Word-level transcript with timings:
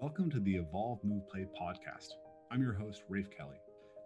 Welcome 0.00 0.28
to 0.32 0.40
the 0.40 0.56
Evolve 0.56 0.98
Move 1.04 1.28
Play 1.28 1.46
podcast. 1.58 2.08
I'm 2.50 2.60
your 2.60 2.72
host, 2.72 3.04
Rafe 3.08 3.30
Kelly. 3.30 3.56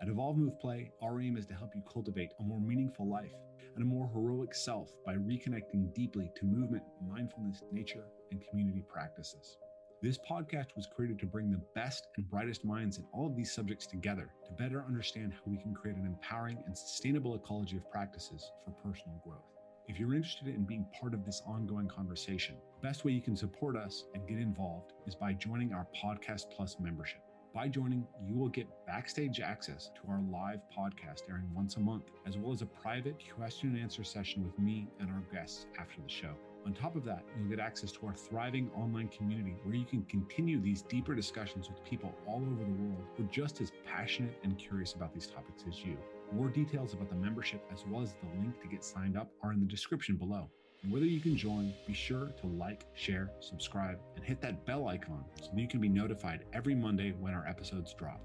At 0.03 0.09
Evolve 0.09 0.37
Move 0.37 0.61
Play, 0.61 0.93
our 1.03 1.21
aim 1.21 1.37
is 1.37 1.47
to 1.47 1.55
help 1.55 1.71
you 1.75 1.83
cultivate 1.91 2.31
a 2.39 2.43
more 2.43 2.61
meaningful 2.61 3.09
life 3.09 3.33
and 3.75 3.83
a 3.83 3.87
more 3.87 4.09
heroic 4.13 4.55
self 4.55 4.91
by 5.05 5.15
reconnecting 5.15 5.93
deeply 5.95 6.31
to 6.37 6.45
movement, 6.45 6.85
mindfulness, 7.09 7.63
nature, 7.73 8.05
and 8.31 8.45
community 8.51 8.85
practices. 8.87 9.57
This 10.03 10.19
podcast 10.31 10.77
was 10.77 10.87
created 10.95 11.19
to 11.21 11.27
bring 11.27 11.51
the 11.51 11.65
best 11.75 12.07
and 12.17 12.31
brightest 12.31 12.65
minds 12.65 12.99
in 12.99 13.05
all 13.13 13.27
of 13.27 13.35
these 13.35 13.53
subjects 13.53 13.87
together 13.87 14.31
to 14.45 14.63
better 14.63 14.85
understand 14.87 15.33
how 15.33 15.51
we 15.51 15.57
can 15.57 15.75
create 15.75 15.97
an 15.97 16.07
empowering 16.07 16.63
and 16.67 16.77
sustainable 16.77 17.35
ecology 17.35 17.79
of 17.79 17.91
practices 17.91 18.53
for 18.65 18.71
personal 18.89 19.21
growth. 19.25 19.58
If 19.89 19.99
you're 19.99 20.15
interested 20.15 20.49
in 20.49 20.65
being 20.65 20.85
part 21.01 21.15
of 21.15 21.25
this 21.25 21.41
ongoing 21.47 21.89
conversation, 21.89 22.57
the 22.79 22.87
best 22.87 23.07
way 23.07 23.13
you 23.13 23.23
can 23.23 23.35
support 23.35 23.75
us 23.75 24.05
and 24.13 24.29
get 24.29 24.37
involved 24.37 24.93
is 25.07 25.15
by 25.15 25.33
joining 25.33 25.73
our 25.73 25.87
Podcast 25.97 26.51
Plus 26.55 26.77
membership. 26.79 27.23
By 27.55 27.69
joining, 27.69 28.07
you 28.23 28.37
will 28.37 28.51
get 28.51 28.69
backstage 28.87 29.41
access 29.41 29.91
to 29.95 30.13
our 30.13 30.21
live 30.31 30.61
podcast 30.77 31.23
airing 31.31 31.49
once 31.55 31.77
a 31.77 31.81
month, 31.81 32.05
as 32.27 32.37
well 32.37 32.53
as 32.53 32.61
a 32.61 32.67
private 32.67 33.17
question 33.35 33.71
and 33.71 33.79
answer 33.79 34.05
session 34.05 34.45
with 34.45 34.59
me 34.59 34.89
and 35.01 35.09
our 35.09 35.23
guests 35.33 35.65
after 35.81 36.03
the 36.03 36.09
show. 36.09 36.35
On 36.67 36.75
top 36.75 36.95
of 36.95 37.05
that, 37.07 37.25
you'll 37.39 37.49
get 37.49 37.59
access 37.59 37.91
to 37.93 38.07
our 38.09 38.15
thriving 38.15 38.71
online 38.77 39.09
community 39.09 39.57
where 39.65 39.75
you 39.75 39.87
can 39.87 40.03
continue 40.03 40.61
these 40.61 40.83
deeper 40.83 41.15
discussions 41.15 41.71
with 41.71 41.83
people 41.83 42.15
all 42.27 42.43
over 42.43 42.63
the 42.63 42.83
world 42.83 43.05
who 43.17 43.25
are 43.25 43.29
just 43.29 43.63
as 43.63 43.73
passionate 43.87 44.39
and 44.45 44.59
curious 44.59 44.93
about 44.93 45.15
these 45.15 45.29
topics 45.29 45.65
as 45.67 45.83
you. 45.83 45.97
More 46.33 46.49
details 46.49 46.93
about 46.93 47.09
the 47.09 47.17
membership, 47.17 47.65
as 47.73 47.85
well 47.87 48.03
as 48.03 48.13
the 48.13 48.41
link 48.41 48.61
to 48.61 48.69
get 48.69 48.85
signed 48.85 49.17
up, 49.17 49.31
are 49.43 49.53
in 49.53 49.61
the 49.61 49.67
description 49.67 50.17
below. 50.17 50.51
And 50.83 50.93
whether 50.93 51.07
you 51.07 51.21
can 51.21 51.37
join, 51.37 51.73
be 51.87 51.95
sure 51.95 52.27
to 52.27 52.47
like, 52.47 52.85
share, 52.95 53.31
subscribe, 53.41 53.99
and 54.15 54.23
hit 54.23 54.43
that 54.43 54.67
bell 54.67 54.89
icon 54.89 55.25
so 55.41 55.49
that 55.55 55.61
you 55.61 55.67
can 55.67 55.81
be 55.81 55.89
notified 55.89 56.45
every 56.53 56.75
Monday 56.75 57.15
when 57.19 57.33
our 57.33 57.47
episodes 57.47 57.95
drop. 57.95 58.21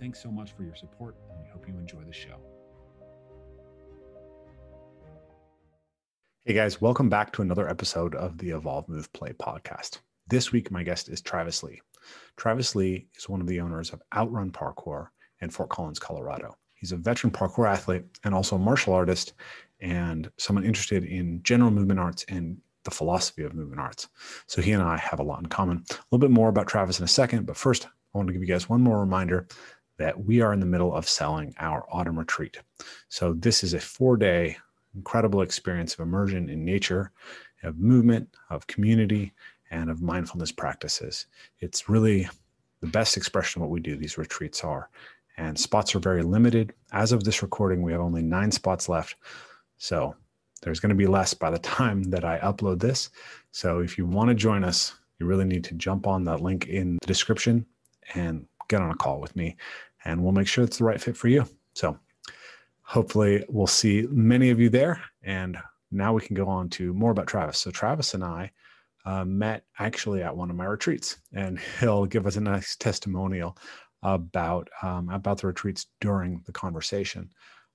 Thanks 0.00 0.22
so 0.22 0.30
much 0.30 0.52
for 0.52 0.62
your 0.62 0.74
support, 0.74 1.16
and 1.30 1.38
we 1.38 1.50
hope 1.50 1.68
you 1.68 1.76
enjoy 1.76 2.02
the 2.04 2.12
show. 2.14 2.40
Hey 6.46 6.54
guys, 6.54 6.80
welcome 6.80 7.10
back 7.10 7.30
to 7.34 7.42
another 7.42 7.68
episode 7.68 8.14
of 8.14 8.38
the 8.38 8.50
Evolve 8.50 8.88
Move 8.88 9.12
Play 9.12 9.32
podcast. 9.32 9.98
This 10.28 10.50
week, 10.50 10.70
my 10.70 10.82
guest 10.82 11.10
is 11.10 11.20
Travis 11.20 11.62
Lee. 11.62 11.82
Travis 12.38 12.74
Lee 12.74 13.06
is 13.16 13.28
one 13.28 13.42
of 13.42 13.46
the 13.46 13.60
owners 13.60 13.90
of 13.90 14.02
Outrun 14.16 14.50
Parkour 14.50 15.08
in 15.42 15.50
Fort 15.50 15.68
Collins, 15.68 15.98
Colorado. 15.98 16.56
He's 16.84 16.92
a 16.92 16.98
veteran 16.98 17.32
parkour 17.32 17.66
athlete 17.66 18.04
and 18.24 18.34
also 18.34 18.56
a 18.56 18.58
martial 18.58 18.92
artist 18.92 19.32
and 19.80 20.30
someone 20.36 20.66
interested 20.66 21.02
in 21.02 21.42
general 21.42 21.70
movement 21.70 21.98
arts 21.98 22.26
and 22.28 22.58
the 22.82 22.90
philosophy 22.90 23.42
of 23.42 23.54
movement 23.54 23.80
arts. 23.80 24.08
So 24.48 24.60
he 24.60 24.72
and 24.72 24.82
I 24.82 24.98
have 24.98 25.18
a 25.18 25.22
lot 25.22 25.38
in 25.38 25.46
common. 25.46 25.82
A 25.88 25.94
little 26.10 26.18
bit 26.18 26.30
more 26.30 26.50
about 26.50 26.66
Travis 26.66 26.98
in 26.98 27.04
a 27.06 27.08
second, 27.08 27.46
but 27.46 27.56
first, 27.56 27.86
I 27.86 28.18
want 28.18 28.26
to 28.26 28.34
give 28.34 28.42
you 28.42 28.48
guys 28.48 28.68
one 28.68 28.82
more 28.82 29.00
reminder 29.00 29.48
that 29.96 30.22
we 30.22 30.42
are 30.42 30.52
in 30.52 30.60
the 30.60 30.66
middle 30.66 30.94
of 30.94 31.08
selling 31.08 31.54
our 31.58 31.86
autumn 31.90 32.18
retreat. 32.18 32.58
So 33.08 33.32
this 33.32 33.64
is 33.64 33.72
a 33.72 33.80
four 33.80 34.18
day 34.18 34.58
incredible 34.94 35.40
experience 35.40 35.94
of 35.94 36.00
immersion 36.00 36.50
in 36.50 36.66
nature, 36.66 37.12
of 37.62 37.78
movement, 37.78 38.28
of 38.50 38.66
community, 38.66 39.32
and 39.70 39.88
of 39.88 40.02
mindfulness 40.02 40.52
practices. 40.52 41.28
It's 41.60 41.88
really 41.88 42.28
the 42.82 42.90
best 42.90 43.16
expression 43.16 43.62
of 43.62 43.68
what 43.68 43.72
we 43.72 43.80
do, 43.80 43.96
these 43.96 44.18
retreats 44.18 44.62
are 44.62 44.90
and 45.36 45.58
spots 45.58 45.94
are 45.94 46.00
very 46.00 46.22
limited. 46.22 46.72
As 46.92 47.12
of 47.12 47.24
this 47.24 47.42
recording, 47.42 47.82
we 47.82 47.92
have 47.92 48.00
only 48.00 48.22
nine 48.22 48.50
spots 48.50 48.88
left. 48.88 49.16
So 49.78 50.14
there's 50.62 50.80
going 50.80 50.90
to 50.90 50.96
be 50.96 51.06
less 51.06 51.34
by 51.34 51.50
the 51.50 51.58
time 51.76 52.02
that 52.04 52.24
I 52.24 52.38
upload 52.38 52.80
this. 52.80 53.10
So 53.52 53.80
if 53.80 53.98
you 53.98 54.06
want 54.06 54.28
to 54.28 54.34
join 54.34 54.64
us, 54.64 54.94
you 55.18 55.26
really 55.26 55.44
need 55.44 55.64
to 55.64 55.74
jump 55.74 56.06
on 56.06 56.24
that 56.24 56.40
link 56.40 56.66
in 56.66 56.98
the 57.00 57.06
description 57.06 57.66
and 58.14 58.46
get 58.68 58.82
on 58.82 58.90
a 58.90 58.96
call 58.96 59.20
with 59.20 59.34
me, 59.36 59.56
and 60.04 60.22
we'll 60.22 60.32
make 60.32 60.48
sure 60.48 60.64
it's 60.64 60.78
the 60.78 60.84
right 60.84 61.00
fit 61.00 61.16
for 61.16 61.28
you. 61.28 61.46
So 61.74 61.98
hopefully, 62.82 63.44
we'll 63.48 63.66
see 63.66 64.06
many 64.10 64.50
of 64.50 64.60
you 64.60 64.68
there. 64.68 65.02
And 65.22 65.58
now 65.90 66.12
we 66.12 66.20
can 66.20 66.34
go 66.34 66.48
on 66.48 66.68
to 66.70 66.92
more 66.92 67.10
about 67.10 67.26
Travis. 67.26 67.58
So, 67.58 67.70
Travis 67.70 68.14
and 68.14 68.24
I 68.24 68.50
uh, 69.04 69.24
met 69.24 69.64
actually 69.78 70.22
at 70.22 70.36
one 70.36 70.50
of 70.50 70.56
my 70.56 70.64
retreats, 70.64 71.18
and 71.32 71.58
he'll 71.80 72.06
give 72.06 72.26
us 72.26 72.36
a 72.36 72.40
nice 72.40 72.76
testimonial 72.76 73.56
about 74.04 74.68
um, 74.82 75.08
about 75.08 75.40
the 75.40 75.46
retreats 75.46 75.86
during 76.00 76.42
the 76.46 76.52
conversation. 76.52 77.30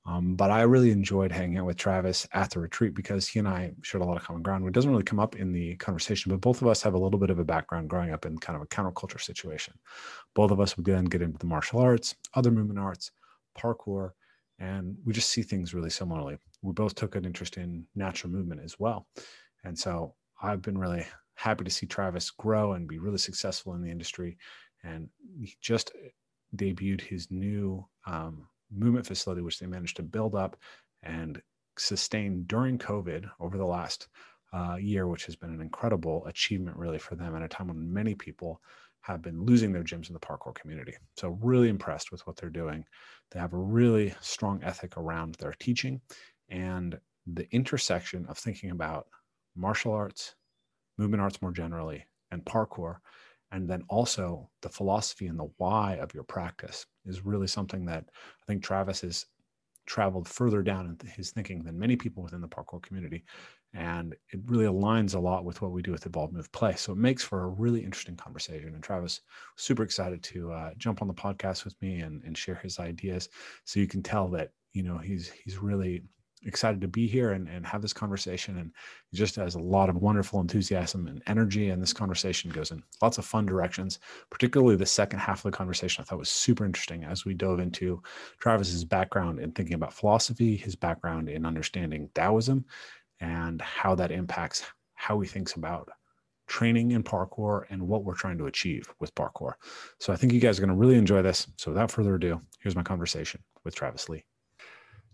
Um, 0.06 0.36
but 0.36 0.50
I 0.50 0.62
really 0.62 0.92
enjoyed 0.92 1.32
hanging 1.32 1.58
out 1.58 1.66
with 1.66 1.78
Travis 1.78 2.28
at 2.34 2.52
the 2.52 2.60
retreat 2.60 2.96
because 2.96 3.28
he 3.28 3.38
and 3.38 3.48
I 3.48 3.74
shared 3.84 4.02
a 4.02 4.06
lot 4.06 4.18
of 4.18 4.24
common 4.24 4.42
ground. 4.42 4.66
It 4.66 4.74
doesn't 4.74 4.90
really 4.90 5.04
come 5.04 5.20
up 5.20 5.36
in 5.36 5.52
the 5.52 5.76
conversation, 5.76 6.32
but 6.32 6.42
both 6.42 6.62
of 6.62 6.68
us 6.68 6.82
have 6.82 6.94
a 6.94 6.98
little 6.98 7.20
bit 7.20 7.30
of 7.30 7.38
a 7.38 7.44
background 7.44 7.90
growing 7.90 8.12
up 8.12 8.26
in 8.26 8.38
kind 8.38 8.56
of 8.56 8.62
a 8.64 8.68
counterculture 8.68 9.22
situation. 9.22 9.74
Both 10.36 10.52
of 10.52 10.62
us 10.62 10.78
would 10.78 10.86
then 10.86 11.06
get 11.06 11.22
into 11.22 11.38
the 11.38 11.46
martial 11.46 11.80
arts, 11.80 12.16
other 12.34 12.50
movement 12.50 12.80
arts, 12.80 13.12
parkour, 13.58 14.12
and 14.58 14.96
we 15.06 15.14
just 15.14 15.30
see 15.30 15.42
things 15.42 15.74
really 15.74 15.90
similarly. 15.90 16.38
We 16.62 16.74
both 16.74 16.96
took 16.96 17.16
an 17.16 17.26
interest 17.26 17.58
in 17.58 17.86
natural 17.96 18.32
movement 18.32 18.62
as 18.64 18.80
well. 18.80 19.08
And 19.64 19.78
so 19.78 20.16
I've 20.42 20.62
been 20.62 20.78
really 20.78 21.06
happy 21.36 21.64
to 21.64 21.72
see 21.72 21.86
Travis 21.86 22.32
grow 22.32 22.74
and 22.74 22.88
be 22.88 23.00
really 23.00 23.18
successful 23.18 23.74
in 23.74 23.82
the 23.82 23.92
industry. 23.92 24.38
And 24.84 25.10
he 25.40 25.54
just 25.62 25.92
debuted 26.56 27.02
his 27.02 27.30
new 27.30 27.86
um, 28.06 28.48
movement 28.72 29.06
facility, 29.06 29.42
which 29.42 29.60
they 29.60 29.66
managed 29.66 29.98
to 29.98 30.04
build 30.04 30.36
up 30.36 30.58
and 31.04 31.42
sustain 31.78 32.44
during 32.46 32.78
COVID 32.78 33.30
over 33.40 33.58
the 33.58 33.66
last 33.66 34.08
uh, 34.54 34.78
year, 34.80 35.08
which 35.08 35.26
has 35.26 35.36
been 35.36 35.52
an 35.52 35.62
incredible 35.62 36.26
achievement, 36.26 36.78
really, 36.78 36.98
for 36.98 37.16
them 37.16 37.36
at 37.36 37.44
a 37.44 37.48
time 37.48 37.68
when 37.68 37.94
many 37.94 38.16
people 38.16 38.62
have 39.02 39.22
been 39.22 39.44
losing 39.46 39.72
their 39.72 39.84
gyms 39.84 40.08
in 40.08 40.14
the 40.14 40.20
parkour 40.20 40.54
community. 40.54 40.94
So, 41.18 41.38
really 41.42 41.70
impressed 41.70 42.12
with 42.12 42.26
what 42.28 42.36
they're 42.36 42.50
doing. 42.50 42.84
They 43.32 43.40
have 43.40 43.54
a 43.54 43.58
really 43.58 44.14
strong 44.22 44.62
ethic 44.64 44.98
around 44.98 45.36
their 45.36 45.54
teaching 45.60 46.02
and 46.50 47.00
the 47.28 47.48
intersection 47.54 48.26
of 48.28 48.38
thinking 48.38 48.72
about 48.72 49.08
martial 49.56 49.94
arts, 49.94 50.36
movement 50.98 51.22
arts 51.22 51.42
more 51.42 51.52
generally, 51.52 52.06
and 52.32 52.44
parkour 52.44 52.98
and 53.52 53.68
then 53.68 53.84
also 53.90 54.50
the 54.62 54.70
philosophy 54.70 55.28
and 55.28 55.40
the 55.40 55.50
why 55.58 55.96
of 55.96 56.14
your 56.14 56.24
practice 56.24 56.86
is 57.06 57.26
really 57.26 57.48
something 57.48 57.86
that 57.86 58.06
I 58.08 58.46
think 58.46 58.64
Travis 58.64 59.02
has 59.02 59.26
traveled 59.86 60.28
further 60.28 60.62
down 60.62 60.86
in 60.86 61.10
his 61.10 61.32
thinking 61.32 61.64
than 61.64 61.78
many 61.78 61.96
people 61.96 62.22
within 62.22 62.42
the 62.42 62.48
parkour 62.48 62.82
community. 62.82 63.24
And 63.74 64.16
it 64.32 64.40
really 64.46 64.66
aligns 64.66 65.16
a 65.16 65.20
lot 65.20 65.46
with 65.46 65.62
what 65.62 65.72
we 65.72 65.82
do 65.82 65.92
with 65.92 66.06
Evolve 66.06 66.32
Move 66.32 66.52
Play. 66.52 66.76
So 66.76 66.92
it 66.92 66.98
makes 66.98 67.24
for 67.24 67.44
a 67.44 67.48
really 67.50 67.84
interesting 67.84 68.16
conversation. 68.16 68.74
And 68.74 68.84
Travis, 68.84 69.22
super 69.58 69.84
excited 69.84 70.22
to 70.24 70.52
uh, 70.52 70.72
jump 70.78 71.02
on 71.02 71.08
the 71.08 71.14
podcast 71.14 71.66
with 71.66 71.80
me 71.82 72.02
and, 72.02 72.24
and 72.24 72.38
share 72.38 72.56
his 72.56 72.80
ideas. 72.80 73.30
So 73.66 73.80
you 73.80 73.88
can 73.88 74.04
tell 74.04 74.28
that, 74.30 74.52
you 74.74 74.84
know, 74.84 74.98
he's 74.98 75.30
he's 75.30 75.58
really 75.58 76.04
excited 76.44 76.82
to 76.82 76.88
be 76.88 77.08
here 77.08 77.32
and, 77.32 77.48
and 77.48 77.66
have 77.66 77.82
this 77.82 77.94
conversation. 77.94 78.58
And 78.58 78.72
just 79.14 79.36
has 79.36 79.56
a 79.56 79.60
lot 79.60 79.90
of 79.90 79.98
wonderful 79.98 80.40
enthusiasm 80.40 81.08
and 81.08 81.22
energy. 81.28 81.70
And 81.70 81.82
this 81.82 81.94
conversation 81.94 82.52
goes 82.52 82.72
in 82.72 82.84
lots 83.02 83.18
of 83.18 83.26
fun 83.26 83.46
directions, 83.46 84.00
particularly 84.30 84.76
the 84.76 84.86
second 84.86 85.20
half 85.20 85.40
of 85.40 85.52
the 85.52 85.58
conversation. 85.58 86.02
I 86.02 86.06
thought 86.06 86.20
was 86.20 86.30
super 86.30 86.66
interesting 86.66 87.04
as 87.04 87.26
we 87.26 87.34
dove 87.34 87.60
into 87.60 88.02
Travis's 88.40 88.86
background 88.86 89.40
in 89.40 89.52
thinking 89.52 89.76
about 89.76 89.94
philosophy, 89.94 90.56
his 90.56 90.76
background 90.76 91.30
in 91.30 91.46
understanding 91.46 92.10
Taoism, 92.14 92.66
and 93.20 93.62
how 93.62 93.96
that 93.96 94.12
impacts 94.12 94.66
how 94.94 95.20
he 95.20 95.28
thinks 95.28 95.56
about 95.56 95.90
training 96.48 96.92
in 96.92 97.04
parkour 97.04 97.64
and 97.70 97.88
what 97.88 98.04
we're 98.04 98.16
trying 98.16 98.38
to 98.38 98.48
achieve 98.48 98.92
with 99.00 99.14
parkour. 99.16 99.54
So 100.00 100.12
I 100.12 100.16
think 100.16 100.34
you 100.34 100.40
guys 100.40 100.58
are 100.58 100.66
going 100.66 100.76
to 100.76 100.76
really 100.76 100.98
enjoy 100.98 101.22
this. 101.22 101.48
So 101.58 101.72
without 101.72 101.92
further 101.92 102.16
ado, 102.16 102.42
here's 102.60 102.76
my 102.76 102.84
conversation 102.84 103.42
with 103.64 103.76
Travis 103.76 104.10
Lee. 104.10 104.26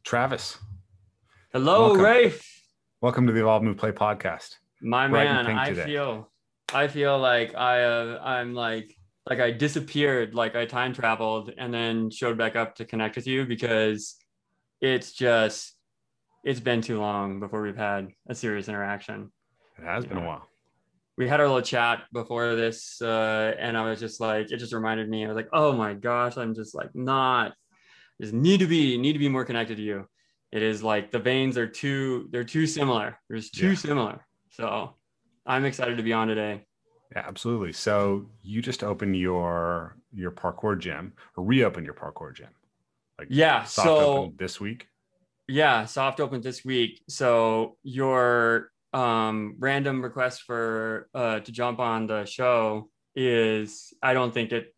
Travis, 0.04 0.58
Hello, 1.56 1.84
Welcome. 1.84 2.02
Rafe. 2.04 2.62
Welcome 3.00 3.28
to 3.28 3.32
the 3.32 3.40
Evolve 3.40 3.64
Move 3.64 3.78
Play 3.78 3.94
podcast. 3.94 4.56
My 4.82 5.08
Bright 5.08 5.24
man, 5.24 5.48
I 5.48 5.70
today. 5.70 5.86
feel, 5.86 6.30
I 6.74 6.90
feel 6.90 7.18
like 7.18 7.56
I, 7.56 7.82
uh, 7.82 8.20
I'm 8.22 8.54
like, 8.54 8.94
like 9.26 9.40
I 9.40 9.52
disappeared, 9.52 10.36
like 10.36 10.58
I 10.58 10.66
time 10.66 10.94
traveled 10.94 11.54
and 11.58 11.74
then 11.74 12.10
showed 12.10 12.38
back 12.38 12.58
up 12.58 12.76
to 12.76 12.84
connect 12.84 13.16
with 13.16 13.26
you 13.26 13.46
because 13.46 14.18
it's 14.82 15.14
just, 15.14 15.78
it's 16.44 16.60
been 16.60 16.82
too 16.82 17.00
long 17.00 17.40
before 17.40 17.62
we've 17.62 17.78
had 17.78 18.10
a 18.28 18.36
serious 18.36 18.68
interaction. 18.68 19.32
It 19.78 19.86
has 19.86 20.06
been 20.06 20.18
know. 20.18 20.24
a 20.24 20.28
while. 20.28 20.50
We 21.18 21.30
had 21.30 21.40
our 21.40 21.48
little 21.48 21.62
chat 21.62 22.02
before 22.12 22.56
this, 22.56 23.02
uh, 23.02 23.54
and 23.58 23.78
I 23.78 23.90
was 23.90 24.02
just 24.02 24.20
like, 24.20 24.52
it 24.52 24.58
just 24.58 24.74
reminded 24.74 25.08
me. 25.08 25.24
I 25.24 25.30
was 25.30 25.38
like, 25.38 25.52
oh 25.54 25.72
my 25.72 25.94
gosh, 25.94 26.36
I'm 26.36 26.54
just 26.54 26.76
like 26.76 26.94
not, 26.94 27.54
just 28.20 28.34
need 28.34 28.60
to 28.60 28.68
be, 28.68 28.98
need 28.98 29.14
to 29.14 29.20
be 29.20 29.30
more 29.30 29.46
connected 29.46 29.78
to 29.78 29.84
you 29.84 30.06
it 30.56 30.64
is 30.64 30.82
like 30.82 31.12
the 31.12 31.20
veins 31.20 31.58
are 31.58 31.68
too 31.68 32.30
they're 32.32 32.46
too 32.46 32.66
similar. 32.66 33.20
There's 33.30 33.50
too 33.50 33.72
yeah. 33.72 33.76
similar. 33.76 34.26
So 34.52 34.96
I'm 35.46 35.66
excited 35.66 35.98
to 35.98 36.04
be 36.04 36.14
on 36.14 36.30
today. 36.30 36.64
Yeah, 37.14 37.26
absolutely. 37.28 37.74
So 37.74 38.30
you 38.42 38.62
just 38.62 38.82
opened 38.82 39.18
your 39.18 39.98
your 40.14 40.32
parkour 40.32 40.80
gym 40.80 41.12
or 41.36 41.44
reopened 41.44 41.86
your 41.86 41.94
parkour 41.94 42.34
gym. 42.34 42.48
Like 43.20 43.28
yeah, 43.30 43.66
so 43.66 44.34
this 44.38 44.62
week. 44.62 44.88
Yeah, 45.50 45.86
soft 45.86 46.22
open 46.22 46.40
this 46.40 46.64
week. 46.64 47.04
So 47.10 47.78
your 47.84 48.72
um 48.94 49.56
random 49.60 50.02
request 50.02 50.44
for 50.44 51.10
uh 51.14 51.42
to 51.42 51.52
jump 51.52 51.80
on 51.80 52.08
the 52.08 52.24
show 52.24 52.90
is 53.14 53.94
I 54.02 54.14
don't 54.14 54.34
think 54.34 54.54
it 54.54 54.74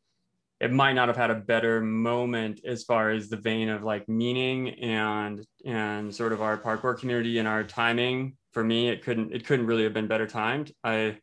it 0.60 0.72
might 0.72 0.94
not 0.94 1.08
have 1.08 1.18
had 1.18 1.30
a 1.30 1.36
better 1.36 1.82
moment 1.82 2.62
as 2.66 2.84
far 2.84 3.12
as 3.12 3.30
the 3.30 3.38
vein 3.38 3.70
of 3.70 3.84
like 3.84 4.08
meaning 4.10 4.70
and 4.80 5.46
and 5.66 6.14
sort 6.14 6.34
of 6.34 6.42
our 6.42 6.58
parkour 6.58 6.98
community 6.98 7.38
and 7.38 7.48
our 7.48 7.64
timing. 7.64 8.36
For 8.54 8.64
me 8.64 8.90
it 8.90 9.04
couldn't 9.04 9.34
it 9.34 9.46
couldn't 9.46 9.68
really 9.68 9.84
have 9.84 9.94
been 9.94 10.08
better 10.08 10.28
timed. 10.28 10.72
I 10.84 11.18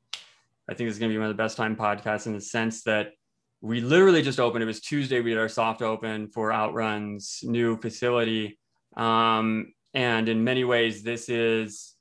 i 0.68 0.72
think 0.72 0.88
it's 0.88 0.98
going 0.98 1.10
to 1.10 1.14
be 1.14 1.18
one 1.18 1.28
of 1.28 1.36
the 1.36 1.42
best 1.42 1.56
time 1.56 1.76
podcasts 1.76 2.26
in 2.26 2.32
the 2.32 2.40
sense 2.40 2.84
that 2.84 3.12
we 3.60 3.80
literally 3.80 4.22
just 4.22 4.38
opened. 4.38 4.62
It 4.62 4.66
was 4.66 4.80
tuesday 4.80 5.20
we 5.20 5.30
did 5.30 5.38
our 5.38 5.48
soft 5.48 5.82
open 5.82 6.28
for 6.28 6.52
outruns 6.52 7.40
new 7.42 7.76
facility. 7.78 8.58
Um, 8.96 9.72
and 9.94 10.28
in 10.28 10.44
many 10.44 10.62
ways 10.62 11.02
this 11.02 11.28
is 11.28 11.94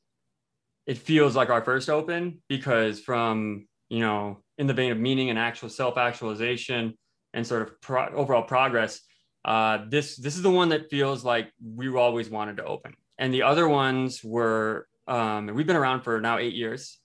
it 0.86 0.97
feels 0.97 1.36
like 1.36 1.50
our 1.50 1.63
first 1.63 1.89
open 1.89 2.41
because 2.47 3.00
from 3.00 3.68
you 3.89 4.01
know 4.01 4.44
in 4.59 4.68
the 4.68 4.74
vein 4.74 4.91
of 4.91 5.00
meaning 5.00 5.31
and 5.31 5.39
actual 5.39 5.69
self 5.69 5.97
actualization 5.97 6.94
and 7.33 7.45
sort 7.45 7.62
of 7.63 7.81
pro- 7.81 8.09
overall 8.09 8.44
progress, 8.44 9.01
uh, 9.45 9.80
this 9.89 10.15
this 10.15 10.35
is 10.35 10.41
the 10.41 10.51
one 10.51 10.69
that 10.69 10.89
feels 10.89 11.24
like 11.24 11.51
we 11.63 11.89
always 11.89 12.30
wanted 12.30 12.57
to 12.57 12.65
open. 12.65 12.94
And 13.18 13.33
the 13.33 13.44
other 13.44 13.68
ones 13.68 14.24
were 14.24 14.88
um, 15.07 15.47
we've 15.47 15.68
been 15.68 15.75
around 15.75 16.01
for 16.01 16.21
now 16.21 16.38
eight 16.38 16.53
years. 16.53 16.97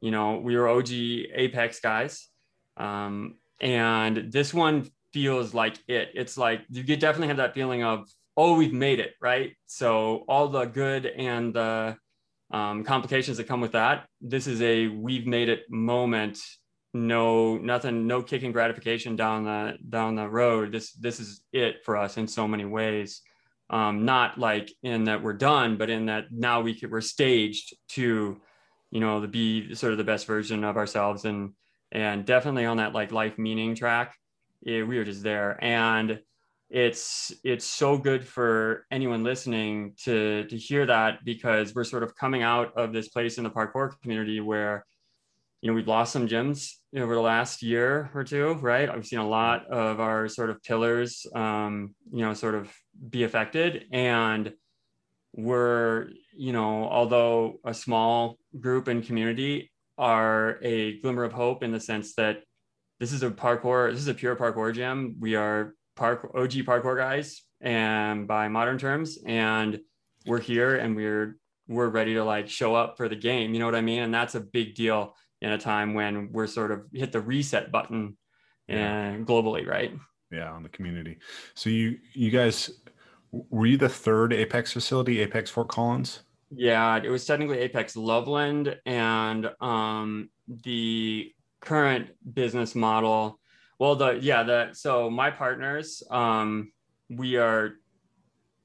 You 0.00 0.10
know, 0.10 0.38
we 0.38 0.56
were 0.56 0.68
OG 0.68 0.90
Apex 0.90 1.80
guys, 1.80 2.28
um, 2.76 3.36
and 3.60 4.32
this 4.32 4.52
one 4.52 4.90
feels 5.12 5.54
like 5.54 5.78
it. 5.86 6.10
It's 6.14 6.36
like 6.36 6.62
you 6.70 6.96
definitely 6.96 7.28
have 7.28 7.38
that 7.38 7.54
feeling 7.54 7.84
of 7.84 8.08
oh, 8.36 8.56
we've 8.56 8.72
made 8.72 8.98
it, 8.98 9.14
right? 9.20 9.52
So 9.66 10.24
all 10.28 10.48
the 10.48 10.64
good 10.64 11.06
and 11.06 11.54
the 11.54 11.96
um, 12.50 12.84
complications 12.84 13.36
that 13.36 13.48
come 13.48 13.60
with 13.60 13.72
that. 13.72 14.06
This 14.20 14.46
is 14.46 14.60
a 14.60 14.88
we've 14.88 15.26
made 15.26 15.48
it 15.48 15.70
moment 15.70 16.40
no 16.94 17.56
nothing 17.58 18.06
no 18.06 18.22
kicking 18.22 18.52
gratification 18.52 19.16
down 19.16 19.44
the 19.44 19.76
down 19.88 20.14
the 20.14 20.28
road. 20.28 20.72
This 20.72 20.92
this 20.92 21.20
is 21.20 21.42
it 21.52 21.84
for 21.84 21.96
us 21.96 22.16
in 22.16 22.26
so 22.26 22.48
many 22.48 22.64
ways. 22.64 23.20
Um 23.70 24.04
not 24.04 24.38
like 24.38 24.70
in 24.82 25.04
that 25.04 25.22
we're 25.22 25.32
done 25.32 25.76
but 25.76 25.90
in 25.90 26.06
that 26.06 26.26
now 26.30 26.60
we 26.60 26.74
could, 26.78 26.90
we're 26.90 27.00
staged 27.00 27.74
to 27.90 28.40
you 28.90 29.00
know 29.00 29.20
to 29.20 29.28
be 29.28 29.74
sort 29.74 29.92
of 29.92 29.98
the 29.98 30.04
best 30.04 30.26
version 30.26 30.64
of 30.64 30.76
ourselves. 30.76 31.24
And 31.24 31.52
and 31.92 32.24
definitely 32.24 32.66
on 32.66 32.78
that 32.78 32.94
like 32.94 33.12
life 33.12 33.38
meaning 33.38 33.74
track 33.74 34.14
yeah, 34.64 34.82
we 34.82 34.98
are 34.98 35.04
just 35.04 35.22
there. 35.22 35.62
And 35.62 36.20
it's 36.70 37.32
it's 37.44 37.66
so 37.66 37.98
good 37.98 38.26
for 38.26 38.86
anyone 38.90 39.22
listening 39.22 39.94
to 40.04 40.44
to 40.44 40.56
hear 40.56 40.86
that 40.86 41.24
because 41.24 41.74
we're 41.74 41.84
sort 41.84 42.02
of 42.02 42.16
coming 42.16 42.42
out 42.42 42.76
of 42.76 42.92
this 42.92 43.08
place 43.08 43.38
in 43.38 43.44
the 43.44 43.50
parkour 43.50 44.00
community 44.00 44.40
where 44.40 44.86
you 45.64 45.70
know, 45.70 45.74
we've 45.74 45.88
lost 45.88 46.12
some 46.12 46.28
gyms 46.28 46.72
over 46.94 47.14
the 47.14 47.22
last 47.22 47.62
year 47.62 48.10
or 48.14 48.22
two, 48.22 48.52
right? 48.60 48.94
We've 48.94 49.06
seen 49.06 49.18
a 49.18 49.26
lot 49.26 49.66
of 49.68 49.98
our 49.98 50.28
sort 50.28 50.50
of 50.50 50.62
pillars, 50.62 51.24
um, 51.34 51.94
you 52.12 52.20
know, 52.20 52.34
sort 52.34 52.54
of 52.54 52.70
be 53.08 53.22
affected. 53.22 53.86
And 53.90 54.52
we're, 55.32 56.10
you 56.36 56.52
know, 56.52 56.86
although 56.86 57.60
a 57.64 57.72
small 57.72 58.36
group 58.60 58.88
and 58.88 59.02
community, 59.02 59.70
are 59.96 60.58
a 60.60 61.00
glimmer 61.00 61.24
of 61.24 61.32
hope 61.32 61.62
in 61.62 61.70
the 61.70 61.80
sense 61.80 62.14
that 62.16 62.42
this 63.00 63.12
is 63.12 63.22
a 63.22 63.30
parkour, 63.30 63.90
this 63.90 64.00
is 64.00 64.08
a 64.08 64.14
pure 64.14 64.36
parkour 64.36 64.74
gym. 64.74 65.16
We 65.18 65.34
are 65.34 65.74
park 65.96 66.30
OG 66.34 66.50
parkour 66.66 66.98
guys 66.98 67.40
and 67.62 68.26
by 68.26 68.48
modern 68.48 68.76
terms, 68.76 69.18
and 69.24 69.80
we're 70.26 70.40
here 70.40 70.76
and 70.76 70.94
we're 70.96 71.38
we're 71.68 71.88
ready 71.88 72.14
to 72.14 72.24
like 72.24 72.48
show 72.50 72.74
up 72.74 72.98
for 72.98 73.08
the 73.08 73.16
game. 73.16 73.54
You 73.54 73.60
know 73.60 73.66
what 73.66 73.74
I 73.74 73.80
mean? 73.80 74.02
And 74.02 74.12
that's 74.12 74.34
a 74.34 74.40
big 74.40 74.74
deal 74.74 75.14
in 75.44 75.52
a 75.52 75.58
time 75.58 75.92
when 75.92 76.32
we're 76.32 76.46
sort 76.46 76.72
of 76.72 76.86
hit 76.92 77.12
the 77.12 77.20
reset 77.20 77.70
button 77.70 78.16
and 78.66 79.18
yeah. 79.18 79.24
globally, 79.24 79.66
right? 79.66 79.92
Yeah, 80.30 80.50
on 80.50 80.62
the 80.62 80.70
community. 80.70 81.18
So 81.54 81.68
you 81.68 81.98
you 82.14 82.30
guys 82.30 82.70
were 83.30 83.66
you 83.66 83.76
the 83.76 83.88
third 83.88 84.32
Apex 84.32 84.72
facility, 84.72 85.20
Apex 85.20 85.50
Fort 85.50 85.68
Collins? 85.68 86.20
Yeah, 86.50 86.96
it 86.96 87.10
was 87.10 87.26
technically 87.26 87.58
Apex 87.58 87.94
Loveland 87.94 88.74
and 88.86 89.50
um 89.60 90.30
the 90.48 91.30
current 91.60 92.10
business 92.32 92.74
model. 92.74 93.38
Well, 93.78 93.96
the 93.96 94.18
yeah, 94.20 94.44
the 94.44 94.70
so 94.72 95.10
my 95.10 95.30
partners, 95.30 96.02
um, 96.10 96.72
we 97.10 97.36
are 97.36 97.74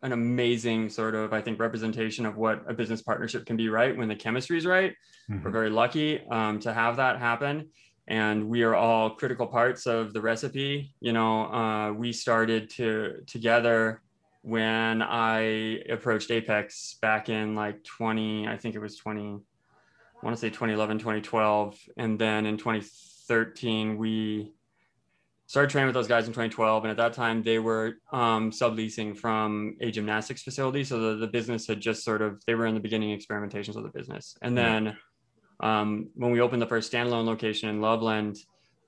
an 0.01 0.11
amazing 0.11 0.89
sort 0.89 1.15
of 1.15 1.33
i 1.33 1.41
think 1.41 1.59
representation 1.59 2.25
of 2.25 2.37
what 2.37 2.63
a 2.67 2.73
business 2.73 3.01
partnership 3.01 3.45
can 3.45 3.57
be 3.57 3.69
right? 3.69 3.95
When 3.95 4.07
the 4.07 4.15
chemistry 4.15 4.57
is 4.57 4.65
right 4.65 4.93
mm-hmm. 5.29 5.43
we're 5.43 5.51
very 5.51 5.69
lucky 5.69 6.21
um, 6.29 6.59
to 6.61 6.73
have 6.73 6.97
that 6.97 7.19
happen. 7.19 7.69
And 8.07 8.49
we 8.49 8.63
are 8.63 8.73
all 8.73 9.11
critical 9.11 9.45
parts 9.45 9.85
of 9.85 10.13
the 10.13 10.21
recipe. 10.21 10.95
You 10.99 11.13
know 11.13 11.45
uh, 11.53 11.93
we 11.93 12.11
started 12.11 12.69
to 12.71 13.21
together 13.27 14.01
when 14.41 15.01
i 15.01 15.81
approached 15.89 16.31
apex 16.31 16.95
back 17.01 17.27
in 17.27 17.55
like 17.55 17.83
20 17.83 18.47
i 18.47 18.55
think 18.55 18.73
it 18.73 18.79
was 18.79 18.95
20 18.95 19.21
i 19.21 20.25
want 20.25 20.35
to 20.35 20.39
say 20.39 20.47
2011 20.49 20.97
2012 20.97 21.77
and 21.97 22.17
then 22.17 22.45
in 22.45 22.57
2013 22.57 23.97
we 23.97 24.53
started 25.49 25.67
training 25.67 25.87
with 25.87 25.95
those 25.95 26.07
guys 26.07 26.27
in 26.27 26.31
2012 26.31 26.83
and 26.83 26.91
at 26.91 26.97
that 26.97 27.11
time 27.11 27.41
they 27.41 27.57
were 27.57 27.95
um, 28.13 28.51
subleasing 28.51 29.17
from 29.17 29.75
a 29.81 29.89
gymnastics 29.89 30.43
facility 30.43 30.83
so 30.83 30.99
the, 30.99 31.15
the 31.15 31.27
business 31.27 31.65
had 31.65 31.81
just 31.81 32.03
sort 32.03 32.21
of 32.21 32.39
they 32.45 32.53
were 32.53 32.67
in 32.67 32.75
the 32.75 32.79
beginning 32.79 33.17
experimentations 33.17 33.75
of 33.75 33.81
the 33.81 33.89
business. 33.89 34.37
And 34.43 34.55
then 34.55 34.95
um, 35.59 36.09
when 36.13 36.29
we 36.29 36.39
opened 36.39 36.61
the 36.61 36.67
first 36.67 36.93
standalone 36.93 37.25
location 37.25 37.67
in 37.67 37.81
loveland 37.81 38.37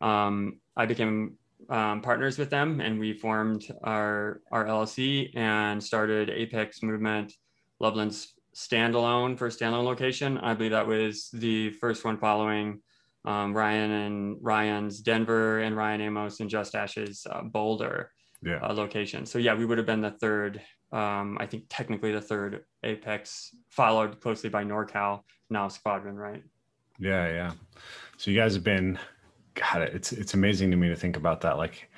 um, 0.02 0.60
i 0.78 0.86
became 0.86 1.36
um, 1.70 2.00
partners 2.02 2.38
with 2.38 2.52
them 2.52 2.80
and 2.80 3.00
we 3.00 3.12
formed 3.14 3.64
our 3.84 4.42
our 4.52 4.66
llc 4.66 5.36
and 5.36 5.84
started 5.84 6.30
apex 6.30 6.84
movement 6.84 7.34
loveland's 7.80 8.36
standalone 8.56 9.38
first 9.38 9.60
standalone 9.60 9.86
location. 9.86 10.38
I 10.38 10.54
believe 10.54 10.72
that 10.72 10.88
was 10.88 11.30
the 11.34 11.72
first 11.72 12.04
one 12.04 12.18
following 12.18 12.82
um, 13.26 13.54
Ryan 13.54 13.92
and 13.92 14.38
Ryan's 14.42 15.00
Denver 15.02 15.60
and 15.60 15.76
Ryan 15.76 16.02
Amos 16.02 16.40
and 16.40 16.50
Just 16.50 16.76
Ash's 16.76 17.26
uh, 17.30 17.44
Boulder 17.44 18.12
yeah. 18.44 18.60
uh, 18.62 18.74
location. 18.74 19.26
So 19.26 19.40
yeah, 19.40 19.54
we 19.54 19.66
would 19.66 19.78
have 19.78 19.88
been 19.88 20.02
the 20.02 20.12
third. 20.12 20.62
Um, 20.92 21.38
I 21.40 21.46
think 21.46 21.66
technically 21.70 22.12
the 22.12 22.22
third 22.22 22.66
Apex, 22.84 23.56
followed 23.70 24.20
closely 24.20 24.50
by 24.50 24.64
NorCal, 24.64 25.22
now 25.50 25.68
Squadron, 25.68 26.16
right? 26.16 26.44
Yeah, 27.00 27.28
yeah. 27.28 27.52
So 28.18 28.32
you 28.32 28.38
guys 28.38 28.54
have 28.54 28.64
been, 28.64 29.00
God, 29.54 29.84
it's 29.84 30.12
it's 30.12 30.34
amazing 30.34 30.72
to 30.72 30.78
me 30.78 30.90
to 30.90 30.96
think 30.96 31.18
about 31.18 31.42
that. 31.42 31.58
Like 31.58 31.90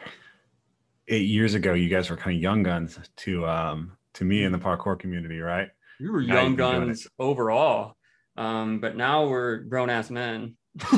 eight 1.07 1.27
years 1.27 1.53
ago, 1.53 1.73
you 1.73 1.89
guys 1.89 2.09
were 2.09 2.17
kind 2.17 2.35
of 2.35 2.41
young 2.41 2.63
guns 2.63 2.99
to 3.17 3.47
um 3.47 3.97
to 4.13 4.25
me 4.25 4.43
in 4.43 4.51
the 4.51 4.59
parkour 4.59 4.97
community, 4.99 5.39
right? 5.39 5.69
We 5.99 6.09
were 6.09 6.21
young 6.21 6.55
guns 6.55 7.07
overall, 7.17 7.95
um, 8.37 8.79
but 8.79 8.95
now 8.95 9.27
we're 9.27 9.57
grown 9.57 9.89
ass 9.89 10.09
men. 10.09 10.55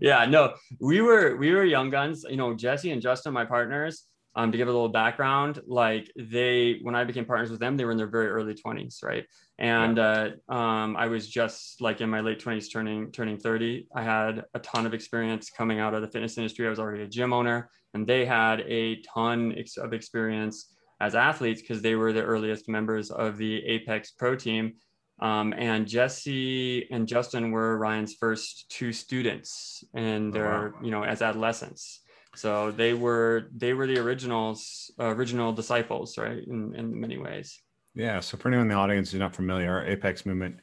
yeah, 0.00 0.26
no, 0.28 0.54
we 0.80 1.00
were 1.00 1.36
we 1.36 1.52
were 1.52 1.64
young 1.64 1.90
guns. 1.90 2.24
You 2.28 2.36
know, 2.36 2.54
Jesse 2.54 2.90
and 2.90 3.00
Justin, 3.00 3.32
my 3.32 3.44
partners. 3.44 4.04
Um, 4.36 4.50
to 4.50 4.58
give 4.58 4.66
a 4.66 4.72
little 4.72 4.88
background, 4.88 5.60
like 5.64 6.10
they, 6.18 6.80
when 6.82 6.96
I 6.96 7.04
became 7.04 7.24
partners 7.24 7.52
with 7.52 7.60
them, 7.60 7.76
they 7.76 7.84
were 7.84 7.92
in 7.92 7.96
their 7.96 8.08
very 8.08 8.26
early 8.26 8.52
20s, 8.52 9.00
right? 9.04 9.24
And 9.60 9.96
yeah. 9.96 10.30
uh, 10.48 10.52
um, 10.52 10.96
I 10.96 11.06
was 11.06 11.28
just 11.28 11.80
like 11.80 12.00
in 12.00 12.10
my 12.10 12.18
late 12.18 12.40
20s, 12.40 12.66
turning 12.72 13.12
turning 13.12 13.38
30. 13.38 13.86
I 13.94 14.02
had 14.02 14.42
a 14.54 14.58
ton 14.58 14.86
of 14.86 14.92
experience 14.94 15.50
coming 15.50 15.78
out 15.78 15.94
of 15.94 16.02
the 16.02 16.08
fitness 16.08 16.36
industry. 16.36 16.66
I 16.66 16.70
was 16.70 16.80
already 16.80 17.04
a 17.04 17.06
gym 17.06 17.32
owner, 17.32 17.70
and 17.94 18.08
they 18.08 18.24
had 18.26 18.62
a 18.62 19.00
ton 19.02 19.54
of 19.78 19.92
experience 19.92 20.74
as 21.00 21.14
athletes 21.14 21.60
because 21.60 21.80
they 21.80 21.94
were 21.94 22.12
the 22.12 22.24
earliest 22.24 22.68
members 22.68 23.12
of 23.12 23.36
the 23.36 23.64
Apex 23.64 24.12
Pro 24.12 24.34
team 24.34 24.74
um, 25.24 25.54
and 25.56 25.88
Jesse 25.88 26.86
and 26.90 27.08
Justin 27.08 27.50
were 27.50 27.78
Ryan's 27.78 28.12
first 28.12 28.68
two 28.68 28.92
students, 28.92 29.82
and 29.94 30.30
they're 30.30 30.66
oh, 30.68 30.72
wow. 30.74 30.80
you 30.82 30.90
know 30.90 31.02
as 31.02 31.22
adolescents. 31.22 32.00
So 32.36 32.70
they 32.70 32.92
were 32.92 33.48
they 33.56 33.72
were 33.72 33.86
the 33.86 33.98
originals, 33.98 34.90
uh, 35.00 35.06
original 35.06 35.50
disciples, 35.50 36.18
right? 36.18 36.46
In 36.46 36.74
in 36.74 37.00
many 37.00 37.16
ways. 37.16 37.58
Yeah. 37.94 38.20
So 38.20 38.36
for 38.36 38.48
anyone 38.48 38.66
in 38.66 38.68
the 38.68 38.74
audience 38.74 39.12
who's 39.12 39.20
not 39.20 39.34
familiar, 39.34 39.82
Apex 39.86 40.26
Movement, 40.26 40.56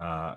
uh, 0.00 0.36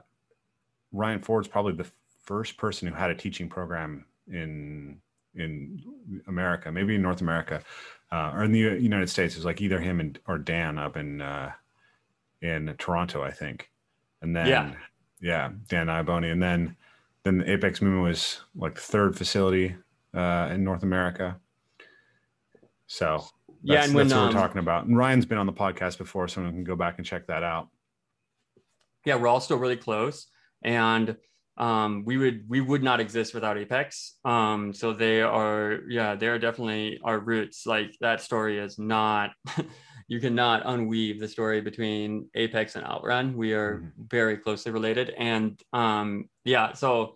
Ryan 0.92 1.22
Ford's 1.22 1.48
probably 1.48 1.74
the 1.74 1.90
first 2.26 2.58
person 2.58 2.86
who 2.86 2.94
had 2.94 3.12
a 3.12 3.16
teaching 3.16 3.48
program 3.48 4.04
in 4.28 4.98
in 5.36 5.82
America, 6.28 6.70
maybe 6.70 6.96
in 6.96 7.02
North 7.02 7.22
America, 7.22 7.64
uh, 8.12 8.32
or 8.34 8.44
in 8.44 8.52
the 8.52 8.60
United 8.60 9.10
States. 9.10 9.36
It 9.36 9.38
was 9.38 9.46
like 9.46 9.62
either 9.62 9.80
him 9.80 10.02
and 10.02 10.20
or 10.28 10.38
Dan 10.38 10.78
up 10.78 10.98
in 10.98 11.22
uh, 11.22 11.54
in 12.42 12.74
Toronto, 12.78 13.24
I 13.24 13.32
think. 13.32 13.70
And 14.22 14.36
then 14.36 14.48
yeah, 14.48 14.74
yeah 15.22 15.50
Dan 15.68 15.88
Iaboni. 15.88 16.32
And 16.32 16.42
then 16.42 16.76
then 17.24 17.40
the 17.40 17.52
Apex 17.52 17.82
Movement 17.82 18.04
was 18.04 18.42
like 18.56 18.76
the 18.76 18.82
third 18.82 19.18
facility 19.18 19.76
uh, 20.14 20.50
in 20.52 20.64
North 20.64 20.84
America. 20.84 21.38
So 22.88 23.26
yeah, 23.62 23.84
and 23.84 23.94
when, 23.94 24.08
that's 24.08 24.18
what 24.18 24.28
um, 24.28 24.34
we're 24.34 24.42
talking 24.42 24.60
about. 24.60 24.86
And 24.86 24.98
Ryan's 24.98 25.26
been 25.26 25.38
on 25.38 25.46
the 25.46 25.54
podcast 25.54 25.98
before, 25.98 26.28
so 26.28 26.42
we 26.42 26.50
can 26.50 26.64
go 26.64 26.76
back 26.76 26.98
and 26.98 27.06
check 27.06 27.28
that 27.28 27.44
out. 27.44 27.68
Yeah, 29.06 29.16
we're 29.16 29.28
all 29.28 29.40
still 29.40 29.58
really 29.58 29.78
close. 29.78 30.28
And 30.64 31.16
um, 31.58 32.04
we 32.06 32.18
would 32.18 32.46
we 32.48 32.62
would 32.62 32.84
not 32.84 33.00
exist 33.00 33.34
without 33.34 33.58
Apex. 33.58 34.16
Um, 34.24 34.74
so 34.74 34.94
they 34.94 35.22
are 35.22 35.80
yeah 35.90 36.16
they 36.16 36.28
are 36.28 36.40
definitely 36.40 37.00
our 37.04 37.20
roots. 37.20 37.66
Like 37.66 37.96
that 38.02 38.22
story 38.22 38.60
is 38.60 38.80
not. 38.80 39.32
you 40.10 40.20
cannot 40.20 40.66
unweave 40.66 41.20
the 41.20 41.28
story 41.28 41.62
between 41.62 42.30
Apex 42.34 42.76
and 42.76 42.84
Outrun. 42.84 43.38
We 43.38 43.54
are 43.54 43.76
mm-hmm. 43.76 44.04
very 44.10 44.38
closely 44.38 44.72
related, 44.72 45.12
and 45.12 45.62
um, 45.72 46.26
yeah. 46.44 46.74
So 46.74 47.16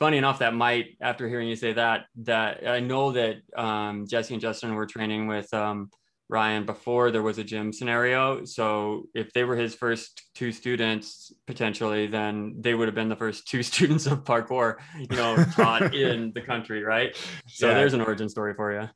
funny 0.00 0.18
enough, 0.18 0.40
that 0.40 0.52
might 0.52 0.96
after 1.00 1.28
hearing 1.28 1.48
you 1.48 1.54
say 1.54 1.72
that 1.74 2.06
that 2.22 2.68
I 2.68 2.80
know 2.80 3.12
that 3.12 3.36
um, 3.56 4.06
Jesse 4.08 4.34
and 4.34 4.40
Justin 4.40 4.74
were 4.74 4.84
training 4.84 5.28
with 5.28 5.54
um, 5.54 5.90
Ryan 6.28 6.66
before 6.66 7.12
there 7.12 7.22
was 7.22 7.38
a 7.38 7.44
gym 7.44 7.72
scenario. 7.72 8.44
So 8.44 9.04
if 9.14 9.32
they 9.32 9.44
were 9.44 9.54
his 9.54 9.76
first 9.76 10.20
two 10.34 10.50
students 10.50 11.32
potentially, 11.46 12.08
then 12.08 12.56
they 12.58 12.74
would 12.74 12.88
have 12.88 12.96
been 12.96 13.08
the 13.08 13.16
first 13.16 13.46
two 13.46 13.62
students 13.70 14.06
of 14.06 14.24
parkour, 14.24 14.74
you 14.98 15.16
know, 15.16 15.36
taught 15.52 15.94
in 16.06 16.32
the 16.34 16.40
country, 16.40 16.82
right? 16.82 17.16
So 17.46 17.68
yeah. 17.68 17.74
there's 17.74 17.94
an 17.94 18.00
origin 18.00 18.28
story 18.28 18.54
for 18.54 18.72
you. 18.72 18.88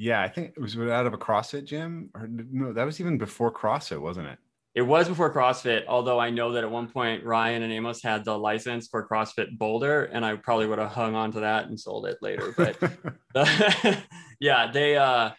Yeah, 0.00 0.22
I 0.22 0.28
think 0.28 0.52
it 0.56 0.60
was 0.60 0.78
out 0.78 1.06
of 1.06 1.12
a 1.12 1.18
CrossFit 1.18 1.64
gym, 1.64 2.10
or 2.14 2.28
no, 2.28 2.72
that 2.72 2.84
was 2.84 3.00
even 3.00 3.18
before 3.18 3.52
CrossFit, 3.52 4.00
wasn't 4.00 4.28
it? 4.28 4.38
It 4.76 4.82
was 4.82 5.08
before 5.08 5.34
CrossFit, 5.34 5.86
although 5.88 6.20
I 6.20 6.30
know 6.30 6.52
that 6.52 6.62
at 6.62 6.70
one 6.70 6.88
point 6.88 7.24
Ryan 7.24 7.64
and 7.64 7.72
Amos 7.72 8.00
had 8.00 8.24
the 8.24 8.38
license 8.38 8.86
for 8.86 9.08
CrossFit 9.08 9.58
Boulder, 9.58 10.04
and 10.04 10.24
I 10.24 10.36
probably 10.36 10.66
would 10.66 10.78
have 10.78 10.92
hung 10.92 11.16
on 11.16 11.32
to 11.32 11.40
that 11.40 11.66
and 11.66 11.78
sold 11.78 12.06
it 12.06 12.18
later. 12.22 12.54
But 12.56 12.76
yeah, 14.40 14.70
they 14.70 14.96
uh 14.96 15.30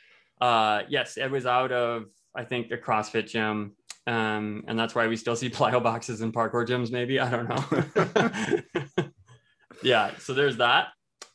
uh, 0.41 0.81
yes, 0.89 1.15
it 1.15 1.31
was 1.31 1.45
out 1.45 1.71
of 1.71 2.07
I 2.35 2.43
think 2.43 2.69
a 2.71 2.77
CrossFit 2.77 3.29
gym, 3.29 3.77
um, 4.07 4.65
and 4.67 4.77
that's 4.77 4.93
why 4.93 5.07
we 5.07 5.15
still 5.15 5.37
see 5.37 5.49
plyo 5.49 5.81
boxes 5.81 6.19
in 6.19 6.33
parkour 6.33 6.67
gyms. 6.67 6.91
Maybe 6.91 7.17
I 7.21 7.29
don't 7.29 7.47
know. 7.47 9.05
yeah, 9.83 10.11
so 10.17 10.33
there's 10.33 10.57
that. 10.57 10.87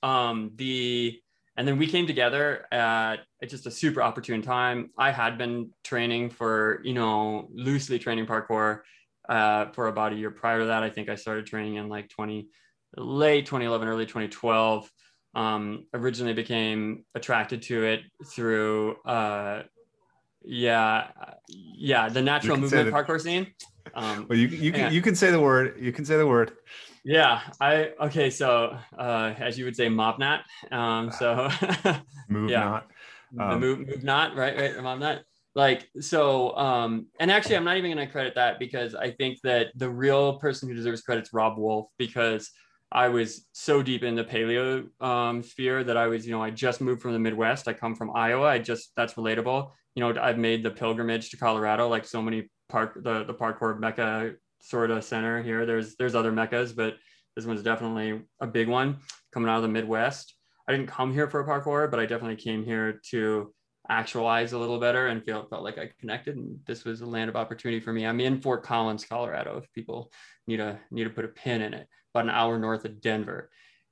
Um, 0.02 0.50
the 0.56 1.18
and 1.56 1.66
then 1.66 1.78
we 1.78 1.86
came 1.86 2.06
together 2.06 2.66
at, 2.72 3.20
just 3.46 3.66
a 3.66 3.70
super 3.70 4.00
opportune 4.00 4.40
time. 4.40 4.90
I 4.96 5.10
had 5.10 5.36
been 5.36 5.70
training 5.82 6.30
for 6.30 6.80
you 6.82 6.94
know 6.94 7.48
loosely 7.52 7.98
training 7.98 8.26
parkour 8.26 8.80
uh, 9.28 9.66
for 9.72 9.88
about 9.88 10.14
a 10.14 10.16
year 10.16 10.30
prior 10.30 10.60
to 10.60 10.66
that. 10.66 10.82
I 10.82 10.88
think 10.88 11.10
I 11.10 11.14
started 11.14 11.46
training 11.46 11.74
in 11.74 11.88
like 11.88 12.08
20 12.08 12.48
late 12.96 13.44
2011, 13.44 13.86
early 13.88 14.06
2012 14.06 14.90
um, 15.34 15.86
originally 15.92 16.32
became 16.32 17.04
attracted 17.14 17.62
to 17.62 17.84
it 17.84 18.00
through 18.26 18.96
uh, 19.04 19.62
yeah 20.44 21.08
yeah 21.48 22.08
the 22.08 22.20
natural 22.20 22.56
movement 22.56 22.92
parkour 22.92 23.20
scene 23.20 23.46
um, 23.94 24.26
well 24.28 24.38
you, 24.38 24.48
you 24.48 24.72
can 24.72 24.92
you 24.92 25.00
can 25.00 25.14
say 25.14 25.30
the 25.30 25.40
word 25.40 25.76
you 25.80 25.92
can 25.92 26.04
say 26.04 26.16
the 26.16 26.26
word 26.26 26.52
yeah 27.04 27.40
i 27.60 27.90
okay 28.00 28.30
so 28.30 28.76
uh, 28.98 29.34
as 29.38 29.58
you 29.58 29.64
would 29.64 29.76
say 29.76 29.88
mobnat 29.88 30.40
um, 30.72 31.10
so 31.10 31.48
move 32.28 32.50
yeah. 32.50 32.60
not 32.60 32.90
um, 33.38 33.50
the 33.50 33.66
move 33.66 33.78
move 33.80 34.02
not 34.02 34.34
right 34.36 34.56
right 34.56 34.82
mob 34.82 34.98
not 34.98 35.20
like 35.54 35.88
so 36.00 36.56
um 36.56 37.06
and 37.20 37.30
actually 37.30 37.56
i'm 37.56 37.64
not 37.64 37.76
even 37.76 37.92
going 37.92 38.04
to 38.04 38.10
credit 38.10 38.34
that 38.34 38.58
because 38.58 38.94
i 38.94 39.10
think 39.10 39.38
that 39.42 39.68
the 39.76 39.88
real 39.88 40.38
person 40.38 40.68
who 40.68 40.74
deserves 40.74 41.02
credit 41.02 41.22
is 41.22 41.32
Robb 41.32 41.58
Wolf 41.58 41.86
because 41.98 42.50
I 42.94 43.08
was 43.08 43.48
so 43.52 43.82
deep 43.82 44.04
in 44.04 44.14
the 44.14 44.22
paleo 44.22 44.86
um, 45.04 45.42
sphere 45.42 45.82
that 45.82 45.96
I 45.96 46.06
was, 46.06 46.24
you 46.24 46.30
know, 46.30 46.40
I 46.40 46.50
just 46.50 46.80
moved 46.80 47.02
from 47.02 47.12
the 47.12 47.18
Midwest. 47.18 47.66
I 47.66 47.72
come 47.72 47.96
from 47.96 48.14
Iowa. 48.14 48.46
I 48.46 48.58
just 48.58 48.92
that's 48.96 49.14
relatable. 49.14 49.72
You 49.96 50.00
know, 50.00 50.20
I've 50.20 50.38
made 50.38 50.62
the 50.62 50.70
pilgrimage 50.70 51.30
to 51.30 51.36
Colorado, 51.36 51.88
like 51.88 52.04
so 52.04 52.22
many 52.22 52.48
park 52.68 53.02
the 53.02 53.24
the 53.24 53.34
parkour 53.34 53.78
mecca 53.80 54.34
sort 54.64 54.90
of 54.90 55.04
center 55.04 55.42
here. 55.42 55.66
There's 55.66 55.96
there's 55.96 56.14
other 56.14 56.32
meccas, 56.32 56.72
but 56.72 56.94
this 57.36 57.46
one's 57.46 57.62
definitely 57.62 58.22
a 58.40 58.46
big 58.46 58.68
one 58.68 58.98
coming 59.32 59.48
out 59.48 59.56
of 59.56 59.62
the 59.62 59.68
Midwest. 59.68 60.34
I 60.68 60.72
didn't 60.72 60.88
come 60.88 61.12
here 61.12 61.28
for 61.28 61.44
parkour, 61.44 61.90
but 61.90 62.00
I 62.00 62.06
definitely 62.06 62.36
came 62.36 62.64
here 62.64 63.00
to 63.10 63.52
actualize 63.90 64.52
a 64.52 64.58
little 64.58 64.80
better 64.80 65.08
and 65.08 65.22
feel 65.22 65.46
felt 65.50 65.62
like 65.62 65.76
I 65.76 65.90
connected. 66.00 66.36
And 66.36 66.58
this 66.66 66.84
was 66.84 67.02
a 67.02 67.06
land 67.06 67.28
of 67.28 67.36
opportunity 67.36 67.80
for 67.80 67.92
me. 67.92 68.06
I'm 68.06 68.20
in 68.20 68.40
Fort 68.40 68.62
Collins, 68.62 69.04
Colorado. 69.04 69.58
If 69.58 69.70
people 69.72 70.10
need 70.46 70.56
to 70.58 70.78
need 70.90 71.04
to 71.04 71.10
put 71.10 71.26
a 71.26 71.28
pin 71.28 71.60
in 71.60 71.74
it 71.74 71.86
about 72.14 72.24
an 72.24 72.30
hour 72.30 72.58
north 72.58 72.84
of 72.84 73.00
Denver. 73.00 73.50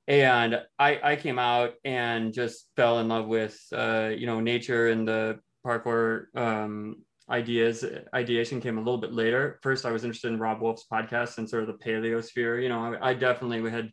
And 0.08 0.60
I, 0.78 1.00
I 1.02 1.16
came 1.16 1.38
out 1.38 1.74
and 1.84 2.32
just 2.32 2.68
fell 2.76 2.98
in 3.00 3.08
love 3.08 3.26
with, 3.26 3.60
uh, 3.72 4.10
you 4.16 4.26
know, 4.26 4.40
nature 4.40 4.88
and 4.88 5.06
the 5.06 5.38
parkour 5.64 6.24
um, 6.34 6.96
ideas. 7.30 7.84
Ideation 8.14 8.60
came 8.60 8.78
a 8.78 8.80
little 8.80 8.98
bit 8.98 9.12
later. 9.12 9.58
First, 9.62 9.86
I 9.86 9.90
was 9.90 10.04
interested 10.04 10.32
in 10.32 10.38
Robb 10.38 10.60
Wolf's 10.60 10.86
podcast 10.90 11.38
and 11.38 11.48
sort 11.48 11.62
of 11.62 11.68
the 11.68 11.84
paleo 11.84 12.22
sphere. 12.22 12.60
You 12.60 12.68
know, 12.68 12.94
I, 12.94 13.10
I 13.10 13.14
definitely 13.14 13.70
had, 13.70 13.90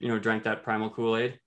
you 0.00 0.08
know, 0.08 0.18
drank 0.18 0.44
that 0.44 0.62
primal 0.62 0.90
Kool-Aid 0.90 1.38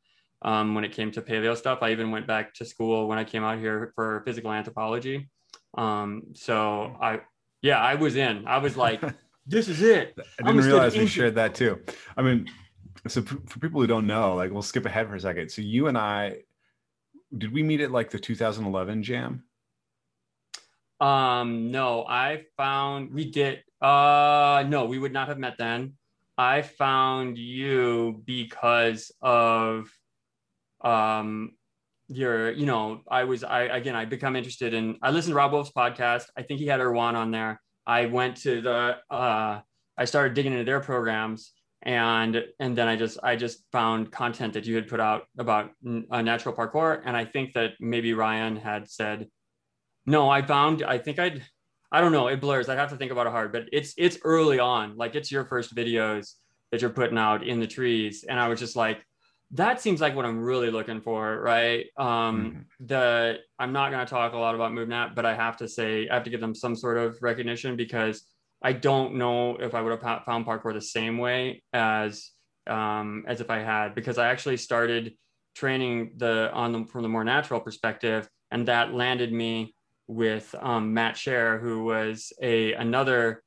um, 0.41 0.75
when 0.75 0.83
it 0.83 0.91
came 0.91 1.11
to 1.11 1.21
paleo 1.21 1.55
stuff. 1.55 1.79
I 1.81 1.91
even 1.91 2.11
went 2.11 2.27
back 2.27 2.53
to 2.55 2.65
school 2.65 3.07
when 3.07 3.17
I 3.17 3.23
came 3.23 3.43
out 3.43 3.59
here 3.59 3.91
for 3.95 4.21
physical 4.25 4.51
anthropology. 4.51 5.29
Um, 5.77 6.23
so 6.33 6.95
I, 7.01 7.21
yeah, 7.61 7.79
I 7.79 7.95
was 7.95 8.15
in. 8.15 8.47
I 8.47 8.57
was 8.57 8.77
like, 8.77 9.01
this 9.47 9.67
is 9.67 9.81
it. 9.81 10.17
I 10.39 10.51
didn't 10.51 10.65
realize 10.65 10.95
we 10.95 11.07
shared 11.07 11.35
that 11.35 11.55
too. 11.55 11.81
I 12.15 12.21
mean, 12.21 12.47
so 13.07 13.21
for 13.21 13.59
people 13.59 13.81
who 13.81 13.87
don't 13.87 14.07
know, 14.07 14.35
like 14.35 14.51
we'll 14.51 14.61
skip 14.61 14.85
ahead 14.85 15.07
for 15.07 15.15
a 15.15 15.19
second. 15.19 15.49
So 15.49 15.61
you 15.61 15.87
and 15.87 15.97
I, 15.97 16.39
did 17.37 17.51
we 17.51 17.63
meet 17.63 17.81
at 17.81 17.91
like 17.91 18.09
the 18.09 18.19
2011 18.19 19.03
jam? 19.03 19.43
Um, 20.99 21.71
no, 21.71 22.05
I 22.07 22.43
found 22.57 23.13
we 23.13 23.29
did. 23.29 23.63
Uh, 23.81 24.63
no, 24.67 24.85
we 24.85 24.97
would 24.97 25.13
not 25.13 25.27
have 25.27 25.37
met 25.37 25.55
then. 25.57 25.93
I 26.37 26.61
found 26.61 27.37
you 27.37 28.21
because 28.25 29.11
of 29.21 29.89
um 30.81 31.51
your 32.09 32.51
you 32.51 32.67
know 32.67 33.01
i 33.09 33.23
was 33.23 33.43
i 33.43 33.63
again 33.63 33.95
i 33.95 34.05
become 34.05 34.35
interested 34.35 34.75
in 34.75 34.95
i 35.01 35.09
listened 35.09 35.31
to 35.31 35.35
Robb 35.35 35.51
Wolf's 35.51 35.71
podcast 35.71 36.25
i 36.37 36.43
think 36.43 36.59
he 36.59 36.67
had 36.67 36.79
erwan 36.79 37.15
on 37.15 37.31
there 37.31 37.59
I 37.87 38.05
went 38.05 38.35
to 38.43 38.61
the 38.61 38.97
uh, 39.09 39.61
I 39.97 40.05
started 40.05 40.33
digging 40.33 40.51
into 40.51 40.65
their 40.65 40.81
programs 40.81 41.53
and 41.83 42.43
and 42.59 42.77
then 42.77 42.87
I 42.87 42.97
just 42.97 43.17
I 43.23 43.37
just 43.37 43.63
found 43.71 44.11
content 44.11 44.53
that 44.53 44.65
you 44.65 44.75
had 44.75 44.89
put 44.89 44.99
out 44.99 45.23
about 45.39 45.71
uh, 46.11 46.21
natural 46.21 46.53
parkour 46.53 47.01
and 47.05 47.15
I 47.15 47.23
think 47.23 47.53
that 47.53 47.71
maybe 47.79 48.13
Ryan 48.13 48.57
had 48.57 48.89
said 48.89 49.27
no 50.07 50.29
I 50.29 50.41
found 50.41 50.83
I 50.83 50.97
think 50.97 51.19
I'd 51.19 51.43
I 51.91 52.01
don't 52.01 52.11
know 52.11 52.27
it 52.27 52.41
blurs 52.41 52.67
I'd 52.69 52.79
have 52.79 52.89
to 52.89 52.97
think 52.97 53.11
about 53.11 53.27
it 53.27 53.31
hard 53.31 53.51
but 53.51 53.65
it's 53.71 53.93
it's 53.97 54.17
early 54.23 54.59
on 54.59 54.97
like 54.97 55.15
it's 55.15 55.31
your 55.31 55.45
first 55.45 55.75
videos 55.75 56.33
that 56.71 56.81
you're 56.81 56.89
putting 56.89 57.17
out 57.17 57.45
in 57.45 57.59
the 57.59 57.67
trees 57.67 58.25
and 58.27 58.39
I 58.39 58.47
was 58.47 58.59
just 58.59 58.75
like 58.75 59.03
that 59.51 59.79
seems 59.79 60.01
like 60.01 60.15
what 60.15 60.25
I'm 60.25 60.39
really 60.39 60.69
looking 60.69 60.99
for, 60.99 61.39
right? 61.39 61.85
Um, 61.97 62.05
mm-hmm. 62.07 62.85
The 62.85 63.37
I'm 63.57 63.71
not 63.71 63.91
going 63.91 64.05
to 64.05 64.09
talk 64.09 64.33
a 64.33 64.37
lot 64.37 64.55
about 64.55 64.73
MovNat, 64.73 65.15
but 65.15 65.25
I 65.25 65.35
have 65.35 65.57
to 65.57 65.67
say 65.67 66.09
I 66.09 66.15
have 66.15 66.23
to 66.23 66.29
give 66.29 66.41
them 66.41 66.53
some 66.53 66.75
sort 66.75 66.97
of 66.97 67.17
recognition 67.21 67.77
because 67.77 68.23
I 68.61 68.73
don't 68.73 69.15
know 69.15 69.55
if 69.55 69.73
I 69.73 69.81
would 69.81 70.01
have 70.01 70.25
found 70.25 70.45
parkour 70.45 70.73
the 70.73 70.81
same 70.81 71.17
way 71.17 71.63
as 71.71 72.31
um, 72.67 73.23
as 73.27 73.39
if 73.39 73.49
I 73.49 73.59
had 73.59 73.95
because 73.95 74.17
I 74.17 74.27
actually 74.27 74.57
started 74.57 75.13
training 75.55 76.13
the 76.17 76.51
on 76.51 76.71
the 76.73 76.85
from 76.85 77.03
the 77.03 77.09
more 77.09 77.23
natural 77.23 77.61
perspective, 77.61 78.27
and 78.51 78.67
that 78.67 78.93
landed 78.93 79.31
me 79.31 79.75
with 80.07 80.53
um, 80.59 80.93
Matt 80.93 81.15
Scher, 81.15 81.61
who 81.61 81.83
was 81.83 82.31
a 82.41 82.73
another 82.73 83.43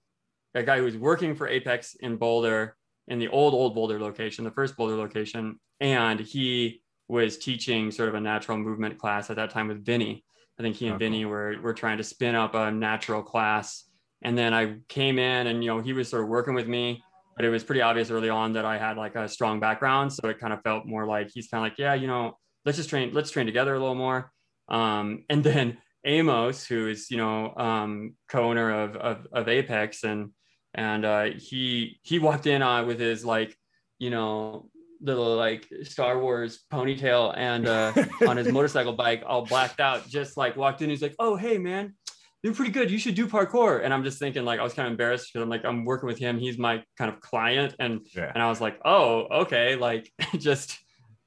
a 0.55 0.62
guy 0.62 0.79
who 0.79 0.85
was 0.85 0.97
working 0.97 1.35
for 1.35 1.49
Apex 1.49 1.95
in 2.00 2.17
Boulder 2.17 2.76
in 3.09 3.19
the 3.19 3.29
old 3.29 3.55
old 3.55 3.75
Boulder 3.75 4.00
location, 4.00 4.45
the 4.45 4.50
first 4.50 4.76
Boulder 4.76 4.97
location, 4.97 5.59
and 5.81 6.21
he 6.21 6.83
was 7.09 7.38
teaching 7.38 7.90
sort 7.90 8.09
of 8.09 8.14
a 8.14 8.21
natural 8.21 8.59
movement 8.59 8.99
class 8.99 9.31
at 9.31 9.37
that 9.37 9.50
time 9.50 9.69
with 9.69 9.85
Vinny. 9.85 10.25
I 10.59 10.62
think 10.62 10.76
he 10.76 10.87
and 10.87 10.97
okay. 10.97 11.07
Vinny 11.07 11.25
were 11.25 11.57
were 11.62 11.75
trying 11.75 11.99
to 11.99 12.05
spin 12.05 12.35
up 12.35 12.55
a 12.55 12.71
natural 12.71 13.23
class, 13.23 13.88
and 14.23 14.37
then 14.37 14.52
I 14.52 14.76
came 14.88 15.19
in, 15.19 15.47
and 15.47 15.64
you 15.64 15.71
know 15.71 15.81
he 15.81 15.93
was 15.93 16.09
sort 16.09 16.23
of 16.23 16.29
working 16.29 16.55
with 16.55 16.69
me, 16.69 17.02
but 17.37 17.45
it 17.45 17.50
was 17.50 17.64
pretty 17.64 17.81
obvious 17.81 18.11
early 18.11 18.29
on 18.29 18.52
that 18.52 18.64
I 18.64 18.76
had 18.76 18.97
like 18.97 19.14
a 19.14 19.29
strong 19.29 19.61
background, 19.61 20.12
so 20.12 20.29
it 20.29 20.38
kind 20.38 20.52
of 20.52 20.62
felt 20.62 20.87
more 20.87 21.07
like 21.07 21.31
he's 21.33 21.49
kind 21.49 21.64
of 21.64 21.71
like, 21.71 21.79
yeah, 21.79 21.95
you 21.95 22.07
know, 22.07 22.37
let's 22.64 22.76
just 22.76 22.90
train, 22.90 23.12
let's 23.14 23.31
train 23.31 23.47
together 23.47 23.75
a 23.75 23.79
little 23.79 23.95
more. 23.95 24.31
Um, 24.69 25.25
and 25.31 25.43
then 25.43 25.79
Amos, 26.04 26.66
who 26.66 26.88
is 26.88 27.11
you 27.11 27.16
know 27.16 27.54
um, 27.57 28.14
co-owner 28.28 28.83
of, 28.83 28.97
of, 28.97 29.26
of 29.33 29.49
Apex, 29.49 30.04
and 30.04 30.30
and 30.75 31.04
uh, 31.04 31.25
he 31.37 31.99
he 32.02 32.19
walked 32.19 32.47
in 32.47 32.62
uh, 32.62 32.85
with 32.85 32.99
his 32.99 33.25
like 33.25 33.57
you 33.99 34.11
know 34.11 34.71
little 35.02 35.37
like 35.37 35.66
Star 35.83 36.19
Wars 36.19 36.61
ponytail 36.73 37.35
and 37.37 37.66
uh, 37.66 37.92
on 38.28 38.37
his 38.37 38.52
motorcycle 38.52 38.92
bike, 38.92 39.23
all 39.26 39.45
blacked 39.45 39.80
out, 39.80 40.09
just 40.09 40.37
like 40.37 40.57
walked 40.57 40.83
in. 40.83 40.90
He's 40.90 41.02
like, 41.02 41.14
"Oh, 41.19 41.37
hey, 41.37 41.59
man, 41.59 41.95
you're 42.42 42.54
pretty 42.54 42.73
good. 42.73 42.90
You 42.90 42.99
should 42.99 43.14
do 43.14 43.26
parkour." 43.26 43.83
And 43.85 43.92
I'm 43.92 44.04
just 44.04 44.19
thinking, 44.19 44.45
like, 44.45 44.61
I 44.61 44.62
was 44.62 44.75
kind 44.75 44.87
of 44.87 44.92
embarrassed 44.92 45.30
because 45.33 45.42
I'm 45.42 45.50
like, 45.50 45.64
I'm 45.64 45.85
working 45.85 46.07
with 46.07 46.19
him. 46.19 46.38
He's 46.38 46.59
my 46.59 46.83
kind 46.97 47.12
of 47.12 47.21
client, 47.21 47.75
and 47.78 48.00
yeah. 48.14 48.30
and 48.33 48.42
I 48.42 48.49
was 48.49 48.61
like, 48.61 48.78
"Oh, 48.85 49.26
okay." 49.42 49.76
Like, 49.76 50.11
just 50.38 50.78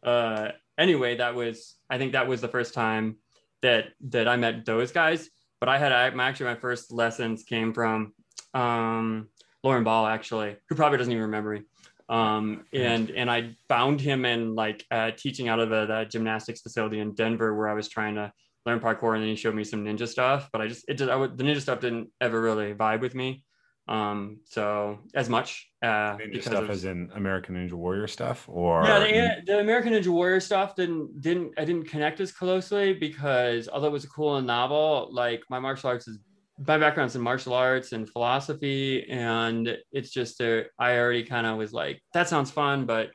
uh, 0.04 0.50
anyway, 0.78 1.18
that 1.18 1.36
was 1.36 1.76
I 1.90 1.98
think 1.98 2.14
that 2.14 2.28
was 2.28 2.42
the 2.42 2.48
first 2.48 2.74
time 2.74 3.18
that 3.64 3.94
that 4.10 4.28
I 4.28 4.36
met 4.38 4.66
those 4.66 4.92
guys. 4.92 5.30
But 5.60 5.70
I 5.70 5.78
had 5.80 5.92
I, 5.92 6.08
actually 6.28 6.48
my 6.48 6.60
first 6.60 6.92
lessons 6.92 7.44
came 7.44 7.74
from 7.74 8.14
um, 8.54 9.30
Lauren 9.64 9.84
Ball, 9.84 10.06
actually, 10.06 10.58
who 10.68 10.76
probably 10.76 10.98
doesn't 10.98 11.12
even 11.12 11.24
remember 11.24 11.52
me 11.52 11.62
Um, 12.10 12.66
and 12.74 13.10
and 13.10 13.32
I 13.32 13.56
found 13.70 14.02
him 14.02 14.26
in 14.26 14.56
like 14.56 14.86
uh, 14.92 15.12
teaching 15.18 15.48
out 15.48 15.60
of 15.60 15.70
the, 15.70 15.86
the 15.86 16.06
gymnastics 16.06 16.62
facility 16.62 17.00
in 17.00 17.16
Denver 17.16 17.56
where 17.56 17.70
I 17.70 17.74
was 17.74 17.88
trying 17.88 18.16
to 18.16 18.32
learn 18.66 18.82
parkour, 18.82 19.14
and 19.14 19.24
then 19.24 19.30
he 19.30 19.36
showed 19.36 19.56
me 19.56 19.64
some 19.64 19.86
ninja 19.86 20.08
stuff. 20.08 20.50
But 20.52 20.62
I 20.62 20.68
just 20.68 20.84
it 20.90 20.96
just 20.96 21.10
I 21.10 21.16
would, 21.16 21.38
the 21.38 21.44
ninja 21.44 21.62
stuff 21.62 21.80
didn't 21.80 22.10
ever 22.20 22.42
really 22.42 22.74
vibe 22.74 23.02
with 23.02 23.16
me. 23.16 23.44
Um, 23.88 24.40
so 24.46 25.00
as 25.14 25.28
much 25.28 25.70
uh, 25.82 26.16
Ninja 26.16 26.42
stuff 26.42 26.64
of- 26.64 26.70
as 26.70 26.86
in 26.86 27.12
American 27.16 27.56
Ninja 27.56 27.74
Warrior 27.74 28.08
stuff, 28.08 28.48
or 28.48 28.84
yeah, 28.86 29.00
the, 29.00 29.42
the 29.46 29.60
American 29.60 29.92
Ninja 29.92 30.08
Warrior 30.08 30.40
stuff 30.40 30.76
didn't 30.76 31.22
didn't 31.22 31.54
I 31.58 31.66
didn't 31.66 31.90
connect 31.90 32.22
as 32.22 32.32
closely 32.32 32.94
because 32.94 33.68
although 33.68 33.88
it 33.88 33.92
was 33.92 34.06
a 34.06 34.10
cool 34.10 34.38
and 34.38 34.48
novel, 34.48 35.10
like 35.12 35.44
my 35.50 35.60
martial 35.60 35.90
arts 35.90 36.08
is 36.08 36.20
my 36.66 36.78
background's 36.78 37.16
in 37.16 37.22
martial 37.22 37.54
arts 37.54 37.92
and 37.92 38.10
philosophy, 38.10 39.06
and 39.10 39.78
it's 39.92 40.12
just 40.12 40.40
a, 40.40 40.66
I 40.80 40.98
already 40.98 41.24
kind 41.24 41.46
of 41.46 41.58
was 41.58 41.74
like 41.74 42.02
that 42.14 42.30
sounds 42.30 42.52
fun, 42.52 42.86
but 42.86 43.12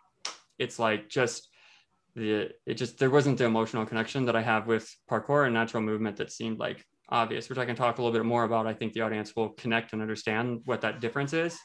it's 0.59 0.79
like 0.79 1.09
just 1.09 1.49
the 2.15 2.51
it 2.67 2.75
just 2.75 2.99
there 2.99 3.11
wasn't 3.11 3.39
the 3.39 3.45
emotional 3.45 3.87
connection 3.87 4.27
that 4.27 4.37
I 4.37 4.43
have 4.43 4.67
with 4.67 4.87
parkour 5.11 5.47
and 5.47 5.55
natural 5.55 5.83
movement 5.83 6.19
that 6.19 6.31
seemed 6.31 6.59
like 6.59 6.85
obvious, 7.09 7.49
which 7.49 7.59
I 7.59 7.65
can 7.65 7.77
talk 7.77 7.99
a 7.99 8.03
little 8.03 8.17
bit 8.19 8.25
more 8.27 8.45
about. 8.45 8.67
I 8.67 8.75
think 8.75 8.93
the 8.93 9.01
audience 9.01 9.35
will 9.35 9.51
connect 9.51 9.93
and 9.93 10.03
understand 10.03 10.61
what 10.65 10.81
that 10.83 11.01
difference 11.01 11.33
is. 11.33 11.59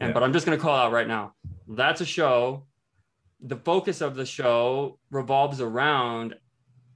And 0.00 0.08
Yeah. 0.08 0.14
but 0.14 0.22
I'm 0.22 0.32
just 0.32 0.46
going 0.46 0.56
to 0.56 0.62
call 0.62 0.76
out 0.76 0.92
right 0.92 1.08
now. 1.08 1.34
That's 1.68 2.00
a 2.00 2.06
show. 2.06 2.66
The 3.40 3.56
focus 3.56 4.00
of 4.00 4.14
the 4.14 4.26
show 4.26 4.98
revolves 5.10 5.60
around 5.60 6.34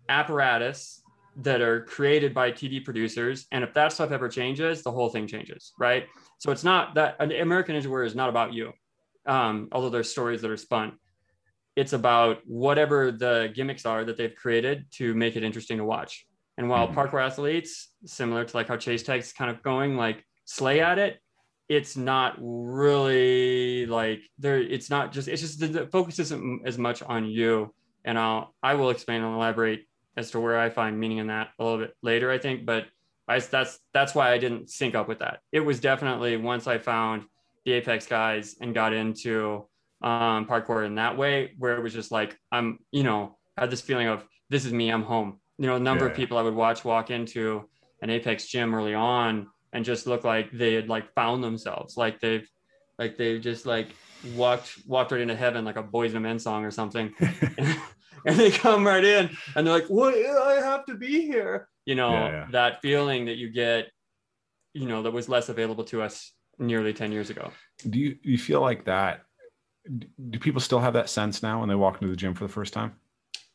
apparatus 0.09 1.03
that 1.37 1.61
are 1.61 1.85
created 1.85 2.35
by 2.35 2.51
TV 2.51 2.85
producers. 2.85 3.47
And 3.53 3.63
if 3.63 3.73
that 3.75 3.93
stuff 3.93 4.11
ever 4.11 4.29
changes, 4.29 4.83
the 4.83 4.91
whole 4.91 5.09
thing 5.09 5.27
changes, 5.27 5.73
right? 5.79 6.07
So 6.39 6.51
it's 6.51 6.65
not 6.65 6.95
that 6.97 7.17
an 7.21 7.33
American 7.33 7.77
Ninja 7.77 7.87
Warrior 7.87 8.07
is 8.07 8.15
not 8.15 8.29
about 8.29 8.53
you. 8.53 8.73
Um, 9.27 9.69
although 9.73 9.91
there's 9.91 10.11
stories 10.11 10.41
that 10.43 10.51
are 10.51 10.57
spun. 10.57 10.99
It's 11.77 11.93
about 11.93 12.39
whatever 12.47 13.13
the 13.13 13.53
gimmicks 13.55 13.87
are 13.87 14.05
that 14.05 14.17
they've 14.17 14.35
created 14.35 14.87
to 14.93 15.15
make 15.15 15.37
it 15.37 15.45
interesting 15.45 15.79
to 15.79 15.85
watch. 15.85 16.27
And 16.61 16.69
while 16.69 16.89
Mhm. 16.89 16.95
parkour 16.95 17.25
athletes, 17.25 17.89
similar 18.05 18.45
to 18.45 18.55
like 18.55 18.69
how 18.69 18.77
Chase 18.77 19.03
Tag's 19.03 19.33
kind 19.33 19.51
of 19.51 19.63
going, 19.63 19.97
like 19.97 20.27
slay 20.45 20.81
at 20.83 20.99
it, 20.99 21.19
it's 21.71 21.97
not 21.97 22.37
really 22.39 23.87
like 23.87 24.21
there. 24.39 24.59
It's 24.59 24.91
not 24.91 25.11
just. 25.11 25.27
It's 25.27 25.41
just 25.41 25.59
the, 25.59 25.69
the 25.69 25.87
focus 25.87 26.19
isn't 26.19 26.67
as 26.67 26.77
much 26.77 27.03
on 27.03 27.25
you. 27.25 27.73
And 28.05 28.19
I'll 28.19 28.55
I 28.63 28.75
will 28.75 28.91
explain 28.91 29.23
and 29.23 29.35
elaborate 29.35 29.87
as 30.19 30.33
to 30.33 30.41
where 30.41 30.59
I 30.61 30.69
find 30.69 31.01
meaning 31.01 31.17
in 31.17 31.29
that 31.29 31.49
a 31.59 31.65
little 31.65 31.79
bit 31.79 31.97
later. 32.03 32.31
I 32.31 32.37
think, 32.37 32.67
but 32.67 32.89
I 33.27 33.39
that's 33.39 33.79
that's 33.95 34.15
why 34.15 34.31
I 34.31 34.37
didn't 34.37 34.69
sync 34.69 34.95
up 34.95 35.09
with 35.09 35.21
that. 35.21 35.41
It 35.53 35.61
was 35.61 35.81
definitely 35.81 36.37
once 36.37 36.67
I 36.67 36.77
found 36.77 37.25
the 37.65 37.73
Apex 37.73 38.07
guys 38.07 38.57
and 38.61 38.75
got 38.75 38.93
into 38.93 39.67
um, 40.03 40.45
parkour 40.45 40.85
in 40.85 40.97
that 40.97 41.17
way, 41.17 41.55
where 41.57 41.75
it 41.79 41.83
was 41.83 41.95
just 41.95 42.13
like 42.13 42.37
I'm, 42.53 42.81
you 42.91 43.03
know, 43.03 43.39
had 43.57 43.71
this 43.71 43.81
feeling 43.81 44.09
of 44.09 44.27
this 44.51 44.67
is 44.67 44.75
me, 44.75 44.91
I'm 44.91 45.05
home. 45.05 45.41
You 45.61 45.67
know, 45.67 45.77
a 45.77 45.81
number 45.81 46.07
Yeah. 46.07 46.11
of 46.13 46.17
people 46.17 46.39
I 46.39 46.43
would 46.43 46.55
watch 46.55 46.85
walk 46.87 47.11
into 47.11 47.69
an 48.01 48.09
Apex 48.09 48.47
gym 48.47 48.75
early 48.75 48.95
on 48.95 49.47
and 49.75 49.85
just 49.85 50.07
look 50.07 50.25
like 50.25 50.51
they 50.53 50.73
had 50.73 50.89
like 50.89 51.13
found 51.15 51.45
themselves, 51.45 51.99
like 51.99 52.19
they've, 52.19 52.49
like 52.99 53.19
they've 53.19 53.43
just 53.43 53.67
like 53.67 53.95
walked 54.23 54.73
walked 54.87 55.13
right 55.13 55.21
into 55.21 55.37
heaven, 55.37 55.67
like 55.67 55.77
a 55.77 55.83
Boyz 55.83 56.15
II 56.15 56.21
Men 56.21 56.39
song 56.39 56.65
or 56.65 56.71
something, 56.71 57.13
and 57.59 58.37
they 58.39 58.51
come 58.51 58.87
right 58.87 59.05
in 59.05 59.31
and 59.55 59.67
they're 59.67 59.75
like, 59.75 59.89
"What? 59.89 60.15
I 60.15 60.55
have 60.63 60.87
to 60.87 60.95
be 60.95 61.27
here." 61.27 61.69
You 61.85 61.95
know, 61.95 62.13
Yeah, 62.13 62.31
yeah. 62.31 62.47
that 62.53 62.81
feeling 62.81 63.27
that 63.27 63.37
you 63.37 63.51
get, 63.51 63.91
you 64.73 64.87
know, 64.87 65.03
that 65.03 65.13
was 65.13 65.29
less 65.29 65.49
available 65.51 65.85
to 65.85 66.01
us 66.03 66.33
nearly 66.59 66.93
ten 66.95 67.13
years 67.13 67.29
ago. 67.31 67.53
do 67.89 67.99
you 67.99 68.17
you 68.23 68.39
feel 68.39 68.61
like 68.63 68.85
that? 68.87 69.23
Do 70.31 70.39
people 70.39 70.61
still 70.61 70.81
have 70.81 70.93
that 70.95 71.09
sense 71.11 71.43
now 71.43 71.61
when 71.61 71.69
they 71.69 71.75
walk 71.75 71.97
into 72.01 72.09
the 72.09 72.17
gym 72.17 72.35
for 72.35 72.45
the 72.45 72.53
first 72.53 72.73
time? 72.73 72.95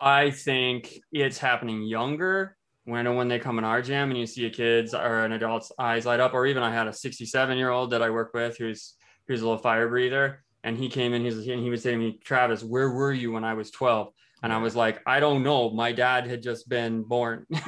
I 0.05 0.29
think 0.29 0.99
it's 1.11 1.39
happening 1.39 1.81
younger 1.81 2.55
when 2.83 3.15
when 3.15 3.27
they 3.27 3.39
come 3.39 3.57
in 3.57 3.63
our 3.63 3.81
gym 3.81 4.11
and 4.11 4.19
you 4.19 4.27
see 4.27 4.45
a 4.45 4.51
kid's 4.51 4.93
or 4.93 5.25
an 5.25 5.31
adult's 5.31 5.71
eyes 5.79 6.05
light 6.05 6.19
up, 6.19 6.35
or 6.35 6.45
even 6.45 6.61
I 6.61 6.71
had 6.71 6.87
a 6.87 6.93
67 6.93 7.57
year 7.57 7.71
old 7.71 7.89
that 7.89 8.03
I 8.03 8.11
work 8.11 8.31
with 8.35 8.55
who's 8.57 8.93
who's 9.27 9.41
a 9.41 9.45
little 9.45 9.57
fire 9.61 9.89
breather, 9.89 10.43
and 10.63 10.77
he 10.77 10.89
came 10.89 11.15
in, 11.15 11.23
he's 11.23 11.47
and 11.47 11.59
he 11.59 11.71
would 11.71 11.81
say 11.81 11.91
to 11.91 11.97
me, 11.97 12.19
Travis, 12.23 12.63
where 12.63 12.91
were 12.91 13.11
you 13.11 13.31
when 13.31 13.43
I 13.43 13.55
was 13.55 13.71
12? 13.71 14.09
And 14.43 14.53
I 14.53 14.59
was 14.59 14.75
like, 14.75 15.01
I 15.07 15.19
don't 15.19 15.41
know. 15.41 15.71
My 15.71 15.91
dad 15.91 16.27
had 16.27 16.43
just 16.43 16.69
been 16.69 17.01
born. 17.01 17.47
so 17.55 17.63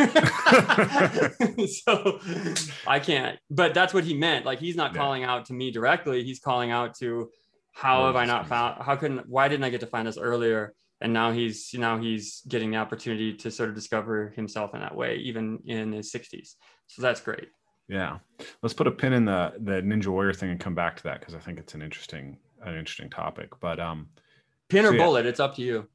I 2.86 3.00
can't, 3.00 3.40
but 3.50 3.74
that's 3.74 3.96
what 3.96 4.04
he 4.04 4.14
meant. 4.14 4.46
Like 4.46 4.60
he's 4.60 4.76
not 4.76 4.94
Yeah. 4.94 5.02
calling 5.02 5.24
out 5.24 5.46
to 5.46 5.54
me 5.54 5.72
directly. 5.72 6.24
He's 6.24 6.40
calling 6.40 6.70
out 6.70 6.96
to 7.00 7.32
how 7.74 7.98
Where 8.00 8.08
have 8.08 8.16
I 8.16 8.26
not 8.26 8.48
found, 8.48 8.84
how 8.84 8.96
couldn't, 8.96 9.28
why 9.28 9.48
didn't 9.48 9.64
I 9.64 9.72
get 9.72 9.80
to 9.80 9.88
find 9.88 10.08
this 10.08 10.20
earlier? 10.20 10.76
And 11.02 11.14
now 11.14 11.32
he's, 11.32 11.74
now 11.74 11.98
he's 11.98 12.42
getting 12.48 12.72
the 12.72 12.78
opportunity 12.78 13.34
to 13.34 13.52
sort 13.52 13.70
of 13.70 13.76
discover 13.76 14.34
himself 14.36 14.74
in 14.74 14.80
that 14.82 14.96
way, 14.96 15.18
even 15.18 15.60
in 15.66 15.92
his 15.92 16.12
60s. 16.12 16.56
So 16.88 17.02
that's 17.02 17.22
great. 17.22 17.50
Yeah, 17.88 18.18
let's 18.62 18.74
put 18.74 18.88
a 18.88 18.92
pin 18.92 19.14
in 19.14 19.24
the 19.24 19.54
the 19.60 19.82
Ninja 19.82 20.08
Warrior 20.08 20.34
thing 20.34 20.50
and 20.50 20.60
come 20.60 20.76
back 20.76 20.98
to 20.98 21.04
that 21.04 21.22
because 21.22 21.34
I 21.34 21.40
think 21.40 21.58
it's 21.58 21.74
an 21.74 21.82
interesting 21.82 22.38
an 22.62 22.76
interesting 22.76 23.10
topic. 23.10 23.50
But 23.62 23.80
um, 23.80 24.10
Pin 24.68 24.86
or 24.86 24.94
yeah. 24.94 25.04
bullet, 25.06 25.26
it's 25.26 25.40
up 25.40 25.56
to 25.56 25.62
you. 25.62 25.88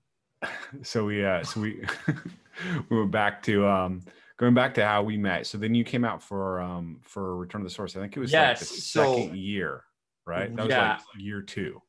so 0.83 1.05
we 1.05 1.23
uh 1.23 1.43
so 1.45 1.61
we 1.61 1.85
we 2.89 2.99
went 2.99 3.11
back 3.11 3.43
to 3.43 3.67
um 3.69 4.03
going 4.39 4.55
back 4.55 4.73
to 4.75 4.87
how 4.87 5.03
we 5.03 5.19
met. 5.19 5.47
So 5.47 5.59
then 5.59 5.75
you 5.75 5.85
came 5.85 6.03
out 6.05 6.23
for 6.23 6.61
um 6.63 7.01
for 7.03 7.37
Return 7.37 7.61
of 7.61 7.67
the 7.67 7.71
Source. 7.75 7.95
I 7.95 8.01
think 8.01 8.17
it 8.17 8.21
was 8.21 8.33
like 8.33 8.59
the 8.59 8.65
Yes, 8.65 8.85
so- 8.85 9.17
second 9.19 9.37
year, 9.37 9.85
right? 10.27 10.55
That 10.57 10.63
was 10.65 10.71
Yeah. 10.71 10.93
like 10.93 11.01
year 11.19 11.43
two. 11.43 11.83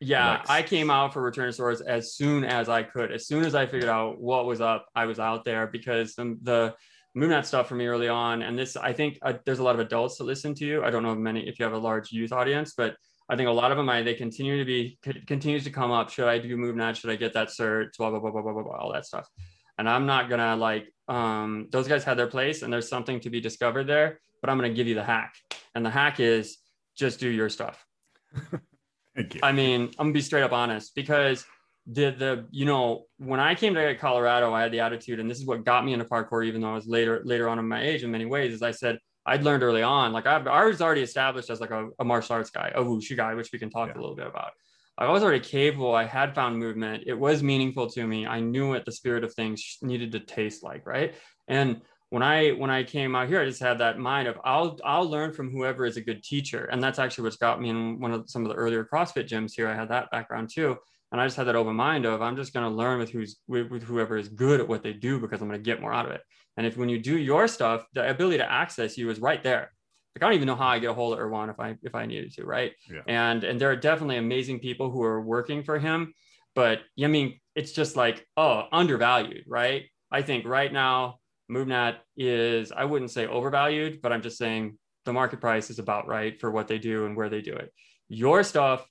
Yeah, 0.00 0.30
Like- 0.38 0.50
I 0.50 0.62
came 0.62 0.90
out 0.90 1.12
for 1.12 1.20
Return 1.22 1.52
Source 1.52 1.80
as 1.82 2.14
soon 2.14 2.44
as 2.44 2.68
I 2.68 2.82
could. 2.82 3.12
As 3.12 3.26
soon 3.26 3.44
as 3.44 3.54
I 3.54 3.66
figured 3.66 3.90
out 3.90 4.18
what 4.20 4.46
was 4.46 4.60
up, 4.60 4.86
I 4.94 5.04
was 5.06 5.18
out 5.18 5.44
there 5.44 5.66
because 5.66 6.14
the, 6.14 6.38
the 6.42 6.74
MovNat 7.16 7.44
stuff 7.44 7.68
for 7.68 7.74
me 7.74 7.86
early 7.86 8.08
on, 8.08 8.40
and 8.42 8.58
this 8.58 8.76
I 8.76 8.92
think 8.92 9.18
uh, 9.22 9.34
there's 9.44 9.58
a 9.58 9.62
lot 9.62 9.74
of 9.74 9.80
adults 9.80 10.16
that 10.18 10.24
listen 10.24 10.54
to 10.54 10.64
you. 10.64 10.82
I 10.84 10.90
don't 10.90 11.02
know 11.02 11.12
if 11.12 11.18
many 11.18 11.46
if 11.46 11.58
you 11.58 11.64
have 11.64 11.74
a 11.74 11.78
large 11.78 12.12
youth 12.12 12.32
audience, 12.32 12.72
but 12.76 12.96
I 13.28 13.36
think 13.36 13.48
a 13.48 13.52
lot 13.52 13.70
of 13.72 13.76
them 13.76 13.88
I 13.88 14.02
they 14.02 14.14
continue 14.14 14.58
to 14.58 14.64
be 14.64 14.98
c- 15.04 15.20
continues 15.26 15.64
to 15.64 15.70
come 15.70 15.90
up. 15.90 16.10
Should 16.10 16.28
I 16.28 16.38
do 16.38 16.56
MovNat? 16.56 16.96
Should 16.96 17.10
I 17.10 17.16
get 17.16 17.32
that 17.34 17.48
cert? 17.48 17.88
Blah 17.98 18.10
blah 18.10 18.20
blah 18.20 18.30
blah 18.30 18.42
blah 18.42 18.52
blah, 18.52 18.62
blah 18.62 18.76
all 18.78 18.92
that 18.92 19.06
stuff. 19.06 19.28
And 19.76 19.88
I'm 19.88 20.06
not 20.06 20.30
gonna 20.30 20.56
like 20.56 20.90
um, 21.08 21.66
those 21.72 21.88
guys 21.88 22.04
had 22.04 22.16
their 22.16 22.26
place, 22.28 22.62
and 22.62 22.72
there's 22.72 22.88
something 22.88 23.20
to 23.20 23.28
be 23.30 23.40
discovered 23.40 23.84
there. 23.88 24.20
But 24.40 24.48
I'm 24.50 24.56
gonna 24.56 24.72
give 24.72 24.86
you 24.86 24.94
the 24.94 25.04
hack, 25.04 25.34
and 25.74 25.84
the 25.84 25.90
hack 25.90 26.20
is 26.20 26.58
just 26.96 27.18
do 27.20 27.28
your 27.28 27.48
stuff. 27.50 27.84
Thank 29.16 29.34
you. 29.34 29.40
I 29.42 29.52
mean, 29.52 29.82
I'm 29.98 30.06
gonna 30.06 30.12
be 30.12 30.20
straight 30.20 30.42
up 30.42 30.52
honest 30.52 30.94
because 30.94 31.44
the 31.86 32.10
the 32.10 32.46
you 32.50 32.66
know 32.66 33.04
when 33.18 33.40
I 33.40 33.54
came 33.54 33.74
to 33.74 33.94
Colorado, 33.96 34.52
I 34.52 34.62
had 34.62 34.72
the 34.72 34.80
attitude, 34.80 35.20
and 35.20 35.30
this 35.30 35.38
is 35.38 35.46
what 35.46 35.64
got 35.64 35.84
me 35.84 35.92
into 35.92 36.04
parkour, 36.04 36.46
even 36.46 36.60
though 36.60 36.70
I 36.70 36.74
was 36.74 36.86
later 36.86 37.22
later 37.24 37.48
on 37.48 37.58
in 37.58 37.66
my 37.66 37.82
age 37.82 38.02
in 38.04 38.10
many 38.10 38.26
ways. 38.26 38.54
Is 38.54 38.62
I 38.62 38.70
said 38.70 38.98
I'd 39.26 39.42
learned 39.42 39.62
early 39.62 39.82
on, 39.82 40.12
like 40.12 40.26
I, 40.26 40.36
I 40.36 40.64
was 40.64 40.80
already 40.80 41.02
established 41.02 41.50
as 41.50 41.60
like 41.60 41.70
a, 41.70 41.88
a 41.98 42.04
martial 42.04 42.36
arts 42.36 42.50
guy, 42.50 42.72
a 42.74 42.82
wushu 42.82 43.16
guy, 43.16 43.34
which 43.34 43.50
we 43.52 43.58
can 43.58 43.70
talk 43.70 43.88
Yeah. 43.88 43.94
a 43.98 44.00
little 44.00 44.16
bit 44.16 44.26
about. 44.26 44.52
I 44.98 45.08
was 45.10 45.22
already 45.22 45.40
capable. 45.40 45.94
I 45.94 46.04
had 46.04 46.34
found 46.34 46.58
movement. 46.58 47.04
It 47.06 47.14
was 47.14 47.42
meaningful 47.42 47.88
to 47.90 48.06
me. 48.06 48.26
I 48.26 48.40
knew 48.40 48.68
what 48.68 48.84
the 48.84 48.92
spirit 48.92 49.24
of 49.24 49.32
things 49.34 49.78
needed 49.80 50.12
to 50.12 50.20
taste 50.20 50.62
like, 50.62 50.86
right? 50.86 51.14
And 51.48 51.80
when 52.10 52.24
I 52.24 52.50
when 52.50 52.70
I 52.70 52.82
came 52.82 53.14
out 53.14 53.28
here, 53.28 53.40
I 53.40 53.44
just 53.44 53.62
had 53.62 53.78
that 53.78 53.98
mind 53.98 54.28
of 54.28 54.38
I'll 54.44 54.78
I'll 54.84 55.08
learn 55.08 55.32
from 55.32 55.50
whoever 55.50 55.86
is 55.86 55.96
a 55.96 56.00
good 56.00 56.22
teacher, 56.22 56.64
and 56.66 56.82
that's 56.82 56.98
actually 56.98 57.24
what's 57.24 57.36
got 57.36 57.60
me 57.60 57.70
in 57.70 58.00
one 58.00 58.12
of 58.12 58.28
some 58.28 58.42
of 58.44 58.48
the 58.48 58.56
earlier 58.56 58.84
CrossFit 58.84 59.28
gyms 59.28 59.52
here. 59.54 59.68
I 59.68 59.74
had 59.74 59.88
that 59.90 60.10
background 60.10 60.50
too, 60.52 60.76
and 61.12 61.20
I 61.20 61.26
just 61.26 61.36
had 61.36 61.46
that 61.46 61.54
open 61.54 61.76
mind 61.76 62.06
of 62.06 62.20
I'm 62.20 62.36
just 62.36 62.52
going 62.52 62.68
to 62.68 62.76
learn 62.76 62.98
with 62.98 63.10
who's 63.10 63.36
with, 63.46 63.70
with 63.70 63.84
whoever 63.84 64.18
is 64.18 64.28
good 64.28 64.60
at 64.60 64.68
what 64.68 64.82
they 64.82 64.92
do 64.92 65.20
because 65.20 65.40
I'm 65.40 65.48
going 65.48 65.60
to 65.60 65.64
get 65.64 65.80
more 65.80 65.92
out 65.92 66.06
of 66.06 66.10
it. 66.10 66.20
And 66.56 66.66
if 66.66 66.76
when 66.76 66.88
you 66.88 66.98
do 66.98 67.16
your 67.16 67.46
stuff, 67.46 67.86
the 67.94 68.10
ability 68.10 68.38
to 68.38 68.50
access 68.50 68.98
you 68.98 69.08
is 69.08 69.20
right 69.20 69.42
there. 69.42 69.70
Like 70.16 70.24
I 70.24 70.26
don't 70.26 70.34
even 70.34 70.48
know 70.48 70.56
how 70.56 70.66
I 70.66 70.80
get 70.80 70.90
a 70.90 70.94
hold 70.94 71.12
of 71.12 71.20
Erwan 71.20 71.48
if 71.48 71.60
I 71.60 71.76
if 71.84 71.94
I 71.94 72.06
needed 72.06 72.32
to, 72.34 72.44
right? 72.44 72.72
Yeah. 72.92 73.02
And 73.06 73.44
and 73.44 73.60
there 73.60 73.70
are 73.70 73.76
definitely 73.76 74.16
amazing 74.16 74.58
people 74.58 74.90
who 74.90 75.04
are 75.04 75.20
working 75.20 75.62
for 75.62 75.78
him, 75.78 76.12
but 76.56 76.80
I 77.00 77.06
mean 77.06 77.38
it's 77.54 77.70
just 77.70 77.94
like 77.94 78.26
oh 78.36 78.64
undervalued, 78.72 79.44
right? 79.46 79.84
I 80.10 80.22
think 80.22 80.44
right 80.44 80.72
now 80.72 81.19
MovNat 81.50 81.96
is 82.16 82.72
I 82.72 82.84
wouldn't 82.84 83.10
say 83.10 83.26
overvalued, 83.26 84.00
but 84.00 84.12
I'm 84.12 84.22
just 84.22 84.38
saying 84.38 84.78
the 85.04 85.12
market 85.12 85.40
price 85.40 85.70
is 85.70 85.78
about 85.78 86.06
right 86.06 86.40
for 86.40 86.50
what 86.50 86.68
they 86.68 86.78
do 86.78 87.06
and 87.06 87.16
where 87.16 87.28
they 87.28 87.40
do 87.40 87.54
it. 87.54 87.72
Your 88.08 88.42
stuff 88.42 88.86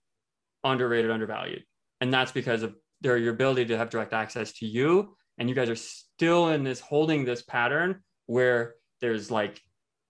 underrated, 0.63 1.12
undervalued, 1.12 1.63
and 2.02 2.13
that's 2.13 2.32
because 2.32 2.63
of 2.63 2.76
their 3.02 3.17
your 3.17 3.34
ability 3.34 3.65
to 3.67 3.78
have 3.78 3.89
direct 3.89 4.13
access 4.13 4.52
to 4.54 4.65
you. 4.65 5.15
And 5.38 5.48
you 5.48 5.56
guys 5.56 5.69
are 5.69 5.76
still 5.76 6.50
in 6.50 6.63
this 6.63 6.82
holding 6.82 7.24
this 7.24 7.41
pattern 7.41 8.02
where 8.26 8.76
there's 9.00 9.32
like 9.32 9.62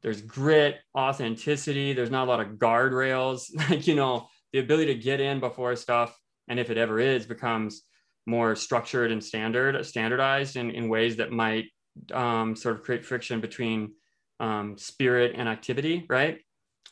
there's 0.01 0.21
grit, 0.21 0.77
authenticity. 0.97 1.93
There's 1.93 2.09
not 2.09 2.27
a 2.27 2.31
lot 2.31 2.39
of 2.39 2.53
guardrails. 2.53 3.43
Like 3.69 3.87
you 3.87 3.95
know 3.95 4.27
the 4.53 4.59
ability 4.59 4.93
to 4.93 4.99
get 4.99 5.19
in 5.19 5.39
before 5.39 5.75
stuff, 5.75 6.17
and 6.47 6.59
if 6.59 6.69
it 6.69 6.77
ever 6.77 6.99
is, 6.99 7.25
becomes 7.25 7.83
more 8.25 8.55
structured 8.55 9.11
and 9.11 9.23
standard 9.23 9.83
standardized 9.85 10.55
in, 10.55 10.71
in 10.71 10.89
ways 10.89 11.17
that 11.17 11.31
might 11.31 11.65
um, 12.11 12.55
sort 12.55 12.75
of 12.75 12.83
create 12.83 13.05
friction 13.05 13.41
between 13.41 13.93
um, 14.39 14.77
spirit 14.77 15.33
and 15.35 15.49
activity, 15.49 16.05
right? 16.09 16.39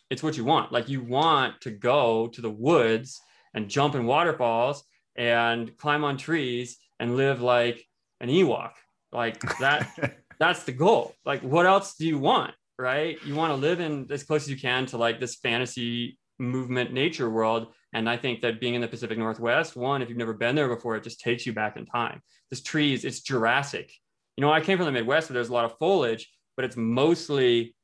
It's 0.10 0.24
what 0.24 0.38
you 0.38 0.46
want. 0.46 0.72
Like 0.72 0.90
you 0.90 1.02
want 1.02 1.62
to 1.62 1.72
go 1.72 2.28
to 2.28 2.42
the 2.42 2.50
woods 2.50 3.20
and 3.54 3.70
jump 3.70 3.96
in 3.96 4.06
waterfalls 4.06 4.84
and 5.16 5.76
climb 5.78 6.04
on 6.04 6.18
trees 6.18 6.78
and 7.00 7.18
live 7.18 7.42
like 7.42 7.84
an 8.22 8.30
Ewok. 8.30 8.72
Like 9.12 9.42
that, 9.60 10.18
that's 10.40 10.64
the 10.64 10.72
goal. 10.72 11.14
Like, 11.26 11.42
what 11.42 11.66
else 11.66 11.96
do 11.96 12.06
you 12.06 12.18
want? 12.18 12.54
Right? 12.80 13.18
You 13.26 13.36
want 13.36 13.52
to 13.52 13.56
live 13.56 13.80
in 13.80 14.08
as 14.12 14.24
close 14.24 14.44
as 14.44 14.50
you 14.50 14.58
can 14.58 14.86
to 14.88 14.98
like 14.98 15.20
this 15.20 15.36
fantasy 15.36 16.18
movement 16.40 16.94
nature 16.94 17.30
world. 17.30 17.74
And 17.94 18.08
I 18.10 18.18
think 18.18 18.42
that 18.42 18.60
being 18.60 18.76
in 18.76 18.82
the 18.82 18.88
Pacific 18.88 19.18
Northwest, 19.18 19.76
one, 19.76 20.02
if 20.02 20.10
you've 20.10 20.18
never 20.18 20.34
been 20.34 20.56
there 20.56 20.68
before, 20.68 20.96
it 20.96 21.04
just 21.04 21.20
takes 21.20 21.46
you 21.46 21.54
back 21.54 21.78
in 21.78 21.86
time. 21.86 22.22
This 22.52 22.62
trees, 22.62 23.06
it's 23.06 23.22
Jurassic. 23.22 23.92
You 24.38 24.42
know, 24.42 24.52
I 24.52 24.62
came 24.62 24.78
from 24.78 24.86
the 24.86 24.92
Midwest 24.92 25.30
where 25.30 25.34
there's 25.34 25.50
a 25.50 25.54
lot 25.54 25.66
of 25.66 25.78
foliage, 25.78 26.32
but 26.56 26.64
it's 26.64 26.78
mostly 26.78 27.76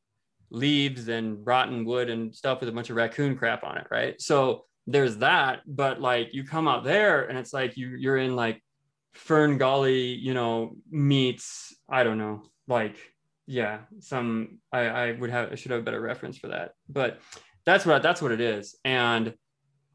leaves 0.51 1.07
and 1.07 1.45
rotten 1.45 1.83
wood 1.83 2.09
and 2.09 2.33
stuff 2.33 2.59
with 2.59 2.69
a 2.69 2.71
bunch 2.71 2.89
of 2.89 2.95
raccoon 2.95 3.35
crap 3.35 3.63
on 3.63 3.77
it, 3.77 3.87
right? 3.89 4.21
So 4.21 4.65
there's 4.85 5.17
that, 5.17 5.61
but 5.65 5.99
like 5.99 6.29
you 6.33 6.43
come 6.43 6.67
out 6.67 6.83
there 6.83 7.25
and 7.25 7.37
it's 7.37 7.53
like 7.53 7.75
you 7.75 7.89
you're 7.97 8.17
in 8.17 8.35
like 8.35 8.61
Fern 9.13 9.57
Gully, 9.57 10.13
you 10.13 10.33
know, 10.33 10.75
meets 10.89 11.75
I 11.89 12.03
don't 12.03 12.17
know, 12.17 12.43
like 12.67 12.95
yeah, 13.47 13.79
some 13.99 14.59
I 14.71 14.81
I 14.81 15.11
would 15.13 15.31
have 15.31 15.51
I 15.51 15.55
should 15.55 15.71
have 15.71 15.81
a 15.81 15.83
better 15.83 16.01
reference 16.01 16.37
for 16.37 16.49
that, 16.49 16.71
but 16.87 17.19
that's 17.65 17.85
what 17.85 18.03
that's 18.03 18.21
what 18.21 18.31
it 18.31 18.41
is, 18.41 18.77
and 18.85 19.33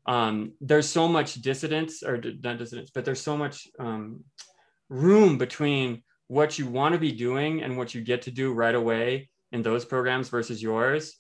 um, 0.06 0.52
there's 0.62 0.88
so 0.88 1.06
much 1.06 1.34
dissidence 1.34 2.02
or 2.02 2.16
not 2.16 2.58
dissidence, 2.58 2.90
but 2.94 3.04
there's 3.04 3.20
so 3.20 3.36
much 3.36 3.68
um, 3.78 4.24
room 4.88 5.36
between 5.36 6.02
what 6.28 6.58
you 6.58 6.66
want 6.66 6.92
to 6.92 6.98
be 6.98 7.12
doing 7.12 7.62
and 7.62 7.76
what 7.76 7.94
you 7.94 8.00
get 8.00 8.22
to 8.22 8.30
do 8.30 8.52
right 8.52 8.74
away 8.74 9.28
in 9.52 9.62
those 9.62 9.84
programs 9.84 10.28
versus 10.28 10.62
yours 10.62 11.16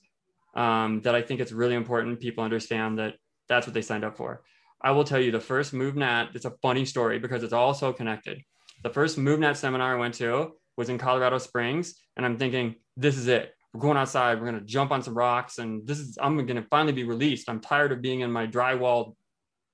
um, 0.54 1.00
that 1.02 1.14
I 1.14 1.22
think 1.22 1.40
it's 1.40 1.52
really 1.52 1.74
important 1.74 2.20
people 2.20 2.44
understand 2.44 2.98
that 2.98 3.14
that's 3.48 3.66
what 3.66 3.74
they 3.74 3.82
signed 3.82 4.04
up 4.04 4.16
for. 4.16 4.42
I 4.82 4.92
will 4.92 5.04
tell 5.04 5.18
you 5.18 5.30
the 5.30 5.40
first 5.40 5.74
MovNat, 5.74 6.34
it's 6.34 6.44
a 6.44 6.54
funny 6.62 6.84
story 6.84 7.18
because 7.18 7.42
it's 7.42 7.52
all 7.52 7.74
so 7.74 7.92
connected. 7.92 8.40
The 8.84 8.90
first 8.90 9.18
MovNat 9.18 9.56
seminar 9.56 9.96
I 9.96 9.98
went 9.98 10.14
to 10.14 10.52
was 10.76 10.88
in 10.88 10.98
Colorado 10.98 11.38
Springs, 11.38 11.94
and 12.16 12.24
I'm 12.24 12.38
thinking, 12.38 12.76
this 12.96 13.16
is 13.16 13.26
it. 13.26 13.52
We're 13.72 13.80
going 13.80 13.96
outside, 13.96 14.38
we're 14.38 14.46
gonna 14.46 14.60
jump 14.60 14.92
on 14.92 15.02
some 15.02 15.16
rocks, 15.16 15.58
and 15.58 15.86
this 15.86 15.98
is 15.98 16.16
I'm 16.20 16.46
gonna 16.46 16.66
finally 16.70 16.92
be 16.92 17.04
released. 17.04 17.48
I'm 17.48 17.60
tired 17.60 17.92
of 17.92 18.00
being 18.00 18.20
in 18.20 18.30
my 18.30 18.46
drywall 18.46 19.14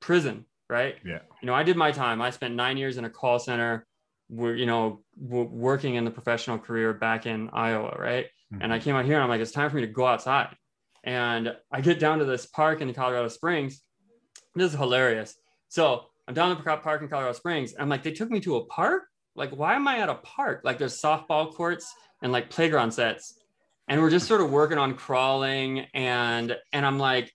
prison, 0.01 0.47
right? 0.71 0.97
Yeah. 1.05 1.21
You 1.43 1.47
know, 1.47 1.55
I 1.55 1.63
did 1.63 1.77
my 1.77 1.93
time. 1.93 2.23
I 2.23 2.31
spent 2.31 2.55
nine 2.55 2.77
years 2.77 2.97
in 2.97 3.05
a 3.05 3.11
call 3.11 3.39
center, 3.39 3.87
where 4.29 4.55
you 4.55 4.67
know, 4.67 5.03
working 5.17 5.95
in 5.97 6.05
the 6.05 6.11
professional 6.11 6.59
career 6.59 6.93
back 6.93 7.27
in 7.27 7.51
Iowa, 7.53 7.97
right? 7.99 8.27
Mm-hmm. 8.53 8.63
And 8.63 8.73
I 8.73 8.79
came 8.79 8.97
out 8.97 9.05
here 9.05 9.15
and 9.15 9.23
I'm 9.23 9.29
like, 9.29 9.41
it's 9.41 9.53
time 9.53 9.71
for 9.71 9.77
me 9.77 9.83
to 9.83 9.89
go 9.89 10.07
outside. 10.07 10.57
And 11.03 11.55
I 11.71 11.81
get 11.81 11.99
down 11.99 12.19
to 12.21 12.25
this 12.25 12.47
park 12.47 12.81
in 12.81 12.93
Colorado 12.95 13.29
Springs. 13.29 13.83
This 14.55 14.73
is 14.73 14.79
hilarious. 14.79 15.35
So 15.69 16.07
I'm 16.27 16.35
down 16.35 16.51
at 16.53 16.59
the 16.59 16.77
park 16.79 17.03
in 17.03 17.09
Colorado 17.09 17.33
Springs. 17.35 17.75
I'm 17.79 17.89
like, 17.89 18.03
they 18.03 18.13
took 18.13 18.31
me 18.31 18.41
to 18.41 18.57
a 18.57 18.65
park. 18.67 19.05
Like, 19.37 19.51
why 19.51 19.75
am 19.75 19.87
I 19.89 19.99
at 19.99 20.09
a 20.09 20.15
park? 20.15 20.63
Like, 20.65 20.79
there's 20.79 21.01
softball 21.01 21.53
courts 21.53 21.93
and 22.23 22.33
like 22.33 22.49
playground 22.49 22.93
sets, 22.93 23.39
and 23.89 24.01
we're 24.01 24.11
just 24.11 24.29
sort 24.29 24.41
of 24.41 24.51
working 24.51 24.79
on 24.79 24.95
crawling. 24.95 25.81
And 25.93 26.57
and 26.73 26.87
I'm 26.87 26.99
like, 26.99 27.33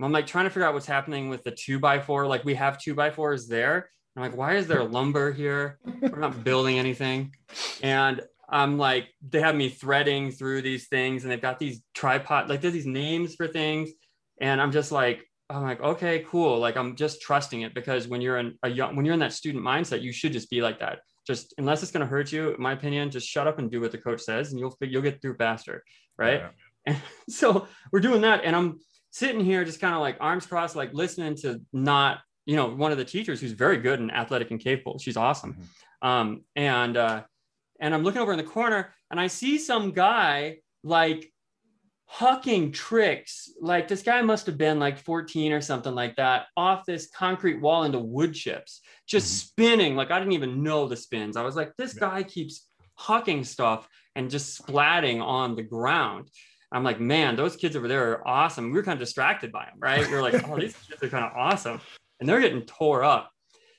I'm 0.00 0.12
like 0.12 0.26
trying 0.26 0.44
to 0.44 0.50
figure 0.50 0.66
out 0.66 0.74
what's 0.74 0.86
happening 0.86 1.30
with 1.30 1.42
the 1.42 1.50
two 1.50 1.78
by 1.80 1.98
four. 1.98 2.26
Like, 2.26 2.44
we 2.44 2.54
have 2.54 2.78
two 2.78 2.94
by 2.94 3.10
fours 3.10 3.48
there. 3.48 3.90
I'm 4.16 4.22
like, 4.22 4.36
why 4.36 4.56
is 4.56 4.66
there 4.66 4.82
lumber 4.82 5.32
here? 5.32 5.78
We're 6.00 6.18
not 6.18 6.42
building 6.44 6.78
anything. 6.78 7.34
And 7.82 8.20
I'm 8.48 8.78
like, 8.78 9.08
they 9.26 9.40
have 9.40 9.54
me 9.54 9.68
threading 9.68 10.32
through 10.32 10.62
these 10.62 10.88
things 10.88 11.22
and 11.22 11.30
they've 11.30 11.40
got 11.40 11.58
these 11.58 11.82
tripod, 11.94 12.48
like 12.48 12.60
there's 12.60 12.74
these 12.74 12.86
names 12.86 13.36
for 13.36 13.46
things. 13.46 13.90
And 14.40 14.60
I'm 14.60 14.72
just 14.72 14.90
like, 14.90 15.24
I'm 15.48 15.62
like, 15.62 15.80
okay, 15.80 16.24
cool. 16.28 16.58
Like 16.58 16.76
I'm 16.76 16.96
just 16.96 17.22
trusting 17.22 17.62
it 17.62 17.74
because 17.74 18.08
when 18.08 18.20
you're 18.20 18.38
in 18.38 18.56
a 18.62 18.68
young, 18.68 18.96
when 18.96 19.04
you're 19.04 19.14
in 19.14 19.20
that 19.20 19.32
student 19.32 19.64
mindset, 19.64 20.02
you 20.02 20.12
should 20.12 20.32
just 20.32 20.50
be 20.50 20.60
like 20.60 20.80
that. 20.80 21.00
Just 21.26 21.54
unless 21.58 21.82
it's 21.82 21.92
going 21.92 22.04
to 22.04 22.10
hurt 22.10 22.32
you, 22.32 22.54
in 22.54 22.62
my 22.62 22.72
opinion, 22.72 23.10
just 23.10 23.28
shut 23.28 23.46
up 23.46 23.58
and 23.58 23.70
do 23.70 23.80
what 23.80 23.92
the 23.92 23.98
coach 23.98 24.20
says 24.20 24.50
and 24.50 24.58
you'll, 24.58 24.76
you'll 24.80 25.02
get 25.02 25.22
through 25.22 25.36
faster. 25.36 25.84
Right. 26.18 26.40
Yeah. 26.40 26.48
And 26.86 26.96
so 27.28 27.68
we're 27.92 28.00
doing 28.00 28.22
that. 28.22 28.44
And 28.44 28.56
I'm 28.56 28.80
sitting 29.10 29.44
here 29.44 29.64
just 29.64 29.80
kind 29.80 29.94
of 29.94 30.00
like 30.00 30.16
arms 30.20 30.46
crossed, 30.46 30.74
like 30.74 30.92
listening 30.92 31.36
to 31.36 31.60
not, 31.72 32.18
you 32.50 32.56
know, 32.56 32.66
one 32.66 32.90
of 32.90 32.98
the 32.98 33.04
teachers 33.04 33.40
who's 33.40 33.52
very 33.52 33.76
good 33.76 34.00
and 34.00 34.12
athletic 34.12 34.50
and 34.50 34.58
capable. 34.58 34.98
She's 34.98 35.16
awesome. 35.16 35.52
Mm-hmm. 35.54 36.08
Um, 36.08 36.44
and, 36.56 36.96
uh, 36.96 37.22
and 37.78 37.94
I'm 37.94 38.02
looking 38.02 38.20
over 38.20 38.32
in 38.32 38.38
the 38.38 38.42
corner 38.42 38.92
and 39.08 39.20
I 39.20 39.28
see 39.28 39.56
some 39.56 39.92
guy 39.92 40.58
like 40.82 41.32
hucking 42.12 42.72
tricks. 42.72 43.50
Like 43.60 43.86
this 43.86 44.02
guy 44.02 44.20
must 44.22 44.46
have 44.46 44.58
been 44.58 44.80
like 44.80 44.98
14 44.98 45.52
or 45.52 45.60
something 45.60 45.94
like 45.94 46.16
that 46.16 46.46
off 46.56 46.84
this 46.84 47.08
concrete 47.14 47.60
wall 47.60 47.84
into 47.84 48.00
wood 48.00 48.34
chips, 48.34 48.80
just 49.06 49.26
mm-hmm. 49.28 49.46
spinning. 49.46 49.94
Like 49.94 50.10
I 50.10 50.18
didn't 50.18 50.32
even 50.32 50.64
know 50.64 50.88
the 50.88 50.96
spins. 50.96 51.36
I 51.36 51.44
was 51.44 51.54
like, 51.54 51.76
this 51.78 51.94
guy 51.94 52.24
keeps 52.24 52.66
hucking 52.98 53.46
stuff 53.46 53.88
and 54.16 54.28
just 54.28 54.60
splatting 54.60 55.22
on 55.22 55.54
the 55.54 55.62
ground. 55.62 56.28
I'm 56.72 56.82
like, 56.82 56.98
man, 56.98 57.36
those 57.36 57.54
kids 57.54 57.76
over 57.76 57.86
there 57.86 58.10
are 58.10 58.26
awesome. 58.26 58.72
We 58.72 58.72
were 58.72 58.82
kind 58.82 59.00
of 59.00 59.06
distracted 59.06 59.52
by 59.52 59.66
them, 59.66 59.78
right? 59.78 60.04
We 60.08 60.14
are 60.14 60.22
like, 60.22 60.48
oh, 60.48 60.58
these 60.58 60.76
kids 60.88 61.00
are 61.00 61.08
kind 61.08 61.24
of 61.24 61.32
awesome. 61.36 61.80
And 62.20 62.28
they're 62.28 62.40
getting 62.40 62.62
tore 62.62 63.02
up. 63.02 63.30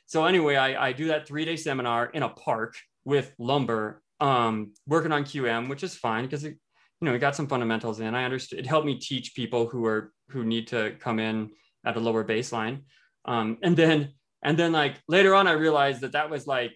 So 0.07 0.25
anyway, 0.25 0.55
I, 0.55 0.89
I 0.89 0.91
do 0.91 1.07
that 1.07 1.27
three 1.27 1.45
day 1.45 1.55
seminar 1.55 2.07
in 2.07 2.23
a 2.23 2.29
park 2.29 2.75
with 3.05 3.33
lumber 3.39 4.01
um, 4.19 4.73
working 4.87 5.11
on 5.11 5.23
QM, 5.23 5.69
which 5.69 5.83
is 5.83 5.95
fine 5.95 6.25
because 6.25 6.43
you 6.43 6.55
know 7.01 7.11
we 7.11 7.17
got 7.17 7.35
some 7.35 7.47
fundamentals 7.47 7.99
in. 7.99 8.13
I 8.13 8.23
understood 8.23 8.59
it 8.59 8.67
helped 8.67 8.85
me 8.85 8.99
teach 8.99 9.35
people 9.35 9.67
who 9.67 9.85
are 9.85 10.13
who 10.29 10.43
need 10.43 10.67
to 10.67 10.95
come 10.99 11.19
in 11.19 11.49
at 11.85 11.97
a 11.97 11.99
lower 11.99 12.23
baseline, 12.23 12.81
um, 13.25 13.57
and 13.63 13.75
then 13.75 14.13
and 14.43 14.57
then 14.57 14.71
like 14.71 14.97
later 15.07 15.33
on 15.33 15.47
I 15.47 15.53
realized 15.53 16.01
that 16.01 16.11
that 16.11 16.29
was 16.29 16.45
like 16.45 16.73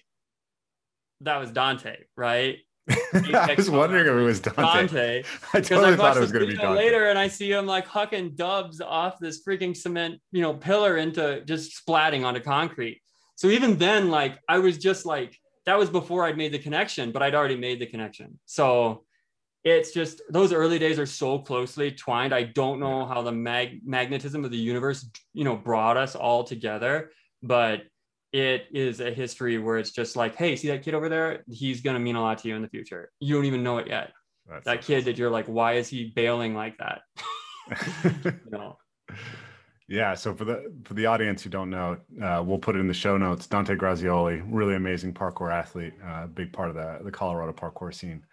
that 1.21 1.37
was 1.37 1.51
Dante, 1.51 1.97
right? 2.17 2.57
I 3.13 3.55
was 3.57 3.69
wondering 3.69 4.05
if 4.05 4.13
it 4.13 4.23
was 4.23 4.39
Dante. 4.39 4.61
Dante. 4.61 5.23
I 5.53 5.61
totally 5.61 5.93
I 5.93 5.95
thought 5.95 6.17
it 6.17 6.19
was 6.19 6.31
going 6.31 6.45
to 6.45 6.51
be 6.51 6.57
Dante. 6.57 6.75
Later, 6.75 7.09
and 7.09 7.17
I 7.17 7.27
see 7.27 7.51
him 7.51 7.65
like 7.65 7.87
hucking 7.87 8.35
dubs 8.35 8.79
off 8.79 9.17
this 9.19 9.43
freaking 9.43 9.75
cement, 9.75 10.21
you 10.31 10.41
know, 10.41 10.53
pillar 10.53 10.97
into 10.97 11.41
just 11.45 11.81
splatting 11.85 12.23
onto 12.23 12.39
concrete. 12.39 13.01
So 13.35 13.47
even 13.47 13.77
then, 13.77 14.09
like 14.09 14.39
I 14.47 14.59
was 14.59 14.77
just 14.77 15.05
like, 15.05 15.37
that 15.65 15.79
was 15.79 15.89
before 15.89 16.25
I'd 16.25 16.37
made 16.37 16.51
the 16.51 16.59
connection, 16.59 17.11
but 17.11 17.23
I'd 17.23 17.33
already 17.33 17.57
made 17.57 17.79
the 17.79 17.87
connection. 17.87 18.39
So 18.45 19.03
it's 19.63 19.91
just 19.91 20.21
those 20.29 20.53
early 20.53 20.77
days 20.77 20.99
are 20.99 21.07
so 21.07 21.39
closely 21.39 21.91
twined. 21.91 22.33
I 22.33 22.43
don't 22.43 22.79
know 22.79 23.07
how 23.07 23.23
the 23.23 23.31
mag- 23.31 23.81
magnetism 23.83 24.45
of 24.45 24.51
the 24.51 24.57
universe, 24.57 25.09
you 25.33 25.43
know, 25.43 25.55
brought 25.55 25.97
us 25.97 26.15
all 26.15 26.43
together, 26.43 27.09
but 27.41 27.81
it 28.35 28.67
is 28.73 28.99
a 28.99 29.11
history 29.11 29.57
where 29.57 29.77
it's 29.77 29.91
just 29.91 30.17
like, 30.17 30.35
hey, 30.35 30.57
see 30.57 30.67
that 30.67 30.83
kid 30.83 30.93
over 30.93 31.07
there? 31.07 31.45
He's 31.49 31.79
gonna 31.79 31.99
mean 31.99 32.17
a 32.17 32.21
lot 32.21 32.39
to 32.39 32.49
you 32.49 32.55
in 32.57 32.61
the 32.61 32.67
future. 32.67 33.09
You 33.21 33.33
don't 33.33 33.45
even 33.45 33.63
know 33.63 33.77
it 33.77 33.87
yet. 33.87 34.11
That's 34.45 34.65
that 34.65 34.81
kid 34.81 35.05
that 35.05 35.17
you're 35.17 35.29
like, 35.29 35.45
why 35.45 35.73
is 35.73 35.87
he 35.87 36.11
bailing 36.13 36.53
like 36.53 36.77
that? 36.79 37.01
you 38.25 38.51
know. 38.51 38.77
Yeah. 39.87 40.15
So 40.15 40.35
for 40.35 40.43
the 40.43 40.73
for 40.83 40.95
the 40.95 41.05
audience 41.05 41.43
who 41.43 41.49
don't 41.49 41.69
know, 41.69 41.97
uh, 42.21 42.43
we'll 42.45 42.57
put 42.57 42.75
it 42.75 42.79
in 42.79 42.87
the 42.87 42.93
show 42.93 43.17
notes. 43.17 43.47
Dante 43.47 43.75
Grazioli, 43.75 44.45
really 44.49 44.75
amazing 44.75 45.13
parkour 45.13 45.53
athlete, 45.53 45.93
uh, 46.05 46.27
big 46.27 46.51
part 46.51 46.67
of 46.67 46.75
the 46.75 46.99
the 47.05 47.11
Colorado 47.11 47.53
parkour 47.53 47.93
scene. 47.93 48.25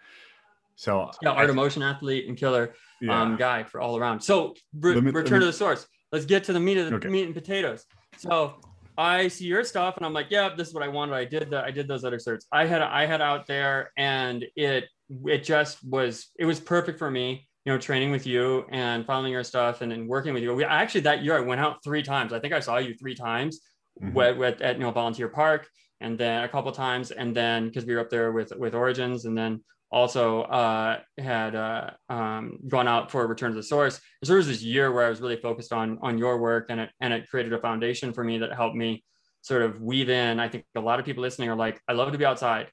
So 0.75 1.11
yeah, 1.21 1.29
art 1.29 1.49
of 1.49 1.55
motion 1.55 1.81
athlete 1.81 2.27
and 2.27 2.35
killer 2.35 2.73
yeah. 2.99 3.21
um, 3.21 3.37
guy 3.37 3.63
for 3.63 3.79
all 3.79 3.95
around. 3.95 4.19
So 4.19 4.53
re- 4.77 4.99
me, 4.99 5.11
return 5.11 5.39
me, 5.39 5.45
to 5.45 5.45
the 5.45 5.53
source. 5.53 5.87
Let's 6.11 6.25
get 6.25 6.43
to 6.45 6.53
the 6.53 6.59
meat 6.59 6.77
of 6.77 6.89
the 6.89 6.95
okay. 6.97 7.07
meat 7.07 7.25
and 7.25 7.33
potatoes. 7.33 7.85
So 8.17 8.55
I 8.97 9.27
see 9.27 9.45
your 9.45 9.63
stuff 9.63 9.97
and 9.97 10.05
I'm 10.05 10.13
like, 10.13 10.27
yeah, 10.29 10.49
this 10.55 10.67
is 10.67 10.73
what 10.73 10.83
I 10.83 10.87
wanted. 10.87 11.15
I 11.15 11.25
did 11.25 11.49
that. 11.51 11.63
I 11.65 11.71
did 11.71 11.87
those 11.87 12.03
other 12.03 12.17
certs. 12.17 12.45
I 12.51 12.65
had 12.65 12.81
I 12.81 13.05
had 13.05 13.21
out 13.21 13.47
there 13.47 13.91
and 13.97 14.45
it 14.55 14.85
it 15.25 15.43
just 15.43 15.83
was 15.83 16.29
it 16.37 16.45
was 16.45 16.59
perfect 16.59 16.99
for 16.99 17.11
me 17.11 17.47
you 17.65 17.71
know, 17.71 17.79
training 17.79 18.11
with 18.11 18.27
you 18.27 18.65
and 18.71 19.05
following 19.05 19.31
your 19.31 19.43
stuff 19.43 19.81
and, 19.81 19.93
and 19.93 20.07
working 20.07 20.33
with 20.33 20.43
you. 20.43 20.53
We 20.53 20.65
actually 20.65 21.01
that 21.01 21.23
year 21.23 21.37
I 21.37 21.39
went 21.39 21.61
out 21.61 21.83
three 21.83 22.03
times. 22.03 22.33
I 22.33 22.39
think 22.39 22.53
I 22.53 22.59
saw 22.59 22.77
you 22.77 22.93
three 22.95 23.15
times 23.15 23.61
mm-hmm. 24.01 24.43
at, 24.43 24.61
at, 24.61 24.77
you 24.77 24.83
know 24.83 24.91
Volunteer 24.91 25.29
Park, 25.29 25.67
and 26.01 26.17
then 26.17 26.43
a 26.43 26.49
couple 26.49 26.71
times, 26.71 27.11
and 27.11 27.35
then 27.35 27.67
because 27.67 27.85
we 27.85 27.95
were 27.95 28.01
up 28.01 28.09
there 28.09 28.31
with 28.31 28.51
with 28.57 28.75
Origins, 28.75 29.25
and 29.25 29.37
then 29.37 29.63
also 29.93 30.41
uh, 30.43 30.99
had 31.17 31.55
uh, 31.55 31.91
um, 32.09 32.57
gone 32.67 32.87
out 32.87 33.11
for 33.11 33.25
Return 33.27 33.51
to 33.51 33.55
the 33.55 33.63
Source. 33.63 33.95
So 34.23 34.33
there 34.33 34.37
was 34.37 34.47
this 34.47 34.63
year 34.63 34.91
where 34.91 35.05
I 35.05 35.09
was 35.09 35.21
really 35.21 35.37
focused 35.37 35.71
on 35.71 35.99
on 36.01 36.17
your 36.17 36.39
work, 36.39 36.65
and 36.69 36.79
it 36.81 36.89
and 36.99 37.13
it 37.13 37.29
created 37.29 37.53
a 37.53 37.59
foundation 37.59 38.11
for 38.11 38.23
me 38.23 38.39
that 38.39 38.53
helped 38.53 38.75
me 38.75 39.03
sort 39.43 39.61
of 39.61 39.81
weave 39.81 40.09
in. 40.09 40.39
I 40.39 40.47
think 40.47 40.65
a 40.75 40.79
lot 40.79 40.99
of 40.99 41.05
people 41.05 41.21
listening 41.21 41.49
are 41.49 41.55
like, 41.55 41.79
I 41.87 41.93
love 41.93 42.11
to 42.11 42.17
be 42.17 42.25
outside. 42.25 42.67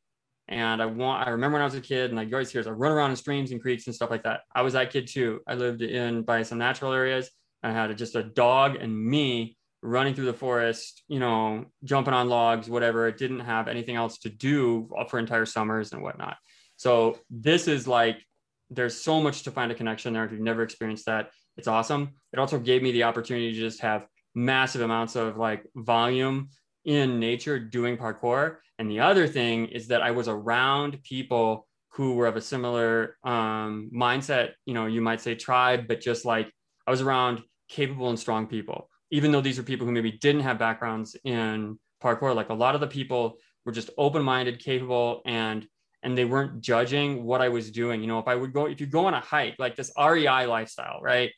And 0.48 0.82
I 0.82 0.86
want, 0.86 1.26
I 1.26 1.30
remember 1.30 1.54
when 1.54 1.62
I 1.62 1.64
was 1.64 1.74
a 1.74 1.80
kid 1.80 2.10
and 2.10 2.16
like 2.16 2.28
you 2.28 2.34
always 2.34 2.50
hear, 2.50 2.62
I 2.66 2.70
run 2.70 2.92
around 2.92 3.10
in 3.10 3.16
streams 3.16 3.50
and 3.52 3.60
creeks 3.60 3.86
and 3.86 3.94
stuff 3.94 4.10
like 4.10 4.24
that. 4.24 4.40
I 4.54 4.62
was 4.62 4.72
that 4.72 4.90
kid 4.90 5.06
too. 5.06 5.40
I 5.46 5.54
lived 5.54 5.82
in 5.82 6.22
by 6.22 6.42
some 6.42 6.58
natural 6.58 6.92
areas. 6.92 7.30
and 7.62 7.76
I 7.76 7.80
had 7.88 7.96
just 7.98 8.16
a 8.16 8.22
dog 8.22 8.76
and 8.76 8.96
me 8.96 9.56
running 9.82 10.14
through 10.14 10.26
the 10.26 10.32
forest, 10.32 11.02
you 11.08 11.18
know, 11.18 11.66
jumping 11.84 12.14
on 12.14 12.28
logs, 12.28 12.68
whatever. 12.68 13.06
It 13.06 13.18
didn't 13.18 13.40
have 13.40 13.68
anything 13.68 13.96
else 13.96 14.18
to 14.18 14.28
do 14.28 14.88
for 15.08 15.18
entire 15.18 15.46
summers 15.46 15.92
and 15.92 16.02
whatnot. 16.02 16.36
So 16.80 17.18
this 17.28 17.68
is 17.68 17.86
like, 17.86 18.24
there's 18.70 18.98
so 18.98 19.20
much 19.20 19.42
to 19.42 19.50
find 19.50 19.70
a 19.70 19.74
connection 19.74 20.14
there. 20.14 20.24
If 20.24 20.32
you've 20.32 20.40
never 20.40 20.62
experienced 20.62 21.04
that, 21.04 21.28
it's 21.58 21.68
awesome. 21.68 22.14
It 22.32 22.38
also 22.38 22.58
gave 22.58 22.82
me 22.82 22.90
the 22.90 23.02
opportunity 23.02 23.52
to 23.52 23.60
just 23.60 23.80
have 23.80 24.06
massive 24.34 24.80
amounts 24.80 25.14
of 25.14 25.36
like 25.36 25.66
volume 25.76 26.48
in 26.86 27.20
nature 27.20 27.58
doing 27.58 27.98
parkour. 27.98 28.56
And 28.78 28.90
the 28.90 29.00
other 29.00 29.28
thing 29.28 29.66
is 29.66 29.88
that 29.88 30.00
I 30.00 30.12
was 30.12 30.26
around 30.26 31.02
people 31.02 31.66
who 31.90 32.14
were 32.14 32.26
of 32.26 32.36
a 32.36 32.40
similar 32.40 33.18
um, 33.24 33.90
mindset, 33.94 34.52
you 34.64 34.72
know, 34.72 34.86
you 34.86 35.02
might 35.02 35.20
say 35.20 35.34
tribe, 35.34 35.86
but 35.86 36.00
just 36.00 36.24
like 36.24 36.50
I 36.86 36.90
was 36.90 37.02
around 37.02 37.42
capable 37.68 38.08
and 38.08 38.18
strong 38.18 38.46
people, 38.46 38.88
even 39.10 39.32
though 39.32 39.42
these 39.42 39.58
are 39.58 39.64
people 39.64 39.86
who 39.86 39.92
maybe 39.92 40.12
didn't 40.12 40.44
have 40.48 40.58
backgrounds 40.58 41.14
in 41.24 41.78
parkour. 42.02 42.34
Like 42.34 42.48
a 42.48 42.54
lot 42.54 42.74
of 42.74 42.80
the 42.80 42.86
people 42.86 43.36
were 43.66 43.72
just 43.72 43.90
open 43.98 44.22
minded, 44.22 44.64
capable, 44.64 45.20
and 45.26 45.66
and 46.02 46.16
they 46.16 46.24
weren't 46.24 46.60
judging 46.60 47.24
what 47.24 47.40
I 47.40 47.48
was 47.48 47.70
doing. 47.70 48.00
You 48.00 48.06
know, 48.06 48.18
if 48.18 48.28
I 48.28 48.34
would 48.34 48.52
go, 48.52 48.66
if 48.66 48.80
you 48.80 48.86
go 48.86 49.06
on 49.06 49.14
a 49.14 49.20
hike, 49.20 49.56
like 49.58 49.76
this 49.76 49.92
REI 49.98 50.46
lifestyle, 50.46 51.00
right? 51.02 51.30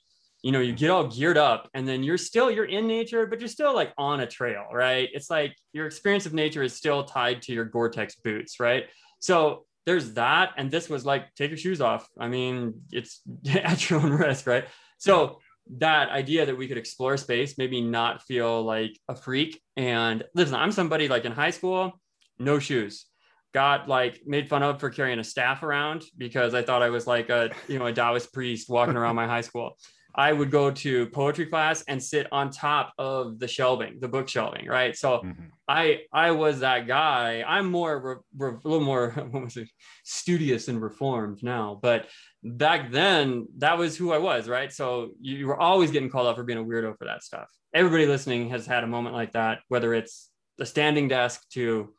You 0.42 0.53
know, 0.53 0.61
you 0.61 0.72
get 0.72 0.90
all 0.90 1.07
geared 1.07 1.37
up 1.38 1.68
and 1.75 1.87
then 1.87 2.03
you're 2.03 2.18
still, 2.18 2.51
you're 2.51 2.64
in 2.64 2.87
nature, 2.87 3.27
but 3.27 3.40
you're 3.40 3.48
still 3.48 3.75
like 3.75 3.92
on 3.96 4.20
a 4.20 4.27
trail, 4.27 4.64
right? 4.72 5.09
It's 5.12 5.31
like 5.31 5.55
your 5.72 5.87
experience 5.87 6.27
of 6.27 6.35
nature 6.35 6.62
is 6.62 6.75
still 6.75 7.05
tied 7.05 7.42
to 7.42 7.53
your 7.53 7.64
Gore-Tex 7.64 8.16
boots, 8.16 8.59
right? 8.59 8.87
So 9.20 9.66
there's 9.87 10.14
that. 10.14 10.51
And 10.57 10.70
this 10.70 10.88
was 10.88 11.05
like, 11.05 11.35
take 11.35 11.51
your 11.51 11.59
shoes 11.59 11.81
off. 11.81 12.09
I 12.18 12.29
mean, 12.29 12.83
it's 12.90 13.20
at 13.51 13.88
your 13.88 14.01
own 14.01 14.12
risk, 14.12 14.46
right? 14.46 14.64
So 14.98 15.38
that 15.79 16.11
idea 16.11 16.46
that 16.46 16.57
we 16.57 16.66
could 16.66 16.79
explore 16.79 17.16
space, 17.16 17.57
maybe 17.57 17.81
not 17.81 18.22
feel 18.22 18.62
like 18.62 18.98
a 19.09 19.14
freak. 19.14 19.61
And 19.77 20.25
listen, 20.35 20.57
I'm 20.57 20.72
somebody 20.72 21.09
like 21.09 21.25
in 21.25 21.33
high 21.33 21.51
school, 21.51 22.01
no 22.38 22.59
shoes 22.59 23.07
got 23.52 23.88
like 23.88 24.22
made 24.26 24.48
fun 24.48 24.62
of 24.62 24.80
for 24.80 24.90
carrying 24.90 25.18
a 25.18 25.24
staff 25.24 25.62
around 25.62 26.04
because 26.16 26.54
I 26.54 26.62
thought 26.62 26.82
I 26.82 26.90
was 26.90 27.06
like 27.06 27.28
a 27.28 27.50
you 27.68 27.78
know 27.78 27.86
a 27.86 27.92
Taoist 27.92 28.32
priest 28.32 28.68
walking 28.68 28.96
around 28.96 29.16
my 29.16 29.26
high 29.26 29.42
school. 29.42 29.76
I 30.14 30.32
would 30.32 30.50
go 30.50 30.70
to 30.70 31.06
poetry 31.06 31.46
class 31.46 31.82
and 31.88 32.02
sit 32.02 32.26
on 32.32 32.50
top 32.50 32.92
of 32.98 33.38
the 33.38 33.48
shelving, 33.48 33.98
the 33.98 34.08
book 34.08 34.28
shelving, 34.28 34.66
right? 34.66 34.94
So 34.94 35.20
mm-hmm. 35.20 35.44
I 35.66 36.00
I 36.12 36.32
was 36.32 36.60
that 36.60 36.86
guy. 36.86 37.42
I'm 37.46 37.70
more 37.70 38.00
re, 38.00 38.14
re, 38.36 38.56
a 38.62 38.68
little 38.68 38.84
more 38.84 39.10
what 39.30 39.44
was 39.44 39.56
it, 39.56 39.70
studious 40.04 40.68
and 40.68 40.82
reformed 40.82 41.42
now, 41.42 41.78
but 41.80 42.06
back 42.42 42.90
then 42.90 43.46
that 43.58 43.78
was 43.78 43.96
who 43.96 44.12
I 44.12 44.18
was, 44.18 44.48
right? 44.48 44.72
So 44.72 45.10
you, 45.20 45.36
you 45.36 45.46
were 45.46 45.60
always 45.60 45.90
getting 45.90 46.10
called 46.10 46.26
out 46.26 46.36
for 46.36 46.44
being 46.44 46.58
a 46.58 46.64
weirdo 46.64 46.98
for 46.98 47.06
that 47.06 47.22
stuff. 47.22 47.48
Everybody 47.74 48.06
listening 48.06 48.50
has 48.50 48.66
had 48.66 48.84
a 48.84 48.88
moment 48.88 49.14
like 49.14 49.32
that, 49.32 49.60
whether 49.68 49.94
it's 49.94 50.30
the 50.58 50.66
standing 50.66 51.08
desk 51.08 51.42
to 51.52 51.94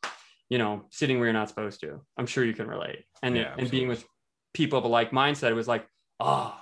you 0.54 0.60
know, 0.60 0.86
sitting 0.92 1.18
where 1.18 1.26
you're 1.26 1.34
not 1.34 1.50
supposed 1.50 1.80
to. 1.80 2.00
I'm 2.16 2.28
sure 2.28 2.46
you 2.46 2.54
can 2.54 2.68
relate. 2.68 3.06
And 3.24 3.36
yeah, 3.36 3.56
and 3.58 3.72
being 3.72 3.88
with 3.88 4.06
people 4.54 4.78
of 4.78 4.86
a 4.86 4.88
like 4.88 5.10
mindset, 5.10 5.50
it 5.50 5.56
was 5.56 5.68
like, 5.68 5.88
oh. 6.20 6.56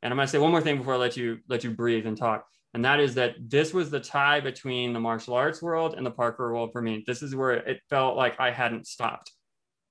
And 0.00 0.12
I'm 0.12 0.16
gonna 0.16 0.28
say 0.28 0.38
one 0.38 0.52
more 0.52 0.60
thing 0.60 0.78
before 0.78 0.94
I 0.94 0.98
let 0.98 1.16
you 1.16 1.38
let 1.48 1.64
you 1.64 1.70
breathe 1.70 2.06
and 2.06 2.16
talk. 2.16 2.46
And 2.72 2.84
that 2.84 3.00
is 3.00 3.16
that 3.16 3.34
this 3.40 3.74
was 3.74 3.90
the 3.90 3.98
tie 3.98 4.38
between 4.38 4.92
the 4.92 5.00
martial 5.00 5.34
arts 5.34 5.60
world 5.60 5.94
and 5.96 6.06
the 6.06 6.10
parkour 6.12 6.52
world 6.52 6.70
for 6.70 6.80
me. 6.80 7.02
This 7.04 7.20
is 7.20 7.34
where 7.34 7.54
it 7.54 7.80
felt 7.90 8.16
like 8.16 8.38
I 8.38 8.52
hadn't 8.52 8.86
stopped 8.86 9.32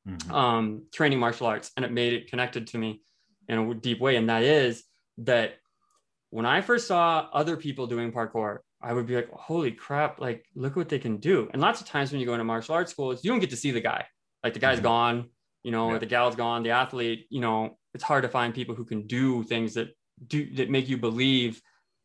mm-hmm. 0.08 0.32
um, 0.34 0.84
training 0.94 1.20
martial 1.20 1.48
arts, 1.48 1.72
and 1.76 1.84
it 1.84 1.92
made 1.92 2.14
it 2.14 2.30
connected 2.30 2.68
to 2.68 2.78
me 2.78 3.02
in 3.50 3.58
a 3.58 3.74
deep 3.74 4.00
way. 4.00 4.16
And 4.16 4.30
that 4.30 4.44
is 4.44 4.82
that 5.18 5.56
when 6.30 6.46
I 6.46 6.62
first 6.62 6.88
saw 6.88 7.28
other 7.34 7.58
people 7.58 7.86
doing 7.86 8.14
parkour, 8.14 8.60
I 8.86 8.94
would 8.94 9.08
be 9.08 9.16
like, 9.16 9.32
holy 9.32 9.72
crap, 9.72 10.22
like 10.22 10.46
look 10.56 10.76
what 10.76 10.90
they 10.90 11.00
can 11.00 11.18
do. 11.18 11.50
And 11.52 11.62
lots 11.62 11.82
of 11.82 11.88
times 11.88 12.12
when 12.12 12.22
you 12.22 12.28
go 12.28 12.34
into 12.34 12.44
martial 12.44 12.76
arts 12.76 12.92
schools, 12.92 13.24
you 13.24 13.32
don't 13.32 13.40
get 13.40 13.50
to 13.50 13.58
see 13.58 13.72
the 13.72 13.82
guy. 13.82 14.06
Like 14.44 14.54
the 14.54 14.60
guy's 14.60 14.76
mm-hmm. 14.76 14.84
gone, 14.84 15.30
you 15.64 15.72
know, 15.72 15.90
yeah. 15.90 15.96
or 15.96 16.00
the 16.00 16.06
gal's 16.06 16.36
gone, 16.36 16.62
the 16.62 16.70
athlete, 16.70 17.26
you 17.32 17.42
know, 17.42 17.78
it's 17.96 18.04
hard 18.04 18.22
to 18.24 18.30
find 18.30 18.54
people 18.54 18.76
who 18.76 18.86
can 18.86 19.08
do 19.08 19.44
things 19.44 19.74
that 19.74 19.90
do 20.28 20.54
that 20.56 20.70
make 20.70 20.88
you 20.88 20.98
believe 20.98 21.62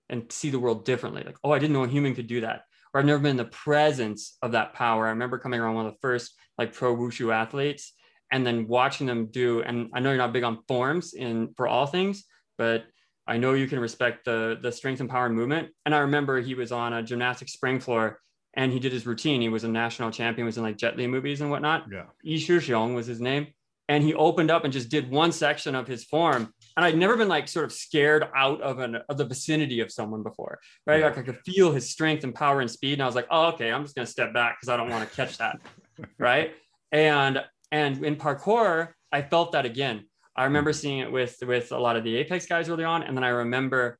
and 0.08 0.32
see 0.32 0.48
the 0.48 0.58
world 0.58 0.86
differently. 0.86 1.22
Like, 1.22 1.36
oh, 1.44 1.52
I 1.52 1.58
didn't 1.58 1.74
know 1.74 1.84
a 1.84 1.88
human 1.88 2.14
could 2.14 2.26
do 2.26 2.40
that. 2.40 2.62
Or 2.92 3.00
I've 3.00 3.06
never 3.06 3.20
been 3.20 3.32
in 3.32 3.36
the 3.36 3.44
presence 3.44 4.38
of 4.40 4.52
that 4.52 4.72
power. 4.72 5.06
I 5.06 5.10
remember 5.10 5.38
coming 5.38 5.60
around 5.60 5.74
one 5.74 5.86
of 5.86 5.92
the 5.92 5.98
first 6.00 6.34
like 6.56 6.72
pro 6.72 6.96
wushu 6.96 7.32
athletes 7.32 7.92
and 8.32 8.46
then 8.46 8.66
watching 8.66 9.06
them 9.06 9.26
do, 9.26 9.62
and 9.62 9.90
I 9.92 10.00
know 10.00 10.10
you're 10.10 10.18
not 10.18 10.32
big 10.32 10.44
on 10.44 10.62
forms 10.66 11.14
in 11.14 11.52
for 11.56 11.68
all 11.68 11.86
things, 11.86 12.24
but 12.56 12.84
I 13.30 13.36
know 13.36 13.54
you 13.54 13.68
can 13.68 13.78
respect 13.78 14.24
the 14.24 14.58
the 14.60 14.72
strength 14.72 15.00
and 15.00 15.08
power 15.08 15.28
movement. 15.30 15.68
And 15.86 15.94
I 15.94 15.98
remember 15.98 16.40
he 16.40 16.56
was 16.56 16.72
on 16.72 16.92
a 16.92 17.02
gymnastic 17.02 17.48
spring 17.48 17.78
floor 17.78 18.18
and 18.54 18.72
he 18.72 18.80
did 18.80 18.92
his 18.92 19.06
routine. 19.06 19.40
He 19.40 19.48
was 19.48 19.62
a 19.62 19.68
national 19.68 20.10
champion, 20.10 20.46
was 20.46 20.56
in 20.56 20.64
like 20.64 20.76
Jet 20.76 20.96
Li 20.96 21.06
movies 21.06 21.40
and 21.40 21.48
whatnot. 21.48 21.86
Yeah. 21.92 22.06
Yi 22.24 22.38
Shixiong 22.38 22.92
was 22.92 23.06
his 23.06 23.20
name. 23.20 23.46
And 23.88 24.02
he 24.02 24.14
opened 24.14 24.50
up 24.50 24.64
and 24.64 24.72
just 24.72 24.88
did 24.88 25.10
one 25.10 25.30
section 25.30 25.76
of 25.76 25.86
his 25.86 26.04
form. 26.04 26.52
And 26.76 26.84
I'd 26.84 26.96
never 26.96 27.16
been 27.16 27.28
like 27.28 27.46
sort 27.46 27.64
of 27.64 27.72
scared 27.72 28.28
out 28.34 28.60
of 28.62 28.80
an 28.80 28.96
of 29.08 29.16
the 29.16 29.24
vicinity 29.24 29.78
of 29.78 29.92
someone 29.92 30.24
before. 30.24 30.58
Right. 30.84 30.98
Yeah. 30.98 31.06
Like 31.06 31.18
I 31.18 31.22
could 31.22 31.38
feel 31.46 31.70
his 31.70 31.88
strength 31.88 32.24
and 32.24 32.34
power 32.34 32.60
and 32.60 32.70
speed. 32.70 32.94
And 32.94 33.02
I 33.02 33.06
was 33.06 33.14
like, 33.14 33.28
oh, 33.30 33.46
okay, 33.52 33.70
I'm 33.70 33.84
just 33.84 33.94
gonna 33.94 34.06
step 34.06 34.34
back 34.34 34.56
because 34.56 34.68
I 34.68 34.76
don't 34.76 34.90
want 34.90 35.08
to 35.08 35.14
catch 35.14 35.38
that. 35.38 35.60
right. 36.18 36.52
And 36.90 37.44
and 37.70 38.04
in 38.04 38.16
parkour, 38.16 38.88
I 39.12 39.22
felt 39.22 39.52
that 39.52 39.66
again. 39.66 40.06
I 40.36 40.44
remember 40.44 40.72
seeing 40.72 40.98
it 40.98 41.10
with 41.10 41.36
with 41.46 41.72
a 41.72 41.78
lot 41.78 41.96
of 41.96 42.04
the 42.04 42.16
Apex 42.16 42.46
guys 42.46 42.68
early 42.68 42.84
on, 42.84 43.02
and 43.02 43.16
then 43.16 43.24
I 43.24 43.28
remember 43.28 43.98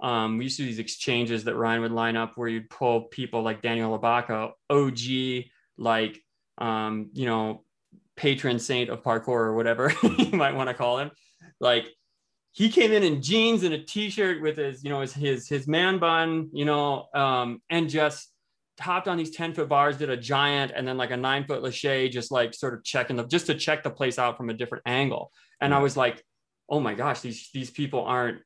um, 0.00 0.38
we 0.38 0.44
used 0.44 0.56
to 0.56 0.62
do 0.62 0.66
these 0.66 0.78
exchanges 0.78 1.44
that 1.44 1.56
Ryan 1.56 1.82
would 1.82 1.92
line 1.92 2.16
up 2.16 2.32
where 2.36 2.48
you'd 2.48 2.70
pull 2.70 3.02
people 3.02 3.42
like 3.42 3.62
Daniel 3.62 3.96
Ilabaca, 3.98 4.52
OG, 4.70 5.44
like 5.78 6.20
um, 6.58 7.10
you 7.12 7.26
know, 7.26 7.64
patron 8.16 8.58
saint 8.58 8.90
of 8.90 9.02
parkour 9.02 9.28
or 9.28 9.54
whatever 9.54 9.92
you 10.18 10.36
might 10.36 10.54
want 10.54 10.68
to 10.68 10.74
call 10.74 10.98
him. 10.98 11.10
Like 11.60 11.88
he 12.52 12.68
came 12.68 12.92
in 12.92 13.02
in 13.02 13.22
jeans 13.22 13.62
and 13.64 13.74
a 13.74 13.82
t-shirt 13.82 14.40
with 14.40 14.56
his, 14.56 14.84
you 14.84 14.90
know, 14.90 15.00
his 15.00 15.12
his 15.12 15.48
his 15.48 15.66
man 15.66 15.98
bun, 15.98 16.50
you 16.52 16.64
know, 16.64 17.06
um, 17.14 17.60
and 17.70 17.88
just 17.88 18.30
hopped 18.80 19.08
on 19.08 19.16
these 19.16 19.30
10 19.30 19.54
foot 19.54 19.68
bars, 19.68 19.96
did 19.96 20.10
a 20.10 20.16
giant 20.16 20.72
and 20.74 20.86
then 20.86 20.96
like 20.96 21.10
a 21.10 21.16
nine 21.16 21.44
foot 21.44 21.62
lache, 21.62 22.10
just 22.10 22.30
like 22.30 22.54
sort 22.54 22.74
of 22.74 22.84
checking 22.84 23.16
the 23.16 23.24
just 23.24 23.46
to 23.46 23.54
check 23.54 23.82
the 23.82 23.90
place 23.90 24.18
out 24.18 24.36
from 24.36 24.50
a 24.50 24.54
different 24.54 24.82
angle. 24.86 25.30
And 25.60 25.74
I 25.74 25.78
mm. 25.78 25.82
was 25.82 25.96
like, 25.96 26.22
oh 26.68 26.80
my 26.80 26.94
gosh, 26.94 27.20
these 27.20 27.50
these 27.52 27.70
people 27.70 28.04
aren't 28.04 28.40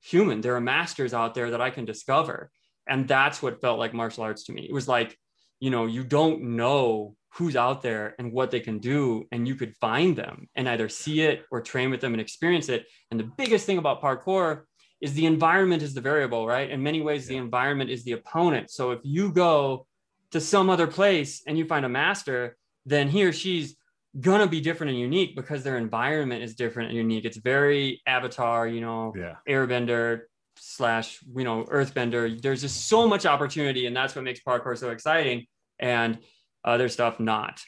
human. 0.00 0.40
There 0.40 0.56
are 0.56 0.60
masters 0.60 1.14
out 1.14 1.34
there 1.34 1.50
that 1.50 1.60
I 1.60 1.70
can 1.70 1.84
discover. 1.84 2.50
And 2.88 3.06
that's 3.06 3.42
what 3.42 3.60
felt 3.60 3.78
like 3.78 3.92
martial 3.92 4.24
arts 4.24 4.44
to 4.44 4.52
me. 4.52 4.66
It 4.68 4.72
was 4.72 4.88
like, 4.88 5.16
you 5.60 5.70
know, 5.70 5.86
you 5.86 6.04
don't 6.04 6.56
know 6.56 7.14
who's 7.34 7.56
out 7.56 7.82
there 7.82 8.14
and 8.18 8.32
what 8.32 8.50
they 8.50 8.60
can 8.60 8.78
do, 8.78 9.26
and 9.30 9.46
you 9.46 9.54
could 9.54 9.76
find 9.76 10.16
them 10.16 10.48
and 10.54 10.68
either 10.68 10.88
see 10.88 11.20
it 11.20 11.44
or 11.50 11.60
train 11.60 11.90
with 11.90 12.00
them 12.00 12.14
and 12.14 12.20
experience 12.20 12.68
it. 12.68 12.86
And 13.10 13.20
the 13.20 13.30
biggest 13.36 13.66
thing 13.66 13.78
about 13.78 14.02
parkour 14.02 14.62
is 15.00 15.14
the 15.14 15.26
environment 15.26 15.82
is 15.82 15.94
the 15.94 16.00
variable, 16.00 16.46
right? 16.46 16.70
In 16.70 16.82
many 16.82 17.00
ways, 17.00 17.24
yeah. 17.24 17.34
the 17.34 17.44
environment 17.44 17.90
is 17.90 18.04
the 18.04 18.12
opponent. 18.12 18.70
So 18.70 18.90
if 18.90 19.00
you 19.02 19.32
go 19.32 19.86
to 20.32 20.40
some 20.40 20.68
other 20.70 20.86
place 20.86 21.42
and 21.46 21.56
you 21.56 21.64
find 21.64 21.86
a 21.86 21.88
master, 21.88 22.56
then 22.84 23.08
he 23.08 23.24
or 23.24 23.32
she's 23.32 23.76
gonna 24.20 24.46
be 24.46 24.60
different 24.60 24.90
and 24.90 24.98
unique 24.98 25.36
because 25.36 25.62
their 25.62 25.76
environment 25.76 26.42
is 26.42 26.54
different 26.54 26.88
and 26.88 26.96
unique. 26.96 27.24
It's 27.24 27.36
very 27.36 28.02
avatar, 28.06 28.66
you 28.66 28.80
know, 28.80 29.14
yeah. 29.16 29.36
airbender 29.48 30.22
slash, 30.56 31.20
you 31.34 31.44
know, 31.44 31.64
earthbender. 31.64 32.40
There's 32.40 32.62
just 32.62 32.88
so 32.88 33.06
much 33.06 33.26
opportunity, 33.26 33.86
and 33.86 33.96
that's 33.96 34.14
what 34.14 34.24
makes 34.24 34.40
parkour 34.40 34.76
so 34.76 34.90
exciting. 34.90 35.46
And 35.78 36.18
other 36.64 36.88
stuff 36.88 37.20
not. 37.20 37.62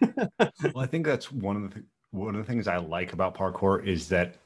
well, 0.18 0.50
I 0.76 0.86
think 0.86 1.06
that's 1.06 1.32
one 1.32 1.56
of 1.56 1.62
the 1.62 1.68
th- 1.70 1.86
one 2.10 2.34
of 2.34 2.44
the 2.44 2.50
things 2.50 2.68
I 2.68 2.76
like 2.76 3.12
about 3.12 3.36
parkour 3.36 3.86
is 3.86 4.08
that 4.08 4.36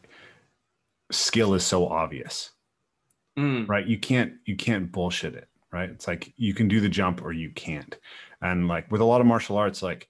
skill 1.11 1.55
is 1.55 1.65
so 1.65 1.87
obvious. 1.87 2.51
Mm. 3.39 3.69
Right? 3.69 3.87
You 3.87 3.99
can't 3.99 4.35
you 4.45 4.57
can't 4.57 4.91
bullshit 4.91 5.35
it, 5.35 5.49
right? 5.73 5.89
It's 5.89 6.07
like 6.07 6.33
you 6.37 6.55
can 6.55 6.69
do 6.69 6.81
the 6.81 6.89
jump 6.89 7.23
or 7.23 7.33
you 7.33 7.51
can't. 7.51 7.97
And 8.43 8.69
like 8.69 8.91
with 8.91 9.01
a 9.01 9.05
lot 9.05 9.21
of 9.21 9.27
martial 9.27 9.57
arts 9.57 9.83
like 9.83 10.09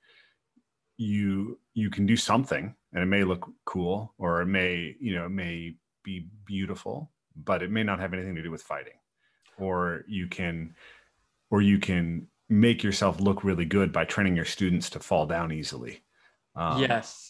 you 1.00 1.58
you 1.72 1.88
can 1.88 2.04
do 2.04 2.16
something 2.16 2.74
and 2.92 3.02
it 3.02 3.06
may 3.06 3.24
look 3.24 3.48
cool 3.64 4.12
or 4.18 4.42
it 4.42 4.46
may 4.46 4.94
you 5.00 5.14
know 5.14 5.24
it 5.24 5.30
may 5.30 5.74
be 6.04 6.28
beautiful 6.44 7.10
but 7.34 7.62
it 7.62 7.70
may 7.70 7.82
not 7.82 7.98
have 7.98 8.12
anything 8.12 8.34
to 8.34 8.42
do 8.42 8.50
with 8.50 8.62
fighting 8.62 8.92
or 9.58 10.04
you 10.06 10.26
can 10.26 10.74
or 11.50 11.62
you 11.62 11.78
can 11.78 12.26
make 12.50 12.82
yourself 12.82 13.18
look 13.18 13.44
really 13.44 13.64
good 13.64 13.92
by 13.92 14.04
training 14.04 14.36
your 14.36 14.44
students 14.44 14.90
to 14.90 15.00
fall 15.00 15.24
down 15.24 15.50
easily 15.50 16.02
um, 16.54 16.80
yes 16.82 17.29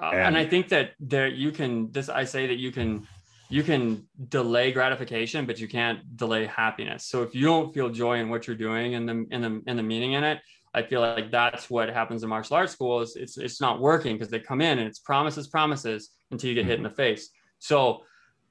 uh, 0.00 0.10
and, 0.12 0.20
and, 0.20 0.36
i 0.36 0.44
think 0.44 0.68
that 0.68 0.92
there 1.00 1.28
you 1.28 1.50
can 1.50 1.90
this 1.92 2.08
i 2.08 2.24
say 2.24 2.46
that 2.46 2.58
you 2.58 2.70
can 2.70 3.06
you 3.50 3.62
can 3.62 4.06
delay 4.28 4.70
gratification 4.72 5.46
but 5.46 5.58
you 5.58 5.68
can't 5.68 6.16
delay 6.16 6.46
happiness 6.46 7.04
so 7.04 7.22
if 7.22 7.34
you 7.34 7.44
don't 7.44 7.72
feel 7.72 7.88
joy 7.88 8.18
in 8.18 8.28
what 8.28 8.46
you're 8.46 8.56
doing 8.56 8.94
and 8.94 9.08
the 9.08 9.26
in 9.30 9.40
the 9.42 9.62
in 9.66 9.76
the 9.76 9.82
meaning 9.82 10.12
in 10.12 10.24
it 10.24 10.40
I 10.74 10.82
feel 10.82 11.00
like 11.00 11.30
that's 11.30 11.70
what 11.70 11.88
happens 11.88 12.22
in 12.22 12.28
martial 12.28 12.56
arts 12.56 12.72
schools. 12.72 13.16
It's 13.16 13.38
it's 13.38 13.60
not 13.60 13.80
working 13.80 14.14
because 14.14 14.30
they 14.30 14.40
come 14.40 14.60
in 14.60 14.78
and 14.78 14.86
it's 14.86 14.98
promises, 14.98 15.48
promises 15.48 16.10
until 16.30 16.48
you 16.48 16.54
get 16.54 16.66
hit 16.66 16.76
in 16.76 16.82
the 16.82 16.90
face. 16.90 17.30
So 17.58 18.02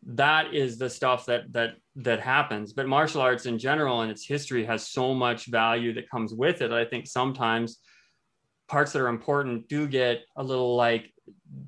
that 0.06 0.54
is 0.54 0.78
the 0.78 0.90
stuff 0.90 1.26
that 1.28 1.52
that 1.54 1.76
that 1.96 2.20
happens. 2.20 2.74
But 2.74 2.88
martial 2.88 3.22
arts 3.22 3.46
in 3.46 3.60
general 3.60 4.02
and 4.02 4.12
its 4.12 4.26
history 4.26 4.66
has 4.66 4.88
so 4.88 5.14
much 5.14 5.46
value 5.46 5.94
that 5.94 6.10
comes 6.10 6.34
with 6.34 6.62
it. 6.62 6.72
I 6.72 6.86
think 6.86 7.08
sometimes 7.08 7.80
parts 8.68 8.92
that 8.94 9.02
are 9.02 9.08
important 9.08 9.68
do 9.68 9.88
get 9.88 10.22
a 10.36 10.44
little 10.44 10.76
like 10.76 11.12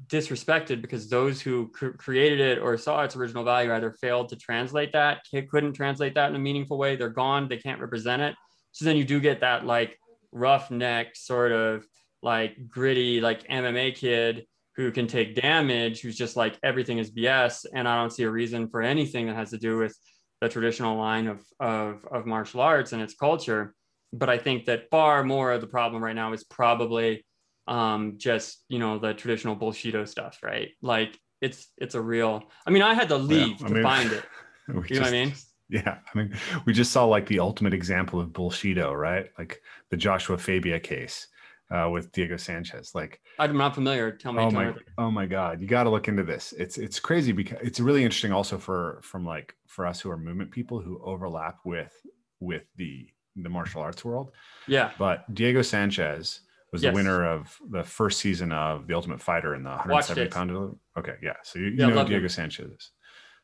disrespected 0.07 0.81
because 0.81 1.09
those 1.09 1.41
who 1.41 1.69
cr- 1.69 1.89
created 1.89 2.39
it 2.39 2.59
or 2.59 2.77
saw 2.77 3.03
its 3.03 3.15
original 3.15 3.43
value 3.43 3.73
either 3.73 3.91
failed 3.91 4.29
to 4.29 4.35
translate 4.35 4.91
that, 4.93 5.19
couldn't 5.49 5.73
translate 5.73 6.15
that 6.15 6.29
in 6.29 6.35
a 6.35 6.39
meaningful 6.39 6.77
way. 6.77 6.95
They're 6.95 7.09
gone. 7.09 7.47
They 7.47 7.57
can't 7.57 7.81
represent 7.81 8.21
it. 8.21 8.35
So 8.71 8.85
then 8.85 8.97
you 8.97 9.03
do 9.03 9.19
get 9.19 9.41
that 9.41 9.65
like 9.65 9.97
roughneck 10.31 11.15
sort 11.15 11.51
of 11.51 11.85
like 12.21 12.67
gritty, 12.67 13.21
like 13.21 13.47
MMA 13.47 13.95
kid 13.95 14.45
who 14.75 14.91
can 14.91 15.07
take 15.07 15.35
damage, 15.35 16.01
who's 16.01 16.17
just 16.17 16.35
like 16.35 16.57
everything 16.63 16.97
is 16.97 17.11
BS. 17.11 17.65
And 17.73 17.87
I 17.87 17.97
don't 17.97 18.11
see 18.11 18.23
a 18.23 18.31
reason 18.31 18.69
for 18.69 18.81
anything 18.81 19.27
that 19.27 19.35
has 19.35 19.49
to 19.51 19.57
do 19.57 19.77
with 19.77 19.97
the 20.41 20.49
traditional 20.49 20.97
line 20.97 21.27
of, 21.27 21.41
of, 21.59 22.05
of 22.11 22.25
martial 22.25 22.61
arts 22.61 22.93
and 22.93 23.01
its 23.01 23.13
culture. 23.13 23.73
But 24.11 24.29
I 24.29 24.37
think 24.37 24.65
that 24.65 24.89
far 24.89 25.23
more 25.23 25.51
of 25.51 25.61
the 25.61 25.67
problem 25.67 26.03
right 26.03 26.15
now 26.15 26.33
is 26.33 26.43
probably 26.43 27.23
um, 27.67 28.15
just 28.17 28.63
you 28.67 28.79
know 28.79 28.97
the 28.97 29.13
traditional 29.13 29.55
bullshido 29.55 30.07
stuff, 30.07 30.39
right? 30.43 30.69
Like 30.81 31.17
it's 31.41 31.67
it's 31.77 31.95
a 31.95 32.01
real. 32.01 32.43
I 32.65 32.71
mean, 32.71 32.81
I 32.81 32.93
had 32.93 33.09
to 33.09 33.17
leave 33.17 33.61
yeah, 33.61 33.67
to 33.67 33.73
mean, 33.73 33.83
find 33.83 34.11
it. 34.11 34.25
You 34.69 34.75
know 34.75 34.83
just, 34.83 35.01
what 35.01 35.07
I 35.07 35.11
mean? 35.11 35.33
Yeah, 35.69 35.97
I 36.13 36.17
mean, 36.17 36.37
we 36.65 36.73
just 36.73 36.91
saw 36.91 37.05
like 37.05 37.25
the 37.25 37.39
ultimate 37.39 37.73
example 37.73 38.19
of 38.19 38.29
bullshido, 38.29 38.93
right? 38.95 39.31
Like 39.35 39.63
the 39.89 39.97
Joshua 39.97 40.37
Fabia 40.37 40.79
case 40.79 41.27
uh, 41.71 41.89
with 41.91 42.11
Diego 42.11 42.37
Sanchez. 42.37 42.93
Like 42.93 43.19
I'm 43.37 43.57
not 43.57 43.75
familiar. 43.75 44.11
Tell 44.11 44.33
me. 44.33 44.43
Oh 44.43 44.51
my! 44.51 44.73
Oh 44.97 45.11
my 45.11 45.25
God! 45.25 45.61
You 45.61 45.67
got 45.67 45.83
to 45.83 45.89
look 45.89 46.07
into 46.07 46.23
this. 46.23 46.53
It's 46.57 46.77
it's 46.77 46.99
crazy 46.99 47.31
because 47.31 47.59
it's 47.61 47.79
really 47.79 48.03
interesting 48.03 48.31
also 48.31 48.57
for 48.57 48.99
from 49.03 49.25
like 49.25 49.55
for 49.67 49.85
us 49.85 49.99
who 49.99 50.09
are 50.11 50.17
movement 50.17 50.51
people 50.51 50.81
who 50.81 51.01
overlap 51.03 51.59
with 51.65 51.93
with 52.39 52.63
the 52.75 53.07
the 53.35 53.49
martial 53.49 53.81
arts 53.81 54.03
world. 54.03 54.31
Yeah. 54.67 54.91
But 54.97 55.33
Diego 55.33 55.61
Sanchez 55.61 56.41
was 56.71 56.83
yes. 56.83 56.91
the 56.91 56.95
winner 56.95 57.25
of 57.25 57.57
the 57.69 57.83
first 57.83 58.19
season 58.19 58.51
of 58.51 58.87
The 58.87 58.93
Ultimate 58.93 59.21
Fighter 59.21 59.55
in 59.55 59.63
the 59.63 59.71
170 59.71 60.29
pound. 60.29 60.77
Okay, 60.97 61.15
yeah. 61.21 61.33
So 61.43 61.59
you, 61.59 61.65
you 61.65 61.75
yeah, 61.77 61.87
know 61.87 62.05
Diego 62.05 62.23
him. 62.23 62.29
Sanchez. 62.29 62.91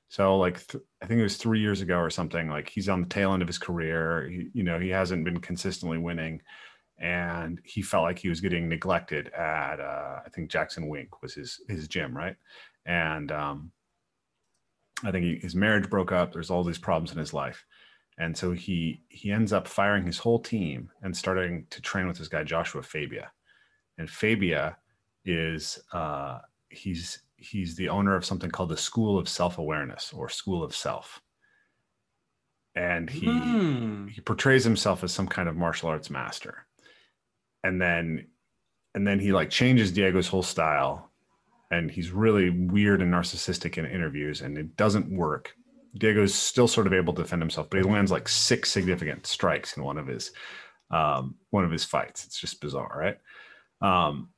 So 0.10 0.38
like 0.38 0.66
th- 0.68 0.84
I 1.02 1.08
think 1.08 1.20
it 1.20 1.24
was 1.24 1.38
three 1.38 1.60
years 1.60 1.82
ago 1.82 1.98
or 1.98 2.10
something. 2.10 2.48
Like 2.50 2.70
he's 2.70 2.90
on 2.90 3.02
the 3.02 3.08
tail 3.08 3.34
end 3.34 3.42
of 3.42 3.48
his 3.48 3.58
career. 3.58 4.28
He, 4.30 4.50
you 4.54 4.64
know 4.64 4.80
he 4.80 4.90
hasn't 4.90 5.26
been 5.26 5.40
consistently 5.40 5.98
winning, 5.98 6.42
and 7.00 7.60
he 7.64 7.82
felt 7.82 8.04
like 8.04 8.20
he 8.20 8.30
was 8.30 8.42
getting 8.42 8.70
neglected 8.70 9.30
at 9.30 9.80
uh, 9.80 10.20
I 10.26 10.30
think 10.34 10.52
Jackson 10.52 10.88
Wink 10.88 11.22
was 11.22 11.34
his 11.34 11.60
his 11.68 11.88
gym, 11.88 12.16
right? 12.16 12.36
And 12.86 13.32
um, 13.32 13.72
I 15.04 15.12
think 15.12 15.26
he, 15.26 15.36
his 15.38 15.56
marriage 15.56 15.90
broke 15.90 16.12
up. 16.12 16.32
There's 16.32 16.52
all 16.52 16.64
these 16.64 16.78
problems 16.78 17.12
in 17.12 17.18
his 17.18 17.34
life, 17.34 17.66
and 18.18 18.36
so 18.36 18.52
he 18.54 19.02
he 19.10 19.32
ends 19.32 19.52
up 19.52 19.68
firing 19.68 20.06
his 20.06 20.18
whole 20.18 20.40
team 20.40 20.90
and 21.02 21.16
starting 21.16 21.66
to 21.70 21.82
train 21.82 22.08
with 22.08 22.18
this 22.18 22.30
guy 22.30 22.44
Joshua 22.44 22.82
Fabia. 22.82 23.32
And 23.98 24.10
Fabia 24.10 24.78
is 25.26 25.80
uh, 25.92 26.40
he's 26.70 27.22
he's 27.36 27.76
the 27.76 27.90
owner 27.90 28.16
of 28.16 28.26
something 28.26 28.50
called 28.50 28.70
the 28.70 28.78
School 28.78 29.20
of 29.20 29.28
Self 29.28 29.58
Awareness 29.58 30.14
or 30.14 30.30
School 30.30 30.64
of 30.64 30.74
Self. 30.74 31.22
And 32.76 33.10
he 33.10 33.28
mm. 33.28 34.10
he 34.10 34.22
portrays 34.22 34.64
himself 34.64 35.04
as 35.04 35.12
some 35.12 35.28
kind 35.28 35.50
of 35.50 35.58
martial 35.58 35.90
arts 35.90 36.10
master. 36.10 36.68
And 37.66 37.82
then 37.82 38.28
and 38.94 39.06
then 39.06 39.20
he 39.20 39.34
like 39.34 39.50
changes 39.50 39.92
Diego's 39.92 40.30
whole 40.30 40.44
style 40.44 41.12
and 41.70 41.92
he's 41.92 42.12
really 42.12 42.50
weird 42.50 43.02
and 43.02 43.14
narcissistic 43.14 43.78
in 43.78 43.86
interviews 43.86 44.40
and 44.40 44.58
it 44.58 44.78
doesn't 44.78 45.10
work 45.10 45.54
Diego's 45.98 46.34
still 46.34 46.68
sort 46.68 46.88
of 46.88 46.94
able 46.94 47.14
to 47.14 47.22
defend 47.22 47.42
himself, 47.42 47.70
but 47.70 47.78
he 47.78 47.84
lands 47.84 48.12
like 48.12 48.28
six 48.28 48.72
significant 48.72 49.26
strikes 49.26 49.78
in 49.78 49.84
one 49.84 49.98
of 49.98 50.08
his 50.08 50.32
um, 50.92 51.36
one 51.50 51.64
of 51.64 51.72
his 51.72 51.86
fights. 51.86 52.26
It's 52.26 52.40
just 52.40 52.62
bizarre, 52.62 52.92
right? 52.96 53.18
Um, 53.82 54.30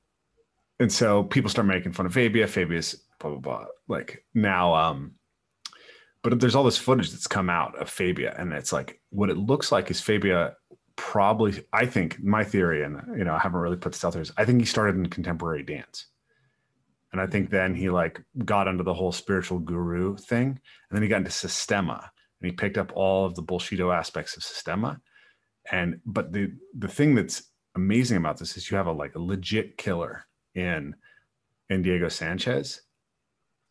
and 0.80 0.92
so 0.92 1.24
people 1.24 1.50
start 1.50 1.68
making 1.68 1.94
fun 1.94 2.06
of 2.06 2.14
Fabia. 2.14 2.48
Fabia's 2.48 3.04
blah 3.20 3.32
blah 3.32 3.40
blah. 3.40 3.66
Like 3.88 4.24
now, 4.34 4.76
um, 4.76 5.14
but 6.22 6.40
there's 6.40 6.56
all 6.56 6.64
this 6.64 6.78
footage 6.78 7.12
that's 7.12 7.28
come 7.28 7.50
out 7.50 7.78
of 7.80 7.90
Fabia, 7.90 8.36
and 8.38 8.54
it's 8.54 8.72
like 8.72 9.02
what 9.10 9.30
it 9.30 9.38
looks 9.38 9.72
like 9.72 9.90
is 9.90 10.00
Fabia 10.02 10.56
probably. 10.96 11.64
I 11.74 11.88
think 11.88 12.22
my 12.22 12.44
theory, 12.44 12.84
and 12.84 13.02
you 13.18 13.24
know, 13.24 13.34
I 13.34 13.40
haven't 13.40 13.60
really 13.60 13.78
put 13.78 13.94
this 13.94 14.06
out 14.06 14.14
there. 14.14 14.22
Is 14.22 14.32
I 14.38 14.46
think 14.46 14.60
he 14.60 14.66
started 14.66 14.96
in 14.96 15.08
contemporary 15.08 15.64
dance 15.64 16.06
and 17.12 17.22
I 17.22 17.28
think 17.28 17.50
then 17.50 17.74
he 17.74 17.90
like 17.90 18.22
got 18.44 18.68
into 18.68 18.84
the 18.84 18.94
whole 18.94 19.12
spiritual 19.12 19.60
guru 19.60 20.18
thing. 20.18 20.48
And 20.48 20.96
then 20.96 21.02
he 21.02 21.08
got 21.08 21.18
into 21.18 21.32
Systema 21.32 22.12
and 22.42 22.50
he 22.50 22.56
picked 22.56 22.78
up 22.78 22.92
all 22.96 23.26
of 23.26 23.36
the 23.36 23.44
bullshido 23.44 23.96
aspects 23.96 24.36
of 24.36 24.44
Systema. 24.44 25.00
And 25.72 26.00
but 26.06 26.34
the 26.34 26.52
the 26.78 26.88
thing 26.88 27.16
that's 27.16 27.44
amazing 27.76 28.18
about 28.18 28.38
this 28.38 28.58
is 28.58 28.70
you 28.70 28.78
have 28.78 28.88
a 28.88 28.92
like 28.92 29.16
a 29.16 29.22
legit 29.22 29.78
killer 29.78 30.26
in 30.56 30.96
in 31.70 31.82
Diego 31.82 32.10
Sanchez, 32.10 32.82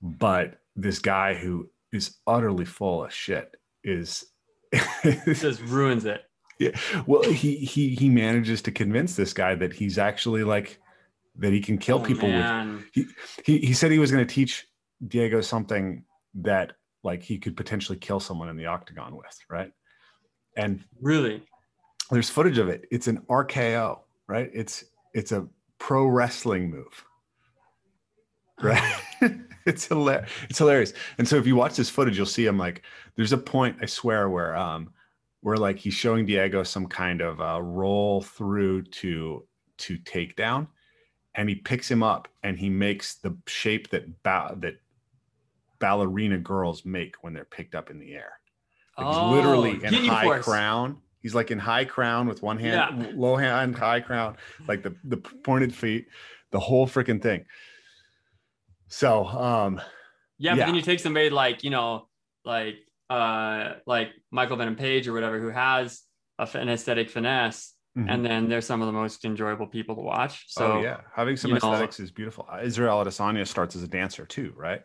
but 0.03 0.59
this 0.75 0.99
guy 0.99 1.35
who 1.35 1.71
is 1.93 2.17
utterly 2.27 2.65
full 2.67 3.05
of 3.05 3.13
shit 3.13 3.57
is 3.83 4.27
just 5.03 5.61
ruins 5.63 6.05
it. 6.05 6.23
Yeah. 6.59 6.71
Well, 7.07 7.23
he 7.23 7.57
he 7.57 7.95
he 7.95 8.09
manages 8.09 8.63
to 8.63 8.71
convince 8.71 9.17
this 9.17 9.33
guy 9.33 9.55
that 9.57 9.75
he's 9.75 9.99
actually 9.99 10.45
like 10.45 10.79
that 11.39 11.53
he 11.53 11.61
can 11.61 11.79
kill 11.79 11.99
oh, 11.99 12.05
people 12.05 12.29
man. 12.29 12.77
with. 12.77 12.85
He, 12.93 13.07
he 13.45 13.59
he 13.67 13.73
said 13.73 13.91
he 13.91 13.99
was 13.99 14.11
going 14.11 14.27
to 14.27 14.35
teach 14.35 14.67
Diego 15.07 15.41
something 15.41 16.05
that 16.35 16.73
like 17.03 17.23
he 17.23 17.39
could 17.39 17.57
potentially 17.57 17.99
kill 17.99 18.21
someone 18.21 18.49
in 18.49 18.57
the 18.57 18.67
octagon 18.67 19.17
with, 19.17 19.39
right? 19.49 19.73
And 20.57 20.83
really, 21.01 21.43
there's 22.11 22.31
footage 22.31 22.59
of 22.59 22.69
it. 22.69 22.87
It's 22.91 23.09
an 23.09 23.19
RKO, 23.29 24.01
right? 24.27 24.51
It's 24.53 24.85
it's 25.15 25.33
a 25.33 25.47
pro 25.79 26.07
wrestling 26.07 26.71
move, 26.71 27.05
right? 28.63 29.01
it's 29.67 29.87
hilarious. 29.87 30.31
It's 30.49 30.59
hilarious. 30.59 30.93
And 31.19 31.27
so 31.27 31.37
if 31.37 31.47
you 31.47 31.57
watch 31.57 31.77
this 31.77 31.91
footage, 31.91 32.17
you'll 32.17 32.27
see 32.27 32.47
him 32.47 32.59
like 32.59 32.83
there's 33.17 33.33
a 33.33 33.39
point 33.39 33.77
I 33.81 33.87
swear 33.87 34.29
where 34.31 34.57
um 34.57 34.91
where 35.43 35.57
like 35.57 35.79
he's 35.79 35.95
showing 35.95 36.27
Diego 36.27 36.63
some 36.63 36.87
kind 36.87 37.21
of 37.21 37.41
uh, 37.41 37.63
roll 37.63 38.23
through 38.23 38.83
to 38.83 39.47
to 39.79 39.99
takedown, 39.99 40.67
and 41.37 41.49
he 41.49 41.55
picks 41.55 41.91
him 41.91 42.03
up 42.03 42.29
and 42.43 42.59
he 42.59 42.71
makes 42.71 43.17
the 43.17 43.37
shape 43.47 43.91
that 43.91 44.23
ba- 44.23 44.57
that 44.59 44.77
ballerina 45.79 46.39
girls 46.39 46.85
make 46.85 47.17
when 47.21 47.35
they're 47.35 47.45
picked 47.45 47.75
up 47.75 47.91
in 47.91 47.99
the 47.99 48.15
air. 48.15 48.33
Like 48.97 49.07
oh, 49.07 49.29
he's 49.29 49.37
literally 49.37 49.85
in 49.85 50.07
high 50.07 50.25
force. 50.25 50.45
crown. 50.45 50.99
He's 51.23 51.35
like 51.35 51.51
in 51.51 51.59
high 51.59 51.85
crown 51.85 52.27
with 52.27 52.43
one 52.43 52.59
hand, 52.59 53.03
yeah. 53.03 53.13
low 53.15 53.37
hand, 53.37 53.77
high 53.77 54.01
crown, 54.01 54.37
like 54.67 54.83
the 54.83 54.95
the 55.05 55.19
pointed 55.19 55.75
feet, 55.75 56.07
the 56.51 56.61
whole 56.61 56.87
freaking 56.87 57.21
thing. 57.21 57.45
So, 58.89 59.27
um, 59.27 59.81
yeah, 60.39 60.55
yeah, 60.55 60.57
but 60.57 60.67
then 60.67 60.75
you 60.77 60.83
take 60.83 61.01
somebody 61.01 61.29
like 61.29 61.65
you 61.65 61.71
know, 61.71 62.09
like 62.45 62.77
uh, 63.11 63.75
like 63.87 64.11
Michael 64.31 64.57
Venom 64.57 64.77
Page 64.77 65.09
or 65.09 65.13
whatever, 65.13 65.41
who 65.41 65.49
has 65.49 66.03
a, 66.39 66.49
an 66.55 66.69
aesthetic 66.69 67.11
finesse, 67.11 67.75
Mm-hmm. 67.97 68.11
And 68.11 68.25
then 68.25 68.49
they're 68.49 68.61
some 68.61 68.83
of 68.83 68.87
the 68.87 68.93
most 68.93 69.25
enjoyable 69.25 69.67
people 69.67 69.95
to 69.95 70.03
watch. 70.03 70.45
So 70.49 70.73
oh, 70.73 70.83
yeah, 70.83 71.01
having 71.15 71.37
some 71.37 71.57
aesthetics 71.57 71.99
know, 71.99 72.05
is 72.05 72.11
beautiful. 72.11 72.47
Israel 72.63 73.03
Adesanya 73.03 73.47
starts 73.47 73.75
as 73.75 73.83
a 73.83 73.89
dancer 73.89 74.27
too, 74.27 74.53
right? 74.55 74.83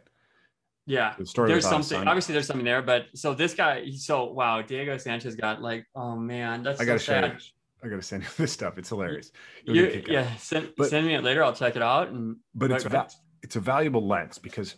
Yeah, 0.85 1.15
the 1.17 1.25
there's 1.45 1.67
something. 1.67 1.99
Adesanya. 1.99 2.07
Obviously, 2.07 2.33
there's 2.33 2.47
something 2.47 2.65
there, 2.65 2.81
but 2.81 3.07
so 3.13 3.33
this 3.33 3.53
guy, 3.53 3.91
so 3.91 4.31
wow, 4.31 4.61
Diego 4.61 4.97
Sanchez 4.97 5.35
got 5.35 5.61
like, 5.61 5.85
oh 5.93 6.15
man, 6.15 6.63
that's 6.63 6.79
I 6.79 6.85
gotta 6.85 6.99
so 6.99 7.21
show 7.21 7.37
I 7.83 7.87
gotta 7.87 8.01
send 8.01 8.23
you 8.23 8.29
this 8.37 8.53
stuff. 8.53 8.77
It's 8.77 8.89
hilarious. 8.89 9.31
You, 9.65 10.03
yeah, 10.07 10.33
send, 10.37 10.71
but, 10.77 10.89
send 10.89 11.05
me 11.05 11.15
it 11.15 11.23
later. 11.23 11.43
I'll 11.43 11.53
check 11.53 11.75
it 11.75 11.81
out. 11.81 12.09
And 12.09 12.37
but 12.55 12.71
it's 12.71 12.85
va- 12.85 13.09
it's 13.43 13.57
a 13.57 13.59
valuable 13.59 14.07
lens 14.07 14.37
because 14.37 14.75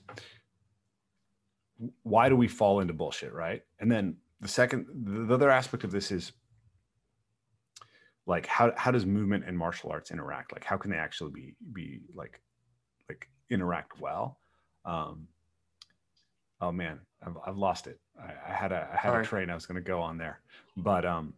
why 2.01 2.29
do 2.29 2.35
we 2.35 2.47
fall 2.47 2.79
into 2.79 2.93
bullshit, 2.93 3.33
right? 3.33 3.61
And 3.79 3.91
then 3.91 4.17
the 4.41 4.47
second, 4.47 4.87
the 4.91 5.33
other 5.33 5.51
aspect 5.51 5.83
of 5.83 5.91
this 5.91 6.11
is 6.11 6.31
like 8.25 8.45
how 8.45 8.71
how 8.77 8.91
does 8.91 9.05
movement 9.05 9.43
and 9.47 9.57
martial 9.57 9.91
arts 9.91 10.11
interact? 10.11 10.53
Like 10.53 10.63
how 10.63 10.77
can 10.77 10.91
they 10.91 10.97
actually 10.97 11.31
be 11.31 11.55
be 11.71 12.01
like 12.13 12.41
like 13.09 13.29
interact 13.49 13.99
well? 13.99 14.37
Um 14.85 15.27
oh 16.61 16.71
man 16.71 16.99
i've, 17.25 17.37
I've 17.45 17.57
lost 17.57 17.87
it. 17.87 17.99
I, 18.19 18.51
I 18.51 18.53
had 18.53 18.71
a 18.71 18.87
i 18.93 18.97
had 18.97 19.15
a 19.15 19.23
train 19.23 19.49
i 19.49 19.55
was 19.55 19.65
going 19.65 19.75
to 19.75 19.81
go 19.81 19.99
on 19.99 20.17
there 20.17 20.39
but 20.77 21.03
um 21.03 21.33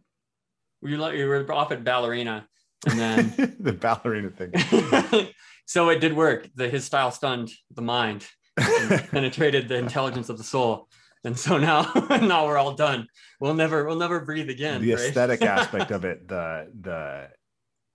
you 0.82 0.98
like 0.98 1.16
you 1.16 1.26
were 1.26 1.50
off 1.52 1.72
at 1.72 1.82
ballerina 1.82 2.46
and 2.86 2.98
then 2.98 3.56
the 3.60 3.72
ballerina 3.72 4.30
thing. 4.30 4.52
So 5.66 5.88
it 5.88 6.00
did 6.00 6.14
work. 6.14 6.48
The 6.54 6.68
his 6.68 6.84
style 6.84 7.10
stunned 7.10 7.50
the 7.74 7.82
mind 7.82 8.24
penetrated 8.56 9.68
the 9.68 9.76
intelligence 9.76 10.28
of 10.28 10.38
the 10.38 10.44
soul 10.44 10.88
and 11.26 11.38
so 11.38 11.58
now 11.58 11.82
now 12.22 12.46
we're 12.46 12.56
all 12.56 12.74
done 12.74 13.06
we'll 13.40 13.54
never 13.54 13.84
we'll 13.84 13.96
never 13.96 14.20
breathe 14.20 14.48
again 14.48 14.80
the 14.80 14.94
right? 14.94 15.00
aesthetic 15.00 15.42
aspect 15.56 15.90
of 15.90 16.04
it 16.04 16.26
the 16.28 16.70
the 16.82 17.28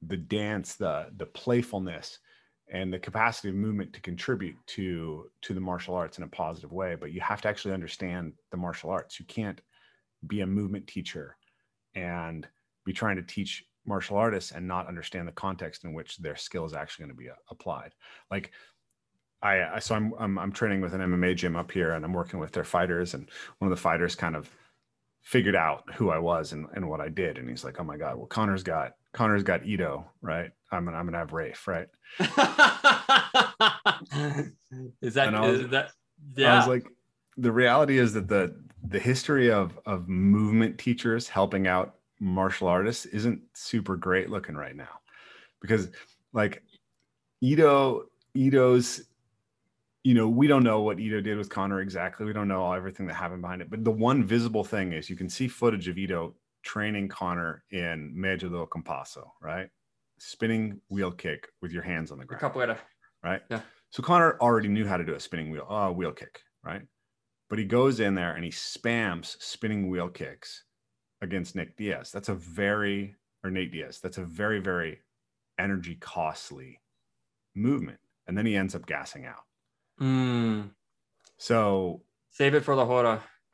the 0.08 0.18
dance 0.18 0.76
the 0.76 1.08
the 1.18 1.26
playfulness 1.26 2.20
and 2.70 2.94
the 2.94 3.00
capacity 3.00 3.50
of 3.50 3.56
movement 3.56 3.94
to 3.94 4.02
contribute 4.02 4.56
to 4.68 5.30
to 5.42 5.54
the 5.54 5.60
martial 5.60 5.96
arts 5.96 6.18
in 6.18 6.24
a 6.24 6.28
positive 6.28 6.72
way 6.72 6.96
but 6.96 7.12
you 7.12 7.22
have 7.22 7.42
to 7.42 7.48
actually 7.48 7.74
understand 7.74 8.34
the 8.52 8.58
martial 8.58 8.90
arts 8.90 9.20
you 9.20 9.26
can't 9.26 9.62
be 10.28 10.42
a 10.42 10.48
movement 10.48 10.86
teacher 10.86 11.38
and 11.96 12.48
be 12.86 12.94
trying 12.94 13.16
to 13.16 13.24
teach 13.24 13.66
martial 13.86 14.18
artists 14.18 14.52
and 14.52 14.68
not 14.68 14.88
understand 14.88 15.28
the 15.28 15.34
context 15.34 15.84
in 15.84 15.94
which 15.94 16.18
their 16.18 16.36
skill 16.36 16.66
is 16.66 16.74
actually 16.74 17.04
going 17.04 17.16
to 17.16 17.24
be 17.24 17.30
uh, 17.30 17.34
applied. 17.50 17.94
Like 18.30 18.52
I, 19.42 19.76
I 19.76 19.80
so 19.80 19.96
I'm, 19.96 20.14
I'm 20.20 20.38
I'm 20.38 20.52
training 20.52 20.82
with 20.82 20.94
an 20.94 21.02
MMA 21.02 21.36
gym 21.36 21.56
up 21.56 21.72
here, 21.72 21.92
and 21.92 22.06
I'm 22.06 22.14
working 22.14 22.40
with 22.40 22.52
their 22.52 22.64
fighters, 22.64 23.14
and 23.14 23.30
one 23.58 23.72
of 23.72 23.78
the 23.78 23.82
fighters 23.82 24.16
kind 24.16 24.36
of 24.36 24.50
figured 25.22 25.56
out 25.56 25.84
who 25.96 26.10
I 26.10 26.18
was 26.18 26.52
and, 26.52 26.68
and 26.74 26.90
what 26.90 27.00
I 27.00 27.10
did, 27.10 27.38
and 27.38 27.50
he's 27.50 27.64
like, 27.64 27.80
"Oh 27.80 27.84
my 27.84 27.98
god, 27.98 28.18
well 28.18 28.28
Conor's 28.28 28.64
got 28.64 28.94
Conor's 29.14 29.44
got 29.44 29.66
Ido, 29.66 30.06
right? 30.22 30.52
I'm 30.72 30.86
gonna 30.86 30.98
I'm 30.98 31.06
gonna 31.06 31.18
have 31.18 31.34
Rafe, 31.34 31.68
right?" 31.68 31.88
is 35.02 35.14
that 35.16 35.34
was, 35.34 35.60
is 35.62 35.70
that 35.70 35.92
yeah? 36.36 36.54
I 36.54 36.58
was 36.58 36.68
like, 36.68 36.88
the 37.38 37.52
reality 37.52 37.98
is 37.98 38.14
that 38.14 38.28
the 38.28 38.56
the 38.88 39.00
history 39.00 39.52
of 39.52 39.80
of 39.86 40.08
movement 40.08 40.78
teachers 40.78 41.28
helping 41.28 41.68
out 41.68 41.96
martial 42.20 42.68
artists 42.68 43.06
isn't 43.08 43.42
super 43.54 43.96
great 43.96 44.30
looking 44.30 44.56
right 44.56 44.76
now 44.76 45.00
because 45.60 45.90
like 46.34 46.62
Ido 47.42 48.06
Ido's 48.36 49.02
you 50.04 50.14
know 50.14 50.28
we 50.28 50.48
don't 50.48 50.64
know 50.64 50.82
what 50.82 51.00
Ido 51.00 51.22
did 51.22 51.38
with 51.38 51.50
Conor 51.50 51.82
exactly 51.82 52.26
we 52.26 52.34
don't 52.34 52.48
know 52.48 52.62
all 52.62 52.74
everything 52.74 53.08
that 53.08 53.14
happened 53.14 53.42
behind 53.42 53.62
it 53.62 53.70
but 53.70 53.84
the 53.84 53.92
one 53.92 54.24
visible 54.24 54.64
thing 54.64 54.94
is 54.94 55.10
you 55.10 55.16
can 55.16 55.30
see 55.30 55.48
footage 55.48 55.88
of 55.88 55.98
Ido 55.98 56.36
training 56.64 57.08
Conor 57.08 57.64
in 57.72 58.12
Meia 58.16 58.38
Lua 58.42 58.66
de 58.66 58.66
Compasso 58.68 59.32
right 59.42 59.70
spinning 60.20 60.80
wheel 60.90 61.12
kick 61.12 61.48
with 61.62 61.72
your 61.72 61.84
hands 61.84 62.12
on 62.12 62.20
the 62.20 62.26
ground 62.26 62.42
Capoeira. 62.42 62.78
right 63.24 63.42
Yeah. 63.50 63.62
so 63.92 64.04
Conor 64.04 64.38
already 64.42 64.68
knew 64.68 64.86
how 64.86 64.98
to 64.98 65.04
do 65.06 65.16
a 65.16 65.20
spinning 65.20 65.52
wheel 65.52 65.68
uh, 65.70 65.92
wheel 65.92 66.12
kick 66.12 66.42
right 66.64 66.82
but 67.50 67.60
he 67.60 67.66
goes 67.66 68.00
in 68.00 68.16
there 68.16 68.34
and 68.36 68.46
he 68.46 68.50
spams 68.50 69.36
spinning 69.42 69.90
wheel 69.90 70.08
kicks 70.08 70.64
against 71.22 71.56
Nick 71.56 71.76
Diaz. 71.78 72.10
That's 72.12 72.30
a 72.30 72.34
very, 72.34 73.16
or 73.44 73.52
Nate 73.52 73.72
Diaz, 73.72 74.00
that's 74.02 74.18
a 74.18 74.24
very, 74.24 74.60
very 74.60 75.00
energy 75.60 75.96
costly 76.00 76.80
movement. 77.56 78.00
And 78.28 78.38
then 78.38 78.46
he 78.46 78.56
ends 78.56 78.74
up 78.74 78.86
gassing 78.86 79.26
out. 79.26 79.44
Mm, 80.02 80.72
So 81.38 82.04
save 82.32 82.54
it 82.56 82.62
for 82.62 82.76
the 82.76 82.86
hora. 82.86 83.24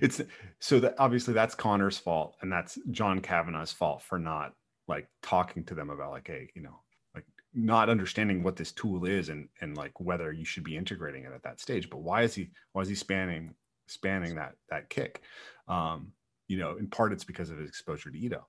it's 0.00 0.20
so 0.60 0.80
that 0.80 0.94
obviously 0.98 1.34
that's 1.34 1.54
Conor's 1.54 1.98
fault 1.98 2.36
and 2.40 2.50
that's 2.50 2.78
John 2.90 3.20
Kavanagh's 3.20 3.72
fault 3.72 4.02
for 4.02 4.18
not 4.18 4.54
like 4.88 5.08
talking 5.22 5.64
to 5.66 5.74
them 5.74 5.90
about 5.90 6.12
like, 6.12 6.26
hey, 6.28 6.50
you 6.54 6.62
know, 6.62 6.82
like 7.14 7.26
not 7.54 7.90
understanding 7.90 8.42
what 8.42 8.56
this 8.56 8.72
tool 8.72 9.04
is 9.04 9.28
and 9.28 9.48
and 9.60 9.76
like 9.76 10.00
whether 10.00 10.32
you 10.32 10.44
should 10.44 10.64
be 10.64 10.76
integrating 10.76 11.24
it 11.24 11.32
at 11.32 11.42
that 11.44 11.60
stage. 11.60 11.90
But 11.90 12.02
why 12.02 12.22
is 12.22 12.34
he 12.34 12.50
why 12.72 12.82
is 12.82 12.88
he 12.88 12.94
spanning 12.94 13.54
spanning 13.88 14.36
that 14.36 14.54
that 14.70 14.88
kick? 14.88 15.22
Um, 15.68 16.12
you 16.48 16.58
know, 16.58 16.76
in 16.76 16.88
part 16.88 17.12
it's 17.12 17.24
because 17.24 17.50
of 17.50 17.58
his 17.58 17.68
exposure 17.68 18.10
to 18.10 18.18
Ido. 18.18 18.46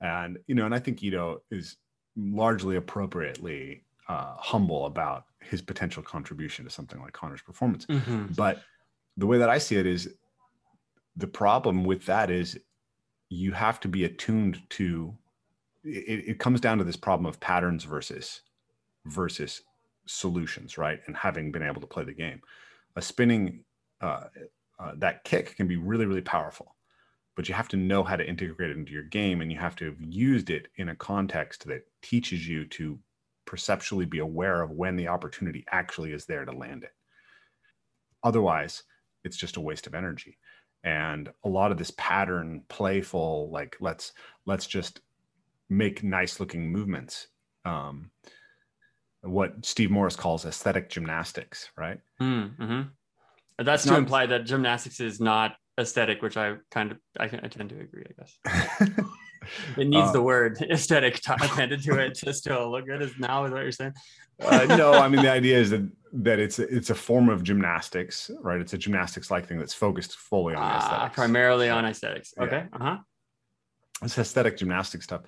And, 0.00 0.38
you 0.46 0.54
know, 0.54 0.64
and 0.64 0.74
I 0.74 0.78
think 0.78 1.02
Ido 1.02 1.40
is 1.50 1.76
largely 2.16 2.76
appropriately 2.76 3.84
uh, 4.08 4.36
humble 4.38 4.86
about 4.86 5.26
his 5.40 5.62
potential 5.62 6.02
contribution 6.02 6.64
to 6.64 6.70
something 6.70 7.00
like 7.00 7.12
Conor's 7.12 7.42
performance. 7.42 7.86
Mhm. 7.86 8.34
But 8.36 8.62
the 9.16 9.26
way 9.26 9.38
that 9.38 9.50
I 9.50 9.58
see 9.58 9.76
it 9.76 9.86
is 9.86 10.14
the 11.16 11.26
problem 11.26 11.84
with 11.84 12.06
that 12.06 12.30
is 12.30 12.58
you 13.28 13.52
have 13.52 13.80
to 13.80 13.88
be 13.88 14.04
attuned 14.04 14.68
to 14.70 15.16
it, 15.84 16.28
it 16.28 16.40
comes 16.40 16.60
down 16.60 16.78
to 16.78 16.84
this 16.84 16.96
problem 16.96 17.26
of 17.26 17.40
patterns 17.40 17.84
versus 17.84 18.42
versus 19.06 19.62
solutions, 20.06 20.78
right? 20.78 21.00
And 21.06 21.16
having 21.16 21.52
been 21.52 21.62
able 21.62 21.80
to 21.80 21.86
play 21.86 22.04
the 22.04 22.14
game. 22.14 22.42
A 22.96 23.02
spinning 23.02 23.64
uh, 24.00 24.24
uh, 24.78 24.92
that 24.96 25.24
kick 25.24 25.56
can 25.56 25.68
be 25.68 25.76
really, 25.76 26.06
really 26.06 26.22
powerful, 26.22 26.76
but 27.36 27.48
you 27.48 27.54
have 27.54 27.68
to 27.68 27.76
know 27.76 28.04
how 28.04 28.16
to 28.16 28.28
integrate 28.28 28.70
it 28.70 28.76
into 28.76 28.92
your 28.92 29.04
game 29.04 29.40
and 29.40 29.52
you 29.52 29.58
have 29.58 29.76
to 29.76 29.86
have 29.86 30.00
used 30.00 30.50
it 30.50 30.68
in 30.76 30.88
a 30.90 30.96
context 30.96 31.66
that 31.66 31.82
teaches 32.02 32.48
you 32.48 32.66
to 32.66 32.98
perceptually 33.48 34.04
be 34.04 34.18
aware 34.18 34.60
of 34.62 34.70
when 34.70 34.94
the 34.94 35.08
opportunity 35.08 35.64
actually 35.72 36.12
is 36.12 36.26
there 36.26 36.44
to 36.44 36.52
land 36.52 36.84
it. 36.84 36.92
Otherwise, 38.22 38.82
it's 39.24 39.38
just 39.38 39.56
a 39.56 39.60
waste 39.60 39.86
of 39.86 39.94
energy. 39.94 40.36
And 40.84 41.30
a 41.44 41.48
lot 41.48 41.72
of 41.72 41.78
this 41.78 41.90
pattern, 41.96 42.62
playful, 42.68 43.50
like 43.50 43.76
let's 43.80 44.12
let's 44.46 44.66
just 44.66 45.00
make 45.70 46.04
nice 46.04 46.38
looking 46.40 46.70
movements. 46.70 47.28
Um, 47.64 48.10
what 49.22 49.64
Steve 49.64 49.90
Morris 49.90 50.14
calls 50.14 50.44
aesthetic 50.44 50.88
gymnastics, 50.90 51.70
right? 51.76 51.98
Mm, 52.20 52.56
mhm. 52.56 52.88
That's 53.58 53.82
It's 53.82 53.88
to 53.88 53.92
not- 53.92 53.98
imply 54.00 54.26
that 54.26 54.44
gymnastics 54.44 55.00
is 55.00 55.20
not 55.20 55.56
aesthetic, 55.80 56.22
which 56.22 56.36
I 56.36 56.56
kind 56.70 56.92
of 56.92 56.98
I, 57.18 57.24
I 57.24 57.48
tend 57.48 57.70
to 57.70 57.80
agree. 57.80 58.04
I 58.08 58.12
guess 58.20 58.38
it 59.76 59.86
needs 59.88 60.08
Uh, 60.08 60.12
the 60.12 60.22
word 60.22 60.58
aesthetic 60.70 61.20
appended 61.28 61.82
to 61.84 61.98
it 61.98 62.14
just 62.14 62.44
to 62.44 62.68
look 62.68 62.86
good. 62.86 63.02
Is 63.02 63.12
now 63.18 63.44
is 63.44 63.52
what 63.52 63.62
you're 63.62 63.72
saying? 63.72 63.94
uh, 64.40 64.66
no, 64.76 64.92
I 64.92 65.08
mean 65.08 65.22
the 65.22 65.30
idea 65.40 65.58
is 65.58 65.70
that 65.70 65.88
that 66.12 66.38
it's 66.38 66.58
it's 66.58 66.90
a 66.90 66.94
form 66.94 67.28
of 67.28 67.42
gymnastics, 67.42 68.30
right? 68.40 68.60
It's 68.60 68.72
a 68.72 68.78
gymnastics 68.78 69.30
like 69.30 69.46
thing 69.46 69.58
that's 69.58 69.74
focused 69.74 70.16
fully 70.16 70.54
on 70.54 70.62
Ah, 70.62 70.78
aesthetics. 70.78 71.14
primarily 71.14 71.68
on 71.68 71.84
aesthetics. 71.84 72.32
Yeah. 72.36 72.42
Okay. 72.44 72.66
Uh 72.72 72.78
huh. 72.78 72.96
It's 74.02 74.16
aesthetic 74.18 74.56
gymnastics 74.56 75.04
stuff. 75.04 75.22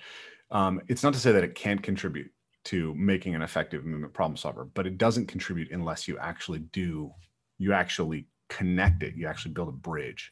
Um, 0.49 0.81
it's 0.87 1.03
not 1.03 1.13
to 1.13 1.19
say 1.19 1.31
that 1.33 1.43
it 1.43 1.55
can't 1.55 1.81
contribute 1.83 2.31
to 2.65 2.93
making 2.95 3.35
an 3.35 3.41
effective 3.41 3.85
movement 3.85 4.13
problem 4.13 4.37
solver, 4.37 4.65
but 4.65 4.85
it 4.87 4.97
doesn't 4.97 5.27
contribute 5.27 5.71
unless 5.71 6.07
you 6.07 6.17
actually 6.19 6.59
do 6.59 7.11
you 7.57 7.73
actually 7.73 8.27
connect 8.49 9.03
it. 9.03 9.15
You 9.15 9.27
actually 9.27 9.53
build 9.53 9.69
a 9.69 9.73
bridge 9.73 10.31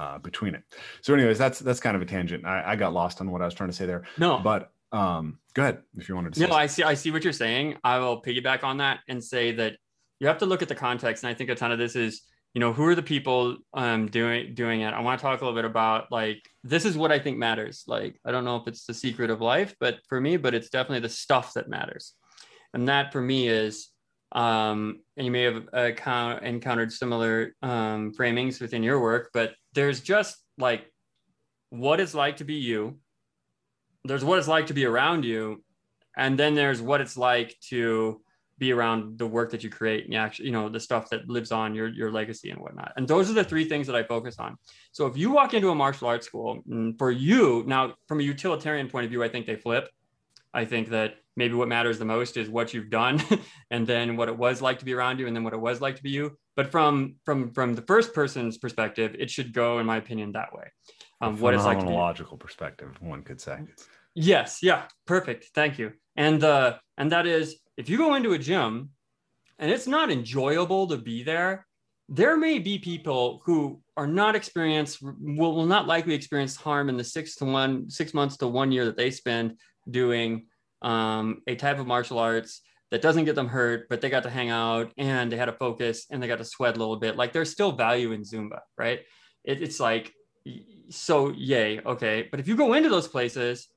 uh, 0.00 0.18
between 0.18 0.54
it. 0.54 0.62
So, 1.02 1.12
anyways, 1.12 1.36
that's 1.36 1.58
that's 1.58 1.80
kind 1.80 1.94
of 1.94 2.02
a 2.02 2.06
tangent. 2.06 2.46
I, 2.46 2.72
I 2.72 2.76
got 2.76 2.92
lost 2.94 3.20
on 3.20 3.30
what 3.30 3.42
I 3.42 3.44
was 3.44 3.54
trying 3.54 3.68
to 3.68 3.76
say 3.76 3.84
there, 3.86 4.04
No, 4.16 4.40
but 4.42 4.72
um, 4.92 5.38
go 5.54 5.62
ahead 5.62 5.82
if 5.96 6.08
you 6.08 6.14
wanted 6.14 6.32
to. 6.34 6.40
Say 6.40 6.46
no, 6.46 6.54
I 6.54 6.66
see. 6.66 6.82
I 6.82 6.94
see 6.94 7.10
what 7.10 7.22
you're 7.22 7.32
saying. 7.32 7.76
I 7.84 7.98
will 7.98 8.22
piggyback 8.22 8.64
on 8.64 8.78
that 8.78 9.00
and 9.08 9.22
say 9.22 9.52
that 9.52 9.76
you 10.18 10.26
have 10.26 10.38
to 10.38 10.46
look 10.46 10.62
at 10.62 10.68
the 10.68 10.74
context. 10.74 11.22
And 11.22 11.30
I 11.30 11.34
think 11.34 11.50
a 11.50 11.54
ton 11.54 11.70
of 11.70 11.78
this 11.78 11.96
is, 11.96 12.22
you 12.54 12.60
know, 12.60 12.72
who 12.72 12.84
are 12.86 12.94
the 12.94 13.02
people 13.02 13.58
um, 13.74 14.06
doing 14.06 14.54
doing 14.54 14.80
it. 14.80 14.94
I 14.94 15.00
want 15.00 15.20
to 15.20 15.22
talk 15.22 15.40
a 15.40 15.44
little 15.44 15.58
bit 15.58 15.66
about 15.66 16.10
like 16.10 16.48
this 16.64 16.86
is 16.86 16.96
what 16.96 17.12
I 17.12 17.18
think 17.18 17.36
matters. 17.36 17.84
Like 17.86 18.18
I 18.24 18.32
don't 18.32 18.44
know 18.44 18.56
if 18.56 18.66
it's 18.66 18.86
the 18.86 18.94
secret 18.94 19.28
of 19.28 19.42
life, 19.42 19.74
but 19.80 19.98
for 20.08 20.18
me, 20.18 20.38
but 20.38 20.54
it's 20.54 20.70
definitely 20.70 21.00
the 21.00 21.10
stuff 21.10 21.52
that 21.54 21.68
matters. 21.68 22.14
And 22.72 22.88
that 22.88 23.12
for 23.12 23.20
me 23.20 23.48
is, 23.48 23.88
um, 24.32 25.00
and 25.16 25.26
you 25.26 25.32
may 25.32 25.42
have 25.42 25.68
uh, 25.72 25.90
count, 25.92 26.42
encountered 26.42 26.92
similar 26.92 27.54
um, 27.62 28.12
framings 28.12 28.60
within 28.60 28.82
your 28.82 29.00
work, 29.00 29.30
but 29.32 29.54
there's 29.74 30.00
just 30.00 30.36
like 30.58 30.86
what 31.70 32.00
it's 32.00 32.14
like 32.14 32.36
to 32.38 32.44
be 32.44 32.54
you. 32.54 32.98
There's 34.04 34.24
what 34.24 34.38
it's 34.38 34.48
like 34.48 34.68
to 34.68 34.74
be 34.74 34.84
around 34.84 35.24
you, 35.24 35.62
and 36.16 36.38
then 36.38 36.54
there's 36.54 36.80
what 36.80 37.00
it's 37.00 37.16
like 37.16 37.56
to 37.68 38.20
be 38.60 38.72
around 38.72 39.18
the 39.18 39.26
work 39.26 39.50
that 39.50 39.64
you 39.64 39.70
create 39.70 40.04
and 40.04 40.12
you 40.12 40.18
actually 40.18 40.44
you 40.44 40.52
know 40.52 40.68
the 40.68 40.78
stuff 40.78 41.08
that 41.08 41.26
lives 41.28 41.50
on 41.50 41.74
your 41.74 41.88
your 41.88 42.12
legacy 42.12 42.50
and 42.50 42.60
whatnot. 42.60 42.92
And 42.96 43.08
those 43.08 43.30
are 43.30 43.32
the 43.32 43.42
three 43.42 43.64
things 43.64 43.86
that 43.86 43.96
i 43.96 44.02
focus 44.02 44.38
on. 44.38 44.56
So 44.92 45.06
if 45.06 45.16
you 45.16 45.30
walk 45.30 45.54
into 45.54 45.70
a 45.70 45.74
martial 45.74 46.08
arts 46.08 46.26
school 46.26 46.62
mm, 46.68 46.96
for 46.98 47.10
you 47.10 47.64
now 47.66 47.94
from 48.06 48.20
a 48.20 48.22
utilitarian 48.22 48.88
point 48.88 49.04
of 49.04 49.10
view 49.10 49.24
i 49.24 49.28
think 49.28 49.46
they 49.46 49.56
flip. 49.56 49.88
I 50.52 50.64
think 50.64 50.90
that 50.90 51.14
maybe 51.36 51.54
what 51.54 51.68
matters 51.68 51.98
the 51.98 52.04
most 52.04 52.36
is 52.36 52.48
what 52.48 52.74
you've 52.74 52.90
done 52.90 53.22
and 53.70 53.86
then 53.86 54.16
what 54.16 54.28
it 54.28 54.36
was 54.36 54.60
like 54.60 54.78
to 54.78 54.84
be 54.84 54.94
around 54.94 55.18
you 55.18 55.26
and 55.26 55.34
then 55.34 55.44
what 55.44 55.52
it 55.52 55.60
was 55.60 55.80
like 55.80 55.96
to 55.96 56.02
be 56.02 56.10
you 56.10 56.36
but 56.56 56.70
from 56.70 57.14
from 57.24 57.52
from 57.52 57.74
the 57.74 57.82
first 57.82 58.12
person's 58.12 58.58
perspective 58.58 59.16
it 59.18 59.30
should 59.30 59.52
go 59.52 59.78
in 59.78 59.86
my 59.86 59.96
opinion 59.96 60.32
that 60.32 60.52
way 60.52 60.68
um, 61.20 61.38
what 61.38 61.54
it's 61.54 61.64
like 61.64 61.78
to 61.80 61.86
be 61.86 61.92
a 61.92 61.94
logical 61.94 62.36
perspective, 62.36 62.96
one 63.00 63.22
could 63.22 63.40
say. 63.40 63.58
Yes, 64.14 64.62
yeah, 64.62 64.84
perfect. 65.06 65.50
Thank 65.54 65.78
you. 65.78 65.92
And 66.16 66.42
uh 66.42 66.78
and 66.96 67.12
that 67.12 67.26
is 67.26 67.56
if 67.76 67.88
you 67.88 67.98
go 67.98 68.14
into 68.14 68.32
a 68.32 68.38
gym 68.38 68.90
and 69.58 69.70
it's 69.70 69.86
not 69.86 70.10
enjoyable 70.10 70.86
to 70.88 70.96
be 70.96 71.22
there, 71.22 71.66
there 72.08 72.36
may 72.36 72.58
be 72.58 72.78
people 72.78 73.42
who 73.44 73.80
are 73.96 74.06
not 74.06 74.34
experienced 74.34 75.00
will, 75.02 75.54
will 75.54 75.66
not 75.66 75.86
likely 75.86 76.14
experience 76.14 76.56
harm 76.56 76.88
in 76.88 76.96
the 76.96 77.04
six 77.04 77.36
to 77.36 77.44
one 77.44 77.88
six 77.88 78.14
months 78.14 78.36
to 78.38 78.48
one 78.48 78.72
year 78.72 78.86
that 78.86 78.96
they 78.96 79.10
spend 79.10 79.58
doing 79.90 80.46
um, 80.82 81.42
a 81.46 81.54
type 81.54 81.78
of 81.78 81.86
martial 81.86 82.18
arts 82.18 82.62
that 82.90 83.02
doesn't 83.02 83.24
get 83.24 83.34
them 83.34 83.48
hurt, 83.48 83.88
but 83.88 84.00
they 84.00 84.10
got 84.10 84.24
to 84.24 84.30
hang 84.30 84.50
out 84.50 84.92
and 84.96 85.30
they 85.30 85.36
had 85.36 85.46
to 85.46 85.52
focus 85.52 86.06
and 86.10 86.22
they 86.22 86.26
got 86.26 86.38
to 86.38 86.44
sweat 86.44 86.76
a 86.76 86.78
little 86.78 86.96
bit. 86.96 87.16
Like 87.16 87.32
there's 87.32 87.50
still 87.50 87.72
value 87.72 88.12
in 88.12 88.22
Zumba, 88.22 88.60
right? 88.76 89.00
It, 89.44 89.62
it's 89.62 89.78
like 89.78 90.12
so 90.88 91.30
yay, 91.30 91.80
okay. 91.80 92.28
But 92.30 92.40
if 92.40 92.48
you 92.48 92.56
go 92.56 92.72
into 92.72 92.88
those 92.88 93.06
places 93.06 93.68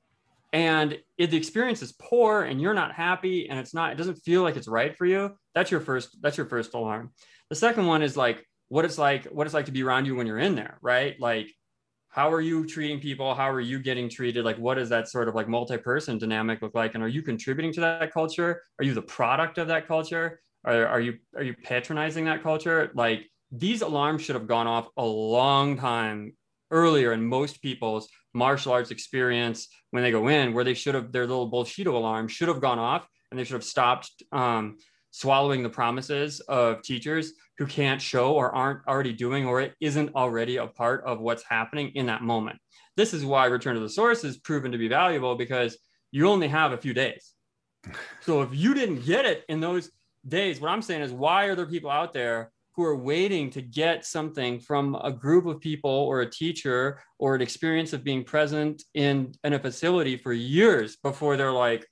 and 0.54 0.96
if 1.18 1.30
the 1.30 1.36
experience 1.36 1.82
is 1.82 1.92
poor 1.92 2.42
and 2.42 2.60
you're 2.60 2.74
not 2.74 2.92
happy 2.92 3.50
and 3.50 3.58
it's 3.58 3.74
not 3.74 3.92
it 3.92 3.96
doesn't 3.96 4.14
feel 4.14 4.42
like 4.42 4.56
it's 4.56 4.68
right 4.68 4.96
for 4.96 5.04
you 5.04 5.36
that's 5.52 5.70
your 5.70 5.80
first 5.80 6.16
that's 6.22 6.36
your 6.36 6.46
first 6.46 6.74
alarm 6.74 7.10
the 7.50 7.56
second 7.56 7.86
one 7.86 8.02
is 8.02 8.16
like 8.16 8.46
what 8.68 8.84
it's 8.84 8.96
like 8.96 9.24
what 9.26 9.46
it's 9.46 9.54
like 9.54 9.66
to 9.66 9.72
be 9.72 9.82
around 9.82 10.06
you 10.06 10.14
when 10.14 10.28
you're 10.28 10.38
in 10.38 10.54
there 10.54 10.78
right 10.80 11.20
like 11.20 11.50
how 12.14 12.32
are 12.32 12.40
you 12.40 12.64
treating 12.64 13.00
people? 13.00 13.34
How 13.34 13.50
are 13.50 13.60
you 13.60 13.80
getting 13.80 14.08
treated? 14.08 14.44
Like 14.44 14.56
what 14.56 14.76
does 14.76 14.88
that 14.90 15.08
sort 15.08 15.28
of 15.28 15.34
like 15.34 15.48
multi-person 15.48 16.16
dynamic 16.16 16.62
look 16.62 16.72
like? 16.72 16.94
And 16.94 17.02
are 17.02 17.08
you 17.08 17.22
contributing 17.22 17.72
to 17.72 17.80
that 17.80 18.12
culture? 18.12 18.62
Are 18.78 18.84
you 18.84 18.94
the 18.94 19.02
product 19.02 19.58
of 19.58 19.66
that 19.66 19.88
culture? 19.88 20.40
Are, 20.64 20.86
are 20.86 21.00
you 21.00 21.18
are 21.34 21.42
you 21.42 21.54
patronizing 21.64 22.26
that 22.26 22.40
culture? 22.40 22.92
Like 22.94 23.28
these 23.50 23.82
alarms 23.82 24.22
should 24.22 24.36
have 24.36 24.46
gone 24.46 24.68
off 24.68 24.86
a 24.96 25.04
long 25.04 25.76
time 25.76 26.34
earlier 26.70 27.12
in 27.12 27.26
most 27.26 27.60
people's 27.60 28.08
martial 28.32 28.70
arts 28.70 28.92
experience 28.92 29.66
when 29.90 30.04
they 30.04 30.12
go 30.12 30.28
in 30.28 30.54
where 30.54 30.62
they 30.62 30.74
should 30.74 30.94
have 30.94 31.10
their 31.10 31.26
little 31.26 31.50
bullshido 31.50 31.94
alarm 31.94 32.28
should 32.28 32.46
have 32.46 32.60
gone 32.60 32.78
off 32.78 33.08
and 33.32 33.40
they 33.40 33.42
should 33.42 33.54
have 33.54 33.64
stopped 33.64 34.22
um, 34.30 34.76
swallowing 35.14 35.62
the 35.62 35.68
promises 35.68 36.40
of 36.40 36.82
teachers 36.82 37.34
who 37.56 37.66
can't 37.66 38.02
show 38.02 38.34
or 38.34 38.52
aren't 38.52 38.84
already 38.88 39.12
doing 39.12 39.46
or 39.46 39.60
it 39.60 39.74
isn't 39.80 40.12
already 40.16 40.56
a 40.56 40.66
part 40.66 41.04
of 41.04 41.20
what's 41.20 41.44
happening 41.48 41.92
in 41.94 42.06
that 42.06 42.20
moment. 42.20 42.58
This 42.96 43.14
is 43.14 43.24
why 43.24 43.46
return 43.46 43.76
to 43.76 43.80
the 43.80 43.88
source 43.88 44.24
is 44.24 44.38
proven 44.38 44.72
to 44.72 44.78
be 44.78 44.88
valuable 44.88 45.36
because 45.36 45.78
you 46.10 46.28
only 46.28 46.48
have 46.48 46.72
a 46.72 46.78
few 46.78 46.92
days. 46.92 47.32
So 48.22 48.40
if 48.42 48.48
you 48.52 48.72
didn't 48.72 49.04
get 49.04 49.26
it 49.26 49.44
in 49.50 49.60
those 49.60 49.90
days 50.26 50.58
what 50.58 50.70
i'm 50.70 50.80
saying 50.80 51.02
is 51.02 51.12
why 51.12 51.44
are 51.44 51.54
there 51.54 51.66
people 51.66 51.90
out 51.90 52.14
there 52.14 52.50
who 52.74 52.84
are 52.84 52.96
waiting 52.96 53.50
to 53.50 53.62
get 53.62 54.04
something 54.04 54.58
from 54.58 54.96
a 54.96 55.12
group 55.12 55.46
of 55.46 55.60
people 55.60 55.90
or 55.90 56.22
a 56.22 56.30
teacher 56.30 57.00
or 57.18 57.34
an 57.34 57.40
experience 57.40 57.92
of 57.92 58.02
being 58.02 58.24
present 58.24 58.82
in, 58.94 59.32
in 59.44 59.52
a 59.52 59.58
facility 59.58 60.16
for 60.16 60.32
years 60.32 60.96
before 60.96 61.36
they're 61.36 61.52
like, 61.52 61.86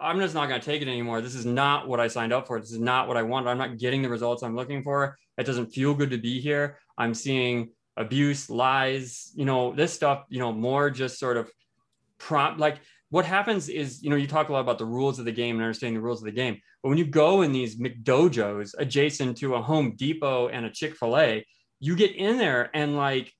I'm 0.00 0.18
just 0.18 0.34
not 0.34 0.48
going 0.48 0.60
to 0.60 0.64
take 0.64 0.82
it 0.82 0.88
anymore. 0.88 1.20
This 1.20 1.34
is 1.34 1.46
not 1.46 1.88
what 1.88 2.00
I 2.00 2.08
signed 2.08 2.32
up 2.32 2.46
for. 2.46 2.60
This 2.60 2.72
is 2.72 2.78
not 2.78 3.08
what 3.08 3.16
I 3.16 3.22
wanted. 3.22 3.50
I'm 3.50 3.58
not 3.58 3.78
getting 3.78 4.02
the 4.02 4.08
results 4.08 4.42
I'm 4.42 4.56
looking 4.56 4.82
for. 4.82 5.18
It 5.36 5.44
doesn't 5.44 5.72
feel 5.72 5.94
good 5.94 6.10
to 6.10 6.18
be 6.18 6.40
here. 6.40 6.78
I'm 6.96 7.14
seeing 7.14 7.70
abuse, 7.96 8.48
lies, 8.48 9.32
you 9.34 9.44
know, 9.44 9.74
this 9.74 9.92
stuff, 9.92 10.24
you 10.28 10.38
know, 10.38 10.52
more 10.52 10.90
just 10.90 11.18
sort 11.18 11.36
of 11.36 11.50
prompt 12.18 12.60
like 12.60 12.78
what 13.10 13.24
happens 13.24 13.68
is, 13.68 14.02
you 14.02 14.08
know, 14.08 14.16
you 14.16 14.26
talk 14.26 14.48
a 14.48 14.52
lot 14.52 14.60
about 14.60 14.78
the 14.78 14.86
rules 14.86 15.18
of 15.18 15.24
the 15.24 15.32
game 15.32 15.56
and 15.56 15.64
understanding 15.64 15.94
the 15.94 16.00
rules 16.00 16.20
of 16.20 16.26
the 16.26 16.32
game. 16.32 16.58
But 16.82 16.90
when 16.90 16.98
you 16.98 17.04
go 17.04 17.42
in 17.42 17.52
these 17.52 17.76
McDojos 17.78 18.74
adjacent 18.78 19.36
to 19.38 19.56
a 19.56 19.62
Home 19.62 19.96
Depot 19.96 20.48
and 20.48 20.64
a 20.64 20.70
Chick 20.70 20.94
fil 20.96 21.18
A, 21.18 21.44
you 21.80 21.96
get 21.96 22.14
in 22.14 22.38
there 22.38 22.70
and 22.72 22.96
like 22.96 23.32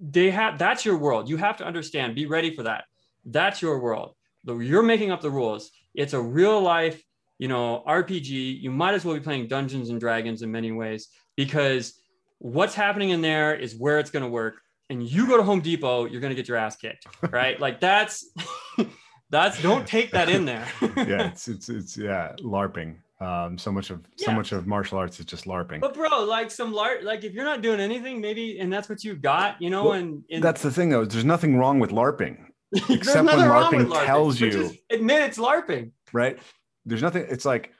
they 0.00 0.30
have 0.30 0.58
that's 0.58 0.84
your 0.84 0.96
world. 0.96 1.28
You 1.28 1.36
have 1.36 1.58
to 1.58 1.66
understand, 1.66 2.14
be 2.14 2.26
ready 2.26 2.54
for 2.54 2.62
that. 2.62 2.84
That's 3.24 3.60
your 3.60 3.78
world. 3.80 4.14
You're 4.44 4.82
making 4.82 5.10
up 5.10 5.20
the 5.20 5.30
rules. 5.30 5.70
It's 5.98 6.14
a 6.14 6.20
real 6.20 6.60
life, 6.60 7.02
you 7.38 7.48
know, 7.48 7.82
RPG. 7.86 8.60
You 8.62 8.70
might 8.70 8.94
as 8.94 9.04
well 9.04 9.14
be 9.14 9.20
playing 9.20 9.48
Dungeons 9.48 9.90
and 9.90 10.00
Dragons 10.00 10.42
in 10.42 10.50
many 10.50 10.72
ways 10.72 11.08
because 11.36 12.00
what's 12.38 12.74
happening 12.74 13.10
in 13.10 13.20
there 13.20 13.54
is 13.54 13.76
where 13.76 13.98
it's 13.98 14.10
going 14.10 14.24
to 14.24 14.30
work. 14.30 14.60
And 14.90 15.06
you 15.06 15.26
go 15.26 15.36
to 15.36 15.42
Home 15.42 15.60
Depot, 15.60 16.06
you're 16.06 16.20
going 16.22 16.30
to 16.30 16.34
get 16.34 16.48
your 16.48 16.56
ass 16.56 16.76
kicked, 16.76 17.06
right? 17.30 17.60
like 17.60 17.80
that's 17.80 18.32
That's 19.30 19.60
don't 19.60 19.86
take 19.86 20.10
that 20.12 20.28
in 20.28 20.44
there. 20.44 20.66
yeah, 20.96 21.28
it's 21.28 21.48
it's 21.48 21.68
it's 21.68 21.96
yeah, 21.96 22.32
LARPing. 22.40 22.96
Um, 23.20 23.58
so 23.58 23.70
much 23.70 23.90
of 23.90 24.02
yeah. 24.16 24.26
so 24.26 24.32
much 24.32 24.52
of 24.52 24.66
martial 24.66 24.96
arts 24.96 25.20
is 25.20 25.26
just 25.26 25.44
LARPing. 25.44 25.80
But 25.80 25.94
bro, 25.94 26.24
like 26.24 26.50
some 26.50 26.72
LARP, 26.72 27.02
like 27.02 27.24
if 27.24 27.34
you're 27.34 27.44
not 27.44 27.60
doing 27.60 27.80
anything, 27.80 28.20
maybe 28.20 28.58
and 28.58 28.72
that's 28.72 28.88
what 28.88 29.04
you've 29.04 29.20
got, 29.20 29.60
you 29.60 29.70
know, 29.70 29.84
well, 29.84 29.92
and, 29.94 30.24
and, 30.30 30.42
that's 30.42 30.62
the 30.62 30.70
thing 30.70 30.88
though. 30.88 31.04
There's 31.04 31.24
nothing 31.24 31.58
wrong 31.58 31.78
with 31.78 31.90
LARPing, 31.90 32.38
except 32.72 33.26
when 33.26 33.38
LARPing, 33.38 33.86
LARPing 33.86 34.06
tells 34.06 34.40
you 34.40 34.70
admit 34.90 35.22
it's 35.22 35.38
LARPing. 35.38 35.92
Right. 36.12 36.38
There's 36.84 37.02
nothing. 37.02 37.26
It's 37.28 37.44
like 37.44 37.72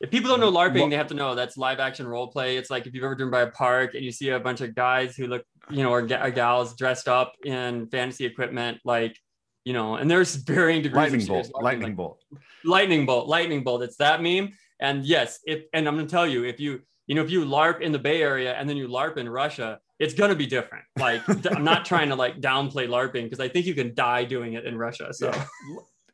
if 0.00 0.10
people 0.10 0.30
don't 0.30 0.40
know 0.40 0.52
LARPing, 0.52 0.74
well, 0.74 0.88
they 0.88 0.96
have 0.96 1.08
to 1.08 1.14
know 1.14 1.34
that's 1.34 1.56
live 1.56 1.80
action 1.80 2.06
role 2.06 2.28
play. 2.28 2.56
It's 2.56 2.70
like 2.70 2.86
if 2.86 2.94
you've 2.94 3.04
ever 3.04 3.16
driven 3.16 3.32
by 3.32 3.42
a 3.42 3.50
park 3.50 3.94
and 3.94 4.04
you 4.04 4.12
see 4.12 4.28
a 4.30 4.38
bunch 4.38 4.60
of 4.60 4.74
guys 4.74 5.16
who 5.16 5.26
look, 5.26 5.44
you 5.70 5.82
know, 5.82 5.90
or, 5.90 6.00
or 6.00 6.30
gals 6.30 6.76
dressed 6.76 7.08
up 7.08 7.34
in 7.44 7.88
fantasy 7.88 8.24
equipment, 8.24 8.78
like 8.84 9.16
you 9.64 9.72
know, 9.72 9.96
and 9.96 10.10
there's 10.10 10.36
varying 10.36 10.82
degrees. 10.82 11.10
Lightning 11.10 11.26
bolt, 11.26 11.50
lightning 11.60 11.88
like, 11.88 11.96
bolt, 11.96 12.24
lightning 12.64 13.06
bolt, 13.06 13.28
lightning 13.28 13.64
bolt. 13.64 13.82
It's 13.82 13.96
that 13.96 14.22
meme. 14.22 14.52
And 14.80 15.04
yes, 15.04 15.40
if 15.44 15.64
and 15.72 15.88
I'm 15.88 15.96
gonna 15.96 16.08
tell 16.08 16.26
you, 16.26 16.44
if 16.44 16.60
you 16.60 16.80
you 17.06 17.14
know 17.14 17.22
if 17.22 17.30
you 17.30 17.44
LARP 17.44 17.80
in 17.80 17.90
the 17.90 17.98
Bay 17.98 18.22
Area 18.22 18.54
and 18.54 18.68
then 18.68 18.76
you 18.76 18.88
LARP 18.88 19.16
in 19.16 19.28
Russia, 19.28 19.80
it's 19.98 20.14
gonna 20.14 20.34
be 20.34 20.46
different. 20.46 20.84
Like 20.98 21.22
I'm 21.28 21.64
not 21.64 21.84
trying 21.84 22.08
to 22.10 22.14
like 22.14 22.40
downplay 22.40 22.88
LARPing 22.88 23.24
because 23.24 23.40
I 23.40 23.48
think 23.48 23.66
you 23.66 23.74
can 23.74 23.94
die 23.94 24.24
doing 24.24 24.54
it 24.54 24.64
in 24.64 24.76
Russia. 24.76 25.12
So 25.12 25.30
yeah. 25.30 25.44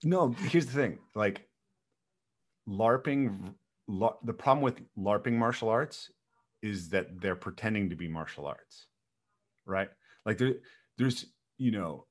no, 0.05 0.31
here's 0.49 0.67
the 0.67 0.73
thing, 0.73 0.99
like 1.15 1.47
LARPing. 2.69 3.55
the 3.89 4.33
problem 4.33 4.63
with 4.63 4.81
LARPing 4.97 5.35
martial 5.35 5.69
arts 5.69 6.11
is 6.63 6.89
that 6.91 7.21
they're 7.21 7.37
pretending 7.37 7.91
to 7.91 7.97
be 7.97 8.09
martial 8.09 8.47
arts, 8.47 8.87
right? 9.67 9.89
Like 10.25 10.39
there, 10.39 10.55
there's 10.97 11.27
you 11.59 11.71
know 11.71 12.07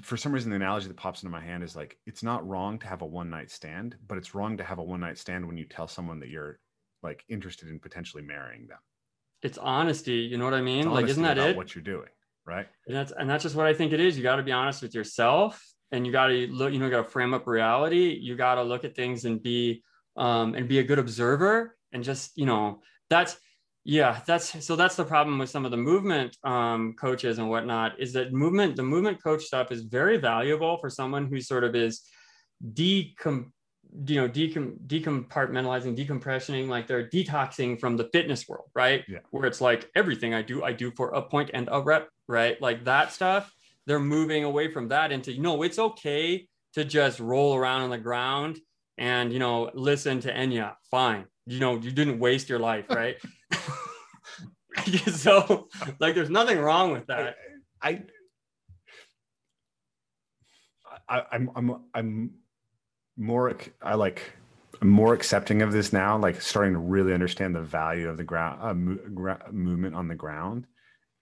for 0.00 0.16
some 0.16 0.32
reason 0.32 0.50
the 0.50 0.56
analogy 0.56 0.88
that 0.88 0.96
pops 0.96 1.22
into 1.22 1.30
my 1.30 1.40
hand 1.40 1.62
is 1.62 1.76
like 1.76 1.98
it's 2.06 2.22
not 2.22 2.46
wrong 2.48 2.78
to 2.78 2.86
have 2.86 3.02
a 3.02 3.06
one 3.06 3.28
night 3.28 3.50
stand 3.50 3.94
but 4.08 4.16
it's 4.16 4.34
wrong 4.34 4.56
to 4.56 4.64
have 4.64 4.78
a 4.78 4.82
one 4.82 5.00
night 5.00 5.18
stand 5.18 5.46
when 5.46 5.58
you 5.58 5.66
tell 5.66 5.86
someone 5.86 6.18
that 6.18 6.30
you're 6.30 6.58
like 7.02 7.24
interested 7.28 7.68
in 7.68 7.78
potentially 7.78 8.22
marrying 8.22 8.66
them 8.66 8.78
it's 9.42 9.58
honesty 9.58 10.28
you 10.30 10.38
know 10.38 10.44
what 10.44 10.54
i 10.54 10.60
mean? 10.60 10.90
Like 10.90 11.08
isn't 11.08 11.22
that 11.22 11.38
it? 11.38 11.56
what 11.56 11.74
you're 11.74 11.84
doing 11.84 12.08
right? 12.46 12.66
And 12.86 12.96
that's 12.96 13.12
and 13.12 13.28
that's 13.28 13.42
just 13.42 13.54
what 13.54 13.66
i 13.66 13.74
think 13.74 13.92
it 13.92 14.00
is. 14.00 14.16
You 14.16 14.22
got 14.22 14.36
to 14.36 14.42
be 14.42 14.52
honest 14.52 14.82
with 14.82 14.94
yourself 14.94 15.62
and 15.92 16.06
you 16.06 16.12
got 16.12 16.28
to 16.28 16.46
look 16.48 16.72
you 16.72 16.78
know 16.78 16.86
you 16.86 16.90
got 16.90 17.04
to 17.04 17.10
frame 17.10 17.34
up 17.34 17.46
reality. 17.46 18.18
You 18.20 18.36
got 18.36 18.56
to 18.56 18.62
look 18.62 18.84
at 18.84 18.94
things 18.94 19.24
and 19.24 19.42
be 19.42 19.82
um 20.16 20.54
and 20.54 20.68
be 20.68 20.78
a 20.78 20.84
good 20.84 20.98
observer 20.98 21.76
and 21.92 22.02
just 22.02 22.32
you 22.36 22.46
know 22.46 22.80
that's 23.10 23.36
yeah 23.84 24.20
that's 24.26 24.64
so 24.64 24.76
that's 24.76 24.96
the 24.96 25.04
problem 25.04 25.38
with 25.38 25.50
some 25.50 25.64
of 25.64 25.70
the 25.70 25.76
movement 25.76 26.36
um, 26.44 26.94
coaches 26.98 27.38
and 27.38 27.48
whatnot 27.48 28.00
is 28.00 28.12
that 28.12 28.32
movement 28.32 28.74
the 28.76 28.82
movement 28.82 29.22
coach 29.22 29.44
stuff 29.44 29.70
is 29.70 29.82
very 29.82 30.16
valuable 30.16 30.78
for 30.78 30.90
someone 30.90 31.26
who 31.26 31.40
sort 31.40 31.62
of 31.62 31.74
is 31.76 32.02
decom 32.72 33.52
you 34.06 34.20
know 34.20 34.28
decom 34.28 34.78
decompartmentalizing 34.86 35.96
decompressioning 35.96 36.68
like 36.68 36.86
they're 36.86 37.08
detoxing 37.08 37.78
from 37.78 37.96
the 37.96 38.08
fitness 38.12 38.48
world 38.48 38.68
right? 38.74 39.04
Yeah. 39.08 39.18
where 39.30 39.46
it's 39.46 39.60
like 39.60 39.90
everything 39.94 40.34
i 40.34 40.42
do 40.42 40.62
i 40.62 40.72
do 40.72 40.90
for 40.90 41.10
a 41.10 41.22
point 41.22 41.50
and 41.54 41.68
a 41.70 41.80
rep 41.80 42.08
right? 42.28 42.60
Like 42.60 42.84
that 42.84 43.12
stuff 43.12 43.52
they're 43.86 44.00
moving 44.00 44.44
away 44.44 44.70
from 44.70 44.88
that 44.88 45.12
into 45.12 45.32
you 45.32 45.42
know 45.42 45.62
it's 45.62 45.78
okay 45.78 46.48
to 46.74 46.84
just 46.84 47.20
roll 47.20 47.54
around 47.54 47.82
on 47.82 47.90
the 47.90 47.98
ground 47.98 48.58
and 48.98 49.32
you 49.32 49.38
know 49.38 49.70
listen 49.74 50.20
to 50.20 50.32
enya. 50.32 50.74
Fine. 50.90 51.26
You 51.46 51.60
know 51.60 51.76
you 51.76 51.90
didn't 51.92 52.18
waste 52.18 52.48
your 52.48 52.58
life 52.58 52.86
right? 52.90 53.16
So 55.06 55.68
like 56.00 56.14
there's 56.14 56.30
nothing 56.30 56.58
wrong 56.58 56.92
with 56.92 57.06
that. 57.06 57.36
I 57.82 58.02
I, 61.08 61.22
I'm 61.32 61.50
I'm 61.56 61.84
I'm 61.94 62.30
more 63.16 63.56
I 63.82 63.94
like 63.94 64.32
I'm 64.82 64.88
more 64.88 65.14
accepting 65.14 65.62
of 65.62 65.72
this 65.72 65.92
now, 65.92 66.18
like 66.18 66.40
starting 66.40 66.74
to 66.74 66.78
really 66.78 67.14
understand 67.14 67.54
the 67.54 67.62
value 67.62 68.08
of 68.08 68.16
the 68.16 68.24
ground 68.24 68.58
uh, 68.62 68.74
mo- 68.74 68.98
gra- 69.14 69.46
movement 69.50 69.94
on 69.94 70.08
the 70.08 70.14
ground, 70.14 70.66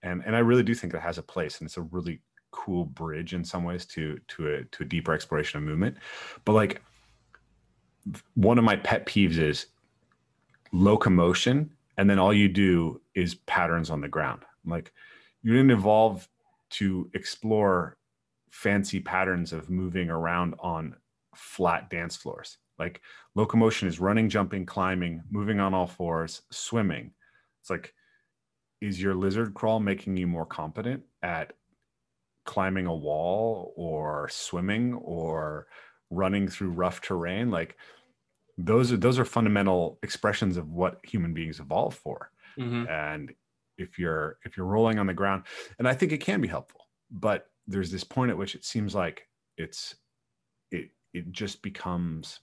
and 0.03 0.23
and 0.25 0.35
I 0.35 0.39
really 0.39 0.63
do 0.63 0.75
think 0.75 0.93
it 0.93 1.01
has 1.01 1.17
a 1.17 1.23
place, 1.23 1.59
and 1.59 1.67
it's 1.67 1.77
a 1.77 1.81
really 1.81 2.21
cool 2.51 2.85
bridge 2.85 3.33
in 3.33 3.43
some 3.43 3.63
ways 3.63 3.85
to 3.85 4.19
to 4.29 4.53
a 4.53 4.63
to 4.65 4.83
a 4.83 4.85
deeper 4.85 5.13
exploration 5.13 5.57
of 5.57 5.63
movement. 5.63 5.97
But 6.43 6.53
like 6.53 6.81
one 8.35 8.57
of 8.57 8.63
my 8.63 8.75
pet 8.75 9.05
peeves 9.05 9.37
is 9.37 9.67
locomotion 10.71 11.71
and 11.97 12.09
then 12.09 12.19
all 12.19 12.33
you 12.33 12.49
do 12.49 13.01
is 13.13 13.35
patterns 13.35 13.89
on 13.89 14.01
the 14.01 14.07
ground 14.07 14.43
like 14.65 14.91
you 15.41 15.51
didn't 15.53 15.71
evolve 15.71 16.27
to 16.69 17.09
explore 17.13 17.97
fancy 18.51 18.99
patterns 18.99 19.53
of 19.53 19.69
moving 19.69 20.09
around 20.09 20.55
on 20.59 20.95
flat 21.35 21.89
dance 21.89 22.15
floors. 22.15 22.57
Like 22.77 23.01
locomotion 23.35 23.87
is 23.87 23.99
running 23.99 24.29
jumping 24.29 24.65
climbing 24.65 25.23
moving 25.31 25.59
on 25.59 25.73
all 25.73 25.87
fours 25.87 26.41
swimming. 26.51 27.11
It's 27.61 27.69
like 27.69 27.93
is 28.81 29.01
your 29.01 29.15
lizard 29.15 29.53
crawl 29.53 29.79
making 29.79 30.17
you 30.17 30.27
more 30.27 30.45
competent 30.45 31.03
at 31.23 31.53
climbing 32.45 32.85
a 32.85 32.95
wall 32.95 33.73
or 33.75 34.27
swimming 34.29 34.93
or 34.95 35.67
running 36.09 36.47
through 36.47 36.69
rough 36.69 37.01
terrain? 37.01 37.49
Like 37.49 37.77
those 38.57 38.91
are 38.91 38.97
those 38.97 39.19
are 39.19 39.25
fundamental 39.25 39.99
expressions 40.03 40.57
of 40.57 40.69
what 40.69 40.99
human 41.03 41.33
beings 41.33 41.59
evolved 41.59 41.97
for. 41.97 42.31
Mm-hmm. 42.57 42.87
and 42.87 43.33
if 43.77 43.99
you're 43.99 44.37
if 44.45 44.55
you're 44.55 44.65
rolling 44.65 44.99
on 44.99 45.07
the 45.07 45.13
ground 45.13 45.43
and 45.79 45.87
i 45.87 45.93
think 45.93 46.11
it 46.11 46.19
can 46.19 46.41
be 46.41 46.47
helpful 46.47 46.87
but 47.11 47.49
there's 47.67 47.91
this 47.91 48.03
point 48.03 48.31
at 48.31 48.37
which 48.37 48.55
it 48.55 48.63
seems 48.63 48.95
like 48.95 49.27
it's 49.57 49.95
it 51.15 51.31
just 51.31 51.61
becomes 51.61 52.39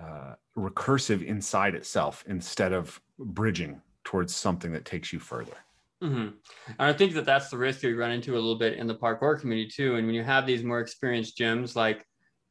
uh, 0.00 0.34
recursive 0.56 1.24
inside 1.24 1.74
itself 1.74 2.24
instead 2.26 2.72
of 2.72 3.00
bridging 3.18 3.80
towards 4.04 4.34
something 4.34 4.72
that 4.72 4.84
takes 4.84 5.12
you 5.12 5.18
further 5.18 5.56
mm-hmm. 6.02 6.28
and 6.68 6.76
i 6.78 6.92
think 6.92 7.14
that 7.14 7.24
that's 7.24 7.48
the 7.48 7.56
risk 7.56 7.80
that 7.80 7.88
you 7.88 7.98
run 7.98 8.12
into 8.12 8.32
a 8.32 8.34
little 8.34 8.58
bit 8.58 8.74
in 8.74 8.86
the 8.86 8.94
parkour 8.94 9.40
community 9.40 9.68
too 9.68 9.96
and 9.96 10.06
when 10.06 10.14
you 10.14 10.22
have 10.22 10.46
these 10.46 10.62
more 10.62 10.80
experienced 10.80 11.38
gyms 11.38 11.74
like 11.74 12.06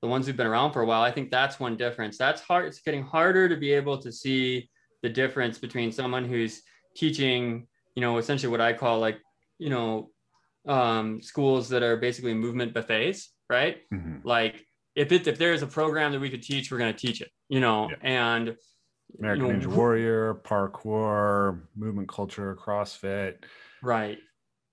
the 0.05 0.07
ones 0.07 0.27
who've 0.27 0.37
been 0.37 0.45
around 0.45 0.71
for 0.71 0.81
a 0.81 0.85
while, 0.85 1.01
I 1.01 1.09
think 1.09 1.31
that's 1.31 1.59
one 1.59 1.77
difference. 1.77 2.15
That's 2.15 2.39
hard. 2.39 2.67
It's 2.67 2.79
getting 2.79 3.03
harder 3.03 3.49
to 3.49 3.57
be 3.57 3.71
able 3.73 3.97
to 3.97 4.11
see 4.11 4.69
the 5.01 5.09
difference 5.09 5.57
between 5.57 5.91
someone 5.91 6.25
who's 6.25 6.61
teaching, 6.95 7.65
you 7.95 8.01
know, 8.01 8.19
essentially 8.19 8.51
what 8.51 8.61
I 8.61 8.73
call 8.73 8.99
like, 8.99 9.19
you 9.57 9.71
know, 9.71 10.11
um, 10.67 11.23
schools 11.23 11.69
that 11.69 11.81
are 11.81 11.97
basically 11.97 12.35
movement 12.35 12.71
buffets, 12.71 13.33
right? 13.49 13.77
Mm-hmm. 13.93 14.27
Like 14.27 14.65
if 14.95 15.11
it 15.11 15.27
if 15.27 15.37
there's 15.37 15.61
a 15.61 15.67
program 15.67 16.11
that 16.11 16.19
we 16.19 16.29
could 16.29 16.43
teach, 16.43 16.71
we're 16.71 16.77
going 16.77 16.93
to 16.93 16.99
teach 16.99 17.21
it, 17.21 17.31
you 17.49 17.59
know, 17.59 17.89
yeah. 17.89 17.97
and 18.01 18.57
American 19.19 19.45
you 19.45 19.53
know, 19.53 19.59
Ninja 19.59 19.67
Warrior, 19.67 20.41
parkour, 20.43 21.61
movement 21.75 22.09
culture, 22.09 22.55
CrossFit, 22.55 23.35
right 23.81 24.17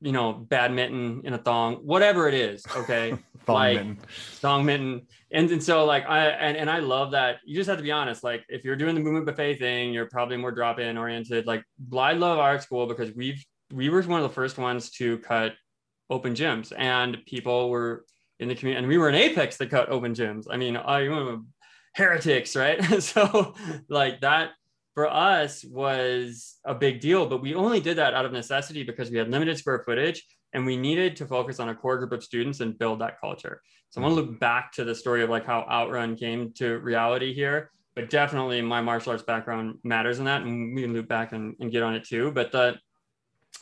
you 0.02 0.10
know, 0.10 0.32
badminton 0.32 1.22
in 1.24 1.32
a 1.32 1.38
thong, 1.38 1.76
whatever 1.76 2.26
it 2.26 2.34
is. 2.34 2.64
Okay. 2.76 3.16
thong 3.46 3.54
like 3.54 3.76
mitten. 3.76 3.98
thong 4.40 4.66
mitten. 4.66 5.06
And, 5.30 5.50
and 5.50 5.62
so 5.62 5.84
like 5.84 6.04
I 6.08 6.26
and, 6.26 6.56
and 6.56 6.68
I 6.68 6.80
love 6.80 7.12
that. 7.12 7.36
You 7.44 7.54
just 7.54 7.70
have 7.70 7.78
to 7.78 7.84
be 7.84 7.92
honest. 7.92 8.24
Like 8.24 8.44
if 8.48 8.64
you're 8.64 8.76
doing 8.76 8.96
the 8.96 9.00
movement 9.00 9.26
buffet 9.26 9.60
thing, 9.60 9.94
you're 9.94 10.06
probably 10.06 10.36
more 10.36 10.50
drop-in 10.50 10.98
oriented. 10.98 11.46
Like 11.46 11.62
I 11.96 12.14
love 12.14 12.40
our 12.40 12.60
school 12.60 12.86
because 12.86 13.14
we've 13.14 13.42
we 13.72 13.88
were 13.88 14.02
one 14.02 14.20
of 14.20 14.28
the 14.28 14.34
first 14.34 14.58
ones 14.58 14.90
to 14.90 15.18
cut 15.18 15.54
open 16.10 16.34
gyms 16.34 16.72
and 16.76 17.18
people 17.24 17.70
were 17.70 18.04
in 18.42 18.48
the 18.48 18.54
community 18.54 18.78
and 18.78 18.88
we 18.88 18.98
were 18.98 19.08
in 19.08 19.14
Apex 19.14 19.56
that 19.56 19.70
cut 19.70 19.88
open 19.88 20.14
gyms. 20.14 20.46
I 20.50 20.56
mean, 20.56 20.76
I 20.76 21.38
heretics, 21.94 22.56
right? 22.56 22.82
so 23.02 23.54
like 23.88 24.20
that 24.20 24.50
for 24.94 25.08
us 25.08 25.64
was 25.64 26.58
a 26.64 26.74
big 26.74 27.00
deal, 27.00 27.26
but 27.26 27.40
we 27.40 27.54
only 27.54 27.80
did 27.80 27.96
that 27.98 28.14
out 28.14 28.24
of 28.24 28.32
necessity 28.32 28.82
because 28.82 29.10
we 29.10 29.18
had 29.18 29.30
limited 29.30 29.58
square 29.58 29.82
footage 29.84 30.22
and 30.52 30.66
we 30.66 30.76
needed 30.76 31.16
to 31.16 31.26
focus 31.26 31.60
on 31.60 31.70
a 31.70 31.74
core 31.74 31.98
group 31.98 32.12
of 32.12 32.22
students 32.22 32.60
and 32.60 32.78
build 32.78 33.00
that 33.00 33.20
culture. 33.20 33.62
So 33.90 34.00
I 34.00 34.04
want 34.04 34.16
to 34.16 34.22
look 34.22 34.40
back 34.40 34.72
to 34.72 34.84
the 34.84 34.94
story 34.94 35.22
of 35.22 35.30
like 35.30 35.46
how 35.46 35.66
Outrun 35.70 36.16
came 36.16 36.52
to 36.54 36.78
reality 36.78 37.32
here, 37.32 37.70
but 37.94 38.10
definitely 38.10 38.60
my 38.60 38.80
martial 38.80 39.12
arts 39.12 39.22
background 39.22 39.78
matters 39.82 40.18
in 40.18 40.26
that. 40.26 40.42
And 40.42 40.74
we 40.74 40.82
can 40.82 40.92
loop 40.92 41.08
back 41.08 41.32
and, 41.32 41.54
and 41.60 41.70
get 41.70 41.82
on 41.82 41.94
it 41.94 42.04
too. 42.04 42.30
But 42.32 42.52
the, 42.52 42.76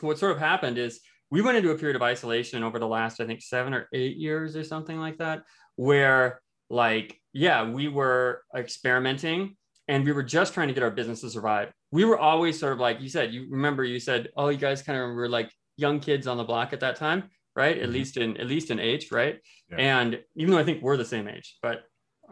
what 0.00 0.18
sort 0.18 0.32
of 0.32 0.38
happened 0.38 0.78
is 0.78 1.00
we 1.30 1.42
went 1.42 1.56
into 1.56 1.70
a 1.70 1.78
period 1.78 1.96
of 1.96 2.02
isolation 2.02 2.62
over 2.62 2.78
the 2.78 2.88
last, 2.88 3.20
I 3.20 3.26
think, 3.26 3.42
seven 3.42 3.72
or 3.72 3.88
eight 3.92 4.16
years 4.16 4.56
or 4.56 4.64
something 4.64 4.98
like 4.98 5.18
that, 5.18 5.42
where 5.76 6.40
like, 6.68 7.20
yeah, 7.32 7.68
we 7.68 7.88
were 7.88 8.42
experimenting 8.54 9.56
and 9.88 10.04
we 10.04 10.12
were 10.12 10.22
just 10.22 10.54
trying 10.54 10.68
to 10.68 10.74
get 10.74 10.82
our 10.82 10.90
business 10.90 11.20
to 11.22 11.30
survive. 11.30 11.72
We 11.92 12.04
were 12.04 12.18
always 12.18 12.58
sort 12.58 12.72
of 12.72 12.78
like 12.78 13.00
you 13.00 13.08
said, 13.08 13.32
you 13.32 13.46
remember 13.50 13.84
you 13.84 14.00
said, 14.00 14.28
oh, 14.36 14.48
you 14.48 14.58
guys 14.58 14.82
kind 14.82 14.98
of 14.98 15.14
were 15.14 15.28
like 15.28 15.50
young 15.76 16.00
kids 16.00 16.26
on 16.26 16.36
the 16.36 16.44
block 16.44 16.72
at 16.72 16.80
that 16.80 16.96
time, 16.96 17.24
right? 17.56 17.74
Mm-hmm. 17.74 17.84
At 17.84 17.90
least 17.90 18.16
in 18.16 18.36
at 18.36 18.46
least 18.46 18.70
in 18.70 18.78
age, 18.78 19.10
right? 19.10 19.40
Yeah. 19.70 19.76
And 19.78 20.20
even 20.36 20.52
though 20.52 20.58
I 20.58 20.64
think 20.64 20.82
we're 20.82 20.96
the 20.96 21.04
same 21.04 21.28
age, 21.28 21.58
but 21.62 21.82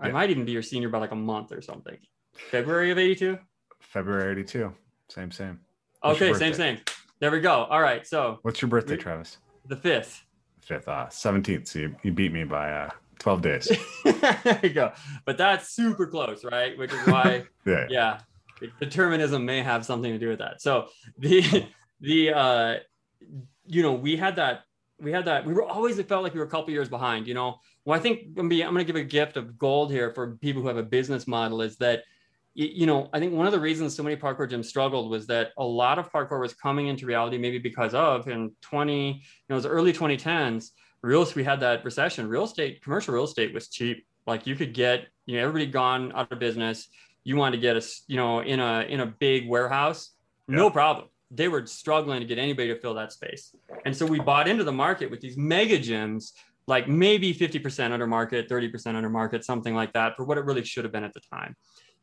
yeah. 0.01 0.09
I 0.09 0.13
might 0.13 0.31
even 0.31 0.45
be 0.45 0.53
your 0.53 0.63
senior 0.63 0.89
by 0.89 0.99
like 0.99 1.13
a 1.13 1.17
month 1.17 1.53
or 1.53 1.61
something. 1.61 1.97
February 2.51 2.91
of 2.91 2.99
82? 2.99 3.39
February 3.81 4.33
82. 4.33 4.73
Same, 5.09 5.31
same. 5.31 5.61
Okay, 6.05 6.33
same, 6.35 6.55
same. 6.55 6.79
There 7.21 7.31
we 7.31 7.41
go. 7.41 7.65
All 7.65 7.81
right. 7.81 8.07
So 8.07 8.39
what's 8.43 8.63
your 8.63 8.69
birthday, 8.69 8.97
Travis? 8.97 9.39
The 9.67 9.77
fifth. 9.77 10.25
Fifth, 10.61 10.87
uh, 10.87 11.07
17th. 11.07 11.67
So 11.67 11.79
you, 11.81 11.97
you 12.03 12.13
beat 12.13 12.33
me 12.33 12.45
by 12.45 12.71
uh 12.71 12.91
12 13.19 13.43
days. 13.43 13.73
there 14.05 14.61
you 14.63 14.71
go. 14.71 14.93
But 15.25 15.37
that's 15.39 15.71
super 15.71 16.07
close, 16.07 16.45
right? 16.45 16.79
Which 16.79 16.93
is 16.93 17.07
why, 17.07 17.45
yeah. 17.67 17.87
yeah, 17.91 18.19
determinism 18.81 19.45
may 19.45 19.63
have 19.63 19.85
something 19.85 20.13
to 20.13 20.19
do 20.19 20.29
with 20.29 20.39
that. 20.39 20.63
So 20.63 20.89
the, 21.19 21.67
the, 22.01 22.33
uh, 22.33 22.75
you 23.67 23.83
know, 23.83 23.93
we 23.93 24.17
had 24.17 24.37
that, 24.37 24.63
we 25.01 25.13
had 25.13 25.25
that, 25.25 25.45
we 25.45 25.53
were 25.53 25.65
always, 25.65 25.99
it 25.99 26.09
felt 26.09 26.23
like 26.23 26.35
we 26.35 26.41
were 26.41 26.47
a 26.47 26.51
couple 26.51 26.71
years 26.71 26.89
behind, 26.89 27.27
you 27.27 27.35
know. 27.35 27.57
Well, 27.85 27.99
I 27.99 28.03
think 28.03 28.39
I'm 28.39 28.49
to 28.51 28.85
give 28.85 28.97
a 28.97 29.03
gift 29.03 29.37
of 29.37 29.59
gold 29.59 29.91
here 29.91 30.13
for 30.13 30.37
people 30.37 30.63
who 30.63 30.69
have 30.69 30.77
a 30.77 30.83
business 30.83 31.27
model 31.27 31.61
is 31.63 31.77
that, 31.79 32.05
you 32.61 32.87
know, 32.87 33.09
I 33.13 33.21
think 33.21 33.33
one 33.33 33.47
of 33.47 33.53
the 33.53 33.61
reasons 33.61 33.95
so 33.95 34.03
many 34.03 34.17
parkour 34.17 34.51
gyms 34.51 34.65
struggled 34.65 35.11
was 35.11 35.29
that 35.29 35.51
a 35.59 35.65
lot 35.65 35.99
of 35.99 36.11
parkour 36.11 36.41
was 36.41 36.55
coming 36.55 36.89
into 36.89 37.07
reality, 37.07 37.39
maybe 37.39 37.59
because 37.59 37.95
of 37.95 38.27
in 38.27 38.51
20, 38.63 39.13
you 39.13 39.13
know, 39.49 39.55
it 39.55 39.55
was 39.55 39.67
early 39.67 39.93
2010s 39.93 40.71
real 41.03 41.27
we 41.35 41.45
had 41.45 41.61
that 41.61 41.85
recession. 41.85 42.29
Real 42.29 42.45
estate 42.45 42.83
commercial 42.83 43.15
real 43.15 43.25
estate 43.25 43.55
was 43.55 43.69
cheap. 43.69 44.07
Like 44.27 44.47
you 44.47 44.57
could 44.57 44.75
get 44.75 45.07
you 45.27 45.37
know 45.37 45.43
everybody 45.43 45.67
gone 45.67 46.13
out 46.15 46.33
of 46.33 46.39
business. 46.39 46.89
You 47.25 47.37
wanted 47.37 47.57
to 47.57 47.63
get 47.63 47.77
a 47.77 47.87
you 48.07 48.17
know 48.17 48.41
in 48.41 48.61
a 48.61 48.83
in 48.83 49.01
a 49.01 49.07
big 49.07 49.49
warehouse 49.49 50.11
yeah. 50.49 50.57
no 50.57 50.71
problem. 50.71 51.09
They 51.31 51.49
were 51.49 51.67
struggling 51.67 52.21
to 52.21 52.27
get 52.27 52.39
anybody 52.39 52.69
to 52.69 52.81
fill 52.81 52.95
that 52.95 53.13
space. 53.13 53.55
And 53.85 53.95
so 53.95 54.07
we 54.07 54.19
bought 54.19 54.49
into 54.49 54.65
the 54.65 54.73
market 54.73 55.11
with 55.11 55.21
these 55.21 55.37
mega 55.37 55.79
gyms 55.79 56.33
like 56.67 56.87
maybe 56.87 57.35
50% 57.35 57.93
under 57.93 58.07
market 58.07 58.49
30% 58.49 58.95
under 58.95 59.09
market 59.09 59.45
something 59.45 59.75
like 59.75 59.93
that 59.95 60.17
for 60.17 60.25
what 60.25 60.37
it 60.37 60.45
really 60.45 60.65
should 60.65 60.85
have 60.85 60.93
been 60.93 61.05
at 61.05 61.15
the 61.15 61.21
time 61.33 61.55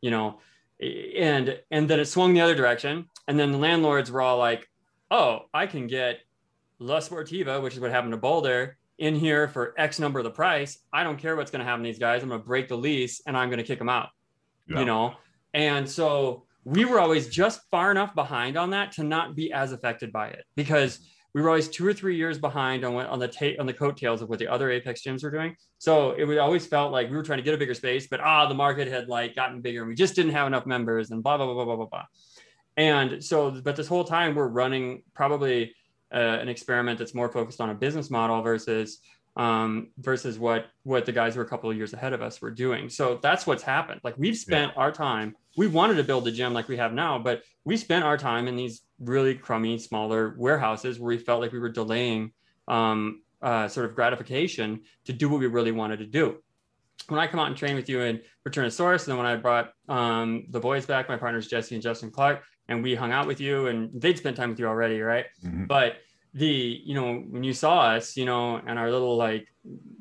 you 0.02 0.12
know 0.12 0.40
and 0.82 1.60
and 1.72 1.90
then 1.90 2.00
it 2.00 2.06
swung 2.06 2.34
the 2.34 2.42
other 2.42 2.56
direction 2.56 3.06
and 3.28 3.40
then 3.40 3.52
the 3.52 3.58
landlords 3.58 4.12
were 4.12 4.22
all 4.22 4.38
like 4.38 4.68
oh 5.12 5.42
i 5.54 5.66
can 5.66 5.88
get 5.88 6.20
la 6.80 6.98
sportiva 6.98 7.62
which 7.62 7.74
is 7.74 7.80
what 7.80 7.92
happened 7.92 8.12
to 8.12 8.18
boulder 8.18 8.78
in 8.98 9.16
here 9.16 9.48
for 9.48 9.74
X 9.78 10.00
number 10.00 10.20
of 10.20 10.24
the 10.26 10.32
price. 10.32 10.80
I 10.94 11.04
don't 11.04 11.18
care 11.18 11.36
what's 11.36 11.52
going 11.52 11.60
to 11.60 11.66
happen 11.66 11.84
to 11.84 11.90
these 11.90 12.00
guys. 12.00 12.24
I'm 12.24 12.30
going 12.30 12.42
to 12.42 12.48
break 12.48 12.68
the 12.68 12.78
lease 12.78 13.22
and 13.26 13.38
I'm 13.38 13.50
going 13.50 13.58
to 13.58 13.64
kick 13.64 13.80
them 13.80 13.90
out. 13.90 14.10
Yeah. 14.68 14.80
You 14.80 14.86
know, 14.86 15.14
and 15.54 15.90
so 15.90 16.46
we 16.64 16.86
were 16.86 17.00
always 17.00 17.30
just 17.30 17.62
far 17.70 17.92
enough 17.92 18.16
behind 18.16 18.58
on 18.58 18.72
that 18.72 18.94
to 18.94 19.04
not 19.04 19.36
be 19.36 19.52
as 19.52 19.72
affected 19.72 20.12
by 20.12 20.30
it 20.30 20.44
because 20.56 21.00
we 21.36 21.42
were 21.42 21.50
always 21.50 21.68
two 21.68 21.86
or 21.86 21.94
three 21.94 22.16
years 22.16 22.40
behind 22.40 22.86
on 22.86 22.94
what 22.94 23.08
on 23.08 23.20
the 23.20 23.28
ta- 23.28 23.60
on 23.60 23.66
the 23.66 23.74
coattails 23.74 24.22
of 24.22 24.30
what 24.30 24.40
the 24.40 24.48
other 24.48 24.72
Apex 24.72 25.02
gyms 25.04 25.22
were 25.22 25.30
doing. 25.30 25.54
So 25.80 26.14
it 26.14 26.24
would 26.24 26.38
always 26.38 26.66
felt 26.66 26.94
like 26.94 27.10
we 27.10 27.18
were 27.18 27.24
trying 27.24 27.40
to 27.40 27.44
get 27.44 27.54
a 27.54 27.58
bigger 27.58 27.74
space, 27.74 28.08
but 28.08 28.22
ah, 28.22 28.48
the 28.48 28.56
market 28.56 28.88
had 28.88 29.10
like 29.10 29.36
gotten 29.36 29.60
bigger 29.60 29.82
and 29.82 29.90
we 29.90 29.96
just 29.96 30.16
didn't 30.16 30.32
have 30.32 30.48
enough 30.48 30.66
members 30.66 31.12
and 31.12 31.22
blah 31.22 31.36
blah 31.36 31.46
blah 31.46 31.56
blah 31.56 31.66
blah 31.66 31.76
blah 31.76 31.86
blah. 31.88 32.06
And 32.78 33.22
so, 33.22 33.52
but 33.52 33.76
this 33.76 33.86
whole 33.86 34.06
time 34.06 34.34
we're 34.34 34.48
running 34.48 35.04
probably 35.14 35.76
uh, 36.14 36.18
an 36.18 36.48
experiment 36.48 37.00
that's 37.00 37.14
more 37.14 37.28
focused 37.30 37.60
on 37.60 37.70
a 37.70 37.76
business 37.76 38.10
model 38.10 38.42
versus 38.42 39.00
um, 39.38 39.90
versus 39.98 40.40
what 40.40 40.68
what 40.84 41.06
the 41.06 41.12
guys 41.12 41.36
who 41.36 41.42
are 41.42 41.44
a 41.44 41.48
couple 41.48 41.70
of 41.70 41.76
years 41.76 41.94
ahead 41.94 42.14
of 42.14 42.22
us 42.22 42.42
were 42.42 42.52
doing. 42.52 42.90
So 42.90 43.20
that's 43.22 43.46
what's 43.46 43.64
happened. 43.64 44.02
Like 44.04 44.18
we've 44.18 44.38
spent 44.38 44.72
yeah. 44.74 44.82
our 44.82 44.92
time. 44.92 45.36
We 45.58 45.68
wanted 45.68 45.96
to 45.96 46.04
build 46.04 46.28
a 46.28 46.32
gym 46.32 46.54
like 46.54 46.68
we 46.68 46.78
have 46.78 46.94
now, 46.94 47.20
but 47.20 47.44
we 47.64 47.78
spent 47.78 48.04
our 48.04 48.18
time 48.18 48.48
in 48.48 48.56
these 48.56 48.82
really 49.00 49.36
crummy, 49.36 49.78
smaller 49.78 50.36
warehouses 50.38 51.00
where 51.00 51.08
we 51.08 51.18
felt 51.18 51.42
like 51.42 51.52
we 51.52 51.60
were 51.60 51.70
delaying 51.70 52.32
um, 52.68 53.22
uh, 53.42 53.68
sort 53.68 53.86
of 53.86 53.96
gratification 53.96 54.82
to 55.06 55.14
do 55.14 55.30
what 55.30 55.40
we 55.40 55.48
really 55.48 55.72
wanted 55.72 56.00
to 56.00 56.06
do. 56.06 56.38
When 57.08 57.20
I 57.20 57.28
come 57.28 57.40
out 57.40 57.48
and 57.48 57.58
train 57.58 57.76
with 57.76 57.90
you 57.90 58.02
in 58.02 58.22
Return 58.46 58.66
of 58.66 58.74
Source, 58.74 59.04
and 59.04 59.12
then 59.12 59.18
when 59.18 59.28
I 59.28 59.36
brought 59.36 59.72
um, 59.90 60.46
the 60.50 60.60
boys 60.60 60.86
back, 60.86 61.08
my 61.08 61.18
partners 61.18 61.48
Jesse 61.48 61.76
and 61.76 61.84
Justin 61.84 62.10
Clark, 62.10 62.42
and 62.68 62.82
we 62.82 62.96
hung 62.96 63.12
out 63.12 63.28
with 63.28 63.40
you 63.40 63.68
and 63.68 63.90
they'd 63.94 64.18
spent 64.18 64.36
time 64.36 64.50
with 64.50 64.60
you 64.60 64.68
already 64.68 65.00
right 65.00 65.26
mm-hmm. 65.44 65.66
but 65.66 65.98
the 66.36 66.82
you 66.84 66.94
know 66.94 67.16
when 67.30 67.44
you 67.44 67.54
saw 67.54 67.96
us 67.96 68.18
you 68.18 68.26
know 68.26 68.58
and 68.68 68.78
our 68.78 68.92
little 68.92 69.16
like 69.16 69.48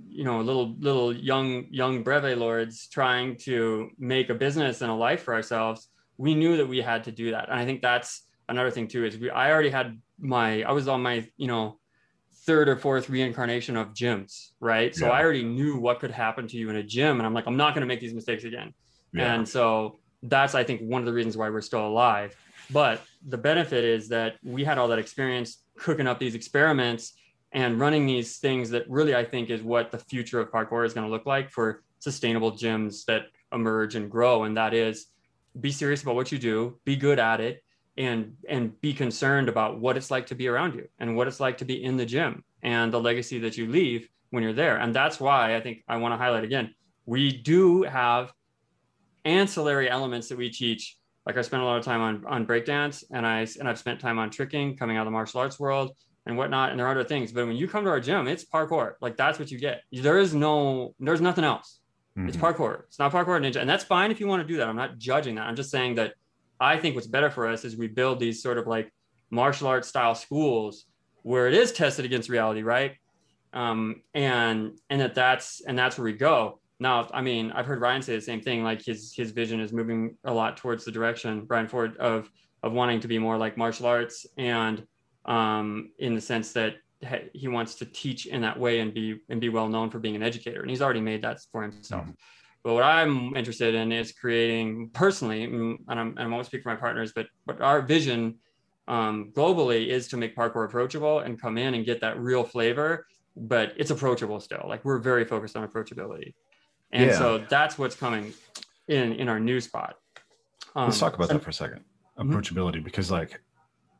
you 0.09 0.24
know 0.24 0.41
little 0.41 0.74
little 0.80 1.14
young 1.14 1.64
young 1.70 2.03
breve 2.03 2.37
lords 2.37 2.89
trying 2.89 3.37
to 3.37 3.89
make 3.99 4.30
a 4.30 4.35
business 4.35 4.82
and 4.82 4.91
a 4.91 4.95
life 4.95 5.22
for 5.22 5.32
ourselves 5.32 5.89
we 6.18 6.35
knew 6.35 6.57
that 6.57 6.66
we 6.66 6.78
had 6.78 7.05
to 7.05 7.12
do 7.12 7.30
that 7.30 7.49
and 7.49 7.59
i 7.59 7.64
think 7.64 7.80
that's 7.80 8.22
another 8.49 8.70
thing 8.70 8.89
too 8.89 9.05
is 9.05 9.16
we 9.16 9.30
i 9.30 9.51
already 9.51 9.70
had 9.70 9.97
my 10.18 10.62
i 10.64 10.72
was 10.72 10.89
on 10.89 11.01
my 11.01 11.26
you 11.37 11.47
know 11.47 11.78
third 12.47 12.68
or 12.68 12.76
fourth 12.76 13.09
reincarnation 13.09 13.76
of 13.76 13.95
gyms 13.95 14.51
right 14.59 14.95
so 14.95 15.07
yeah. 15.07 15.12
i 15.12 15.22
already 15.22 15.45
knew 15.45 15.78
what 15.78 16.01
could 16.01 16.11
happen 16.11 16.49
to 16.49 16.57
you 16.57 16.68
in 16.68 16.76
a 16.76 16.82
gym 16.82 17.18
and 17.18 17.26
i'm 17.26 17.32
like 17.32 17.47
i'm 17.47 17.57
not 17.57 17.74
going 17.74 17.80
to 17.80 17.87
make 17.87 18.01
these 18.01 18.12
mistakes 18.12 18.43
again 18.43 18.74
yeah. 19.12 19.35
and 19.35 19.49
so 19.49 20.01
that's 20.24 20.57
i 20.57 20.64
think 20.64 20.80
one 20.80 21.01
of 21.01 21.07
the 21.07 21.12
reasons 21.12 21.37
why 21.37 21.49
we're 21.49 21.61
still 21.61 21.87
alive 21.87 22.37
but 22.70 23.03
the 23.28 23.39
benefit 23.39 23.85
is 23.85 24.09
that 24.09 24.35
we 24.43 24.64
had 24.64 24.78
all 24.78 24.89
that 24.89 24.99
experience 24.99 25.64
cooking 25.79 26.07
up 26.07 26.18
these 26.18 26.35
experiments 26.35 27.14
and 27.53 27.79
running 27.79 28.07
these 28.07 28.39
things 28.39 28.70
that 28.70 28.89
really 28.89 29.14
I 29.14 29.25
think 29.25 29.51
is 29.51 29.62
what 29.62 29.91
the 29.91 29.99
future 29.99 30.41
of 30.41 30.51
parkour 30.51 30.85
is 30.85 30.93
going 30.93 31.07
to 31.07 31.11
look 31.11 31.27
like 31.27 31.51
for 31.51 31.83
sustainable 32.01 32.53
gyms 32.53 33.05
that 33.07 33.27
emerge 33.53 33.95
and 33.95 34.11
grow. 34.11 34.45
And 34.45 34.57
that 34.57 34.75
is 34.75 35.07
be 35.61 35.70
serious 35.70 36.03
about 36.03 36.16
what 36.16 36.33
you 36.33 36.39
do, 36.39 36.79
be 36.85 36.97
good 36.97 37.18
at 37.18 37.41
it, 37.41 37.62
and 37.97 38.37
and 38.49 38.79
be 38.81 38.93
concerned 38.93 39.49
about 39.49 39.79
what 39.79 39.97
it's 39.97 40.11
like 40.11 40.27
to 40.27 40.35
be 40.35 40.49
around 40.49 40.75
you 40.75 40.89
and 40.99 41.16
what 41.16 41.29
it's 41.29 41.39
like 41.39 41.59
to 41.59 41.64
be 41.64 41.85
in 41.85 41.97
the 41.97 42.05
gym 42.05 42.43
and 42.62 42.93
the 42.93 43.01
legacy 43.01 43.39
that 43.39 43.57
you 43.57 43.68
leave 43.68 44.09
when 44.31 44.43
you're 44.43 44.53
there. 44.53 44.79
And 44.79 44.93
that's 44.93 45.20
why 45.20 45.55
I 45.55 45.61
think 45.61 45.85
I 45.87 45.97
want 45.99 46.12
to 46.12 46.18
highlight 46.18 46.43
again, 46.43 46.75
we 47.07 47.31
do 47.31 47.83
have 47.85 48.33
ancillary 49.25 49.89
elements 49.89 50.29
that 50.29 50.39
we 50.39 50.51
teach 50.51 50.97
like 51.27 51.37
I 51.37 51.43
spent 51.43 51.62
a 51.62 51.66
lot 51.66 51.79
of 51.79 51.85
time 51.85 52.01
on 52.01 52.25
on 52.27 52.47
breakdance 52.47 53.05
and 53.11 53.27
I 53.27 53.47
and 53.59 53.68
I've 53.68 53.79
spent 53.79 54.01
time 54.01 54.18
on 54.18 54.31
tricking 54.31 54.77
coming 54.77 54.97
out 54.97 55.03
of 55.03 55.07
the 55.07 55.11
martial 55.12 55.41
arts 55.41 55.59
world 55.59 55.97
and 56.27 56.37
whatnot. 56.37 56.70
And 56.70 56.79
there 56.79 56.87
are 56.87 56.91
other 56.91 57.05
things. 57.05 57.33
But 57.33 57.47
when 57.47 57.57
you 57.57 57.68
come 57.68 57.85
to 57.85 57.91
our 57.91 58.01
gym, 58.01 58.29
it's 58.29 58.45
parkour. 58.45 58.95
Like 59.01 59.16
that's 59.16 59.39
what 59.39 59.51
you 59.51 59.59
get. 59.59 59.83
There 59.93 60.18
is 60.18 60.35
no, 60.35 60.95
there's 60.99 61.20
nothing 61.20 61.45
else. 61.45 61.81
Mm-hmm. 62.16 62.29
It's 62.29 62.37
parkour. 62.37 62.85
It's 62.85 62.99
not 62.99 63.12
parkour 63.12 63.41
ninja. 63.41 63.57
And 63.57 63.68
that's 63.68 63.85
fine 63.85 64.11
if 64.11 64.20
you 64.20 64.27
want 64.27 64.43
to 64.43 64.49
do 64.49 64.57
that. 64.59 64.68
I'm 64.68 64.77
not 64.77 64.99
judging 64.99 65.35
that. 65.37 65.47
I'm 65.47 65.57
just 65.57 65.70
saying 65.70 65.97
that 65.97 66.14
I 66.61 66.79
think 66.79 66.95
what's 66.95 67.07
better 67.07 67.31
for 67.31 67.47
us 67.47 67.64
is 67.64 67.77
we 67.77 67.89
build 67.89 68.20
these 68.20 68.43
sort 68.43 68.59
of 68.59 68.66
like 68.66 68.93
martial 69.31 69.66
arts 69.66 69.89
style 69.89 70.14
schools 70.14 70.87
where 71.22 71.49
it 71.49 71.55
is 71.55 71.72
tested 71.72 72.05
against 72.05 72.29
reality, 72.29 72.62
right? 72.62 72.93
Um, 73.53 74.03
and 74.14 74.79
and 74.91 75.01
that 75.01 75.14
that's 75.14 75.61
and 75.61 75.79
that's 75.79 75.99
where 75.99 76.05
we 76.05 76.12
go. 76.12 76.61
Now, 76.85 77.09
I 77.14 77.22
mean, 77.22 77.51
I've 77.53 77.64
heard 77.64 77.80
Ryan 77.80 78.03
say 78.03 78.14
the 78.14 78.20
same 78.20 78.43
thing. 78.43 78.62
Like 78.62 78.85
his 78.85 79.14
his 79.16 79.30
vision 79.30 79.59
is 79.59 79.72
moving 79.72 80.18
a 80.24 80.35
lot 80.35 80.59
towards 80.59 80.85
the 80.85 80.93
direction 80.93 81.47
Ryan 81.49 81.66
Ford 81.66 81.97
of 81.97 82.30
of 82.62 82.74
wanting 82.74 83.01
to 83.01 83.09
be 83.09 83.18
more 83.18 83.39
like 83.39 83.57
martial 83.57 83.87
arts, 83.87 84.26
and 84.37 84.87
um, 85.24 85.93
in 85.99 86.14
the 86.14 86.20
sense 86.20 86.53
that 86.53 86.74
he 87.32 87.49
wants 87.49 87.76
to 87.76 87.87
teach 87.87 88.26
in 88.26 88.43
that 88.43 88.61
way 88.61 88.80
and 88.80 88.93
be 88.93 89.18
and 89.30 89.41
be 89.41 89.49
well 89.49 89.66
known 89.66 89.89
for 89.89 89.99
being 89.99 90.14
an 90.14 90.22
educator, 90.22 90.61
and 90.61 90.68
he's 90.68 90.82
already 90.82 91.01
made 91.01 91.22
that 91.22 91.39
for 91.51 91.62
himself. 91.62 92.03
Mm-hmm. 92.03 92.11
But 92.62 92.74
what 92.74 92.82
I'm 92.82 93.35
interested 93.35 93.74
in 93.74 93.91
is 93.91 94.12
creating 94.12 94.91
personally, 94.93 95.47
mm, 95.47 95.76
and 95.89 95.99
I'm, 95.99 96.09
and 96.09 96.20
I'm 96.20 96.32
always 96.35 96.49
speaking 96.49 96.64
for 96.64 96.74
my 96.74 96.76
partners, 96.76 97.12
but 97.16 97.28
but 97.47 97.62
our 97.62 97.80
vision 97.80 98.35
um, 98.89 99.32
globally 99.35 99.87
is 99.87 100.07
to 100.09 100.18
make 100.18 100.37
parkour 100.37 100.66
approachable 100.66 101.20
and 101.20 101.41
come 101.41 101.57
in 101.57 101.72
and 101.72 101.87
get 101.87 102.03
that 102.03 102.20
real 102.20 102.45
flavor 102.45 103.07
but 103.37 103.72
it's 103.76 103.91
approachable 103.91 104.39
still 104.39 104.64
like 104.68 104.85
we're 104.85 104.99
very 104.99 105.24
focused 105.24 105.57
on 105.57 105.66
approachability 105.66 106.35
and 106.95 107.11
Yeah. 107.11 107.18
so 107.18 107.38
that's 107.38 107.76
what's 107.76 107.97
coming 107.97 108.32
in 108.88 109.12
in 109.14 109.28
our 109.28 109.40
new 109.40 109.61
spot 109.61 109.97
um, 110.76 110.86
Let's 110.86 110.99
talk 110.99 111.14
about 111.14 111.28
that 111.28 111.42
for 111.42 111.51
a 111.51 111.53
2nd 111.53 111.82
Mhm. 112.18 112.32
Approachability, 112.32 112.82
because 112.82 113.11
like, 113.11 113.40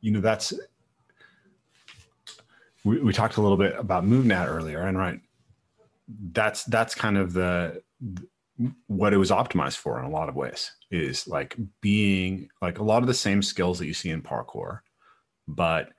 you 0.01 0.11
know, 0.11 0.21
that's 0.21 0.53
we, 2.85 2.99
we 3.01 3.11
talked 3.11 3.37
a 3.37 3.41
little 3.41 3.57
bit 3.57 3.75
about 3.77 4.05
MovNat 4.05 4.47
earlier, 4.47 4.81
and 4.81 4.97
right, 4.97 5.19
that's 6.31 6.63
that's 6.65 6.95
kind 6.95 7.17
of 7.17 7.33
the 7.33 7.81
what 8.87 9.13
it 9.13 9.17
was 9.17 9.31
optimized 9.31 9.77
for 9.77 9.99
in 9.99 10.05
a 10.05 10.09
lot 10.09 10.29
of 10.29 10.35
ways 10.35 10.71
is 10.91 11.27
like 11.27 11.57
being 11.81 12.47
like 12.61 12.79
a 12.79 12.83
lot 12.83 13.01
of 13.03 13.07
the 13.07 13.13
same 13.13 13.41
skills 13.41 13.79
that 13.79 13.85
you 13.87 13.93
see 13.93 14.09
in 14.11 14.21
parkour, 14.21 14.79
but 15.47 15.89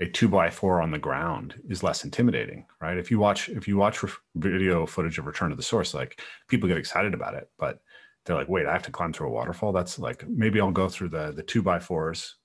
a 0.00 0.06
two 0.06 0.28
by 0.28 0.48
four 0.50 0.80
on 0.80 0.90
the 0.90 0.98
ground 0.98 1.54
is 1.68 1.82
less 1.82 2.04
intimidating, 2.04 2.66
right? 2.80 2.98
If 2.98 3.10
you 3.10 3.18
watch 3.18 3.48
if 3.48 3.66
you 3.66 3.76
watch 3.76 4.04
video 4.36 4.86
footage 4.86 5.18
of 5.18 5.26
Return 5.26 5.50
to 5.50 5.56
the 5.56 5.62
Source, 5.62 5.92
like 5.94 6.20
people 6.48 6.68
get 6.68 6.78
excited 6.78 7.14
about 7.14 7.34
it, 7.34 7.50
but 7.58 7.80
they're 8.24 8.36
like, 8.36 8.48
wait, 8.48 8.66
I 8.66 8.72
have 8.72 8.84
to 8.84 8.92
climb 8.92 9.12
through 9.12 9.28
a 9.28 9.32
waterfall. 9.32 9.72
That's 9.72 9.98
like 9.98 10.26
maybe 10.28 10.60
I'll 10.60 10.70
go 10.70 10.88
through 10.88 11.08
the 11.08 11.32
the 11.32 11.42
two 11.42 11.62
by 11.62 11.80
fours, 11.80 12.36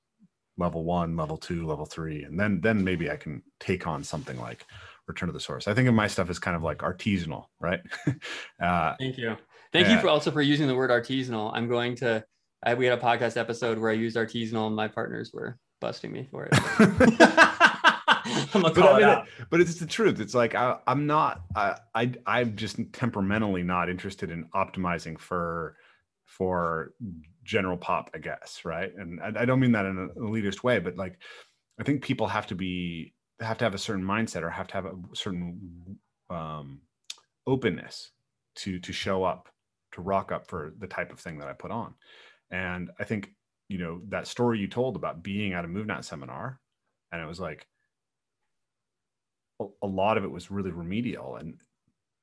level 0.58 0.84
one, 0.84 1.16
level 1.16 1.38
two, 1.38 1.68
level 1.68 1.86
three, 1.86 2.24
and 2.24 2.40
then 2.40 2.60
then 2.62 2.84
maybe 2.84 3.12
I 3.12 3.18
can 3.18 3.44
take 3.60 3.86
on 3.86 4.04
something 4.04 4.40
like 4.40 4.66
Return 5.08 5.28
to 5.28 5.34
the 5.34 5.40
Source. 5.40 5.68
I 5.68 5.76
think 5.76 5.88
of 5.88 5.94
my 5.94 6.08
stuff 6.08 6.30
as 6.30 6.40
kind 6.40 6.56
of 6.56 6.64
like 6.64 6.80
artisanal, 6.80 7.46
right? 7.60 7.82
uh, 8.62 8.96
Thank 8.98 9.18
you. 9.18 9.36
Thank 9.72 9.88
Yeah. 9.88 9.96
you 9.96 10.02
for 10.02 10.08
also 10.08 10.32
for 10.32 10.42
using 10.42 10.68
the 10.68 10.76
word 10.76 10.90
artisanal. 10.90 11.52
I'm 11.54 11.68
going 11.68 11.96
to. 11.98 12.24
I, 12.66 12.76
we 12.76 12.86
had 12.86 12.98
a 12.98 13.02
podcast 13.02 13.36
episode 13.36 13.78
where 13.78 13.92
I 13.92 13.94
used 13.94 14.16
artisanal, 14.16 14.68
and 14.68 14.76
my 14.76 14.88
partners 14.88 15.32
were 15.34 15.60
busting 15.84 16.14
me 16.14 16.26
for 16.32 16.46
it. 16.46 16.54
I'm 18.56 18.62
gonna 18.62 18.64
but, 18.64 18.76
call 18.76 18.96
I 18.96 19.00
mean, 19.00 19.04
out. 19.10 19.28
but 19.50 19.60
it's 19.60 19.76
the 19.76 19.86
truth. 19.86 20.22
It's 20.22 20.34
like 20.34 20.56
I, 20.56 20.78
I'm 20.88 21.06
not. 21.06 21.44
I, 21.58 21.76
I 21.94 22.14
I'm 22.26 22.56
just 22.56 22.78
temperamentally 22.94 23.64
not 23.64 23.90
interested 23.90 24.32
in 24.32 24.46
optimizing 24.56 25.20
for 25.20 25.76
for 26.26 26.94
general 27.44 27.76
pop, 27.76 28.12
I 28.16 28.20
guess, 28.20 28.62
right? 28.64 28.96
And 28.96 29.20
I, 29.22 29.42
I 29.42 29.46
don't 29.46 29.60
mean 29.60 29.74
that 29.74 29.86
in 29.86 29.98
an 29.98 30.10
elitist 30.18 30.64
way, 30.64 30.80
but 30.80 30.96
like 30.96 31.18
I 31.78 31.84
think 31.84 32.02
people 32.02 32.28
have 32.28 32.48
to 32.48 32.56
be 32.56 33.14
have 33.42 33.58
to 33.58 33.66
have 33.66 33.76
a 33.76 33.78
certain 33.78 34.06
mindset 34.06 34.42
or 34.42 34.50
have 34.50 34.68
to 34.68 34.74
have 34.76 34.86
a 34.86 34.96
certain 35.12 36.00
um, 36.30 36.80
openness 37.46 38.12
to 38.56 38.80
to 38.80 38.94
show 38.94 39.26
up 39.26 39.50
to 39.92 40.02
rock 40.02 40.32
up 40.32 40.48
for 40.48 40.74
the 40.80 40.88
type 40.88 41.12
of 41.12 41.20
thing 41.20 41.40
that 41.40 41.50
I 41.50 41.54
put 41.54 41.72
on. 41.72 41.94
And 42.52 42.90
I 43.00 43.04
think 43.04 43.32
you 43.70 43.78
know 43.78 44.02
that 44.10 44.28
story 44.28 44.60
you 44.60 44.68
told 44.68 44.96
about 44.96 45.24
being 45.24 45.54
at 45.54 45.66
a 45.66 45.68
MovNat 45.68 46.04
seminar, 46.04 46.60
and 47.12 47.22
it 47.22 47.28
was 47.28 47.40
like 47.40 47.66
a, 49.60 49.66
a 49.82 49.88
lot 49.88 50.18
of 50.18 50.24
it 50.24 50.32
was 50.32 50.52
really 50.52 50.72
remedial 50.72 51.36
and 51.36 51.56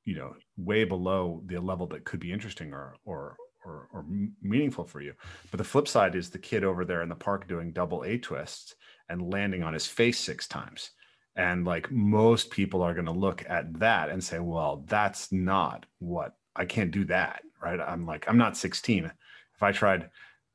you 0.04 0.14
know 0.16 0.34
way 0.56 0.84
below 0.84 1.42
the 1.46 1.58
level 1.58 1.86
that 1.88 2.04
could 2.04 2.20
be 2.20 2.32
interesting 2.32 2.72
or 2.72 2.96
or 3.04 3.36
or, 3.64 3.88
or 3.92 4.04
meaningful 4.40 4.84
for 4.84 5.00
you. 5.00 5.12
But 5.50 5.58
the 5.58 5.64
flip 5.64 5.86
side 5.86 6.14
is 6.14 6.30
the 6.30 6.38
kid 6.38 6.64
over 6.64 6.84
there 6.84 7.02
in 7.02 7.08
the 7.08 7.14
park 7.14 7.46
doing 7.46 7.72
double 7.72 8.04
A 8.04 8.18
twists 8.18 8.74
and 9.08 9.32
landing 9.32 9.62
on 9.62 9.74
his 9.74 9.86
face 9.86 10.18
six 10.18 10.46
times. 10.46 10.90
And 11.36 11.64
like 11.64 11.90
most 11.90 12.50
people 12.50 12.82
are 12.82 12.94
going 12.94 13.06
to 13.06 13.12
look 13.12 13.44
at 13.48 13.78
that 13.78 14.08
and 14.08 14.22
say, 14.22 14.38
well, 14.38 14.84
that's 14.88 15.30
not 15.30 15.86
what 15.98 16.36
I 16.56 16.64
can't 16.64 16.90
do 16.90 17.04
that. 17.04 17.42
Right. 17.62 17.78
I'm 17.78 18.06
like, 18.06 18.26
I'm 18.28 18.38
not 18.38 18.56
16. 18.56 19.04
If 19.04 19.62
I 19.62 19.72
tried, 19.72 20.08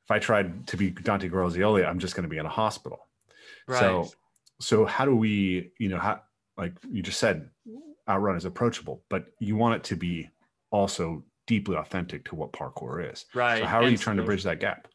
if 0.05 0.11
I 0.11 0.19
tried 0.19 0.67
to 0.67 0.77
be 0.77 0.91
Dante 0.91 1.29
Grazioli, 1.29 1.87
I'm 1.87 1.99
just 1.99 2.15
going 2.15 2.23
to 2.23 2.29
be 2.29 2.37
in 2.37 2.45
a 2.45 2.49
hospital. 2.49 3.07
Right. 3.67 3.79
So, 3.79 4.11
so 4.61 4.85
how 4.85 5.05
do 5.05 5.15
we, 5.15 5.71
you 5.79 5.89
know, 5.89 5.97
how, 5.97 6.21
like 6.57 6.73
you 6.91 7.01
just 7.01 7.19
said, 7.19 7.49
Outrun 8.07 8.37
is 8.37 8.45
approachable, 8.45 9.03
but 9.09 9.25
you 9.39 9.55
want 9.55 9.75
it 9.75 9.83
to 9.85 9.95
be 9.95 10.29
also 10.69 11.23
deeply 11.47 11.75
authentic 11.75 12.25
to 12.25 12.35
what 12.35 12.51
parkour 12.53 13.11
is. 13.11 13.25
right. 13.33 13.59
So 13.59 13.65
how 13.65 13.81
are 13.81 13.89
you 13.89 13.97
trying 13.97 14.17
to 14.17 14.23
bridge 14.23 14.43
that 14.43 14.59
gap? 14.59 14.87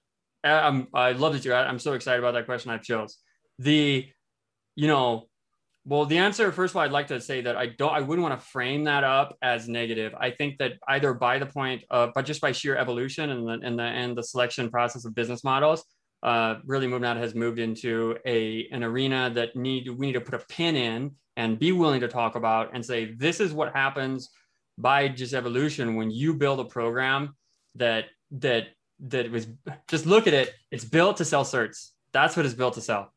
Um, 0.45 0.89
I 0.95 1.13
love 1.13 1.33
that 1.33 1.45
you're. 1.45 1.55
I'm 1.55 1.79
so 1.79 1.95
excited 1.95 2.21
about 2.21 2.35
that 2.35 2.47
question. 2.47 2.71
I 2.71 2.79
chills. 2.79 3.19
The, 3.59 4.07
you 4.77 4.87
know, 4.87 5.29
well, 5.85 6.05
the 6.05 6.19
answer. 6.19 6.53
First 6.53 6.73
of 6.73 6.77
all, 6.77 6.83
I'd 6.83 6.93
like 6.93 7.07
to 7.09 7.21
say 7.21 7.41
that 7.41 7.57
I 7.57 7.67
don't. 7.67 7.93
I 7.93 8.01
wouldn't 8.01 8.23
want 8.23 8.39
to 8.39 8.47
frame 8.47 8.85
that 8.85 9.03
up 9.03 9.37
as 9.43 9.69
negative. 9.69 10.15
I 10.19 10.31
think 10.31 10.59
that 10.59 10.75
either 10.89 11.15
by 11.15 11.39
the 11.39 11.47
point, 11.47 11.85
of, 11.91 12.11
but 12.15 12.27
just 12.27 12.41
by 12.41 12.53
sheer 12.53 12.77
evolution 12.77 13.31
and 13.31 13.47
the 13.47 13.67
and 13.67 13.79
the 13.79 13.85
and 13.85 14.17
the 14.17 14.23
selection 14.23 14.71
process 14.71 15.05
of 15.05 15.15
business 15.15 15.43
models, 15.43 15.85
uh, 16.23 16.57
really 16.65 16.87
MovNat 16.87 17.17
has 17.17 17.35
moved 17.35 17.59
into 17.59 18.17
a 18.27 18.69
an 18.73 18.85
arena 18.85 19.31
that 19.35 19.57
need 19.57 19.89
we 19.89 20.07
need 20.07 20.13
to 20.13 20.21
put 20.21 20.35
a 20.35 20.45
pin 20.47 20.77
in 20.77 21.13
and 21.37 21.59
be 21.59 21.73
willing 21.73 22.01
to 22.01 22.09
talk 22.09 22.35
about 22.35 22.71
and 22.75 22.85
say 22.85 23.15
this 23.15 23.41
is 23.41 23.53
what 23.53 23.73
happens 23.73 24.29
by 24.77 25.09
just 25.09 25.33
evolution 25.33 25.97
when 25.97 26.11
you 26.11 26.35
build 26.35 26.61
a 26.61 26.65
program 26.65 27.35
that 27.77 28.07
that 28.31 28.69
that 29.01 29.31
was 29.31 29.47
just 29.89 30.05
look 30.05 30.27
at 30.27 30.35
it 30.35 30.53
it's 30.71 30.85
built 30.85 31.17
to 31.17 31.25
sell 31.25 31.45
certs 31.45 31.91
that's 32.13 32.37
what 32.37 32.45
it's 32.45 32.55
built 32.55 32.75
to 32.75 32.81
sell 32.81 33.13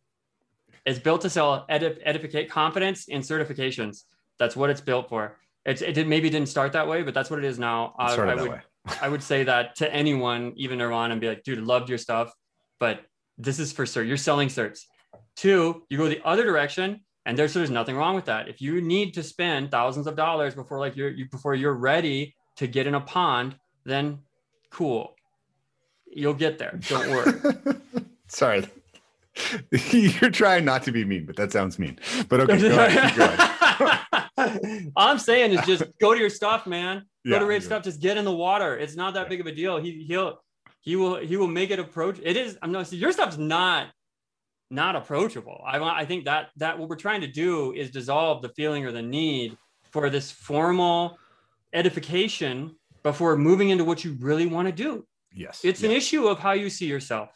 it's 0.86 0.99
built 0.99 1.21
to 1.21 1.29
sell 1.29 1.65
edif- 1.69 1.99
edificate 2.03 2.49
confidence 2.49 3.07
and 3.09 3.23
certifications 3.23 4.03
that's 4.39 4.55
what 4.55 4.69
it's 4.69 4.81
built 4.81 5.09
for 5.09 5.38
it's, 5.65 5.81
it 5.81 5.93
did, 5.93 6.07
maybe 6.07 6.29
didn't 6.29 6.49
start 6.49 6.73
that 6.73 6.88
way 6.88 7.03
but 7.03 7.13
that's 7.13 7.29
what 7.29 7.39
it 7.39 7.45
is 7.45 7.59
now 7.59 7.95
It 7.99 8.19
I, 8.19 8.31
I 8.31 8.36
would. 8.36 8.61
I 9.01 9.07
would 9.07 9.23
say 9.23 9.43
that 9.43 9.75
to 9.77 9.93
anyone, 9.93 10.53
even 10.55 10.79
Erwan, 10.79 11.11
and 11.11 11.21
be 11.21 11.27
like, 11.27 11.43
dude, 11.43 11.59
loved 11.59 11.89
your 11.89 11.97
stuff, 11.97 12.34
but 12.79 13.01
this 13.38 13.59
is 13.59 13.71
for 13.71 13.86
cert. 13.86 14.07
You're 14.07 14.17
selling 14.17 14.49
certs. 14.49 14.81
Two, 15.36 15.84
you 15.89 15.97
go 15.97 16.09
the 16.09 16.21
other 16.25 16.43
direction, 16.43 17.01
and 17.25 17.38
there's 17.38 17.53
there's 17.53 17.69
nothing 17.69 17.95
wrong 17.95 18.13
with 18.13 18.25
that. 18.25 18.49
If 18.49 18.61
you 18.61 18.81
need 18.81 19.13
to 19.13 19.23
spend 19.23 19.71
thousands 19.71 20.07
of 20.07 20.15
dollars 20.15 20.53
before 20.53 20.79
like 20.79 20.95
you're 20.95 21.09
you, 21.09 21.29
before 21.29 21.55
you're 21.55 21.73
ready 21.73 22.36
to 22.57 22.67
get 22.67 22.86
in 22.86 22.95
a 22.95 23.01
pond, 23.01 23.55
then 23.86 24.19
cool, 24.69 25.15
you'll 26.05 26.34
get 26.34 26.57
there. 26.57 26.77
Don't 26.88 27.09
worry. 27.09 27.34
Sorry. 28.27 28.67
You're 29.91 30.29
trying 30.31 30.65
not 30.65 30.84
to 30.84 30.91
be 30.91 31.03
mean, 31.05 31.25
but 31.25 31.36
that 31.38 31.51
sounds 31.51 31.79
mean. 31.79 31.99
But 32.29 32.41
okay, 32.41 32.59
go 32.59 32.86
ahead. 32.86 33.09
Keep 33.09 34.38
going. 34.38 34.91
All 34.95 35.07
I'm 35.07 35.17
saying 35.19 35.51
is 35.53 35.65
just 35.65 35.84
go 35.99 36.13
to 36.13 36.19
your 36.19 36.29
stuff, 36.29 36.67
man. 36.67 36.99
Go 37.25 37.34
Yeah, 37.34 37.39
to 37.39 37.51
yeah. 37.51 37.59
stuff. 37.59 37.84
Just 37.84 37.99
get 37.99 38.17
in 38.17 38.25
the 38.25 38.31
water. 38.31 38.77
It's 38.77 38.95
not 38.95 39.13
that 39.15 39.29
big 39.29 39.39
of 39.41 39.47
a 39.47 39.51
deal. 39.51 39.77
He 39.77 40.03
he'll 40.07 40.39
he 40.81 40.95
will 40.95 41.17
he 41.17 41.38
will 41.38 41.47
make 41.47 41.71
it 41.71 41.79
approach. 41.79 42.19
It 42.21 42.38
is. 42.38 42.57
I'm 42.61 42.71
not. 42.71 42.91
Your 42.91 43.11
stuff's 43.11 43.38
not 43.38 43.88
not 44.69 44.95
approachable. 44.95 45.63
I 45.65 45.79
want. 45.79 45.97
I 45.97 46.05
think 46.05 46.25
that 46.25 46.49
that 46.57 46.77
what 46.77 46.89
we're 46.89 46.95
trying 46.95 47.21
to 47.21 47.27
do 47.27 47.73
is 47.73 47.89
dissolve 47.89 48.41
the 48.41 48.49
feeling 48.49 48.86
or 48.86 48.91
the 48.91 49.01
need 49.01 49.57
for 49.91 50.09
this 50.09 50.31
formal 50.31 51.17
edification 51.73 52.75
before 53.01 53.36
moving 53.36 53.69
into 53.69 53.84
what 53.84 54.03
you 54.03 54.15
really 54.19 54.45
want 54.45 54.67
to 54.67 54.71
do. 54.71 55.05
Yes. 55.34 55.61
It's 55.63 55.84
an 55.84 55.91
issue 55.91 56.27
of 56.27 56.39
how 56.39 56.51
you 56.51 56.69
see 56.69 56.86
yourself. 56.86 57.29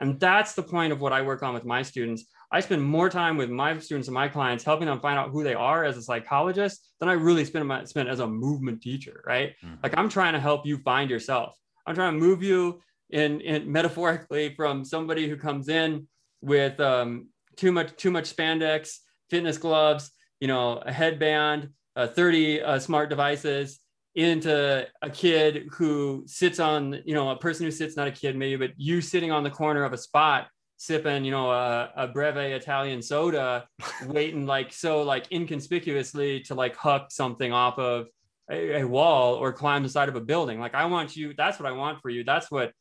And 0.00 0.18
that's 0.20 0.54
the 0.54 0.62
point 0.62 0.92
of 0.92 1.00
what 1.00 1.12
I 1.12 1.22
work 1.22 1.42
on 1.42 1.54
with 1.54 1.64
my 1.64 1.82
students. 1.82 2.26
I 2.52 2.60
spend 2.60 2.82
more 2.82 3.10
time 3.10 3.36
with 3.36 3.50
my 3.50 3.78
students 3.78 4.08
and 4.08 4.14
my 4.14 4.28
clients 4.28 4.64
helping 4.64 4.86
them 4.86 5.00
find 5.00 5.18
out 5.18 5.30
who 5.30 5.42
they 5.42 5.54
are 5.54 5.84
as 5.84 5.96
a 5.96 6.02
psychologist 6.02 6.88
than 7.00 7.08
I 7.08 7.12
really 7.12 7.44
spend 7.44 7.66
my 7.66 7.84
spend 7.84 8.08
as 8.08 8.20
a 8.20 8.26
movement 8.26 8.80
teacher, 8.80 9.22
right? 9.26 9.54
Mhm. 9.64 9.82
Like 9.82 9.96
I'm 9.98 10.08
trying 10.08 10.34
to 10.34 10.40
help 10.40 10.64
you 10.64 10.78
find 10.78 11.10
yourself. 11.10 11.56
I'm 11.86 11.94
trying 11.94 12.14
to 12.14 12.18
move 12.18 12.42
you 12.42 12.80
in, 13.10 13.40
in 13.40 13.70
metaphorically 13.70 14.54
from 14.54 14.84
somebody 14.84 15.28
who 15.28 15.36
comes 15.36 15.68
in 15.68 16.06
with 16.40 16.78
um, 16.80 17.28
too 17.56 17.72
much 17.72 17.96
too 17.96 18.10
much 18.10 18.34
spandex, 18.34 18.98
fitness 19.30 19.58
gloves, 19.58 20.10
you 20.40 20.48
know, 20.48 20.78
a 20.78 20.92
headband, 20.92 21.70
uh, 21.96 22.06
30 22.06 22.62
uh, 22.62 22.78
smart 22.78 23.10
devices, 23.10 23.80
into 24.18 24.84
a 25.00 25.10
kid 25.10 25.68
who 25.70 26.24
sits 26.26 26.58
on, 26.58 27.00
you 27.06 27.14
know, 27.14 27.30
a 27.30 27.36
person 27.36 27.64
who 27.64 27.70
sits, 27.70 27.96
not 27.96 28.08
a 28.08 28.12
kid 28.12 28.36
maybe, 28.36 28.56
but 28.56 28.74
you 28.76 29.00
sitting 29.00 29.30
on 29.30 29.44
the 29.44 29.50
corner 29.50 29.84
of 29.84 29.92
a 29.92 29.98
spot 29.98 30.48
sipping, 30.76 31.24
you 31.24 31.30
know, 31.30 31.52
a, 31.52 31.90
a 31.96 32.08
breve 32.08 32.36
Italian 32.36 33.00
soda, 33.00 33.66
waiting 34.06 34.44
like 34.44 34.72
so 34.72 35.02
like 35.02 35.30
inconspicuously 35.30 36.40
to 36.40 36.54
like 36.54 36.74
huck 36.74 37.12
something 37.12 37.52
off 37.52 37.78
of 37.78 38.06
a, 38.50 38.80
a 38.80 38.84
wall 38.84 39.34
or 39.34 39.52
climb 39.52 39.84
the 39.84 39.88
side 39.88 40.08
of 40.08 40.16
a 40.16 40.20
building. 40.20 40.58
Like 40.58 40.74
I 40.74 40.86
want 40.86 41.16
you, 41.16 41.32
that's 41.36 41.60
what 41.60 41.68
I 41.68 41.72
want 41.72 42.00
for 42.00 42.10
you. 42.10 42.24
That's 42.24 42.50
what 42.50 42.72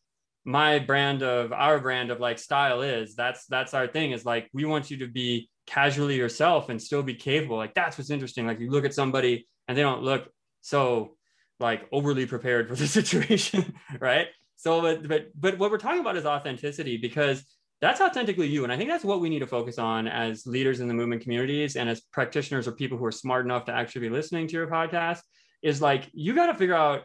my 0.43 0.79
brand 0.79 1.21
of 1.21 1.51
our 1.53 1.79
brand 1.79 2.09
of 2.09 2.19
like 2.19 2.39
style 2.39 2.81
is. 2.81 3.15
That's 3.15 3.45
that's 3.45 3.75
our 3.75 3.85
thing 3.85 4.11
is 4.11 4.25
like 4.25 4.49
we 4.53 4.65
want 4.65 4.89
you 4.89 4.97
to 4.97 5.07
be 5.07 5.49
casually 5.67 6.15
yourself 6.15 6.69
and 6.69 6.81
still 6.81 7.03
be 7.03 7.13
capable. 7.13 7.57
Like 7.57 7.75
that's 7.75 7.95
what's 7.95 8.09
interesting. 8.09 8.47
Like 8.47 8.59
you 8.59 8.71
look 8.71 8.85
at 8.85 8.93
somebody 8.95 9.47
and 9.67 9.77
they 9.77 9.83
don't 9.83 10.01
look 10.01 10.29
so 10.61 11.17
like 11.59 11.87
overly 11.91 12.25
prepared 12.25 12.67
for 12.67 12.75
the 12.75 12.87
situation, 12.99 13.73
right? 13.99 14.27
So, 14.55 14.81
but 14.81 15.07
but 15.07 15.27
but 15.35 15.57
what 15.57 15.71
we're 15.71 15.77
talking 15.77 16.01
about 16.01 16.17
is 16.17 16.25
authenticity 16.25 16.97
because 16.97 17.43
that's 17.79 18.01
authentically 18.01 18.47
you, 18.47 18.63
and 18.63 18.73
I 18.73 18.77
think 18.77 18.89
that's 18.89 19.03
what 19.03 19.21
we 19.21 19.29
need 19.29 19.39
to 19.39 19.47
focus 19.47 19.77
on 19.77 20.07
as 20.07 20.47
leaders 20.47 20.79
in 20.79 20.87
the 20.87 20.93
movement 20.93 21.21
communities 21.21 21.75
and 21.75 21.87
as 21.87 22.01
practitioners 22.01 22.67
or 22.67 22.71
people 22.71 22.97
who 22.97 23.05
are 23.05 23.11
smart 23.11 23.45
enough 23.45 23.65
to 23.65 23.71
actually 23.71 24.01
be 24.01 24.09
listening 24.09 24.47
to 24.47 24.53
your 24.53 24.67
podcast. 24.67 25.19
Is 25.63 25.81
like 25.81 26.09
you 26.13 26.35
got 26.35 26.47
to 26.47 26.53
figure 26.53 26.75
out 26.75 27.03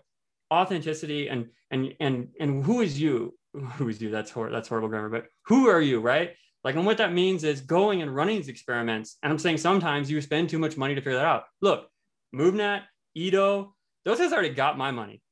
authenticity 0.52 1.28
and 1.28 1.46
and 1.70 1.94
and 2.00 2.28
and 2.38 2.64
who 2.64 2.80
is 2.80 3.00
you? 3.00 3.34
Who 3.76 3.90
is 3.90 4.00
you? 4.00 4.10
That's 4.10 4.30
hor- 4.30 4.50
that's 4.50 4.66
horrible 4.66 4.88
grammar, 4.88 5.10
but 5.10 5.26
who 5.44 5.68
are 5.68 5.80
you, 5.82 6.00
right? 6.00 6.30
Like, 6.64 6.76
and 6.76 6.86
what 6.86 6.98
that 6.98 7.12
means 7.12 7.44
is 7.44 7.60
going 7.60 8.02
and 8.02 8.14
running 8.14 8.36
these 8.36 8.48
experiments. 8.48 9.18
And 9.22 9.32
I'm 9.32 9.38
saying 9.38 9.58
sometimes 9.58 10.10
you 10.10 10.20
spend 10.20 10.48
too 10.48 10.58
much 10.58 10.76
money 10.76 10.94
to 10.94 11.00
figure 11.00 11.18
that 11.18 11.26
out. 11.26 11.44
Look, 11.60 11.88
MovNat, 12.34 12.82
Edo, 13.14 13.74
those 14.04 14.18
guys 14.18 14.32
already 14.32 14.50
got 14.50 14.76
my 14.78 14.90
money. 14.90 15.22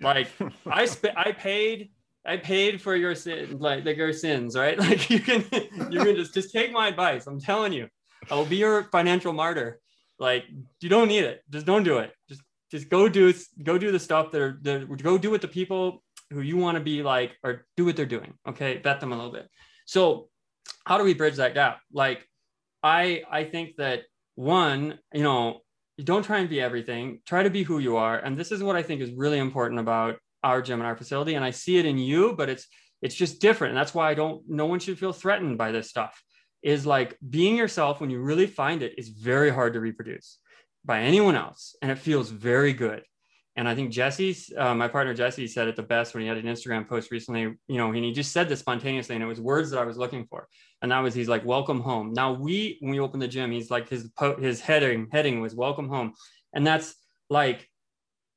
Like 0.00 0.28
I 0.66 0.86
sp- 0.86 1.16
I 1.16 1.32
paid 1.32 1.90
I 2.24 2.36
paid 2.36 2.82
for 2.82 2.94
your 2.96 3.14
sin, 3.14 3.58
like, 3.58 3.84
like 3.84 3.96
your 3.96 4.12
sins, 4.12 4.56
right? 4.56 4.78
Like 4.88 5.10
you 5.10 5.20
can 5.20 5.44
you 5.90 6.00
can 6.04 6.16
just 6.16 6.34
just 6.34 6.52
take 6.52 6.72
my 6.72 6.88
advice. 6.88 7.26
I'm 7.26 7.40
telling 7.40 7.72
you, 7.72 7.88
I 8.30 8.34
will 8.34 8.46
be 8.46 8.56
your 8.56 8.84
financial 8.84 9.32
martyr. 9.32 9.80
Like 10.18 10.44
you 10.80 10.88
don't 10.88 11.08
need 11.08 11.24
it. 11.24 11.42
Just 11.50 11.66
don't 11.66 11.82
do 11.82 11.98
it. 11.98 12.12
Just 12.28 12.42
just 12.70 12.88
go 12.88 13.08
do 13.08 13.32
go 13.62 13.78
do 13.78 13.90
the 13.90 13.98
stuff 13.98 14.30
that 14.32 14.40
are 14.40 14.58
that 14.62 15.02
go 15.02 15.18
do 15.18 15.30
what 15.30 15.40
the 15.40 15.48
people 15.48 16.02
who 16.30 16.42
you 16.42 16.56
want 16.56 16.76
to 16.76 16.84
be 16.84 17.02
like 17.02 17.36
or 17.42 17.66
do 17.76 17.84
what 17.84 17.96
they're 17.96 18.06
doing. 18.06 18.34
Okay, 18.46 18.78
bet 18.78 19.00
them 19.00 19.12
a 19.12 19.16
little 19.16 19.32
bit. 19.32 19.48
So 19.86 20.28
how 20.86 20.98
do 20.98 21.04
we 21.04 21.14
bridge 21.14 21.36
that 21.36 21.54
gap? 21.54 21.80
Like 21.92 22.26
I 22.82 23.22
I 23.30 23.44
think 23.44 23.76
that 23.76 24.02
one, 24.34 24.98
you 25.12 25.22
know, 25.22 25.60
don't 26.04 26.24
try 26.24 26.38
and 26.38 26.48
be 26.48 26.60
everything. 26.60 27.20
Try 27.26 27.42
to 27.42 27.50
be 27.50 27.62
who 27.62 27.78
you 27.78 27.96
are. 27.96 28.18
And 28.18 28.36
this 28.36 28.52
is 28.52 28.62
what 28.62 28.76
I 28.76 28.82
think 28.82 29.00
is 29.00 29.12
really 29.12 29.38
important 29.38 29.80
about 29.80 30.16
our 30.42 30.62
gym 30.62 30.80
and 30.80 30.86
our 30.86 30.96
facility. 30.96 31.34
And 31.34 31.44
I 31.44 31.50
see 31.50 31.78
it 31.78 31.86
in 31.86 31.98
you, 31.98 32.34
but 32.36 32.48
it's 32.48 32.66
it's 33.02 33.14
just 33.14 33.40
different. 33.40 33.72
And 33.72 33.78
that's 33.78 33.94
why 33.94 34.10
I 34.10 34.14
don't 34.14 34.42
no 34.48 34.66
one 34.66 34.80
should 34.80 34.98
feel 34.98 35.12
threatened 35.12 35.58
by 35.58 35.72
this 35.72 35.88
stuff. 35.88 36.22
Is 36.62 36.86
like 36.86 37.16
being 37.28 37.56
yourself 37.56 38.00
when 38.00 38.10
you 38.10 38.20
really 38.20 38.46
find 38.46 38.82
it 38.82 38.98
is 38.98 39.08
very 39.08 39.50
hard 39.50 39.72
to 39.74 39.80
reproduce 39.80 40.38
by 40.84 41.00
anyone 41.00 41.36
else. 41.36 41.76
And 41.80 41.90
it 41.90 41.98
feels 41.98 42.30
very 42.30 42.72
good. 42.72 43.02
And 43.60 43.68
I 43.68 43.74
think 43.74 43.90
Jesse, 43.90 44.34
uh, 44.56 44.74
my 44.74 44.88
partner 44.88 45.12
Jesse, 45.12 45.46
said 45.46 45.68
it 45.68 45.76
the 45.76 45.82
best 45.82 46.14
when 46.14 46.22
he 46.22 46.26
had 46.26 46.38
an 46.38 46.46
Instagram 46.46 46.88
post 46.88 47.10
recently. 47.10 47.42
You 47.42 47.76
know, 47.76 47.92
and 47.92 48.02
he 48.02 48.10
just 48.10 48.32
said 48.32 48.48
this 48.48 48.60
spontaneously, 48.60 49.14
and 49.14 49.22
it 49.22 49.26
was 49.26 49.38
words 49.38 49.68
that 49.68 49.78
I 49.78 49.84
was 49.84 49.98
looking 49.98 50.24
for. 50.24 50.48
And 50.80 50.90
that 50.90 51.00
was 51.00 51.12
he's 51.12 51.28
like, 51.28 51.44
"Welcome 51.44 51.82
home." 51.82 52.14
Now 52.14 52.32
we, 52.32 52.78
when 52.80 52.92
we 52.92 53.00
opened 53.00 53.20
the 53.20 53.28
gym, 53.28 53.52
he's 53.52 53.70
like 53.70 53.86
his 53.86 54.08
his 54.38 54.62
heading 54.62 55.08
heading 55.12 55.42
was 55.42 55.54
"Welcome 55.54 55.90
home," 55.90 56.14
and 56.54 56.66
that's 56.66 56.94
like 57.28 57.68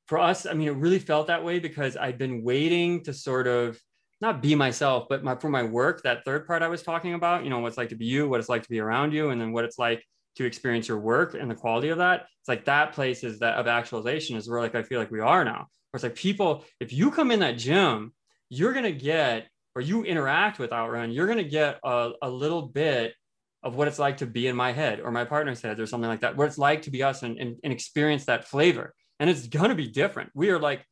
for 0.08 0.18
us. 0.18 0.44
I 0.44 0.52
mean, 0.52 0.68
it 0.68 0.76
really 0.76 0.98
felt 0.98 1.28
that 1.28 1.42
way 1.42 1.58
because 1.58 1.96
I'd 1.96 2.18
been 2.18 2.44
waiting 2.44 3.02
to 3.04 3.14
sort 3.14 3.46
of 3.46 3.80
not 4.20 4.42
be 4.42 4.54
myself, 4.54 5.06
but 5.08 5.24
my, 5.24 5.36
for 5.36 5.48
my 5.48 5.62
work, 5.62 6.02
that 6.02 6.26
third 6.26 6.46
part 6.46 6.60
I 6.60 6.68
was 6.68 6.82
talking 6.82 7.14
about. 7.14 7.44
You 7.44 7.48
know, 7.48 7.60
what 7.60 7.68
it's 7.68 7.78
like 7.78 7.88
to 7.88 7.96
be 7.96 8.04
you, 8.04 8.28
what 8.28 8.40
it's 8.40 8.50
like 8.50 8.64
to 8.64 8.68
be 8.68 8.80
around 8.80 9.14
you, 9.14 9.30
and 9.30 9.40
then 9.40 9.52
what 9.54 9.64
it's 9.64 9.78
like 9.78 10.04
to 10.36 10.44
experience 10.44 10.88
your 10.88 10.98
work 10.98 11.34
and 11.34 11.50
the 11.50 11.54
quality 11.54 11.88
of 11.88 11.98
that 11.98 12.26
it's 12.40 12.48
like 12.48 12.64
that 12.66 12.92
place 12.92 13.24
is 13.24 13.38
that 13.38 13.56
of 13.56 13.66
actualization 13.66 14.36
is 14.36 14.48
where 14.48 14.60
like 14.60 14.74
i 14.74 14.82
feel 14.82 14.98
like 14.98 15.10
we 15.10 15.20
are 15.20 15.44
now. 15.44 15.68
Where 15.90 15.96
it's 15.98 16.02
like 16.02 16.14
people 16.14 16.64
if 16.80 16.92
you 16.92 17.10
come 17.10 17.30
in 17.30 17.40
that 17.40 17.58
gym 17.58 18.12
you're 18.50 18.72
going 18.72 18.84
to 18.84 18.92
get 18.92 19.48
or 19.74 19.82
you 19.82 20.04
interact 20.04 20.58
with 20.58 20.72
outrun 20.72 21.10
you're 21.10 21.26
going 21.26 21.38
to 21.38 21.44
get 21.44 21.78
a, 21.82 22.10
a 22.22 22.28
little 22.28 22.62
bit 22.62 23.14
of 23.62 23.76
what 23.76 23.88
it's 23.88 23.98
like 23.98 24.18
to 24.18 24.26
be 24.26 24.46
in 24.46 24.54
my 24.54 24.72
head 24.72 25.00
or 25.00 25.10
my 25.10 25.24
partner's 25.24 25.62
head 25.62 25.80
or 25.80 25.86
something 25.86 26.10
like 26.10 26.20
that 26.20 26.36
what 26.36 26.46
it's 26.46 26.58
like 26.58 26.82
to 26.82 26.90
be 26.90 27.02
us 27.02 27.22
and, 27.22 27.38
and, 27.38 27.56
and 27.64 27.72
experience 27.72 28.26
that 28.26 28.46
flavor. 28.46 28.94
And 29.20 29.30
it's 29.30 29.46
going 29.46 29.70
to 29.70 29.74
be 29.74 29.88
different. 29.88 30.30
We 30.34 30.50
are 30.50 30.58
like 30.58 30.84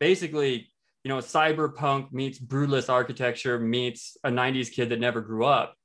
basically 0.00 0.72
you 1.04 1.08
know 1.08 1.18
cyberpunk 1.18 2.12
meets 2.12 2.38
brutalist 2.38 2.90
architecture 2.90 3.60
meets 3.60 4.16
a 4.24 4.28
90s 4.28 4.72
kid 4.72 4.88
that 4.88 4.98
never 4.98 5.20
grew 5.20 5.44
up 5.44 5.76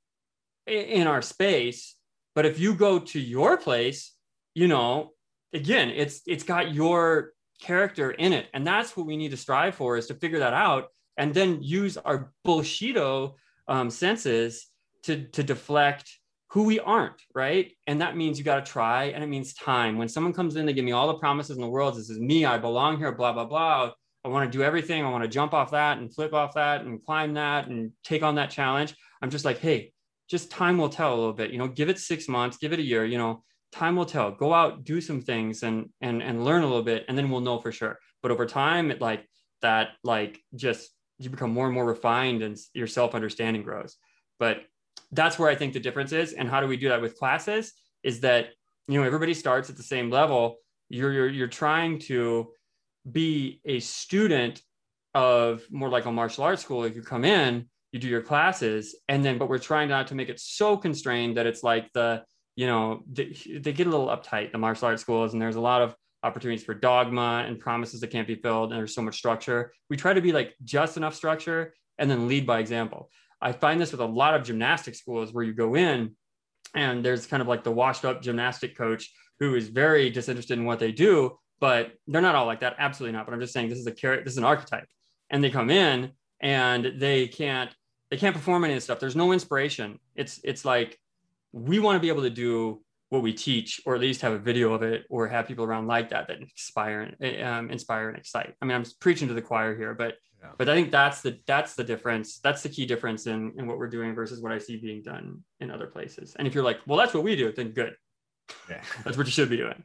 in 0.65 1.05
our 1.05 1.21
space 1.21 1.95
but 2.35 2.45
if 2.45 2.59
you 2.59 2.73
go 2.73 2.99
to 2.99 3.19
your 3.19 3.57
place, 3.57 4.13
you 4.53 4.67
know, 4.67 5.11
again, 5.53 5.89
it's 5.89 6.21
it's 6.25 6.43
got 6.43 6.73
your 6.73 7.33
character 7.61 8.11
in 8.11 8.33
it. 8.33 8.47
And 8.53 8.65
that's 8.65 8.97
what 8.97 9.05
we 9.05 9.15
need 9.15 9.31
to 9.31 9.37
strive 9.37 9.75
for 9.75 9.95
is 9.95 10.07
to 10.07 10.15
figure 10.15 10.39
that 10.39 10.53
out 10.53 10.87
and 11.17 11.33
then 11.33 11.61
use 11.61 11.97
our 11.97 12.33
bullshido 12.45 13.35
um, 13.67 13.89
senses 13.89 14.67
to, 15.03 15.25
to 15.27 15.43
deflect 15.43 16.11
who 16.47 16.63
we 16.63 16.79
aren't, 16.79 17.21
right? 17.33 17.71
And 17.87 18.01
that 18.01 18.17
means 18.17 18.37
you 18.37 18.43
got 18.43 18.65
to 18.65 18.71
try 18.71 19.05
and 19.05 19.23
it 19.23 19.27
means 19.27 19.53
time. 19.53 19.97
When 19.97 20.09
someone 20.09 20.33
comes 20.33 20.57
in, 20.57 20.65
they 20.65 20.73
give 20.73 20.83
me 20.83 20.91
all 20.91 21.07
the 21.07 21.19
promises 21.19 21.55
in 21.55 21.61
the 21.61 21.69
world. 21.69 21.95
This 21.95 22.09
is 22.09 22.19
me, 22.19 22.43
I 22.43 22.57
belong 22.57 22.97
here, 22.97 23.13
blah, 23.13 23.31
blah, 23.31 23.45
blah. 23.45 23.91
I 24.25 24.27
want 24.27 24.51
to 24.51 24.57
do 24.57 24.63
everything. 24.63 25.03
I 25.03 25.09
want 25.09 25.23
to 25.23 25.29
jump 25.29 25.53
off 25.53 25.71
that 25.71 25.97
and 25.97 26.13
flip 26.13 26.33
off 26.33 26.55
that 26.55 26.81
and 26.81 27.03
climb 27.03 27.35
that 27.35 27.67
and 27.67 27.91
take 28.03 28.21
on 28.21 28.35
that 28.35 28.49
challenge. 28.49 28.95
I'm 29.21 29.29
just 29.29 29.45
like, 29.45 29.59
hey, 29.59 29.93
just 30.31 30.49
time 30.49 30.77
will 30.77 30.89
tell 30.89 31.13
a 31.13 31.19
little 31.21 31.33
bit 31.33 31.51
you 31.51 31.59
know 31.59 31.67
give 31.67 31.89
it 31.89 31.99
six 31.99 32.27
months 32.27 32.57
give 32.57 32.73
it 32.73 32.79
a 32.79 32.83
year 32.83 33.05
you 33.05 33.17
know 33.17 33.43
time 33.71 33.95
will 33.95 34.05
tell. 34.05 34.31
Go 34.31 34.53
out 34.53 34.83
do 34.83 35.01
some 35.01 35.21
things 35.21 35.63
and 35.63 35.89
and 36.01 36.21
and 36.21 36.45
learn 36.45 36.63
a 36.63 36.67
little 36.67 36.83
bit 36.83 37.05
and 37.07 37.17
then 37.17 37.29
we'll 37.29 37.41
know 37.41 37.59
for 37.59 37.71
sure. 37.71 37.97
But 38.21 38.31
over 38.31 38.45
time 38.45 38.91
it 38.91 39.01
like 39.01 39.25
that 39.61 39.89
like 40.03 40.39
just 40.55 40.91
you 41.19 41.29
become 41.29 41.51
more 41.51 41.65
and 41.65 41.73
more 41.73 41.85
refined 41.85 42.41
and 42.41 42.57
your 42.73 42.87
self 42.87 43.15
understanding 43.15 43.63
grows. 43.63 43.97
But 44.39 44.63
that's 45.13 45.37
where 45.37 45.49
i 45.49 45.55
think 45.55 45.73
the 45.73 45.79
difference 45.79 46.13
is 46.13 46.31
and 46.33 46.47
how 46.47 46.61
do 46.61 46.67
we 46.67 46.77
do 46.77 46.87
that 46.87 47.01
with 47.01 47.17
classes 47.17 47.73
is 48.01 48.21
that 48.21 48.47
you 48.87 48.97
know 48.97 49.05
everybody 49.05 49.33
starts 49.33 49.69
at 49.69 49.77
the 49.77 49.83
same 49.83 50.09
level. 50.09 50.57
You're 50.89 51.13
you're, 51.13 51.29
you're 51.29 51.47
trying 51.47 51.99
to 52.11 52.51
be 53.09 53.61
a 53.65 53.79
student 53.79 54.61
of 55.13 55.63
more 55.71 55.89
like 55.89 56.05
a 56.05 56.11
martial 56.11 56.43
arts 56.43 56.61
school. 56.61 56.83
If 56.83 56.95
you 56.95 57.01
come 57.01 57.25
in 57.25 57.67
you 57.91 57.99
do 57.99 58.07
your 58.07 58.21
classes 58.21 58.95
and 59.07 59.23
then 59.23 59.37
but 59.37 59.49
we're 59.49 59.57
trying 59.57 59.89
not 59.89 60.07
to 60.07 60.15
make 60.15 60.29
it 60.29 60.39
so 60.39 60.77
constrained 60.77 61.37
that 61.37 61.45
it's 61.45 61.63
like 61.63 61.91
the 61.93 62.23
you 62.55 62.67
know 62.67 63.01
they, 63.11 63.35
they 63.59 63.73
get 63.73 63.87
a 63.87 63.89
little 63.89 64.07
uptight 64.07 64.51
the 64.51 64.57
martial 64.57 64.87
arts 64.87 65.01
schools 65.01 65.33
and 65.33 65.41
there's 65.41 65.55
a 65.55 65.61
lot 65.61 65.81
of 65.81 65.95
opportunities 66.23 66.63
for 66.63 66.73
dogma 66.73 67.43
and 67.47 67.59
promises 67.59 67.99
that 68.01 68.11
can't 68.11 68.27
be 68.27 68.35
filled 68.35 68.71
and 68.71 68.79
there's 68.79 68.93
so 68.93 69.01
much 69.01 69.15
structure. 69.15 69.73
We 69.89 69.97
try 69.97 70.13
to 70.13 70.21
be 70.21 70.31
like 70.31 70.53
just 70.63 70.97
enough 70.97 71.15
structure 71.15 71.73
and 71.97 72.09
then 72.09 72.27
lead 72.27 72.45
by 72.45 72.59
example. 72.59 73.09
I 73.41 73.53
find 73.53 73.81
this 73.81 73.91
with 73.91 74.01
a 74.01 74.05
lot 74.05 74.35
of 74.35 74.43
gymnastic 74.43 74.95
schools 74.95 75.33
where 75.33 75.43
you 75.43 75.53
go 75.53 75.75
in 75.75 76.15
and 76.75 77.03
there's 77.03 77.25
kind 77.25 77.41
of 77.41 77.47
like 77.47 77.63
the 77.63 77.71
washed 77.71 78.05
up 78.05 78.21
gymnastic 78.21 78.77
coach 78.77 79.11
who 79.39 79.55
is 79.55 79.69
very 79.69 80.09
disinterested 80.11 80.59
in 80.59 80.65
what 80.65 80.79
they 80.79 80.91
do 80.91 81.37
but 81.59 81.91
they're 82.07 82.21
not 82.21 82.35
all 82.35 82.45
like 82.45 82.61
that 82.61 82.75
absolutely 82.79 83.15
not 83.15 83.25
but 83.25 83.33
i'm 83.33 83.39
just 83.39 83.53
saying 83.53 83.67
this 83.67 83.77
is 83.77 83.87
a 83.87 83.91
character 83.91 84.23
this 84.23 84.33
is 84.33 84.37
an 84.37 84.43
archetype. 84.43 84.87
And 85.29 85.43
they 85.43 85.49
come 85.49 85.69
in 85.69 86.11
and 86.41 86.93
they 86.99 87.27
can't 87.27 87.73
they 88.11 88.17
can't 88.17 88.35
perform 88.35 88.65
any 88.65 88.73
of 88.73 88.77
this 88.77 88.83
stuff. 88.83 88.99
There's 88.99 89.15
no 89.15 89.31
inspiration. 89.31 89.97
It's 90.15 90.39
it's 90.43 90.65
like 90.65 90.99
we 91.53 91.79
want 91.79 91.95
to 91.95 91.99
be 91.99 92.09
able 92.09 92.23
to 92.23 92.29
do 92.29 92.81
what 93.09 93.21
we 93.21 93.33
teach, 93.33 93.81
or 93.85 93.95
at 93.95 94.01
least 94.01 94.21
have 94.21 94.33
a 94.33 94.37
video 94.37 94.73
of 94.73 94.83
it, 94.83 95.05
or 95.09 95.27
have 95.27 95.47
people 95.47 95.65
around 95.65 95.87
like 95.87 96.09
that 96.09 96.27
that 96.27 96.39
inspire 96.39 97.13
and 97.19 97.43
um, 97.43 97.71
inspire 97.71 98.09
and 98.09 98.17
excite. 98.17 98.53
I 98.61 98.65
mean, 98.65 98.75
I'm 98.75 98.85
preaching 98.99 99.27
to 99.29 99.33
the 99.33 99.41
choir 99.41 99.75
here, 99.75 99.93
but 99.93 100.15
yeah. 100.41 100.49
but 100.57 100.67
I 100.67 100.75
think 100.75 100.91
that's 100.91 101.21
the 101.21 101.39
that's 101.47 101.75
the 101.75 101.85
difference. 101.85 102.39
That's 102.39 102.61
the 102.63 102.69
key 102.69 102.85
difference 102.85 103.27
in 103.27 103.53
in 103.57 103.65
what 103.65 103.77
we're 103.77 103.89
doing 103.89 104.13
versus 104.13 104.41
what 104.41 104.51
I 104.51 104.59
see 104.59 104.75
being 104.75 105.01
done 105.01 105.43
in 105.61 105.71
other 105.71 105.87
places. 105.87 106.35
And 106.37 106.47
if 106.47 106.53
you're 106.53 106.65
like, 106.65 106.79
well, 106.85 106.97
that's 106.97 107.13
what 107.13 107.23
we 107.23 107.37
do, 107.37 107.51
then 107.53 107.69
good. 107.69 107.95
Yeah. 108.69 108.81
that's 109.05 109.15
what 109.15 109.25
you 109.25 109.31
should 109.31 109.49
be 109.49 109.57
doing. 109.57 109.83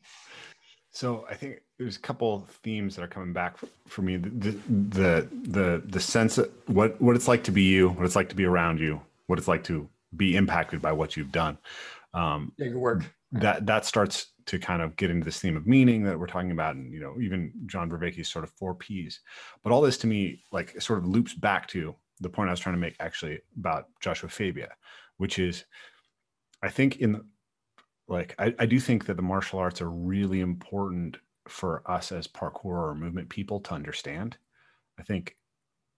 So 0.97 1.26
I 1.28 1.34
think 1.34 1.61
there's 1.78 1.99
a 1.99 2.01
couple 2.01 2.49
themes 2.62 2.97
that 2.97 3.03
are 3.03 3.07
coming 3.07 3.34
back 3.34 3.59
for 3.86 4.01
me. 4.01 4.16
The, 4.16 4.53
the 4.70 5.28
the 5.30 5.82
the 5.84 6.01
sense 6.01 6.38
of 6.38 6.51
what 6.68 6.99
what 7.03 7.14
it's 7.14 7.28
like 7.28 7.44
to 7.44 7.53
be 7.53 7.64
you, 7.64 7.90
what 7.90 8.07
it's 8.07 8.16
like 8.16 8.30
to 8.30 8.34
be 8.34 8.47
around 8.47 8.80
you, 8.80 9.03
what 9.26 9.38
it's 9.38 9.47
like 9.47 9.62
to 9.64 9.90
be 10.16 10.36
impacted 10.36 10.80
by 10.80 10.92
what 10.92 11.14
you've 11.14 11.32
done. 11.32 11.59
Um, 12.14 12.53
yeah, 12.57 12.68
your 12.68 12.78
work. 12.78 13.14
That 13.32 13.66
that 13.66 13.84
starts 13.84 14.28
to 14.47 14.59
kind 14.59 14.80
of 14.80 14.97
get 14.97 15.11
into 15.11 15.26
this 15.26 15.38
theme 15.38 15.55
of 15.55 15.66
meaning 15.66 16.03
that 16.05 16.18
we're 16.18 16.26
talking 16.28 16.51
about, 16.51 16.76
and 16.76 16.90
you 16.90 17.01
know, 17.01 17.20
even 17.20 17.53
John 17.66 17.90
Vervaeke's 17.90 18.30
sort 18.30 18.44
of 18.44 18.51
four 18.53 18.74
P's. 18.74 19.20
But 19.62 19.74
all 19.74 19.82
this 19.82 19.99
to 19.99 20.07
me, 20.07 20.44
like, 20.51 20.80
sort 20.80 20.99
of 20.99 21.07
loops 21.07 21.34
back 21.34 21.68
to 21.68 21.94
the 22.20 22.30
point 22.30 22.49
I 22.49 22.53
was 22.55 22.61
trying 22.61 22.76
to 22.76 22.80
make 22.80 22.97
actually 23.01 23.40
about 23.59 23.88
Joshua 24.01 24.30
Fabia, 24.30 24.70
which 25.18 25.38
is, 25.38 25.66
I 26.62 26.70
think 26.70 26.97
in 26.97 27.22
like 28.09 28.34
I, 28.38 28.54
I 28.59 28.66
do 28.66 28.78
think 28.78 29.07
that 29.07 29.16
the 29.16 29.22
martial 29.22 29.59
arts 29.59 29.80
are 29.80 29.90
really 29.90 30.40
important 30.40 31.16
for 31.48 31.82
us 31.90 32.12
as 32.12 32.26
parkour 32.26 32.90
or 32.90 32.94
movement 32.94 33.28
people 33.28 33.61
to 33.61 33.74
understand. 33.74 34.36
I 34.98 35.02
think 35.02 35.36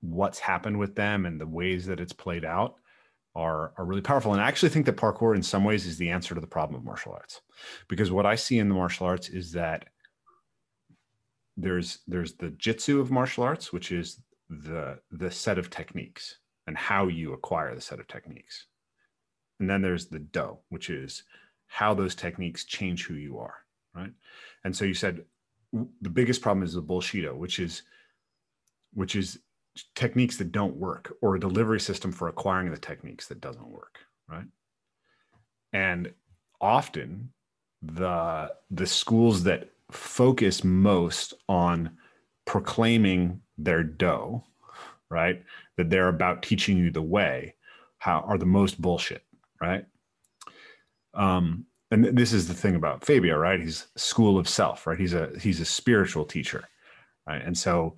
what's 0.01 0.39
happened 0.39 0.79
with 0.79 0.95
them 0.95 1.27
and 1.27 1.41
the 1.41 1.47
ways 1.47 1.87
that 1.87 2.01
it's 2.01 2.13
played 2.13 2.45
out 2.45 2.77
are, 3.35 3.73
are 3.77 3.85
really 3.85 4.01
powerful. 4.01 4.33
And 4.33 4.43
I 4.43 4.49
actually 4.49 4.71
think 4.71 4.87
that 4.87 4.97
parkour 4.97 5.37
in 5.37 5.43
some 5.43 5.65
ways 5.65 5.87
is 5.87 5.97
the 5.97 6.11
answer 6.11 6.35
to 6.35 6.41
the 6.41 6.47
problem 6.47 6.79
of 6.79 6.85
martial 6.85 7.13
arts. 7.13 7.41
Because 7.89 8.11
what 8.11 8.27
I 8.27 8.35
see 8.35 8.59
in 8.59 8.69
the 8.69 8.75
martial 8.75 9.07
arts 9.07 9.29
is 9.29 9.53
that 9.53 9.87
there's 11.57 11.99
there's 12.07 12.35
the 12.35 12.51
jitsu 12.51 13.01
of 13.01 13.11
martial 13.11 13.43
arts, 13.43 13.73
which 13.73 13.91
is 13.91 14.21
the 14.49 14.99
the 15.11 15.31
set 15.31 15.59
of 15.59 15.71
techniques 15.71 16.39
and 16.67 16.77
how 16.77 17.09
you 17.09 17.33
acquire 17.33 17.75
the 17.75 17.81
set 17.81 17.99
of 17.99 18.07
techniques. 18.07 18.67
And 19.59 19.69
then 19.69 19.83
there's 19.83 20.07
the 20.07 20.21
do, 20.21 20.59
which 20.69 20.89
is 20.89 21.25
how 21.69 21.95
those 21.95 22.15
techniques 22.15 22.65
change 22.65 23.07
who 23.07 23.15
you 23.15 23.39
are, 23.39 23.55
right? 23.95 24.13
And 24.65 24.75
so 24.75 24.85
you 24.85 24.95
said 24.95 25.25
the 26.01 26.11
biggest 26.11 26.41
problem 26.41 26.65
is 26.65 26.75
the 26.75 26.83
bullshido, 26.83 27.37
which 27.37 27.59
is 27.59 27.83
which 28.95 29.15
is 29.15 29.39
techniques 29.95 30.37
that 30.39 30.51
don't 30.51 30.77
work 30.77 31.15
or 31.23 31.37
a 31.37 31.41
delivery 31.41 31.79
system 31.79 32.11
for 32.11 32.29
acquiring 32.29 32.71
the 32.71 32.79
techniques 32.79 33.29
that 33.29 33.41
doesn't 33.41 33.69
work, 33.69 33.99
right? 34.29 34.47
And 35.73 36.13
often 36.61 37.31
the 37.83 38.53
the 38.71 38.87
schools 38.87 39.45
that 39.45 39.71
focus 39.91 40.65
most 40.65 41.35
on 41.49 41.97
proclaiming 42.45 43.41
their 43.57 43.83
dough, 43.83 44.45
right? 45.11 45.45
That 45.77 45.91
they're 45.91 46.09
about 46.09 46.43
teaching 46.43 46.79
you 46.79 46.91
the 46.91 47.03
way 47.03 47.55
how 47.99 48.21
are 48.21 48.39
the 48.39 48.47
most 48.47 48.81
bullshit, 48.81 49.23
right? 49.61 49.85
Um, 51.15 51.67
and 51.91 52.05
this 52.17 52.33
is 52.33 52.49
the 52.49 52.55
thing 52.55 52.75
about 52.75 53.05
Fabia, 53.05 53.37
right? 53.39 53.61
He's 53.61 53.87
school 53.97 54.39
of 54.39 54.49
self, 54.49 54.87
right? 54.87 54.99
He's 54.99 55.15
a 55.15 55.31
he's 55.41 55.61
a 55.61 55.65
spiritual 55.65 56.25
teacher, 56.25 56.69
right? 57.27 57.43
And 57.43 57.57
so 57.57 57.97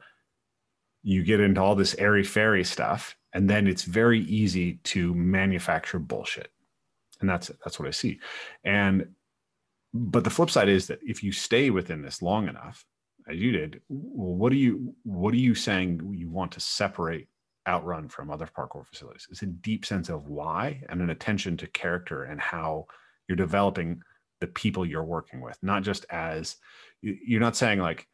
you 1.02 1.24
get 1.24 1.40
into 1.40 1.60
all 1.60 1.74
this 1.74 1.96
airy 1.98 2.22
fairy 2.22 2.62
stuff, 2.62 3.16
and 3.32 3.50
then 3.50 3.66
it's 3.66 3.82
very 3.82 4.20
easy 4.20 4.74
to 4.84 5.14
manufacture 5.14 5.98
bullshit, 5.98 6.52
and 7.20 7.28
that's 7.28 7.48
that's 7.64 7.80
what 7.80 7.88
I 7.88 7.92
see. 7.92 8.20
And 8.64 9.08
but 9.92 10.22
the 10.22 10.30
flip 10.30 10.50
side 10.50 10.68
is 10.68 10.86
that 10.86 11.00
if 11.02 11.22
you 11.24 11.32
stay 11.32 11.70
within 11.70 12.02
this 12.02 12.22
long 12.22 12.48
enough, 12.48 12.84
as 13.28 13.38
you 13.38 13.50
did, 13.50 13.80
well, 13.88 14.36
what 14.36 14.52
are 14.52 14.56
you 14.56 14.94
what 15.02 15.34
are 15.34 15.38
you 15.38 15.54
saying 15.56 16.14
you 16.14 16.30
want 16.30 16.52
to 16.52 16.60
separate 16.60 17.28
outrun 17.70 18.08
from 18.08 18.30
other 18.30 18.46
parkour 18.46 18.86
facilities? 18.86 19.26
It's 19.30 19.42
a 19.42 19.46
deep 19.46 19.86
sense 19.86 20.08
of 20.08 20.26
why 20.26 20.82
and 20.88 21.00
an 21.00 21.10
attention 21.10 21.56
to 21.58 21.66
character 21.68 22.24
and 22.24 22.40
how 22.40 22.86
you're 23.28 23.36
developing 23.36 24.02
the 24.40 24.46
people 24.46 24.84
you're 24.84 25.04
working 25.04 25.40
with, 25.40 25.58
not 25.62 25.82
just 25.82 26.04
as 26.10 26.56
you're 27.02 27.40
not 27.40 27.56
saying 27.56 27.78
like 27.78 28.06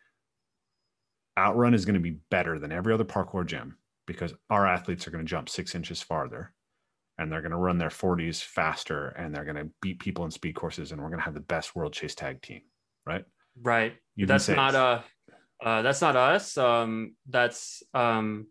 outrun 1.39 1.75
is 1.75 1.85
going 1.85 1.95
to 1.95 2.01
be 2.01 2.19
better 2.31 2.59
than 2.59 2.73
every 2.73 2.93
other 2.93 3.05
parkour 3.05 3.45
gym 3.45 3.77
because 4.07 4.33
our 4.51 4.67
athletes 4.67 5.07
are 5.07 5.11
going 5.11 5.25
to 5.25 5.29
jump 5.29 5.49
six 5.49 5.75
inches 5.75 6.01
farther 6.01 6.53
and 7.19 7.31
they're 7.31 7.43
going 7.43 7.51
to 7.51 7.57
run 7.57 7.79
their 7.79 7.89
40s 7.89 8.43
faster 8.43 9.09
and 9.09 9.35
they're 9.35 9.45
going 9.45 9.57
to 9.57 9.71
beat 9.83 9.99
people 9.99 10.25
in 10.25 10.31
speed 10.31 10.55
courses 10.55 10.93
and 10.93 11.01
we're 11.01 11.09
going 11.09 11.19
to 11.19 11.25
have 11.25 11.35
the 11.35 11.41
best 11.41 11.75
world 11.75 11.93
chase 11.93 12.15
tag 12.15 12.41
team 12.43 12.63
right? 13.07 13.25
Right. 13.63 13.95
You 14.17 14.27
that's 14.27 14.49
not 14.49 14.75
uh, 14.75 15.01
uh 15.65 15.83
that's 15.83 16.03
not 16.03 16.17
us. 16.17 16.59
Um 16.59 17.15
that's 17.29 17.83
um 17.95 18.49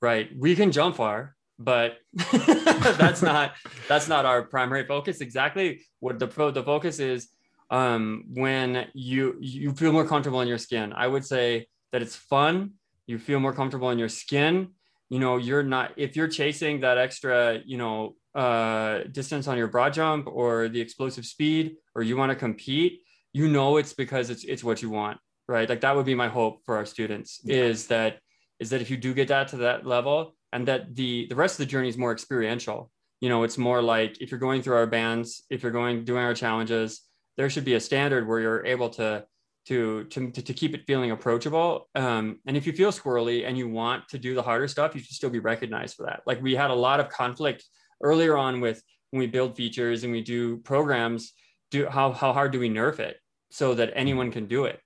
right. 0.00 0.30
We 0.36 0.54
can 0.56 0.72
jump 0.72 0.96
far 0.96 1.36
but 1.60 1.98
that's 2.32 3.20
not 3.20 3.52
that's 3.86 4.08
not 4.08 4.24
our 4.24 4.42
primary 4.42 4.86
focus. 4.86 5.20
Exactly 5.20 5.82
what 6.00 6.18
the 6.18 6.26
pro 6.26 6.50
the 6.50 6.64
focus 6.64 6.98
is 6.98 7.28
um 7.70 8.24
when 8.32 8.88
you 8.94 9.36
you 9.40 9.72
feel 9.72 9.92
more 9.92 10.06
comfortable 10.06 10.40
in 10.40 10.48
your 10.48 10.58
skin. 10.58 10.92
I 10.94 11.06
would 11.06 11.24
say 11.24 11.68
that 11.92 12.02
it's 12.02 12.16
fun. 12.16 12.72
You 13.06 13.18
feel 13.18 13.38
more 13.38 13.52
comfortable 13.52 13.90
in 13.90 13.98
your 13.98 14.08
skin. 14.08 14.70
You 15.10 15.18
know 15.18 15.36
you're 15.36 15.62
not 15.62 15.92
if 15.96 16.16
you're 16.16 16.28
chasing 16.28 16.80
that 16.80 16.96
extra 16.96 17.60
you 17.64 17.76
know 17.76 18.16
uh 18.34 19.00
distance 19.10 19.46
on 19.46 19.58
your 19.58 19.68
broad 19.68 19.92
jump 19.92 20.26
or 20.28 20.68
the 20.68 20.80
explosive 20.80 21.26
speed 21.26 21.76
or 21.94 22.02
you 22.02 22.16
want 22.16 22.30
to 22.30 22.36
compete 22.36 23.00
you 23.32 23.48
know 23.48 23.76
it's 23.76 23.92
because 23.92 24.30
it's 24.30 24.44
it's 24.44 24.64
what 24.64 24.82
you 24.82 24.88
want 24.88 25.18
right? 25.48 25.68
Like 25.68 25.80
that 25.80 25.96
would 25.96 26.06
be 26.06 26.14
my 26.14 26.28
hope 26.28 26.64
for 26.64 26.76
our 26.76 26.86
students 26.86 27.40
yeah. 27.42 27.56
is 27.56 27.88
that 27.88 28.20
is 28.60 28.70
that 28.70 28.80
if 28.80 28.90
you 28.90 28.96
do 28.96 29.14
get 29.14 29.28
that 29.28 29.48
to 29.48 29.56
that 29.56 29.86
level 29.86 30.34
and 30.52 30.68
that 30.68 30.94
the 30.94 31.26
the 31.28 31.34
rest 31.34 31.54
of 31.54 31.58
the 31.58 31.70
journey 31.70 31.88
is 31.88 31.98
more 31.98 32.12
experiential 32.12 32.90
you 33.20 33.28
know 33.28 33.42
it's 33.42 33.58
more 33.58 33.82
like 33.82 34.20
if 34.20 34.30
you're 34.30 34.40
going 34.40 34.62
through 34.62 34.76
our 34.76 34.86
bands 34.86 35.42
if 35.50 35.62
you're 35.62 35.72
going 35.72 36.04
doing 36.04 36.22
our 36.22 36.34
challenges 36.34 37.02
there 37.36 37.50
should 37.50 37.64
be 37.64 37.74
a 37.74 37.80
standard 37.80 38.28
where 38.28 38.40
you're 38.40 38.66
able 38.66 38.90
to 38.90 39.24
to 39.66 40.04
to, 40.04 40.30
to 40.30 40.52
keep 40.52 40.74
it 40.74 40.86
feeling 40.86 41.10
approachable. 41.10 41.88
Um, 41.94 42.40
and 42.46 42.56
if 42.56 42.66
you 42.66 42.72
feel 42.72 42.90
squirrely 42.90 43.46
and 43.46 43.56
you 43.56 43.68
want 43.68 44.08
to 44.08 44.18
do 44.18 44.34
the 44.34 44.42
harder 44.42 44.68
stuff 44.68 44.94
you 44.94 45.00
should 45.00 45.14
still 45.14 45.30
be 45.30 45.38
recognized 45.38 45.96
for 45.96 46.06
that. 46.06 46.22
Like 46.26 46.42
we 46.42 46.54
had 46.54 46.70
a 46.70 46.74
lot 46.74 47.00
of 47.00 47.08
conflict 47.08 47.64
earlier 48.02 48.36
on 48.36 48.60
with 48.60 48.82
when 49.10 49.20
we 49.20 49.26
build 49.26 49.56
features 49.56 50.04
and 50.04 50.12
we 50.12 50.22
do 50.22 50.58
programs 50.58 51.32
do 51.70 51.86
how, 51.88 52.12
how 52.12 52.32
hard 52.32 52.52
do 52.52 52.58
we 52.58 52.68
nerf 52.68 52.98
it 52.98 53.16
so 53.50 53.74
that 53.74 53.92
anyone 53.94 54.30
can 54.30 54.46
do 54.46 54.64
it 54.64 54.80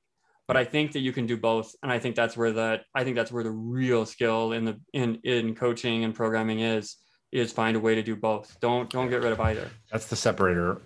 but 0.47 0.57
I 0.57 0.65
think 0.65 0.93
that 0.93 1.01
you 1.01 1.13
can 1.13 1.27
do 1.27 1.37
both, 1.37 1.75
and 1.83 1.91
I 1.91 1.99
think 1.99 2.17
that's 2.17 2.37
where 2.37 2.53
the 2.53 2.81
I 2.95 3.05
think 3.05 3.17
that's 3.17 3.33
where 3.33 3.45
the 3.45 3.51
real 3.51 4.05
skill 4.05 4.53
in 4.53 4.65
the 4.65 4.81
in 4.93 5.21
in 5.25 5.55
coaching 5.55 6.05
and 6.05 6.15
programming 6.15 6.61
is 6.61 6.97
is 7.33 7.53
find 7.53 7.77
a 7.77 7.81
way 7.81 7.95
to 7.95 8.03
do 8.03 8.15
both. 8.15 8.57
Don't 8.61 8.91
don't 8.91 9.09
get 9.09 9.23
rid 9.23 9.33
of 9.33 9.41
either. 9.41 9.71
That's 9.91 10.07
the 10.07 10.17
separator 10.17 10.81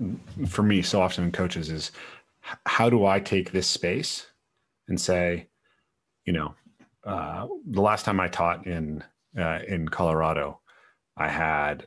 for 0.47 0.63
me. 0.63 0.83
So 0.83 1.01
often 1.01 1.25
in 1.25 1.33
coaches 1.33 1.71
is 1.71 1.93
how 2.67 2.89
do 2.89 3.05
I 3.05 3.21
take 3.21 3.53
this 3.53 3.67
space 3.67 4.27
and 4.89 5.01
say, 5.01 5.49
you 6.25 6.33
know, 6.33 6.55
uh, 7.05 7.47
the 7.67 7.83
last 7.83 8.05
time 8.05 8.21
I 8.21 8.29
taught 8.29 8.67
in 8.67 9.05
uh, 9.37 9.59
in 9.67 9.89
Colorado, 9.89 10.61
I 11.17 11.29
had 11.29 11.87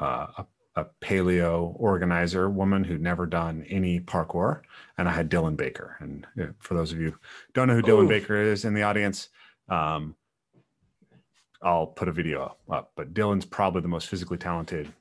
uh, 0.00 0.26
a 0.38 0.46
a 0.76 0.86
paleo 1.00 1.74
organizer 1.76 2.50
woman 2.50 2.82
who'd 2.82 3.00
never 3.00 3.26
done 3.26 3.64
any 3.68 4.00
parkour, 4.00 4.62
and 4.98 5.08
I 5.08 5.12
had 5.12 5.30
Dylan 5.30 5.56
Baker. 5.56 5.96
And 6.00 6.26
for 6.58 6.74
those 6.74 6.92
of 6.92 7.00
you 7.00 7.16
don't 7.52 7.68
know 7.68 7.74
who 7.74 7.82
Dylan 7.82 8.04
Ooh. 8.04 8.08
Baker 8.08 8.36
is 8.36 8.64
in 8.64 8.74
the 8.74 8.82
audience, 8.82 9.28
um, 9.68 10.16
I'll 11.62 11.86
put 11.86 12.08
a 12.08 12.12
video 12.12 12.56
up. 12.70 12.92
But 12.96 13.14
Dylan's 13.14 13.46
probably 13.46 13.82
the 13.82 13.88
most 13.88 14.08
physically 14.08 14.36
talented 14.36 14.92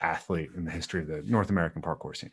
athlete 0.00 0.50
in 0.54 0.64
the 0.64 0.70
history 0.70 1.00
of 1.00 1.08
the 1.08 1.22
North 1.22 1.50
American 1.50 1.82
parkour 1.82 2.16
scene. 2.16 2.32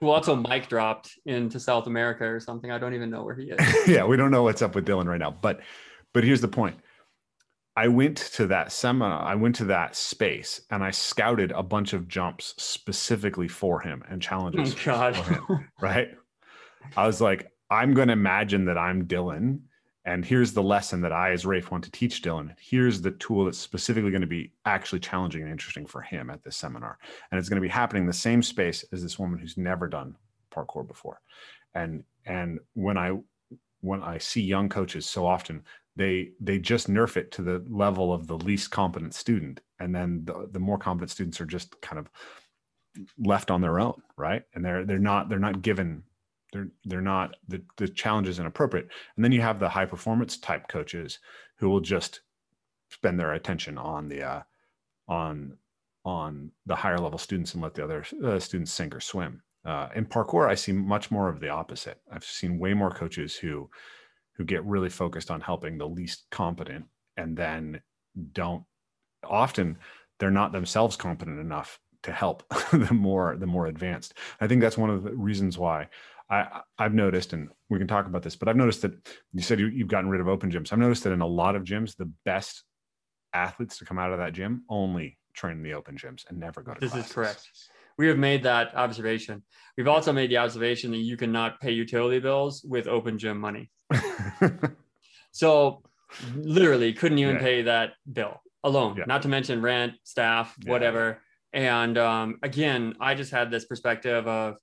Who 0.00 0.08
also 0.08 0.34
mic 0.34 0.68
dropped 0.68 1.18
into 1.26 1.60
South 1.60 1.86
America 1.86 2.24
or 2.24 2.40
something. 2.40 2.70
I 2.70 2.78
don't 2.78 2.94
even 2.94 3.10
know 3.10 3.22
where 3.22 3.36
he 3.36 3.50
is. 3.50 3.86
yeah, 3.88 4.04
we 4.04 4.16
don't 4.16 4.30
know 4.30 4.42
what's 4.42 4.62
up 4.62 4.74
with 4.74 4.86
Dylan 4.86 5.06
right 5.06 5.20
now. 5.20 5.30
But 5.30 5.60
but 6.12 6.24
here's 6.24 6.40
the 6.40 6.48
point 6.48 6.76
I 7.74 7.88
went 7.88 8.18
to 8.34 8.46
that 8.48 8.70
seminar, 8.70 9.22
I 9.22 9.34
went 9.34 9.54
to 9.56 9.64
that 9.66 9.96
space 9.96 10.60
and 10.70 10.84
I 10.84 10.90
scouted 10.90 11.52
a 11.52 11.62
bunch 11.62 11.94
of 11.94 12.06
jumps 12.06 12.54
specifically 12.58 13.48
for 13.48 13.80
him 13.80 14.02
and 14.08 14.22
oh 14.22 14.26
challenges 14.26 14.74
oh, 14.74 14.84
God. 14.84 15.16
for 15.16 15.32
him. 15.32 15.70
Right. 15.80 16.10
I 16.96 17.06
was 17.06 17.20
like, 17.20 17.50
I'm 17.70 17.94
going 17.94 18.08
to 18.08 18.12
imagine 18.12 18.66
that 18.66 18.76
I'm 18.76 19.06
Dylan. 19.06 19.60
And 20.04 20.24
here's 20.24 20.52
the 20.52 20.62
lesson 20.62 21.00
that 21.02 21.12
I, 21.12 21.30
as 21.30 21.46
Rafe, 21.46 21.70
want 21.70 21.84
to 21.84 21.90
teach 21.90 22.22
Dylan. 22.22 22.54
Here's 22.60 23.00
the 23.00 23.12
tool 23.12 23.44
that's 23.44 23.58
specifically 23.58 24.10
going 24.10 24.20
to 24.20 24.26
be 24.26 24.52
actually 24.66 24.98
challenging 24.98 25.42
and 25.42 25.50
interesting 25.50 25.86
for 25.86 26.02
him 26.02 26.28
at 26.28 26.42
this 26.42 26.56
seminar. 26.56 26.98
And 27.30 27.38
it's 27.38 27.48
going 27.48 27.62
to 27.62 27.66
be 27.66 27.68
happening 27.68 28.02
in 28.02 28.08
the 28.08 28.12
same 28.12 28.42
space 28.42 28.84
as 28.92 29.02
this 29.02 29.18
woman 29.18 29.38
who's 29.38 29.56
never 29.56 29.88
done 29.88 30.16
parkour 30.52 30.86
before. 30.86 31.20
And 31.74 32.04
and 32.26 32.58
when 32.74 32.98
I 32.98 33.16
when 33.80 34.02
I 34.02 34.18
see 34.18 34.42
young 34.42 34.68
coaches 34.68 35.06
so 35.06 35.26
often, 35.26 35.62
they 35.96 36.30
they 36.40 36.58
just 36.58 36.88
nerf 36.88 37.16
it 37.16 37.30
to 37.32 37.42
the 37.42 37.64
level 37.68 38.12
of 38.12 38.26
the 38.26 38.36
least 38.36 38.70
competent 38.70 39.14
student. 39.14 39.60
And 39.78 39.94
then 39.94 40.22
the, 40.24 40.48
the 40.50 40.60
more 40.60 40.78
competent 40.78 41.10
students 41.10 41.40
are 41.40 41.46
just 41.46 41.80
kind 41.80 41.98
of 41.98 42.08
left 43.18 43.50
on 43.50 43.60
their 43.60 43.80
own 43.80 44.00
right? 44.16 44.42
And 44.54 44.64
they're 44.64 44.84
they're 44.84 44.98
not 44.98 45.28
they're 45.28 45.38
not 45.38 45.62
given 45.62 46.02
they're 46.52 46.68
they're 46.84 47.00
not 47.00 47.36
the, 47.48 47.62
the 47.76 47.88
challenge 47.88 48.28
is 48.28 48.38
inappropriate 48.38 48.88
and 49.16 49.24
then 49.24 49.32
you 49.32 49.40
have 49.40 49.58
the 49.58 49.68
high 49.68 49.86
performance 49.86 50.36
type 50.36 50.68
coaches 50.68 51.18
who 51.56 51.68
will 51.68 51.80
just 51.80 52.20
spend 52.90 53.18
their 53.18 53.32
attention 53.32 53.78
on 53.78 54.08
the 54.08 54.22
uh, 54.22 54.42
on 55.08 55.56
on 56.04 56.50
the 56.66 56.74
higher 56.74 56.98
level 56.98 57.18
students 57.18 57.54
and 57.54 57.62
let 57.62 57.74
the 57.74 57.84
other 57.84 58.04
uh, 58.24 58.38
students 58.38 58.72
sink 58.72 58.94
or 58.94 59.00
swim. 59.00 59.42
Uh, 59.64 59.88
in 59.94 60.04
parkour 60.04 60.48
i 60.48 60.56
see 60.56 60.72
much 60.72 61.10
more 61.10 61.28
of 61.28 61.40
the 61.40 61.48
opposite. 61.48 62.00
I've 62.10 62.24
seen 62.24 62.58
way 62.58 62.74
more 62.74 62.90
coaches 62.90 63.36
who 63.36 63.70
who 64.42 64.46
get 64.46 64.64
really 64.64 64.90
focused 64.90 65.30
on 65.30 65.40
helping 65.40 65.78
the 65.78 65.86
least 65.86 66.26
competent 66.32 66.84
and 67.16 67.36
then 67.36 67.80
don't 68.32 68.64
often 69.22 69.78
they're 70.18 70.32
not 70.32 70.50
themselves 70.50 70.96
competent 70.96 71.38
enough 71.38 71.78
to 72.02 72.10
help 72.10 72.42
the 72.72 72.92
more 72.92 73.36
the 73.36 73.46
more 73.46 73.66
advanced 73.66 74.14
i 74.40 74.48
think 74.48 74.60
that's 74.60 74.76
one 74.76 74.90
of 74.90 75.04
the 75.04 75.14
reasons 75.14 75.56
why 75.56 75.86
i 76.28 76.60
i've 76.76 76.92
noticed 76.92 77.32
and 77.34 77.50
we 77.70 77.78
can 77.78 77.86
talk 77.86 78.06
about 78.06 78.24
this 78.24 78.34
but 78.34 78.48
i've 78.48 78.56
noticed 78.56 78.82
that 78.82 78.92
you 79.32 79.42
said 79.42 79.60
you, 79.60 79.68
you've 79.68 79.86
gotten 79.86 80.10
rid 80.10 80.20
of 80.20 80.26
open 80.26 80.50
gyms 80.50 80.72
i've 80.72 80.78
noticed 80.80 81.04
that 81.04 81.12
in 81.12 81.20
a 81.20 81.26
lot 81.26 81.54
of 81.54 81.62
gyms 81.62 81.96
the 81.96 82.10
best 82.24 82.64
athletes 83.32 83.78
to 83.78 83.84
come 83.84 84.00
out 84.00 84.10
of 84.10 84.18
that 84.18 84.32
gym 84.32 84.64
only 84.68 85.16
train 85.34 85.58
in 85.58 85.62
the 85.62 85.74
open 85.74 85.96
gyms 85.96 86.28
and 86.28 86.40
never 86.40 86.62
go 86.62 86.74
to 86.74 86.80
this 86.80 86.90
classes. 86.90 87.10
is 87.10 87.14
correct 87.14 87.48
we 87.98 88.08
have 88.08 88.18
made 88.18 88.42
that 88.44 88.74
observation. 88.74 89.42
We've 89.76 89.88
also 89.88 90.12
made 90.12 90.30
the 90.30 90.38
observation 90.38 90.90
that 90.92 90.98
you 90.98 91.16
cannot 91.16 91.60
pay 91.60 91.72
utility 91.72 92.18
bills 92.20 92.64
with 92.64 92.86
open 92.86 93.18
gym 93.18 93.38
money. 93.38 93.70
so 95.32 95.82
literally 96.34 96.92
couldn't 96.92 97.18
even 97.18 97.36
yeah. 97.36 97.40
pay 97.40 97.62
that 97.62 97.92
bill 98.10 98.40
alone, 98.64 98.96
yeah. 98.96 99.04
not 99.06 99.22
to 99.22 99.28
mention 99.28 99.62
rent, 99.62 99.94
staff, 100.04 100.54
yeah. 100.62 100.70
whatever. 100.70 101.20
And 101.52 101.98
um, 101.98 102.38
again, 102.42 102.94
I 103.00 103.14
just 103.14 103.30
had 103.30 103.50
this 103.50 103.64
perspective 103.64 104.26
of 104.26 104.56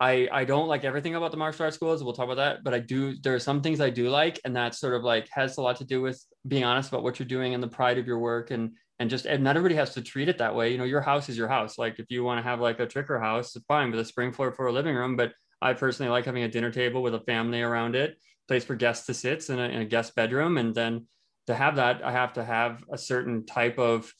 I 0.00 0.28
I 0.32 0.44
don't 0.44 0.68
like 0.68 0.84
everything 0.84 1.14
about 1.14 1.30
the 1.30 1.36
martial 1.36 1.64
arts 1.64 1.76
schools. 1.76 2.02
We'll 2.02 2.12
talk 2.12 2.26
about 2.26 2.36
that, 2.36 2.64
but 2.64 2.74
I 2.74 2.80
do. 2.80 3.16
There 3.22 3.34
are 3.34 3.40
some 3.40 3.62
things 3.62 3.80
I 3.80 3.90
do 3.90 4.08
like, 4.08 4.40
and 4.44 4.54
that 4.56 4.74
sort 4.74 4.94
of 4.94 5.02
like 5.02 5.28
has 5.32 5.56
a 5.56 5.62
lot 5.62 5.76
to 5.76 5.84
do 5.84 6.02
with 6.02 6.22
being 6.46 6.64
honest 6.64 6.88
about 6.88 7.02
what 7.02 7.18
you're 7.18 7.28
doing 7.28 7.54
and 7.54 7.62
the 7.62 7.68
pride 7.68 7.98
of 7.98 8.06
your 8.06 8.18
work 8.18 8.50
and 8.50 8.72
and 8.98 9.10
just 9.10 9.26
and 9.26 9.42
not 9.42 9.56
everybody 9.56 9.74
has 9.74 9.94
to 9.94 10.02
treat 10.02 10.28
it 10.28 10.38
that 10.38 10.54
way 10.54 10.70
you 10.70 10.78
know 10.78 10.84
your 10.84 11.00
house 11.00 11.28
is 11.28 11.36
your 11.36 11.48
house 11.48 11.78
like 11.78 11.98
if 11.98 12.06
you 12.10 12.22
want 12.22 12.38
to 12.38 12.42
have 12.42 12.60
like 12.60 12.80
a 12.80 12.86
tricker 12.86 13.20
house 13.20 13.54
it's 13.56 13.64
fine 13.66 13.90
with 13.90 14.00
a 14.00 14.04
spring 14.04 14.32
floor 14.32 14.52
for 14.52 14.66
a 14.66 14.72
living 14.72 14.94
room 14.94 15.16
but 15.16 15.32
i 15.60 15.72
personally 15.72 16.10
like 16.10 16.24
having 16.24 16.44
a 16.44 16.48
dinner 16.48 16.70
table 16.70 17.02
with 17.02 17.14
a 17.14 17.20
family 17.20 17.60
around 17.60 17.96
it 17.96 18.16
place 18.48 18.64
for 18.64 18.74
guests 18.74 19.06
to 19.06 19.14
sit 19.14 19.48
in 19.48 19.58
a, 19.58 19.64
in 19.64 19.80
a 19.80 19.84
guest 19.84 20.14
bedroom. 20.14 20.58
And 20.58 20.74
then 20.74 21.06
to 21.46 21.54
have 21.54 21.76
that 21.76 22.04
i 22.04 22.12
have 22.12 22.32
to 22.34 22.44
have 22.44 22.82
a 22.90 22.98
certain 22.98 23.44
type 23.44 23.78
of 23.78 24.12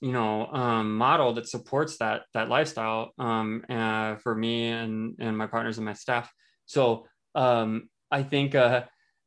you 0.00 0.12
know 0.12 0.46
um, 0.46 0.96
model 0.96 1.34
that 1.34 1.48
supports 1.48 1.98
that 1.98 2.22
that 2.32 2.48
lifestyle 2.48 3.12
um, 3.18 3.64
uh, 3.68 4.16
for 4.16 4.34
me 4.34 4.68
and 4.68 5.14
and 5.18 5.36
my 5.36 5.46
partners 5.46 5.78
and 5.78 5.84
my 5.84 5.92
staff. 5.92 6.32
So 6.66 7.06
um, 7.34 7.88
i 8.10 8.22
think 8.22 8.54
uh, 8.54 8.84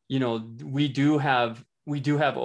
you 0.07 0.19
know 0.19 0.49
we 0.63 0.87
do 0.87 1.17
have 1.17 1.63
we 1.85 1.99
do 1.99 2.17
have 2.17 2.37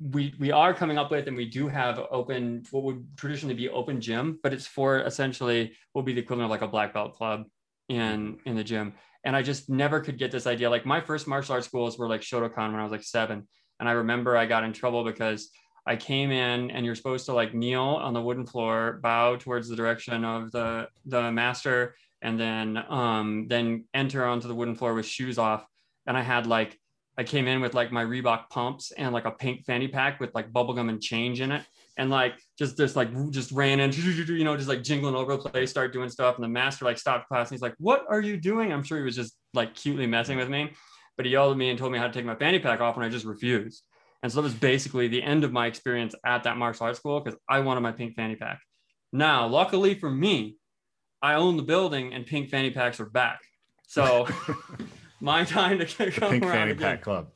we 0.00 0.34
we 0.38 0.50
are 0.50 0.74
coming 0.74 0.98
up 0.98 1.10
with 1.10 1.28
and 1.28 1.36
we 1.36 1.48
do 1.48 1.68
have 1.68 2.00
open 2.10 2.62
what 2.70 2.84
would 2.84 3.06
traditionally 3.16 3.54
be 3.54 3.68
open 3.68 4.00
gym 4.00 4.38
but 4.42 4.52
it's 4.52 4.66
for 4.66 5.00
essentially 5.00 5.72
will 5.94 6.02
be 6.02 6.12
the 6.12 6.20
equivalent 6.20 6.46
of 6.46 6.50
like 6.50 6.62
a 6.62 6.72
black 6.72 6.92
belt 6.92 7.14
club 7.14 7.44
in 7.88 8.38
in 8.44 8.56
the 8.56 8.64
gym 8.64 8.92
and 9.28 9.36
i 9.36 9.42
just 9.42 9.68
never 9.68 10.00
could 10.00 10.16
get 10.16 10.32
this 10.32 10.46
idea. 10.46 10.70
Like 10.70 10.86
my 10.86 11.02
first 11.02 11.28
martial 11.28 11.52
arts 11.52 11.66
schools 11.66 11.98
were 11.98 12.08
like 12.08 12.22
shotokan 12.22 12.72
when 12.72 12.80
i 12.80 12.82
was 12.82 12.90
like 12.90 13.02
seven. 13.02 13.46
And 13.78 13.86
i 13.88 13.92
remember 13.92 14.36
i 14.36 14.46
got 14.46 14.64
in 14.64 14.72
trouble 14.72 15.04
because 15.04 15.50
i 15.86 15.96
came 15.96 16.30
in 16.30 16.70
and 16.70 16.84
you're 16.84 16.94
supposed 16.94 17.26
to 17.26 17.34
like 17.34 17.52
kneel 17.52 17.88
on 18.06 18.14
the 18.14 18.22
wooden 18.22 18.46
floor 18.46 18.98
bow 19.02 19.36
towards 19.36 19.68
the 19.68 19.76
direction 19.76 20.24
of 20.24 20.50
the 20.50 20.88
the 21.04 21.30
master 21.30 21.94
and 22.22 22.40
then 22.40 22.82
um 22.88 23.46
then 23.48 23.84
enter 23.92 24.24
onto 24.24 24.48
the 24.48 24.54
wooden 24.54 24.74
floor 24.74 24.94
with 24.94 25.06
shoes 25.06 25.36
off. 25.38 25.66
And 26.06 26.16
i 26.16 26.22
had 26.22 26.46
like 26.46 26.78
I 27.18 27.24
came 27.24 27.48
in 27.48 27.60
with 27.60 27.74
like 27.74 27.92
my 27.92 28.04
Reebok 28.04 28.48
pumps 28.48 28.92
and 28.92 29.12
like 29.12 29.26
a 29.26 29.32
pink 29.32 29.66
fanny 29.66 29.88
pack 29.88 30.20
with 30.20 30.34
like 30.34 30.52
bubblegum 30.52 30.88
and 30.88 31.02
change 31.02 31.42
in 31.42 31.52
it. 31.52 31.62
And 31.98 32.10
like 32.10 32.34
just 32.56 32.76
just 32.76 32.96
like 32.96 33.10
just 33.30 33.50
ran 33.50 33.80
in, 33.80 33.92
you 33.92 34.44
know, 34.44 34.56
just 34.56 34.68
like 34.68 34.82
jingling 34.82 35.16
over 35.16 35.36
the 35.36 35.50
place, 35.50 35.70
start 35.70 35.92
doing 35.92 36.08
stuff. 36.08 36.36
And 36.36 36.44
the 36.44 36.48
master 36.48 36.84
like 36.84 36.96
stopped 36.96 37.28
class 37.28 37.48
and 37.48 37.56
he's 37.56 37.62
like, 37.62 37.74
What 37.78 38.04
are 38.08 38.20
you 38.20 38.36
doing? 38.36 38.72
I'm 38.72 38.84
sure 38.84 38.98
he 38.98 39.04
was 39.04 39.16
just 39.16 39.36
like 39.52 39.74
cutely 39.74 40.06
messing 40.06 40.38
with 40.38 40.48
me. 40.48 40.72
But 41.16 41.26
he 41.26 41.32
yelled 41.32 41.52
at 41.52 41.58
me 41.58 41.70
and 41.70 41.78
told 41.78 41.92
me 41.92 41.98
how 41.98 42.06
to 42.06 42.12
take 42.12 42.24
my 42.24 42.36
fanny 42.36 42.60
pack 42.60 42.80
off 42.80 42.94
and 42.96 43.04
I 43.04 43.08
just 43.08 43.26
refused. 43.26 43.82
And 44.22 44.30
so 44.30 44.36
that 44.36 44.42
was 44.42 44.54
basically 44.54 45.08
the 45.08 45.22
end 45.22 45.44
of 45.44 45.52
my 45.52 45.66
experience 45.66 46.14
at 46.24 46.44
that 46.44 46.56
martial 46.56 46.86
arts 46.86 46.98
school 46.98 47.20
because 47.20 47.38
I 47.48 47.60
wanted 47.60 47.80
my 47.80 47.92
pink 47.92 48.14
fanny 48.14 48.36
pack. 48.36 48.60
Now, 49.12 49.46
luckily 49.46 49.94
for 49.94 50.10
me, 50.10 50.56
I 51.20 51.34
own 51.34 51.56
the 51.56 51.62
building 51.62 52.14
and 52.14 52.24
pink 52.26 52.48
fanny 52.48 52.70
packs 52.70 53.00
are 53.00 53.06
back. 53.06 53.40
So 53.86 54.28
my 55.20 55.44
time 55.44 55.78
to 55.78 55.86
come 56.10 56.30
Pink 56.30 56.44
around 56.44 56.52
Fanny 56.52 56.70
again. 56.72 56.82
Pack 56.82 57.02
Club. 57.02 57.30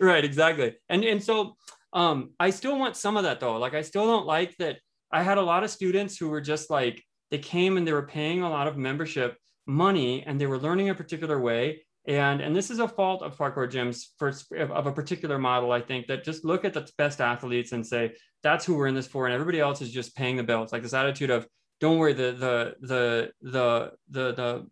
Right, 0.00 0.24
exactly. 0.24 0.76
And 0.88 1.04
and 1.04 1.22
so 1.22 1.56
um 1.92 2.30
I 2.38 2.50
still 2.50 2.78
want 2.78 2.96
some 2.96 3.16
of 3.16 3.24
that 3.24 3.40
though. 3.40 3.58
Like 3.58 3.74
I 3.74 3.82
still 3.82 4.06
don't 4.06 4.26
like 4.26 4.56
that 4.58 4.78
I 5.10 5.22
had 5.22 5.38
a 5.38 5.42
lot 5.42 5.64
of 5.64 5.70
students 5.70 6.16
who 6.16 6.28
were 6.28 6.40
just 6.40 6.70
like 6.70 7.02
they 7.30 7.38
came 7.38 7.76
and 7.76 7.86
they 7.86 7.92
were 7.92 8.06
paying 8.06 8.42
a 8.42 8.50
lot 8.50 8.68
of 8.68 8.76
membership 8.76 9.36
money 9.66 10.24
and 10.26 10.40
they 10.40 10.46
were 10.46 10.58
learning 10.58 10.88
a 10.88 10.94
particular 10.94 11.38
way 11.40 11.82
and 12.06 12.40
and 12.40 12.56
this 12.56 12.70
is 12.70 12.78
a 12.78 12.88
fault 12.88 13.22
of 13.22 13.36
parkour 13.36 13.70
gyms 13.70 14.06
for 14.18 14.32
of 14.58 14.86
a 14.86 14.92
particular 14.92 15.38
model 15.38 15.70
i 15.70 15.80
think 15.80 16.06
that 16.06 16.24
just 16.24 16.42
look 16.42 16.64
at 16.64 16.72
the 16.72 16.88
best 16.96 17.20
athletes 17.20 17.72
and 17.72 17.86
say 17.86 18.10
that's 18.42 18.64
who 18.64 18.74
we're 18.74 18.86
in 18.86 18.94
this 18.94 19.06
for 19.06 19.26
and 19.26 19.34
everybody 19.34 19.60
else 19.60 19.82
is 19.82 19.90
just 19.90 20.16
paying 20.16 20.36
the 20.36 20.42
bill 20.42 20.62
it's 20.62 20.72
like 20.72 20.82
this 20.82 20.94
attitude 20.94 21.28
of 21.28 21.46
don't 21.80 21.98
worry 21.98 22.14
the 22.14 22.32
the 22.32 22.74
the 22.80 23.30
the 23.42 23.92
the 24.08 24.32
the 24.32 24.66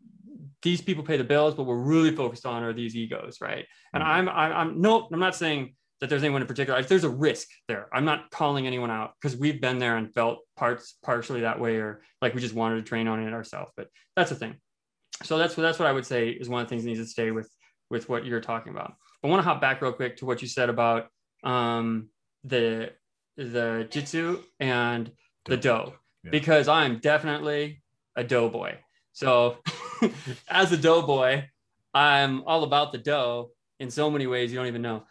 these 0.63 0.81
people 0.81 1.05
pay 1.05 1.17
the 1.17 1.23
bills, 1.23 1.55
but 1.55 1.63
we're 1.63 1.77
really 1.77 2.11
focused 2.11 2.45
on 2.45 2.65
are 2.65 2.73
these 2.73 2.97
egos, 2.97 3.39
right? 3.41 3.67
And 3.93 4.03
mm-hmm. 4.03 4.13
I'm, 4.13 4.29
I'm, 4.29 4.53
I'm, 4.53 4.81
no, 4.81 5.09
I'm 5.13 5.21
not 5.21 5.37
saying 5.37 5.76
that 6.01 6.11
there's 6.11 6.23
anyone 6.23 6.43
in 6.43 6.49
particular. 6.49 6.79
If 6.79 6.89
There's 6.89 7.05
a 7.05 7.11
risk 7.11 7.49
there. 7.69 7.89
I'm 7.93 8.05
not 8.05 8.31
calling 8.31 8.67
anyone 8.67 8.91
out 8.91 9.13
because 9.21 9.37
we've 9.37 9.61
been 9.61 9.79
there 9.79 9.97
and 9.97 10.13
felt 10.13 10.41
parts 10.57 10.97
partially 11.03 11.41
that 11.41 11.59
way, 11.59 11.77
or 11.77 12.03
like 12.21 12.35
we 12.35 12.41
just 12.41 12.55
wanted 12.55 12.77
to 12.77 12.83
train 12.83 13.09
on 13.09 13.23
it 13.23 13.33
ourselves. 13.33 13.73
But 13.77 13.89
that's 14.15 14.31
the 14.31 14.37
thing. 14.37 14.57
So 15.23 15.39
that's 15.39 15.57
what 15.57 15.63
that's 15.63 15.79
what 15.79 15.89
I 15.89 15.93
would 15.93 16.07
say 16.07 16.29
is 16.29 16.49
one 16.49 16.61
of 16.61 16.67
the 16.67 16.71
things 16.71 16.85
that 16.85 16.89
needs 16.89 17.01
to 17.01 17.07
stay 17.07 17.31
with 17.31 17.51
with 17.91 18.09
what 18.09 18.25
you're 18.25 18.41
talking 18.41 18.73
about. 18.73 18.95
I 19.25 19.29
want 19.29 19.43
to 19.43 19.49
hop 19.49 19.61
back 19.61 19.81
real 19.81 19.93
quick 19.93 20.19
to 20.19 20.27
what 20.27 20.43
you 20.43 20.49
said 20.49 20.69
about 20.69 21.09
um, 21.43 22.09
the 22.45 22.93
the 23.37 23.87
jitsu 23.91 24.43
and 24.61 25.11
the 25.47 25.57
dough 25.57 25.95
yeah. 26.25 26.31
because 26.31 26.69
I'm 26.69 26.99
definitely 26.99 27.83
a 28.17 28.25
do 28.25 28.49
boy. 28.49 28.79
So 29.13 29.59
as 30.49 30.73
a 30.73 30.77
dough 30.77 31.03
boy, 31.03 31.49
I'm 31.95 32.43
all 32.45 32.65
about 32.65 32.93
the 32.93 32.99
dough 32.99 33.51
in 33.81 33.91
so 33.91 34.11
many 34.11 34.27
ways 34.27 34.53
you 34.53 34.59
don't 34.59 34.67
even 34.67 34.83
know. 34.83 35.05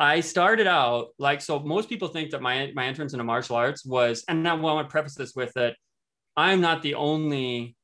I 0.00 0.20
started 0.20 0.66
out 0.66 1.08
like 1.18 1.42
so. 1.42 1.60
Most 1.60 1.90
people 1.90 2.08
think 2.08 2.30
that 2.30 2.40
my 2.40 2.72
my 2.74 2.86
entrance 2.86 3.12
into 3.12 3.22
martial 3.22 3.54
arts 3.54 3.84
was, 3.84 4.24
and 4.28 4.42
now 4.42 4.56
well, 4.56 4.72
I 4.72 4.74
want 4.76 4.88
to 4.88 4.90
preface 4.90 5.14
this 5.14 5.34
with 5.36 5.52
that 5.54 5.76
I'm 6.38 6.62
not 6.62 6.80
the 6.80 6.94
only 6.94 7.76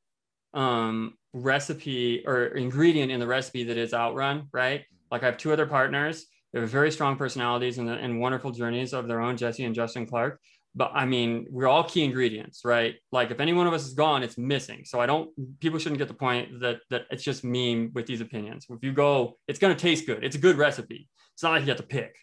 um, 0.55 1.13
recipe 1.35 2.25
or 2.27 2.47
ingredient 2.47 3.13
in 3.13 3.21
the 3.21 3.27
recipe 3.27 3.65
that 3.65 3.77
is 3.77 3.93
outrun. 3.93 4.49
Right? 4.51 4.85
Like 5.11 5.23
I 5.23 5.27
have 5.27 5.37
two 5.37 5.53
other 5.53 5.67
partners. 5.67 6.25
They 6.55 6.61
have 6.61 6.71
very 6.71 6.91
strong 6.91 7.17
personalities 7.17 7.77
and, 7.77 7.91
and 7.91 8.19
wonderful 8.19 8.51
journeys 8.51 8.95
of 8.95 9.09
their 9.09 9.21
own, 9.21 9.37
Jesse 9.37 9.65
and 9.65 9.75
Justin 9.75 10.07
Clark 10.07 10.41
but 10.77 10.93
I 10.95 11.07
mean, 11.07 11.47
we're 11.51 11.67
all 11.67 11.83
key 11.83 12.05
ingredients, 12.05 12.61
right? 12.63 12.97
Like 13.11 13.31
if 13.31 13.41
any 13.41 13.55
one 13.55 13.67
of 13.67 13.73
us 13.73 13.87
is 13.87 13.95
gone, 13.95 14.23
it's 14.23 14.37
missing. 14.37 14.83
So 14.85 15.01
I 15.01 15.07
don't, 15.07 15.31
people 15.59 15.79
shouldn't 15.79 15.99
get 15.99 16.09
the 16.09 16.15
point 16.15 16.61
that 16.61 16.81
that 16.91 17.07
it's 17.11 17.25
just 17.25 17.45
meme 17.45 17.93
with 17.95 18.05
these 18.05 18.21
opinions. 18.21 18.67
If 18.69 18.85
you 18.85 18.93
go, 18.93 19.39
it's 19.49 19.59
to 19.59 19.75
taste 19.75 20.07
good. 20.07 20.23
It's 20.23 20.37
a 20.37 20.39
good 20.39 20.59
recipe. 20.59 21.09
It's 21.33 21.43
not 21.43 21.53
like 21.53 21.63
you 21.63 21.69
have 21.69 21.79
to 21.79 21.83
pick, 21.83 22.15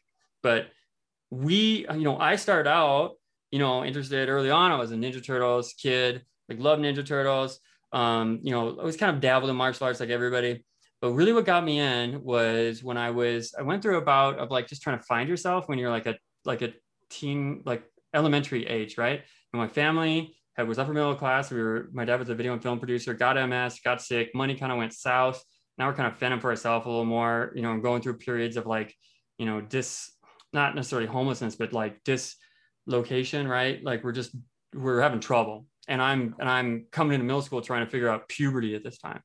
but 0.43 0.68
we, 1.32 1.88
you 1.91 2.04
know, 2.04 2.18
I 2.18 2.36
started 2.36 2.70
out, 2.70 3.14
you 3.49 3.58
know, 3.58 3.84
interested 3.84 4.30
early 4.30 4.51
on. 4.51 4.72
I 4.72 4.76
was 4.76 4.91
a 4.91 4.95
Ninja 4.95 5.26
Turtles 5.26 5.74
kid, 5.74 6.24
like 6.47 6.60
love 6.60 6.78
Ninja 6.78 7.04
Turtles. 7.04 7.60
Um, 7.91 8.39
you 8.43 8.51
know, 8.51 8.78
I 8.80 8.84
was 8.84 8.97
kind 8.97 9.16
of 9.16 9.22
dabbled 9.22 9.49
in 9.49 9.56
martial 9.56 9.88
arts 9.88 9.99
like 9.99 10.10
everybody. 10.10 10.64
But 11.01 11.12
really 11.14 11.34
what 11.34 11.45
got 11.45 11.66
me 11.66 11.80
in 11.80 12.24
was 12.24 12.84
when 12.84 12.97
I 12.97 13.10
was, 13.10 13.54
I 13.58 13.64
went 13.64 13.82
through 13.82 13.97
a 13.97 14.01
bout 14.01 14.38
of 14.38 14.51
like 14.51 14.68
just 14.68 14.84
trying 14.84 14.99
to 14.99 15.04
find 15.04 15.28
yourself 15.28 15.68
when 15.68 15.80
you're 15.80 15.89
like 15.89 16.06
a, 16.06 16.16
like 16.45 16.62
a 16.62 16.74
teen, 17.10 17.62
like 17.66 17.84
elementary 18.14 18.66
age, 18.68 18.97
right? 18.97 19.22
And 19.53 19.61
my 19.61 19.68
family 19.68 20.36
had, 20.55 20.68
was 20.68 20.80
upper 20.80 20.93
middle 20.93 21.16
class. 21.16 21.51
We 21.51 21.61
were, 21.61 21.89
my 21.93 22.05
dad 22.05 22.20
was 22.20 22.30
a 22.30 22.36
video 22.36 22.53
and 22.53 22.61
film 22.61 22.80
producer, 22.80 23.14
got 23.14 23.36
MS, 23.36 23.80
got 23.84 24.01
sick, 24.01 24.34
money 24.34 24.55
kind 24.55 24.72
of 24.72 24.78
went 24.78 24.93
south. 24.93 25.43
Now 25.78 25.88
we're 25.88 25.95
kind 25.95 26.11
of 26.11 26.18
fending 26.18 26.39
for 26.39 26.49
ourselves 26.49 26.86
a 26.86 26.89
little 26.89 27.05
more, 27.05 27.51
you 27.55 27.61
know, 27.61 27.72
I'm 27.72 27.82
going 27.82 28.01
through 28.01 28.18
periods 28.18 28.57
of 28.57 28.66
like, 28.66 28.93
you 29.38 29.45
know, 29.45 29.61
dis, 29.61 30.11
not 30.51 30.76
necessarily 30.76 31.07
homelessness, 31.07 31.55
but 31.55 31.74
like 31.74 32.03
dislocation, 32.03 33.47
right? 33.47 33.84
Like 33.84 34.03
we're 34.03 34.11
just, 34.11 34.36
we're 34.76 35.01
having 35.01 35.20
trouble. 35.20 35.66
And 35.88 36.01
I'm, 36.01 36.36
and 36.39 36.47
I'm 36.47 36.86
coming 36.91 37.16
into 37.16 37.26
middle 37.26 37.41
school 37.41 37.61
trying 37.61 37.86
to 37.86 37.91
figure 37.91 38.09
out 38.09 38.30
puberty 38.30 38.76
at 38.76 38.84
this 38.84 38.99
time. 38.99 39.22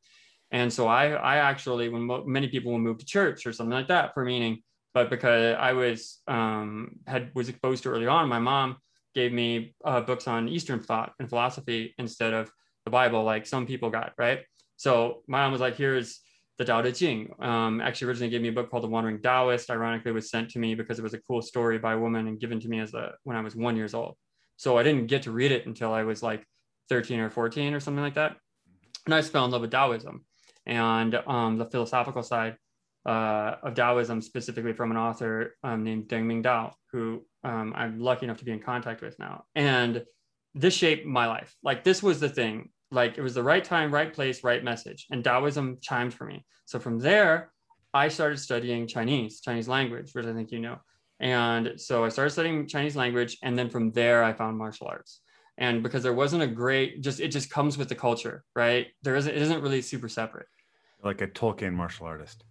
And 0.50 0.72
so 0.72 0.88
I, 0.88 1.10
I 1.10 1.36
actually, 1.36 1.90
when 1.90 2.02
mo- 2.02 2.24
many 2.26 2.48
people 2.48 2.72
will 2.72 2.78
move 2.78 2.98
to 2.98 3.06
church 3.06 3.46
or 3.46 3.52
something 3.52 3.74
like 3.74 3.88
that 3.88 4.14
for 4.14 4.24
meaning, 4.24 4.62
but 4.94 5.10
because 5.10 5.56
I 5.58 5.72
was 5.72 6.20
um, 6.26 6.96
had 7.06 7.30
was 7.34 7.48
exposed 7.48 7.82
to 7.82 7.90
early 7.90 8.06
on, 8.06 8.28
my 8.28 8.38
mom 8.38 8.76
gave 9.14 9.32
me 9.32 9.74
uh, 9.84 10.00
books 10.00 10.28
on 10.28 10.48
Eastern 10.48 10.80
thought 10.80 11.12
and 11.18 11.28
philosophy 11.28 11.94
instead 11.98 12.32
of 12.34 12.50
the 12.84 12.90
Bible, 12.90 13.24
like 13.24 13.46
some 13.46 13.66
people 13.66 13.90
got, 13.90 14.12
right? 14.18 14.40
So 14.76 15.22
my 15.26 15.42
mom 15.42 15.52
was 15.52 15.60
like, 15.60 15.76
"Here's 15.76 16.20
the 16.56 16.64
Tao 16.64 16.82
Te 16.82 16.92
Ching." 16.92 17.32
Um, 17.38 17.80
actually, 17.80 18.08
originally 18.08 18.30
gave 18.30 18.42
me 18.42 18.48
a 18.48 18.52
book 18.52 18.70
called 18.70 18.82
The 18.82 18.88
Wandering 18.88 19.20
Taoist. 19.20 19.70
Ironically, 19.70 20.12
was 20.12 20.30
sent 20.30 20.50
to 20.50 20.58
me 20.58 20.74
because 20.74 20.98
it 20.98 21.02
was 21.02 21.14
a 21.14 21.20
cool 21.20 21.42
story 21.42 21.78
by 21.78 21.94
a 21.94 21.98
woman 21.98 22.28
and 22.28 22.40
given 22.40 22.60
to 22.60 22.68
me 22.68 22.80
as 22.80 22.94
a 22.94 23.12
when 23.24 23.36
I 23.36 23.40
was 23.40 23.54
one 23.54 23.76
years 23.76 23.94
old. 23.94 24.16
So 24.56 24.78
I 24.78 24.82
didn't 24.82 25.06
get 25.06 25.22
to 25.22 25.32
read 25.32 25.52
it 25.52 25.66
until 25.66 25.92
I 25.92 26.02
was 26.02 26.22
like 26.22 26.44
13 26.88 27.20
or 27.20 27.30
14 27.30 27.74
or 27.74 27.80
something 27.80 28.02
like 28.02 28.14
that. 28.14 28.36
And 29.06 29.14
I 29.14 29.20
just 29.20 29.32
fell 29.32 29.44
in 29.44 29.50
love 29.52 29.60
with 29.60 29.70
Taoism 29.70 30.24
and 30.66 31.14
um, 31.26 31.58
the 31.58 31.64
philosophical 31.64 32.22
side 32.22 32.56
uh, 33.06 33.56
of 33.62 33.74
Taoism, 33.74 34.20
specifically 34.20 34.72
from 34.72 34.90
an 34.90 34.96
author 34.96 35.56
um, 35.62 35.84
named 35.84 36.08
Deng 36.08 36.24
Ming 36.24 36.42
Dao, 36.42 36.72
who 36.92 37.24
um, 37.44 37.72
I'm 37.76 38.00
lucky 38.00 38.26
enough 38.26 38.38
to 38.38 38.44
be 38.44 38.52
in 38.52 38.60
contact 38.60 39.00
with 39.02 39.18
now. 39.18 39.44
And 39.54 40.04
this 40.54 40.74
shaped 40.74 41.06
my 41.06 41.26
life. 41.26 41.54
Like 41.62 41.84
this 41.84 42.02
was 42.02 42.20
the 42.20 42.28
thing. 42.28 42.70
Like 42.90 43.18
it 43.18 43.22
was 43.22 43.34
the 43.34 43.42
right 43.42 43.64
time, 43.64 43.92
right 43.92 44.12
place, 44.12 44.42
right 44.42 44.62
message. 44.64 45.06
And 45.10 45.22
Taoism 45.22 45.78
chimed 45.80 46.14
for 46.14 46.24
me. 46.24 46.44
So 46.64 46.78
from 46.78 46.98
there, 46.98 47.52
I 47.94 48.08
started 48.08 48.38
studying 48.38 48.86
Chinese, 48.86 49.40
Chinese 49.40 49.68
language, 49.68 50.10
which 50.12 50.26
I 50.26 50.32
think 50.32 50.50
you 50.50 50.58
know. 50.58 50.78
And 51.20 51.72
so 51.76 52.04
I 52.04 52.08
started 52.10 52.30
studying 52.30 52.66
Chinese 52.66 52.96
language. 52.96 53.38
And 53.42 53.58
then 53.58 53.70
from 53.70 53.92
there, 53.92 54.22
I 54.22 54.32
found 54.32 54.56
martial 54.56 54.86
arts. 54.86 55.20
And 55.58 55.82
because 55.82 56.02
there 56.02 56.14
wasn't 56.14 56.42
a 56.42 56.46
great, 56.46 57.02
just 57.02 57.20
it 57.20 57.28
just 57.28 57.50
comes 57.50 57.76
with 57.76 57.88
the 57.88 57.94
culture, 57.94 58.44
right? 58.54 58.86
There 59.02 59.16
isn't, 59.16 59.34
it 59.34 59.42
isn't 59.42 59.62
really 59.62 59.82
super 59.82 60.08
separate. 60.08 60.46
Like 61.02 61.20
a 61.20 61.26
Tolkien 61.26 61.72
martial 61.72 62.06
artist. 62.06 62.44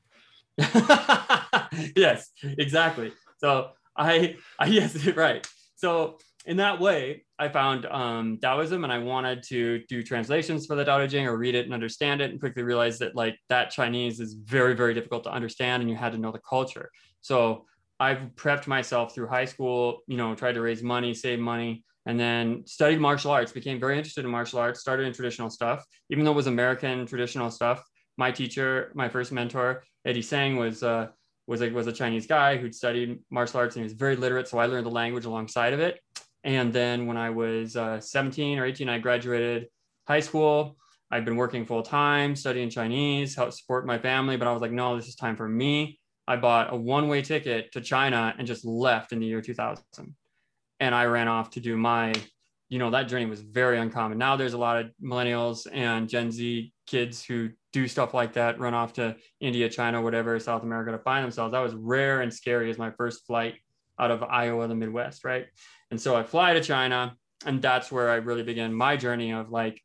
yes, 1.95 2.29
exactly. 2.43 3.11
So 3.39 3.71
I, 3.95 4.35
I 4.59 4.67
yes, 4.67 5.05
right. 5.07 5.47
So 5.75 6.17
in 6.45 6.57
that 6.57 6.79
way, 6.79 7.25
I 7.37 7.49
found 7.49 7.85
um, 7.85 8.39
Taoism, 8.41 8.83
and 8.83 8.91
I 8.91 8.99
wanted 8.99 9.43
to 9.49 9.83
do 9.89 10.01
translations 10.01 10.65
for 10.65 10.75
the 10.75 10.85
Tao 10.85 10.99
Te 10.99 11.07
Ching 11.07 11.27
or 11.27 11.37
read 11.37 11.55
it 11.55 11.65
and 11.65 11.73
understand 11.73 12.21
it, 12.21 12.31
and 12.31 12.39
quickly 12.39 12.63
realized 12.63 12.99
that 13.01 13.15
like 13.15 13.37
that 13.49 13.69
Chinese 13.69 14.19
is 14.19 14.33
very, 14.33 14.73
very 14.73 14.93
difficult 14.93 15.25
to 15.25 15.31
understand, 15.31 15.81
and 15.81 15.89
you 15.89 15.97
had 15.97 16.13
to 16.13 16.17
know 16.17 16.31
the 16.31 16.39
culture. 16.39 16.89
So 17.21 17.65
I've 17.99 18.19
prepped 18.35 18.65
myself 18.65 19.13
through 19.13 19.27
high 19.27 19.45
school. 19.45 19.99
You 20.07 20.17
know, 20.17 20.33
tried 20.35 20.53
to 20.53 20.61
raise 20.61 20.81
money, 20.81 21.13
save 21.13 21.39
money, 21.39 21.83
and 22.05 22.19
then 22.19 22.63
studied 22.65 22.99
martial 22.99 23.31
arts. 23.31 23.51
Became 23.51 23.79
very 23.79 23.97
interested 23.97 24.23
in 24.23 24.31
martial 24.31 24.59
arts. 24.59 24.79
Started 24.79 25.05
in 25.05 25.13
traditional 25.13 25.49
stuff, 25.49 25.83
even 26.09 26.23
though 26.23 26.31
it 26.31 26.35
was 26.35 26.47
American 26.47 27.05
traditional 27.05 27.51
stuff. 27.51 27.83
My 28.17 28.31
teacher, 28.31 28.91
my 28.95 29.09
first 29.09 29.31
mentor, 29.31 29.83
Eddie 30.05 30.21
Sang 30.21 30.57
was 30.57 30.83
uh, 30.83 31.07
was 31.47 31.61
a, 31.61 31.69
was 31.69 31.87
a 31.87 31.93
Chinese 31.93 32.27
guy 32.27 32.57
who'd 32.57 32.75
studied 32.75 33.19
martial 33.31 33.59
arts 33.59 33.75
and 33.75 33.81
he 33.81 33.85
was 33.85 33.93
very 33.93 34.15
literate. 34.15 34.47
So 34.47 34.57
I 34.57 34.65
learned 34.65 34.85
the 34.85 34.91
language 34.91 35.25
alongside 35.25 35.73
of 35.73 35.79
it. 35.79 35.99
And 36.43 36.71
then 36.71 37.07
when 37.07 37.17
I 37.17 37.29
was 37.29 37.75
uh, 37.75 37.99
17 37.99 38.59
or 38.59 38.65
18, 38.65 38.89
I 38.89 38.99
graduated 38.99 39.67
high 40.07 40.19
school. 40.19 40.77
I'd 41.09 41.25
been 41.25 41.37
working 41.37 41.65
full 41.65 41.83
time, 41.83 42.35
studying 42.35 42.69
Chinese, 42.69 43.33
help 43.35 43.53
support 43.53 43.87
my 43.87 43.97
family. 43.97 44.35
But 44.35 44.47
I 44.47 44.51
was 44.51 44.61
like, 44.61 44.71
no, 44.71 44.97
this 44.97 45.07
is 45.07 45.15
time 45.15 45.37
for 45.37 45.47
me. 45.47 45.99
I 46.27 46.35
bought 46.35 46.73
a 46.73 46.75
one 46.75 47.07
way 47.07 47.21
ticket 47.21 47.71
to 47.71 47.81
China 47.81 48.35
and 48.37 48.45
just 48.45 48.65
left 48.65 49.13
in 49.13 49.19
the 49.19 49.25
year 49.25 49.41
2000. 49.41 49.83
And 50.79 50.93
I 50.93 51.05
ran 51.05 51.29
off 51.29 51.51
to 51.51 51.61
do 51.61 51.77
my, 51.77 52.13
you 52.69 52.79
know, 52.79 52.89
that 52.91 53.03
journey 53.03 53.25
was 53.25 53.41
very 53.41 53.79
uncommon. 53.79 54.17
Now 54.17 54.35
there's 54.35 54.53
a 54.53 54.57
lot 54.57 54.77
of 54.77 54.91
millennials 55.01 55.67
and 55.71 56.09
Gen 56.09 56.31
Z 56.31 56.73
kids 56.85 57.23
who 57.23 57.49
do 57.73 57.87
stuff 57.87 58.13
like 58.13 58.33
that, 58.33 58.59
run 58.59 58.73
off 58.73 58.93
to 58.93 59.15
India, 59.39 59.69
China, 59.69 60.01
whatever, 60.01 60.39
South 60.39 60.63
America 60.63 60.91
to 60.91 60.97
find 60.99 61.23
themselves. 61.23 61.53
That 61.53 61.59
was 61.59 61.73
rare 61.73 62.21
and 62.21 62.33
scary 62.33 62.69
as 62.69 62.77
my 62.77 62.91
first 62.91 63.25
flight 63.25 63.55
out 63.99 64.11
of 64.11 64.23
Iowa, 64.23 64.67
the 64.67 64.75
Midwest, 64.75 65.23
right? 65.23 65.47
And 65.91 65.99
so 65.99 66.15
I 66.15 66.23
fly 66.23 66.53
to 66.53 66.61
China, 66.61 67.15
and 67.45 67.61
that's 67.61 67.91
where 67.91 68.09
I 68.09 68.15
really 68.15 68.43
began 68.43 68.73
my 68.73 68.97
journey 68.97 69.31
of 69.31 69.49
like 69.49 69.81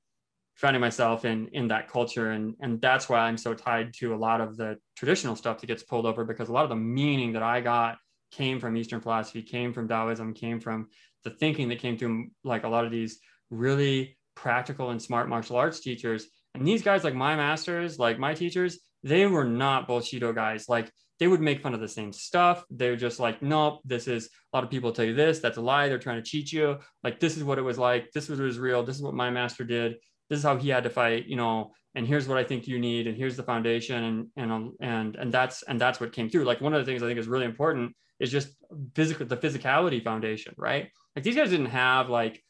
finding 0.55 0.81
myself 0.81 1.25
in 1.25 1.49
in 1.49 1.69
that 1.69 1.89
culture 1.89 2.33
and 2.33 2.55
and 2.61 2.81
that's 2.81 3.09
why 3.09 3.21
i'm 3.21 3.39
so 3.39 3.55
tied 3.55 3.93
to 3.93 4.15
a 4.15 4.17
lot 4.17 4.41
of 4.41 4.57
the 4.57 4.77
traditional 4.97 5.35
stuff 5.35 5.59
that 5.59 5.67
gets 5.67 5.83
pulled 5.83 6.07
over 6.07 6.25
because 6.25 6.49
a 6.49 6.53
lot 6.53 6.63
of 6.63 6.69
the 6.69 6.77
meaning 6.77 7.33
that 7.33 7.43
i 7.43 7.61
got 7.61 7.97
came 8.31 8.61
from 8.61 8.77
eastern 8.77 9.01
philosophy 9.01 9.43
came 9.43 9.73
from 9.73 9.89
taoism 9.89 10.35
came 10.35 10.61
from 10.61 10.89
the 11.25 11.31
thinking 11.31 11.69
that 11.69 11.79
came 11.79 11.97
through 11.97 12.29
like 12.45 12.65
a 12.65 12.69
lot 12.69 12.85
of 12.85 12.91
these 12.91 13.19
really 13.51 14.17
practical 14.35 14.91
and 14.91 15.01
smart 15.01 15.29
martial 15.29 15.57
arts 15.57 15.81
teachers. 15.81 16.27
And 16.55 16.67
these 16.67 16.83
guys 16.83 17.05
like 17.05 17.15
my 17.15 17.37
masters 17.37 17.99
like 17.99 18.19
my 18.19 18.35
teachers 18.35 18.81
they 19.05 19.27
were 19.27 19.45
not 19.45 19.89
bullshido 19.89 20.35
guys. 20.35 20.69
Like 20.69 20.91
they 21.19 21.29
would 21.29 21.41
make 21.41 21.61
fun 21.61 21.75
of 21.75 21.81
the 21.81 21.89
same 21.89 22.13
stuff. 22.13 22.65
They're 22.71 22.97
just 22.97 23.21
like 23.21 23.43
nope 23.43 23.81
this 23.85 24.09
is 24.09 24.27
a 24.53 24.57
lot 24.57 24.65
of 24.65 24.71
people 24.71 24.93
tell 24.93 25.05
you 25.05 25.15
this 25.15 25.39
that's 25.39 25.59
a 25.59 25.63
lie 25.63 25.89
they're 25.89 25.99
trying 25.99 26.23
to 26.23 26.29
cheat 26.29 26.53
you. 26.53 26.79
Like 27.03 27.21
this 27.21 27.37
is 27.37 27.45
what 27.45 27.59
it 27.59 27.63
was 27.63 27.79
like 27.79 28.11
this 28.13 28.29
was, 28.29 28.41
was 28.41 28.59
real 28.59 28.83
this 28.83 28.97
is 28.97 29.03
what 29.03 29.15
my 29.15 29.31
master 29.31 29.65
did 29.65 29.97
this 30.33 30.39
is 30.39 30.45
how 30.45 30.57
he 30.57 30.71
had 30.71 30.85
to 30.85 30.91
fight 30.91 31.27
you 31.27 31.37
know 31.37 31.73
and 31.95 32.07
here's 32.07 32.27
what 32.27 32.39
i 32.39 32.45
think 32.45 32.67
you 32.67 32.79
need 32.79 33.07
and 33.07 33.19
here's 33.19 33.37
the 33.37 33.43
foundation 33.43 34.03
and 34.03 34.27
and 34.37 34.51
um, 34.51 34.73
and 34.81 35.17
and 35.17 35.31
that's 35.31 35.63
and 35.65 35.79
that's 35.79 36.01
what 36.01 36.13
came 36.13 36.31
through. 36.31 36.45
Like 36.45 36.61
one 36.63 36.73
of 36.73 36.81
the 36.81 36.91
things 36.91 37.03
i 37.03 37.07
think 37.07 37.19
is 37.19 37.29
really 37.29 37.45
important 37.45 37.95
is 38.19 38.31
just 38.31 38.49
physical 38.95 39.27
the 39.27 39.37
physicality 39.37 40.03
foundation 40.03 40.55
right 40.57 40.89
like 41.17 41.25
these 41.25 41.37
guys 41.37 41.51
didn't 41.51 41.67
have 41.67 42.09
like 42.09 42.43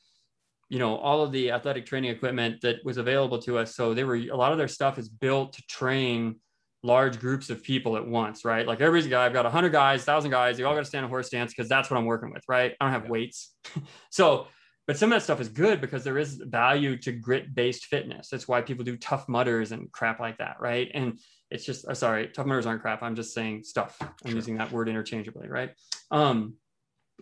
you 0.68 0.78
know 0.78 0.96
all 0.96 1.22
of 1.22 1.32
the 1.32 1.50
athletic 1.50 1.86
training 1.86 2.10
equipment 2.10 2.60
that 2.62 2.84
was 2.84 2.96
available 2.96 3.38
to 3.38 3.58
us 3.58 3.74
so 3.74 3.94
they 3.94 4.04
were 4.04 4.16
a 4.16 4.36
lot 4.36 4.52
of 4.52 4.58
their 4.58 4.68
stuff 4.68 4.98
is 4.98 5.08
built 5.08 5.54
to 5.54 5.62
train 5.68 6.36
large 6.84 7.20
groups 7.20 7.50
of 7.50 7.62
people 7.62 7.96
at 7.96 8.06
once 8.06 8.44
right 8.44 8.66
like 8.66 8.80
everybody's 8.80 9.08
guy 9.08 9.24
i've 9.24 9.32
got 9.32 9.44
100 9.44 9.70
guys 9.70 10.00
1000 10.00 10.30
guys 10.30 10.58
you 10.58 10.66
all 10.66 10.74
got 10.74 10.80
to 10.80 10.86
stand 10.86 11.04
a 11.04 11.08
horse 11.08 11.28
stance 11.28 11.52
because 11.52 11.68
that's 11.68 11.90
what 11.90 11.96
i'm 11.96 12.06
working 12.06 12.32
with 12.32 12.42
right 12.48 12.74
i 12.80 12.84
don't 12.84 12.92
have 12.92 13.08
weights 13.08 13.54
so 14.10 14.46
but 14.86 14.98
some 14.98 15.12
of 15.12 15.16
that 15.16 15.22
stuff 15.22 15.40
is 15.40 15.48
good 15.48 15.80
because 15.80 16.02
there 16.02 16.18
is 16.18 16.34
value 16.34 16.96
to 16.98 17.12
grit 17.12 17.54
based 17.54 17.86
fitness. 17.86 18.28
That's 18.28 18.48
why 18.48 18.62
people 18.62 18.84
do 18.84 18.96
Tough 18.96 19.28
Mudders 19.28 19.70
and 19.70 19.90
crap 19.92 20.18
like 20.18 20.38
that, 20.38 20.56
right? 20.58 20.90
And 20.92 21.18
it's 21.50 21.64
just 21.64 21.86
uh, 21.86 21.94
sorry, 21.94 22.28
Tough 22.28 22.46
Mudders 22.46 22.66
aren't 22.66 22.82
crap. 22.82 23.02
I'm 23.02 23.14
just 23.14 23.32
saying 23.32 23.62
stuff. 23.62 23.96
I'm 24.00 24.10
sure. 24.26 24.34
using 24.34 24.56
that 24.56 24.72
word 24.72 24.88
interchangeably, 24.88 25.48
right? 25.48 25.70
Um, 26.10 26.54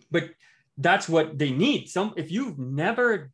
but 0.09 0.31
that's 0.77 1.07
what 1.09 1.37
they 1.37 1.51
need. 1.51 1.89
Some 1.89 2.13
if 2.17 2.31
you've 2.31 2.57
never 2.57 3.31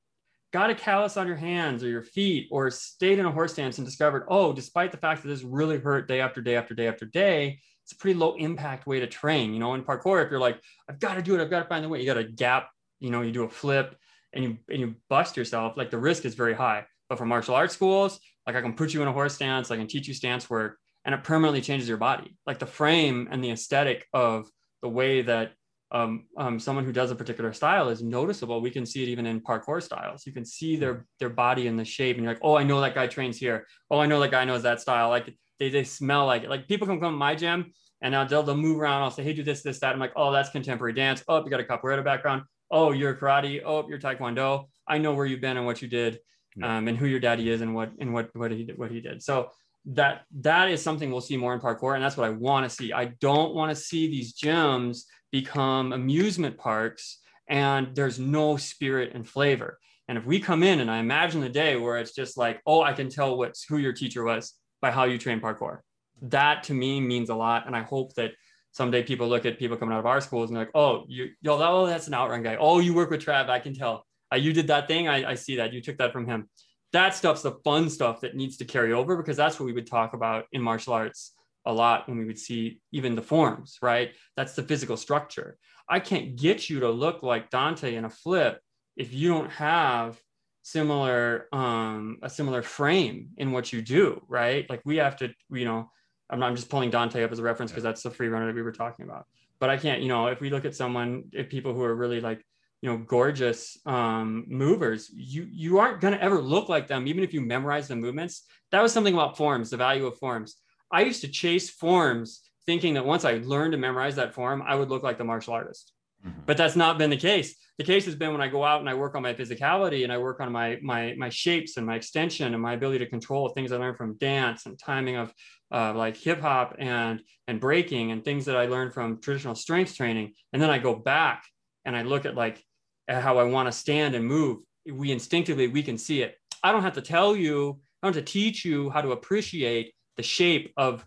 got 0.53 0.69
a 0.69 0.75
callus 0.75 1.17
on 1.17 1.27
your 1.27 1.35
hands 1.35 1.83
or 1.83 1.89
your 1.89 2.01
feet 2.01 2.47
or 2.51 2.71
stayed 2.71 3.19
in 3.19 3.25
a 3.25 3.31
horse 3.31 3.53
stance 3.53 3.77
and 3.77 3.85
discovered, 3.85 4.25
oh, 4.29 4.53
despite 4.53 4.91
the 4.91 4.97
fact 4.97 5.21
that 5.21 5.29
this 5.29 5.43
really 5.43 5.77
hurt 5.77 6.07
day 6.07 6.21
after 6.21 6.41
day 6.41 6.55
after 6.55 6.73
day 6.73 6.87
after 6.87 7.05
day, 7.05 7.59
it's 7.83 7.91
a 7.91 7.97
pretty 7.97 8.17
low 8.17 8.35
impact 8.35 8.87
way 8.87 8.99
to 8.99 9.07
train. 9.07 9.53
You 9.53 9.59
know, 9.59 9.73
in 9.73 9.83
parkour, 9.83 10.23
if 10.23 10.31
you're 10.31 10.39
like, 10.39 10.59
I've 10.89 10.99
got 10.99 11.15
to 11.15 11.21
do 11.21 11.35
it, 11.35 11.41
I've 11.41 11.49
got 11.49 11.63
to 11.63 11.69
find 11.69 11.83
the 11.83 11.89
way, 11.89 11.99
you 11.99 12.05
got 12.05 12.17
a 12.17 12.23
gap, 12.23 12.69
you 12.99 13.11
know, 13.11 13.21
you 13.21 13.31
do 13.31 13.43
a 13.43 13.49
flip, 13.49 13.95
and 14.33 14.43
you 14.43 14.57
and 14.69 14.79
you 14.79 14.95
bust 15.09 15.37
yourself, 15.37 15.77
like 15.77 15.89
the 15.89 15.97
risk 15.97 16.25
is 16.25 16.35
very 16.35 16.53
high. 16.53 16.85
But 17.09 17.17
for 17.17 17.25
martial 17.25 17.55
arts 17.55 17.73
schools, 17.73 18.19
like 18.45 18.55
I 18.55 18.61
can 18.61 18.73
put 18.73 18.93
you 18.93 19.01
in 19.01 19.07
a 19.07 19.13
horse 19.13 19.35
stance, 19.35 19.71
I 19.71 19.77
can 19.77 19.87
teach 19.87 20.07
you 20.07 20.13
stance 20.13 20.49
work, 20.49 20.77
and 21.05 21.15
it 21.15 21.23
permanently 21.23 21.61
changes 21.61 21.87
your 21.87 21.97
body. 21.97 22.37
Like 22.45 22.59
the 22.59 22.65
frame 22.65 23.27
and 23.31 23.43
the 23.43 23.51
aesthetic 23.51 24.05
of 24.13 24.49
the 24.81 24.89
way 24.89 25.21
that 25.21 25.53
um, 25.91 26.25
um, 26.37 26.59
someone 26.59 26.85
who 26.85 26.91
does 26.91 27.11
a 27.11 27.15
particular 27.15 27.53
style 27.53 27.89
is 27.89 28.03
noticeable. 28.03 28.61
We 28.61 28.71
can 28.71 28.85
see 28.85 29.03
it 29.03 29.09
even 29.09 29.25
in 29.25 29.41
parkour 29.41 29.81
styles. 29.81 30.25
You 30.25 30.33
can 30.33 30.45
see 30.45 30.75
their 30.75 31.05
their 31.19 31.29
body 31.29 31.67
and 31.67 31.79
the 31.79 31.85
shape, 31.85 32.17
and 32.17 32.23
you're 32.23 32.33
like, 32.33 32.43
oh, 32.43 32.57
I 32.57 32.63
know 32.63 32.81
that 32.81 32.95
guy 32.95 33.07
trains 33.07 33.37
here. 33.37 33.65
Oh, 33.89 33.99
I 33.99 34.05
know 34.05 34.19
that 34.19 34.31
guy 34.31 34.45
knows 34.45 34.63
that 34.63 34.81
style. 34.81 35.09
Like 35.09 35.33
they, 35.59 35.69
they 35.69 35.83
smell 35.83 36.25
like 36.25 36.43
it. 36.43 36.49
Like 36.49 36.67
people 36.67 36.87
can 36.87 36.99
come 36.99 37.13
to 37.13 37.17
my 37.17 37.35
gym 37.35 37.73
and 38.01 38.11
now 38.11 38.25
they'll, 38.25 38.43
they'll 38.43 38.55
move 38.55 38.79
around. 38.79 39.01
I'll 39.01 39.11
say, 39.11 39.23
hey, 39.23 39.33
do 39.33 39.43
this, 39.43 39.63
this, 39.63 39.79
that. 39.79 39.93
I'm 39.93 39.99
like, 39.99 40.13
oh, 40.15 40.31
that's 40.31 40.49
contemporary 40.49 40.93
dance. 40.93 41.23
Oh, 41.27 41.43
you 41.43 41.49
got 41.49 41.59
a 41.59 41.63
capoeira 41.63 42.03
background 42.03 42.43
oh, 42.71 42.91
you're 42.91 43.15
karate. 43.15 43.61
Oh, 43.65 43.87
you're 43.87 43.99
taekwondo. 43.99 44.65
I 44.87 44.97
know 44.97 45.13
where 45.13 45.25
you've 45.25 45.41
been 45.41 45.57
and 45.57 45.65
what 45.65 45.81
you 45.81 45.87
did, 45.87 46.19
um, 46.63 46.87
and 46.87 46.97
who 46.97 47.05
your 47.05 47.19
daddy 47.19 47.49
is 47.49 47.61
and 47.61 47.75
what 47.75 47.91
and 47.99 48.13
what 48.13 48.29
what 48.35 48.51
he 48.51 48.63
did, 48.63 48.77
what 48.77 48.91
he 48.91 49.01
did. 49.01 49.21
So 49.21 49.49
that 49.85 50.23
that 50.39 50.69
is 50.69 50.81
something 50.81 51.11
we'll 51.11 51.21
see 51.21 51.37
more 51.37 51.53
in 51.53 51.59
parkour, 51.59 51.95
and 51.95 52.03
that's 52.03 52.17
what 52.17 52.27
I 52.27 52.31
want 52.31 52.69
to 52.69 52.75
see. 52.75 52.91
I 52.93 53.05
don't 53.21 53.53
want 53.53 53.69
to 53.69 53.75
see 53.75 54.09
these 54.09 54.33
gyms 54.33 55.03
become 55.31 55.93
amusement 55.93 56.57
parks 56.57 57.19
and 57.49 57.95
there's 57.95 58.19
no 58.19 58.57
spirit 58.57 59.11
and 59.13 59.27
flavor. 59.27 59.79
And 60.07 60.17
if 60.17 60.25
we 60.25 60.39
come 60.39 60.63
in 60.63 60.79
and 60.79 60.89
I 60.89 60.99
imagine 60.99 61.41
the 61.41 61.49
day 61.49 61.75
where 61.75 61.97
it's 61.97 62.13
just 62.13 62.37
like, 62.37 62.61
oh, 62.65 62.81
I 62.81 62.93
can 62.93 63.09
tell 63.09 63.37
what's 63.37 63.63
who 63.63 63.77
your 63.77 63.93
teacher 63.93 64.23
was 64.23 64.53
by 64.81 64.91
how 64.91 65.03
you 65.03 65.17
train 65.17 65.41
parkour. 65.41 65.79
That 66.21 66.63
to 66.63 66.73
me 66.73 67.01
means 67.01 67.29
a 67.29 67.35
lot. 67.35 67.67
And 67.67 67.75
I 67.75 67.81
hope 67.81 68.13
that 68.15 68.31
someday 68.71 69.03
people 69.03 69.27
look 69.27 69.45
at 69.45 69.59
people 69.59 69.75
coming 69.75 69.93
out 69.93 69.99
of 69.99 70.05
our 70.05 70.21
schools 70.21 70.49
and 70.49 70.57
they're 70.57 70.65
like, 70.65 70.75
oh, 70.75 71.03
you, 71.07 71.29
yo, 71.41 71.59
oh, 71.61 71.85
that's 71.85 72.07
an 72.07 72.13
outrun 72.13 72.43
guy. 72.43 72.57
Oh, 72.59 72.79
you 72.79 72.93
work 72.93 73.09
with 73.09 73.23
Trav. 73.23 73.49
I 73.49 73.59
can 73.59 73.73
tell. 73.73 74.05
Uh, 74.31 74.37
you 74.37 74.51
did 74.51 74.67
that 74.67 74.87
thing. 74.87 75.07
I, 75.07 75.31
I 75.31 75.35
see 75.35 75.57
that. 75.57 75.73
You 75.73 75.81
took 75.81 75.97
that 75.97 76.11
from 76.11 76.27
him. 76.27 76.49
That 76.97 77.13
stuff's 77.13 77.43
the 77.43 77.51
fun 77.63 77.91
stuff 77.91 78.21
that 78.21 78.35
needs 78.35 78.57
to 78.57 78.65
carry 78.65 78.91
over 78.91 79.15
because 79.17 79.37
that's 79.37 79.59
what 79.59 79.67
we 79.67 79.73
would 79.73 79.85
talk 79.85 80.13
about 80.13 80.45
in 80.51 80.63
martial 80.63 80.93
arts 80.93 81.33
a 81.63 81.71
lot 81.71 82.09
when 82.09 82.17
we 82.17 82.25
would 82.25 82.39
see 82.39 82.81
even 82.91 83.13
the 83.13 83.21
forms, 83.21 83.77
right? 83.83 84.13
That's 84.35 84.55
the 84.55 84.63
physical 84.63 84.97
structure. 84.97 85.59
I 85.87 85.99
can't 85.99 86.35
get 86.35 86.71
you 86.71 86.79
to 86.79 86.89
look 86.89 87.21
like 87.21 87.51
Dante 87.51 87.93
in 87.93 88.05
a 88.05 88.09
flip 88.09 88.59
if 88.95 89.13
you 89.13 89.29
don't 89.29 89.51
have 89.51 90.19
similar 90.63 91.47
um 91.53 92.17
a 92.23 92.29
similar 92.29 92.63
frame 92.63 93.29
in 93.37 93.53
what 93.53 93.71
you 93.71 93.81
do 93.81 94.21
right 94.27 94.69
like 94.69 94.81
we 94.83 94.97
have 94.97 95.15
to 95.15 95.29
you 95.49 95.63
know 95.63 95.89
I'm, 96.29 96.43
I'm 96.43 96.55
just 96.55 96.69
pulling 96.69 96.89
Dante 96.89 97.23
up 97.23 97.31
as 97.31 97.39
a 97.39 97.43
reference 97.43 97.71
because 97.71 97.83
that's 97.83 98.03
the 98.03 98.11
free 98.11 98.27
runner 98.27 98.47
that 98.47 98.55
we 98.55 98.61
were 98.61 98.71
talking 98.71 99.05
about. 99.05 99.27
But 99.59 99.69
I 99.69 99.77
can't, 99.77 100.01
you 100.01 100.07
know, 100.07 100.27
if 100.27 100.41
we 100.41 100.49
look 100.49 100.65
at 100.65 100.75
someone, 100.75 101.29
if 101.31 101.49
people 101.49 101.73
who 101.73 101.83
are 101.83 101.95
really 101.95 102.21
like, 102.21 102.45
you 102.81 102.89
know, 102.89 102.97
gorgeous 102.97 103.77
um, 103.85 104.45
movers, 104.47 105.09
you 105.13 105.47
you 105.51 105.79
aren't 105.79 106.01
going 106.01 106.13
to 106.13 106.21
ever 106.21 106.39
look 106.39 106.69
like 106.69 106.87
them, 106.87 107.07
even 107.07 107.23
if 107.23 107.33
you 107.33 107.41
memorize 107.41 107.87
the 107.87 107.95
movements. 107.95 108.43
That 108.71 108.83
was 108.83 108.93
something 108.93 109.13
about 109.13 109.37
forms, 109.37 109.69
the 109.69 109.77
value 109.77 110.05
of 110.05 110.17
forms. 110.17 110.57
I 110.91 111.01
used 111.01 111.21
to 111.21 111.27
chase 111.27 111.69
forms, 111.69 112.41
thinking 112.65 112.93
that 112.93 113.05
once 113.05 113.25
I 113.25 113.41
learned 113.43 113.71
to 113.71 113.77
memorize 113.77 114.15
that 114.17 114.33
form, 114.33 114.61
I 114.65 114.75
would 114.75 114.89
look 114.89 115.03
like 115.03 115.17
the 115.17 115.23
martial 115.23 115.53
artist. 115.53 115.93
Mm-hmm. 116.25 116.41
But 116.45 116.57
that's 116.57 116.75
not 116.75 116.97
been 116.97 117.09
the 117.09 117.17
case. 117.17 117.55
The 117.77 117.83
case 117.83 118.05
has 118.05 118.15
been 118.15 118.31
when 118.31 118.41
I 118.41 118.47
go 118.47 118.63
out 118.63 118.79
and 118.79 118.89
I 118.89 118.95
work 118.95 119.15
on 119.15 119.21
my 119.21 119.33
physicality 119.33 120.03
and 120.03 120.11
I 120.11 120.17
work 120.17 120.39
on 120.39 120.51
my 120.51 120.79
my 120.81 121.13
my 121.17 121.29
shapes 121.29 121.77
and 121.77 121.85
my 121.85 121.95
extension 121.95 122.53
and 122.53 122.61
my 122.61 122.73
ability 122.73 122.99
to 122.99 123.09
control 123.09 123.49
things 123.49 123.71
I 123.71 123.77
learned 123.77 123.97
from 123.97 124.17
dance 124.17 124.65
and 124.65 124.77
timing 124.77 125.15
of 125.15 125.33
uh, 125.71 125.93
like 125.93 126.17
hip 126.17 126.41
hop 126.41 126.75
and 126.79 127.21
and 127.47 127.59
breaking 127.59 128.11
and 128.11 128.23
things 128.23 128.45
that 128.45 128.57
I 128.57 128.65
learned 128.65 128.93
from 128.93 129.19
traditional 129.19 129.55
strength 129.55 129.95
training. 129.95 130.33
And 130.53 130.61
then 130.61 130.69
I 130.69 130.79
go 130.79 130.95
back 130.95 131.43
and 131.85 131.95
I 131.95 132.01
look 132.01 132.25
at 132.25 132.35
like 132.35 132.63
how 133.09 133.37
I 133.37 133.43
want 133.43 133.67
to 133.67 133.71
stand 133.71 134.15
and 134.15 134.25
move. 134.25 134.59
We 134.85 135.11
instinctively 135.11 135.67
we 135.67 135.83
can 135.83 135.97
see 135.97 136.21
it. 136.21 136.35
I 136.63 136.71
don't 136.71 136.83
have 136.83 136.93
to 136.93 137.01
tell 137.01 137.35
you. 137.35 137.79
I 138.01 138.07
don't 138.07 138.15
have 138.15 138.25
to 138.25 138.31
teach 138.31 138.63
you 138.63 138.89
how 138.89 139.01
to 139.01 139.11
appreciate 139.11 139.93
the 140.17 140.23
shape 140.23 140.73
of 140.77 141.05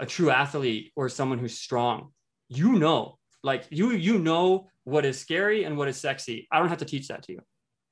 a 0.00 0.06
true 0.06 0.30
athlete 0.30 0.92
or 0.96 1.08
someone 1.08 1.38
who's 1.38 1.58
strong. 1.58 2.12
You 2.48 2.72
know 2.72 3.18
like 3.42 3.64
you 3.70 3.90
you 3.90 4.18
know 4.18 4.68
what 4.84 5.04
is 5.04 5.18
scary 5.18 5.64
and 5.64 5.76
what 5.76 5.88
is 5.88 5.96
sexy. 5.96 6.48
I 6.50 6.58
don't 6.58 6.68
have 6.68 6.78
to 6.78 6.84
teach 6.84 7.08
that 7.08 7.22
to 7.24 7.32
you. 7.32 7.40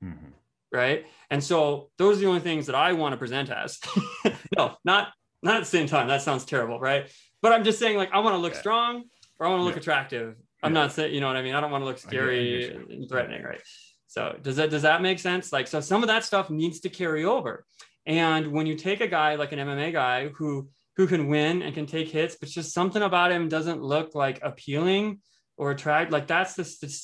Mm-hmm. 0.03 0.27
Right. 0.71 1.05
And 1.29 1.43
so 1.43 1.89
those 1.97 2.17
are 2.17 2.21
the 2.21 2.27
only 2.27 2.39
things 2.39 2.65
that 2.67 2.75
I 2.75 2.93
want 2.93 3.13
to 3.13 3.17
present 3.17 3.49
as. 3.49 3.79
no, 4.57 4.75
not 4.85 5.09
not 5.43 5.55
at 5.55 5.59
the 5.61 5.65
same 5.65 5.87
time. 5.87 6.07
That 6.07 6.21
sounds 6.21 6.45
terrible, 6.45 6.79
right? 6.79 7.11
But 7.41 7.51
I'm 7.51 7.63
just 7.63 7.79
saying, 7.79 7.97
like, 7.97 8.11
I 8.13 8.19
want 8.19 8.35
to 8.35 8.37
look 8.37 8.53
yeah. 8.53 8.59
strong 8.59 9.03
or 9.39 9.47
I 9.47 9.49
want 9.49 9.61
to 9.61 9.63
look 9.63 9.75
yeah. 9.75 9.79
attractive. 9.79 10.35
I'm 10.63 10.73
yeah. 10.73 10.81
not 10.81 10.91
saying, 10.93 11.13
you 11.13 11.21
know 11.21 11.27
what 11.27 11.37
I 11.37 11.41
mean? 11.41 11.55
I 11.55 11.61
don't 11.61 11.71
want 11.71 11.81
to 11.81 11.85
look 11.85 11.97
scary 11.97 12.69
and 12.69 13.09
threatening, 13.09 13.43
right? 13.43 13.61
So 14.07 14.37
does 14.41 14.57
that 14.57 14.69
does 14.69 14.81
that 14.81 15.01
make 15.01 15.19
sense? 15.19 15.51
Like, 15.51 15.67
so 15.67 15.79
some 15.79 16.03
of 16.03 16.07
that 16.07 16.23
stuff 16.25 16.49
needs 16.49 16.81
to 16.81 16.89
carry 16.89 17.23
over. 17.25 17.65
And 18.05 18.51
when 18.51 18.65
you 18.65 18.75
take 18.75 19.01
a 19.01 19.07
guy 19.07 19.35
like 19.35 19.51
an 19.51 19.59
MMA 19.59 19.93
guy 19.93 20.27
who 20.29 20.69
who 20.97 21.07
can 21.07 21.27
win 21.27 21.61
and 21.61 21.73
can 21.73 21.85
take 21.85 22.09
hits, 22.09 22.35
but 22.39 22.49
just 22.49 22.73
something 22.73 23.01
about 23.01 23.31
him 23.31 23.47
doesn't 23.47 23.81
look 23.81 24.13
like 24.13 24.39
appealing 24.43 25.21
or 25.61 25.69
attract 25.69 26.11
like 26.11 26.25
that's 26.25 26.55
the 26.55 26.63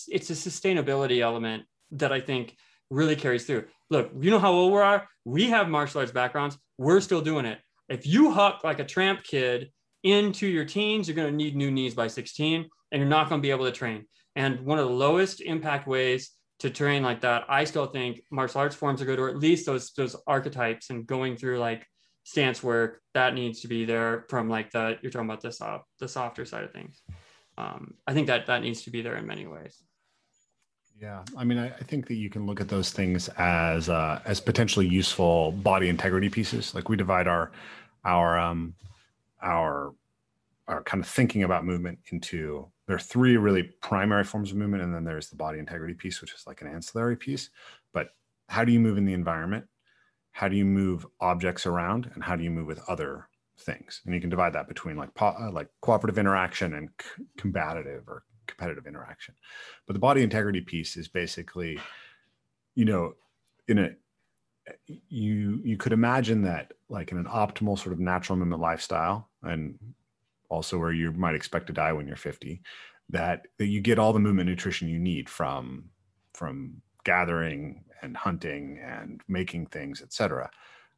it's 0.10 0.30
a 0.32 0.34
sustainability 0.34 1.22
element 1.22 1.64
that 1.92 2.12
i 2.12 2.20
think 2.20 2.56
really 2.90 3.16
carries 3.16 3.46
through 3.46 3.64
look 3.92 4.10
you 4.20 4.32
know 4.32 4.40
how 4.40 4.52
old 4.52 4.74
we 4.74 4.80
are 4.80 5.08
we 5.26 5.46
have 5.46 5.70
martial 5.70 6.00
arts 6.00 6.12
backgrounds 6.12 6.58
we're 6.80 7.00
still 7.00 7.22
doing 7.22 7.46
it 7.46 7.60
if 7.88 8.08
you 8.08 8.32
huck 8.32 8.62
like 8.64 8.80
a 8.80 8.84
tramp 8.84 9.22
kid 9.24 9.72
into 10.04 10.48
your 10.48 10.66
teens 10.66 11.08
you're 11.08 11.16
going 11.16 11.30
to 11.30 11.36
need 11.36 11.56
new 11.56 11.70
knees 11.70 11.94
by 11.94 12.08
16 12.08 12.68
and 12.92 13.00
you're 13.00 13.10
not 13.10 13.30
going 13.30 13.42
to 13.42 13.46
be 13.46 13.52
able 13.52 13.66
to 13.66 13.72
train. 13.72 14.06
And 14.36 14.62
one 14.62 14.80
of 14.80 14.88
the 14.88 14.94
lowest 14.94 15.42
impact 15.42 15.88
ways 15.88 16.32
to 16.60 16.70
train 16.70 17.04
like 17.04 17.22
that 17.22 17.46
i 17.50 17.64
still 17.64 17.86
think 17.86 18.22
martial 18.32 18.62
arts 18.62 18.76
forms 18.76 19.02
are 19.02 19.06
good 19.06 19.20
or 19.20 19.30
at 19.30 19.38
least 19.38 19.66
those 19.66 19.92
those 19.92 20.16
archetypes 20.26 20.90
and 20.90 21.06
going 21.06 21.36
through 21.36 21.60
like 21.60 21.86
stance 22.24 22.62
work 22.62 23.02
that 23.14 23.34
needs 23.34 23.62
to 23.62 23.68
be 23.68 23.86
there 23.86 24.26
from 24.30 24.50
like 24.50 24.72
the 24.72 24.98
you're 25.02 25.12
talking 25.12 25.30
about 25.30 25.42
the 25.42 25.52
soft 25.52 25.86
the 26.00 26.08
softer 26.08 26.46
side 26.46 26.64
of 26.64 26.72
things. 26.72 27.02
Um, 27.58 27.94
i 28.06 28.14
think 28.14 28.28
that 28.28 28.48
that 28.48 28.62
needs 28.62 28.84
to 28.84 28.92
be 28.92 29.02
there 29.02 29.16
in 29.16 29.26
many 29.26 29.48
ways. 29.48 29.82
Yeah 31.00 31.24
i 31.38 31.44
mean 31.44 31.58
I, 31.58 31.68
I 31.68 31.84
think 31.84 32.08
that 32.08 32.16
you 32.16 32.30
can 32.30 32.46
look 32.46 32.60
at 32.60 32.68
those 32.68 32.92
things 32.92 33.30
as 33.38 33.88
uh, 33.88 34.20
as 34.26 34.40
potentially 34.42 34.88
useful 34.88 35.54
body 35.54 35.90
integrity 35.90 36.30
pieces. 36.30 36.76
Like 36.76 36.90
we 36.90 36.98
divide 36.98 37.28
our 37.28 37.52
our 38.04 38.38
um 38.38 38.74
our 39.42 39.94
our 40.68 40.84
kind 40.84 41.02
of 41.02 41.10
thinking 41.10 41.44
about 41.44 41.66
movement 41.66 42.00
into 42.12 42.70
there 42.88 42.96
are 42.96 43.00
three 43.00 43.38
really 43.38 43.64
primary 43.64 44.24
forms 44.24 44.52
of 44.52 44.58
movement 44.58 44.84
and 44.84 44.94
then 44.94 45.04
there's 45.04 45.30
the 45.30 45.36
body 45.36 45.60
integrity 45.60 45.94
piece 45.94 46.22
which 46.22 46.34
is 46.34 46.48
like 46.48 46.62
an 46.62 46.68
ancillary 46.68 47.18
piece. 47.18 47.50
But 47.94 48.10
how 48.50 48.64
do 48.64 48.72
you 48.72 48.80
move 48.80 48.98
in 48.98 49.06
the 49.06 49.14
environment? 49.14 49.66
How 50.32 50.48
do 50.48 50.56
you 50.56 50.66
move 50.66 51.06
objects 51.20 51.66
around? 51.66 52.10
And 52.14 52.24
how 52.24 52.36
do 52.36 52.44
you 52.44 52.52
move 52.52 52.68
with 52.68 52.82
other 52.88 53.28
things? 53.60 54.02
And 54.06 54.16
you 54.16 54.22
can 54.22 54.30
divide 54.30 54.54
that 54.54 54.68
between 54.68 54.96
like 54.96 55.10
uh, 55.20 55.52
like 55.52 55.68
cooperative 55.82 56.18
interaction 56.18 56.76
and 56.76 56.90
combative 57.38 58.08
or 58.08 58.24
competitive 58.46 58.88
interaction. 58.88 59.36
But 59.86 59.94
the 59.94 60.00
body 60.00 60.24
integrity 60.24 60.62
piece 60.62 60.96
is 60.96 61.08
basically 61.08 61.80
you 62.76 62.86
know 62.86 63.16
in 63.68 63.80
a 63.80 63.90
you 65.10 65.60
you 65.64 65.78
could 65.78 65.94
imagine 65.94 66.42
that 66.44 66.74
like 66.90 67.12
in 67.12 67.18
an 67.18 67.26
optimal 67.26 67.78
sort 67.78 67.94
of 67.94 68.00
natural 68.00 68.38
movement 68.38 68.62
lifestyle 68.62 69.30
and 69.44 69.78
also 70.50 70.78
where 70.78 70.92
you 70.92 71.12
might 71.12 71.36
expect 71.36 71.68
to 71.68 71.74
die 71.74 71.94
when 71.94 72.08
you're 72.08 72.16
50 72.16 72.62
that 73.10 73.48
that 73.58 73.68
you 73.68 73.80
get 73.80 74.00
all 74.00 74.14
the 74.14 74.20
movement 74.20 74.50
nutrition 74.50 74.88
you 74.88 75.00
need 75.00 75.30
from 75.30 75.86
from 76.34 76.82
gathering 77.04 77.84
and 78.02 78.16
hunting 78.16 78.80
and 78.84 79.22
making 79.28 79.66
things, 79.68 80.02
etc. 80.02 80.50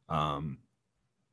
Um, 0.08 0.58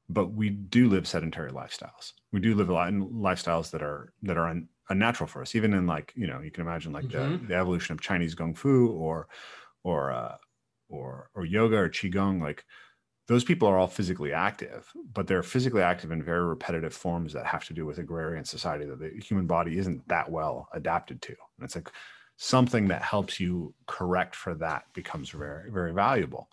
but 0.10 0.32
we 0.32 0.50
do 0.50 0.88
live 0.88 1.08
sedentary 1.08 1.52
lifestyles. 1.52 2.14
We 2.32 2.40
do 2.40 2.56
live 2.56 2.70
a 2.70 2.74
lot 2.74 2.90
in 2.90 3.10
lifestyles 3.10 3.72
that 3.72 3.82
are 3.82 4.14
that 4.24 4.38
are 4.38 4.48
un, 4.48 4.70
unnatural 4.90 5.28
for 5.28 5.42
us. 5.42 5.56
Even 5.56 5.74
in 5.74 5.88
like 5.88 6.14
you 6.16 6.28
know 6.28 6.40
you 6.42 6.52
can 6.52 6.66
imagine 6.66 6.94
like 6.94 7.06
mm-hmm. 7.06 7.44
the, 7.44 7.48
the 7.48 7.56
evolution 7.56 7.94
of 7.94 8.02
Chinese 8.02 8.36
kung 8.36 8.54
fu 8.54 8.88
or 8.88 9.28
or 9.84 10.12
uh, 10.12 10.36
or 10.90 11.30
or 11.34 11.46
yoga 11.46 11.78
or 11.78 11.90
qigong 11.90 12.42
like 12.42 12.64
those 13.28 13.44
people 13.44 13.68
are 13.68 13.78
all 13.78 13.88
physically 13.88 14.32
active, 14.32 14.90
but 15.14 15.28
they're 15.28 15.44
physically 15.44 15.82
active 15.82 16.12
in 16.12 16.24
very 16.24 16.46
repetitive 16.46 16.94
forms 16.94 17.34
that 17.34 17.46
have 17.46 17.66
to 17.66 17.74
do 17.74 17.86
with 17.86 17.98
agrarian 17.98 18.46
society 18.46 18.86
that 18.86 19.00
the 19.00 19.12
human 19.22 19.46
body 19.46 19.78
isn't 19.78 20.08
that 20.08 20.32
well 20.32 20.70
adapted 20.74 21.22
to. 21.22 21.36
And 21.58 21.66
it's 21.66 21.76
like 21.76 21.92
something 22.38 22.88
that 22.88 23.02
helps 23.02 23.40
you 23.40 23.74
correct 23.88 24.36
for 24.36 24.54
that 24.54 24.84
becomes 24.94 25.30
very 25.32 25.72
very 25.72 25.92
valuable 25.92 26.48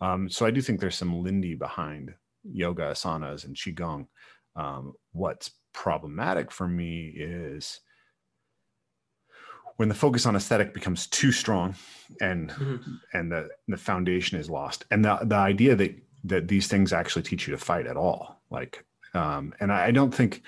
um, 0.00 0.28
so 0.28 0.46
i 0.46 0.50
do 0.50 0.60
think 0.60 0.78
there's 0.78 0.96
some 0.96 1.22
lindy 1.22 1.54
behind 1.54 2.14
yoga 2.44 2.90
asanas 2.90 3.44
and 3.44 3.56
qigong 3.56 4.06
um, 4.54 4.92
what's 5.12 5.50
problematic 5.72 6.52
for 6.52 6.68
me 6.68 7.06
is 7.16 7.80
when 9.76 9.88
the 9.88 9.94
focus 9.94 10.26
on 10.26 10.36
aesthetic 10.36 10.74
becomes 10.74 11.06
too 11.06 11.32
strong 11.32 11.74
and 12.20 12.50
mm-hmm. 12.50 12.92
and 13.14 13.32
the 13.32 13.48
the 13.68 13.76
foundation 13.78 14.38
is 14.38 14.50
lost 14.50 14.84
and 14.90 15.02
the 15.02 15.18
the 15.22 15.34
idea 15.34 15.74
that 15.74 15.96
that 16.24 16.48
these 16.48 16.68
things 16.68 16.92
actually 16.92 17.22
teach 17.22 17.46
you 17.46 17.52
to 17.52 17.58
fight 17.58 17.86
at 17.86 17.96
all 17.96 18.40
like 18.50 18.84
um, 19.14 19.52
and 19.60 19.72
I, 19.72 19.90
don't 19.90 20.14
think 20.14 20.42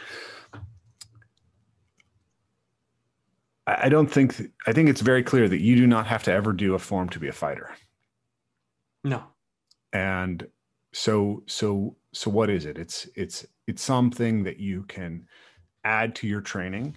I 3.67 3.89
don't 3.89 4.07
think 4.07 4.41
I 4.67 4.73
think 4.73 4.89
it's 4.89 5.01
very 5.01 5.23
clear 5.23 5.49
that 5.49 5.61
you 5.61 5.77
do 5.77 5.87
not 5.87 6.07
have 6.07 6.23
to 6.25 6.33
ever 6.33 6.53
do 6.53 6.75
a 6.75 6.79
form 6.79 7.09
to 7.11 7.19
be 7.19 7.29
a 7.29 7.33
fighter. 7.33 7.71
No. 9.03 9.23
And 9.93 10.47
so 10.93 11.43
so 11.47 11.97
so 12.13 12.31
what 12.31 12.49
is 12.49 12.65
it? 12.65 12.79
It's 12.79 13.09
it's 13.15 13.47
it's 13.67 13.83
something 13.83 14.45
that 14.45 14.59
you 14.59 14.85
can 14.85 15.27
add 15.85 16.15
to 16.17 16.27
your 16.27 16.41
training 16.41 16.97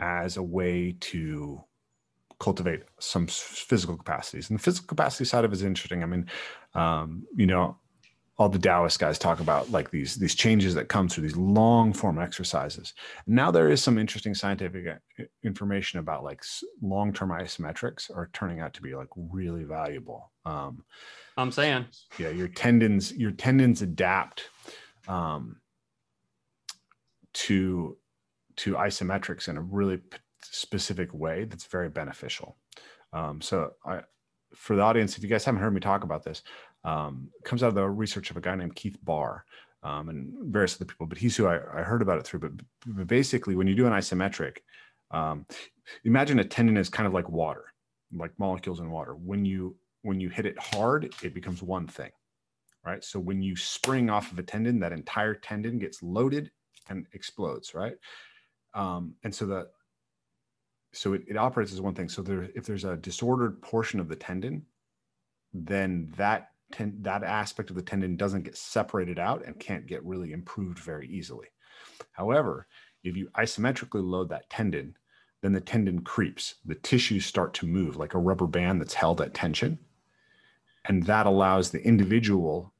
as 0.00 0.36
a 0.38 0.42
way 0.42 0.96
to 1.00 1.62
cultivate 2.40 2.82
some 2.98 3.26
physical 3.26 3.96
capacities. 3.96 4.50
And 4.50 4.58
the 4.58 4.62
physical 4.62 4.88
capacity 4.88 5.24
side 5.24 5.44
of 5.44 5.52
it 5.52 5.56
is 5.56 5.62
interesting. 5.62 6.02
I 6.02 6.06
mean, 6.06 6.26
um, 6.74 7.24
you 7.36 7.46
know, 7.46 7.76
all 8.42 8.48
the 8.48 8.58
Taoist 8.58 8.98
guys 8.98 9.20
talk 9.20 9.38
about 9.38 9.70
like 9.70 9.92
these 9.92 10.16
these 10.16 10.34
changes 10.34 10.74
that 10.74 10.88
come 10.88 11.08
through 11.08 11.22
these 11.22 11.36
long 11.36 11.92
form 11.92 12.18
exercises. 12.18 12.92
Now 13.28 13.52
there 13.52 13.70
is 13.70 13.80
some 13.80 13.98
interesting 13.98 14.34
scientific 14.34 14.84
uh, 14.88 15.22
information 15.44 16.00
about 16.00 16.24
like 16.24 16.42
long 16.82 17.12
term 17.12 17.30
isometrics 17.30 18.10
are 18.10 18.30
turning 18.32 18.58
out 18.58 18.74
to 18.74 18.82
be 18.82 18.96
like 18.96 19.06
really 19.14 19.62
valuable. 19.62 20.32
Um, 20.44 20.82
I'm 21.36 21.52
saying, 21.52 21.86
yeah, 22.18 22.30
your 22.30 22.48
tendons 22.48 23.12
your 23.12 23.30
tendons 23.30 23.80
adapt 23.80 24.48
um, 25.06 25.60
to 27.34 27.96
to 28.56 28.74
isometrics 28.74 29.48
in 29.48 29.56
a 29.56 29.62
really 29.62 29.98
p- 29.98 30.18
specific 30.42 31.14
way 31.14 31.44
that's 31.44 31.66
very 31.66 31.88
beneficial. 31.88 32.56
Um, 33.12 33.40
so 33.40 33.74
I, 33.86 34.00
for 34.52 34.74
the 34.74 34.82
audience, 34.82 35.16
if 35.16 35.22
you 35.22 35.28
guys 35.28 35.44
haven't 35.44 35.60
heard 35.60 35.72
me 35.72 35.80
talk 35.80 36.02
about 36.02 36.24
this, 36.24 36.42
um, 36.84 37.28
comes 37.44 37.62
out 37.62 37.68
of 37.68 37.74
the 37.74 37.88
research 37.88 38.30
of 38.30 38.36
a 38.36 38.40
guy 38.40 38.54
named 38.54 38.74
Keith 38.74 38.98
Baar 39.02 39.44
um, 39.82 40.08
and 40.08 40.32
various 40.52 40.76
other 40.76 40.84
people, 40.84 41.06
but 41.06 41.18
he's 41.18 41.36
who 41.36 41.46
I, 41.46 41.56
I, 41.56 41.82
heard 41.82 42.02
about 42.02 42.18
it 42.18 42.24
through. 42.24 42.40
But, 42.40 42.52
but 42.86 43.06
basically, 43.06 43.56
when 43.56 43.66
you 43.66 43.74
do 43.74 43.86
an 43.86 43.92
isometric, 43.92 44.58
um, 45.10 45.46
imagine 46.04 46.38
a 46.38 46.44
tendon 46.44 46.76
is 46.76 46.88
kind 46.88 47.06
of 47.06 47.12
like 47.12 47.28
water, 47.28 47.64
like 48.14 48.32
molecules 48.38 48.80
in 48.80 48.90
water. 48.90 49.14
When 49.14 49.44
you 49.44 49.76
when 50.02 50.20
you 50.20 50.28
hit 50.28 50.46
it 50.46 50.58
hard, 50.58 51.14
it 51.22 51.34
becomes 51.34 51.62
one 51.62 51.86
thing, 51.86 52.10
right? 52.84 53.04
So 53.04 53.20
when 53.20 53.42
you 53.42 53.54
spring 53.54 54.10
off 54.10 54.32
of 54.32 54.38
a 54.38 54.42
tendon, 54.42 54.80
that 54.80 54.92
entire 54.92 55.34
tendon 55.34 55.78
gets 55.78 56.02
loaded 56.02 56.50
and 56.88 57.06
explodes, 57.12 57.74
right? 57.74 57.94
Um, 58.74 59.14
and 59.22 59.34
so 59.34 59.46
the 59.46 59.68
so 60.92 61.14
it, 61.14 61.22
it 61.26 61.36
operates 61.36 61.72
as 61.72 61.80
one 61.80 61.94
thing. 61.94 62.08
So 62.08 62.22
there, 62.22 62.48
if 62.54 62.66
there's 62.66 62.84
a 62.84 62.96
disordered 62.96 63.62
portion 63.62 63.98
of 63.98 64.08
the 64.08 64.16
tendon, 64.16 64.64
then 65.52 66.12
that 66.16 66.51
ten, 66.72 66.96
that 67.02 67.22
aspect 67.22 67.70
of 67.70 67.76
the 67.76 67.82
tendon 67.82 68.16
doesn't 68.16 68.42
get 68.42 68.56
separated 68.56 69.18
out 69.18 69.44
and 69.46 69.58
can't 69.58 69.86
get 69.86 70.04
really 70.04 70.32
improved 70.32 70.78
very 70.78 71.06
easily. 71.08 71.46
However, 72.12 72.66
if 73.04 73.16
you 73.16 73.28
isometrically 73.36 74.02
load 74.02 74.28
that 74.30 74.50
tendon, 74.50 74.96
then 75.42 75.52
the 75.52 75.60
tendon 75.60 76.02
creeps. 76.02 76.56
The 76.64 76.76
tissues 76.76 77.26
start 77.26 77.52
to 77.54 77.66
move 77.66 77.96
like 77.96 78.14
a 78.14 78.18
rubber 78.18 78.46
band 78.46 78.80
that's 78.80 78.94
held 78.94 79.20
at 79.20 79.34
tension. 79.34 79.78
And 80.84 81.04
that 81.04 81.26
allows 81.26 81.70
the 81.70 81.84
individual 81.84 82.72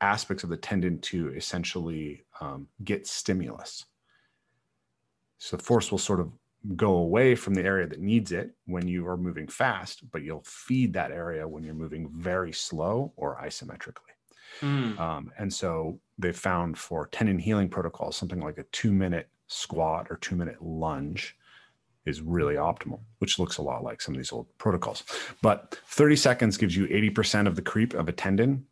aspects 0.00 0.44
of 0.44 0.50
the 0.50 0.56
tendon 0.56 0.98
to 1.00 1.28
essentially 1.34 2.24
um, 2.40 2.68
get 2.84 3.06
stimulus. 3.06 3.84
So 5.38 5.56
force 5.58 5.90
will 5.90 5.98
sort 5.98 6.20
of 6.20 6.32
go 6.76 6.96
away 6.96 7.34
from 7.34 7.54
the 7.54 7.62
area 7.62 7.86
that 7.86 8.00
needs 8.00 8.32
it 8.32 8.50
when 8.66 8.86
you 8.86 9.06
are 9.08 9.16
moving 9.16 9.48
fast, 9.48 10.10
but 10.10 10.22
you'll 10.22 10.44
feed 10.44 10.92
that 10.92 11.10
area 11.10 11.48
when 11.48 11.64
you're 11.64 11.74
moving 11.74 12.10
very 12.14 12.52
slow 12.52 13.12
or 13.16 13.38
isometrically. 13.42 14.12
Mm. 14.60 14.98
Um, 14.98 15.32
and 15.38 15.52
so 15.52 15.98
they 16.18 16.32
found 16.32 16.76
for 16.76 17.06
tendon 17.06 17.38
healing 17.38 17.68
protocols, 17.68 18.16
something 18.16 18.40
like 18.40 18.58
a 18.58 18.64
two 18.72 18.92
minute 18.92 19.28
squat 19.46 20.08
or 20.10 20.16
two 20.16 20.36
minute 20.36 20.60
lunge 20.60 21.36
is 22.06 22.20
really 22.20 22.54
optimal, 22.54 23.00
which 23.18 23.38
looks 23.38 23.58
a 23.58 23.62
lot 23.62 23.82
like 23.82 24.00
some 24.00 24.14
of 24.14 24.18
these 24.18 24.32
old 24.32 24.46
protocols. 24.58 25.04
But 25.42 25.78
30 25.86 26.16
seconds 26.16 26.56
gives 26.56 26.76
you 26.76 26.86
80% 26.86 27.46
of 27.46 27.56
the 27.56 27.62
creep 27.62 27.94
of 27.94 28.08
a 28.08 28.12
tendon, 28.12 28.66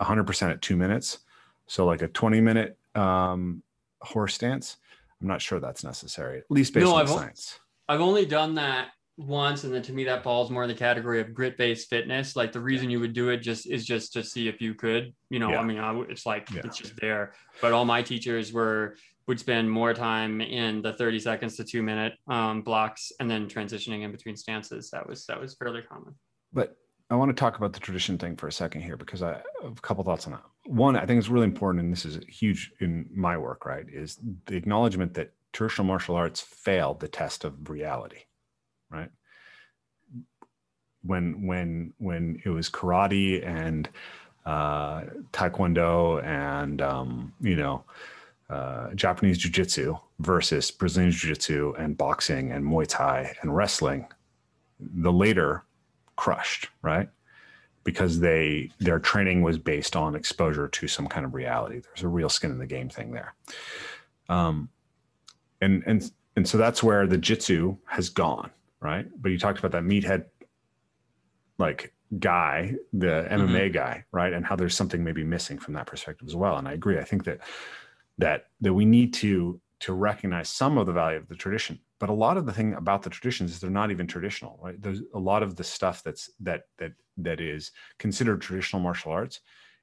100% 0.00 0.50
at 0.50 0.62
two 0.62 0.76
minutes. 0.76 1.18
So, 1.66 1.86
like 1.86 2.02
a 2.02 2.08
20 2.08 2.40
minute 2.40 2.76
um, 2.94 3.62
horse 4.00 4.34
stance 4.34 4.78
I'm 5.20 5.28
not 5.28 5.42
sure 5.42 5.60
that's 5.60 5.84
necessary, 5.84 6.38
at 6.38 6.44
least 6.50 6.74
based 6.74 6.84
no, 6.84 6.94
on 6.94 7.02
I've 7.02 7.08
science. 7.08 7.58
O- 7.88 7.94
I've 7.94 8.00
only 8.00 8.24
done 8.24 8.54
that 8.54 8.88
once, 9.16 9.64
and 9.64 9.74
then 9.74 9.82
to 9.82 9.92
me 9.92 10.04
that 10.04 10.22
falls 10.22 10.50
more 10.50 10.62
in 10.62 10.68
the 10.68 10.74
category 10.74 11.20
of 11.20 11.34
grit-based 11.34 11.88
fitness. 11.88 12.36
Like 12.36 12.52
the 12.52 12.60
reason 12.60 12.90
you 12.90 13.00
would 13.00 13.12
do 13.12 13.28
it 13.28 13.38
just 13.38 13.66
is 13.66 13.84
just 13.84 14.12
to 14.14 14.24
see 14.24 14.48
if 14.48 14.60
you 14.60 14.74
could, 14.74 15.12
you 15.28 15.38
know. 15.38 15.50
Yeah. 15.50 15.60
I 15.60 15.64
mean, 15.64 15.78
I, 15.78 15.98
it's 16.08 16.26
like 16.26 16.48
yeah. 16.50 16.62
it's 16.64 16.78
just 16.78 16.96
there. 17.00 17.34
But 17.60 17.72
all 17.72 17.84
my 17.84 18.02
teachers 18.02 18.52
were 18.52 18.96
would 19.26 19.38
spend 19.38 19.70
more 19.70 19.94
time 19.94 20.40
in 20.40 20.82
the 20.82 20.92
30 20.92 21.20
seconds 21.20 21.56
to 21.56 21.64
two 21.64 21.82
minute 21.82 22.14
um, 22.26 22.62
blocks, 22.62 23.12
and 23.20 23.30
then 23.30 23.46
transitioning 23.46 24.02
in 24.02 24.12
between 24.12 24.36
stances. 24.36 24.90
That 24.90 25.08
was 25.08 25.26
that 25.26 25.40
was 25.40 25.54
fairly 25.54 25.82
common. 25.82 26.14
But 26.52 26.76
I 27.10 27.16
want 27.16 27.28
to 27.28 27.34
talk 27.34 27.56
about 27.56 27.72
the 27.72 27.80
tradition 27.80 28.18
thing 28.18 28.36
for 28.36 28.46
a 28.46 28.52
second 28.52 28.82
here 28.82 28.96
because 28.96 29.20
I 29.20 29.42
have 29.62 29.78
a 29.78 29.80
couple 29.82 30.04
thoughts 30.04 30.26
on 30.26 30.32
that. 30.32 30.42
One, 30.66 30.96
I 30.96 31.04
think 31.06 31.18
it's 31.18 31.28
really 31.28 31.46
important, 31.46 31.82
and 31.82 31.92
this 31.92 32.04
is 32.04 32.20
huge 32.28 32.72
in 32.78 33.08
my 33.12 33.36
work, 33.36 33.66
right? 33.66 33.84
Is 33.92 34.18
the 34.46 34.56
acknowledgement 34.56 35.14
that 35.14 35.32
traditional 35.52 35.86
martial 35.86 36.14
arts 36.14 36.40
failed 36.40 37.00
the 37.00 37.08
test 37.08 37.44
of 37.44 37.68
reality, 37.68 38.20
right? 38.90 39.10
When 41.02 41.46
when 41.46 41.94
when 41.98 42.40
it 42.44 42.50
was 42.50 42.70
karate 42.70 43.44
and 43.44 43.88
uh, 44.46 45.02
taekwondo 45.32 46.22
and 46.22 46.80
um, 46.80 47.32
you 47.40 47.56
know 47.56 47.84
uh, 48.50 48.94
Japanese 48.94 49.38
jiu-jitsu 49.38 49.96
versus 50.20 50.70
Brazilian 50.70 51.10
jiu-jitsu 51.10 51.74
and 51.76 51.96
boxing 51.96 52.52
and 52.52 52.64
Muay 52.64 52.86
Thai 52.86 53.34
and 53.42 53.56
wrestling, 53.56 54.06
the 54.78 55.12
later 55.12 55.64
crushed, 56.24 56.68
right? 56.82 57.08
because 57.84 58.20
they 58.20 58.70
their 58.78 58.98
training 58.98 59.42
was 59.42 59.58
based 59.58 59.96
on 59.96 60.14
exposure 60.14 60.68
to 60.68 60.86
some 60.86 61.06
kind 61.06 61.24
of 61.24 61.34
reality. 61.34 61.80
There's 61.80 62.02
a 62.02 62.08
real 62.08 62.28
skin 62.28 62.50
in 62.50 62.58
the 62.58 62.66
game 62.66 62.88
thing 62.88 63.12
there. 63.12 63.34
Um, 64.28 64.68
and 65.60 65.82
and 65.86 66.10
and 66.36 66.48
so 66.48 66.58
that's 66.58 66.82
where 66.82 67.06
the 67.06 67.18
jitsu 67.18 67.76
has 67.86 68.08
gone, 68.08 68.50
right? 68.80 69.06
But 69.20 69.30
you 69.30 69.38
talked 69.38 69.58
about 69.58 69.72
that 69.72 69.82
meathead 69.82 70.26
like 71.58 71.92
guy, 72.18 72.74
the 72.92 73.26
MMA 73.30 73.48
mm-hmm. 73.48 73.72
guy, 73.72 74.04
right? 74.12 74.32
And 74.32 74.44
how 74.44 74.56
there's 74.56 74.76
something 74.76 75.02
maybe 75.02 75.24
missing 75.24 75.58
from 75.58 75.74
that 75.74 75.86
perspective 75.86 76.28
as 76.28 76.36
well. 76.36 76.56
And 76.56 76.68
I 76.68 76.72
agree. 76.72 76.98
I 76.98 77.04
think 77.04 77.24
that 77.24 77.40
that 78.18 78.46
that 78.60 78.74
we 78.74 78.84
need 78.84 79.14
to 79.14 79.60
to 79.80 79.92
recognize 79.94 80.50
some 80.50 80.76
of 80.76 80.86
the 80.86 80.92
value 80.92 81.18
of 81.18 81.28
the 81.28 81.34
tradition 81.34 81.80
but 82.00 82.08
a 82.08 82.14
lot 82.14 82.36
of 82.36 82.46
the 82.46 82.52
thing 82.52 82.74
about 82.74 83.02
the 83.02 83.10
traditions 83.10 83.52
is 83.52 83.60
they're 83.60 83.70
not 83.70 83.90
even 83.92 84.06
traditional 84.06 84.58
right? 84.60 84.80
There's 84.80 85.02
a 85.14 85.18
lot 85.18 85.42
of 85.42 85.54
the 85.54 85.64
stuff 85.64 86.02
that's 86.02 86.30
that 86.40 86.62
that 86.78 86.92
that 87.18 87.40
is 87.40 87.70
considered 87.98 88.40
traditional 88.40 88.82
martial 88.82 89.12
arts 89.12 89.40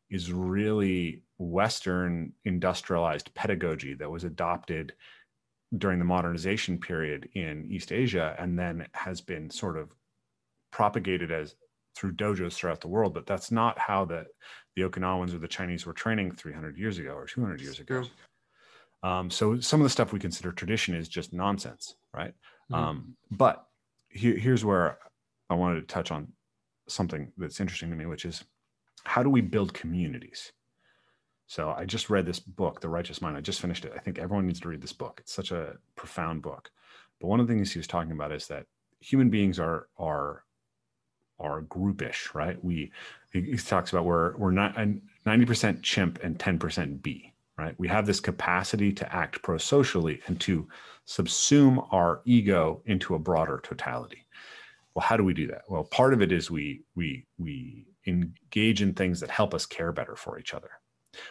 is 0.10 0.32
really 0.32 1.22
western 1.38 2.34
industrialized 2.46 3.34
pedagogy 3.36 3.94
that 3.94 4.10
was 4.10 4.24
adopted 4.24 4.94
during 5.78 6.00
the 6.00 6.06
modernization 6.06 6.80
period 6.80 7.30
in 7.34 7.66
east 7.70 7.92
asia 7.92 8.36
and 8.40 8.58
then 8.58 8.88
has 8.94 9.20
been 9.20 9.50
sort 9.50 9.78
of 9.78 9.90
propagated 10.72 11.32
as 11.32 11.56
through 11.96 12.14
dojos 12.14 12.54
throughout 12.54 12.80
the 12.80 12.88
world 12.88 13.14
but 13.14 13.26
that's 13.26 13.52
not 13.52 13.78
how 13.78 14.06
the 14.06 14.26
the 14.76 14.82
okinawans 14.82 15.34
or 15.34 15.40
the 15.40 15.48
chinese 15.48 15.86
were 15.86 15.94
training 15.94 16.32
300 16.32 16.78
years 16.78 17.00
ago 17.00 17.12
or 17.12 17.26
200 17.26 17.60
years 17.60 17.80
ago 17.80 18.04
um, 19.04 19.30
so 19.30 19.60
some 19.60 19.80
of 19.80 19.86
the 19.86 19.90
stuff 19.90 20.12
we 20.12 20.20
consider 20.20 20.52
tradition 20.52 20.96
is 20.96 21.08
just 21.08 21.34
nonsense, 21.34 21.96
right? 22.14 22.34
Mm-hmm. 22.72 22.74
Um, 22.74 23.16
but 23.32 23.66
here's 24.10 24.66
where 24.66 24.98
I 25.50 25.54
wanted 25.54 25.82
to 25.82 25.88
touch 25.88 26.12
on 26.12 26.28
something 26.88 27.32
that's 27.38 27.60
interesting 27.60 27.90
to 27.90 27.96
me, 27.96 28.06
which 28.06 28.26
is 28.26 28.44
how 29.04 29.24
do 29.24 29.30
we 29.30 29.42
build 29.42 29.74
communities? 29.74 30.52
So 31.46 31.70
I 31.70 31.86
just 31.86 32.10
read 32.10 32.26
this 32.26 32.40
book, 32.40 32.82
The 32.82 32.90
Righteous 32.90 33.22
Mind. 33.22 33.38
I 33.38 33.42
just 33.42 33.62
finished 33.62 33.86
it. 33.86 33.94
I 33.96 34.00
think 34.00 34.20
everyone 34.20 34.48
needs 34.48 34.60
to 34.62 34.68
read 34.68 34.82
this 34.82 34.94
book. 34.94 35.20
It's 35.22 35.34
such 35.34 35.52
a 35.52 35.78
profound 35.96 36.42
book. 36.42 36.70
But 37.22 37.28
one 37.28 37.40
of 37.40 37.48
the 37.48 37.54
things 37.54 37.72
he 37.72 37.80
was 37.80 37.88
talking 37.88 38.12
about 38.12 38.34
is 38.34 38.48
that 38.48 38.66
human 39.00 39.30
beings 39.30 39.60
are 39.60 39.88
are 39.98 40.44
are 41.40 41.62
groupish, 41.62 42.34
right? 42.34 42.62
We 42.64 42.92
he, 43.32 43.56
talks 43.58 43.92
about 43.92 44.06
we're 44.06 44.36
we're 44.38 44.52
not 44.52 44.76
ninety 45.26 45.46
percent 45.46 45.84
chimp 45.84 46.20
and 46.22 46.38
ten 46.38 46.60
percent 46.60 47.02
bee 47.02 47.34
right? 47.58 47.76
We 47.78 47.88
have 47.88 48.06
this 48.06 48.20
capacity 48.20 48.92
to 48.94 49.16
act 49.16 49.42
pro-socially 49.42 50.22
and 50.28 50.40
to 50.42 50.68
subsume 51.08 51.88
our 51.92 52.22
ego 52.26 52.82
into 52.86 53.16
a 53.16 53.20
broader 53.20 53.60
totality. 53.64 54.26
Well, 54.94 55.06
how 55.06 55.18
do 55.18 55.24
we 55.24 55.34
do 55.34 55.48
that? 55.48 55.62
Well, 55.68 55.84
part 55.84 56.14
of 56.14 56.22
it 56.22 56.32
is 56.32 56.52
we 56.52 56.84
we 56.96 57.26
we 57.38 57.86
engage 58.06 58.82
in 58.82 58.94
things 58.94 59.20
that 59.20 59.30
help 59.30 59.54
us 59.54 59.66
care 59.66 59.92
better 59.92 60.16
for 60.16 60.40
each 60.40 60.54
other. 60.54 60.70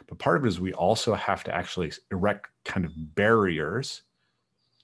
But 0.08 0.18
part 0.18 0.36
of 0.36 0.44
it 0.44 0.48
is 0.48 0.60
we 0.60 0.72
also 0.72 1.14
have 1.14 1.44
to 1.44 1.54
actually 1.54 1.92
erect 2.10 2.48
kind 2.64 2.84
of 2.86 2.92
barriers 3.14 4.02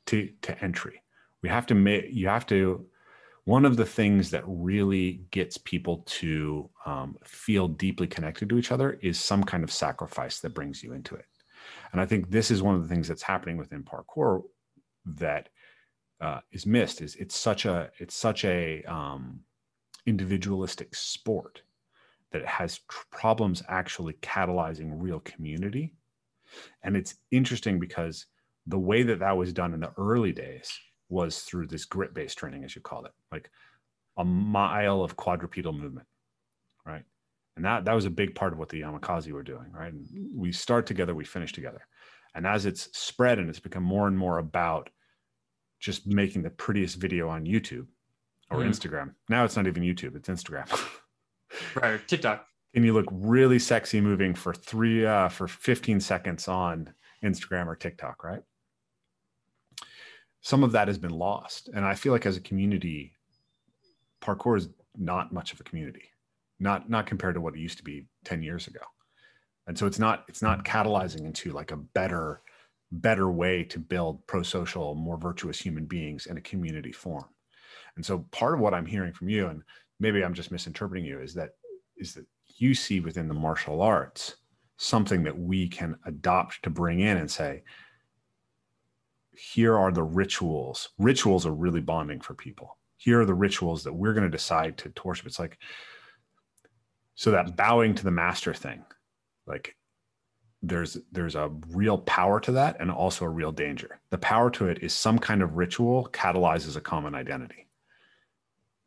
to 0.06 0.30
to 0.42 0.64
entry. 0.64 1.02
We 1.42 1.48
have 1.48 1.66
to 1.66 1.74
make 1.74 2.06
you 2.10 2.28
have 2.28 2.46
to 2.46 2.86
one 3.44 3.64
of 3.64 3.76
the 3.76 3.84
things 3.86 4.30
that 4.30 4.44
really 4.46 5.22
gets 5.32 5.58
people 5.58 6.04
to 6.06 6.70
um, 6.86 7.16
feel 7.24 7.66
deeply 7.66 8.06
connected 8.06 8.48
to 8.48 8.58
each 8.58 8.70
other 8.70 8.98
is 9.02 9.18
some 9.18 9.42
kind 9.42 9.64
of 9.64 9.72
sacrifice 9.72 10.38
that 10.40 10.54
brings 10.54 10.82
you 10.82 10.92
into 10.92 11.16
it. 11.16 11.24
And 11.92 12.00
I 12.00 12.06
think 12.06 12.30
this 12.30 12.50
is 12.50 12.62
one 12.62 12.74
of 12.74 12.82
the 12.82 12.88
things 12.88 13.08
that's 13.08 13.22
happening 13.22 13.56
within 13.56 13.84
parkour 13.84 14.42
that 15.04 15.50
uh, 16.20 16.40
is 16.50 16.66
missed. 16.66 17.02
Is 17.02 17.16
it's 17.16 17.36
such 17.36 17.66
a 17.66 17.90
it's 17.98 18.14
such 18.14 18.44
a 18.44 18.82
um, 18.84 19.40
individualistic 20.06 20.94
sport 20.94 21.62
that 22.30 22.42
it 22.42 22.48
has 22.48 22.80
tr- 22.88 23.04
problems 23.10 23.62
actually 23.68 24.14
catalyzing 24.14 24.90
real 24.94 25.20
community. 25.20 25.94
And 26.82 26.96
it's 26.96 27.16
interesting 27.30 27.78
because 27.78 28.26
the 28.66 28.78
way 28.78 29.02
that 29.02 29.18
that 29.18 29.36
was 29.36 29.52
done 29.52 29.74
in 29.74 29.80
the 29.80 29.92
early 29.98 30.32
days 30.32 30.72
was 31.08 31.40
through 31.40 31.66
this 31.66 31.84
grit 31.84 32.14
based 32.14 32.38
training, 32.38 32.64
as 32.64 32.74
you 32.74 32.80
call 32.80 33.04
it, 33.04 33.12
like 33.30 33.50
a 34.16 34.24
mile 34.24 35.02
of 35.02 35.16
quadrupedal 35.16 35.72
movement? 35.72 36.06
And 37.56 37.64
that 37.64 37.84
that 37.84 37.94
was 37.94 38.04
a 38.04 38.10
big 38.10 38.34
part 38.34 38.52
of 38.52 38.58
what 38.58 38.68
the 38.68 38.80
Yamakasi 38.80 39.32
were 39.32 39.42
doing, 39.42 39.70
right? 39.72 39.92
And 39.92 40.06
we 40.34 40.52
start 40.52 40.86
together, 40.86 41.14
we 41.14 41.24
finish 41.24 41.52
together, 41.52 41.86
and 42.34 42.46
as 42.46 42.66
it's 42.66 42.96
spread 42.96 43.38
and 43.38 43.48
it's 43.48 43.60
become 43.60 43.82
more 43.82 44.06
and 44.06 44.16
more 44.16 44.38
about 44.38 44.90
just 45.80 46.06
making 46.06 46.42
the 46.42 46.50
prettiest 46.50 46.96
video 46.96 47.28
on 47.28 47.44
YouTube 47.44 47.86
or 48.50 48.58
mm. 48.58 48.68
Instagram. 48.68 49.14
Now 49.28 49.44
it's 49.44 49.56
not 49.56 49.66
even 49.66 49.82
YouTube; 49.82 50.16
it's 50.16 50.28
Instagram. 50.28 50.66
right, 51.74 52.00
TikTok. 52.06 52.46
And 52.74 52.84
you 52.84 52.94
look 52.94 53.08
really 53.10 53.58
sexy 53.58 54.00
moving 54.00 54.34
for 54.34 54.54
three 54.54 55.04
uh, 55.04 55.28
for 55.28 55.46
15 55.46 56.00
seconds 56.00 56.48
on 56.48 56.90
Instagram 57.22 57.66
or 57.66 57.76
TikTok, 57.76 58.24
right? 58.24 58.40
Some 60.40 60.64
of 60.64 60.72
that 60.72 60.88
has 60.88 60.96
been 60.96 61.10
lost, 61.10 61.68
and 61.74 61.84
I 61.84 61.94
feel 61.94 62.12
like 62.12 62.24
as 62.24 62.38
a 62.38 62.40
community, 62.40 63.12
parkour 64.22 64.56
is 64.56 64.68
not 64.96 65.32
much 65.32 65.52
of 65.52 65.60
a 65.60 65.64
community 65.64 66.11
not 66.62 66.88
not 66.88 67.06
compared 67.06 67.34
to 67.34 67.40
what 67.40 67.54
it 67.54 67.60
used 67.60 67.78
to 67.78 67.84
be 67.84 68.06
10 68.24 68.42
years 68.42 68.66
ago. 68.66 68.80
And 69.66 69.78
so 69.78 69.86
it's 69.86 69.98
not 69.98 70.24
it's 70.28 70.42
not 70.42 70.64
catalyzing 70.64 71.24
into 71.24 71.52
like 71.52 71.70
a 71.70 71.76
better 71.76 72.42
better 72.90 73.30
way 73.30 73.64
to 73.64 73.78
build 73.78 74.26
pro-social 74.26 74.94
more 74.94 75.16
virtuous 75.16 75.58
human 75.58 75.86
beings 75.86 76.26
in 76.26 76.36
a 76.36 76.42
community 76.42 76.92
form. 76.92 77.24
And 77.96 78.04
so 78.04 78.20
part 78.30 78.54
of 78.54 78.60
what 78.60 78.74
i'm 78.74 78.86
hearing 78.86 79.12
from 79.12 79.28
you 79.28 79.48
and 79.48 79.62
maybe 80.00 80.24
i'm 80.24 80.34
just 80.34 80.50
misinterpreting 80.50 81.04
you 81.04 81.20
is 81.20 81.34
that 81.34 81.50
is 81.96 82.14
that 82.14 82.26
you 82.56 82.74
see 82.74 83.00
within 83.00 83.28
the 83.28 83.34
martial 83.34 83.82
arts 83.82 84.36
something 84.76 85.22
that 85.22 85.38
we 85.38 85.68
can 85.68 85.96
adopt 86.06 86.62
to 86.62 86.70
bring 86.70 87.00
in 87.00 87.18
and 87.18 87.30
say 87.30 87.62
here 89.32 89.78
are 89.78 89.92
the 89.92 90.02
rituals. 90.02 90.90
Rituals 90.98 91.46
are 91.46 91.54
really 91.54 91.80
bonding 91.80 92.20
for 92.20 92.34
people. 92.34 92.78
Here 92.96 93.20
are 93.20 93.26
the 93.26 93.34
rituals 93.34 93.82
that 93.84 93.92
we're 93.92 94.12
going 94.12 94.30
to 94.30 94.30
decide 94.30 94.76
to, 94.78 94.92
worship. 95.04 95.26
It's 95.26 95.38
like 95.38 95.58
so 97.22 97.30
that 97.30 97.56
bowing 97.56 97.94
to 97.94 98.02
the 98.02 98.10
master 98.10 98.52
thing 98.52 98.82
like 99.46 99.76
there's 100.60 100.96
there's 101.12 101.36
a 101.36 101.52
real 101.70 101.98
power 101.98 102.40
to 102.40 102.50
that 102.50 102.76
and 102.80 102.90
also 102.90 103.24
a 103.24 103.28
real 103.28 103.52
danger. 103.52 104.00
The 104.10 104.18
power 104.18 104.50
to 104.50 104.66
it 104.66 104.82
is 104.82 104.92
some 104.92 105.20
kind 105.20 105.40
of 105.40 105.56
ritual 105.56 106.08
catalyzes 106.12 106.76
a 106.76 106.80
common 106.80 107.14
identity. 107.14 107.68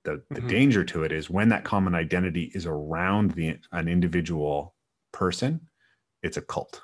The, 0.03 0.21
the 0.29 0.39
mm-hmm. 0.39 0.47
danger 0.47 0.83
to 0.83 1.03
it 1.03 1.13
is 1.13 1.29
when 1.29 1.49
that 1.49 1.63
common 1.63 1.95
identity 1.95 2.51
is 2.53 2.65
around 2.65 3.31
the 3.31 3.57
an 3.71 3.87
individual 3.87 4.75
person 5.13 5.61
it's 6.21 6.37
a 6.37 6.41
cult. 6.41 6.81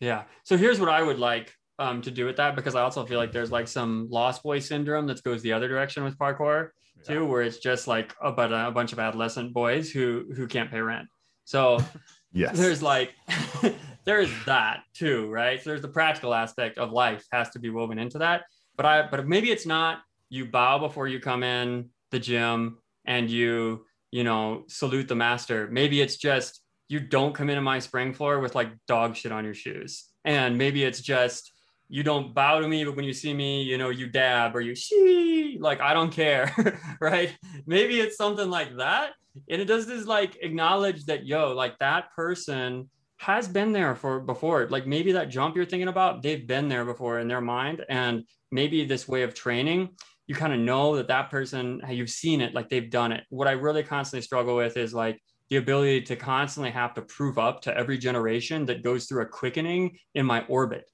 Yeah. 0.00 0.24
So 0.44 0.58
here's 0.58 0.80
what 0.80 0.90
i 0.90 1.02
would 1.02 1.18
like 1.18 1.54
um, 1.78 2.02
to 2.02 2.10
do 2.10 2.26
with 2.26 2.36
that 2.36 2.56
because 2.56 2.74
i 2.74 2.82
also 2.82 3.06
feel 3.06 3.18
like 3.18 3.32
there's 3.32 3.52
like 3.52 3.68
some 3.68 4.08
lost 4.10 4.42
boy 4.42 4.58
syndrome 4.58 5.06
that 5.06 5.22
goes 5.22 5.40
the 5.40 5.52
other 5.54 5.68
direction 5.68 6.04
with 6.04 6.18
parkour 6.18 6.70
too, 7.04 7.24
where 7.26 7.42
it's 7.42 7.58
just 7.58 7.86
like 7.86 8.14
about 8.22 8.52
a, 8.52 8.68
a 8.68 8.70
bunch 8.70 8.92
of 8.92 8.98
adolescent 8.98 9.52
boys 9.52 9.90
who 9.90 10.26
who 10.34 10.46
can't 10.46 10.70
pay 10.70 10.80
rent. 10.80 11.08
So 11.44 11.78
yes, 12.32 12.56
there's 12.56 12.82
like 12.82 13.14
there's 14.04 14.30
that 14.46 14.80
too, 14.94 15.28
right? 15.30 15.62
So 15.62 15.70
there's 15.70 15.82
the 15.82 15.88
practical 15.88 16.34
aspect 16.34 16.78
of 16.78 16.92
life 16.92 17.24
has 17.32 17.50
to 17.50 17.58
be 17.58 17.70
woven 17.70 17.98
into 17.98 18.18
that. 18.18 18.42
But 18.76 18.86
I 18.86 19.08
but 19.08 19.26
maybe 19.26 19.50
it's 19.50 19.66
not 19.66 20.00
you 20.28 20.46
bow 20.46 20.78
before 20.78 21.08
you 21.08 21.20
come 21.20 21.42
in 21.42 21.90
the 22.10 22.18
gym 22.18 22.78
and 23.04 23.30
you 23.30 23.84
you 24.10 24.24
know 24.24 24.64
salute 24.68 25.08
the 25.08 25.16
master. 25.16 25.68
Maybe 25.70 26.00
it's 26.00 26.16
just 26.16 26.62
you 26.88 27.00
don't 27.00 27.34
come 27.34 27.50
into 27.50 27.62
my 27.62 27.78
spring 27.78 28.14
floor 28.14 28.40
with 28.40 28.54
like 28.54 28.70
dog 28.86 29.14
shit 29.14 29.32
on 29.32 29.44
your 29.44 29.54
shoes. 29.54 30.06
And 30.24 30.56
maybe 30.58 30.84
it's 30.84 31.00
just 31.00 31.52
you 31.88 32.02
don't 32.02 32.34
bow 32.34 32.60
to 32.60 32.68
me, 32.68 32.84
but 32.84 32.96
when 32.96 33.04
you 33.04 33.14
see 33.14 33.32
me, 33.32 33.62
you 33.62 33.78
know, 33.78 33.88
you 33.88 34.06
dab 34.06 34.54
or 34.54 34.60
you 34.60 34.74
she 34.74 35.56
like 35.60 35.80
I 35.80 35.94
don't 35.94 36.12
care, 36.12 36.52
right? 37.00 37.36
Maybe 37.66 38.00
it's 38.00 38.16
something 38.16 38.50
like 38.50 38.76
that. 38.76 39.12
And 39.48 39.60
it 39.60 39.66
does 39.66 39.86
this 39.86 40.06
like 40.06 40.36
acknowledge 40.42 41.06
that 41.06 41.26
yo, 41.26 41.52
like 41.52 41.78
that 41.78 42.12
person 42.14 42.90
has 43.18 43.48
been 43.48 43.72
there 43.72 43.94
for 43.94 44.20
before. 44.20 44.68
Like 44.68 44.86
maybe 44.86 45.12
that 45.12 45.30
jump 45.30 45.56
you're 45.56 45.64
thinking 45.64 45.88
about, 45.88 46.22
they've 46.22 46.46
been 46.46 46.68
there 46.68 46.84
before 46.84 47.18
in 47.18 47.28
their 47.28 47.40
mind. 47.40 47.84
And 47.88 48.24
maybe 48.52 48.84
this 48.84 49.08
way 49.08 49.22
of 49.22 49.34
training, 49.34 49.90
you 50.26 50.34
kind 50.34 50.52
of 50.52 50.60
know 50.60 50.96
that 50.96 51.08
that 51.08 51.30
person, 51.30 51.80
you've 51.88 52.10
seen 52.10 52.40
it, 52.40 52.54
like 52.54 52.68
they've 52.68 52.90
done 52.90 53.12
it. 53.12 53.24
What 53.30 53.48
I 53.48 53.52
really 53.52 53.82
constantly 53.82 54.22
struggle 54.22 54.56
with 54.56 54.76
is 54.76 54.92
like 54.92 55.20
the 55.48 55.56
ability 55.56 56.02
to 56.02 56.16
constantly 56.16 56.70
have 56.70 56.92
to 56.94 57.02
prove 57.02 57.38
up 57.38 57.62
to 57.62 57.76
every 57.76 57.96
generation 57.96 58.66
that 58.66 58.84
goes 58.84 59.06
through 59.06 59.22
a 59.22 59.26
quickening 59.26 59.96
in 60.14 60.26
my 60.26 60.44
orbit 60.44 60.84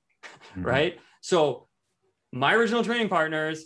mm-hmm. 0.51 0.63
right? 0.63 0.99
So 1.21 1.69
my 2.33 2.55
original 2.55 2.85
training 2.85 3.09
partners, 3.09 3.65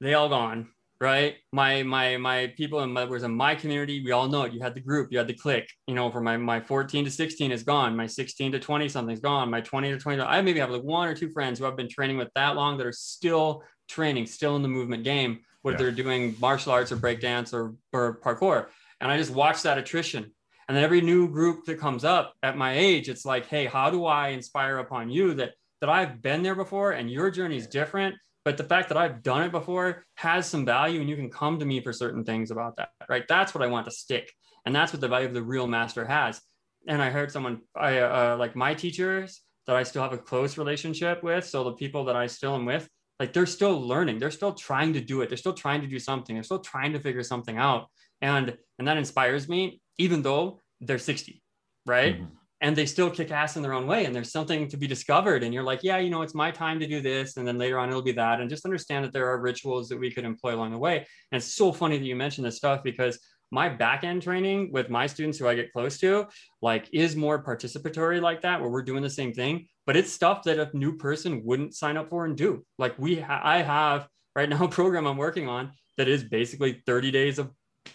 they 0.00 0.14
all 0.14 0.28
gone, 0.28 0.68
right? 1.00 1.36
My 1.52 1.82
my 1.82 2.16
my 2.16 2.52
people 2.56 2.80
in 2.80 2.92
my 2.92 3.04
was 3.04 3.22
in 3.22 3.34
my 3.34 3.54
community. 3.54 4.02
We 4.04 4.12
all 4.12 4.28
know 4.28 4.42
it. 4.42 4.52
You 4.52 4.60
had 4.60 4.74
the 4.74 4.80
group, 4.80 5.12
you 5.12 5.18
had 5.18 5.28
the 5.28 5.34
clique. 5.34 5.70
You 5.86 5.94
know, 5.94 6.10
for 6.10 6.20
my 6.20 6.36
my 6.36 6.60
14 6.60 7.04
to 7.04 7.10
16 7.10 7.52
is 7.52 7.62
gone. 7.62 7.96
My 7.96 8.06
16 8.06 8.52
to 8.52 8.58
20 8.60 8.88
something's 8.88 9.20
gone. 9.20 9.50
My 9.50 9.60
20 9.60 9.90
to 9.90 9.98
20. 9.98 10.20
I 10.20 10.40
maybe 10.40 10.60
have 10.60 10.70
like 10.70 10.82
one 10.82 11.08
or 11.08 11.14
two 11.14 11.30
friends 11.30 11.58
who 11.58 11.66
I've 11.66 11.76
been 11.76 11.88
training 11.88 12.18
with 12.18 12.30
that 12.34 12.56
long 12.56 12.76
that 12.78 12.86
are 12.86 12.92
still 12.92 13.62
training, 13.88 14.26
still 14.26 14.56
in 14.56 14.62
the 14.62 14.68
movement 14.68 15.04
game, 15.04 15.40
whether 15.62 15.78
yeah. 15.78 15.82
they're 15.84 16.04
doing 16.04 16.34
martial 16.40 16.72
arts 16.72 16.92
or 16.92 16.96
breakdance 16.96 17.52
or 17.52 17.74
or 17.92 18.20
parkour. 18.20 18.66
and 19.00 19.10
I 19.10 19.16
just 19.16 19.30
watch 19.30 19.62
that 19.62 19.78
attrition. 19.78 20.32
And 20.68 20.76
then 20.76 20.84
every 20.84 21.00
new 21.00 21.28
group 21.28 21.64
that 21.66 21.80
comes 21.80 22.04
up 22.04 22.34
at 22.42 22.56
my 22.56 22.76
age, 22.76 23.08
it's 23.08 23.24
like, 23.24 23.46
hey, 23.46 23.66
how 23.66 23.90
do 23.90 24.06
I 24.06 24.28
inspire 24.28 24.78
upon 24.78 25.10
you 25.10 25.34
that 25.34 25.52
that 25.80 25.90
I've 25.90 26.22
been 26.22 26.42
there 26.42 26.54
before 26.54 26.92
and 26.92 27.10
your 27.10 27.28
journey 27.28 27.56
is 27.56 27.66
different, 27.66 28.14
but 28.44 28.56
the 28.56 28.64
fact 28.64 28.88
that 28.88 28.96
I've 28.96 29.22
done 29.22 29.42
it 29.42 29.50
before 29.50 30.04
has 30.14 30.48
some 30.48 30.64
value 30.64 31.00
and 31.00 31.10
you 31.10 31.16
can 31.16 31.28
come 31.28 31.58
to 31.58 31.64
me 31.64 31.80
for 31.80 31.92
certain 31.92 32.24
things 32.24 32.52
about 32.52 32.76
that, 32.76 32.90
right? 33.08 33.24
That's 33.28 33.52
what 33.52 33.64
I 33.64 33.66
want 33.66 33.86
to 33.86 33.90
stick. 33.90 34.32
And 34.64 34.74
that's 34.74 34.92
what 34.92 35.00
the 35.00 35.08
value 35.08 35.26
of 35.26 35.34
the 35.34 35.42
real 35.42 35.66
master 35.66 36.04
has. 36.04 36.40
And 36.86 37.02
I 37.02 37.10
heard 37.10 37.32
someone, 37.32 37.62
I 37.76 37.98
uh, 37.98 38.36
like 38.38 38.54
my 38.54 38.74
teachers 38.74 39.42
that 39.66 39.74
I 39.74 39.82
still 39.82 40.02
have 40.02 40.12
a 40.12 40.18
close 40.18 40.56
relationship 40.56 41.22
with. 41.24 41.44
So 41.46 41.64
the 41.64 41.72
people 41.72 42.04
that 42.04 42.16
I 42.16 42.28
still 42.28 42.54
am 42.54 42.64
with, 42.64 42.88
like 43.18 43.32
they're 43.32 43.46
still 43.46 43.80
learning, 43.80 44.20
they're 44.20 44.30
still 44.30 44.54
trying 44.54 44.92
to 44.92 45.00
do 45.00 45.20
it, 45.22 45.28
they're 45.28 45.38
still 45.38 45.52
trying 45.52 45.80
to 45.80 45.88
do 45.88 45.98
something, 45.98 46.34
they're 46.34 46.42
still 46.42 46.60
trying 46.60 46.92
to 46.92 47.00
figure 47.00 47.24
something 47.24 47.58
out. 47.58 47.88
And 48.20 48.56
and 48.78 48.88
that 48.88 48.96
inspires 48.96 49.48
me, 49.48 49.81
even 49.98 50.22
though 50.22 50.60
they're 50.80 50.98
60, 50.98 51.42
right? 51.86 52.16
Mm-hmm. 52.16 52.26
And 52.60 52.76
they 52.76 52.86
still 52.86 53.10
kick 53.10 53.32
ass 53.32 53.56
in 53.56 53.62
their 53.62 53.72
own 53.72 53.88
way. 53.88 54.04
And 54.04 54.14
there's 54.14 54.30
something 54.30 54.68
to 54.68 54.76
be 54.76 54.86
discovered. 54.86 55.42
And 55.42 55.52
you're 55.52 55.64
like, 55.64 55.82
yeah, 55.82 55.98
you 55.98 56.10
know, 56.10 56.22
it's 56.22 56.34
my 56.34 56.52
time 56.52 56.78
to 56.78 56.86
do 56.86 57.00
this. 57.00 57.36
And 57.36 57.46
then 57.46 57.58
later 57.58 57.76
on, 57.76 57.88
it'll 57.88 58.02
be 58.02 58.12
that. 58.12 58.40
And 58.40 58.48
just 58.48 58.64
understand 58.64 59.04
that 59.04 59.12
there 59.12 59.26
are 59.28 59.40
rituals 59.40 59.88
that 59.88 59.98
we 59.98 60.12
could 60.12 60.24
employ 60.24 60.54
along 60.54 60.70
the 60.70 60.78
way. 60.78 60.98
And 60.98 61.42
it's 61.42 61.56
so 61.56 61.72
funny 61.72 61.98
that 61.98 62.04
you 62.04 62.14
mentioned 62.14 62.46
this 62.46 62.58
stuff 62.58 62.84
because 62.84 63.18
my 63.50 63.68
back 63.68 64.04
end 64.04 64.22
training 64.22 64.70
with 64.72 64.90
my 64.90 65.08
students 65.08 65.38
who 65.38 65.48
I 65.48 65.56
get 65.56 65.72
close 65.72 65.98
to, 65.98 66.28
like, 66.62 66.88
is 66.92 67.16
more 67.16 67.42
participatory 67.42 68.22
like 68.22 68.42
that, 68.42 68.60
where 68.60 68.70
we're 68.70 68.82
doing 68.82 69.02
the 69.02 69.10
same 69.10 69.32
thing. 69.32 69.66
But 69.84 69.96
it's 69.96 70.12
stuff 70.12 70.44
that 70.44 70.60
a 70.60 70.70
new 70.76 70.96
person 70.96 71.42
wouldn't 71.44 71.74
sign 71.74 71.96
up 71.96 72.10
for 72.10 72.24
and 72.24 72.36
do. 72.36 72.64
Like, 72.78 72.96
we, 72.96 73.16
ha- 73.16 73.42
I 73.42 73.60
have 73.60 74.08
right 74.36 74.48
now 74.48 74.64
a 74.64 74.68
program 74.78 75.06
I'm 75.06 75.16
working 75.16 75.48
on 75.48 75.72
that 75.98 76.08
is 76.08 76.24
basically 76.24 76.82
30 76.86 77.10
days 77.10 77.38
of 77.38 77.50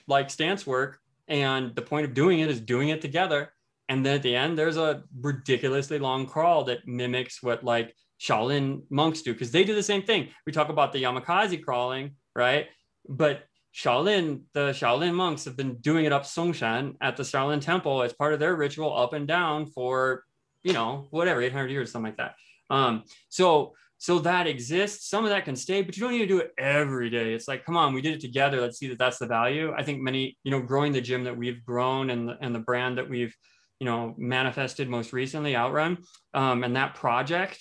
like 0.08 0.30
stance 0.30 0.68
work 0.68 1.00
and 1.28 1.76
the 1.76 1.82
point 1.82 2.06
of 2.06 2.14
doing 2.14 2.40
it 2.40 2.50
is 2.50 2.60
doing 2.60 2.90
it 2.90 3.02
together. 3.02 3.54
And 3.90 4.06
then 4.06 4.16
at 4.16 4.24
the 4.24 4.36
end, 4.36 4.58
there's 4.58 4.78
a 4.78 5.04
ridiculously 5.22 6.00
long 6.00 6.26
crawl 6.26 6.66
that 6.66 6.88
mimics 6.88 7.42
what 7.42 7.64
like 7.64 7.96
Shaolin 8.20 8.82
monks 8.90 9.22
do, 9.22 9.34
because 9.34 9.52
they 9.52 9.64
do 9.64 9.76
the 9.76 9.84
same 9.84 10.04
thing. 10.04 10.30
We 10.46 10.52
talk 10.52 10.70
about 10.70 10.92
the 10.92 11.04
Yamakasi 11.04 11.64
crawling, 11.64 12.16
right? 12.36 12.68
But 13.08 13.44
Shaolin, 13.76 14.42
the 14.54 14.72
Shaolin 14.72 15.14
monks 15.14 15.46
have 15.46 15.56
been 15.56 15.76
doing 15.76 16.06
it 16.06 16.12
up 16.12 16.24
Songshan 16.24 16.96
at 17.00 17.16
the 17.16 17.24
Shaolin 17.24 17.62
temple 17.62 18.02
as 18.02 18.12
part 18.12 18.34
of 18.34 18.40
their 18.40 18.56
ritual 18.56 18.98
up 18.98 19.14
and 19.14 19.28
down 19.28 19.68
for, 19.68 20.24
you 20.64 20.74
know, 20.74 21.08
whatever, 21.12 21.42
800 21.42 21.70
years, 21.70 21.92
something 21.92 22.12
like 22.12 22.18
that. 22.18 22.36
Um, 22.70 23.04
so 23.30 23.74
so 23.98 24.20
that 24.20 24.48
exists. 24.48 25.10
Some 25.10 25.24
of 25.24 25.32
that 25.32 25.46
can 25.46 25.56
stay 25.56 25.82
but 25.82 25.98
you 25.98 26.04
don't 26.04 26.12
need 26.12 26.20
to 26.20 26.28
do 26.28 26.40
it 26.40 26.52
every 26.58 27.10
day. 27.10 27.34
It's 27.34 27.48
like 27.48 27.66
come 27.66 27.78
on 27.78 27.94
we 27.94 28.02
did 28.02 28.14
it 28.14 28.22
together. 28.22 28.62
Let's 28.62 28.78
see 28.78 28.88
that 28.88 29.00
that's 29.00 29.18
the 29.18 29.28
value. 29.28 29.74
I 29.76 29.84
think 29.84 30.02
many 30.02 30.38
you 30.44 30.52
know 30.52 30.62
growing 30.62 30.92
the 30.92 31.02
gym 31.02 31.24
that 31.24 31.38
we've 31.38 31.64
grown 31.66 32.10
and 32.10 32.30
the, 32.30 32.38
and 32.42 32.54
the 32.54 32.60
brand 32.60 32.98
that 32.98 33.10
we've 33.10 33.36
you 33.80 33.86
know 33.86 34.16
manifested 34.18 34.90
most 34.90 35.14
recently 35.14 35.56
outrun 35.56 35.98
um, 36.34 36.64
and 36.64 36.76
that 36.76 36.96
project 36.96 37.60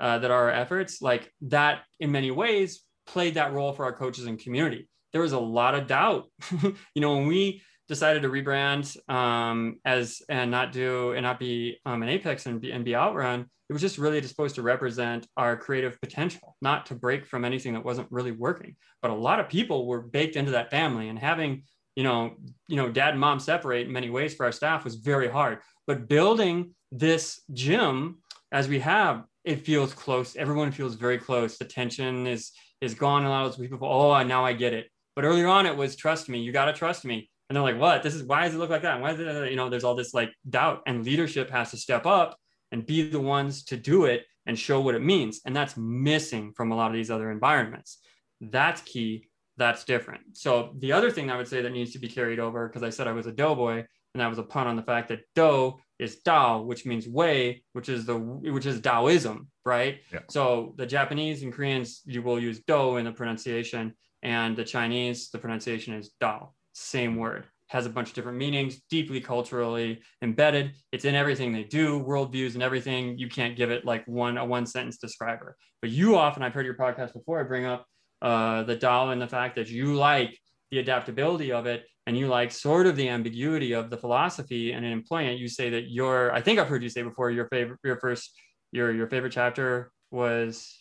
uh, 0.00 0.18
that 0.18 0.30
our 0.30 0.50
efforts 0.50 1.00
like 1.00 1.32
that 1.42 1.82
in 2.00 2.10
many 2.12 2.30
ways 2.30 2.82
played 3.06 3.34
that 3.34 3.52
role 3.52 3.72
for 3.72 3.84
our 3.84 3.92
coaches 3.92 4.26
and 4.26 4.38
community. 4.38 4.88
There 5.12 5.22
was 5.22 5.32
a 5.32 5.38
lot 5.38 5.74
of 5.74 5.86
doubt. 5.86 6.24
You 6.94 7.00
know 7.00 7.16
when 7.16 7.26
we 7.26 7.62
decided 7.88 8.22
to 8.22 8.28
rebrand 8.28 8.96
um, 9.10 9.78
as 9.84 10.22
and 10.28 10.50
not 10.50 10.72
do 10.72 11.12
and 11.12 11.22
not 11.22 11.38
be 11.38 11.78
um, 11.84 12.02
an 12.02 12.08
apex 12.08 12.46
and 12.46 12.60
be, 12.60 12.70
and 12.70 12.84
be 12.84 12.96
outrun 12.96 13.46
was 13.74 13.82
just 13.82 13.98
really 13.98 14.22
supposed 14.22 14.54
to 14.54 14.62
represent 14.62 15.26
our 15.36 15.56
creative 15.56 16.00
potential, 16.00 16.56
not 16.62 16.86
to 16.86 16.94
break 16.94 17.26
from 17.26 17.44
anything 17.44 17.74
that 17.74 17.84
wasn't 17.84 18.10
really 18.10 18.30
working. 18.30 18.76
But 19.02 19.10
a 19.10 19.14
lot 19.14 19.40
of 19.40 19.48
people 19.48 19.86
were 19.86 20.00
baked 20.00 20.36
into 20.36 20.52
that 20.52 20.70
family 20.70 21.08
and 21.08 21.18
having, 21.18 21.64
you 21.96 22.04
know, 22.04 22.36
you 22.68 22.76
know, 22.76 22.88
dad 22.88 23.10
and 23.10 23.20
mom 23.20 23.40
separate 23.40 23.86
in 23.86 23.92
many 23.92 24.10
ways 24.10 24.34
for 24.34 24.46
our 24.46 24.52
staff 24.52 24.84
was 24.84 24.94
very 24.94 25.28
hard. 25.28 25.58
But 25.86 26.08
building 26.08 26.74
this 26.92 27.42
gym 27.52 28.18
as 28.52 28.68
we 28.68 28.78
have, 28.78 29.24
it 29.44 29.66
feels 29.66 29.92
close. 29.92 30.36
Everyone 30.36 30.70
feels 30.70 30.94
very 30.94 31.18
close. 31.18 31.58
The 31.58 31.64
tension 31.64 32.26
is 32.26 32.52
is 32.80 32.94
gone. 32.94 33.24
A 33.24 33.28
lot 33.28 33.44
of 33.44 33.56
those 33.56 33.68
people, 33.68 33.86
oh, 33.86 34.22
now 34.22 34.44
I 34.44 34.52
get 34.52 34.72
it. 34.72 34.86
But 35.16 35.24
earlier 35.24 35.48
on, 35.48 35.66
it 35.66 35.76
was 35.76 35.96
trust 35.96 36.28
me. 36.28 36.38
You 36.38 36.52
got 36.52 36.66
to 36.66 36.72
trust 36.72 37.04
me. 37.04 37.28
And 37.48 37.56
they're 37.56 37.62
like, 37.62 37.78
what? 37.78 38.02
This 38.02 38.14
is 38.14 38.22
why 38.22 38.44
does 38.44 38.54
it 38.54 38.58
look 38.58 38.70
like 38.70 38.82
that? 38.82 39.00
Why 39.00 39.12
is 39.12 39.20
it? 39.20 39.50
You 39.50 39.56
know, 39.56 39.68
there's 39.68 39.84
all 39.84 39.96
this 39.96 40.14
like 40.14 40.32
doubt, 40.48 40.82
and 40.86 41.04
leadership 41.04 41.50
has 41.50 41.72
to 41.72 41.76
step 41.76 42.06
up 42.06 42.38
and 42.74 42.84
be 42.84 43.08
the 43.08 43.20
ones 43.20 43.62
to 43.62 43.76
do 43.76 44.04
it 44.04 44.24
and 44.46 44.58
show 44.58 44.80
what 44.80 44.96
it 44.96 45.02
means. 45.02 45.40
And 45.46 45.54
that's 45.54 45.76
missing 45.76 46.52
from 46.56 46.72
a 46.72 46.76
lot 46.76 46.88
of 46.88 46.94
these 46.94 47.10
other 47.10 47.30
environments. 47.30 47.98
That's 48.40 48.80
key. 48.80 49.28
That's 49.56 49.84
different. 49.84 50.22
So 50.32 50.74
the 50.80 50.90
other 50.90 51.12
thing 51.12 51.30
I 51.30 51.36
would 51.36 51.46
say 51.46 51.62
that 51.62 51.70
needs 51.70 51.92
to 51.92 52.00
be 52.00 52.08
carried 52.08 52.40
over, 52.40 52.66
because 52.66 52.82
I 52.82 52.90
said 52.90 53.06
I 53.06 53.12
was 53.12 53.28
a 53.28 53.32
doughboy, 53.32 53.76
and 53.76 54.20
that 54.20 54.28
was 54.28 54.38
a 54.38 54.42
pun 54.42 54.66
on 54.66 54.74
the 54.74 54.82
fact 54.82 55.08
that 55.10 55.20
dough 55.36 55.78
is 56.00 56.18
Dao, 56.26 56.64
which 56.64 56.84
means 56.84 57.06
way, 57.06 57.62
which 57.74 57.88
is 57.88 58.06
the 58.06 58.16
which 58.18 58.66
is 58.66 58.80
Taoism, 58.80 59.46
right? 59.64 60.00
Yeah. 60.12 60.20
So 60.28 60.74
the 60.76 60.86
Japanese 60.86 61.44
and 61.44 61.52
Koreans 61.52 62.02
you 62.04 62.22
will 62.22 62.40
use 62.40 62.58
Dou 62.66 62.96
in 62.96 63.04
the 63.04 63.12
pronunciation, 63.12 63.94
and 64.22 64.56
the 64.56 64.64
Chinese 64.64 65.30
the 65.30 65.38
pronunciation 65.38 65.94
is 65.94 66.10
Dao, 66.20 66.48
same 66.72 67.14
word 67.16 67.46
has 67.68 67.86
a 67.86 67.90
bunch 67.90 68.08
of 68.08 68.14
different 68.14 68.38
meanings, 68.38 68.80
deeply 68.90 69.20
culturally 69.20 70.00
embedded. 70.22 70.72
It's 70.92 71.04
in 71.04 71.14
everything 71.14 71.52
they 71.52 71.64
do, 71.64 72.00
worldviews 72.00 72.54
and 72.54 72.62
everything. 72.62 73.18
You 73.18 73.28
can't 73.28 73.56
give 73.56 73.70
it 73.70 73.84
like 73.84 74.06
one 74.06 74.38
a 74.38 74.44
one 74.44 74.66
sentence 74.66 74.98
describer. 74.98 75.56
But 75.80 75.90
you 75.90 76.16
often, 76.16 76.42
I've 76.42 76.54
heard 76.54 76.66
your 76.66 76.76
podcast 76.76 77.14
before, 77.14 77.40
I 77.40 77.42
bring 77.44 77.64
up 77.64 77.86
uh, 78.22 78.62
the 78.64 78.76
Tao 78.76 79.10
and 79.10 79.20
the 79.20 79.28
fact 79.28 79.56
that 79.56 79.68
you 79.68 79.94
like 79.94 80.38
the 80.70 80.78
adaptability 80.78 81.52
of 81.52 81.66
it 81.66 81.84
and 82.06 82.16
you 82.16 82.28
like 82.28 82.52
sort 82.52 82.86
of 82.86 82.96
the 82.96 83.08
ambiguity 83.08 83.72
of 83.72 83.90
the 83.90 83.96
philosophy 83.96 84.72
and 84.72 84.84
in 84.84 84.92
employing 84.92 85.28
it. 85.28 85.38
You 85.38 85.48
say 85.48 85.70
that 85.70 85.90
your, 85.90 86.32
I 86.32 86.42
think 86.42 86.58
I've 86.58 86.68
heard 86.68 86.82
you 86.82 86.88
say 86.88 87.02
before, 87.02 87.30
your 87.30 87.48
favorite, 87.48 87.78
your 87.82 87.96
first, 87.96 88.30
your 88.72 88.92
your 88.92 89.06
favorite 89.06 89.32
chapter 89.32 89.92
was 90.10 90.76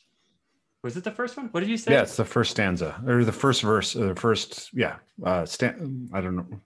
was 0.83 0.97
it 0.97 1.03
the 1.03 1.11
first 1.11 1.37
one? 1.37 1.47
What 1.51 1.61
did 1.61 1.69
you 1.69 1.77
say? 1.77 1.93
Yeah, 1.93 2.01
it's 2.01 2.17
the 2.17 2.25
first 2.25 2.51
stanza 2.51 3.01
or 3.07 3.23
the 3.23 3.31
first 3.31 3.61
verse, 3.61 3.95
or 3.95 4.13
the 4.13 4.19
first, 4.19 4.69
yeah, 4.73 4.97
uh, 5.23 5.45
stand. 5.45 6.09
I 6.13 6.19
don't 6.19 6.35
know 6.35 6.61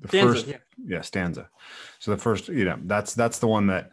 the 0.00 0.08
stanza, 0.08 0.34
first 0.34 0.46
yeah. 0.46 0.56
yeah. 0.84 1.00
stanza. 1.00 1.48
So 1.98 2.10
the 2.10 2.18
first 2.18 2.48
you 2.48 2.64
know 2.64 2.78
that's 2.84 3.14
that's 3.14 3.38
the 3.38 3.46
one 3.46 3.66
that 3.68 3.92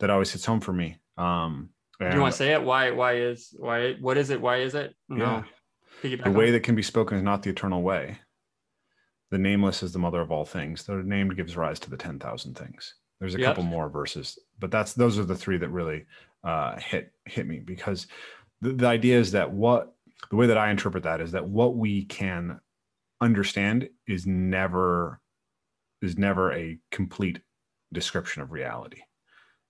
that 0.00 0.10
always 0.10 0.32
hits 0.32 0.44
home 0.44 0.60
for 0.60 0.72
me. 0.72 0.98
Um 1.16 1.70
do 2.00 2.10
you 2.12 2.20
want 2.20 2.32
to 2.32 2.38
say 2.38 2.52
it? 2.52 2.62
Why 2.62 2.90
why 2.90 3.14
is 3.16 3.54
why 3.56 3.94
what 3.94 4.18
is 4.18 4.30
it? 4.30 4.40
Why 4.40 4.58
is 4.58 4.74
it? 4.74 4.94
No. 5.08 5.44
Yeah. 6.02 6.16
the 6.22 6.30
way 6.30 6.50
that 6.50 6.60
can 6.60 6.74
be 6.74 6.82
spoken 6.82 7.16
is 7.16 7.22
not 7.22 7.42
the 7.42 7.50
eternal 7.50 7.82
way. 7.82 8.18
The 9.30 9.38
nameless 9.38 9.82
is 9.82 9.92
the 9.92 9.98
mother 9.98 10.20
of 10.20 10.30
all 10.30 10.44
things. 10.44 10.84
The 10.84 10.96
named 10.96 11.36
gives 11.36 11.56
rise 11.56 11.80
to 11.80 11.90
the 11.90 11.96
10,000 11.96 12.54
things. 12.56 12.94
There's 13.20 13.34
a 13.34 13.38
yep. 13.38 13.50
couple 13.50 13.62
more 13.62 13.88
verses 13.88 14.38
but 14.58 14.70
that's 14.70 14.94
those 14.94 15.18
are 15.18 15.24
the 15.24 15.36
three 15.36 15.58
that 15.58 15.68
really 15.70 16.04
uh 16.42 16.76
hit 16.78 17.12
hit 17.26 17.46
me 17.46 17.58
because 17.58 18.06
the, 18.60 18.72
the 18.72 18.86
idea 18.86 19.18
is 19.18 19.32
that 19.32 19.50
what 19.50 19.94
the 20.30 20.36
way 20.36 20.46
that 20.46 20.58
i 20.58 20.70
interpret 20.70 21.04
that 21.04 21.20
is 21.20 21.32
that 21.32 21.46
what 21.46 21.76
we 21.76 22.04
can 22.04 22.60
understand 23.20 23.88
is 24.06 24.26
never 24.26 25.20
is 26.04 26.18
never 26.18 26.52
a 26.52 26.78
complete 26.90 27.40
description 27.92 28.42
of 28.42 28.52
reality. 28.52 29.00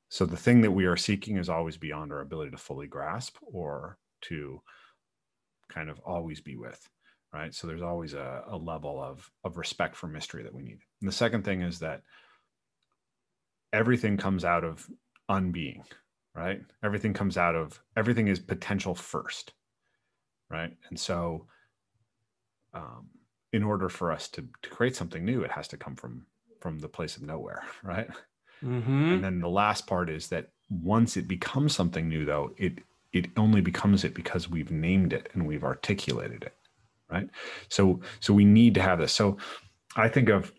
So 0.08 0.26
the 0.26 0.36
thing 0.36 0.60
that 0.60 0.70
we 0.70 0.84
are 0.84 0.96
seeking 0.96 1.38
is 1.38 1.48
always 1.48 1.76
beyond 1.76 2.12
our 2.12 2.20
ability 2.20 2.50
to 2.52 2.56
fully 2.56 2.86
grasp 2.86 3.36
or 3.42 3.98
to 4.22 4.60
kind 5.70 5.90
of 5.90 5.98
always 6.00 6.40
be 6.40 6.56
with, 6.56 6.88
right? 7.32 7.54
So 7.54 7.66
there's 7.66 7.82
always 7.82 8.14
a, 8.14 8.44
a 8.48 8.56
level 8.56 9.02
of 9.02 9.28
of 9.42 9.56
respect 9.56 9.96
for 9.96 10.06
mystery 10.06 10.42
that 10.42 10.54
we 10.54 10.62
need. 10.62 10.78
And 11.00 11.08
the 11.08 11.12
second 11.12 11.44
thing 11.44 11.62
is 11.62 11.78
that 11.80 12.02
everything 13.72 14.16
comes 14.16 14.44
out 14.44 14.62
of 14.62 14.86
unbeing, 15.30 15.82
right? 16.34 16.60
Everything 16.84 17.12
comes 17.12 17.36
out 17.36 17.56
of 17.56 17.80
everything 17.96 18.28
is 18.28 18.38
potential 18.38 18.94
first, 18.94 19.52
right? 20.50 20.70
And 20.90 20.98
so 20.98 21.46
um, 22.72 23.08
in 23.54 23.62
order 23.62 23.88
for 23.88 24.10
us 24.10 24.26
to, 24.26 24.44
to 24.62 24.68
create 24.68 24.96
something 24.96 25.24
new, 25.24 25.42
it 25.42 25.52
has 25.52 25.68
to 25.68 25.76
come 25.76 25.94
from 25.94 26.26
from 26.60 26.80
the 26.80 26.88
place 26.88 27.16
of 27.16 27.22
nowhere, 27.22 27.62
right? 27.84 28.08
Mm-hmm. 28.62 29.12
And 29.12 29.24
then 29.24 29.38
the 29.38 29.48
last 29.48 29.86
part 29.86 30.10
is 30.10 30.28
that 30.28 30.48
once 30.68 31.16
it 31.16 31.28
becomes 31.28 31.74
something 31.74 32.08
new, 32.08 32.24
though, 32.24 32.52
it 32.58 32.80
it 33.12 33.26
only 33.36 33.60
becomes 33.60 34.02
it 34.02 34.12
because 34.12 34.50
we've 34.50 34.72
named 34.72 35.12
it 35.12 35.28
and 35.32 35.46
we've 35.46 35.62
articulated 35.62 36.42
it, 36.42 36.56
right? 37.08 37.28
So 37.68 38.00
so 38.18 38.34
we 38.34 38.44
need 38.44 38.74
to 38.74 38.82
have 38.82 38.98
this. 38.98 39.12
So 39.12 39.36
I 39.94 40.08
think 40.08 40.30
of 40.30 40.52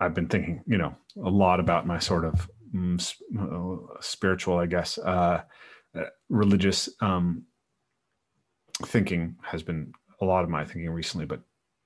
I've 0.00 0.14
been 0.14 0.28
thinking, 0.28 0.64
you 0.66 0.76
know, 0.76 0.96
a 1.22 1.30
lot 1.30 1.60
about 1.60 1.86
my 1.86 2.00
sort 2.00 2.24
of 2.24 2.50
mm, 2.74 2.98
uh, 3.38 4.00
spiritual, 4.00 4.58
I 4.58 4.66
guess, 4.66 4.98
uh, 4.98 5.42
uh, 5.94 6.04
religious 6.28 6.88
um, 7.00 7.44
thinking 8.86 9.36
has 9.42 9.62
been 9.62 9.92
a 10.20 10.24
lot 10.24 10.42
of 10.42 10.50
my 10.50 10.64
thinking 10.64 10.90
recently, 10.90 11.26
but 11.26 11.42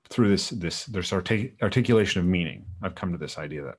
through 0.09 0.29
this 0.29 0.49
this 0.49 0.85
this 0.85 1.11
artic- 1.11 1.55
articulation 1.61 2.21
of 2.21 2.27
meaning, 2.27 2.65
I've 2.81 2.95
come 2.95 3.11
to 3.11 3.17
this 3.17 3.37
idea 3.37 3.63
that 3.63 3.77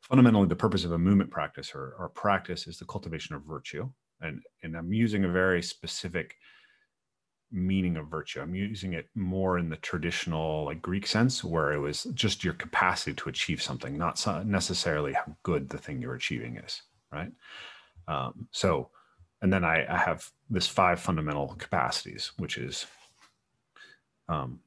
fundamentally 0.00 0.48
the 0.48 0.56
purpose 0.56 0.84
of 0.84 0.92
a 0.92 0.98
movement 0.98 1.30
practice 1.30 1.72
or, 1.74 1.94
or 1.98 2.08
practice 2.08 2.66
is 2.66 2.78
the 2.78 2.84
cultivation 2.84 3.34
of 3.34 3.42
virtue, 3.42 3.88
and 4.20 4.42
and 4.62 4.76
I'm 4.76 4.92
using 4.92 5.24
a 5.24 5.28
very 5.28 5.62
specific 5.62 6.36
meaning 7.52 7.98
of 7.98 8.08
virtue. 8.08 8.40
I'm 8.40 8.54
using 8.54 8.94
it 8.94 9.08
more 9.14 9.58
in 9.58 9.68
the 9.68 9.76
traditional 9.76 10.64
like 10.64 10.80
Greek 10.80 11.06
sense, 11.06 11.44
where 11.44 11.72
it 11.72 11.78
was 11.78 12.04
just 12.14 12.42
your 12.42 12.54
capacity 12.54 13.14
to 13.14 13.28
achieve 13.28 13.62
something, 13.62 13.96
not 13.96 14.26
necessarily 14.46 15.12
how 15.12 15.36
good 15.42 15.68
the 15.68 15.78
thing 15.78 16.00
you're 16.00 16.14
achieving 16.14 16.56
is, 16.56 16.82
right? 17.12 17.30
Um, 18.08 18.48
so, 18.50 18.90
and 19.42 19.52
then 19.52 19.64
I, 19.64 19.86
I, 19.88 19.96
have 19.96 20.28
this 20.50 20.66
five 20.66 20.98
fundamental 20.98 21.54
capacities, 21.58 22.32
which 22.38 22.58
is, 22.58 22.86
um, 24.28 24.58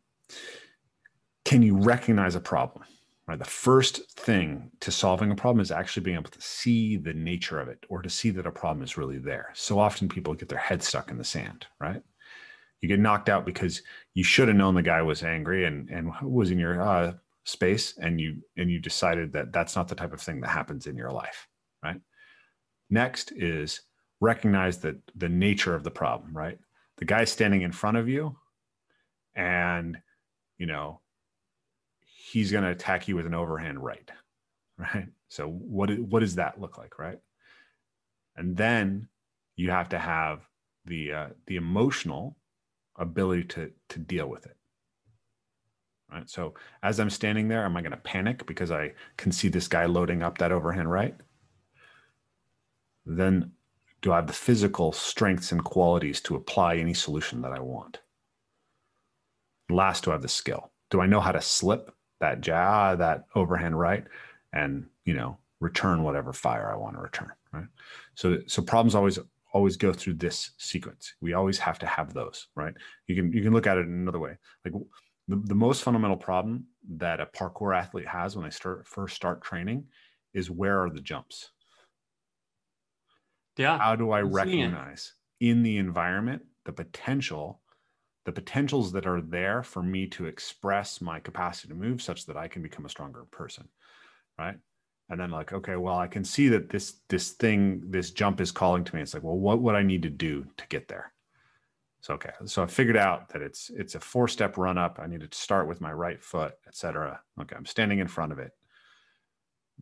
can 1.44 1.62
you 1.62 1.78
recognize 1.78 2.36
a 2.36 2.40
problem? 2.40 2.86
Right. 3.28 3.40
The 3.40 3.46
first 3.46 4.12
thing 4.12 4.70
to 4.82 4.92
solving 4.92 5.32
a 5.32 5.36
problem 5.36 5.60
is 5.60 5.72
actually 5.72 6.04
being 6.04 6.18
able 6.18 6.30
to 6.30 6.42
see 6.42 6.96
the 6.96 7.14
nature 7.14 7.60
of 7.60 7.68
it 7.70 7.84
or 7.90 8.04
to 8.04 8.10
see 8.10 8.30
that 8.30 8.46
a 8.46 8.52
problem 8.52 8.84
is 8.84 8.98
really 8.98 9.18
there. 9.18 9.50
So 9.56 9.80
often 9.80 10.08
people 10.08 10.36
get 10.36 10.48
their 10.48 10.60
head 10.60 10.84
stuck 10.84 11.10
in 11.10 11.18
the 11.18 11.24
sand, 11.24 11.66
right? 11.80 12.04
you 12.86 12.88
get 12.88 13.00
knocked 13.00 13.30
out 13.30 13.48
because 13.48 13.82
you 14.14 14.24
should 14.24 14.48
have 14.48 14.58
known 14.58 14.76
the 14.76 14.82
guy 14.82 15.02
was 15.02 15.24
angry 15.24 15.66
and 15.66 15.90
and 15.90 16.12
was 16.22 16.52
in 16.52 16.60
your 16.60 16.82
uh, 16.82 17.14
space 17.44 17.98
and 17.98 18.22
you 18.22 18.38
and 18.58 18.70
you 18.70 18.80
decided 18.80 19.34
that 19.34 19.52
that's 19.52 19.76
not 19.76 19.88
the 19.88 19.96
type 19.96 20.14
of 20.14 20.22
thing 20.22 20.40
that 20.42 20.50
happens 20.50 20.86
in 20.86 20.96
your 20.96 21.12
life 21.12 21.48
right 21.84 22.00
next 22.92 23.32
is 23.32 23.82
recognize 24.22 24.78
that 24.78 24.98
the 25.16 25.30
nature 25.30 25.74
of 25.74 25.84
the 25.84 25.92
problem 25.92 26.36
right 26.38 26.60
the 26.98 27.06
guy 27.06 27.24
standing 27.24 27.64
in 27.64 27.72
front 27.72 27.98
of 27.98 28.08
you 28.08 28.36
and 29.36 29.98
you 30.58 30.66
know 30.66 31.00
he's 32.02 32.52
going 32.52 32.64
to 32.64 32.70
attack 32.70 33.08
you 33.08 33.16
with 33.16 33.26
an 33.26 33.34
overhand 33.34 33.84
right 33.84 34.12
right? 34.78 35.08
So 35.30 35.48
what 35.48 35.98
what 36.00 36.20
does 36.20 36.36
that 36.36 36.60
look 36.60 36.78
like 36.78 37.00
right? 37.00 37.20
And 38.36 38.58
then 38.58 39.08
you 39.56 39.72
have 39.72 39.90
to 39.90 40.00
have 40.00 40.42
the 40.86 41.12
uh, 41.12 41.28
the 41.48 41.56
emotional 41.56 42.36
ability 42.98 43.44
to 43.44 43.72
to 43.90 44.00
deal 44.00 44.28
with 44.28 44.46
it 44.46 44.58
right? 46.12 46.30
So 46.30 46.54
as 46.84 47.00
i'm 47.00 47.10
standing 47.10 47.48
there 47.48 47.66
am 47.66 47.76
i 47.76 47.82
going 47.82 47.92
to 47.92 47.98
panic 47.98 48.46
because 48.46 48.72
i 48.72 48.94
can 49.18 49.32
see 49.32 49.50
this 49.50 49.68
guy 49.68 49.86
loading 49.86 50.24
up 50.24 50.38
that 50.38 50.52
overhand 50.52 50.90
right? 50.92 51.16
Then 53.06 53.52
do 54.02 54.12
i 54.12 54.18
have 54.18 54.28
the 54.28 54.34
physical 54.34 54.92
strengths 54.92 55.52
and 55.52 55.64
qualities 55.64 56.22
to 56.22 56.36
apply 56.36 56.76
any 56.76 56.94
solution 56.94 57.42
that 57.42 57.52
i 57.52 57.60
want 57.60 58.00
last 59.70 60.04
do 60.04 60.12
i 60.12 60.14
have 60.14 60.22
the 60.22 60.28
skill 60.28 60.72
do 60.90 61.02
i 61.02 61.06
know 61.06 61.20
how 61.20 61.32
to 61.32 61.42
slip 61.42 61.94
that 62.20 62.42
jaw 62.42 62.96
that 62.96 63.26
overhand 63.36 63.78
right 63.78 64.06
and 64.54 64.86
you 65.06 65.14
know 65.14 65.38
return 65.60 66.04
whatever 66.04 66.34
fire 66.34 66.72
i 66.72 66.78
want 66.78 66.96
to 66.96 67.02
return 67.02 67.32
right 67.52 67.68
so 68.16 68.38
so 68.48 68.62
problems 68.62 68.96
always 68.96 69.20
always 69.56 69.78
go 69.78 69.94
through 69.94 70.16
this 70.16 70.52
sequence. 70.58 71.14
We 71.22 71.32
always 71.32 71.58
have 71.60 71.80
to 71.80 71.86
have 71.86 72.14
those, 72.14 72.50
right? 72.56 72.74
You 73.08 73.16
can 73.16 73.32
you 73.32 73.42
can 73.42 73.54
look 73.54 73.66
at 73.66 73.78
it 73.78 73.86
in 73.86 73.94
another 73.94 74.20
way. 74.20 74.38
Like 74.66 74.74
the, 75.30 75.42
the 75.46 75.56
most 75.56 75.82
fundamental 75.82 76.18
problem 76.18 76.66
that 76.98 77.22
a 77.22 77.26
parkour 77.26 77.74
athlete 77.74 78.06
has 78.06 78.36
when 78.36 78.44
they 78.44 78.52
start 78.52 78.86
first 78.86 79.16
start 79.16 79.42
training 79.42 79.86
is 80.34 80.52
where 80.52 80.84
are 80.84 80.90
the 80.90 81.00
jumps? 81.00 81.52
Yeah. 83.56 83.78
How 83.78 83.96
do 83.96 84.12
I 84.12 84.22
recognize 84.22 85.14
in 85.40 85.64
the 85.64 85.78
environment 85.78 86.42
the 86.66 86.74
potential, 86.74 87.62
the 88.26 88.32
potentials 88.32 88.92
that 88.92 89.08
are 89.08 89.22
there 89.22 89.64
for 89.64 89.82
me 89.82 90.08
to 90.08 90.26
express 90.26 91.00
my 91.00 91.20
capacity 91.20 91.70
to 91.70 91.76
move 91.76 92.02
such 92.02 92.26
that 92.26 92.38
I 92.38 92.48
can 92.48 92.62
become 92.62 92.86
a 92.86 92.90
stronger 92.90 93.26
person, 93.32 93.70
right? 94.38 94.58
and 95.10 95.20
then 95.20 95.30
like 95.30 95.54
okay 95.54 95.76
well 95.76 95.98
i 95.98 96.08
can 96.08 96.24
see 96.24 96.48
that 96.48 96.70
this 96.70 96.96
this 97.10 97.32
thing 97.32 97.82
this 97.86 98.12
jump 98.12 98.42
is 98.42 98.52
calling 98.52 98.84
to 98.84 98.96
me. 98.96 99.02
It's 99.02 99.14
like 99.14 99.24
well 99.24 99.38
what 99.38 99.62
would 99.62 99.76
i 99.76 99.84
need 99.84 100.04
to 100.04 100.10
do 100.10 100.46
to 100.58 100.68
get 100.68 100.88
there? 100.88 101.14
So 102.02 102.16
okay 102.16 102.32
so 102.46 102.64
i 102.64 102.68
figured 102.68 102.98
out 102.98 103.30
that 103.30 103.42
it's 103.42 103.70
it's 103.70 103.96
a 103.96 104.00
four 104.00 104.28
step 104.28 104.58
run 104.58 104.78
up. 104.78 105.00
I 105.02 105.08
need 105.08 105.30
to 105.30 105.38
start 105.38 105.68
with 105.68 105.82
my 105.82 105.92
right 105.92 106.22
foot 106.22 106.54
etc 106.68 107.20
okay 107.42 107.56
i'm 107.56 107.66
standing 107.66 108.00
in 108.00 108.08
front 108.08 108.32
of 108.32 108.40
it. 108.40 108.52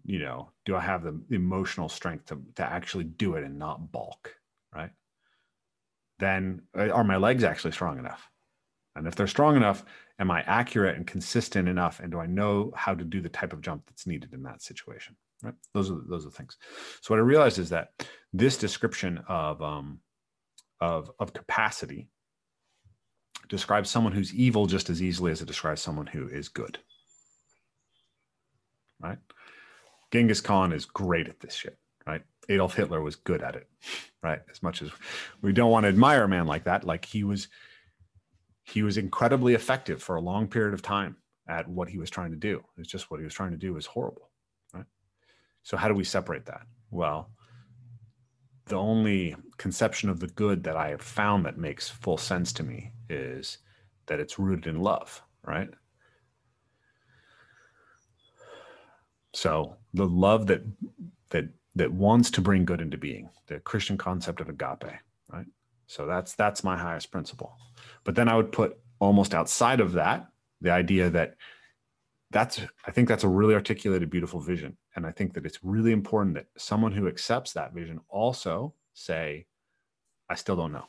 You 0.05 0.19
know 0.19 0.49
do 0.65 0.75
i 0.75 0.81
have 0.81 1.03
the 1.03 1.19
emotional 1.29 1.89
strength 1.89 2.25
to, 2.27 2.41
to 2.55 2.63
actually 2.63 3.05
do 3.05 3.35
it 3.35 3.43
and 3.43 3.57
not 3.57 3.91
balk 3.91 4.35
right? 4.75 4.91
Then 6.19 6.63
uh, 6.77 6.89
are 6.89 7.03
my 7.03 7.17
legs 7.17 7.43
actually 7.43 7.71
strong 7.71 7.99
enough 7.99 8.29
and 8.95 9.07
if 9.07 9.15
they're 9.15 9.27
strong 9.27 9.55
enough, 9.55 9.83
am 10.19 10.29
I 10.29 10.41
accurate 10.41 10.95
and 10.95 11.07
consistent 11.07 11.67
enough? 11.67 11.99
And 11.99 12.11
do 12.11 12.19
I 12.19 12.27
know 12.27 12.71
how 12.75 12.93
to 12.93 13.03
do 13.03 13.21
the 13.21 13.29
type 13.29 13.53
of 13.53 13.61
jump 13.61 13.85
that's 13.87 14.05
needed 14.05 14.33
in 14.33 14.43
that 14.43 14.61
situation? 14.61 15.15
Right. 15.41 15.55
Those 15.73 15.91
are 15.91 15.99
those 16.07 16.25
are 16.25 16.29
things. 16.29 16.57
So 17.01 17.13
what 17.13 17.19
I 17.19 17.23
realized 17.23 17.59
is 17.59 17.69
that 17.69 18.05
this 18.31 18.57
description 18.57 19.23
of 19.27 19.61
um, 19.61 19.99
of 20.79 21.11
of 21.19 21.33
capacity 21.33 22.07
describes 23.49 23.89
someone 23.89 24.13
who's 24.13 24.33
evil 24.33 24.67
just 24.67 24.89
as 24.89 25.01
easily 25.01 25.31
as 25.31 25.41
it 25.41 25.47
describes 25.47 25.81
someone 25.81 26.07
who 26.07 26.27
is 26.27 26.47
good. 26.47 26.77
Right. 29.01 29.17
Genghis 30.11 30.39
Khan 30.39 30.71
is 30.71 30.85
great 30.85 31.27
at 31.27 31.39
this 31.39 31.55
shit. 31.55 31.77
Right. 32.07 32.21
Adolf 32.47 32.75
Hitler 32.75 33.01
was 33.01 33.15
good 33.15 33.41
at 33.41 33.55
it. 33.55 33.67
Right. 34.21 34.39
As 34.49 34.63
much 34.63 34.81
as 34.81 34.91
we 35.41 35.51
don't 35.51 35.71
want 35.71 35.83
to 35.83 35.89
admire 35.89 36.23
a 36.23 36.29
man 36.29 36.45
like 36.45 36.65
that, 36.65 36.85
like 36.85 37.03
he 37.03 37.25
was 37.25 37.49
he 38.63 38.83
was 38.83 38.97
incredibly 38.97 39.53
effective 39.53 40.01
for 40.01 40.15
a 40.15 40.21
long 40.21 40.47
period 40.47 40.73
of 40.73 40.81
time 40.81 41.17
at 41.47 41.67
what 41.67 41.89
he 41.89 41.97
was 41.97 42.09
trying 42.09 42.31
to 42.31 42.37
do. 42.37 42.63
It's 42.77 42.89
just 42.89 43.11
what 43.11 43.19
he 43.19 43.23
was 43.23 43.33
trying 43.33 43.51
to 43.51 43.57
do 43.57 43.73
was 43.73 43.85
horrible, 43.85 44.29
right? 44.73 44.85
So 45.63 45.77
how 45.77 45.87
do 45.87 45.93
we 45.93 46.03
separate 46.03 46.45
that? 46.45 46.61
Well, 46.89 47.29
the 48.65 48.77
only 48.77 49.35
conception 49.57 50.09
of 50.09 50.19
the 50.19 50.27
good 50.27 50.63
that 50.63 50.77
I 50.77 50.89
have 50.89 51.01
found 51.01 51.45
that 51.45 51.57
makes 51.57 51.89
full 51.89 52.17
sense 52.17 52.53
to 52.53 52.63
me 52.63 52.93
is 53.09 53.57
that 54.05 54.19
it's 54.19 54.39
rooted 54.39 54.67
in 54.67 54.81
love, 54.81 55.21
right? 55.43 55.69
So 59.33 59.75
the 59.93 60.07
love 60.07 60.47
that 60.47 60.63
that 61.29 61.49
that 61.75 61.91
wants 61.91 62.29
to 62.31 62.41
bring 62.41 62.65
good 62.65 62.81
into 62.81 62.97
being, 62.97 63.29
the 63.47 63.59
Christian 63.59 63.97
concept 63.97 64.39
of 64.39 64.47
agape, 64.47 64.93
right? 65.31 65.45
So 65.87 66.05
that's 66.05 66.35
that's 66.35 66.63
my 66.63 66.77
highest 66.77 67.11
principle. 67.11 67.57
But 68.03 68.15
then 68.15 68.29
I 68.29 68.35
would 68.35 68.51
put 68.51 68.77
almost 68.99 69.33
outside 69.33 69.79
of 69.79 69.93
that 69.93 70.27
the 70.61 70.71
idea 70.71 71.09
that 71.09 71.35
that's 72.31 72.61
I 72.85 72.91
think 72.91 73.07
that's 73.07 73.23
a 73.23 73.29
really 73.29 73.53
articulated, 73.53 74.09
beautiful 74.09 74.39
vision. 74.39 74.77
And 74.95 75.05
I 75.05 75.11
think 75.11 75.33
that 75.33 75.45
it's 75.45 75.63
really 75.63 75.91
important 75.91 76.35
that 76.35 76.47
someone 76.57 76.91
who 76.91 77.07
accepts 77.07 77.53
that 77.53 77.73
vision 77.73 77.99
also 78.09 78.73
say, 78.93 79.45
I 80.29 80.35
still 80.35 80.55
don't 80.55 80.71
know. 80.71 80.85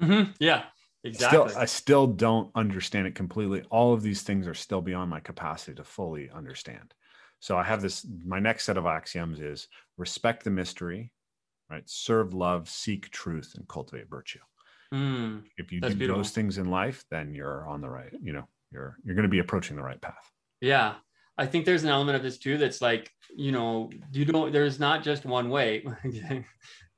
Mm-hmm. 0.00 0.32
Yeah, 0.38 0.64
exactly. 1.02 1.48
Still, 1.48 1.60
I 1.60 1.64
still 1.64 2.06
don't 2.06 2.50
understand 2.54 3.06
it 3.06 3.14
completely. 3.14 3.62
All 3.70 3.92
of 3.92 4.02
these 4.02 4.22
things 4.22 4.46
are 4.46 4.54
still 4.54 4.80
beyond 4.80 5.10
my 5.10 5.20
capacity 5.20 5.74
to 5.74 5.84
fully 5.84 6.30
understand. 6.30 6.94
So 7.40 7.56
I 7.58 7.62
have 7.62 7.82
this, 7.82 8.06
my 8.24 8.40
next 8.40 8.64
set 8.64 8.76
of 8.76 8.86
axioms 8.86 9.40
is 9.40 9.68
respect 9.96 10.44
the 10.44 10.50
mystery, 10.50 11.12
right? 11.70 11.82
Serve 11.86 12.34
love, 12.34 12.68
seek 12.68 13.10
truth, 13.10 13.52
and 13.56 13.66
cultivate 13.68 14.08
virtue. 14.08 14.40
Mm, 14.92 15.42
if 15.56 15.72
you 15.72 15.80
do 15.80 15.94
beautiful. 15.94 16.16
those 16.16 16.30
things 16.30 16.58
in 16.58 16.70
life, 16.70 17.04
then 17.10 17.34
you're 17.34 17.66
on 17.66 17.80
the 17.80 17.88
right, 17.88 18.12
you 18.22 18.32
know, 18.32 18.46
you're 18.70 18.96
you're 19.04 19.14
going 19.14 19.24
to 19.24 19.30
be 19.30 19.40
approaching 19.40 19.76
the 19.76 19.82
right 19.82 20.00
path. 20.00 20.30
Yeah. 20.60 20.94
I 21.36 21.46
think 21.46 21.64
there's 21.64 21.82
an 21.82 21.90
element 21.90 22.16
of 22.16 22.22
this 22.22 22.38
too 22.38 22.58
that's 22.58 22.80
like, 22.80 23.10
you 23.34 23.50
know, 23.50 23.90
you 24.12 24.24
don't 24.24 24.52
there's 24.52 24.78
not 24.78 25.02
just 25.02 25.24
one 25.24 25.50
way. 25.50 25.84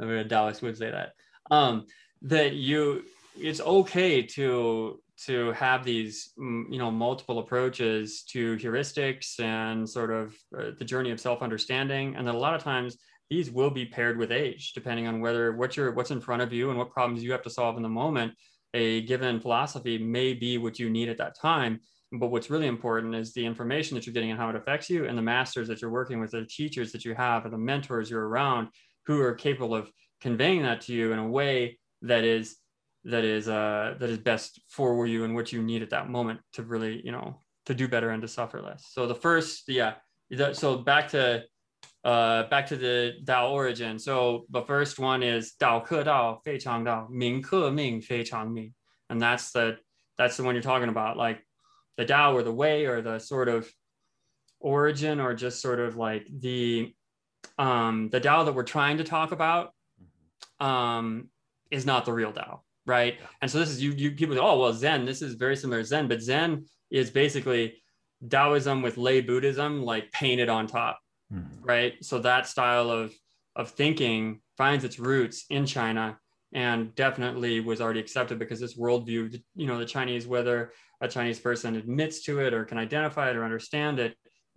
I 0.01 0.05
mean, 0.05 0.29
Taoist 0.29 0.63
would 0.63 0.77
say 0.77 0.91
that. 0.91 1.13
Um, 1.51 1.87
that 2.23 2.55
you 2.55 3.05
it's 3.39 3.61
okay 3.61 4.23
to 4.23 5.01
to 5.25 5.53
have 5.53 5.85
these 5.85 6.33
you 6.37 6.79
know 6.79 6.91
multiple 6.91 7.39
approaches 7.39 8.25
to 8.25 8.57
heuristics 8.57 9.41
and 9.41 9.89
sort 9.89 10.11
of 10.11 10.35
uh, 10.59 10.73
the 10.79 10.85
journey 10.85 11.11
of 11.11 11.21
self-understanding 11.21 12.17
and 12.17 12.27
that 12.27 12.35
a 12.35 12.39
lot 12.39 12.55
of 12.55 12.63
times 12.63 12.99
these 13.31 13.51
will 13.51 13.71
be 13.71 13.85
paired 13.85 14.19
with 14.19 14.33
age, 14.33 14.73
depending 14.73 15.07
on 15.07 15.21
whether 15.21 15.53
what 15.53 15.77
you're 15.77 15.93
what's 15.93 16.11
in 16.11 16.21
front 16.21 16.43
of 16.43 16.53
you 16.53 16.71
and 16.71 16.79
what 16.79 16.91
problems 16.91 17.23
you 17.23 17.33
have 17.33 17.43
to 17.43 17.51
solve 17.51 17.77
in 17.77 17.83
the 17.83 17.89
moment. 17.89 18.33
A 18.75 19.03
given 19.03 19.41
philosophy 19.41 19.97
may 19.99 20.35
be 20.35 20.59
what 20.59 20.79
you 20.79 20.91
need 20.91 21.09
at 21.09 21.19
that 21.19 21.39
time. 21.39 21.81
But 22.13 22.29
what's 22.29 22.51
really 22.51 22.69
important 22.69 23.15
is 23.15 23.33
the 23.33 23.45
information 23.45 23.97
that 23.97 24.07
you're 24.07 24.15
getting 24.15 24.31
and 24.31 24.39
how 24.39 24.49
it 24.49 24.57
affects 24.57 24.89
you, 24.89 25.07
and 25.07 25.19
the 25.19 25.23
masters 25.23 25.67
that 25.69 25.83
you're 25.83 25.91
working 25.91 26.21
with, 26.21 26.31
the 26.31 26.47
teachers 26.47 26.93
that 26.93 27.05
you 27.05 27.15
have, 27.15 27.45
or 27.45 27.51
the 27.51 27.59
mentors 27.59 28.11
you're 28.11 28.29
around 28.29 28.69
who 29.07 29.21
are 29.21 29.35
capable 29.35 29.75
of 29.75 29.91
conveying 30.21 30.63
that 30.63 30.81
to 30.83 30.93
you 30.93 31.13
in 31.13 31.19
a 31.19 31.29
way 31.29 31.79
that 32.03 32.25
is 32.25 32.57
that 33.05 33.25
is 33.25 33.49
uh, 33.49 33.95
that 33.99 34.11
is 34.11 34.19
best 34.19 34.61
for 34.69 35.07
you 35.07 35.25
and 35.25 35.35
what 35.35 35.53
you 35.53 35.63
need 35.63 35.83
at 35.83 35.91
that 35.91 36.09
moment 36.09 36.41
to 36.53 36.63
really 36.63 37.01
you 37.05 37.13
know 37.13 37.41
to 37.67 37.75
do 37.75 37.89
better 37.89 38.11
and 38.11 38.23
to 38.23 38.29
suffer 38.29 38.63
less. 38.63 38.87
So 38.93 39.07
the 39.07 39.15
first, 39.15 39.65
yeah. 39.69 39.95
So 40.53 40.79
back 40.79 41.09
to 41.09 41.45
uh, 42.07 42.49
back 42.49 42.67
to 42.69 42.77
the 42.77 43.15
Dao 43.25 43.51
origin. 43.51 43.99
So 43.99 44.47
the 44.51 44.63
first 44.63 44.99
one 44.99 45.25
is 45.25 45.55
Dao 45.61 45.85
Ke 45.85 46.07
Dao 46.07 46.39
Fei 46.45 46.57
Chang 46.57 46.85
Dao, 46.85 47.11
Ming 47.11 47.43
Ke 47.43 47.73
Ming 47.73 48.01
Fei 48.01 48.23
Chang 48.23 48.55
Ming. 48.55 48.73
And 49.11 49.21
that's 49.21 49.51
the 49.51 49.79
that's 50.17 50.37
the 50.37 50.45
one 50.45 50.55
you're 50.55 50.63
talking 50.63 50.89
about, 50.89 51.17
like 51.17 51.39
the 51.97 52.07
Dao 52.07 52.35
or 52.35 52.43
the 52.45 52.53
way 52.53 52.87
or 52.87 53.03
the 53.03 53.19
sort 53.19 53.49
of 53.49 53.69
origin 54.61 55.21
or 55.21 55.35
just 55.35 55.61
sort 55.61 55.81
of 55.81 55.97
like 55.97 56.27
the 56.47 56.95
um 57.59 58.09
the 58.11 58.21
Dao 58.21 58.45
that 58.45 58.55
we're 58.55 58.63
trying 58.77 58.99
to 58.99 59.05
talk 59.05 59.33
about 59.33 59.75
um 60.61 61.29
is 61.71 61.85
not 61.85 62.05
the 62.05 62.13
real 62.13 62.33
Dao. 62.33 62.61
right? 62.87 63.19
And 63.43 63.51
so 63.51 63.59
this 63.59 63.69
is 63.69 63.83
you 63.83 63.93
you 63.93 64.13
people 64.13 64.37
say, 64.37 64.41
oh 64.41 64.59
well, 64.59 64.73
Zen. 64.73 65.05
This 65.05 65.21
is 65.21 65.35
very 65.35 65.57
similar 65.57 65.83
to 65.83 65.87
Zen, 65.87 66.09
but 66.09 66.23
Zen 66.23 66.67
is 66.91 67.11
basically 67.11 67.83
Taoism 68.27 68.81
with 68.83 68.97
lay 68.97 69.21
Buddhism 69.21 69.83
like 69.83 70.11
painted 70.13 70.49
on 70.49 70.67
top, 70.67 70.99
mm-hmm. 71.33 71.65
right? 71.65 71.95
So 72.05 72.19
that 72.21 72.47
style 72.47 72.91
of 72.91 73.13
of 73.55 73.71
thinking 73.71 74.41
finds 74.59 74.85
its 74.85 74.99
roots 74.99 75.47
in 75.49 75.65
China 75.65 76.19
and 76.53 76.95
definitely 76.95 77.61
was 77.61 77.81
already 77.81 78.01
accepted 78.01 78.39
because 78.39 78.61
this 78.61 78.79
worldview, 78.79 79.41
you 79.55 79.67
know, 79.67 79.79
the 79.79 79.87
Chinese, 79.87 80.27
whether 80.27 80.73
a 81.01 81.09
Chinese 81.09 81.39
person 81.39 81.77
admits 81.77 82.23
to 82.25 82.41
it 82.41 82.53
or 82.53 82.65
can 82.65 82.79
identify 82.79 83.31
it 83.31 83.37
or 83.37 83.45
understand 83.45 83.99
it, 83.99 84.15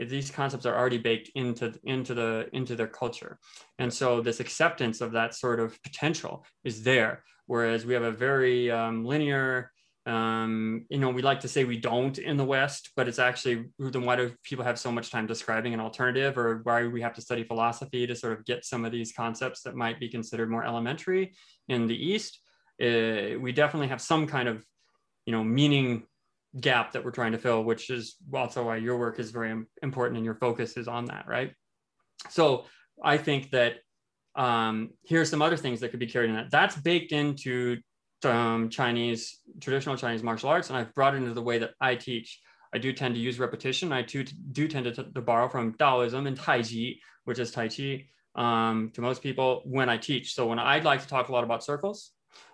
these 0.08 0.32
concepts 0.32 0.66
are 0.66 0.78
already 0.78 0.98
baked 0.98 1.30
into 1.36 1.74
into 1.84 2.14
the 2.14 2.48
into 2.54 2.76
their 2.76 2.88
culture 2.88 3.38
and 3.80 3.94
so 3.94 4.22
this 4.22 4.40
acceptance 4.40 5.02
of 5.02 5.12
that 5.12 5.36
sort 5.36 5.60
of 5.60 5.82
potential 5.84 6.46
is 6.64 6.84
there 6.84 7.24
whereas 7.48 7.86
we 7.86 7.94
have 7.94 8.04
a 8.04 8.12
very 8.12 8.72
um, 8.72 9.04
linear 9.04 9.72
um, 10.10 10.86
you 10.90 10.98
know 10.98 11.10
we 11.10 11.22
like 11.22 11.40
to 11.42 11.48
say 11.48 11.64
we 11.64 11.78
don't 11.78 12.18
in 12.18 12.38
the 12.38 12.46
west 12.46 12.92
but 12.96 13.08
it's 13.08 13.20
actually 13.20 13.66
then 13.78 14.04
why 14.04 14.16
do 14.16 14.34
people 14.44 14.66
have 14.66 14.80
so 14.80 14.92
much 14.92 15.12
time 15.12 15.28
describing 15.28 15.74
an 15.74 15.80
alternative 15.80 16.38
or 16.38 16.62
why 16.64 16.86
we 16.86 17.02
have 17.02 17.14
to 17.14 17.22
study 17.22 17.44
philosophy 17.44 18.08
to 18.08 18.16
sort 18.16 18.34
of 18.34 18.46
get 18.46 18.66
some 18.66 18.86
of 18.86 18.92
these 18.92 19.12
concepts 19.12 19.62
that 19.62 19.76
might 19.76 20.00
be 20.00 20.10
considered 20.10 20.50
more 20.50 20.66
elementary 20.66 21.34
in 21.68 21.88
the 21.88 21.96
east 21.96 22.40
uh, 22.82 23.38
we 23.40 23.52
definitely 23.52 23.88
have 23.88 24.02
some 24.02 24.26
kind 24.26 24.48
of 24.48 24.66
you 25.26 25.32
know 25.32 25.44
meaning 25.44 26.04
gap 26.60 26.94
that 26.94 27.04
we're 27.04 27.12
trying 27.12 27.32
to 27.32 27.38
fill, 27.38 27.64
which 27.64 27.90
is 27.90 28.16
also 28.34 28.66
why 28.66 28.78
your 28.78 28.98
work 28.98 29.20
is 29.20 29.32
very 29.32 29.64
important 29.84 30.18
and 30.18 30.26
your 30.26 30.36
focus 30.36 30.78
is 30.78 30.88
on 30.88 31.06
that, 31.06 31.26
right? 31.28 31.54
So 32.30 32.66
I 33.04 33.18
think 33.18 33.52
that 33.52 33.76
um, 34.36 34.92
here's 35.04 35.30
some 35.30 35.42
other 35.42 35.58
things 35.58 35.80
that 35.80 35.90
could 35.90 36.00
be 36.00 36.08
carried 36.08 36.30
in 36.30 36.36
that. 36.36 36.52
That's 36.52 36.76
baked 36.76 37.12
into 37.12 37.78
um, 38.26 38.70
Chinese, 38.70 39.40
traditional 39.60 39.98
Chinese 39.98 40.24
martial 40.24 40.50
arts, 40.50 40.70
and 40.70 40.78
I've 40.78 40.94
brought 40.94 41.14
it 41.16 41.18
into 41.18 41.34
the 41.34 41.42
way 41.42 41.58
that 41.60 41.72
I 41.80 41.96
teach. 41.96 42.40
I 42.74 42.78
do 42.78 42.94
tend 42.94 43.16
to 43.16 43.22
use 43.22 43.40
repetition. 43.40 43.92
I 43.92 44.04
too, 44.04 44.24
do 44.52 44.68
tend 44.68 44.86
to, 44.86 45.04
to 45.04 45.22
borrow 45.22 45.50
from 45.50 45.74
Taoism 45.74 46.28
and 46.28 46.38
Tai 46.38 46.62
Chi, 46.62 46.96
which 47.26 47.40
is 47.40 47.52
Tai 47.52 47.68
Chi 47.68 48.06
um, 48.36 48.92
to 48.94 49.02
most 49.02 49.24
people 49.24 49.64
when 49.66 49.90
I 49.90 49.98
teach. 49.98 50.34
So 50.34 50.48
when 50.48 50.60
I'd 50.60 50.86
like 50.86 51.02
to 51.02 51.08
talk 51.08 51.30
a 51.30 51.32
lot 51.32 51.44
about 51.44 51.64
circles, 51.64 52.12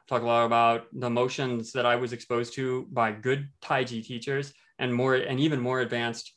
talk 0.08 0.22
a 0.22 0.26
lot 0.26 0.46
about 0.46 0.86
the 0.94 1.10
motions 1.10 1.72
that 1.74 1.86
I 1.86 1.96
was 1.96 2.14
exposed 2.14 2.54
to 2.56 2.88
by 2.92 3.12
good 3.12 3.50
Taiji 3.62 4.04
teachers 4.04 4.54
and 4.80 4.94
more 4.94 5.16
and 5.16 5.40
even 5.40 5.60
more 5.60 5.82
advanced 5.82 6.34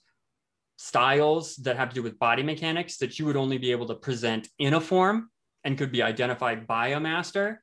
styles 0.76 1.56
that 1.56 1.76
have 1.76 1.88
to 1.88 1.94
do 1.94 2.02
with 2.02 2.18
body 2.18 2.42
mechanics 2.42 2.98
that 2.98 3.18
you 3.18 3.26
would 3.26 3.36
only 3.36 3.58
be 3.58 3.72
able 3.72 3.86
to 3.86 3.94
present 3.94 4.48
in 4.58 4.74
a 4.74 4.80
form 4.80 5.28
and 5.64 5.76
could 5.76 5.90
be 5.90 6.02
identified 6.02 6.66
by 6.66 6.88
a 6.88 7.00
master 7.00 7.62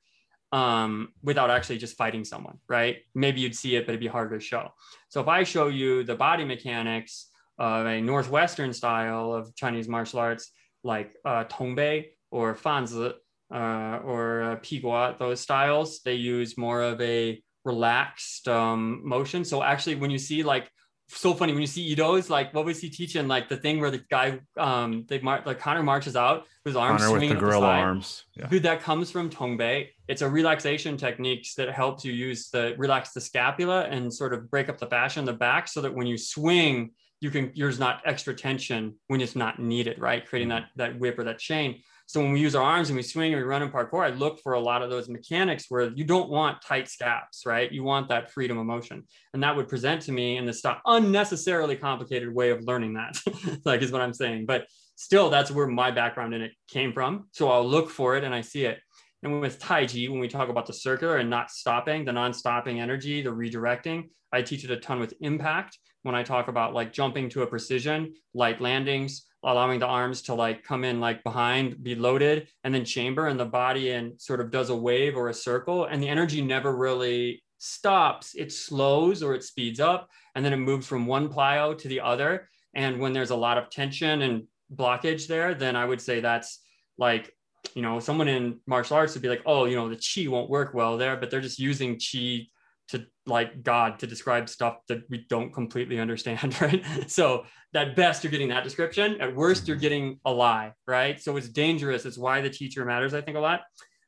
um, 0.52 1.10
without 1.24 1.50
actually 1.50 1.78
just 1.78 1.98
fighting 1.98 2.24
someone, 2.24 2.58
right? 2.68 2.98
Maybe 3.14 3.42
you'd 3.42 3.56
see 3.56 3.76
it, 3.76 3.86
but 3.86 3.92
it'd 3.92 4.00
be 4.00 4.08
harder 4.08 4.38
to 4.38 4.44
show. 4.44 4.72
So 5.10 5.22
if 5.22 5.28
I 5.28 5.44
show 5.44 5.68
you 5.68 6.04
the 6.04 6.16
body 6.16 6.46
mechanics 6.46 7.30
of 7.58 7.86
a 7.86 8.02
Northwestern 8.02 8.74
style 8.74 9.34
of 9.34 9.56
Chinese 9.56 9.88
martial 9.88 10.20
arts, 10.20 10.52
like 10.84 11.16
uh, 11.26 11.46
Tongbei 11.46 12.08
or 12.32 12.56
Fanzi, 12.56 13.14
uh, 13.54 14.00
or 14.04 14.44
uh, 14.44 14.56
Pigua, 14.58 15.18
those 15.20 15.40
styles, 15.40 16.02
they 16.02 16.16
use 16.16 16.58
more 16.58 16.82
of 16.82 17.00
a 17.02 17.42
relaxed 17.64 18.48
um, 18.48 19.02
motion. 19.04 19.44
So 19.46 19.64
actually, 19.64 19.96
when 19.96 20.12
you 20.12 20.18
see 20.18 20.44
like 20.44 20.70
so 21.08 21.34
funny 21.34 21.54
when 21.54 21.62
you 21.62 21.68
see 21.68 21.92
Ido's 21.92 22.30
like 22.30 22.54
what 22.54 22.66
was 22.66 22.80
he 22.80 22.90
teaching? 22.90 23.28
Like 23.28 23.48
the 23.48 23.58
thing 23.58 23.80
where 23.80 23.92
the 23.92 24.04
guy 24.10 24.40
um 24.58 25.06
they 25.08 25.20
mar- 25.20 25.44
like 25.46 25.60
Conor 25.60 25.84
marches 25.84 26.16
out 26.16 26.46
with 26.64 26.72
his 26.72 26.76
arms 26.76 27.02
Conor 27.02 27.10
swinging 27.10 27.30
with 27.30 27.40
the 27.40 27.46
gorilla 27.46 27.68
arms. 27.68 28.26
Yeah. 28.36 28.48
dude 28.48 28.64
that 28.64 28.82
comes 28.82 29.12
from 29.12 29.30
Tongbei 29.30 29.90
it's 30.08 30.22
a 30.22 30.30
relaxation 30.30 30.98
techniques 30.98 31.54
that 31.56 31.72
helps 31.72 32.04
you 32.04 32.12
use 32.12 32.50
the 32.50 32.76
relax 32.78 33.12
the 33.12 33.22
scapula 33.22 33.84
and 33.84 34.14
sort 34.14 34.34
of 34.34 34.50
break 34.50 34.70
up 34.70 34.78
the 34.78 34.88
fascia 34.88 35.20
in 35.20 35.26
the 35.26 35.34
back 35.34 35.68
so 35.68 35.82
that 35.82 35.94
when 35.94 36.08
you 36.08 36.18
swing 36.18 36.92
you 37.22 37.30
can 37.30 37.52
there's 37.56 37.80
not 37.80 38.02
extra 38.06 38.34
tension 38.34 38.96
when 39.08 39.22
it's 39.22 39.36
not 39.36 39.60
needed 39.60 40.00
right? 40.00 40.26
Creating 40.28 40.50
mm-hmm. 40.50 40.66
that 40.76 40.92
that 40.94 41.00
whip 41.00 41.20
or 41.20 41.24
that 41.24 41.40
chain 41.40 41.82
so 42.08 42.22
when 42.22 42.32
we 42.34 42.40
use 42.40 42.56
our 42.56 42.64
arms 42.64 42.90
and 42.90 42.96
we 42.96 43.02
swing 43.02 43.34
and 43.34 43.42
we 43.42 43.48
run 43.48 43.64
in 43.64 43.72
parkour, 43.72 44.06
I 44.06 44.10
look 44.10 44.40
for 44.42 44.54
a 44.54 44.60
lot 44.60 44.84
of 44.84 44.92
those 44.92 45.10
mechanics 45.10 45.66
where 45.70 45.92
you 45.96 46.04
don't 46.04 46.30
want 46.30 46.62
tight 46.62 46.88
scaps, 46.88 47.46
right? 47.46 47.72
You 47.72 47.84
want 47.84 48.10
that 48.10 48.32
freedom 48.32 48.58
of 48.60 48.66
motion. 48.66 49.04
And 49.34 49.42
that 49.42 49.56
would 49.56 49.68
present 49.68 50.02
to 50.04 50.12
me 50.12 50.38
in 50.38 50.46
this 50.46 50.64
unnecessarily 50.86 51.76
complicated 51.76 52.34
way 52.34 52.52
of 52.52 52.64
learning 52.64 52.94
that, 52.94 53.18
like 53.66 53.82
is 53.82 53.92
what 53.92 54.02
I'm 54.02 54.14
saying. 54.14 54.46
But 54.46 54.68
still, 54.96 55.30
that's 55.30 55.50
where 55.50 55.68
my 55.68 55.90
background 55.90 56.36
in 56.36 56.42
it 56.42 56.52
came 56.68 56.94
from. 56.94 57.28
So 57.32 57.50
I'll 57.50 57.68
look 57.68 57.90
for 57.90 58.16
it 58.16 58.24
and 58.24 58.36
I 58.36 58.42
see 58.42 58.66
it. 58.66 58.80
And 59.24 59.42
with 59.42 59.58
Tai 59.58 59.88
Chi, 59.88 60.06
when 60.06 60.20
we 60.20 60.28
talk 60.28 60.50
about 60.50 60.68
the 60.68 60.74
circular 60.74 61.18
and 61.18 61.30
not 61.30 61.50
stopping, 61.50 62.06
the 62.06 62.14
non-stopping 62.14 62.80
energy, 62.80 63.24
the 63.24 63.32
redirecting, 63.32 64.10
I 64.32 64.44
teach 64.44 64.64
it 64.64 64.70
a 64.70 64.78
ton 64.78 65.00
with 65.00 65.16
impact. 65.22 65.80
When 66.04 66.14
I 66.14 66.22
talk 66.22 66.50
about 66.50 66.76
like 66.76 66.94
jumping 66.94 67.30
to 67.30 67.42
a 67.42 67.48
precision, 67.48 68.14
light 68.36 68.62
landings, 68.62 69.26
allowing 69.46 69.80
the 69.80 69.86
arms 69.86 70.22
to 70.24 70.34
like 70.34 70.64
come 70.64 70.84
in 70.84 71.00
like 71.00 71.24
behind, 71.24 71.82
be 71.84 71.96
loaded, 71.96 72.48
and 72.64 72.74
then 72.74 72.84
chamber 72.84 73.28
and 73.28 73.40
the 73.40 73.46
body 73.46 73.92
and 73.92 74.20
sort 74.20 74.42
of 74.42 74.52
does 74.52 74.70
a 74.70 74.76
wave 74.76 75.16
or 75.16 75.30
a 75.30 75.34
circle. 75.34 75.86
And 75.86 76.02
the 76.02 76.10
energy 76.10 76.42
never 76.42 76.76
really 76.76 77.44
stops. 77.60 78.36
It 78.36 78.52
slows 78.52 79.24
or 79.24 79.34
it 79.36 79.44
speeds 79.44 79.80
up 79.80 80.10
and 80.34 80.44
then 80.44 80.54
it 80.54 80.58
moves 80.58 80.88
from 80.88 81.06
one 81.06 81.30
plyo 81.30 81.78
to 81.78 81.88
the 81.88 82.02
other. 82.02 82.50
And 82.74 83.00
when 83.00 83.14
there's 83.14 83.30
a 83.30 83.36
lot 83.36 83.58
of 83.58 83.70
tension 83.70 84.24
and 84.24 84.44
blockage 84.74 85.28
there, 85.28 85.54
then 85.54 85.76
I 85.76 85.86
would 85.86 86.02
say 86.02 86.20
that's 86.20 86.60
like, 86.98 87.32
you 87.74 87.82
know, 87.82 88.00
someone 88.00 88.28
in 88.28 88.60
martial 88.68 88.98
arts 88.98 89.14
would 89.14 89.22
be 89.22 89.30
like, 89.30 89.44
oh, 89.46 89.66
you 89.66 89.76
know, 89.76 89.90
the 89.90 89.96
chi 89.96 90.30
won't 90.30 90.50
work 90.50 90.74
well 90.74 90.98
there, 90.98 91.18
but 91.18 91.30
they're 91.30 91.42
just 91.42 91.60
using 91.60 92.00
chi 92.00 92.48
to 92.90 93.06
like 93.26 93.64
God 93.64 94.00
to 94.00 94.08
describe 94.08 94.48
stuff 94.50 94.78
that 94.88 95.04
we 95.10 95.26
don't 95.30 95.54
completely 95.54 96.00
understand, 96.00 96.60
right? 96.62 96.84
So 97.10 97.46
at 97.74 97.96
best 97.96 98.24
you're 98.24 98.32
getting 98.32 98.50
that 98.50 98.64
description. 98.64 99.20
At 99.20 99.36
worst 99.36 99.68
you're 99.68 99.76
mm-hmm. 99.76 99.82
getting 99.82 100.20
a 100.26 100.32
lie, 100.32 100.74
right? 100.88 101.20
So 101.22 101.36
it's 101.38 101.50
dangerous. 101.50 102.06
It's 102.06 102.18
why 102.18 102.42
the 102.42 102.50
teacher 102.50 102.86
matters, 102.86 103.14
I 103.14 103.22
think, 103.22 103.38
a 103.38 103.40
lot. 103.42 103.62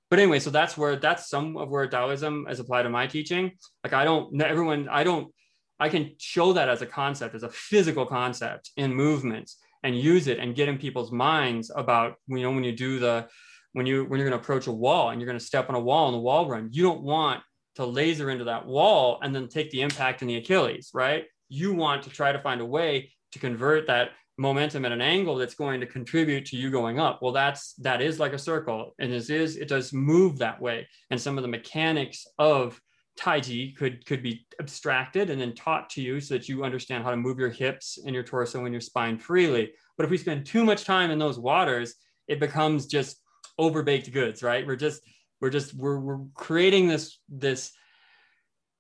But 0.10 0.20
anyway, 0.20 0.40
so 0.40 0.50
that's 0.50 0.78
where 0.78 0.96
that's 0.96 1.30
some 1.30 1.58
of 1.58 1.70
where 1.70 1.88
Taoism 1.88 2.48
is 2.50 2.60
applied 2.60 2.84
to 2.84 2.90
my 2.90 3.08
teaching. 3.08 3.52
Like 3.84 3.94
I 3.94 4.06
don't 4.06 4.42
everyone 4.42 4.88
I 4.90 5.04
don't 5.04 5.34
I 5.80 5.90
can 5.90 6.16
show 6.18 6.54
that 6.54 6.70
as 6.70 6.82
a 6.82 6.86
concept, 6.86 7.36
as 7.36 7.44
a 7.44 7.50
physical 7.50 8.06
concept 8.06 8.72
in 8.78 8.94
movements 8.94 9.58
and 9.84 10.00
use 10.00 10.28
it 10.28 10.40
and 10.40 10.56
get 10.56 10.70
in 10.70 10.78
people's 10.78 11.12
minds 11.12 11.72
about 11.76 12.16
you 12.28 12.42
know 12.42 12.52
when 12.52 12.64
you 12.64 12.72
do 12.72 13.00
the 13.00 13.28
when 13.74 13.86
you 13.86 14.06
when 14.06 14.20
you're 14.20 14.30
going 14.30 14.40
to 14.40 14.44
approach 14.44 14.68
a 14.68 14.72
wall 14.72 15.10
and 15.10 15.20
you're 15.20 15.28
going 15.28 15.40
to 15.40 15.46
step 15.46 15.70
on 15.70 15.76
a 15.76 15.80
wall 15.80 16.08
in 16.08 16.14
the 16.14 16.20
wall 16.20 16.48
run, 16.48 16.70
you 16.72 16.84
don't 16.84 17.02
want 17.02 17.42
to 17.78 17.86
laser 17.86 18.32
into 18.32 18.44
that 18.44 18.66
wall 18.66 19.20
and 19.22 19.34
then 19.34 19.48
take 19.48 19.70
the 19.70 19.82
impact 19.82 20.24
in 20.24 20.28
the 20.28 20.38
Achilles, 20.38 20.90
right? 20.94 21.26
You 21.48 21.74
want 21.74 22.04
to 22.04 22.10
try 22.10 22.32
to 22.32 22.40
find 22.40 22.60
a 22.60 22.66
way 22.66 23.12
to 23.32 23.40
convert 23.40 23.86
that 23.86 24.10
momentum 24.40 24.84
at 24.84 24.92
an 24.92 25.02
angle 25.02 25.36
that's 25.36 25.54
going 25.54 25.80
to 25.80 25.86
contribute 25.86 26.46
to 26.48 26.58
you 26.58 26.72
going 26.72 27.00
up. 27.00 27.22
Well, 27.22 27.32
that's 27.32 27.74
that 27.76 28.02
is 28.02 28.20
like 28.20 28.34
a 28.34 28.40
circle, 28.40 28.96
and 29.00 29.14
this 29.14 29.30
is 29.30 29.58
it 29.58 29.68
does 29.68 29.94
move 29.94 30.40
that 30.40 30.60
way. 30.60 30.88
And 31.12 31.22
some 31.22 31.38
of 31.38 31.44
the 31.44 31.48
mechanics 31.48 32.26
of 32.40 32.82
Taiji 33.20 33.76
could 33.76 34.04
could 34.08 34.24
be 34.24 34.48
abstracted 34.60 35.30
and 35.30 35.40
then 35.40 35.54
taught 35.54 35.90
to 35.92 36.02
you 36.02 36.20
so 36.20 36.34
that 36.34 36.50
you 36.50 36.64
understand 36.64 37.04
how 37.04 37.12
to 37.12 37.18
move 37.18 37.38
your 37.38 37.50
hips 37.50 38.00
and 38.04 38.14
your 38.14 38.24
torso 38.24 38.66
and 38.66 38.74
your 38.74 38.82
spine 38.82 39.20
freely. 39.20 39.72
But 39.98 40.06
if 40.06 40.10
we 40.10 40.18
spend 40.18 40.48
too 40.48 40.66
much 40.66 40.84
time 40.84 41.12
in 41.12 41.20
those 41.20 41.38
waters, 41.38 41.94
it 42.28 42.40
becomes 42.40 42.88
just 42.88 43.22
overbaked 43.60 44.12
goods, 44.12 44.42
right? 44.42 44.66
We're 44.66 44.76
just 44.76 45.02
we're 45.42 45.50
just 45.50 45.74
we're, 45.74 46.00
we're 46.00 46.20
creating 46.34 46.88
this 46.88 47.20
this 47.30 47.72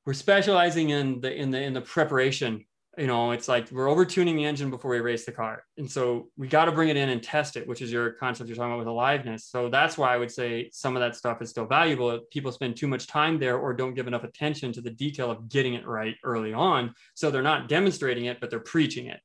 we're 0.05 0.13
specializing 0.13 0.89
in 0.89 1.21
the 1.21 1.33
in 1.33 1.51
the 1.51 1.61
in 1.61 1.73
the 1.73 1.81
preparation. 1.81 2.65
You 2.97 3.05
know 3.05 3.31
it's 3.31 3.47
like 3.47 3.69
we're 3.71 3.89
over 3.89 4.05
tuning 4.05 4.35
the 4.35 4.45
engine 4.45 4.71
before 4.71 4.89
we 4.89 4.99
race 4.99 5.25
the 5.25 5.31
car. 5.31 5.63
And 5.77 5.89
so 5.89 6.29
we 6.35 6.47
got 6.47 6.65
to 6.65 6.71
bring 6.71 6.89
it 6.89 6.97
in 6.97 7.09
and 7.09 7.21
test 7.21 7.55
it 7.55 7.67
which 7.67 7.81
is 7.81 7.91
your 7.91 8.11
concept 8.13 8.49
you're 8.49 8.55
talking 8.55 8.71
about 8.71 8.79
with 8.79 8.87
aliveness. 8.87 9.45
So 9.45 9.69
that's 9.69 9.97
why 9.97 10.13
i 10.13 10.17
would 10.17 10.31
say 10.31 10.69
some 10.71 10.95
of 10.95 11.01
that 11.01 11.15
stuff 11.15 11.41
is 11.41 11.49
still 11.51 11.67
valuable. 11.67 12.19
People 12.31 12.51
spend 12.51 12.75
too 12.75 12.87
much 12.87 13.05
time 13.05 13.37
there 13.37 13.57
or 13.59 13.73
don't 13.73 13.93
give 13.93 14.07
enough 14.07 14.23
attention 14.23 14.71
to 14.73 14.81
the 14.81 14.89
detail 14.89 15.29
of 15.29 15.47
getting 15.47 15.75
it 15.75 15.85
right 15.85 16.15
early 16.23 16.53
on. 16.53 16.93
So 17.13 17.29
they're 17.29 17.43
not 17.43 17.69
demonstrating 17.69 18.25
it 18.25 18.39
but 18.39 18.49
they're 18.49 18.59
preaching 18.59 19.07
it. 19.07 19.19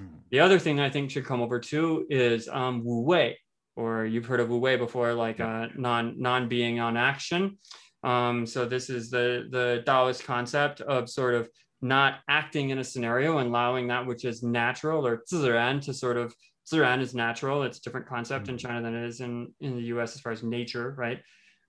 Mm-hmm. 0.00 0.14
the 0.30 0.38
other 0.38 0.60
thing 0.60 0.78
i 0.78 0.88
think 0.88 1.10
should 1.10 1.24
come 1.24 1.40
over 1.40 1.58
too 1.58 2.06
is 2.08 2.46
um, 2.48 2.84
wu 2.84 3.00
wei 3.00 3.36
or 3.78 4.04
you've 4.04 4.26
heard 4.26 4.40
of 4.40 4.48
Wu 4.48 4.58
Wei 4.58 4.76
before, 4.76 5.14
like 5.14 5.38
uh, 5.38 5.68
non 5.76 6.16
non 6.18 6.48
being 6.48 6.80
on 6.80 6.96
action. 6.96 7.58
Um, 8.02 8.44
so 8.44 8.66
this 8.66 8.90
is 8.90 9.08
the 9.08 9.46
the 9.50 9.82
Taoist 9.86 10.24
concept 10.24 10.80
of 10.80 11.08
sort 11.08 11.34
of 11.34 11.48
not 11.80 12.16
acting 12.28 12.70
in 12.70 12.78
a 12.78 12.84
scenario 12.84 13.38
and 13.38 13.48
allowing 13.48 13.86
that 13.86 14.04
which 14.04 14.24
is 14.24 14.42
natural 14.42 15.06
or 15.06 15.22
ziran 15.32 15.80
to 15.82 15.94
sort 15.94 16.16
of 16.16 16.34
ziran 16.70 17.00
is 17.00 17.14
natural. 17.14 17.62
It's 17.62 17.78
a 17.78 17.82
different 17.82 18.08
concept 18.08 18.46
mm-hmm. 18.46 18.54
in 18.54 18.58
China 18.58 18.82
than 18.82 18.96
it 18.96 19.06
is 19.06 19.20
in 19.20 19.54
in 19.60 19.76
the 19.76 19.84
U.S. 19.94 20.16
as 20.16 20.20
far 20.20 20.32
as 20.32 20.42
nature, 20.42 20.94
right? 20.98 21.20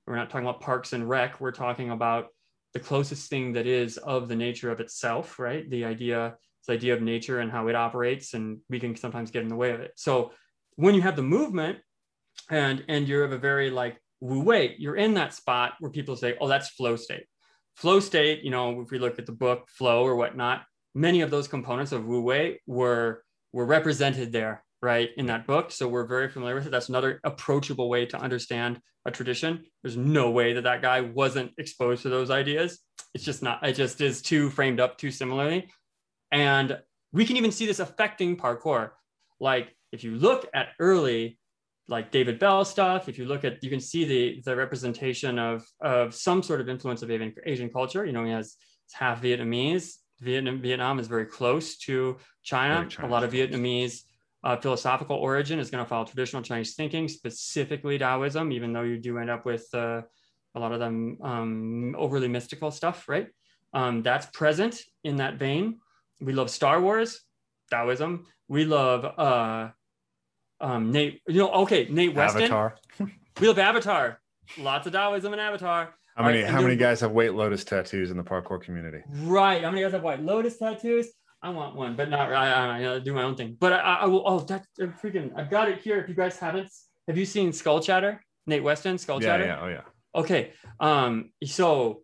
We're 0.07 0.15
not 0.15 0.31
talking 0.31 0.47
about 0.47 0.61
parks 0.61 0.93
and 0.93 1.07
rec. 1.07 1.39
We're 1.39 1.51
talking 1.51 1.91
about 1.91 2.29
the 2.73 2.79
closest 2.79 3.29
thing 3.29 3.53
that 3.53 3.67
is 3.67 3.97
of 3.97 4.27
the 4.27 4.35
nature 4.35 4.71
of 4.71 4.79
itself, 4.79 5.37
right? 5.37 5.69
The 5.69 5.85
idea, 5.85 6.35
the 6.67 6.73
idea 6.73 6.95
of 6.95 7.03
nature 7.03 7.39
and 7.39 7.51
how 7.51 7.67
it 7.67 7.75
operates, 7.75 8.33
and 8.33 8.59
we 8.67 8.79
can 8.79 8.95
sometimes 8.95 9.29
get 9.29 9.43
in 9.43 9.47
the 9.47 9.55
way 9.55 9.71
of 9.71 9.79
it. 9.79 9.91
So 9.95 10.31
when 10.75 10.95
you 10.95 11.01
have 11.01 11.15
the 11.15 11.21
movement, 11.37 11.79
and 12.49 12.83
and 12.87 13.07
you're 13.07 13.23
of 13.23 13.31
a 13.31 13.37
very 13.37 13.69
like 13.69 13.97
wu 14.21 14.41
wei 14.41 14.75
you're 14.77 14.97
in 14.97 15.13
that 15.13 15.33
spot 15.33 15.73
where 15.79 15.91
people 15.91 16.15
say 16.15 16.35
oh 16.41 16.47
that's 16.47 16.69
flow 16.69 16.95
state 16.95 17.25
flow 17.79 18.01
state, 18.01 18.43
you 18.43 18.51
know, 18.51 18.81
if 18.81 18.91
we 18.91 18.99
look 18.99 19.17
at 19.19 19.25
the 19.25 19.31
book 19.31 19.69
Flow 19.69 20.03
or 20.03 20.15
whatnot, 20.15 20.63
many 20.93 21.21
of 21.21 21.31
those 21.31 21.47
components 21.47 21.93
of 21.93 22.05
Wu 22.05 22.21
Wei 22.21 22.59
were 22.67 23.23
were 23.53 23.65
represented 23.65 24.31
there, 24.33 24.63
right, 24.81 25.09
in 25.15 25.27
that 25.27 25.47
book. 25.47 25.71
So 25.71 25.87
we're 25.87 26.05
very 26.05 26.29
familiar 26.29 26.55
with 26.55 26.67
it. 26.67 26.71
That's 26.71 26.89
another 26.89 27.21
approachable 27.23 27.89
way 27.89 28.05
to 28.07 28.19
understand 28.19 28.81
a 29.05 29.11
tradition. 29.11 29.63
There's 29.81 29.97
no 29.97 30.29
way 30.29 30.53
that 30.53 30.65
that 30.65 30.81
guy 30.81 31.01
wasn't 31.01 31.51
exposed 31.57 32.03
to 32.03 32.09
those 32.09 32.29
ideas. 32.29 32.79
It's 33.13 33.23
just 33.23 33.41
not. 33.41 33.65
It 33.65 33.73
just 33.73 34.01
is 34.01 34.21
too 34.21 34.49
framed 34.49 34.81
up 34.81 34.97
too 34.97 35.09
similarly, 35.09 35.71
and 36.33 36.77
we 37.13 37.25
can 37.25 37.37
even 37.37 37.51
see 37.51 37.65
this 37.65 37.79
affecting 37.79 38.35
parkour. 38.35 38.91
Like 39.39 39.73
if 39.93 40.03
you 40.03 40.15
look 40.15 40.47
at 40.53 40.69
early 40.79 41.38
like 41.89 42.11
David 42.11 42.39
Belle 42.39 42.63
stuff, 42.63 43.09
if 43.09 43.17
you 43.17 43.25
look 43.25 43.43
at, 43.43 43.63
you 43.63 43.69
can 43.69 43.79
see 43.79 44.05
the 44.05 44.41
the 44.45 44.55
representation 44.55 45.39
of 45.39 45.65
of 45.81 46.13
some 46.13 46.43
sort 46.43 46.61
of 46.61 46.69
influence 46.69 47.01
of 47.01 47.11
Asian, 47.11 47.33
Asian 47.45 47.69
culture. 47.69 48.05
You 48.05 48.13
know, 48.13 48.23
he 48.23 48.31
has 48.31 48.55
half 48.93 49.21
Vietnamese. 49.21 49.95
Vietnam 50.19 50.61
Vietnam 50.61 50.99
is 50.99 51.07
very 51.07 51.25
close 51.25 51.77
to 51.77 52.17
China. 52.43 52.87
A 52.99 53.07
lot 53.07 53.23
of 53.23 53.31
Vietnamese 53.31 54.03
uh, 54.43 54.55
philosophical 54.57 55.17
origin 55.17 55.59
is 55.59 55.69
going 55.69 55.83
to 55.83 55.89
follow 55.89 56.05
traditional 56.05 56.41
Chinese 56.41 56.75
thinking, 56.75 57.07
specifically 57.07 57.97
Taoism, 57.97 58.51
even 58.51 58.71
though 58.71 58.83
you 58.83 58.97
do 58.97 59.17
end 59.17 59.29
up 59.29 59.45
with 59.45 59.67
uh, 59.73 60.01
a 60.55 60.59
lot 60.59 60.71
of 60.71 60.79
them 60.79 61.17
um, 61.21 61.95
overly 61.97 62.27
mystical 62.27 62.71
stuff, 62.71 63.09
right? 63.09 63.27
Um, 63.73 64.01
that's 64.01 64.25
present 64.27 64.81
in 65.03 65.17
that 65.17 65.35
vein. 65.35 65.79
We 66.21 66.33
love 66.33 66.49
Star 66.49 66.81
Wars, 66.81 67.21
Taoism. 67.71 68.25
We 68.47 68.65
love 68.65 69.05
uh, 69.05 69.69
um, 70.61 70.91
Nate. 70.91 71.21
You 71.27 71.39
know, 71.39 71.51
okay, 71.63 71.87
Nate 71.89 72.15
Weston. 72.15 72.43
Avatar. 72.43 72.75
we 73.39 73.47
love 73.47 73.59
Avatar. 73.59 74.19
Lots 74.57 74.87
of 74.87 74.93
Taoism 74.93 75.33
in 75.33 75.39
an 75.39 75.45
Avatar. 75.45 75.93
How 76.15 76.25
many? 76.25 76.41
Right, 76.41 76.49
how 76.51 76.61
many 76.61 76.75
guys 76.75 76.99
have 77.01 77.11
White 77.11 77.33
Lotus 77.33 77.63
tattoos 77.63 78.11
in 78.11 78.17
the 78.17 78.23
parkour 78.23 78.61
community? 78.61 79.01
Right. 79.09 79.63
How 79.63 79.71
many 79.71 79.83
guys 79.83 79.93
have 79.93 80.03
White 80.03 80.21
Lotus 80.21 80.57
tattoos? 80.57 81.07
I 81.41 81.49
want 81.49 81.75
one, 81.75 81.95
but 81.95 82.09
not. 82.09 82.33
I, 82.33 82.81
I, 82.81 82.95
I 82.95 82.99
do 82.99 83.13
my 83.13 83.23
own 83.23 83.35
thing. 83.35 83.55
But 83.59 83.73
I, 83.73 83.99
I 84.01 84.05
will. 84.05 84.23
Oh, 84.25 84.39
that 84.39 84.65
freaking! 84.77 85.31
I've 85.37 85.49
got 85.49 85.69
it 85.69 85.79
here. 85.81 85.99
If 85.99 86.09
you 86.09 86.15
guys 86.15 86.37
haven't, 86.37 86.69
have 87.07 87.17
you 87.17 87.25
seen 87.25 87.53
Skull 87.53 87.79
Chatter? 87.79 88.21
Nate 88.45 88.63
Weston, 88.63 88.97
Skull 88.97 89.21
yeah, 89.21 89.27
Chatter. 89.27 89.45
Yeah. 89.45 89.59
Oh 89.61 89.67
yeah. 89.67 89.81
Okay. 90.13 90.51
Um. 90.79 91.31
So 91.45 92.01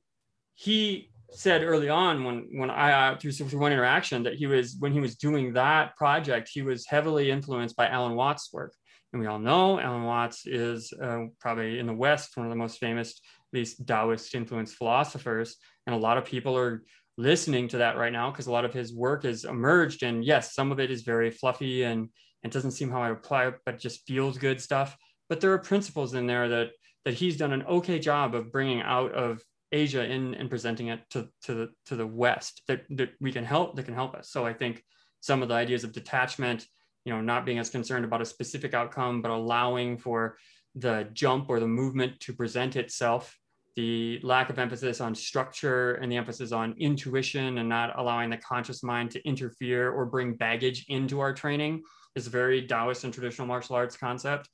he 0.54 1.12
said 1.32 1.64
early 1.64 1.90
on 1.90 2.24
when 2.24 2.48
when 2.52 2.70
I 2.70 3.12
uh, 3.12 3.18
through, 3.18 3.32
through 3.32 3.60
one 3.60 3.72
interaction 3.72 4.24
that 4.24 4.36
he 4.36 4.48
was 4.48 4.76
when 4.80 4.92
he 4.92 5.00
was 5.00 5.16
doing 5.16 5.54
that 5.54 5.96
project 5.96 6.50
he 6.52 6.62
was 6.62 6.86
heavily 6.86 7.32
influenced 7.32 7.76
by 7.76 7.88
Alan 7.88 8.16
Watts' 8.16 8.52
work. 8.54 8.74
And 9.14 9.22
we 9.22 9.28
all 9.28 9.40
know 9.40 9.80
Alan 9.80 10.04
Watts 10.04 10.46
is 10.46 10.92
uh, 11.02 11.26
probably 11.40 11.80
in 11.80 11.88
the 11.88 11.94
West 11.94 12.36
one 12.36 12.46
of 12.46 12.50
the 12.52 12.58
most 12.58 12.80
famous 12.80 13.20
least 13.54 13.86
Taoist 13.88 14.36
influenced 14.36 14.76
philosophers. 14.76 15.56
And 15.88 15.96
a 15.96 16.00
lot 16.00 16.18
of 16.18 16.26
people 16.26 16.58
are 16.58 16.84
listening 17.18 17.70
to 17.70 17.78
that 17.78 17.98
right 17.98 18.12
now 18.12 18.30
because 18.30 18.48
a 18.48 18.52
lot 18.52 18.66
of 18.66 18.74
his 18.74 18.94
work 18.94 19.24
has 19.24 19.46
emerged. 19.46 20.04
And 20.04 20.24
yes 20.24 20.54
some 20.54 20.72
of 20.72 20.80
it 20.80 20.92
is 20.92 21.04
very 21.04 21.32
fluffy 21.32 21.84
and 21.84 22.10
it 22.44 22.52
doesn't 22.52 22.72
seem 22.72 22.92
how 22.92 23.02
I 23.02 23.12
apply 23.12 23.48
it 23.48 23.56
but 23.66 23.80
just 23.80 24.06
feels 24.06 24.38
good 24.38 24.62
stuff. 24.62 24.98
But 25.30 25.40
there 25.42 25.54
are 25.54 25.60
principles 25.60 26.14
in 26.14 26.28
there 26.28 26.50
that 26.50 26.72
that 27.06 27.14
he's 27.14 27.38
done 27.38 27.54
an 27.54 27.64
okay 27.64 28.00
job 28.00 28.36
of 28.36 28.52
bringing 28.52 28.82
out 28.82 29.14
of 29.14 29.42
Asia 29.76 30.04
in 30.04 30.34
and 30.36 30.50
presenting 30.50 30.88
it 30.88 31.02
to, 31.12 31.28
to 31.44 31.54
the 31.54 31.70
to 31.88 31.96
the 31.96 32.08
West 32.08 32.62
that, 32.68 32.82
that 32.92 33.10
we 33.20 33.32
can 33.32 33.44
help 33.44 33.76
that 33.76 33.84
can 33.84 33.94
help 33.94 34.16
us. 34.16 34.30
So 34.30 34.46
I 34.46 34.54
think 34.54 34.84
some 35.20 35.42
of 35.42 35.50
the 35.50 35.56
ideas 35.56 35.84
of 35.84 35.92
detachment, 35.92 36.66
you 37.04 37.14
know, 37.14 37.22
not 37.22 37.46
being 37.46 37.60
as 37.60 37.70
concerned 37.70 38.06
about 38.06 38.22
a 38.22 38.26
specific 38.26 38.74
outcome, 38.74 39.22
but 39.22 39.32
allowing 39.32 39.98
for 39.98 40.38
the 40.76 41.08
jump 41.14 41.50
or 41.50 41.60
the 41.60 41.68
movement 41.68 42.20
to 42.22 42.34
present 42.34 42.76
itself, 42.76 43.38
the 43.76 44.20
lack 44.24 44.50
of 44.50 44.60
emphasis 44.60 45.02
on 45.02 45.16
structure 45.16 45.96
and 45.96 46.12
the 46.12 46.18
emphasis 46.18 46.52
on 46.52 46.76
intuition 46.78 47.58
and 47.58 47.68
not 47.68 47.98
allowing 48.00 48.30
the 48.30 48.38
conscious 48.38 48.84
mind 48.84 49.12
to 49.12 49.28
interfere 49.28 49.92
or 49.92 50.06
bring 50.06 50.36
baggage 50.36 50.86
into 50.90 51.20
our 51.20 51.34
training 51.34 51.82
is 52.16 52.28
very 52.28 52.66
Taoist 52.66 53.04
and 53.04 53.14
traditional 53.14 53.48
martial 53.48 53.76
arts 53.76 53.98
concept. 53.98 54.48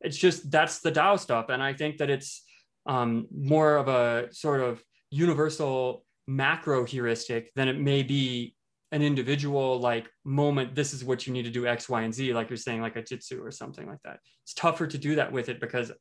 It's 0.00 0.16
just 0.16 0.50
that's 0.50 0.80
the 0.80 0.90
Tao 0.90 1.16
stuff. 1.16 1.46
And 1.48 1.62
I 1.62 1.72
think 1.72 1.98
that 1.98 2.10
it's 2.10 2.42
um, 2.86 3.26
more 3.34 3.76
of 3.76 3.88
a 3.88 4.32
sort 4.32 4.60
of 4.60 4.82
universal 5.10 6.04
macro 6.26 6.84
heuristic 6.84 7.52
than 7.54 7.68
it 7.68 7.78
may 7.78 8.02
be 8.02 8.54
an 8.92 9.02
individual 9.02 9.78
like 9.80 10.08
moment 10.24 10.74
this 10.74 10.92
is 10.92 11.04
what 11.04 11.26
you 11.26 11.32
need 11.32 11.44
to 11.44 11.50
do 11.50 11.66
x 11.66 11.88
y 11.88 12.02
and 12.02 12.14
z 12.14 12.32
like 12.32 12.48
you're 12.48 12.56
saying 12.56 12.80
like 12.80 12.96
a 12.96 13.02
jitsu 13.02 13.42
or 13.42 13.50
something 13.50 13.86
like 13.86 14.00
that. 14.04 14.20
It's 14.44 14.54
tougher 14.54 14.86
to 14.86 14.98
do 14.98 15.16
that 15.16 15.32
with 15.32 15.48
it 15.48 15.60
because 15.60 15.92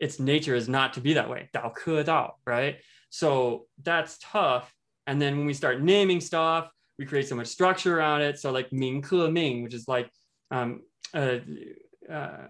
its 0.00 0.18
nature 0.18 0.54
is 0.54 0.68
not 0.68 0.94
to 0.94 1.00
be 1.00 1.14
that 1.14 1.30
way. 1.30 1.48
Dao 1.54 1.72
ke 1.72 2.04
dao 2.04 2.32
right? 2.46 2.76
So 3.10 3.66
that's 3.82 4.18
tough. 4.20 4.72
And 5.06 5.22
then 5.22 5.36
when 5.36 5.46
we 5.46 5.54
start 5.54 5.80
naming 5.80 6.20
stuff 6.20 6.68
we 6.98 7.06
create 7.06 7.28
so 7.28 7.34
much 7.34 7.48
structure 7.48 7.98
around 7.98 8.22
it. 8.22 8.38
So 8.38 8.50
like 8.50 8.72
ming 8.72 9.02
ke 9.02 9.30
ming 9.30 9.62
which 9.62 9.74
is 9.74 9.86
like 9.88 10.10
um, 10.50 10.82
uh, 11.12 11.38
uh, 12.10 12.46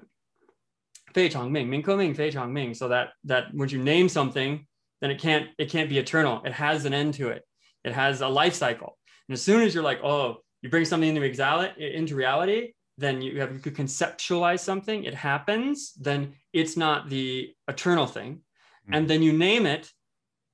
fei 1.15 1.29
chang 1.29 1.53
ming 1.53 1.71
ming 1.71 1.85
ming 1.87 2.15
fei 2.15 2.31
chang 2.31 2.53
ming 2.53 2.75
so 2.75 2.89
that 2.89 3.11
that 3.25 3.55
once 3.55 3.73
you 3.73 3.83
name 3.83 4.09
something 4.09 4.67
then 5.01 5.11
it 5.11 5.21
can't 5.21 5.49
it 5.59 5.71
can't 5.71 5.89
be 5.89 5.99
eternal. 5.99 6.43
It 6.45 6.53
has 6.53 6.85
an 6.85 6.95
end 6.95 7.15
to 7.15 7.29
it. 7.29 7.43
It 7.85 7.93
has 7.93 8.21
a 8.21 8.29
life 8.29 8.55
cycle. 8.55 8.97
And 9.29 9.35
as 9.35 9.43
soon 9.43 9.63
as 9.63 9.75
you're 9.75 9.85
like 9.85 10.01
oh 10.03 10.39
you 10.63 10.71
bring 10.71 10.85
something 10.85 11.09
into 11.09 11.23
into 11.79 12.15
reality 12.15 12.73
then 12.99 13.21
you 13.23 13.41
have 13.41 13.53
you 13.53 13.59
could 13.59 13.77
conceptualize 13.77 14.61
something 14.61 15.05
it 15.05 15.15
happens 15.15 15.93
then 16.01 16.35
it's 16.53 16.77
not 16.77 17.09
the 17.09 17.53
eternal 17.69 18.07
thing. 18.07 18.33
Mm-hmm. 18.35 18.95
and 18.95 19.09
then 19.09 19.23
you 19.23 19.33
name 19.33 19.67
it 19.67 19.91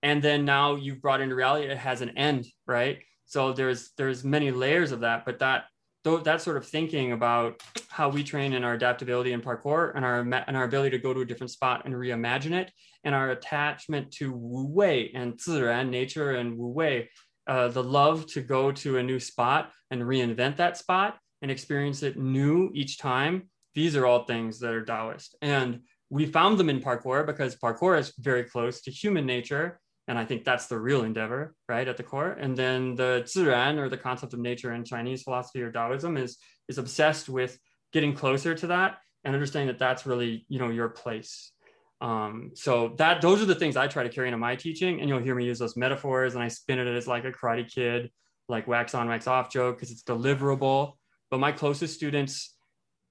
and 0.03 0.23
then 0.23 0.45
now 0.45 0.77
you've 0.77 1.03
brought 1.03 1.21
into 1.21 1.35
reality 1.35 1.67
it 1.67 1.77
has 1.77 2.01
an 2.01 2.17
end 2.19 2.47
right? 2.67 2.99
So 3.25 3.53
there's 3.53 3.93
there's 3.97 4.25
many 4.25 4.51
layers 4.51 4.93
of 4.93 5.01
that 5.01 5.25
but 5.25 5.39
that 5.39 5.65
that 6.05 6.41
sort 6.41 6.57
of 6.57 6.67
thinking 6.67 7.13
about 7.13 7.63
how 7.89 8.09
we 8.09 8.25
train 8.25 8.53
in 8.53 8.65
our 8.65 8.75
adaptability 8.75 9.33
and 9.33 9.43
parkour 9.43 9.93
and 9.95 10.05
our 10.05 10.21
and 10.21 10.57
our 10.57 10.65
ability 10.65 10.91
to 10.97 11.03
go 11.03 11.13
to 11.13 11.21
a 11.21 11.25
different 11.25 11.51
spot 11.51 11.83
and 11.85 11.95
reimagine 11.95 12.53
it 12.53 12.73
and 13.05 13.15
our 13.15 13.31
attachment 13.31 14.11
to 14.11 14.33
wu 14.33 14.67
wei 14.67 15.11
and 15.15 15.35
ziran 15.35 15.91
nature 15.91 16.33
and 16.33 16.57
wu 16.57 16.69
wei 16.69 17.09
uh, 17.47 17.69
the 17.69 17.83
love 17.83 18.27
to 18.27 18.41
go 18.41 18.73
to 18.73 18.99
a 18.99 19.03
new 19.03 19.21
spot 19.21 19.71
and 19.91 20.03
reinvent 20.03 20.57
that 20.57 20.77
spot 20.77 21.19
and 21.43 21.51
experience 21.51 22.03
it 22.03 22.17
new 22.17 22.71
each 22.75 22.99
time 22.99 23.51
these 23.75 23.97
are 23.97 24.07
all 24.07 24.25
things 24.25 24.59
that 24.61 24.73
are 24.73 24.85
taoist. 24.85 25.37
And 25.43 25.81
we 26.09 26.27
found 26.27 26.59
them 26.59 26.71
in 26.71 26.81
parkour 26.81 27.25
because 27.25 27.57
parkour 27.57 27.99
is 27.99 28.13
very 28.19 28.45
close 28.45 28.81
to 28.83 28.91
human 28.91 29.27
nature 29.27 29.81
and 30.11 30.19
I 30.19 30.25
think 30.25 30.45
that's 30.45 30.67
the 30.67 30.77
real 30.77 31.05
endeavor, 31.05 31.55
right, 31.69 31.87
at 31.87 31.97
the 31.97 32.03
core. 32.03 32.33
And 32.33 32.57
then 32.57 32.97
the 32.97 33.23
ziran, 33.27 33.79
or 33.79 33.89
the 33.89 33.97
concept 33.97 34.35
of 34.35 34.41
nature 34.41 34.73
in 34.73 34.85
Chinese 34.85 35.23
philosophy 35.23 35.63
or 35.63 35.71
Taoism, 35.71 36.17
is 36.17 36.37
is 36.69 36.79
obsessed 36.79 37.29
with 37.29 37.57
getting 37.93 38.13
closer 38.13 38.53
to 38.57 38.67
that 38.67 38.99
and 39.23 39.35
understanding 39.35 39.69
that 39.69 39.79
that's 39.79 40.07
really, 40.07 40.45
you 40.49 40.59
know, 40.59 40.69
your 40.69 40.89
place. 40.89 41.53
Um, 42.01 42.51
so 42.55 42.95
that 42.99 43.21
those 43.21 43.41
are 43.41 43.45
the 43.45 43.55
things 43.55 43.77
I 43.77 43.87
try 43.87 44.03
to 44.03 44.09
carry 44.09 44.27
into 44.27 44.39
my 44.39 44.57
teaching, 44.57 44.99
and 44.99 45.09
you'll 45.09 45.21
hear 45.21 45.37
me 45.37 45.45
use 45.45 45.61
those 45.61 45.77
metaphors, 45.77 46.35
and 46.35 46.43
I 46.43 46.49
spin 46.49 46.81
it 46.81 46.89
as 46.89 47.07
like 47.07 47.25
a 47.25 47.31
Karate 47.31 47.73
Kid, 47.73 48.11
like 48.49 48.67
wax 48.67 48.97
on, 48.97 49.09
wax 49.09 49.29
off 49.29 49.49
joke 49.49 49.77
because 49.77 49.93
it's 49.93 50.03
deliverable. 50.03 50.95
But 51.31 51.39
my 51.39 51.53
closest 51.53 51.95
students, 51.95 52.57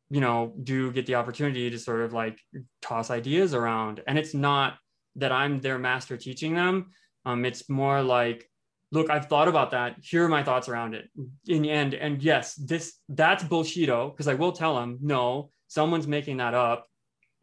you 0.10 0.20
know, 0.20 0.54
do 0.62 0.92
get 0.92 1.06
the 1.06 1.16
opportunity 1.16 1.70
to 1.70 1.80
sort 1.80 2.02
of 2.02 2.12
like 2.12 2.38
toss 2.82 3.10
ideas 3.10 3.54
around, 3.54 4.02
and 4.06 4.20
it's 4.20 4.34
not 4.34 4.74
that 5.15 5.31
I'm 5.31 5.60
their 5.60 5.77
master 5.77 6.18
teaching 6.18 6.56
them. 6.56 6.91
Um, 7.26 7.45
it's 7.45 7.69
more 7.69 8.02
like, 8.02 8.49
look, 8.91 9.10
I've 9.10 9.27
thought 9.27 9.48
about 9.48 9.72
that. 9.72 9.98
Here 10.02 10.26
are 10.26 10.30
my 10.30 10.44
thoughts 10.44 10.69
around 10.69 10.95
it. 10.95 11.10
In 11.48 11.61
the 11.61 11.69
end, 11.69 11.94
and 11.94 12.22
yes, 12.22 12.56
this 12.56 12.95
that's 13.10 13.44
bullshido 13.44 14.11
because 14.11 14.27
I 14.27 14.34
will 14.34 14.52
tell 14.52 14.76
them, 14.76 14.98
no, 15.02 15.52
someone's 15.68 16.07
making 16.07 16.38
that 16.38 16.53
up, 16.53 16.88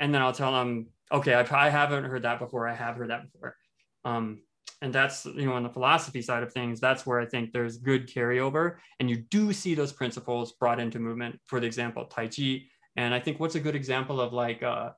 and 0.01 0.15
then 0.15 0.23
I'll 0.23 0.33
tell 0.33 0.53
them, 0.53 0.89
okay, 1.13 1.35
I, 1.35 1.67
I 1.67 1.71
haven't 1.71 2.05
heard 2.05 2.23
that 2.23 2.39
before. 2.39 2.69
I 2.69 2.75
have 2.75 2.97
heard 2.97 3.11
that 3.11 3.31
before. 3.31 3.57
Um, 4.05 4.41
and 4.83 4.93
that's 4.93 5.25
you 5.25 5.47
know 5.47 5.55
on 5.55 5.63
the 5.63 5.69
philosophy 5.69 6.21
side 6.21 6.43
of 6.43 6.53
things 6.53 6.81
that's 6.81 7.07
where 7.07 7.19
i 7.21 7.27
think 7.27 7.53
there's 7.53 7.79
good 7.79 8.09
carryover 8.09 8.77
and 9.01 9.09
you 9.09 9.17
do 9.17 9.53
see 9.53 9.75
those 9.75 9.93
principles 9.93 10.53
brought 10.53 10.81
into 10.81 10.99
movement 10.99 11.39
for 11.47 11.61
the 11.61 11.67
example 11.67 12.05
tai 12.05 12.29
chi 12.29 12.63
and 12.97 13.15
i 13.15 13.21
think 13.21 13.41
what's 13.41 13.55
a 13.55 13.61
good 13.61 13.77
example 13.77 14.21
of 14.21 14.33
like 14.33 14.63
uh, 14.63 14.91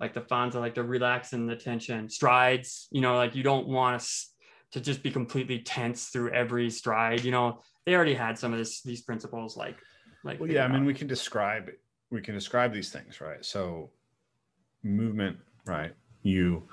like 0.00 0.14
the 0.14 0.20
fans 0.20 0.54
are 0.54 0.60
like 0.60 0.74
the 0.74 0.82
relax 0.84 1.32
and 1.32 1.48
the 1.48 1.56
tension. 1.56 2.08
Strides 2.08 2.88
you 2.90 3.00
know 3.00 3.16
like 3.16 3.34
you 3.34 3.42
don't 3.42 3.68
want 3.68 4.00
to 4.00 4.06
to 4.72 4.80
just 4.80 5.02
be 5.02 5.10
completely 5.10 5.60
tense 5.60 6.08
through 6.08 6.30
every 6.32 6.70
stride 6.70 7.24
you 7.24 7.30
know? 7.30 7.60
They 7.84 7.94
already 7.94 8.14
had 8.14 8.36
some 8.38 8.52
of 8.52 8.58
this 8.58 8.82
these 8.82 9.02
principles 9.02 9.56
like 9.56 9.76
like 10.24 10.40
well 10.40 10.50
yeah 10.50 10.64
i 10.64 10.68
mean 10.68 10.84
we 10.84 10.92
can 10.92 11.06
describe 11.06 11.70
we 12.10 12.20
can 12.20 12.34
describe 12.34 12.72
these 12.72 12.90
things 12.90 13.20
right? 13.20 13.44
So 13.44 13.90
movement 14.82 15.38
right? 15.64 15.92
You 16.22 16.68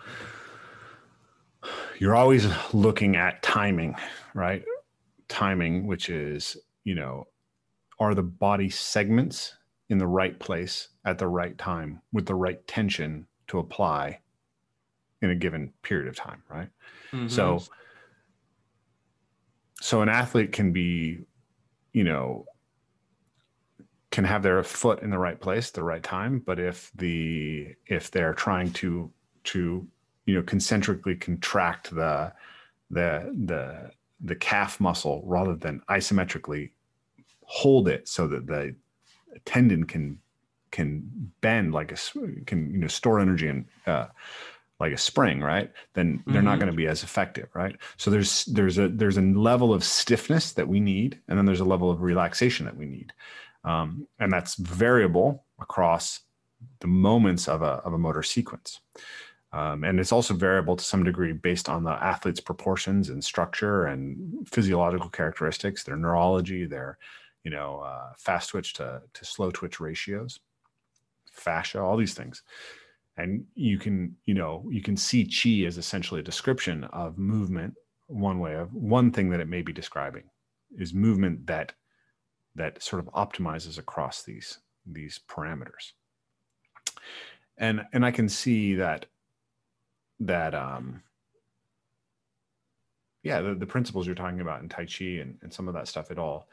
you're 2.00 2.16
always 2.16 2.48
looking 2.74 3.16
at 3.16 3.42
timing 3.44 3.96
right? 4.34 4.64
Timing 5.28 5.88
which 5.88 6.10
is 6.10 6.58
you 6.84 6.96
know 6.96 7.28
are 8.00 8.16
the 8.16 8.24
body 8.24 8.70
segments 8.70 9.56
in 9.94 10.00
the 10.00 10.08
right 10.08 10.38
place 10.40 10.90
at 11.06 11.20
the 11.20 11.28
right 11.28 11.56
time 11.58 12.02
with 12.12 12.26
the 12.26 12.34
right 12.34 12.66
tension 12.68 13.28
to 13.48 13.60
apply 13.60 14.20
in 15.22 15.30
a 15.30 15.36
given 15.36 15.72
period 15.84 16.08
of 16.08 16.16
time, 16.16 16.42
right? 16.50 16.70
Mm-hmm. 17.12 17.28
So 17.28 17.64
so 19.82 20.02
an 20.02 20.10
athlete 20.10 20.52
can 20.52 20.74
be, 20.74 21.20
you 21.92 22.04
know, 22.04 22.46
can 24.10 24.24
have 24.24 24.42
their 24.42 24.64
foot 24.64 25.04
in 25.04 25.12
the 25.12 25.20
right 25.20 25.40
place 25.40 25.70
at 25.70 25.76
the 25.76 25.84
right 25.84 26.02
time, 26.02 26.40
but 26.40 26.60
if 26.60 26.92
the 26.96 27.76
if 27.86 28.10
they're 28.10 28.34
trying 28.34 28.72
to 28.74 29.12
to 29.46 29.88
you 30.26 30.36
know 30.36 30.42
concentrically 30.42 31.16
contract 31.16 31.94
the 31.94 32.34
the 32.90 33.32
the 33.46 33.92
the 34.22 34.36
calf 34.36 34.80
muscle 34.80 35.22
rather 35.26 35.56
than 35.56 35.82
isometrically 35.88 36.72
hold 37.44 37.88
it 37.88 38.08
so 38.08 38.28
that 38.28 38.48
the 38.48 38.76
tendon 39.46 39.86
can 39.86 40.20
can 40.72 41.32
bend 41.42 41.74
like 41.74 41.92
a 41.92 41.98
can 42.46 42.72
you 42.72 42.80
know 42.80 42.88
store 42.88 43.20
energy 43.20 43.48
and 43.48 43.66
uh, 43.86 44.08
like 44.80 44.92
a 44.92 44.98
spring 44.98 45.40
right? 45.40 45.72
Then 45.94 46.24
they're 46.26 46.38
mm-hmm. 46.38 46.46
not 46.46 46.60
going 46.60 46.72
to 46.72 46.76
be 46.76 46.88
as 46.88 47.04
effective 47.04 47.50
right? 47.54 47.76
So 47.98 48.10
there's 48.10 48.46
there's 48.46 48.78
a 48.78 48.88
there's 48.88 49.18
a 49.18 49.22
level 49.22 49.74
of 49.74 49.84
stiffness 49.84 50.54
that 50.54 50.68
we 50.68 50.80
need 50.80 51.20
and 51.28 51.38
then 51.38 51.46
there's 51.46 51.60
a 51.60 51.66
level 51.66 51.92
of 51.92 52.02
relaxation 52.02 52.66
that 52.66 52.78
we 52.78 52.86
need. 52.86 53.14
Um, 53.64 54.08
and 54.20 54.32
that's 54.32 54.56
variable 54.56 55.46
across 55.60 56.22
the 56.80 56.88
moments 56.88 57.48
of 57.48 57.62
a, 57.62 57.82
of 57.86 57.94
a 57.94 57.98
motor 57.98 58.24
sequence. 58.24 58.80
Um, 59.54 59.84
and 59.84 60.00
it's 60.00 60.12
also 60.12 60.34
variable 60.34 60.76
to 60.76 60.84
some 60.84 61.04
degree 61.04 61.32
based 61.32 61.70
on 61.70 61.84
the 61.84 61.92
athlete's 61.92 62.40
proportions 62.40 63.10
and 63.10 63.24
structure 63.24 63.86
and 63.86 64.48
physiological 64.48 65.10
characteristics, 65.10 65.84
their 65.84 65.96
neurology, 65.96 66.66
their, 66.66 66.98
you 67.44 67.52
know, 67.52 67.80
uh, 67.80 68.14
fast 68.18 68.50
twitch 68.50 68.74
to, 68.74 69.02
to 69.14 69.26
slow 69.26 69.52
twitch 69.52 69.80
ratios, 69.80 70.40
fascia, 71.32 71.82
all 71.82 71.98
these 71.98 72.14
things. 72.14 72.44
And 73.18 73.46
you 73.54 73.78
can, 73.78 74.16
you 74.26 74.34
know, 74.34 74.66
you 74.72 74.82
can 74.82 74.98
see 74.98 75.26
chi 75.26 75.68
as 75.68 75.78
essentially 75.78 76.22
a 76.22 76.24
description 76.24 76.86
of 76.86 77.18
movement. 77.18 77.76
One 78.08 78.40
way 78.40 78.56
of 78.56 78.74
one 78.74 79.12
thing 79.12 79.30
that 79.30 79.40
it 79.40 79.48
may 79.48 79.62
be 79.62 79.74
describing 79.74 80.24
is 80.78 80.94
movement 80.94 81.46
that 81.48 81.74
that 82.56 82.82
sort 82.82 83.00
of 83.00 83.12
optimizes 83.14 83.78
across 83.78 84.24
these 84.24 84.60
these 84.86 85.20
parameters. 85.28 85.94
And 87.58 87.86
and 87.94 88.06
I 88.06 88.12
can 88.12 88.30
see 88.30 88.76
that 88.76 89.06
that 90.20 90.56
um 90.56 91.04
yeah 93.22 93.42
the, 93.42 93.56
the 93.56 93.66
principles 93.66 94.06
you're 94.06 94.16
talking 94.16 94.42
about 94.42 94.62
in 94.62 94.70
tai 94.70 94.86
chi 94.86 95.06
and, 95.22 95.38
and 95.42 95.54
some 95.54 95.68
of 95.68 95.74
that 95.74 95.88
stuff 95.88 96.12
it 96.12 96.20
all 96.20 96.48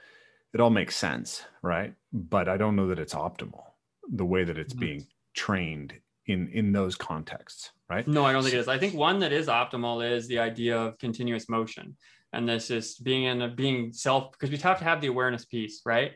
it 0.53 0.61
all 0.61 0.71
makes 0.71 0.97
sense 0.97 1.45
right? 1.63 1.95
But 2.13 2.49
i 2.49 2.57
don't 2.57 2.77
know 2.77 2.89
that 2.89 2.99
it's 2.99 3.15
optimal 3.15 3.65
the 4.13 4.25
way 4.25 4.45
that 4.45 4.59
it's 4.59 4.75
mm-hmm. 4.75 4.87
being 4.87 5.07
trained 5.35 5.95
in 6.27 6.49
in 6.49 6.73
those 6.73 6.97
contexts 6.97 7.71
right? 7.89 8.07
No 8.07 8.25
i 8.25 8.33
don't 8.33 8.43
think 8.43 8.55
it 8.55 8.59
is. 8.59 8.69
I 8.69 8.79
think 8.79 8.95
one 8.95 9.19
that 9.21 9.33
is 9.33 9.47
optimal 9.47 10.09
is 10.09 10.27
the 10.29 10.39
idea 10.39 10.79
of 10.79 10.99
continuous 10.99 11.49
motion. 11.49 11.97
And 12.33 12.49
this 12.49 12.71
is 12.71 12.97
being 12.97 13.25
in 13.25 13.43
a 13.43 13.49
being 13.49 13.93
self 13.93 14.31
because 14.33 14.51
we 14.51 14.57
have 14.59 14.79
to 14.79 14.85
have 14.85 15.01
the 15.01 15.09
awareness 15.09 15.45
piece 15.45 15.83
right? 15.85 16.13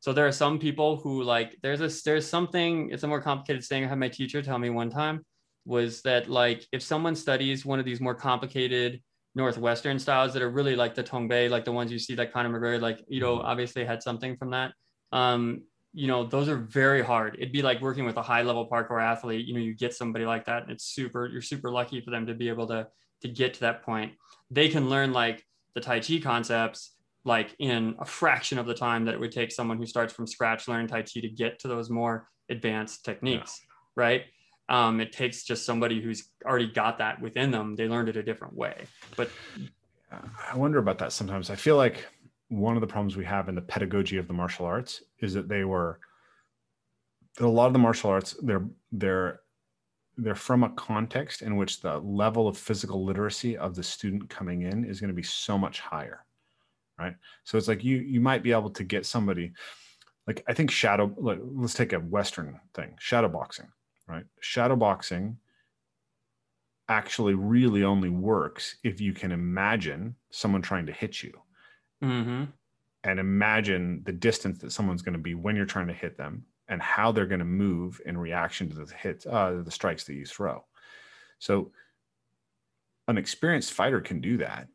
So 0.00 0.12
there 0.12 0.26
are 0.26 0.32
some 0.32 0.58
people 0.58 0.96
who 0.96 1.22
like 1.24 1.56
there's 1.62 1.80
a 1.80 1.90
there's 2.04 2.28
something 2.28 2.90
it's 2.90 3.02
a 3.02 3.08
more 3.08 3.20
complicated 3.20 3.64
thing 3.64 3.84
i 3.84 3.88
had 3.88 3.98
my 3.98 4.08
teacher 4.08 4.40
tell 4.40 4.58
me 4.58 4.70
one 4.70 4.90
time 4.90 5.24
was 5.64 6.02
that 6.02 6.28
like 6.28 6.64
if 6.70 6.80
someone 6.80 7.16
studies 7.16 7.66
one 7.66 7.80
of 7.80 7.84
these 7.84 8.00
more 8.00 8.14
complicated 8.14 9.02
northwestern 9.36 9.98
styles 9.98 10.32
that 10.32 10.42
are 10.42 10.50
really 10.50 10.74
like 10.74 10.94
the 10.94 11.04
Tongbei, 11.04 11.50
like 11.50 11.66
the 11.66 11.70
ones 11.70 11.92
you 11.92 11.98
see 11.98 12.14
that 12.14 12.32
Conor 12.32 12.58
McGregor, 12.58 12.80
like 12.80 13.04
you 13.06 13.20
know, 13.20 13.36
mm-hmm. 13.36 13.46
obviously 13.46 13.84
had 13.84 14.02
something 14.02 14.36
from 14.36 14.50
that. 14.50 14.72
Um, 15.12 15.62
you 15.92 16.08
know, 16.08 16.26
those 16.26 16.48
are 16.48 16.56
very 16.56 17.02
hard. 17.02 17.36
It'd 17.36 17.52
be 17.52 17.62
like 17.62 17.80
working 17.80 18.06
with 18.06 18.16
a 18.16 18.22
high 18.22 18.42
level 18.42 18.68
parkour 18.68 19.00
athlete. 19.00 19.46
You 19.46 19.54
know, 19.54 19.60
you 19.60 19.74
get 19.74 19.94
somebody 19.94 20.24
like 20.24 20.46
that, 20.46 20.62
and 20.62 20.72
it's 20.72 20.84
super. 20.84 21.26
You're 21.26 21.42
super 21.42 21.70
lucky 21.70 22.00
for 22.00 22.10
them 22.10 22.26
to 22.26 22.34
be 22.34 22.48
able 22.48 22.66
to 22.68 22.88
to 23.22 23.28
get 23.28 23.54
to 23.54 23.60
that 23.60 23.82
point. 23.82 24.12
They 24.50 24.68
can 24.68 24.88
learn 24.88 25.12
like 25.12 25.44
the 25.74 25.80
Tai 25.80 26.00
Chi 26.00 26.18
concepts 26.22 26.94
like 27.24 27.54
in 27.58 27.96
a 27.98 28.04
fraction 28.04 28.56
of 28.56 28.66
the 28.66 28.74
time 28.74 29.04
that 29.04 29.14
it 29.14 29.20
would 29.20 29.32
take 29.32 29.50
someone 29.52 29.76
who 29.76 29.86
starts 29.86 30.14
from 30.14 30.26
scratch 30.26 30.68
learn 30.68 30.86
Tai 30.86 31.02
Chi 31.02 31.20
to 31.20 31.28
get 31.28 31.58
to 31.60 31.68
those 31.68 31.90
more 31.90 32.28
advanced 32.48 33.04
techniques, 33.04 33.60
yeah. 33.62 34.02
right? 34.02 34.22
Um, 34.68 35.00
it 35.00 35.12
takes 35.12 35.44
just 35.44 35.64
somebody 35.64 36.00
who's 36.00 36.28
already 36.44 36.66
got 36.66 36.98
that 36.98 37.20
within 37.20 37.50
them. 37.50 37.76
They 37.76 37.88
learned 37.88 38.08
it 38.08 38.16
a 38.16 38.22
different 38.22 38.54
way. 38.54 38.86
But 39.16 39.30
i 40.52 40.56
wonder 40.56 40.78
about 40.78 40.98
that 40.98 41.12
sometimes. 41.12 41.50
I 41.50 41.56
feel 41.56 41.76
like 41.76 42.06
one 42.48 42.76
of 42.76 42.80
the 42.80 42.86
problems 42.86 43.16
we 43.16 43.24
have 43.24 43.48
in 43.48 43.54
the 43.54 43.60
pedagogy 43.60 44.18
of 44.18 44.28
the 44.28 44.32
martial 44.32 44.66
arts 44.66 45.02
is 45.20 45.34
that 45.34 45.48
they 45.48 45.64
were 45.64 45.98
that 47.36 47.44
a 47.44 47.48
lot 47.48 47.66
of 47.66 47.72
the 47.72 47.78
martial 47.78 48.10
arts 48.10 48.36
they're 48.42 48.66
they're 48.92 49.40
they're 50.16 50.34
from 50.34 50.62
a 50.62 50.70
context 50.70 51.42
in 51.42 51.56
which 51.56 51.80
the 51.80 51.98
level 51.98 52.48
of 52.48 52.56
physical 52.56 53.04
literacy 53.04 53.56
of 53.56 53.74
the 53.74 53.82
student 53.82 54.30
coming 54.30 54.62
in 54.62 54.84
is 54.84 55.00
going 55.00 55.08
to 55.08 55.14
be 55.14 55.22
so 55.22 55.58
much 55.58 55.80
higher 55.80 56.24
right? 56.98 57.14
So 57.44 57.58
it's 57.58 57.68
like 57.68 57.84
you 57.84 57.98
you 57.98 58.20
might 58.20 58.42
be 58.42 58.52
able 58.52 58.70
to 58.70 58.84
get 58.84 59.04
somebody 59.04 59.52
like 60.26 60.42
i 60.48 60.52
think 60.52 60.70
shadow 60.70 61.14
like, 61.18 61.38
let's 61.42 61.74
take 61.74 61.92
a 61.92 62.00
western 62.00 62.60
thing 62.74 62.94
shadow 62.98 63.28
boxing 63.28 63.66
right? 64.08 64.24
Shadow 64.40 64.76
boxing 64.76 65.38
actually 66.88 67.34
really 67.34 67.82
only 67.82 68.08
works 68.08 68.76
if 68.84 69.00
you 69.00 69.12
can 69.12 69.32
imagine 69.32 70.14
someone 70.30 70.62
trying 70.62 70.86
to 70.86 70.92
hit 70.92 71.22
you 71.22 71.32
mm-hmm. 72.02 72.44
and 73.04 73.20
imagine 73.20 74.02
the 74.04 74.12
distance 74.12 74.58
that 74.60 74.70
someone's 74.70 75.02
going 75.02 75.12
to 75.12 75.18
be 75.18 75.34
when 75.34 75.56
you're 75.56 75.66
trying 75.66 75.88
to 75.88 75.92
hit 75.92 76.16
them 76.16 76.44
and 76.68 76.80
how 76.80 77.10
they're 77.10 77.26
going 77.26 77.40
to 77.40 77.44
move 77.44 78.00
in 78.06 78.16
reaction 78.16 78.68
to 78.68 78.76
the 78.76 78.94
hits, 78.94 79.26
uh, 79.26 79.62
the 79.64 79.70
strikes 79.70 80.04
that 80.04 80.14
you 80.14 80.24
throw. 80.24 80.64
So 81.38 81.72
an 83.08 83.18
experienced 83.18 83.72
fighter 83.72 84.00
can 84.00 84.20
do 84.20 84.38
that. 84.38 84.68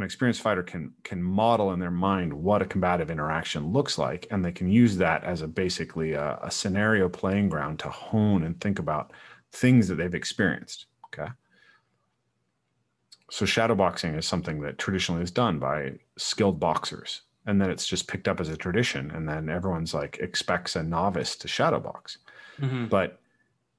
An 0.00 0.04
experienced 0.04 0.40
fighter 0.40 0.62
can 0.62 0.94
can 1.04 1.22
model 1.22 1.72
in 1.72 1.78
their 1.78 1.90
mind 1.90 2.32
what 2.32 2.62
a 2.62 2.64
combative 2.64 3.10
interaction 3.10 3.70
looks 3.70 3.98
like, 3.98 4.26
and 4.30 4.42
they 4.42 4.50
can 4.50 4.66
use 4.66 4.96
that 4.96 5.24
as 5.24 5.42
a 5.42 5.46
basically 5.46 6.14
a, 6.14 6.38
a 6.42 6.50
scenario 6.50 7.06
playing 7.06 7.50
ground 7.50 7.78
to 7.80 7.90
hone 7.90 8.44
and 8.44 8.58
think 8.62 8.78
about 8.78 9.12
things 9.52 9.88
that 9.88 9.96
they've 9.96 10.14
experienced. 10.14 10.86
Okay. 11.08 11.30
So 13.30 13.44
shadowboxing 13.44 14.16
is 14.16 14.24
something 14.24 14.62
that 14.62 14.78
traditionally 14.78 15.22
is 15.22 15.30
done 15.30 15.58
by 15.58 15.92
skilled 16.16 16.58
boxers, 16.58 17.20
and 17.44 17.60
then 17.60 17.68
it's 17.68 17.86
just 17.86 18.08
picked 18.08 18.26
up 18.26 18.40
as 18.40 18.48
a 18.48 18.56
tradition, 18.56 19.10
and 19.10 19.28
then 19.28 19.50
everyone's 19.50 19.92
like 19.92 20.16
expects 20.20 20.76
a 20.76 20.82
novice 20.82 21.36
to 21.36 21.46
shadowbox. 21.46 22.16
Mm-hmm. 22.58 22.86
But 22.86 23.20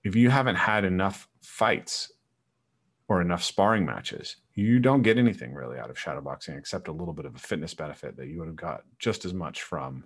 if 0.04 0.16
you 0.16 0.30
haven't 0.30 0.58
had 0.58 0.86
enough 0.86 1.28
fights 1.42 2.12
or 3.08 3.22
enough 3.22 3.44
sparring 3.44 3.88
matches, 3.88 4.36
you 4.56 4.80
don't 4.80 5.02
get 5.02 5.18
anything 5.18 5.54
really 5.54 5.80
out 5.80 5.90
of 5.90 5.98
shadowboxing 5.98 6.58
except 6.58 6.88
a 6.88 6.92
little 6.92 7.14
bit 7.14 7.26
of 7.26 7.36
a 7.36 7.40
fitness 7.40 7.74
benefit 7.74 8.18
that 8.18 8.28
you 8.28 8.40
would 8.40 8.48
have 8.48 8.56
got 8.56 8.82
just 9.00 9.26
as 9.26 9.34
much 9.34 9.64
from 9.64 10.06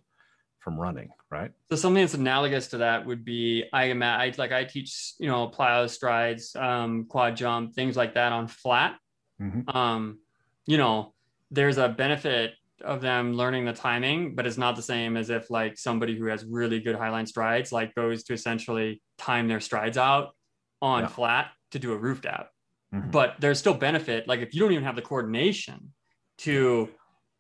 from 0.60 0.80
running, 0.80 1.10
right? 1.30 1.52
So 1.70 1.76
something 1.76 2.02
that's 2.02 2.16
analogous 2.16 2.70
to 2.70 2.78
that 2.78 3.06
would 3.06 3.24
be 3.24 3.66
I 3.72 3.86
am 3.86 4.02
I 4.02 4.34
like 4.38 4.52
I 4.52 4.64
teach 4.64 5.14
you 5.20 5.28
know 5.28 5.48
plyo 5.48 5.90
strides, 5.90 6.56
um, 6.56 7.06
quad 7.06 7.36
jump, 7.36 7.76
things 7.76 7.96
like 7.96 8.16
that 8.16 8.32
on 8.32 8.48
flat. 8.48 8.98
Mm-hmm. 9.40 9.78
Um, 9.78 10.20
you 10.66 10.78
know, 10.78 11.14
there's 11.52 11.78
a 11.78 11.88
benefit 11.88 12.54
of 12.84 13.02
them 13.02 13.34
learning 13.34 13.66
the 13.66 13.74
timing, 13.74 14.36
but 14.36 14.48
it's 14.48 14.58
not 14.58 14.76
the 14.76 14.82
same 14.82 15.18
as 15.18 15.30
if 15.30 15.50
like 15.52 15.78
somebody 15.78 16.18
who 16.18 16.26
has 16.26 16.44
really 16.44 16.80
good 16.80 16.96
highline 16.96 17.28
strides 17.28 17.72
like 17.72 17.94
goes 17.94 18.24
to 18.24 18.34
essentially 18.34 19.02
time 19.18 19.48
their 19.48 19.62
strides 19.62 19.98
out 19.98 20.36
on 20.82 21.04
yeah. 21.04 21.08
flat 21.08 21.52
to 21.72 21.80
do 21.80 21.94
a 21.94 21.98
roof 21.98 22.22
dab 22.22 22.48
mm-hmm. 22.96 23.10
but 23.12 23.36
there's 23.40 23.60
still 23.60 23.74
benefit. 23.74 24.28
Like 24.28 24.40
if 24.40 24.54
you 24.54 24.62
don't 24.62 24.72
even 24.72 24.84
have 24.84 24.96
the 24.96 25.02
coordination 25.02 25.94
to 26.40 26.90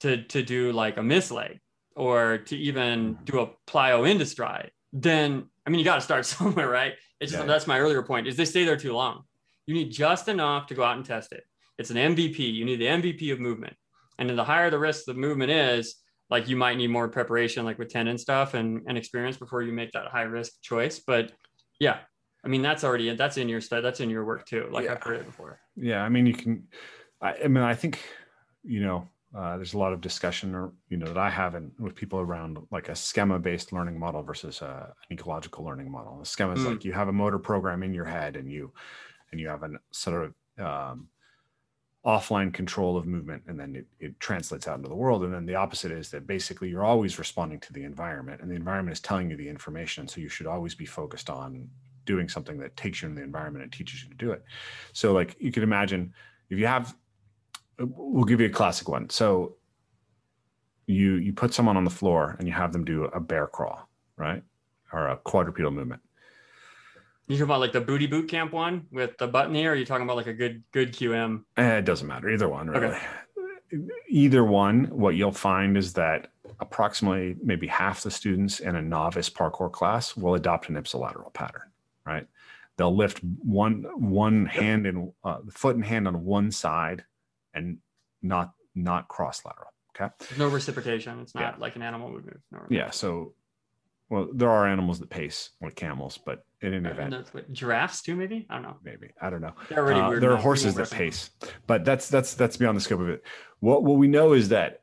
to 0.02 0.24
to 0.24 0.44
do 0.44 0.72
like 0.72 0.98
a 0.98 1.04
miss 1.04 1.32
leg 1.32 1.60
or 1.96 2.40
to 2.40 2.58
even 2.58 3.16
mm-hmm. 3.16 3.24
do 3.24 3.40
a 3.40 3.50
plyo 3.68 4.10
into 4.10 4.26
stride, 4.26 4.72
then 4.94 5.46
I 5.66 5.70
mean 5.70 5.80
you 5.80 5.86
got 5.86 5.96
to 5.96 6.02
start 6.02 6.26
somewhere, 6.36 6.70
right? 6.70 6.94
It's 7.20 7.32
just 7.32 7.44
yeah. 7.44 7.48
that's 7.48 7.68
my 7.68 7.80
earlier 7.80 8.04
point 8.04 8.28
is 8.28 8.36
they 8.36 8.46
stay 8.46 8.66
there 8.66 8.78
too 8.78 8.94
long. 8.94 9.24
You 9.66 9.74
need 9.74 9.92
just 9.92 10.28
enough 10.28 10.68
to 10.68 10.76
go 10.76 10.84
out 10.84 10.98
and 10.98 11.06
test 11.06 11.32
it. 11.32 11.44
It's 11.78 11.90
an 11.90 11.98
MVP. 11.98 12.40
You 12.40 12.66
need 12.66 12.80
the 12.80 12.86
MVP 12.86 13.34
of 13.34 13.40
movement. 13.40 13.76
And 14.18 14.30
then 14.30 14.38
the 14.38 14.44
higher 14.44 14.70
the 14.70 14.80
risk 14.80 15.06
the 15.06 15.14
movement 15.14 15.52
is, 15.52 15.96
like 16.30 16.48
you 16.48 16.56
might 16.56 16.78
need 16.78 16.90
more 16.90 17.08
preparation, 17.08 17.66
like 17.66 17.78
with 17.78 17.90
tendon 17.90 18.18
stuff 18.18 18.54
and, 18.54 18.82
and 18.88 18.98
experience 18.98 19.38
before 19.38 19.62
you 19.62 19.72
make 19.72 19.92
that 19.92 20.08
high 20.08 20.24
risk 20.24 20.54
choice. 20.62 21.00
But 21.00 21.32
yeah, 21.80 22.00
I 22.46 22.48
mean, 22.48 22.62
that's 22.62 22.84
already 22.84 23.14
that's 23.16 23.38
in 23.38 23.50
your 23.50 23.60
study. 23.60 23.82
That's 23.82 24.00
in 24.00 24.10
your 24.10 24.24
work 24.24 24.46
too. 24.46 24.70
Like 24.72 24.86
yeah. 24.86 24.92
I've 24.94 25.04
heard 25.04 25.18
it 25.18 25.26
before. 25.26 25.60
Yeah, 25.76 26.04
I 26.04 26.10
mean, 26.10 26.28
you 26.28 26.34
can. 26.34 26.68
I, 27.22 27.36
I 27.46 27.48
mean, 27.48 27.64
I 27.64 27.74
think 27.74 28.00
you 28.64 28.82
know, 28.82 29.08
uh, 29.36 29.58
there's 29.58 29.74
a 29.74 29.78
lot 29.80 29.94
of 29.94 30.00
discussion, 30.00 30.54
or 30.54 30.72
you 30.90 30.98
know, 30.98 31.08
that 31.08 31.18
I 31.18 31.30
have 31.30 31.56
in, 31.56 31.72
with 31.80 31.96
people 31.96 32.20
around 32.20 32.60
like 32.72 32.90
a 32.90 32.96
schema-based 32.96 33.74
learning 33.74 34.00
model 34.00 34.22
versus 34.22 34.62
uh, 34.62 34.88
an 35.10 35.18
ecological 35.18 35.66
learning 35.66 35.92
model. 35.92 36.20
The 36.20 36.26
schema 36.26 36.54
is 36.54 36.60
mm. 36.60 36.72
like 36.72 36.86
you 36.86 36.94
have 36.94 37.08
a 37.08 37.14
motor 37.14 37.40
program 37.40 37.82
in 37.82 37.94
your 37.94 38.06
head, 38.06 38.36
and 38.36 38.50
you 38.50 38.72
and 39.32 39.42
you 39.42 39.48
have 39.48 39.64
a 39.64 39.72
sort 39.92 40.32
of 40.58 40.64
um, 40.64 41.08
offline 42.06 42.54
control 42.54 42.96
of 42.96 43.08
movement 43.08 43.42
and 43.48 43.60
then 43.60 43.76
it, 43.76 43.88
it 44.00 44.20
translates 44.20 44.68
out 44.68 44.78
into 44.78 44.88
the 44.88 44.96
world 44.96 45.24
and 45.24 45.34
then 45.34 45.44
the 45.48 45.56
opposite 45.56 45.92
is 45.92 46.12
that 46.12 46.28
basically 46.28 46.70
you're 46.70 46.86
always 46.86 47.18
responding 47.18 47.60
to 47.60 47.74
the 47.74 47.84
environment 47.84 48.42
and 48.42 48.52
the 48.52 48.56
environment 48.56 48.94
is 48.94 49.02
telling 49.02 49.28
you 49.28 49.36
the 49.36 49.50
information 49.50 50.08
so 50.08 50.22
you 50.22 50.30
should 50.30 50.46
always 50.46 50.76
be 50.76 50.86
focused 50.86 51.32
on 51.32 51.68
doing 52.06 52.30
something 52.30 52.58
that 52.60 52.76
takes 52.78 53.02
you 53.02 53.10
in 53.10 53.16
the 53.16 53.22
environment 53.22 53.64
and 53.64 53.72
teaches 53.72 54.04
you 54.04 54.10
to 54.10 54.16
do 54.16 54.32
it. 54.32 54.44
So 54.94 55.14
like 55.14 55.36
you 55.40 55.52
could 55.52 55.64
imagine 55.64 56.14
if 56.50 56.60
you 56.60 56.68
have 56.68 56.96
we'll 57.80 58.24
give 58.24 58.40
you 58.40 58.48
a 58.48 58.52
classic 58.52 58.88
one. 58.88 59.10
So 59.10 59.56
you 60.88 61.16
you 61.16 61.34
put 61.34 61.54
someone 61.54 61.78
on 61.78 61.84
the 61.84 61.90
floor 61.90 62.36
and 62.40 62.48
you 62.48 62.54
have 62.54 62.72
them 62.72 62.86
do 62.86 63.06
a 63.06 63.20
bear 63.20 63.48
crawl, 63.48 63.90
right, 64.18 64.44
or 64.92 65.08
a 65.08 65.18
quadrupedal 65.18 65.72
movement. 65.72 66.02
You 67.28 67.38
talking 67.38 67.46
about 67.46 67.60
like 67.60 67.72
the 67.72 67.82
booty 67.82 68.06
boot 68.06 68.30
camp 68.30 68.54
one 68.54 68.86
with 68.92 69.18
the 69.18 69.28
button 69.28 69.56
here? 69.56 69.72
Or 69.72 69.74
are 69.74 69.76
you 69.76 69.86
talking 69.86 70.04
about 70.04 70.18
like 70.18 70.28
a 70.28 70.34
good 70.34 70.64
good 70.72 70.94
QM? 70.94 71.44
Eh, 71.58 71.78
it 71.78 71.86
doesn't 71.86 72.08
matter 72.08 72.30
either 72.30 72.48
one, 72.48 72.70
really. 72.70 72.88
Okay. 72.88 73.02
Either 74.10 74.46
one, 74.46 74.86
what 74.86 75.16
you'll 75.16 75.32
find 75.32 75.76
is 75.76 75.94
that 75.94 76.28
approximately 76.60 77.36
maybe 77.44 77.68
half 77.68 78.04
the 78.04 78.12
students 78.12 78.60
in 78.60 78.76
a 78.76 78.82
novice 78.82 79.30
parkour 79.30 79.72
class 79.72 80.16
will 80.16 80.36
adopt 80.36 80.70
an 80.70 80.76
ipsilateral 80.76 81.34
pattern, 81.34 81.64
right? 82.06 82.28
They'll 82.78 82.96
lift 82.96 83.22
one 83.24 83.86
one 83.96 84.46
hand 84.46 84.86
and 84.86 85.12
uh, 85.24 85.38
foot 85.52 85.76
and 85.76 85.86
hand 85.86 86.08
on 86.08 86.24
one 86.26 86.52
side, 86.52 87.06
and 87.54 87.78
not 88.22 88.54
not 88.76 89.08
cross 89.08 89.44
lateral. 89.46 89.70
Okay. 89.96 90.14
There's 90.20 90.38
no 90.40 90.50
reciprocation. 90.50 91.20
It's 91.22 91.34
not 91.34 91.42
Yeah. 91.42 91.56
like 91.58 91.76
an 91.78 91.82
animal 91.82 92.12
would 92.12 92.26
move. 92.26 92.42
No 92.52 92.60
Yeah. 92.70 92.90
So, 92.92 93.34
well, 94.10 94.28
there 94.34 94.50
are 94.50 94.68
animals 94.68 95.00
that 95.00 95.10
pace 95.10 95.52
like 95.62 95.76
camels, 95.76 96.18
but 96.18 96.46
in 96.62 96.74
any 96.74 96.90
event, 96.90 97.30
what, 97.32 97.52
giraffes 97.54 98.02
too, 98.02 98.16
maybe? 98.16 98.46
I 98.50 98.56
don't 98.56 98.64
know. 98.64 98.76
maybe 98.84 99.12
I 99.22 99.30
don't 99.30 99.42
know. 99.42 99.54
They're 99.70 99.80
already 99.80 100.02
Uh, 100.02 100.10
weird 100.10 100.24
there 100.24 100.32
are 100.34 100.38
horses 100.38 100.76
that 100.76 100.92
pace, 100.92 101.30
but 101.68 101.86
that's 101.86 102.10
that's 102.10 102.34
that's 102.34 102.58
beyond 102.58 102.76
the 102.76 102.82
scope 102.82 103.00
of 103.00 103.08
it. 103.08 103.24
What 103.62 103.84
what 103.84 103.98
we 103.98 104.08
know 104.08 104.34
is 104.34 104.50
that 104.50 104.82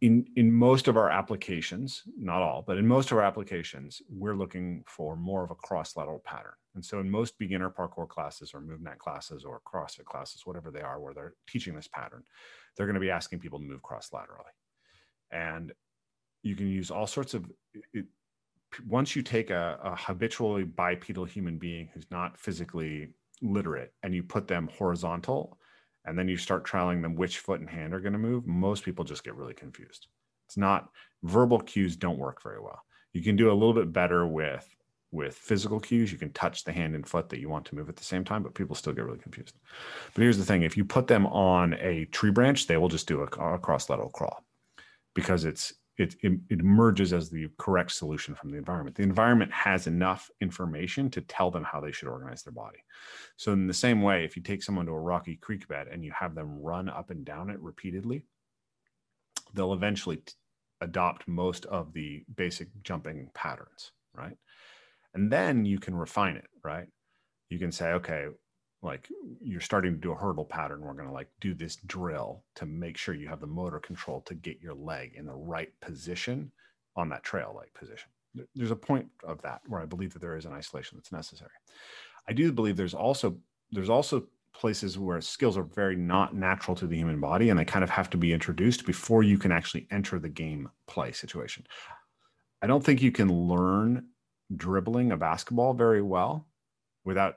in 0.00 0.26
in 0.36 0.52
most 0.52 0.88
of 0.88 0.96
our 0.96 1.10
applications, 1.10 2.02
not 2.16 2.42
all, 2.42 2.62
but 2.66 2.78
in 2.78 2.86
most 2.86 3.10
of 3.10 3.18
our 3.18 3.24
applications, 3.24 4.00
we're 4.08 4.36
looking 4.36 4.84
for 4.86 5.16
more 5.16 5.44
of 5.44 5.50
a 5.50 5.56
cross 5.56 5.96
lateral 5.96 6.20
pattern. 6.24 6.52
And 6.74 6.84
so, 6.84 7.00
in 7.00 7.10
most 7.10 7.38
beginner 7.38 7.70
parkour 7.70 8.08
classes 8.08 8.52
or 8.54 8.60
MovNat 8.60 8.98
classes 8.98 9.44
or 9.44 9.60
CrossFit 9.66 10.04
classes, 10.04 10.46
whatever 10.46 10.70
they 10.70 10.82
are, 10.82 11.00
where 11.00 11.14
they're 11.14 11.34
teaching 11.48 11.74
this 11.74 11.88
pattern, 11.88 12.22
they're 12.76 12.86
going 12.86 12.94
to 12.94 13.00
be 13.00 13.10
asking 13.10 13.40
people 13.40 13.58
to 13.58 13.64
move 13.64 13.82
cross 13.82 14.10
laterally, 14.12 14.50
and 15.32 15.72
you 16.42 16.54
can 16.54 16.68
use 16.68 16.90
all 16.90 17.06
sorts 17.06 17.34
of 17.34 17.44
it, 17.92 18.06
once 18.86 19.16
you 19.16 19.22
take 19.22 19.50
a, 19.50 19.78
a 19.82 19.96
habitually 19.96 20.64
bipedal 20.64 21.24
human 21.24 21.58
being 21.58 21.88
who's 21.92 22.06
not 22.10 22.38
physically 22.38 23.08
literate 23.40 23.92
and 24.02 24.14
you 24.14 24.22
put 24.22 24.46
them 24.46 24.68
horizontal 24.76 25.58
and 26.08 26.18
then 26.18 26.28
you 26.28 26.36
start 26.36 26.66
trialing 26.66 27.02
them 27.02 27.14
which 27.14 27.38
foot 27.38 27.60
and 27.60 27.68
hand 27.68 27.94
are 27.94 28.00
going 28.00 28.12
to 28.12 28.18
move 28.18 28.46
most 28.46 28.84
people 28.84 29.04
just 29.04 29.24
get 29.24 29.34
really 29.34 29.54
confused. 29.54 30.06
It's 30.46 30.56
not 30.56 30.88
verbal 31.22 31.60
cues 31.60 31.96
don't 31.96 32.18
work 32.18 32.42
very 32.42 32.60
well. 32.60 32.82
You 33.12 33.22
can 33.22 33.36
do 33.36 33.50
a 33.50 33.54
little 33.54 33.74
bit 33.74 33.92
better 33.92 34.26
with 34.26 34.66
with 35.10 35.34
physical 35.34 35.80
cues. 35.80 36.12
You 36.12 36.18
can 36.18 36.32
touch 36.32 36.64
the 36.64 36.72
hand 36.72 36.94
and 36.94 37.06
foot 37.06 37.30
that 37.30 37.40
you 37.40 37.48
want 37.48 37.64
to 37.66 37.74
move 37.74 37.88
at 37.88 37.96
the 37.96 38.04
same 38.04 38.24
time 38.24 38.42
but 38.42 38.54
people 38.54 38.74
still 38.74 38.92
get 38.92 39.04
really 39.04 39.18
confused. 39.18 39.56
But 40.14 40.22
here's 40.22 40.38
the 40.38 40.44
thing 40.44 40.62
if 40.62 40.76
you 40.76 40.84
put 40.84 41.06
them 41.06 41.26
on 41.26 41.74
a 41.74 42.06
tree 42.06 42.30
branch 42.30 42.66
they 42.66 42.76
will 42.76 42.88
just 42.88 43.08
do 43.08 43.20
a, 43.20 43.24
a 43.24 43.58
cross 43.58 43.88
lateral 43.90 44.10
crawl 44.10 44.44
because 45.14 45.44
it's 45.44 45.74
it, 45.98 46.14
it, 46.22 46.60
emerges 46.60 47.12
as 47.12 47.28
the 47.28 47.48
correct 47.58 47.90
solution 47.90 48.34
from 48.34 48.50
the 48.50 48.56
environment. 48.56 48.96
The 48.96 49.02
environment 49.02 49.52
has 49.52 49.88
enough 49.88 50.30
information 50.40 51.10
to 51.10 51.20
tell 51.22 51.50
them 51.50 51.64
how 51.64 51.80
they 51.80 51.90
should 51.90 52.08
organize 52.08 52.42
their 52.44 52.52
body. 52.52 52.78
So, 53.36 53.52
in 53.52 53.66
the 53.66 53.74
same 53.74 54.00
way, 54.00 54.24
if 54.24 54.36
you 54.36 54.42
take 54.42 54.62
someone 54.62 54.86
to 54.86 54.92
a 54.92 55.00
rocky 55.00 55.36
creek 55.36 55.66
bed 55.66 55.88
and 55.90 56.04
you 56.04 56.12
have 56.18 56.36
them 56.36 56.60
run 56.62 56.88
up 56.88 57.10
and 57.10 57.24
down 57.24 57.50
it 57.50 57.60
repeatedly, 57.60 58.24
they'll 59.54 59.72
eventually 59.72 60.18
t- 60.18 60.32
adopt 60.80 61.26
most 61.26 61.66
of 61.66 61.92
the 61.92 62.24
basic 62.36 62.68
jumping 62.84 63.28
patterns, 63.34 63.90
right? 64.14 64.36
And 65.14 65.32
then 65.32 65.64
you 65.64 65.80
can 65.80 65.96
refine 65.96 66.36
it, 66.36 66.46
right? 66.62 66.86
You 67.48 67.58
can 67.58 67.72
say, 67.72 67.92
okay, 67.92 68.26
like 68.82 69.08
you're 69.40 69.60
starting 69.60 69.94
to 69.94 70.00
do 70.00 70.12
a 70.12 70.16
hurdle 70.16 70.44
pattern 70.44 70.82
we're 70.82 70.92
going 70.92 71.08
to 71.08 71.12
like 71.12 71.28
do 71.40 71.52
this 71.52 71.76
drill 71.86 72.44
to 72.54 72.64
make 72.64 72.96
sure 72.96 73.14
you 73.14 73.28
have 73.28 73.40
the 73.40 73.46
motor 73.46 73.80
control 73.80 74.20
to 74.20 74.34
get 74.34 74.60
your 74.60 74.74
leg 74.74 75.14
in 75.16 75.26
the 75.26 75.34
right 75.34 75.72
position 75.80 76.50
on 76.98 77.08
that 77.08 77.22
trail 77.22 77.52
like 77.56 77.72
position. 77.74 78.10
There's 78.54 78.72
a 78.72 78.76
point 78.76 79.06
of 79.24 79.40
that 79.42 79.62
where 79.66 79.80
i 79.80 79.86
believe 79.86 80.12
that 80.12 80.20
there 80.20 80.36
is 80.36 80.44
an 80.44 80.52
isolation 80.52 80.98
that's 80.98 81.12
necessary. 81.12 81.50
I 82.28 82.32
do 82.32 82.52
believe 82.52 82.76
there's 82.76 82.94
also 82.94 83.38
there's 83.70 83.88
also 83.88 84.26
places 84.52 84.98
where 84.98 85.20
skills 85.20 85.56
are 85.56 85.62
very 85.62 85.96
not 85.96 86.34
natural 86.34 86.76
to 86.76 86.86
the 86.86 86.96
human 86.96 87.20
body 87.20 87.48
and 87.48 87.58
they 87.58 87.64
kind 87.64 87.84
of 87.84 87.90
have 87.90 88.10
to 88.10 88.16
be 88.16 88.32
introduced 88.32 88.84
before 88.86 89.22
you 89.22 89.38
can 89.38 89.52
actually 89.52 89.86
enter 89.90 90.18
the 90.18 90.28
game 90.28 90.68
play 90.86 91.12
situation. 91.12 91.64
I 92.60 92.66
don't 92.66 92.84
think 92.84 93.00
you 93.00 93.12
can 93.12 93.32
learn 93.32 94.08
dribbling 94.56 95.12
a 95.12 95.16
basketball 95.16 95.74
very 95.74 96.02
well 96.02 96.48
without 97.04 97.36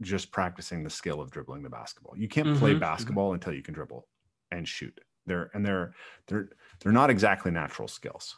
just 0.00 0.30
practicing 0.32 0.82
the 0.84 0.90
skill 0.90 1.20
of 1.20 1.30
dribbling 1.30 1.62
the 1.62 1.70
basketball. 1.70 2.16
You 2.16 2.28
can't 2.28 2.52
play 2.52 2.74
Mhm, 2.74 2.80
mhm. 2.98 3.18
basketball 3.18 3.34
until 3.34 3.52
you 3.54 3.62
can 3.62 3.74
dribble 3.74 4.08
and 4.50 4.66
shoot. 4.68 5.00
They're 5.26 5.50
and 5.54 5.64
they're 5.66 5.94
they're 6.26 6.50
they're 6.80 6.92
not 6.92 7.10
exactly 7.10 7.50
natural 7.50 7.88
skills. 7.88 8.36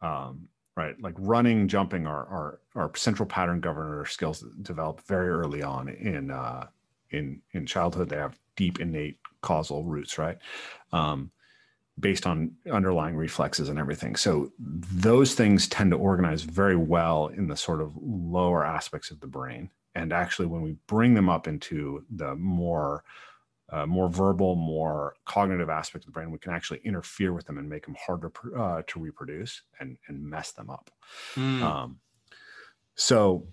Um, 0.00 0.48
right, 0.76 1.00
like 1.00 1.14
running, 1.18 1.68
jumping 1.68 2.06
are 2.06 2.26
are 2.26 2.60
are 2.74 2.96
central 2.96 3.26
pattern 3.28 3.62
generator 3.62 4.04
skills 4.06 4.40
that 4.40 4.62
develop 4.62 5.00
very 5.02 5.28
early 5.28 5.62
on 5.62 5.88
in 5.88 6.30
uh, 6.30 6.68
in 7.10 7.42
in 7.52 7.66
childhood. 7.66 8.08
They 8.08 8.16
have 8.16 8.38
deep 8.56 8.80
innate 8.80 9.18
causal 9.42 9.84
roots, 9.84 10.18
right? 10.18 10.38
Um, 10.92 11.32
based 12.00 12.26
on 12.26 12.56
underlying 12.72 13.16
reflexes 13.16 13.68
and 13.68 13.78
everything. 13.78 14.16
So 14.16 14.52
those 14.58 15.34
things 15.34 15.68
tend 15.68 15.90
to 15.92 15.98
organize 15.98 16.42
very 16.42 16.76
well 16.76 17.28
in 17.28 17.48
the 17.48 17.56
sort 17.56 17.82
of 17.82 17.96
lower 17.98 18.64
aspects 18.64 19.10
of 19.10 19.20
the 19.20 19.26
brain. 19.26 19.70
And 19.94 20.12
actually, 20.12 20.46
when 20.46 20.62
we 20.62 20.76
bring 20.86 21.14
them 21.14 21.28
up 21.28 21.46
into 21.46 22.04
the 22.10 22.34
more 22.36 23.04
uh, 23.70 23.86
more 23.86 24.08
verbal, 24.08 24.54
more 24.54 25.14
cognitive 25.24 25.70
aspect 25.70 26.04
of 26.04 26.06
the 26.06 26.12
brain, 26.12 26.30
we 26.30 26.38
can 26.38 26.52
actually 26.52 26.80
interfere 26.84 27.32
with 27.32 27.46
them 27.46 27.56
and 27.56 27.68
make 27.68 27.86
them 27.86 27.96
harder 27.98 28.30
uh, 28.56 28.82
to 28.86 29.00
reproduce 29.00 29.62
and 29.80 29.96
and 30.08 30.22
mess 30.22 30.52
them 30.52 30.68
up. 30.70 30.90
Mm. 31.34 31.62
Um, 31.62 32.00
so, 32.94 33.46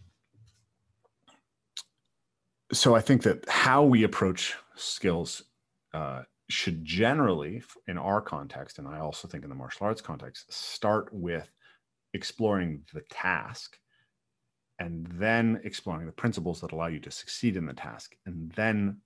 so 2.73 2.95
I 2.95 3.01
think 3.01 3.23
that 3.23 3.47
how 3.47 3.83
we 3.83 4.03
approach 4.03 4.55
skills 4.75 5.43
uh, 5.93 6.23
should 6.49 6.83
generally, 6.83 7.63
in 7.87 7.97
our 7.97 8.21
context, 8.21 8.79
and 8.79 8.87
I 8.87 8.99
also 8.99 9.27
think 9.27 9.43
in 9.43 9.49
the 9.49 9.55
martial 9.55 9.85
arts 9.85 10.01
context, 10.01 10.51
start 10.51 11.09
with 11.13 11.49
exploring 12.13 12.81
the 12.93 13.01
task 13.09 13.77
and 14.79 15.07
then 15.13 15.59
exploring 15.63 16.05
the 16.05 16.11
principles 16.11 16.61
that 16.61 16.71
allow 16.71 16.87
you 16.87 16.99
to 16.99 17.11
succeed 17.11 17.57
in 17.57 17.65
the 17.65 17.73
task 17.73 18.15
and 18.25 18.51
then 18.55 18.97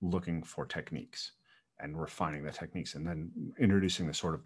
looking 0.00 0.42
for 0.42 0.66
techniques 0.66 1.32
and 1.80 2.00
refining 2.00 2.44
the 2.44 2.52
techniques 2.52 2.94
and 2.94 3.06
then 3.06 3.30
introducing 3.58 4.06
the 4.06 4.14
sort 4.14 4.34
of 4.34 4.42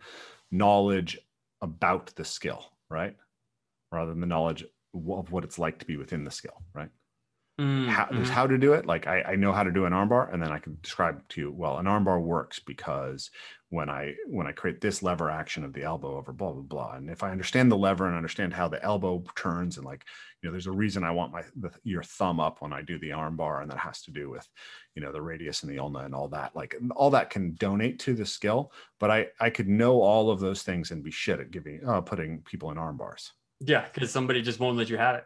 knowledge 0.50 1.18
about 1.60 2.14
the 2.16 2.24
skill 2.24 2.72
right? 2.90 3.16
Rather 3.92 4.10
than 4.10 4.20
the 4.20 4.26
knowledge 4.26 4.64
of 4.94 5.32
what 5.32 5.44
it's 5.44 5.58
like 5.58 5.78
to 5.78 5.86
be 5.86 5.96
within 5.96 6.24
the 6.24 6.30
skill 6.30 6.62
right 6.74 6.90
Mm, 7.60 7.88
how, 7.88 8.08
there's 8.10 8.28
mhm. 8.28 8.32
how 8.32 8.46
to 8.46 8.56
do 8.56 8.72
it. 8.72 8.86
Like 8.86 9.06
I, 9.06 9.22
I 9.22 9.36
know 9.36 9.52
how 9.52 9.62
to 9.62 9.70
do 9.70 9.84
an 9.84 9.92
armbar, 9.92 10.32
and 10.32 10.42
then 10.42 10.50
I 10.50 10.58
can 10.58 10.78
describe 10.82 11.28
to 11.28 11.40
you. 11.42 11.52
Well, 11.52 11.76
an 11.76 11.84
armbar 11.84 12.22
works 12.22 12.58
because 12.58 13.30
when 13.68 13.90
I 13.90 14.14
when 14.26 14.46
I 14.46 14.52
create 14.52 14.80
this 14.80 15.02
lever 15.02 15.28
action 15.28 15.62
of 15.62 15.74
the 15.74 15.82
elbow 15.82 16.16
over 16.16 16.32
blah 16.32 16.52
blah 16.52 16.62
blah, 16.62 16.92
and 16.94 17.10
if 17.10 17.22
I 17.22 17.30
understand 17.30 17.70
the 17.70 17.76
lever 17.76 18.06
and 18.06 18.16
understand 18.16 18.54
how 18.54 18.66
the 18.66 18.82
elbow 18.82 19.22
turns, 19.36 19.76
and 19.76 19.84
like 19.84 20.06
you 20.40 20.48
know, 20.48 20.52
there's 20.52 20.68
a 20.68 20.72
reason 20.72 21.04
I 21.04 21.10
want 21.10 21.32
my 21.32 21.42
the, 21.54 21.70
your 21.84 22.02
thumb 22.02 22.40
up 22.40 22.62
when 22.62 22.72
I 22.72 22.80
do 22.80 22.98
the 22.98 23.10
armbar, 23.10 23.60
and 23.60 23.70
that 23.70 23.78
has 23.78 24.00
to 24.02 24.10
do 24.10 24.30
with 24.30 24.48
you 24.94 25.02
know 25.02 25.12
the 25.12 25.20
radius 25.20 25.62
and 25.62 25.70
the 25.70 25.78
ulna 25.78 25.98
and 25.98 26.14
all 26.14 26.28
that. 26.28 26.56
Like 26.56 26.74
all 26.96 27.10
that 27.10 27.28
can 27.28 27.56
donate 27.56 27.98
to 28.00 28.14
the 28.14 28.24
skill, 28.24 28.72
but 28.98 29.10
I 29.10 29.26
I 29.38 29.50
could 29.50 29.68
know 29.68 30.00
all 30.00 30.30
of 30.30 30.40
those 30.40 30.62
things 30.62 30.92
and 30.92 31.04
be 31.04 31.10
shit 31.10 31.40
at 31.40 31.50
giving 31.50 31.86
uh, 31.86 32.00
putting 32.00 32.40
people 32.40 32.70
in 32.70 32.78
armbars 32.78 33.32
Yeah, 33.60 33.86
because 33.92 34.10
somebody 34.10 34.40
just 34.40 34.60
won't 34.60 34.78
let 34.78 34.88
you 34.88 34.96
have 34.96 35.16
it. 35.16 35.24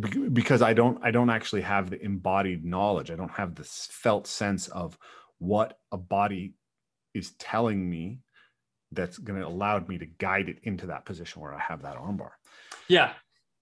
Be- 0.00 0.28
because 0.28 0.62
I 0.62 0.72
don't 0.72 0.98
I 1.02 1.10
don't 1.10 1.30
actually 1.30 1.62
have 1.62 1.90
the 1.90 2.02
embodied 2.02 2.64
knowledge. 2.64 3.10
I 3.10 3.16
don't 3.16 3.30
have 3.32 3.54
the 3.54 3.62
s- 3.62 3.88
felt 3.90 4.26
sense 4.26 4.68
of 4.68 4.98
what 5.38 5.78
a 5.90 5.98
body 5.98 6.54
is 7.14 7.32
telling 7.38 7.88
me 7.88 8.20
that's 8.92 9.18
going 9.18 9.40
to 9.40 9.46
allow 9.46 9.78
me 9.80 9.98
to 9.98 10.06
guide 10.06 10.48
it 10.48 10.58
into 10.62 10.86
that 10.86 11.04
position 11.04 11.42
where 11.42 11.54
I 11.54 11.58
have 11.58 11.82
that 11.82 11.96
armbar. 11.96 12.30
Yeah. 12.88 13.12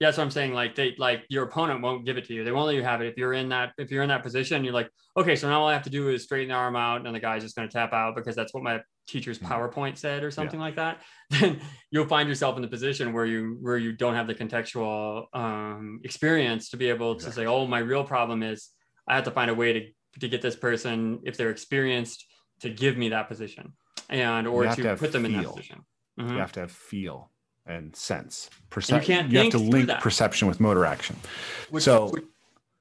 Yeah, 0.00 0.08
that's 0.08 0.16
what 0.16 0.24
I'm 0.24 0.30
saying. 0.30 0.54
Like 0.54 0.74
they 0.74 0.94
like 0.96 1.24
your 1.28 1.44
opponent 1.44 1.82
won't 1.82 2.06
give 2.06 2.16
it 2.16 2.24
to 2.26 2.34
you. 2.34 2.42
They 2.42 2.52
won't 2.52 2.66
let 2.66 2.74
you 2.74 2.82
have 2.82 3.02
it. 3.02 3.08
If 3.08 3.18
you're 3.18 3.34
in 3.34 3.50
that, 3.50 3.72
if 3.76 3.90
you're 3.90 4.02
in 4.02 4.08
that 4.08 4.22
position, 4.22 4.64
you're 4.64 4.72
like, 4.72 4.88
okay, 5.14 5.36
so 5.36 5.46
now 5.46 5.60
all 5.60 5.68
I 5.68 5.74
have 5.74 5.82
to 5.82 5.90
do 5.90 6.08
is 6.08 6.22
straighten 6.22 6.48
the 6.48 6.54
arm 6.54 6.74
out 6.74 7.04
and 7.06 7.14
the 7.14 7.20
guy's 7.20 7.42
just 7.42 7.54
gonna 7.54 7.68
tap 7.68 7.92
out 7.92 8.16
because 8.16 8.34
that's 8.34 8.54
what 8.54 8.62
my 8.62 8.80
teacher's 9.10 9.38
Mhm. 9.38 9.48
PowerPoint 9.48 9.96
said 9.98 10.22
or 10.24 10.30
something 10.30 10.60
like 10.60 10.76
that. 10.76 11.02
Then 11.30 11.60
you'll 11.90 12.06
find 12.06 12.28
yourself 12.28 12.56
in 12.56 12.62
the 12.62 12.68
position 12.68 13.12
where 13.12 13.24
you 13.26 13.56
where 13.60 13.76
you 13.78 13.92
don't 13.92 14.14
have 14.14 14.26
the 14.26 14.34
contextual 14.34 15.26
um 15.34 16.00
experience 16.04 16.70
to 16.70 16.76
be 16.76 16.88
able 16.88 17.14
to 17.14 17.26
Exactly. 17.26 17.44
say, 17.44 17.46
oh, 17.46 17.66
my 17.66 17.78
real 17.78 18.04
problem 18.04 18.42
is 18.42 18.70
I 19.08 19.14
have 19.16 19.24
to 19.24 19.30
find 19.30 19.50
a 19.50 19.54
way 19.54 19.72
to 19.72 19.80
to 20.20 20.28
get 20.28 20.42
this 20.42 20.56
person, 20.56 21.20
if 21.24 21.36
they're 21.36 21.50
experienced, 21.50 22.24
to 22.60 22.68
give 22.70 22.96
me 22.96 23.10
that 23.10 23.28
position 23.28 23.72
and 24.08 24.46
or 24.48 24.64
to, 24.66 24.82
to 24.82 24.96
put 24.96 25.12
them 25.12 25.24
in 25.24 25.32
that 25.34 25.42
feel. 25.42 25.52
position. 25.52 25.84
Mhm. 26.18 26.32
You 26.32 26.38
have 26.38 26.52
to 26.52 26.60
have 26.60 26.72
feel 26.72 27.30
and 27.66 27.94
sense. 27.94 28.50
you 28.74 29.00
can't 29.00 29.30
you 29.30 29.38
have 29.38 29.50
to 29.50 29.58
link 29.58 29.88
perception 30.00 30.48
with 30.48 30.58
motor 30.60 30.84
action. 30.84 31.16
which, 31.70 31.84
So- 31.84 32.08
which, 32.10 32.24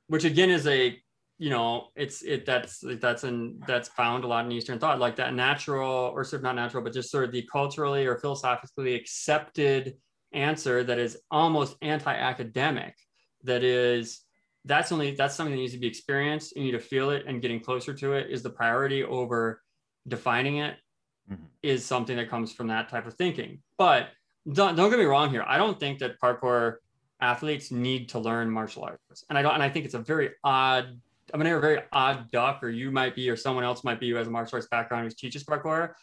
which 0.08 0.24
again 0.26 0.50
is 0.50 0.66
a 0.66 1.00
you 1.40 1.50
know 1.50 1.88
it's 1.96 2.22
it 2.22 2.46
that's 2.46 2.84
that's 3.00 3.24
and 3.24 3.64
that's 3.66 3.90
found 3.90 4.24
a 4.24 4.28
lot 4.28 4.46
in 4.46 4.52
eastern 4.52 4.78
thought 4.78 5.00
like 5.00 5.16
that 5.16 5.34
natural 5.34 6.12
or 6.14 6.24
sort 6.24 6.42
of 6.42 6.44
not 6.44 6.56
natural 6.56 6.84
but 6.84 6.94
just 6.94 7.10
sort 7.10 7.24
of 7.24 7.32
the 7.32 7.48
culturally 7.52 8.06
or 8.06 8.18
philosophically 8.18 8.94
accepted 8.94 9.96
answer 10.34 10.84
that 10.84 11.00
is 11.00 11.18
almost 11.32 11.76
anti-academic 11.82 12.94
that 13.44 13.64
is 13.64 14.22
that's 14.66 14.92
only 14.92 15.12
that's 15.12 15.36
something 15.36 15.56
that 15.56 15.62
needs 15.62 15.74
to 15.74 15.80
be 15.80 15.88
experienced. 15.88 16.56
You 16.56 16.64
need 16.64 16.72
to 16.72 16.80
feel 16.80 17.10
it 17.12 17.24
and 17.28 17.42
getting 17.42 17.60
closer 17.60 17.94
to 17.94 18.14
it 18.14 18.30
is 18.30 18.44
the 18.44 18.50
priority 18.50 19.04
over 19.04 19.62
defining 20.08 20.58
it 20.58 20.76
mm-hmm. 21.32 21.44
is 21.64 21.86
something 21.86 22.18
that 22.18 22.30
comes 22.30 22.52
from 22.52 22.68
that 22.68 22.90
type 22.90 23.08
of 23.08 23.14
thinking. 23.16 23.60
But 23.78 24.10
don't, 24.52 24.76
don't 24.76 24.90
get 24.90 25.00
me 25.00 25.06
wrong 25.06 25.30
here. 25.30 25.44
I 25.48 25.58
don't 25.58 25.80
think 25.80 26.00
that 26.00 26.20
parkour 26.22 26.76
athletes 27.22 27.72
need 27.72 28.10
to 28.10 28.20
learn 28.20 28.50
martial 28.50 28.84
arts. 28.84 29.26
And 29.30 29.38
i 29.38 29.42
don't 29.42 29.54
and 29.54 29.64
i 29.64 29.70
think 29.70 29.86
it's 29.86 29.94
a 29.94 30.00
very 30.00 30.30
odd 30.44 31.00
Gonna 31.32 31.50
hear 31.50 31.58
a 31.58 31.62
very 31.62 31.82
odd 31.92 32.32
duck, 32.32 32.64
or 32.64 32.70
you 32.70 32.92
might 32.92 33.16
be, 33.16 33.30
or 33.30 33.36
someone 33.36 33.64
else 33.64 33.84
might 33.84 34.00
be 34.00 34.10
who 34.10 34.16
has 34.16 34.28
a 34.28 34.32
martial 34.32 34.58
arts 34.58 34.68
background 34.70 35.06
who 35.06 35.16
teaches 35.16 35.44
parkour. 35.44 35.94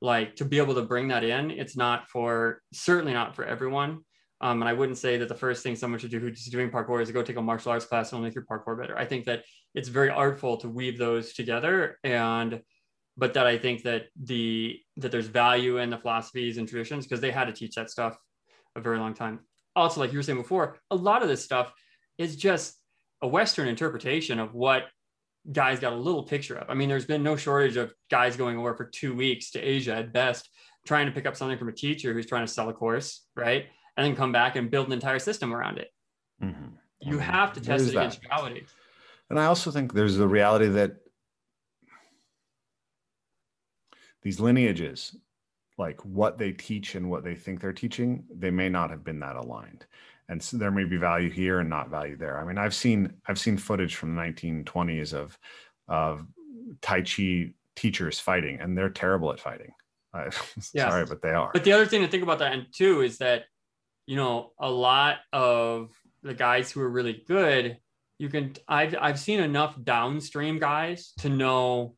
Like 0.00 0.36
to 0.36 0.44
be 0.44 0.58
able 0.58 0.74
to 0.74 0.82
bring 0.82 1.08
that 1.08 1.24
in, 1.24 1.50
it's 1.50 1.76
not 1.76 2.08
for 2.10 2.60
certainly 2.72 3.12
not 3.12 3.34
for 3.34 3.44
everyone. 3.44 4.00
Um, 4.40 4.60
and 4.60 4.68
I 4.68 4.74
wouldn't 4.74 4.98
say 4.98 5.16
that 5.16 5.28
the 5.28 5.34
first 5.34 5.62
thing 5.62 5.76
someone 5.76 5.98
should 5.98 6.10
do 6.10 6.18
who's 6.18 6.44
doing 6.46 6.70
parkour 6.70 7.00
is 7.00 7.08
to 7.08 7.14
go 7.14 7.22
take 7.22 7.36
a 7.36 7.42
martial 7.42 7.72
arts 7.72 7.86
class 7.86 8.12
and 8.12 8.22
make 8.22 8.34
your 8.34 8.44
parkour 8.44 8.78
better. 8.78 8.98
I 8.98 9.06
think 9.06 9.24
that 9.24 9.44
it's 9.74 9.88
very 9.88 10.10
artful 10.10 10.58
to 10.58 10.68
weave 10.68 10.98
those 10.98 11.32
together, 11.32 11.98
and 12.04 12.60
but 13.16 13.34
that 13.34 13.46
I 13.46 13.56
think 13.56 13.84
that 13.84 14.06
the 14.22 14.78
that 14.98 15.10
there's 15.10 15.28
value 15.28 15.78
in 15.78 15.90
the 15.90 15.98
philosophies 15.98 16.58
and 16.58 16.68
traditions 16.68 17.06
because 17.06 17.20
they 17.20 17.30
had 17.30 17.46
to 17.46 17.52
teach 17.52 17.74
that 17.76 17.90
stuff 17.90 18.18
a 18.76 18.80
very 18.80 18.98
long 18.98 19.14
time. 19.14 19.40
Also, 19.76 20.00
like 20.00 20.12
you 20.12 20.18
were 20.18 20.22
saying 20.22 20.38
before, 20.38 20.78
a 20.90 20.96
lot 20.96 21.22
of 21.22 21.28
this 21.28 21.42
stuff 21.42 21.72
is 22.18 22.36
just 22.36 22.76
a 23.22 23.28
Western 23.28 23.68
interpretation 23.68 24.38
of 24.38 24.54
what 24.54 24.84
guys 25.50 25.80
got 25.80 25.92
a 25.92 25.96
little 25.96 26.22
picture 26.22 26.56
of. 26.56 26.70
I 26.70 26.74
mean, 26.74 26.88
there's 26.88 27.04
been 27.04 27.22
no 27.22 27.36
shortage 27.36 27.76
of 27.76 27.92
guys 28.10 28.36
going 28.36 28.58
over 28.58 28.74
for 28.74 28.84
two 28.84 29.14
weeks 29.14 29.50
to 29.52 29.60
Asia 29.60 29.96
at 29.96 30.12
best, 30.12 30.48
trying 30.86 31.06
to 31.06 31.12
pick 31.12 31.26
up 31.26 31.36
something 31.36 31.58
from 31.58 31.68
a 31.68 31.72
teacher 31.72 32.12
who's 32.12 32.26
trying 32.26 32.46
to 32.46 32.52
sell 32.52 32.68
a 32.68 32.72
course, 32.72 33.24
right? 33.36 33.66
And 33.96 34.06
then 34.06 34.16
come 34.16 34.32
back 34.32 34.56
and 34.56 34.70
build 34.70 34.86
an 34.86 34.92
entire 34.92 35.18
system 35.18 35.54
around 35.54 35.78
it. 35.78 35.88
Mm-hmm. 36.42 36.68
You 37.00 37.18
have 37.18 37.52
to 37.54 37.60
test 37.60 37.88
it 37.88 37.90
against 37.90 38.24
reality. 38.24 38.62
And 39.30 39.38
I 39.38 39.46
also 39.46 39.70
think 39.70 39.92
there's 39.92 40.16
the 40.16 40.28
reality 40.28 40.68
that 40.68 40.96
these 44.22 44.40
lineages, 44.40 45.16
like 45.76 46.00
what 46.04 46.38
they 46.38 46.52
teach 46.52 46.94
and 46.94 47.10
what 47.10 47.24
they 47.24 47.34
think 47.34 47.60
they're 47.60 47.72
teaching, 47.72 48.24
they 48.34 48.50
may 48.50 48.68
not 48.68 48.90
have 48.90 49.04
been 49.04 49.20
that 49.20 49.36
aligned 49.36 49.86
and 50.28 50.42
so 50.42 50.56
there 50.56 50.70
may 50.70 50.84
be 50.84 50.96
value 50.96 51.30
here 51.30 51.60
and 51.60 51.68
not 51.68 51.90
value 51.90 52.16
there. 52.16 52.38
I 52.38 52.44
mean, 52.44 52.58
I've 52.58 52.74
seen 52.74 53.12
I've 53.26 53.38
seen 53.38 53.56
footage 53.56 53.96
from 53.96 54.14
the 54.14 54.22
1920s 54.22 55.12
of 55.12 55.38
of 55.88 56.26
Tai 56.80 57.02
Chi 57.02 57.52
teachers 57.76 58.18
fighting, 58.18 58.58
and 58.60 58.76
they're 58.76 58.90
terrible 58.90 59.32
at 59.32 59.40
fighting. 59.40 59.72
I, 60.12 60.24
yes. 60.56 60.72
Sorry, 60.72 61.04
but 61.04 61.20
they 61.22 61.30
are. 61.30 61.50
But 61.52 61.64
the 61.64 61.72
other 61.72 61.86
thing 61.86 62.02
to 62.02 62.08
think 62.08 62.22
about 62.22 62.38
that 62.38 62.52
and 62.52 62.66
too 62.72 63.02
is 63.02 63.18
that 63.18 63.44
you 64.06 64.16
know 64.16 64.52
a 64.58 64.70
lot 64.70 65.18
of 65.32 65.90
the 66.22 66.34
guys 66.34 66.70
who 66.70 66.80
are 66.80 66.88
really 66.88 67.22
good, 67.26 67.78
you 68.18 68.28
can 68.28 68.54
I've 68.66 68.94
I've 68.98 69.18
seen 69.18 69.40
enough 69.40 69.76
downstream 69.82 70.58
guys 70.58 71.12
to 71.18 71.28
know 71.28 71.96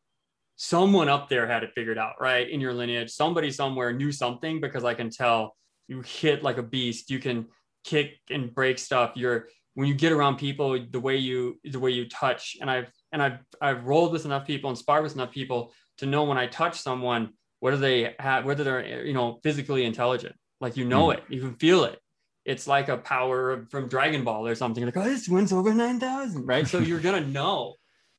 someone 0.57 1.09
up 1.09 1.29
there 1.29 1.47
had 1.47 1.63
it 1.63 1.71
figured 1.75 1.99
out, 1.99 2.15
right? 2.21 2.49
In 2.49 2.61
your 2.61 2.73
lineage, 2.73 3.11
somebody 3.11 3.51
somewhere 3.51 3.93
knew 3.93 4.11
something 4.11 4.61
because 4.61 4.85
I 4.85 4.95
can 4.95 5.11
tell 5.11 5.55
you 5.87 6.01
hit 6.01 6.43
like 6.43 6.59
a 6.59 6.63
beast. 6.63 7.11
You 7.11 7.21
can 7.21 7.47
kick 7.87 8.19
and 8.31 8.55
break 8.55 8.79
stuff 8.79 9.13
you're 9.15 9.49
when 9.75 9.89
you 9.89 9.95
get 9.95 10.13
around 10.13 10.37
people 10.37 10.79
the 10.91 11.01
way 11.01 11.17
you 11.17 11.59
the 11.65 11.81
way 11.81 11.91
you 11.91 12.09
touch 12.09 12.57
and 12.61 12.71
i've 12.71 12.91
and 13.13 13.23
i've 13.23 13.39
i've 13.63 13.85
rolled 13.85 14.13
with 14.13 14.25
enough 14.25 14.47
people 14.47 14.69
and 14.69 14.79
sparred 14.79 15.03
with 15.03 15.15
enough 15.15 15.31
people 15.31 15.73
to 15.99 16.07
know 16.07 16.25
when 16.25 16.37
i 16.37 16.47
touch 16.47 16.79
someone 16.79 17.31
whether 17.61 17.77
they 17.77 18.15
have 18.19 18.45
whether 18.45 18.65
they're 18.65 19.05
you 19.07 19.15
know 19.15 19.39
physically 19.43 19.85
intelligent 19.85 20.35
like 20.61 20.77
you 20.77 20.85
know 20.85 21.09
mm. 21.09 21.15
it 21.15 21.25
you 21.29 21.41
can 21.41 21.55
feel 21.55 21.85
it. 21.85 21.99
It's 22.45 22.69
like 22.69 22.89
a 22.89 22.97
power 22.97 23.67
from 23.71 23.89
dragon 23.89 24.23
ball 24.23 24.47
or 24.47 24.55
something 24.55 24.85
like 24.85 24.97
oh 24.97 25.03
this 25.03 25.29
one's 25.29 25.53
over 25.53 25.75
9000 25.75 26.47
right? 26.47 26.67
So 26.67 26.79
you're 26.79 27.01
gonna 27.01 27.21
know. 27.39 27.75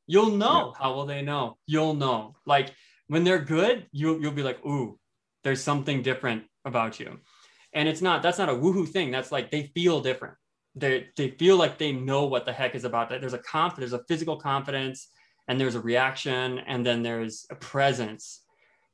You'll 0.05 0.31
know 0.31 0.73
yeah. 0.73 0.83
how 0.83 0.93
will 0.93 1.05
they 1.05 1.21
know. 1.21 1.57
You'll 1.65 1.93
know. 1.93 2.35
Like 2.45 2.73
when 3.07 3.23
they're 3.23 3.39
good 3.39 3.87
you 3.91 4.19
you'll 4.19 4.31
be 4.31 4.43
like 4.43 4.63
ooh 4.65 4.99
there's 5.43 5.63
something 5.63 6.01
different 6.01 6.43
about 6.65 6.99
you 6.99 7.19
and 7.77 7.87
it's 7.87 8.01
not 8.01 8.23
that's 8.23 8.39
not 8.39 8.49
a 8.49 8.53
woohoo 8.53 8.87
thing. 8.87 9.11
That's 9.11 9.31
like 9.31 9.51
they 9.51 9.71
feel 9.75 10.01
different. 10.01 10.33
They 10.75 11.07
they 11.15 11.29
feel 11.29 11.57
like 11.57 11.77
they 11.77 11.91
know 11.91 12.25
what 12.25 12.45
the 12.45 12.51
heck 12.51 12.73
is 12.73 12.85
about 12.85 13.09
that. 13.09 13.21
There's 13.21 13.33
a 13.33 13.39
confidence 13.39 13.91
there's 13.91 14.01
a 14.01 14.05
physical 14.05 14.37
confidence 14.37 15.09
and 15.47 15.61
there's 15.61 15.75
a 15.75 15.79
reaction 15.79 16.59
and 16.59 16.83
then 16.85 17.03
there's 17.03 17.45
a 17.51 17.55
presence. 17.55 18.43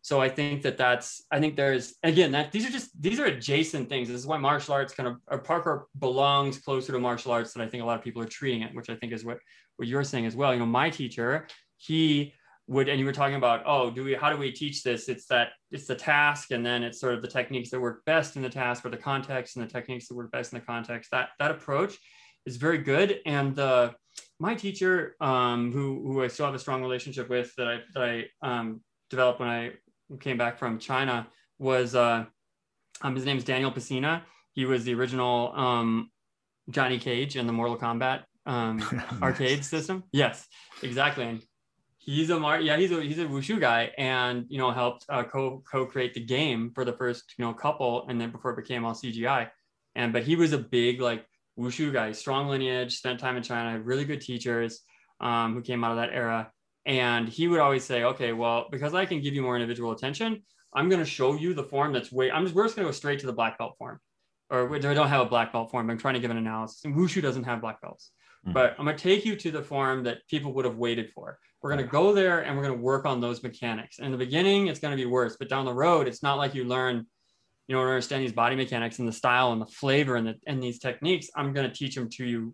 So 0.02 0.20
i 0.20 0.28
think 0.28 0.64
that 0.64 0.78
that's 0.78 1.24
i 1.32 1.40
think 1.40 1.56
there's 1.56 1.96
again 2.04 2.34
that 2.34 2.52
these 2.52 2.66
are 2.68 2.70
just 2.70 2.90
these 3.02 3.22
are 3.22 3.26
adjacent 3.26 3.88
things. 3.88 4.10
This 4.10 4.18
is 4.20 4.28
why 4.28 4.38
martial 4.38 4.74
arts 4.74 4.94
kind 4.94 5.08
of 5.08 5.16
or 5.28 5.42
parkour 5.42 5.84
belongs 5.98 6.60
closer 6.60 6.92
to 6.92 7.00
martial 7.00 7.32
arts 7.32 7.54
than 7.54 7.62
i 7.62 7.68
think 7.68 7.82
a 7.84 7.86
lot 7.86 7.98
of 7.98 8.04
people 8.04 8.22
are 8.22 8.28
treating 8.28 8.64
it 8.64 8.76
which 8.76 8.90
i 8.90 8.96
think 8.96 9.14
is 9.14 9.24
what 9.24 9.38
what 9.78 9.88
you're 9.88 10.04
saying 10.04 10.26
as 10.26 10.36
well. 10.36 10.54
You 10.54 10.60
know 10.60 10.66
my 10.66 10.90
teacher 10.90 11.48
he 11.78 12.34
would 12.68 12.88
and 12.88 12.98
you 12.98 13.06
were 13.06 13.12
talking 13.12 13.36
about 13.36 13.62
oh 13.66 13.92
do 13.92 14.04
we 14.04 14.14
how 14.14 14.30
do 14.30 14.38
we 14.38 14.52
teach 14.52 14.84
this? 14.84 15.10
It's 15.10 15.26
that 15.28 15.50
it's 15.72 15.88
the 15.88 15.96
task 15.96 16.52
and 16.52 16.66
then 16.66 16.84
it's 16.84 17.00
sort 17.00 17.14
of 17.14 17.22
the 17.22 17.28
techniques 17.28 17.70
that 17.72 17.80
work 17.80 18.06
best 18.06 18.36
in 18.36 18.42
the 18.42 18.50
task 18.50 18.86
or 18.86 18.90
the 18.90 18.98
context 18.98 19.58
and 19.58 19.68
the 19.68 19.72
techniques 19.72 20.08
that 20.08 20.16
work 20.16 20.32
best 20.32 20.54
in 20.54 20.60
the 20.60 20.66
context. 20.66 21.12
That 21.12 21.30
that 21.40 21.52
approach 21.52 21.98
is 22.46 22.58
very 22.58 22.78
good 22.78 23.20
and 23.26 23.58
uh, 23.60 23.92
my 24.40 24.56
teacher 24.56 25.16
um, 25.22 25.72
who 25.72 26.02
who 26.06 26.24
i 26.24 26.28
still 26.28 26.46
have 26.46 26.56
a 26.56 26.60
strong 26.60 26.82
relationship 26.82 27.30
with 27.30 27.54
that 27.56 27.68
i 27.68 27.80
that 27.94 28.04
i 28.04 28.26
um, 28.42 28.82
developed 29.10 29.40
when 29.40 29.50
i 29.50 29.72
came 30.20 30.38
back 30.38 30.58
from 30.58 30.80
china 30.80 31.28
was 31.60 31.96
uh, 31.96 32.26
um, 33.02 33.16
his 33.16 33.26
name 33.26 33.38
is 33.38 33.44
daniel 33.44 33.72
Pesina. 33.72 34.22
he 34.54 34.66
was 34.66 34.84
the 34.84 34.94
original 34.94 35.54
um, 35.56 36.10
johnny 36.70 37.00
cage 37.00 37.36
in 37.36 37.48
the 37.48 37.54
mortal 37.54 37.78
kombat 37.78 38.24
um, 38.46 38.84
arcade 39.22 39.64
system. 39.64 40.04
Yes 40.12 40.48
exactly 40.82 41.26
and 41.26 41.42
he's 42.06 42.30
a 42.30 42.40
mar 42.40 42.60
yeah 42.60 42.76
he's 42.76 42.92
a 42.92 43.02
he's 43.02 43.20
a 43.20 43.26
wushu 43.26 43.60
guy 43.60 43.92
and 43.98 44.46
you 44.50 44.58
know 44.58 44.72
helped 44.72 45.06
uh, 45.10 45.24
co 45.24 45.64
co-create 45.70 46.14
the 46.14 46.20
game 46.20 46.72
for 46.76 46.84
the 46.84 46.94
first 46.94 47.34
you 47.38 47.46
know 47.46 47.54
couple 47.54 48.06
and 48.10 48.20
then 48.20 48.30
before 48.30 48.52
it 48.52 48.58
became 48.58 48.84
all 48.84 48.94
cgi 48.94 49.50
and 49.96 50.12
but 50.12 50.24
he 50.24 50.36
was 50.36 50.52
a 50.52 50.58
big 50.58 51.00
like 51.00 51.26
wushu 51.58 51.94
guy 51.94 52.12
strong 52.12 52.48
lineage 52.48 52.98
spent 52.98 53.20
time 53.20 53.38
in 53.38 53.44
china 53.44 53.80
really 53.80 54.04
good 54.04 54.20
teachers 54.20 54.82
um, 55.22 55.54
who 55.54 55.62
came 55.62 55.84
out 55.84 55.92
of 55.92 55.98
that 55.98 56.10
era. 56.14 56.52
And 56.86 57.30
he 57.30 57.48
would 57.48 57.62
always 57.62 57.86
say 57.86 58.04
okay 58.04 58.34
well 58.34 58.68
because 58.70 58.94
i 58.94 59.06
can 59.06 59.22
give 59.22 59.34
you 59.34 59.42
more 59.42 59.56
individual 59.56 59.94
attention 59.94 60.44
i'm 60.74 60.90
going 60.90 61.00
to 61.00 61.10
show 61.10 61.34
you 61.34 61.54
the 61.54 61.64
form 61.64 61.94
that's 61.94 62.12
way 62.12 62.30
i'm 62.30 62.44
just 62.44 62.54
we're 62.54 62.66
just 62.66 62.76
going 62.76 62.86
to 62.86 62.90
go 62.90 62.94
straight 62.94 63.20
to 63.20 63.26
the 63.26 63.32
black 63.32 63.58
belt 63.58 63.76
form. 63.78 64.00
Or 64.50 64.68
we 64.68 64.80
don't 64.80 65.08
have 65.08 65.22
a 65.22 65.30
black 65.30 65.54
belt 65.54 65.72
form 65.72 65.90
i'm 65.90 65.98
trying 65.98 66.16
to 66.16 66.20
give 66.20 66.32
an 66.32 66.36
analysis. 66.36 66.84
And 66.84 66.94
wushu 66.94 67.22
doesn't 67.22 67.46
have 67.46 67.62
black 67.62 67.80
belts 67.82 68.12
mm-hmm. 68.44 68.54
but 68.54 68.76
i'm 68.78 68.86
going 68.86 68.98
to 68.98 69.04
take 69.04 69.26
you 69.26 69.36
to 69.36 69.52
the 69.52 69.62
form 69.62 70.04
that 70.04 70.20
people 70.28 70.54
would 70.54 70.66
have 70.66 70.78
waited 70.78 71.10
for 71.12 71.40
we're 71.64 71.70
going 71.70 71.84
to 71.84 71.90
go 71.90 72.14
there 72.14 72.42
and 72.42 72.56
we're 72.58 72.64
going 72.64 72.76
to 72.76 72.84
work 72.84 73.06
on 73.06 73.22
those 73.22 73.42
mechanics. 73.42 73.98
And 73.98 74.06
in 74.06 74.12
the 74.12 74.18
beginning, 74.18 74.68
it's 74.68 74.82
going 74.82 74.92
to 74.92 75.02
be 75.02 75.10
worse, 75.10 75.38
but 75.40 75.48
down 75.48 75.64
the 75.64 75.74
road, 75.74 76.10
it's 76.10 76.22
not 76.22 76.38
like 76.38 76.54
you 76.54 76.66
learn, 76.66 77.08
you 77.68 77.76
know, 77.76 77.82
understand 77.82 78.22
these 78.22 78.34
body 78.34 78.58
mechanics 78.58 79.00
and 79.00 79.08
the 79.08 79.14
style 79.14 79.54
and 79.54 79.62
the 79.62 79.66
flavor 79.66 80.18
and, 80.18 80.28
the, 80.28 80.36
and 80.46 80.62
these 80.62 80.78
techniques. 80.78 81.30
I'm 81.38 81.54
going 81.54 81.68
to 81.68 81.74
teach 81.74 81.96
them 81.96 82.10
to 82.18 82.26
you 82.26 82.54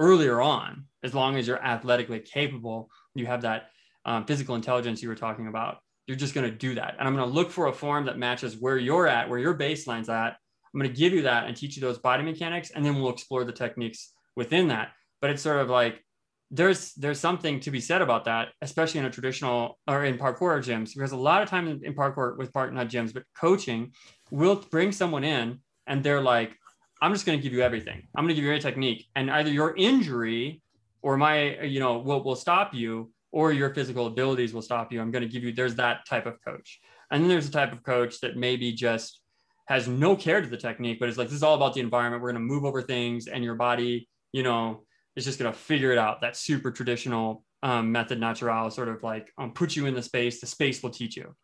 earlier 0.00 0.40
on, 0.40 0.86
as 1.04 1.14
long 1.14 1.36
as 1.36 1.46
you're 1.46 1.62
athletically 1.62 2.18
capable, 2.18 2.90
you 3.14 3.26
have 3.26 3.42
that 3.42 3.70
um, 4.04 4.24
physical 4.26 4.56
intelligence 4.56 5.02
you 5.02 5.08
were 5.08 5.14
talking 5.14 5.46
about. 5.46 5.78
You're 6.08 6.16
just 6.16 6.34
going 6.34 6.50
to 6.50 6.56
do 6.56 6.74
that. 6.74 6.96
And 6.98 7.06
I'm 7.06 7.14
going 7.14 7.28
to 7.28 7.34
look 7.34 7.52
for 7.52 7.68
a 7.68 7.72
form 7.72 8.06
that 8.06 8.18
matches 8.18 8.56
where 8.56 8.76
you're 8.76 9.06
at, 9.06 9.28
where 9.28 9.38
your 9.38 9.54
baseline's 9.54 10.08
at. 10.08 10.36
I'm 10.74 10.80
going 10.80 10.92
to 10.92 10.98
give 10.98 11.12
you 11.12 11.22
that 11.22 11.46
and 11.46 11.56
teach 11.56 11.76
you 11.76 11.80
those 11.80 11.98
body 11.98 12.24
mechanics, 12.24 12.70
and 12.70 12.84
then 12.84 12.96
we'll 12.96 13.12
explore 13.12 13.44
the 13.44 13.52
techniques 13.52 14.12
within 14.34 14.68
that. 14.68 14.88
But 15.20 15.30
it's 15.30 15.42
sort 15.42 15.60
of 15.60 15.68
like 15.68 16.02
there's 16.50 16.94
there's 16.94 17.20
something 17.20 17.60
to 17.60 17.70
be 17.70 17.80
said 17.80 18.00
about 18.00 18.24
that, 18.24 18.48
especially 18.62 19.00
in 19.00 19.06
a 19.06 19.10
traditional 19.10 19.78
or 19.86 20.04
in 20.04 20.16
parkour 20.16 20.58
gyms, 20.62 20.94
because 20.94 21.12
a 21.12 21.16
lot 21.16 21.42
of 21.42 21.48
times 21.48 21.82
in, 21.82 21.94
parkour 21.94 22.38
with 22.38 22.52
park 22.52 22.72
not 22.72 22.88
gyms, 22.88 23.12
but 23.12 23.24
coaching, 23.38 23.92
will 24.30 24.56
bring 24.70 24.92
someone 24.92 25.24
in 25.24 25.60
and 25.86 26.02
they're 26.02 26.22
like, 26.22 26.54
I'm 27.00 27.12
just 27.12 27.26
going 27.26 27.38
to 27.38 27.42
give 27.42 27.52
you 27.52 27.62
everything. 27.62 28.06
I'm 28.16 28.24
going 28.24 28.34
to 28.34 28.34
give 28.34 28.44
you 28.44 28.52
a 28.52 28.60
technique, 28.60 29.06
and 29.14 29.30
either 29.30 29.50
your 29.50 29.76
injury 29.76 30.62
or 31.02 31.16
my 31.16 31.60
you 31.60 31.80
know 31.80 31.98
will 31.98 32.22
will 32.24 32.36
stop 32.36 32.74
you, 32.74 33.12
or 33.30 33.52
your 33.52 33.74
physical 33.74 34.06
abilities 34.06 34.54
will 34.54 34.62
stop 34.62 34.92
you. 34.92 35.00
I'm 35.00 35.10
going 35.10 35.22
to 35.22 35.28
give 35.28 35.44
you. 35.44 35.52
There's 35.52 35.76
that 35.76 36.06
type 36.08 36.26
of 36.26 36.42
coach, 36.44 36.80
and 37.10 37.22
then 37.22 37.28
there's 37.28 37.48
a 37.48 37.52
type 37.52 37.72
of 37.72 37.82
coach 37.82 38.20
that 38.20 38.36
maybe 38.36 38.72
just 38.72 39.20
has 39.66 39.86
no 39.86 40.16
care 40.16 40.40
to 40.40 40.48
the 40.48 40.56
technique, 40.56 40.98
but 40.98 41.10
it's 41.10 41.18
like 41.18 41.28
this 41.28 41.36
is 41.36 41.42
all 41.42 41.54
about 41.54 41.74
the 41.74 41.80
environment. 41.80 42.22
We're 42.22 42.32
going 42.32 42.42
to 42.42 42.54
move 42.54 42.64
over 42.64 42.80
things, 42.80 43.26
and 43.28 43.44
your 43.44 43.54
body, 43.54 44.08
you 44.32 44.42
know, 44.42 44.84
is 45.18 45.24
just 45.24 45.38
going 45.38 45.52
to 45.52 45.58
figure 45.58 45.90
it 45.90 45.98
out. 45.98 46.20
That 46.20 46.36
super 46.36 46.70
traditional 46.70 47.44
um, 47.62 47.90
method 47.90 48.20
natural 48.20 48.70
sort 48.70 48.88
of 48.88 49.02
like 49.02 49.32
um, 49.36 49.52
put 49.52 49.74
you 49.74 49.86
in 49.86 49.94
the 49.94 50.02
space, 50.02 50.40
the 50.40 50.46
space 50.46 50.82
will 50.82 50.90
teach 50.90 51.16
you. 51.16 51.34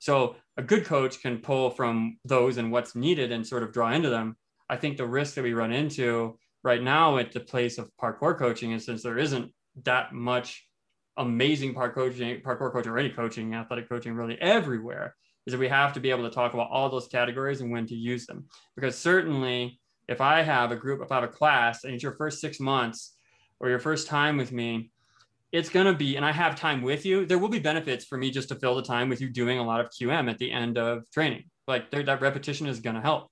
So 0.00 0.36
a 0.56 0.62
good 0.62 0.84
coach 0.84 1.22
can 1.22 1.38
pull 1.38 1.70
from 1.70 2.18
those 2.24 2.56
and 2.56 2.72
what's 2.72 2.94
needed 2.94 3.32
and 3.32 3.46
sort 3.46 3.62
of 3.62 3.72
draw 3.72 3.92
into 3.92 4.10
them. 4.10 4.36
I 4.68 4.76
think 4.76 4.96
the 4.96 5.06
risk 5.06 5.34
that 5.34 5.44
we 5.44 5.52
run 5.52 5.72
into 5.72 6.38
right 6.64 6.82
now 6.82 7.18
at 7.18 7.32
the 7.32 7.40
place 7.40 7.78
of 7.78 7.90
parkour 8.02 8.36
coaching 8.38 8.72
is 8.72 8.84
since 8.84 9.02
there 9.02 9.18
isn't 9.18 9.52
that 9.84 10.12
much 10.12 10.66
amazing 11.16 11.74
park 11.74 11.94
coaching, 11.94 12.40
parkour 12.40 12.72
coach 12.72 12.86
or 12.86 12.98
any 12.98 13.10
coaching, 13.10 13.54
athletic 13.54 13.88
coaching, 13.88 14.14
really 14.14 14.40
everywhere, 14.40 15.14
is 15.46 15.52
that 15.52 15.60
we 15.60 15.68
have 15.68 15.92
to 15.92 16.00
be 16.00 16.10
able 16.10 16.24
to 16.24 16.34
talk 16.34 16.54
about 16.54 16.70
all 16.70 16.88
those 16.88 17.08
categories 17.08 17.60
and 17.60 17.70
when 17.70 17.86
to 17.86 17.94
use 17.94 18.26
them. 18.26 18.46
Because 18.74 18.98
certainly, 18.98 19.78
if 20.08 20.20
I 20.20 20.42
have 20.42 20.72
a 20.72 20.76
group, 20.76 21.02
if 21.02 21.12
I 21.12 21.16
have 21.16 21.24
a 21.24 21.28
class, 21.28 21.84
and 21.84 21.94
it's 21.94 22.02
your 22.02 22.16
first 22.16 22.40
six 22.40 22.58
months 22.58 23.16
or 23.60 23.68
your 23.68 23.78
first 23.78 24.08
time 24.08 24.36
with 24.36 24.50
me, 24.52 24.90
it's 25.52 25.68
going 25.68 25.86
to 25.86 25.94
be, 25.94 26.16
and 26.16 26.24
I 26.24 26.32
have 26.32 26.56
time 26.56 26.82
with 26.82 27.04
you, 27.04 27.26
there 27.26 27.38
will 27.38 27.48
be 27.48 27.58
benefits 27.58 28.04
for 28.04 28.16
me 28.16 28.30
just 28.30 28.48
to 28.48 28.54
fill 28.54 28.76
the 28.76 28.82
time 28.82 29.08
with 29.08 29.20
you 29.20 29.28
doing 29.28 29.58
a 29.58 29.64
lot 29.64 29.80
of 29.80 29.90
QM 29.90 30.30
at 30.30 30.38
the 30.38 30.50
end 30.50 30.78
of 30.78 31.02
training. 31.10 31.44
Like 31.66 31.90
there, 31.90 32.02
that 32.04 32.20
repetition 32.20 32.66
is 32.66 32.80
going 32.80 32.96
to 32.96 33.02
help. 33.02 33.30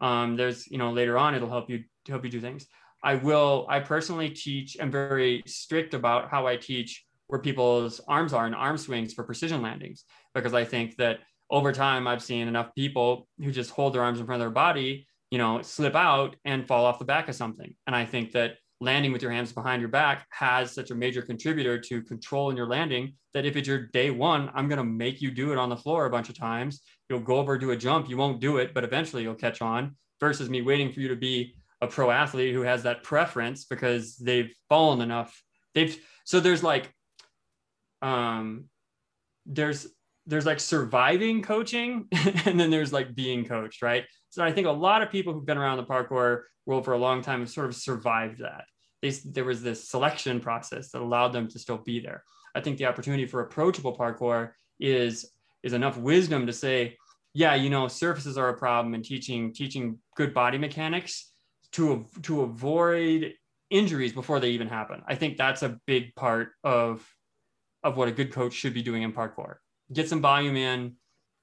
Um, 0.00 0.36
there's, 0.36 0.66
you 0.66 0.78
know, 0.78 0.92
later 0.92 1.16
on, 1.16 1.34
it'll 1.34 1.48
help 1.48 1.70
you 1.70 1.84
to 2.04 2.12
help 2.12 2.24
you 2.24 2.30
do 2.30 2.40
things. 2.40 2.66
I 3.02 3.16
will, 3.16 3.66
I 3.68 3.80
personally 3.80 4.30
teach, 4.30 4.76
I'm 4.80 4.90
very 4.90 5.42
strict 5.46 5.94
about 5.94 6.30
how 6.30 6.46
I 6.46 6.56
teach 6.56 7.04
where 7.26 7.40
people's 7.40 8.00
arms 8.06 8.32
are 8.32 8.46
and 8.46 8.54
arm 8.54 8.76
swings 8.76 9.14
for 9.14 9.24
precision 9.24 9.62
landings, 9.62 10.04
because 10.34 10.54
I 10.54 10.64
think 10.64 10.96
that 10.96 11.20
over 11.50 11.72
time, 11.72 12.06
I've 12.06 12.22
seen 12.22 12.48
enough 12.48 12.74
people 12.74 13.28
who 13.38 13.50
just 13.50 13.70
hold 13.70 13.94
their 13.94 14.02
arms 14.02 14.20
in 14.20 14.26
front 14.26 14.40
of 14.40 14.46
their 14.46 14.50
body, 14.50 15.06
you 15.30 15.38
know, 15.38 15.62
slip 15.62 15.94
out 15.94 16.36
and 16.44 16.66
fall 16.66 16.84
off 16.84 16.98
the 16.98 17.04
back 17.04 17.28
of 17.28 17.34
something. 17.34 17.74
And 17.86 17.94
I 17.94 18.04
think 18.06 18.32
that 18.32 18.56
landing 18.80 19.12
with 19.12 19.22
your 19.22 19.30
hands 19.30 19.52
behind 19.52 19.80
your 19.80 19.88
back 19.88 20.26
has 20.30 20.72
such 20.72 20.90
a 20.90 20.94
major 20.94 21.22
contributor 21.22 21.78
to 21.78 22.02
controlling 22.02 22.56
your 22.56 22.66
landing 22.66 23.14
that 23.32 23.46
if 23.46 23.56
it's 23.56 23.68
your 23.68 23.86
day 23.86 24.10
one, 24.10 24.50
I'm 24.54 24.68
going 24.68 24.78
to 24.78 24.84
make 24.84 25.22
you 25.22 25.30
do 25.30 25.52
it 25.52 25.58
on 25.58 25.68
the 25.68 25.76
floor 25.76 26.06
a 26.06 26.10
bunch 26.10 26.28
of 26.28 26.38
times. 26.38 26.82
You'll 27.08 27.20
go 27.20 27.36
over, 27.36 27.56
do 27.58 27.70
a 27.70 27.76
jump, 27.76 28.08
you 28.08 28.16
won't 28.16 28.40
do 28.40 28.58
it, 28.58 28.74
but 28.74 28.84
eventually 28.84 29.22
you'll 29.22 29.34
catch 29.34 29.62
on 29.62 29.96
versus 30.20 30.48
me 30.48 30.62
waiting 30.62 30.92
for 30.92 31.00
you 31.00 31.08
to 31.08 31.16
be 31.16 31.54
a 31.80 31.86
pro 31.86 32.10
athlete 32.10 32.54
who 32.54 32.62
has 32.62 32.82
that 32.82 33.02
preference 33.02 33.64
because 33.64 34.16
they've 34.16 34.52
fallen 34.68 35.00
enough. 35.00 35.42
They've, 35.74 35.96
so 36.24 36.40
there's 36.40 36.62
like, 36.62 36.92
um, 38.02 38.64
there's, 39.46 39.86
there's 40.26 40.46
like 40.46 40.60
surviving 40.60 41.42
coaching 41.42 42.06
and 42.44 42.58
then 42.58 42.70
there's 42.70 42.92
like 42.92 43.14
being 43.14 43.44
coached, 43.44 43.82
right? 43.82 44.04
So 44.34 44.42
I 44.42 44.50
think 44.50 44.66
a 44.66 44.72
lot 44.72 45.00
of 45.00 45.10
people 45.10 45.32
who've 45.32 45.46
been 45.46 45.58
around 45.58 45.76
the 45.76 45.84
parkour 45.84 46.42
world 46.66 46.84
for 46.84 46.92
a 46.92 46.98
long 46.98 47.22
time 47.22 47.38
have 47.38 47.50
sort 47.50 47.66
of 47.66 47.76
survived 47.76 48.40
that. 48.40 48.64
They, 49.00 49.10
there 49.10 49.44
was 49.44 49.62
this 49.62 49.88
selection 49.88 50.40
process 50.40 50.90
that 50.90 51.02
allowed 51.02 51.28
them 51.28 51.46
to 51.50 51.58
still 51.60 51.78
be 51.78 52.00
there. 52.00 52.24
I 52.52 52.60
think 52.60 52.78
the 52.78 52.86
opportunity 52.86 53.26
for 53.26 53.42
approachable 53.42 53.96
parkour 53.96 54.50
is 54.80 55.30
is 55.62 55.72
enough 55.72 55.96
wisdom 55.96 56.48
to 56.48 56.52
say, 56.52 56.96
yeah, 57.32 57.54
you 57.54 57.70
know, 57.70 57.86
surfaces 57.86 58.36
are 58.36 58.48
a 58.48 58.56
problem 58.56 58.94
and 58.94 59.04
teaching 59.04 59.52
teaching 59.52 60.00
good 60.16 60.34
body 60.34 60.58
mechanics 60.58 61.30
to 61.70 62.04
to 62.22 62.40
avoid 62.42 63.34
injuries 63.70 64.12
before 64.12 64.40
they 64.40 64.50
even 64.50 64.66
happen. 64.66 65.00
I 65.06 65.14
think 65.14 65.36
that's 65.36 65.62
a 65.62 65.78
big 65.86 66.12
part 66.16 66.48
of 66.64 67.08
of 67.84 67.96
what 67.96 68.08
a 68.08 68.12
good 68.12 68.32
coach 68.32 68.54
should 68.54 68.74
be 68.74 68.82
doing 68.82 69.02
in 69.02 69.12
parkour. 69.12 69.58
Get 69.92 70.08
some 70.08 70.20
volume 70.20 70.56
in, 70.56 70.96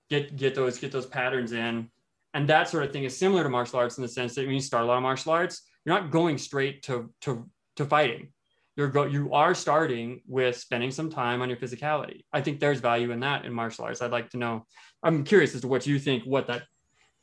get 0.10 0.36
get 0.36 0.56
those 0.56 0.78
get 0.78 0.92
those 0.92 1.06
patterns 1.06 1.54
in, 1.54 1.90
and 2.34 2.48
that 2.48 2.70
sort 2.70 2.84
of 2.84 2.94
thing 2.94 3.04
is 3.04 3.18
similar 3.18 3.44
to 3.44 3.50
martial 3.50 3.80
arts 3.80 3.98
in 3.98 4.02
the 4.02 4.08
sense 4.08 4.36
that 4.36 4.46
when 4.46 4.56
you 4.56 4.62
start 4.62 4.84
a 4.84 4.88
lot 4.88 4.98
of 4.98 5.04
martial 5.04 5.32
arts, 5.32 5.64
you're 5.86 5.96
not 5.96 6.12
going 6.12 6.38
straight 6.38 6.84
to 6.84 7.14
to 7.22 7.50
to 7.76 7.86
fighting. 7.86 8.30
You're 8.78 8.88
go 8.88 9.06
you 9.06 9.34
are 9.34 9.54
starting 9.54 10.22
with 10.28 10.56
spending 10.58 10.92
some 10.92 11.10
time 11.10 11.42
on 11.42 11.50
your 11.50 11.58
physicality. 11.58 12.24
I 12.32 12.42
think 12.42 12.60
there's 12.60 12.80
value 12.80 13.12
in 13.12 13.20
that 13.22 13.46
in 13.46 13.54
martial 13.54 13.86
arts. 13.86 14.02
I'd 14.02 14.12
like 14.12 14.30
to 14.30 14.38
know. 14.38 14.66
I'm 15.04 15.24
curious 15.24 15.54
as 15.56 15.62
to 15.62 15.68
what 15.68 15.86
you 15.86 16.00
think 16.00 16.24
what 16.24 16.48
that 16.48 16.64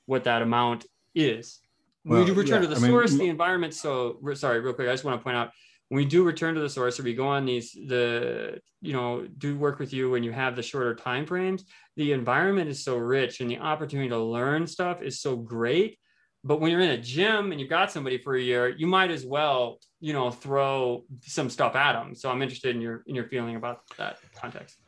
what 0.07 0.25
that 0.25 0.43
amount 0.43 0.87
is. 1.15 1.61
When 2.03 2.21
well, 2.21 2.29
you 2.29 2.35
return 2.35 2.63
yeah, 2.63 2.69
to 2.69 2.75
the 2.75 2.87
I 2.87 2.89
source, 2.89 3.11
mean, 3.11 3.19
the 3.19 3.29
environment. 3.29 3.75
So 3.75 4.19
sorry, 4.35 4.61
real 4.61 4.75
quick. 4.75 4.89
I 4.89 4.93
just 4.93 5.05
want 5.05 5.19
to 5.19 5.25
point 5.25 5.37
out 5.37 5.51
when 5.89 5.97
we 5.97 6.05
do 6.05 6.23
return 6.23 6.55
to 6.55 6.60
the 6.60 6.69
source 6.69 7.01
or 7.01 7.02
we 7.02 7.15
go 7.15 7.27
on 7.27 7.44
these 7.44 7.73
the 7.73 8.60
you 8.81 8.93
know 8.93 9.27
do 9.39 9.56
work 9.56 9.78
with 9.78 9.93
you 9.93 10.10
when 10.10 10.23
you 10.23 10.32
have 10.32 10.56
the 10.56 10.62
shorter 10.62 10.94
time 10.94 11.27
frames 11.27 11.65
the 11.97 12.12
environment 12.12 12.69
is 12.69 12.85
so 12.85 12.97
rich 12.97 13.40
and 13.40 13.51
the 13.51 13.59
opportunity 13.59 14.09
to 14.09 14.19
learn 14.19 14.66
stuff 14.66 15.02
is 15.02 15.20
so 15.20 15.35
great. 15.35 15.98
But 16.44 16.60
when 16.60 16.70
you're 16.70 16.81
in 16.81 16.90
a 16.90 16.98
gym 16.98 17.51
and 17.51 17.60
you've 17.60 17.69
got 17.69 17.90
somebody 17.90 18.19
for 18.19 18.36
a 18.36 18.40
year 18.40 18.69
you 18.69 18.86
might 18.86 19.10
as 19.10 19.27
well 19.27 19.78
you 20.01 20.12
know 20.12 20.31
throw 20.31 21.05
some 21.23 21.51
stuff 21.51 21.74
at 21.74 21.94
them 21.94 22.15
so 22.15 22.31
i'm 22.31 22.40
interested 22.40 22.77
in 22.77 22.81
your 22.81 23.02
in 23.09 23.15
your 23.16 23.24
feeling 23.24 23.56
about 23.56 23.81
that 23.98 24.19
context. 24.36 24.78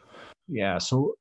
Yeah 0.47 0.79
so 0.79 1.15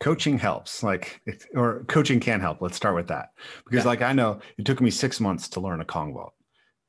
coaching 0.00 0.38
helps 0.38 0.82
like 0.82 1.20
if, 1.26 1.46
or 1.54 1.84
coaching 1.88 2.20
can 2.20 2.40
help. 2.40 2.60
Let's 2.60 2.76
start 2.76 2.94
with 2.94 3.08
that. 3.08 3.30
Because 3.64 3.84
yeah. 3.84 3.88
like 3.88 4.02
i 4.02 4.12
know 4.12 4.40
it 4.58 4.66
took 4.66 4.82
me 4.82 4.90
six 4.90 5.18
months 5.18 5.48
to 5.50 5.60
learn 5.60 5.80
a 5.80 5.84
kong 5.86 6.12
vault 6.12 6.34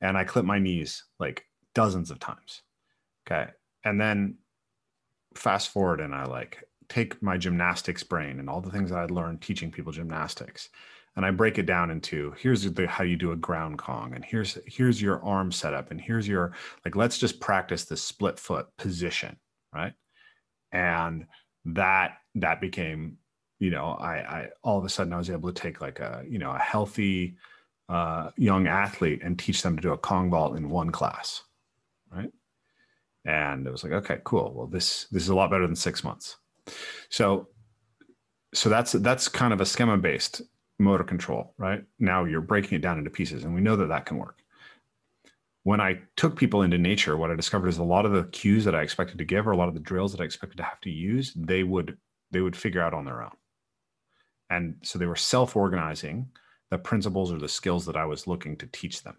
and 0.02 0.18
I 0.18 0.24
clip 0.24 0.44
my 0.44 0.58
knees 0.58 1.04
like 1.18 1.46
dozens 1.74 2.10
of 2.10 2.18
times. 2.18 2.60
Okay. 3.26 3.50
And 3.84 3.98
then 3.98 4.36
fast 5.34 5.70
forward 5.70 6.00
and 6.00 6.14
I 6.14 6.24
like 6.24 6.62
take 6.90 7.22
my 7.22 7.38
gymnastics 7.38 8.02
brain 8.02 8.38
and 8.38 8.50
all 8.50 8.60
the 8.60 8.70
things 8.70 8.90
that 8.90 8.98
I'd 8.98 9.10
learned 9.10 9.40
teaching 9.40 9.70
people 9.70 9.92
gymnastics 9.92 10.68
and 11.16 11.26
I 11.26 11.30
break 11.30 11.58
it 11.58 11.66
down 11.66 11.90
into 11.90 12.34
here's 12.38 12.70
the, 12.70 12.86
how 12.86 13.04
you 13.04 13.16
do 13.16 13.32
a 13.32 13.36
ground 13.36 13.78
kong 13.78 14.12
and 14.14 14.24
here's 14.24 14.58
here's 14.66 15.00
your 15.00 15.22
arm 15.24 15.52
setup 15.52 15.90
and 15.90 16.00
here's 16.00 16.26
your 16.26 16.52
like 16.84 16.96
let's 16.96 17.18
just 17.18 17.40
practice 17.40 17.84
the 17.84 17.96
split 17.96 18.38
foot 18.38 18.66
position, 18.78 19.36
right? 19.74 19.92
And 20.72 21.26
that 21.66 22.18
that 22.36 22.60
became 22.60 23.18
you 23.58 23.70
know 23.70 23.86
I 23.86 24.14
I 24.16 24.48
all 24.62 24.78
of 24.78 24.84
a 24.84 24.88
sudden 24.88 25.12
I 25.12 25.18
was 25.18 25.30
able 25.30 25.52
to 25.52 25.62
take 25.62 25.80
like 25.80 26.00
a 26.00 26.24
you 26.26 26.38
know 26.38 26.50
a 26.50 26.58
healthy 26.58 27.36
uh, 27.88 28.30
young 28.36 28.66
athlete 28.66 29.20
and 29.22 29.38
teach 29.38 29.62
them 29.62 29.76
to 29.76 29.82
do 29.82 29.92
a 29.92 29.98
Kong 29.98 30.30
vault 30.30 30.56
in 30.56 30.70
one 30.70 30.90
class, 30.90 31.42
right? 32.10 32.30
And 33.24 33.66
it 33.66 33.70
was 33.70 33.84
like, 33.84 33.92
okay, 33.92 34.18
cool. 34.24 34.52
Well, 34.54 34.66
this 34.66 35.06
this 35.10 35.22
is 35.22 35.28
a 35.28 35.34
lot 35.34 35.50
better 35.50 35.66
than 35.66 35.76
six 35.76 36.02
months. 36.02 36.36
So, 37.08 37.48
so 38.54 38.68
that's 38.68 38.92
that's 38.92 39.28
kind 39.28 39.52
of 39.52 39.60
a 39.60 39.66
schema 39.66 39.96
based 39.96 40.42
motor 40.78 41.04
control, 41.04 41.54
right? 41.58 41.84
Now 41.98 42.24
you're 42.24 42.40
breaking 42.40 42.76
it 42.76 42.82
down 42.82 42.98
into 42.98 43.10
pieces, 43.10 43.44
and 43.44 43.54
we 43.54 43.60
know 43.60 43.76
that 43.76 43.88
that 43.88 44.06
can 44.06 44.18
work. 44.18 44.38
When 45.64 45.80
I 45.80 46.00
took 46.16 46.36
people 46.36 46.62
into 46.62 46.78
nature, 46.78 47.16
what 47.16 47.30
I 47.30 47.36
discovered 47.36 47.68
is 47.68 47.78
a 47.78 47.84
lot 47.84 48.04
of 48.04 48.12
the 48.12 48.24
cues 48.24 48.64
that 48.64 48.74
I 48.74 48.82
expected 48.82 49.18
to 49.18 49.24
give, 49.24 49.46
or 49.46 49.52
a 49.52 49.56
lot 49.56 49.68
of 49.68 49.74
the 49.74 49.80
drills 49.80 50.10
that 50.12 50.20
I 50.20 50.24
expected 50.24 50.56
to 50.56 50.64
have 50.64 50.80
to 50.80 50.90
use, 50.90 51.32
they 51.36 51.62
would 51.62 51.98
they 52.32 52.40
would 52.40 52.56
figure 52.56 52.82
out 52.82 52.94
on 52.94 53.04
their 53.04 53.22
own. 53.22 53.36
And 54.50 54.76
so 54.82 54.98
they 54.98 55.06
were 55.06 55.16
self 55.16 55.56
organizing 55.56 56.30
the 56.72 56.78
principles 56.78 57.30
or 57.30 57.36
the 57.36 57.50
skills 57.50 57.84
that 57.84 57.98
I 57.98 58.06
was 58.06 58.26
looking 58.26 58.56
to 58.56 58.66
teach 58.66 59.02
them. 59.02 59.18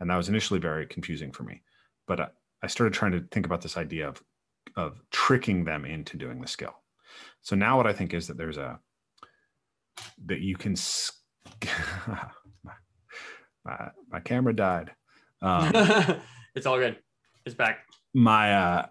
And 0.00 0.08
that 0.08 0.16
was 0.16 0.30
initially 0.30 0.58
very 0.58 0.86
confusing 0.86 1.30
for 1.30 1.42
me. 1.42 1.60
But 2.06 2.32
I 2.62 2.66
started 2.66 2.94
trying 2.94 3.12
to 3.12 3.20
think 3.30 3.44
about 3.44 3.60
this 3.60 3.76
idea 3.76 4.08
of, 4.08 4.22
of 4.74 4.98
tricking 5.10 5.66
them 5.66 5.84
into 5.84 6.16
doing 6.16 6.40
the 6.40 6.48
skill. 6.48 6.74
So 7.42 7.54
now 7.56 7.76
what 7.76 7.86
I 7.86 7.92
think 7.92 8.14
is 8.14 8.26
that 8.26 8.38
there's 8.38 8.56
a, 8.56 8.80
that 10.24 10.40
you 10.40 10.56
can, 10.56 10.74
my, 13.66 13.90
my, 14.10 14.20
camera 14.20 14.56
died. 14.56 14.92
Um, 15.42 15.72
it's 16.54 16.64
all 16.64 16.78
good. 16.78 16.96
It's 17.44 17.54
back. 17.54 17.80
My, 18.14 18.54
uh, 18.54 18.86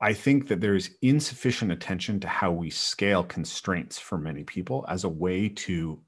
I 0.00 0.12
think 0.12 0.48
that 0.48 0.60
there's 0.60 0.90
insufficient 1.00 1.72
attention 1.72 2.20
to 2.20 2.28
how 2.28 2.52
we 2.52 2.68
scale 2.70 3.24
constraints 3.24 3.98
for 3.98 4.18
many 4.18 4.44
people 4.44 4.84
as 4.88 5.04
a 5.04 5.08
way 5.08 5.48
to 5.48 5.98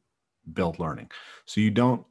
build 0.52 0.78
learning. 0.78 1.10
So 1.46 1.60
you 1.60 1.70
don't 1.70 2.04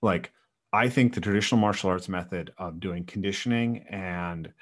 like 0.00 0.32
I 0.72 0.88
think 0.88 1.14
the 1.14 1.20
traditional 1.20 1.60
martial 1.60 1.90
arts 1.90 2.08
method 2.08 2.52
of 2.58 2.78
doing 2.78 3.04
conditioning 3.04 3.84
and 3.90 4.52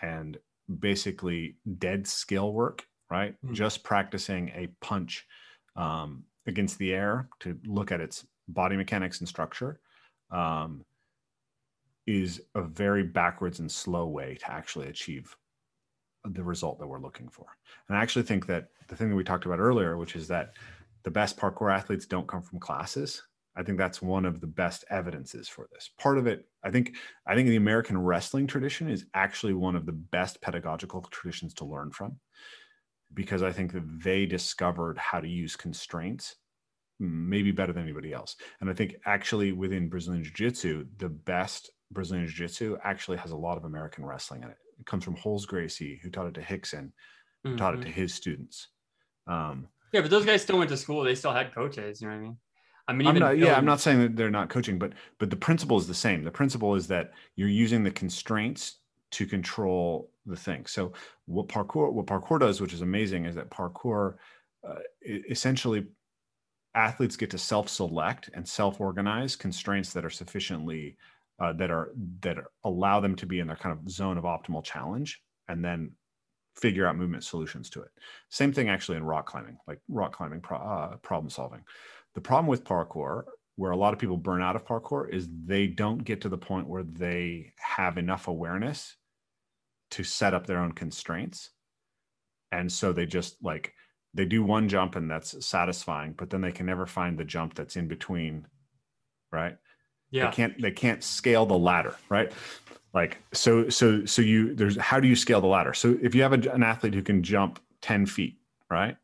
and 0.00 0.38
basically 0.80 1.56
dead 1.78 2.06
skill 2.06 2.52
work, 2.52 2.86
right? 3.10 3.34
Mm-hmm. 3.44 3.54
Just 3.54 3.84
practicing 3.84 4.48
a 4.50 4.68
punch 4.80 5.26
um, 5.76 6.24
against 6.46 6.78
the 6.78 6.92
air 6.92 7.28
to 7.40 7.58
look 7.66 7.92
at 7.92 8.00
its 8.00 8.26
body 8.48 8.76
mechanics 8.76 9.20
and 9.20 9.28
structure 9.28 9.80
um, 10.30 10.84
is 12.06 12.42
a 12.54 12.62
very 12.62 13.02
backwards 13.02 13.60
and 13.60 13.70
slow 13.70 14.06
way 14.06 14.36
to 14.40 14.50
actually 14.50 14.88
achieve 14.88 15.36
the 16.24 16.42
result 16.42 16.78
that 16.78 16.86
we're 16.86 17.00
looking 17.00 17.28
for. 17.28 17.46
And 17.88 17.98
I 17.98 18.02
actually 18.02 18.24
think 18.24 18.46
that 18.46 18.68
the 18.88 18.96
thing 18.96 19.10
that 19.10 19.16
we 19.16 19.24
talked 19.24 19.46
about 19.46 19.58
earlier, 19.58 19.98
which 19.98 20.16
is 20.16 20.28
that 20.28 20.54
the 21.02 21.10
best 21.10 21.36
parkour 21.36 21.72
athletes 21.72 22.06
don't 22.06 22.28
come 22.28 22.42
from 22.42 22.58
classes. 22.58 23.22
I 23.56 23.62
think 23.62 23.78
that's 23.78 24.02
one 24.02 24.24
of 24.24 24.40
the 24.40 24.46
best 24.46 24.84
evidences 24.90 25.48
for 25.48 25.68
this. 25.72 25.90
Part 25.98 26.18
of 26.18 26.26
it, 26.26 26.48
I 26.64 26.70
think, 26.70 26.96
I 27.26 27.34
think 27.34 27.48
the 27.48 27.56
American 27.56 27.98
wrestling 27.98 28.46
tradition 28.46 28.88
is 28.88 29.06
actually 29.14 29.54
one 29.54 29.76
of 29.76 29.86
the 29.86 29.92
best 29.92 30.40
pedagogical 30.40 31.02
traditions 31.10 31.54
to 31.54 31.64
learn 31.64 31.92
from, 31.92 32.18
because 33.12 33.42
I 33.42 33.52
think 33.52 33.72
that 33.72 34.02
they 34.02 34.26
discovered 34.26 34.98
how 34.98 35.20
to 35.20 35.28
use 35.28 35.56
constraints 35.56 36.36
maybe 36.98 37.50
better 37.50 37.72
than 37.72 37.82
anybody 37.82 38.12
else. 38.12 38.36
And 38.60 38.70
I 38.70 38.72
think 38.72 38.96
actually 39.04 39.52
within 39.52 39.88
Brazilian 39.88 40.24
Jiu 40.24 40.32
Jitsu, 40.32 40.86
the 40.96 41.08
best 41.10 41.70
Brazilian 41.90 42.26
Jiu 42.26 42.46
Jitsu 42.46 42.76
actually 42.82 43.18
has 43.18 43.32
a 43.32 43.36
lot 43.36 43.56
of 43.56 43.64
American 43.64 44.04
wrestling 44.04 44.42
in 44.42 44.48
it. 44.48 44.56
It 44.78 44.86
comes 44.86 45.04
from 45.04 45.16
Rolls 45.24 45.46
Gracie, 45.46 46.00
who 46.02 46.10
taught 46.10 46.26
it 46.26 46.34
to 46.34 46.40
Rickson, 46.40 46.92
who 47.42 47.50
mm-hmm. 47.50 47.58
taught 47.58 47.74
it 47.74 47.78
to 47.78 47.84
mm-hmm. 47.84 47.92
his 47.92 48.14
students. 48.14 48.68
Um, 49.26 49.68
yeah, 49.92 50.00
but 50.00 50.10
those 50.10 50.26
guys 50.26 50.42
still 50.42 50.58
went 50.58 50.70
to 50.70 50.76
school. 50.76 51.04
They 51.04 51.14
still 51.14 51.32
had 51.32 51.54
coaches. 51.54 52.00
You 52.00 52.08
know 52.08 52.14
what 52.14 52.20
I 52.20 52.22
mean? 52.22 52.36
I 52.86 52.92
mean, 52.92 53.06
I'm 53.08 53.18
not, 53.18 53.38
yeah, 53.38 53.56
I'm 53.56 53.64
not 53.64 53.80
saying 53.80 54.00
that 54.00 54.16
they're 54.16 54.30
not 54.30 54.50
coaching, 54.50 54.78
but 54.78 54.92
but 55.18 55.30
the 55.30 55.36
principle 55.36 55.78
is 55.78 55.86
the 55.86 55.94
same. 55.94 56.22
The 56.22 56.30
principle 56.30 56.74
is 56.74 56.86
that 56.88 57.12
you're 57.36 57.48
using 57.48 57.82
the 57.82 57.90
constraints 57.90 58.80
to 59.12 59.26
control 59.26 60.10
the 60.26 60.36
thing. 60.36 60.66
So 60.66 60.92
what 61.26 61.48
parkour 61.48 61.92
what 61.92 62.06
parkour 62.06 62.40
does, 62.40 62.60
which 62.60 62.74
is 62.74 62.82
amazing, 62.82 63.24
is 63.24 63.36
that 63.36 63.50
parkour 63.50 64.16
uh, 64.68 64.80
essentially 65.30 65.86
athletes 66.74 67.16
get 67.16 67.30
to 67.30 67.38
self-select 67.38 68.30
and 68.34 68.46
self-organize 68.46 69.36
constraints 69.36 69.92
that 69.92 70.04
are 70.04 70.10
sufficiently 70.10 70.96
uh, 71.40 71.52
that 71.54 71.70
are 71.70 71.92
that 72.20 72.38
allow 72.64 73.00
them 73.00 73.16
to 73.16 73.26
be 73.26 73.40
in 73.40 73.46
their 73.46 73.56
kind 73.56 73.76
of 73.76 73.90
zone 73.90 74.18
of 74.18 74.24
optimal 74.24 74.64
challenge, 74.64 75.22
and 75.48 75.64
then 75.64 75.92
figure 76.56 76.86
out 76.86 76.96
movement 76.96 77.24
solutions 77.24 77.68
to 77.70 77.82
it. 77.82 77.90
Same 78.28 78.52
thing 78.52 78.68
actually 78.68 78.96
in 78.96 79.04
rock 79.04 79.26
climbing, 79.26 79.58
like 79.66 79.80
rock 79.88 80.16
climbing 80.16 80.40
pro- 80.40 80.58
uh, 80.58 80.96
problem 80.98 81.28
solving. 81.28 81.64
The 82.14 82.20
problem 82.20 82.46
with 82.46 82.64
parkour, 82.64 83.24
where 83.56 83.72
a 83.72 83.76
lot 83.76 83.92
of 83.92 83.98
people 83.98 84.16
burn 84.16 84.40
out 84.40 84.54
of 84.54 84.64
parkour, 84.64 85.12
is 85.12 85.28
they 85.44 85.66
don't 85.66 86.04
get 86.04 86.20
to 86.20 86.28
the 86.28 86.38
point 86.38 86.68
where 86.68 86.84
they 86.84 87.52
have 87.56 87.98
enough 87.98 88.28
awareness 88.28 88.96
to 89.90 90.04
set 90.04 90.34
up 90.34 90.46
their 90.46 90.58
own 90.58 90.72
constraints. 90.72 91.50
And 92.52 92.70
so 92.70 92.92
they 92.92 93.06
just 93.06 93.42
like, 93.42 93.74
they 94.14 94.24
do 94.24 94.44
one 94.44 94.68
jump 94.68 94.94
and 94.94 95.10
that's 95.10 95.44
satisfying, 95.44 96.14
but 96.16 96.30
then 96.30 96.40
they 96.40 96.52
can 96.52 96.66
never 96.66 96.86
find 96.86 97.18
the 97.18 97.24
jump 97.24 97.54
that's 97.54 97.74
in 97.74 97.88
between, 97.88 98.46
right? 99.32 99.56
Yeah, 100.14 100.30
they 100.30 100.32
can't 100.36 100.62
they 100.62 100.70
can't 100.70 101.02
scale 101.02 101.44
the 101.46 101.58
ladder 101.58 101.96
right? 102.08 102.32
Like 102.92 103.18
so 103.32 103.68
so 103.68 104.04
so 104.06 104.22
you 104.22 104.54
there's 104.54 104.76
how 104.78 105.00
do 105.00 105.08
you 105.08 105.16
scale 105.16 105.40
the 105.40 105.48
ladder? 105.48 105.74
So 105.74 105.98
if 106.00 106.14
you 106.14 106.22
have 106.22 106.32
a, 106.32 106.50
an 106.52 106.62
athlete 106.62 106.94
who 106.94 107.02
can 107.02 107.22
jump 107.22 107.60
10 107.82 108.06
feet 108.06 108.38
right? 108.70 108.96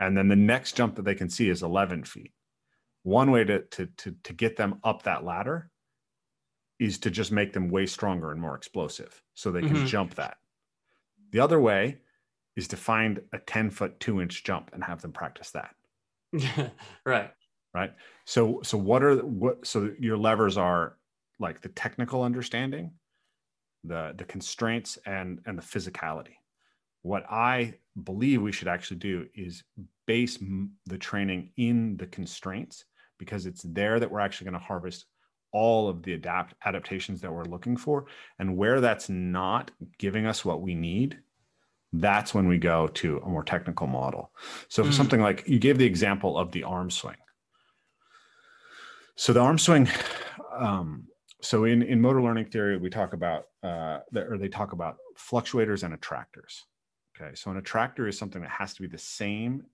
And 0.00 0.16
then 0.16 0.28
the 0.28 0.36
next 0.36 0.76
jump 0.76 0.96
that 0.96 1.04
they 1.04 1.14
can 1.14 1.28
see 1.28 1.48
is 1.50 1.62
11 1.62 2.04
feet. 2.04 2.32
One 3.02 3.30
way 3.30 3.44
to 3.44 3.60
to 3.60 3.86
to, 3.86 4.16
to 4.24 4.32
get 4.32 4.56
them 4.56 4.80
up 4.82 5.02
that 5.02 5.24
ladder 5.24 5.70
is 6.78 6.98
to 7.00 7.10
just 7.10 7.32
make 7.32 7.52
them 7.52 7.68
way 7.70 7.86
stronger 7.86 8.30
and 8.32 8.40
more 8.40 8.54
explosive 8.56 9.22
so 9.34 9.50
they 9.50 9.62
can 9.62 9.76
Mhm. 9.76 9.86
jump 9.86 10.14
that. 10.14 10.38
The 11.32 11.40
other 11.40 11.60
way 11.60 11.98
is 12.56 12.68
to 12.68 12.76
find 12.76 13.20
a 13.32 13.38
10 13.38 13.70
foot 13.70 14.00
2 14.00 14.20
inch 14.22 14.44
jump 14.44 14.70
and 14.72 14.82
have 14.84 15.02
them 15.02 15.12
practice 15.12 15.50
that. 15.52 15.74
Right. 17.04 17.32
Right? 17.74 17.92
So 18.24 18.60
so 18.62 18.78
what 18.78 19.02
are 19.02 19.16
what 19.16 19.66
so 19.66 19.90
your 19.98 20.16
levers 20.16 20.56
are 20.56 20.96
like 21.38 21.60
the 21.60 21.68
technical 21.70 22.22
understanding 22.22 22.92
the 23.84 24.14
the 24.16 24.24
constraints 24.24 24.98
and 25.06 25.40
and 25.46 25.56
the 25.58 25.62
physicality. 25.62 26.34
What 27.02 27.24
i 27.30 27.74
believe 28.04 28.42
we 28.42 28.52
should 28.52 28.68
actually 28.68 28.98
do 28.98 29.26
is 29.34 29.64
base 30.06 30.38
the 30.86 30.98
training 30.98 31.50
in 31.56 31.96
the 31.96 32.06
constraints 32.06 32.84
because 33.18 33.46
it's 33.46 33.62
there 33.62 33.98
that 33.98 34.10
we're 34.10 34.20
actually 34.20 34.44
going 34.44 34.60
to 34.60 34.66
harvest 34.66 35.06
all 35.52 35.88
of 35.88 36.02
the 36.02 36.12
adapt 36.14 36.54
adaptations 36.64 37.20
that 37.20 37.32
we're 37.32 37.44
looking 37.44 37.76
for. 37.76 38.06
And 38.38 38.56
where 38.56 38.80
that's 38.80 39.08
not 39.08 39.70
giving 39.98 40.26
us 40.26 40.44
what 40.44 40.60
we 40.60 40.74
need 40.74 41.18
that's 41.94 42.34
when 42.34 42.46
we 42.46 42.58
go 42.58 42.86
to 42.86 43.18
a 43.24 43.28
more 43.28 43.42
technical 43.42 43.86
model. 43.86 44.30
So 44.68 44.84
Mm. 44.84 44.92
something 44.92 45.20
like 45.22 45.48
you 45.48 45.58
gave 45.58 45.78
the 45.78 45.86
example 45.86 46.36
of 46.36 46.52
the 46.52 46.64
arm 46.64 46.90
swing 46.90 47.16
so 49.18 49.32
the 49.32 49.40
arm 49.40 49.58
swing, 49.58 49.88
um, 50.56 51.08
so 51.42 51.64
in, 51.64 51.82
in 51.82 52.00
motor 52.00 52.22
learning 52.22 52.46
theory, 52.46 52.78
we 52.78 52.88
talk 52.88 53.14
about, 53.14 53.46
uh, 53.64 53.98
or 54.14 54.38
they 54.38 54.48
talk 54.48 54.72
about 54.72 54.96
fluctuators 55.18 55.82
and 55.82 55.92
attractors. 55.92 56.64
Okay, 57.20 57.34
so 57.34 57.50
an 57.50 57.56
attractor 57.56 58.06
is 58.06 58.16
something 58.16 58.40
that 58.42 58.50
has 58.50 58.74
to 58.74 58.82
be 58.82 58.86
the 58.86 58.96
same 58.96 59.64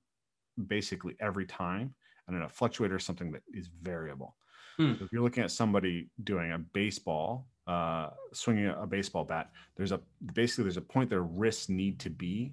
basically 0.66 1.14
every 1.20 1.44
time, 1.44 1.94
and 2.26 2.42
a 2.42 2.46
fluctuator 2.46 2.96
is 2.96 3.04
something 3.04 3.32
that 3.32 3.42
is 3.52 3.68
variable. 3.82 4.34
Hmm. 4.78 4.94
So 4.98 5.04
if 5.04 5.12
you're 5.12 5.22
looking 5.22 5.44
at 5.44 5.50
somebody 5.50 6.08
doing 6.24 6.52
a 6.52 6.58
baseball, 6.58 7.46
uh, 7.66 8.10
swinging 8.32 8.66
a, 8.66 8.82
a 8.82 8.86
baseball 8.86 9.24
bat, 9.24 9.50
there's 9.76 9.92
a 9.92 10.00
basically 10.32 10.64
there's 10.64 10.78
a 10.78 10.82
point 10.82 11.10
their 11.10 11.22
wrists 11.22 11.68
need 11.68 12.00
to 12.00 12.08
be 12.08 12.52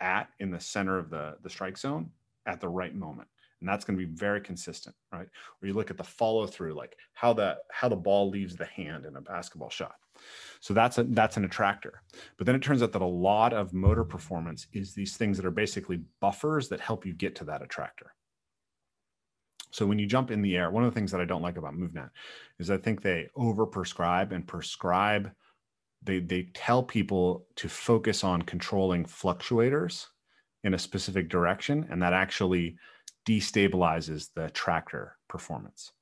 at 0.00 0.30
in 0.40 0.50
the 0.50 0.60
center 0.60 0.98
of 0.98 1.10
the 1.10 1.36
the 1.42 1.50
strike 1.50 1.76
zone 1.76 2.10
at 2.48 2.60
the 2.60 2.68
right 2.68 2.94
moment. 2.94 3.28
And 3.60 3.68
that's 3.68 3.84
going 3.84 3.98
to 3.98 4.04
be 4.04 4.12
very 4.12 4.40
consistent 4.40 4.94
right? 5.12 5.28
Or 5.62 5.66
you 5.66 5.74
look 5.74 5.90
at 5.90 5.96
the 5.96 6.04
follow 6.04 6.46
through 6.46 6.74
like 6.74 6.96
how 7.12 7.32
the 7.32 7.58
how 7.70 7.88
the 7.88 7.96
ball 7.96 8.30
leaves 8.30 8.56
the 8.56 8.66
hand 8.66 9.04
in 9.04 9.16
a 9.16 9.20
basketball 9.20 9.70
shot. 9.70 9.96
So 10.60 10.74
that's 10.74 10.98
a 10.98 11.04
that's 11.04 11.36
an 11.36 11.44
attractor. 11.44 12.02
But 12.36 12.46
then 12.46 12.54
it 12.54 12.62
turns 12.62 12.82
out 12.82 12.92
that 12.92 13.02
a 13.02 13.06
lot 13.06 13.52
of 13.52 13.72
motor 13.72 14.04
performance 14.04 14.66
is 14.72 14.94
these 14.94 15.16
things 15.16 15.36
that 15.36 15.46
are 15.46 15.50
basically 15.50 16.02
buffers 16.20 16.68
that 16.68 16.80
help 16.80 17.06
you 17.06 17.12
get 17.12 17.34
to 17.36 17.44
that 17.44 17.62
attractor. 17.62 18.14
So 19.70 19.86
when 19.86 19.98
you 19.98 20.06
jump 20.06 20.30
in 20.30 20.42
the 20.42 20.56
air 20.56 20.70
one 20.70 20.84
of 20.84 20.92
the 20.92 20.98
things 20.98 21.12
that 21.12 21.20
i 21.20 21.26
don't 21.26 21.42
like 21.42 21.58
about 21.58 21.74
MovNat 21.74 22.10
is 22.58 22.70
i 22.70 22.78
think 22.78 23.02
they 23.02 23.28
over 23.36 23.66
prescribe 23.66 24.32
and 24.32 24.46
prescribe 24.46 25.30
they 26.02 26.20
they 26.20 26.44
tell 26.54 26.82
people 26.82 27.46
to 27.56 27.68
focus 27.68 28.24
on 28.24 28.40
controlling 28.42 29.04
fluctuators 29.04 30.06
in 30.64 30.74
a 30.74 30.78
specific 30.78 31.28
direction 31.28 31.86
and 31.90 32.02
that 32.02 32.12
actually 32.12 32.76
destabilizes 33.26 34.28
the 34.34 34.46
attractor 34.46 35.16
performance. 35.28 35.92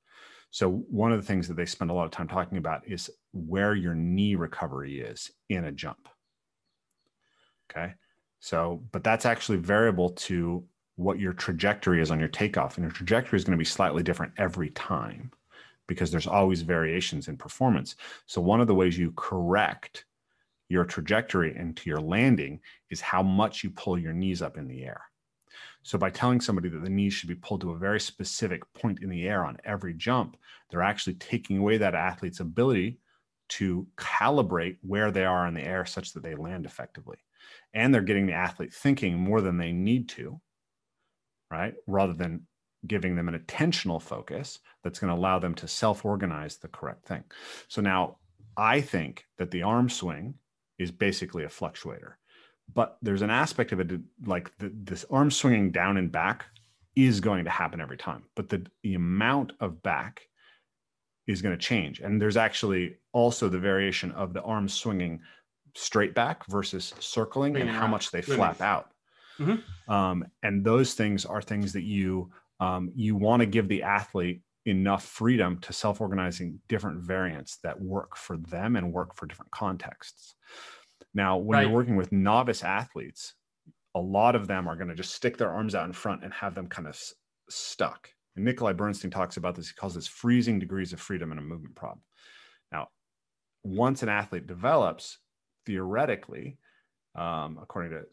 So 0.50 0.84
one 0.90 1.12
of 1.12 1.20
the 1.20 1.26
things 1.26 1.48
that 1.48 1.54
they 1.54 1.66
spend 1.66 1.90
a 1.90 1.94
lot 1.94 2.04
of 2.04 2.10
time 2.10 2.28
talking 2.28 2.58
about 2.58 2.86
is 2.86 3.10
where 3.32 3.74
your 3.74 3.94
knee 3.94 4.36
recovery 4.36 5.00
is 5.00 5.30
in 5.48 5.64
a 5.64 5.72
jump. 5.72 6.08
Okay. 7.70 7.94
So, 8.40 8.82
but 8.92 9.04
that's 9.04 9.26
actually 9.26 9.58
variable 9.58 10.10
to 10.10 10.64
what 10.94 11.18
your 11.18 11.32
trajectory 11.32 12.00
is 12.00 12.10
on 12.10 12.18
your 12.18 12.28
takeoff. 12.28 12.76
And 12.76 12.84
your 12.84 12.92
trajectory 12.92 13.36
is 13.36 13.44
going 13.44 13.56
to 13.56 13.58
be 13.58 13.64
slightly 13.64 14.02
different 14.02 14.32
every 14.38 14.70
time 14.70 15.30
because 15.88 16.10
there's 16.10 16.26
always 16.26 16.62
variations 16.62 17.28
in 17.28 17.36
performance. 17.36 17.96
So 18.26 18.40
one 18.40 18.60
of 18.60 18.66
the 18.66 18.74
ways 18.74 18.98
you 18.98 19.12
correct 19.12 20.04
your 20.68 20.84
trajectory 20.84 21.56
into 21.56 21.88
your 21.88 22.00
landing 22.00 22.60
is 22.90 23.00
how 23.00 23.22
much 23.22 23.62
you 23.62 23.70
pull 23.70 23.98
your 23.98 24.12
knees 24.12 24.42
up 24.42 24.56
in 24.56 24.66
the 24.66 24.84
air. 24.84 25.02
So 25.82 25.98
by 25.98 26.10
telling 26.10 26.40
somebody 26.40 26.68
that 26.68 26.82
the 26.82 26.90
knees 26.90 27.12
should 27.12 27.28
be 27.28 27.36
pulled 27.36 27.60
to 27.60 27.70
a 27.70 27.78
very 27.78 28.00
specific 28.00 28.62
point 28.74 29.02
in 29.02 29.08
the 29.08 29.28
air 29.28 29.44
on 29.44 29.58
every 29.64 29.94
jump, 29.94 30.36
they're 30.68 30.82
actually 30.82 31.14
taking 31.14 31.58
away 31.58 31.78
that 31.78 31.94
athlete's 31.94 32.40
ability 32.40 32.98
to 33.50 33.86
calibrate 33.96 34.78
where 34.82 35.12
they 35.12 35.24
are 35.24 35.46
in 35.46 35.54
the 35.54 35.62
air 35.62 35.86
such 35.86 36.12
that 36.12 36.22
they 36.22 36.34
land 36.34 36.66
effectively. 36.66 37.18
And 37.72 37.94
they're 37.94 38.02
getting 38.02 38.26
the 38.26 38.32
athlete 38.32 38.74
thinking 38.74 39.16
more 39.16 39.40
than 39.40 39.58
they 39.58 39.70
need 39.70 40.08
to, 40.10 40.40
right? 41.50 41.74
Rather 41.86 42.14
than 42.14 42.46
giving 42.86 43.14
them 43.14 43.28
an 43.28 43.38
attentional 43.38 44.02
focus 44.02 44.58
that's 44.82 44.98
going 44.98 45.12
to 45.12 45.18
allow 45.18 45.38
them 45.38 45.54
to 45.54 45.68
self 45.68 46.04
organize 46.04 46.56
the 46.56 46.68
correct 46.68 47.06
thing. 47.06 47.22
So 47.68 47.80
now 47.80 48.18
I 48.56 48.80
think 48.80 49.24
that 49.38 49.50
the 49.50 49.62
arm 49.62 49.88
swing 49.88 50.34
is 50.78 50.90
basically 50.90 51.44
a 51.44 51.48
fluctuator. 51.48 52.14
But 52.74 52.98
there's 53.00 53.22
an 53.22 53.30
aspect 53.30 53.72
of 53.72 53.80
it 53.80 54.00
like 54.24 54.56
the, 54.58 54.72
this 54.74 55.04
arm 55.10 55.30
swinging 55.30 55.70
down 55.70 55.96
and 55.96 56.10
back 56.10 56.46
is 56.96 57.20
going 57.20 57.44
to 57.44 57.50
happen 57.50 57.78
every 57.78 57.98
time 57.98 58.24
but 58.34 58.48
the, 58.48 58.66
the 58.82 58.94
amount 58.94 59.52
of 59.60 59.82
back 59.82 60.22
is 61.26 61.42
going 61.42 61.56
to 61.56 61.62
change. 61.62 62.00
And 62.00 62.20
there's 62.20 62.36
actually 62.36 62.96
also 63.12 63.48
the 63.48 63.58
variation 63.58 64.12
of 64.12 64.32
the 64.32 64.42
arm 64.42 64.68
swinging 64.68 65.20
straight 65.74 66.14
back 66.14 66.46
versus 66.46 66.94
circling 67.00 67.56
and 67.56 67.68
how 67.68 67.84
out, 67.84 67.90
much 67.90 68.10
they 68.10 68.22
flap 68.22 68.60
out. 68.60 68.90
Mhm. 69.38 69.62
um, 69.88 70.24
and 70.42 70.64
those 70.64 70.94
things 70.94 71.26
are 71.26 71.42
things 71.42 71.74
that 71.74 71.82
you 71.82 72.30
um, 72.58 72.90
you 72.94 73.16
want 73.16 73.40
to 73.40 73.46
give 73.46 73.68
the 73.68 73.82
athlete 73.82 74.40
enough 74.66 75.04
freedom 75.04 75.58
to 75.60 75.72
self-organizing 75.72 76.60
different 76.68 77.00
variants 77.02 77.58
that 77.58 77.80
work 77.80 78.16
for 78.16 78.36
them 78.36 78.76
and 78.76 78.92
work 78.92 79.14
for 79.16 79.26
different 79.26 79.52
contexts 79.52 80.36
now, 81.14 81.38
when 81.38 81.58
Right. 81.58 81.60
you're 81.60 81.70
working 81.70 81.96
with 81.96 82.12
novice 82.12 82.62
athletes, 82.62 83.34
a 83.94 84.00
lot 84.00 84.36
of 84.36 84.46
them 84.46 84.68
are 84.68 84.76
going 84.76 84.88
to 84.88 84.94
just 84.94 85.14
stick 85.14 85.36
their 85.36 85.50
arms 85.52 85.74
out 85.74 85.86
in 85.86 85.92
front 85.92 86.24
and 86.24 86.32
have 86.34 86.54
them 86.54 86.68
kind 86.68 86.88
of 86.88 86.94
s- 86.94 87.14
stuck. 87.48 88.10
And 88.36 88.44
Nikolai 88.44 88.74
Bernstein 88.74 89.10
talks 89.10 89.36
about 89.36 89.54
this. 89.56 89.68
He 89.68 89.74
calls 89.74 89.94
this 89.94 90.06
freezing 90.06 90.58
degrees 90.58 90.92
of 90.92 91.00
freedom 91.00 91.32
in 91.32 91.38
a 91.38 91.42
movement 91.42 91.74
problem. 91.76 92.02
Now, 92.72 92.88
once 93.64 94.02
an 94.02 94.08
athlete 94.10 94.46
develops, 94.46 95.18
theoretically, 95.66 96.58
um, 97.14 97.58
according 97.62 97.92
to 97.92 98.06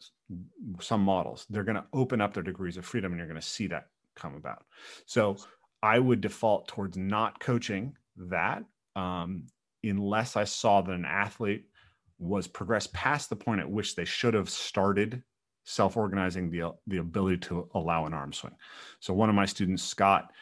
some 0.80 1.02
models, 1.02 1.46
they're 1.50 1.64
going 1.64 1.76
to 1.76 1.86
open 1.92 2.20
up 2.20 2.34
their 2.34 2.42
degrees 2.42 2.76
of 2.76 2.86
freedom 2.86 3.12
and 3.12 3.18
you're 3.18 3.28
going 3.28 3.40
to 3.40 3.46
see 3.46 3.66
that 3.68 3.88
come 4.16 4.34
about. 4.34 4.64
So 5.06 5.36
I 5.84 5.98
would 5.98 6.22
default 6.22 6.66
towards 6.66 6.96
not 6.96 7.40
coaching 7.40 7.94
that 8.16 8.64
um, 8.96 9.44
unless 9.82 10.34
I 10.34 10.44
saw 10.44 10.80
that 10.80 10.94
an 10.94 11.04
athlete 11.04 11.66
was 12.18 12.46
progressed 12.46 12.94
past 12.94 13.28
the 13.28 13.36
point 13.36 13.60
at 13.60 13.70
which 13.70 13.94
they 13.94 14.06
should 14.06 14.32
have 14.32 14.48
started 14.48 15.22
self-organizing 15.64 16.50
the 16.50 16.72
the 16.86 16.98
ability 16.98 17.36
to 17.36 17.68
allow 17.74 18.06
an 18.06 18.14
arm 18.14 18.32
swing. 18.32 18.54
So 19.00 19.12
one 19.12 19.28
of 19.28 19.34
my 19.34 19.44
students, 19.44 19.82
Scott, 19.82 20.32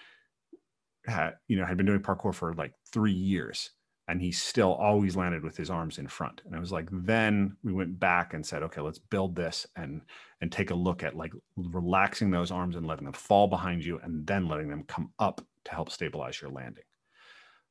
had 1.06 1.32
you 1.48 1.56
know 1.56 1.66
had 1.66 1.76
been 1.76 1.86
doing 1.86 1.98
parkour 1.98 2.32
for 2.32 2.54
like 2.54 2.74
three 2.92 3.10
years, 3.12 3.70
and 4.12 4.20
he 4.20 4.30
still 4.30 4.74
always 4.74 5.16
landed 5.16 5.42
with 5.42 5.56
his 5.56 5.70
arms 5.70 5.96
in 5.96 6.06
front. 6.06 6.42
And 6.44 6.54
it 6.54 6.60
was 6.60 6.70
like 6.70 6.86
then 6.92 7.56
we 7.64 7.72
went 7.72 7.98
back 7.98 8.34
and 8.34 8.44
said 8.44 8.62
okay 8.64 8.82
let's 8.82 8.98
build 8.98 9.34
this 9.34 9.66
and 9.74 10.02
and 10.42 10.52
take 10.52 10.70
a 10.70 10.74
look 10.74 11.02
at 11.02 11.16
like 11.16 11.32
relaxing 11.56 12.30
those 12.30 12.50
arms 12.50 12.76
and 12.76 12.86
letting 12.86 13.06
them 13.06 13.14
fall 13.14 13.48
behind 13.48 13.82
you 13.82 13.98
and 14.02 14.26
then 14.26 14.48
letting 14.48 14.68
them 14.68 14.84
come 14.86 15.12
up 15.18 15.40
to 15.64 15.70
help 15.70 15.90
stabilize 15.90 16.42
your 16.42 16.50
landing. 16.50 16.84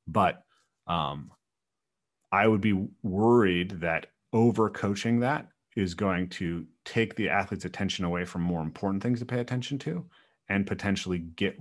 But 0.07 0.41
um 0.87 1.29
i 2.31 2.47
would 2.47 2.61
be 2.61 2.87
worried 3.03 3.69
that 3.81 4.07
over 4.33 4.67
coaching 4.67 5.19
that 5.19 5.47
is 5.75 5.93
going 5.93 6.27
to 6.27 6.65
take 6.85 7.13
the 7.15 7.29
athlete's 7.29 7.65
attention 7.65 8.03
away 8.03 8.25
from 8.25 8.41
more 8.41 8.63
important 8.63 9.03
things 9.03 9.19
to 9.19 9.25
pay 9.25 9.41
attention 9.41 9.77
to 9.77 10.03
and 10.49 10.65
potentially 10.65 11.19
get 11.19 11.55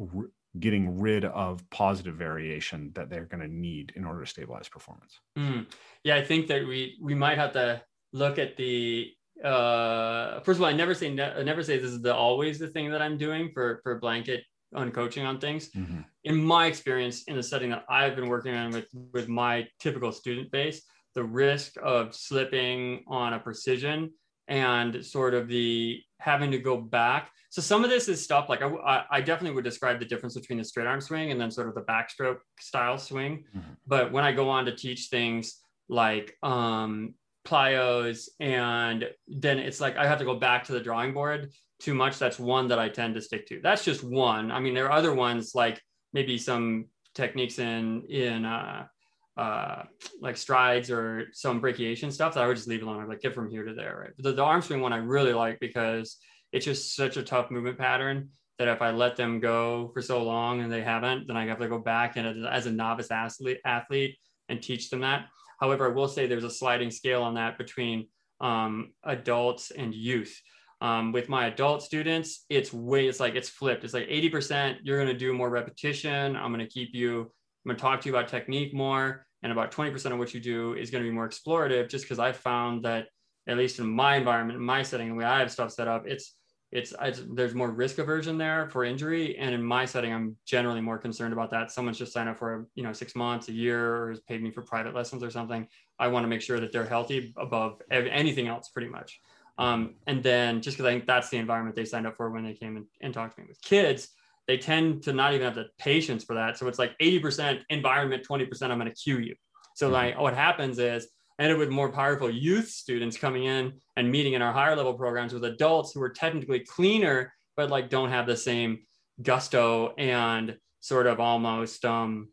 getting 0.58 0.98
rid 0.98 1.24
of 1.24 1.68
positive 1.70 2.16
variation 2.16 2.90
that 2.94 3.08
they're 3.08 3.26
going 3.26 3.40
to 3.40 3.52
need 3.52 3.92
in 3.94 4.04
order 4.04 4.24
to 4.24 4.26
stabilize 4.26 4.68
performance. 4.68 5.20
Mm. 5.38 5.66
Yeah, 6.02 6.16
I 6.16 6.24
think 6.24 6.48
that 6.48 6.66
we 6.66 6.98
we 7.00 7.14
might 7.14 7.38
have 7.38 7.52
to 7.52 7.82
look 8.12 8.38
at 8.38 8.56
the 8.56 9.12
uh 9.44 10.40
first 10.40 10.58
of 10.58 10.62
all 10.62 10.68
I 10.68 10.72
never 10.72 10.92
say 10.92 11.08
ne- 11.08 11.32
I 11.32 11.42
never 11.42 11.62
say 11.62 11.78
this 11.78 11.92
is 11.92 12.02
the 12.02 12.14
always 12.14 12.58
the 12.58 12.68
thing 12.68 12.90
that 12.90 13.00
I'm 13.00 13.16
doing 13.16 13.50
for 13.54 13.80
for 13.82 13.98
blanket 13.98 14.44
on 14.74 14.90
coaching 14.90 15.24
on 15.24 15.38
things. 15.38 15.70
Mm-hmm. 15.70 16.00
In 16.24 16.42
my 16.42 16.66
experience 16.66 17.24
in 17.24 17.36
the 17.36 17.42
setting 17.42 17.70
that 17.70 17.84
I've 17.88 18.16
been 18.16 18.28
working 18.28 18.54
on 18.54 18.72
with 18.72 18.88
with 19.12 19.28
my 19.28 19.66
typical 19.78 20.10
student 20.10 20.50
base, 20.50 20.82
the 21.14 21.24
risk 21.24 21.74
of 21.82 22.14
slipping 22.14 23.04
on 23.06 23.34
a 23.34 23.38
precision 23.38 24.10
and 24.50 25.02
sort 25.06 25.32
of 25.32 25.48
the 25.48 26.02
having 26.18 26.50
to 26.50 26.58
go 26.58 26.76
back. 26.76 27.30
So 27.48 27.62
some 27.62 27.82
of 27.82 27.90
this 27.90 28.08
is 28.08 28.22
stuff 28.22 28.48
like 28.48 28.62
I, 28.62 29.04
I 29.10 29.20
definitely 29.20 29.54
would 29.54 29.64
describe 29.64 29.98
the 29.98 30.04
difference 30.04 30.34
between 30.34 30.58
the 30.58 30.64
straight 30.64 30.86
arm 30.86 31.00
swing 31.00 31.30
and 31.30 31.40
then 31.40 31.50
sort 31.50 31.68
of 31.68 31.74
the 31.74 31.82
backstroke 31.82 32.38
style 32.58 32.98
swing. 32.98 33.44
Mm-hmm. 33.56 33.72
But 33.86 34.12
when 34.12 34.24
I 34.24 34.32
go 34.32 34.50
on 34.50 34.66
to 34.66 34.76
teach 34.76 35.06
things 35.06 35.56
like 35.88 36.36
um, 36.42 37.14
plyos, 37.46 38.28
and 38.38 39.08
then 39.26 39.58
it's 39.58 39.80
like 39.80 39.96
I 39.96 40.06
have 40.06 40.18
to 40.18 40.24
go 40.24 40.36
back 40.36 40.64
to 40.64 40.72
the 40.72 40.80
drawing 40.80 41.14
board 41.14 41.50
too 41.80 41.94
much. 41.94 42.18
That's 42.18 42.38
one 42.38 42.68
that 42.68 42.78
I 42.78 42.88
tend 42.88 43.14
to 43.14 43.22
stick 43.22 43.46
to. 43.46 43.60
That's 43.62 43.84
just 43.84 44.04
one. 44.04 44.50
I 44.50 44.60
mean, 44.60 44.74
there 44.74 44.86
are 44.86 44.92
other 44.92 45.14
ones 45.14 45.54
like 45.54 45.80
maybe 46.12 46.38
some 46.38 46.86
techniques 47.14 47.58
in 47.58 48.02
in 48.08 48.44
uh, 48.44 48.86
uh, 49.36 49.82
like 50.20 50.36
strides 50.36 50.90
or 50.90 51.26
some 51.32 51.60
brachiation 51.60 52.12
stuff 52.12 52.34
that 52.34 52.44
I 52.44 52.46
would 52.46 52.56
just 52.56 52.68
leave 52.68 52.82
alone. 52.82 53.00
I'd 53.00 53.08
like 53.08 53.20
get 53.20 53.34
from 53.34 53.50
here 53.50 53.64
to 53.64 53.74
there, 53.74 54.00
right? 54.02 54.12
But 54.16 54.24
the, 54.24 54.32
the 54.32 54.44
arm 54.44 54.62
swing 54.62 54.80
one 54.80 54.92
I 54.92 54.98
really 54.98 55.32
like 55.32 55.60
because 55.60 56.16
it's 56.52 56.64
just 56.64 56.94
such 56.94 57.16
a 57.16 57.22
tough 57.22 57.50
movement 57.50 57.78
pattern 57.78 58.30
that 58.58 58.68
if 58.68 58.82
I 58.82 58.90
let 58.90 59.16
them 59.16 59.40
go 59.40 59.90
for 59.94 60.02
so 60.02 60.22
long 60.22 60.60
and 60.60 60.70
they 60.70 60.82
haven't, 60.82 61.26
then 61.26 61.36
I 61.36 61.46
have 61.46 61.58
to 61.60 61.68
go 61.68 61.78
back 61.78 62.16
and 62.16 62.46
as 62.46 62.66
a 62.66 62.70
novice 62.70 63.10
athlete, 63.10 63.58
athlete 63.64 64.18
and 64.50 64.62
teach 64.62 64.90
them 64.90 65.00
that. 65.00 65.26
However, 65.60 65.90
I 65.90 65.94
will 65.94 66.08
say 66.08 66.26
there's 66.26 66.44
a 66.44 66.50
sliding 66.50 66.90
scale 66.90 67.22
on 67.22 67.34
that 67.34 67.56
between 67.56 68.08
um, 68.40 68.92
adults 69.04 69.70
and 69.70 69.94
youth. 69.94 70.38
Um, 70.82 71.12
with 71.12 71.28
my 71.28 71.46
adult 71.46 71.82
students, 71.82 72.46
it's 72.48 72.72
way, 72.72 73.06
it's 73.06 73.20
like, 73.20 73.34
it's 73.34 73.50
flipped. 73.50 73.84
It's 73.84 73.92
like 73.94 74.08
80%, 74.08 74.78
you're 74.82 74.96
going 74.96 75.12
to 75.12 75.18
do 75.18 75.32
more 75.32 75.50
repetition. 75.50 76.36
I'm 76.36 76.52
going 76.52 76.66
to 76.66 76.72
keep 76.72 76.94
you, 76.94 77.30
I'm 77.64 77.70
going 77.70 77.76
to 77.76 77.82
talk 77.82 78.00
to 78.00 78.08
you 78.08 78.14
about 78.14 78.28
technique 78.28 78.72
more 78.74 79.26
and 79.42 79.52
about 79.52 79.72
20% 79.72 80.12
of 80.12 80.18
what 80.18 80.34
you 80.34 80.40
do 80.40 80.74
is 80.74 80.90
going 80.90 81.02
to 81.04 81.08
be 81.08 81.14
more 81.14 81.28
explorative 81.28 81.88
just 81.88 82.04
because 82.04 82.18
i 82.18 82.32
found 82.32 82.84
that 82.84 83.06
at 83.46 83.56
least 83.56 83.78
in 83.78 83.88
my 83.88 84.16
environment 84.16 84.58
in 84.58 84.64
my 84.64 84.82
setting 84.82 85.08
the 85.08 85.14
way 85.14 85.24
i 85.24 85.38
have 85.38 85.50
stuff 85.50 85.72
set 85.72 85.88
up 85.88 86.06
it's 86.06 86.36
it's, 86.72 86.94
it's 87.02 87.22
there's 87.32 87.54
more 87.54 87.70
risk 87.70 87.98
aversion 87.98 88.38
there 88.38 88.68
for 88.70 88.84
injury 88.84 89.36
and 89.36 89.54
in 89.54 89.62
my 89.62 89.84
setting 89.84 90.12
i'm 90.12 90.36
generally 90.46 90.80
more 90.80 90.98
concerned 90.98 91.32
about 91.32 91.50
that. 91.50 91.72
Someone's 91.72 91.98
just 91.98 92.12
signed 92.12 92.28
up 92.28 92.38
for 92.38 92.68
you 92.76 92.84
know 92.84 92.92
six 92.92 93.16
months 93.16 93.48
a 93.48 93.52
year 93.52 93.96
or 93.96 94.10
has 94.10 94.20
paid 94.20 94.40
me 94.40 94.52
for 94.52 94.62
private 94.62 94.94
lessons 94.94 95.24
or 95.24 95.30
something. 95.30 95.66
I 95.98 96.06
want 96.06 96.22
to 96.22 96.28
make 96.28 96.42
sure 96.42 96.60
that 96.60 96.70
they're 96.70 96.86
healthy 96.86 97.34
above 97.36 97.82
anything 97.90 98.46
else 98.46 98.68
pretty 98.68 98.88
much. 98.88 99.20
Um, 99.58 99.96
and 100.06 100.22
then 100.22 100.62
just 100.62 100.76
because 100.76 100.88
i 100.88 100.92
think 100.92 101.06
that's 101.06 101.28
the 101.28 101.38
environment 101.38 101.74
they 101.74 101.84
signed 101.84 102.06
up 102.06 102.16
for 102.16 102.30
when 102.30 102.44
they 102.44 102.54
came 102.54 102.76
and, 102.76 102.86
and 103.02 103.12
talked 103.12 103.34
to 103.34 103.42
me 103.42 103.48
with 103.48 103.60
kids 103.62 104.08
they 104.50 104.58
tend 104.58 105.00
to 105.04 105.12
not 105.12 105.32
even 105.32 105.44
have 105.44 105.54
the 105.54 105.68
patience 105.78 106.24
for 106.24 106.34
that. 106.34 106.58
So 106.58 106.66
it's 106.66 106.78
like 106.80 106.98
80% 106.98 107.60
environment, 107.70 108.26
20% 108.28 108.62
I'm 108.62 108.80
going 108.80 108.90
to 108.90 109.00
cue 109.00 109.20
you. 109.20 109.36
So 109.76 109.86
mm-hmm. 109.86 109.94
like 109.94 110.18
what 110.18 110.34
happens 110.34 110.80
is 110.80 111.06
I 111.38 111.44
ended 111.44 111.58
with 111.58 111.68
more 111.68 111.88
powerful 111.88 112.28
youth 112.28 112.68
students 112.68 113.16
coming 113.16 113.44
in 113.44 113.74
and 113.96 114.10
meeting 114.10 114.32
in 114.32 114.42
our 114.42 114.52
higher 114.52 114.74
level 114.74 114.94
programs 114.94 115.32
with 115.32 115.44
adults 115.44 115.92
who 115.92 116.02
are 116.02 116.08
technically 116.08 116.58
cleaner, 116.58 117.32
but 117.56 117.70
like 117.70 117.90
don't 117.90 118.10
have 118.10 118.26
the 118.26 118.36
same 118.36 118.80
gusto 119.22 119.94
and 119.96 120.56
sort 120.80 121.06
of 121.06 121.20
almost 121.20 121.84
um, 121.84 122.30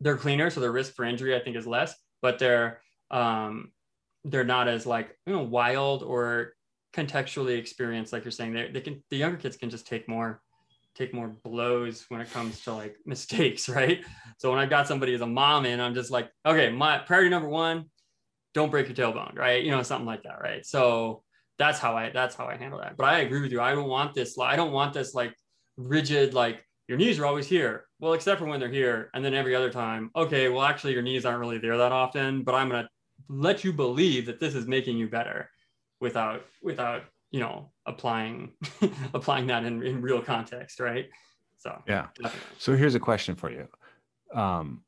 they're 0.00 0.16
cleaner. 0.16 0.50
So 0.50 0.60
their 0.60 0.70
risk 0.70 0.94
for 0.94 1.04
injury, 1.04 1.34
I 1.34 1.40
think, 1.40 1.56
is 1.56 1.66
less, 1.66 1.96
but 2.22 2.38
they're 2.38 2.80
um, 3.10 3.72
they're 4.24 4.44
not 4.44 4.68
as 4.68 4.86
like 4.86 5.18
you 5.26 5.32
know 5.32 5.42
wild 5.42 6.04
or 6.04 6.52
contextually 6.94 7.58
experienced 7.58 8.12
like 8.12 8.22
you're 8.22 8.30
saying 8.30 8.52
they, 8.52 8.70
they 8.70 8.80
can 8.80 9.02
the 9.10 9.16
younger 9.16 9.36
kids 9.36 9.56
can 9.56 9.68
just 9.68 9.84
take 9.84 10.08
more 10.08 10.40
take 10.94 11.12
more 11.12 11.28
blows 11.44 12.04
when 12.08 12.20
it 12.20 12.30
comes 12.30 12.60
to 12.62 12.72
like 12.72 12.96
mistakes, 13.06 13.68
right? 13.68 14.04
So 14.38 14.50
when 14.50 14.58
I 14.58 14.66
got 14.66 14.88
somebody 14.88 15.14
as 15.14 15.20
a 15.20 15.26
mom 15.26 15.66
in, 15.66 15.80
I'm 15.80 15.94
just 15.94 16.10
like, 16.10 16.30
okay, 16.46 16.70
my 16.70 16.98
priority 16.98 17.30
number 17.30 17.48
one, 17.48 17.86
don't 18.52 18.70
break 18.70 18.86
your 18.86 18.96
tailbone, 18.96 19.36
right? 19.36 19.64
You 19.64 19.72
know, 19.72 19.82
something 19.82 20.06
like 20.06 20.22
that, 20.22 20.40
right? 20.40 20.64
So 20.64 21.22
that's 21.58 21.78
how 21.78 21.96
I 21.96 22.10
that's 22.10 22.34
how 22.34 22.46
I 22.46 22.56
handle 22.56 22.80
that. 22.80 22.96
But 22.96 23.06
I 23.06 23.20
agree 23.20 23.40
with 23.40 23.52
you. 23.52 23.60
I 23.60 23.74
don't 23.74 23.88
want 23.88 24.14
this. 24.14 24.38
I 24.38 24.56
don't 24.56 24.72
want 24.72 24.94
this 24.94 25.14
like 25.14 25.34
rigid 25.76 26.34
like 26.34 26.64
your 26.88 26.98
knees 26.98 27.18
are 27.18 27.26
always 27.26 27.48
here. 27.48 27.86
Well, 27.98 28.12
except 28.12 28.40
for 28.40 28.46
when 28.46 28.60
they're 28.60 28.68
here, 28.68 29.10
and 29.14 29.24
then 29.24 29.34
every 29.34 29.54
other 29.54 29.70
time, 29.70 30.10
okay, 30.14 30.48
well 30.48 30.62
actually 30.62 30.92
your 30.92 31.02
knees 31.02 31.24
aren't 31.24 31.40
really 31.40 31.58
there 31.58 31.76
that 31.78 31.92
often, 31.92 32.42
but 32.42 32.54
I'm 32.54 32.68
gonna 32.68 32.88
let 33.28 33.64
you 33.64 33.72
believe 33.72 34.26
that 34.26 34.40
this 34.40 34.54
is 34.54 34.66
making 34.66 34.98
you 34.98 35.08
better 35.08 35.50
without 36.00 36.44
without 36.62 37.04
you 37.34 37.40
know 37.40 37.68
applying 37.86 38.52
applying 39.12 39.48
that 39.48 39.64
in, 39.64 39.82
in 39.82 40.00
real 40.00 40.22
context 40.22 40.78
right? 40.78 41.08
So 41.58 41.82
yeah. 41.88 42.06
definitely. 42.14 42.40
so 42.58 42.76
here's 42.76 42.94
a 42.94 43.00
question 43.00 43.34
for 43.34 43.50
you. 43.50 43.66
Um, 44.32 44.82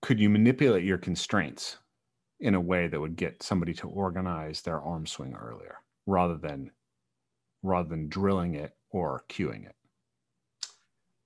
could 0.00 0.18
you 0.18 0.30
manipulate 0.30 0.84
your 0.84 0.96
constraints 0.96 1.76
in 2.40 2.54
a 2.54 2.60
way 2.60 2.86
that 2.88 2.98
would 2.98 3.16
get 3.16 3.42
somebody 3.42 3.74
to 3.74 3.88
organize 3.88 4.62
their 4.62 4.80
arm 4.80 5.06
swing 5.06 5.34
earlier 5.34 5.76
rather 6.06 6.38
than 6.38 6.70
rather 7.62 7.90
than 7.90 8.08
drilling 8.08 8.54
it 8.54 8.72
or 8.88 9.24
cueing 9.28 9.66
it? 9.66 9.74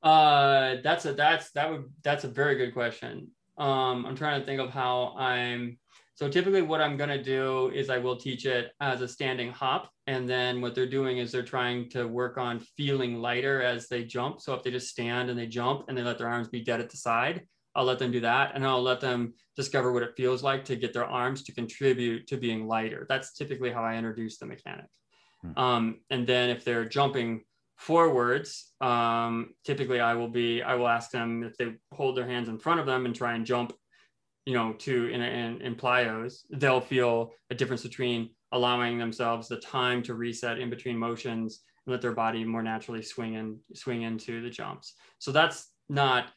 Uh 0.03 0.77
that's 0.83 1.07
a 1.07 1.13
that's 1.13 1.53
that 1.53 1.71
would 1.71 1.85
that's 2.03 2.25
a 2.25 2.29
very 2.29 2.57
good 2.57 2.73
question. 2.73 3.31
Um 3.59 4.07
i'm 4.07 4.17
trying 4.17 4.41
to 4.41 4.47
think 4.47 4.61
of 4.61 4.71
how 4.71 5.15
i'm 5.17 5.79
so 6.19 6.29
typically 6.29 6.63
what 6.63 6.81
I'm 6.81 6.97
going 6.97 7.11
to 7.11 7.23
do 7.23 7.71
is 7.73 7.91
I 7.91 7.99
will 7.99 8.17
teach 8.17 8.45
it 8.45 8.73
as 8.81 9.03
a 9.03 9.07
standing 9.07 9.53
hop. 9.53 9.89
And 10.09 10.27
then 10.27 10.63
what 10.63 10.75
they're 10.75 10.89
doing 10.89 11.19
is 11.19 11.31
they're 11.31 11.43
trying 11.43 11.91
to 11.91 12.09
work 12.09 12.39
on 12.39 12.61
feeling 12.79 13.21
lighter 13.21 13.63
as 13.63 13.89
they 13.89 14.05
jump. 14.05 14.41
So 14.41 14.55
if 14.55 14.63
they 14.63 14.71
just 14.71 14.89
stand 14.89 15.29
and 15.29 15.39
they 15.39 15.47
jump 15.47 15.85
and 15.87 15.99
they 15.99 16.03
let 16.03 16.17
their 16.17 16.31
arms 16.31 16.49
be 16.49 16.65
dead 16.65 16.81
at 16.81 16.89
the 16.89 16.97
side, 16.97 17.43
I'll 17.75 17.85
let 17.85 17.99
them 17.99 18.11
do 18.11 18.21
that. 18.21 18.53
And 18.55 18.67
I'll 18.67 18.83
let 18.83 19.03
them 19.03 19.35
discover 19.55 19.93
what 19.93 20.03
it 20.03 20.17
feels 20.17 20.43
like 20.43 20.65
to 20.65 20.77
get 20.77 20.95
their 20.95 21.05
arms 21.05 21.43
to 21.43 21.53
contribute 21.53 22.27
to 22.29 22.39
being 22.39 22.67
lighter. 22.67 23.05
That's 23.07 23.35
typically 23.35 23.71
how 23.71 23.85
I 23.85 23.97
introduce 23.97 24.39
the 24.39 24.47
mechanic. 24.47 24.87
Hmm. 25.43 25.59
Um, 25.59 26.01
and 26.09 26.27
then 26.27 26.49
if 26.49 26.65
they're 26.65 26.89
jumping 26.89 27.43
forwards, 27.77 28.73
um, 28.81 29.51
typically 29.67 30.01
I 30.01 30.15
will 30.15 30.29
be, 30.31 30.63
I 30.63 30.77
will 30.77 30.89
ask 30.89 31.11
them 31.11 31.43
if 31.45 31.59
they 31.59 31.75
hold 31.93 32.17
their 32.17 32.27
hands 32.27 32.49
in 32.49 32.59
front 32.59 32.81
of 32.81 32.87
them 32.87 33.05
and 33.05 33.15
try 33.15 33.35
and 33.35 33.45
jump 33.45 33.75
you 34.49 34.55
know, 34.55 34.73
to 34.73 35.09
in, 35.09 35.21
in, 35.21 35.61
in 35.61 35.75
plyos, 35.75 36.39
they'll 36.49 36.81
feel 36.81 37.35
a 37.51 37.55
difference 37.55 37.83
between 37.83 38.31
allowing 38.53 38.99
themselves 38.99 39.49
the 39.49 39.59
time 39.59 40.03
to 40.03 40.15
reset 40.15 40.59
in 40.59 40.71
between 40.71 40.97
motions 40.97 41.61
and 41.87 41.93
let 41.93 42.01
their 42.01 42.13
body 42.13 42.45
more 42.45 42.63
naturally 42.63 43.03
swing 43.03 43.37
and 43.37 43.59
swing 43.75 44.03
into 44.03 44.43
the 44.43 44.51
jumps. 44.51 44.95
So 45.19 45.33
that's 45.33 45.71
not, 45.89 46.31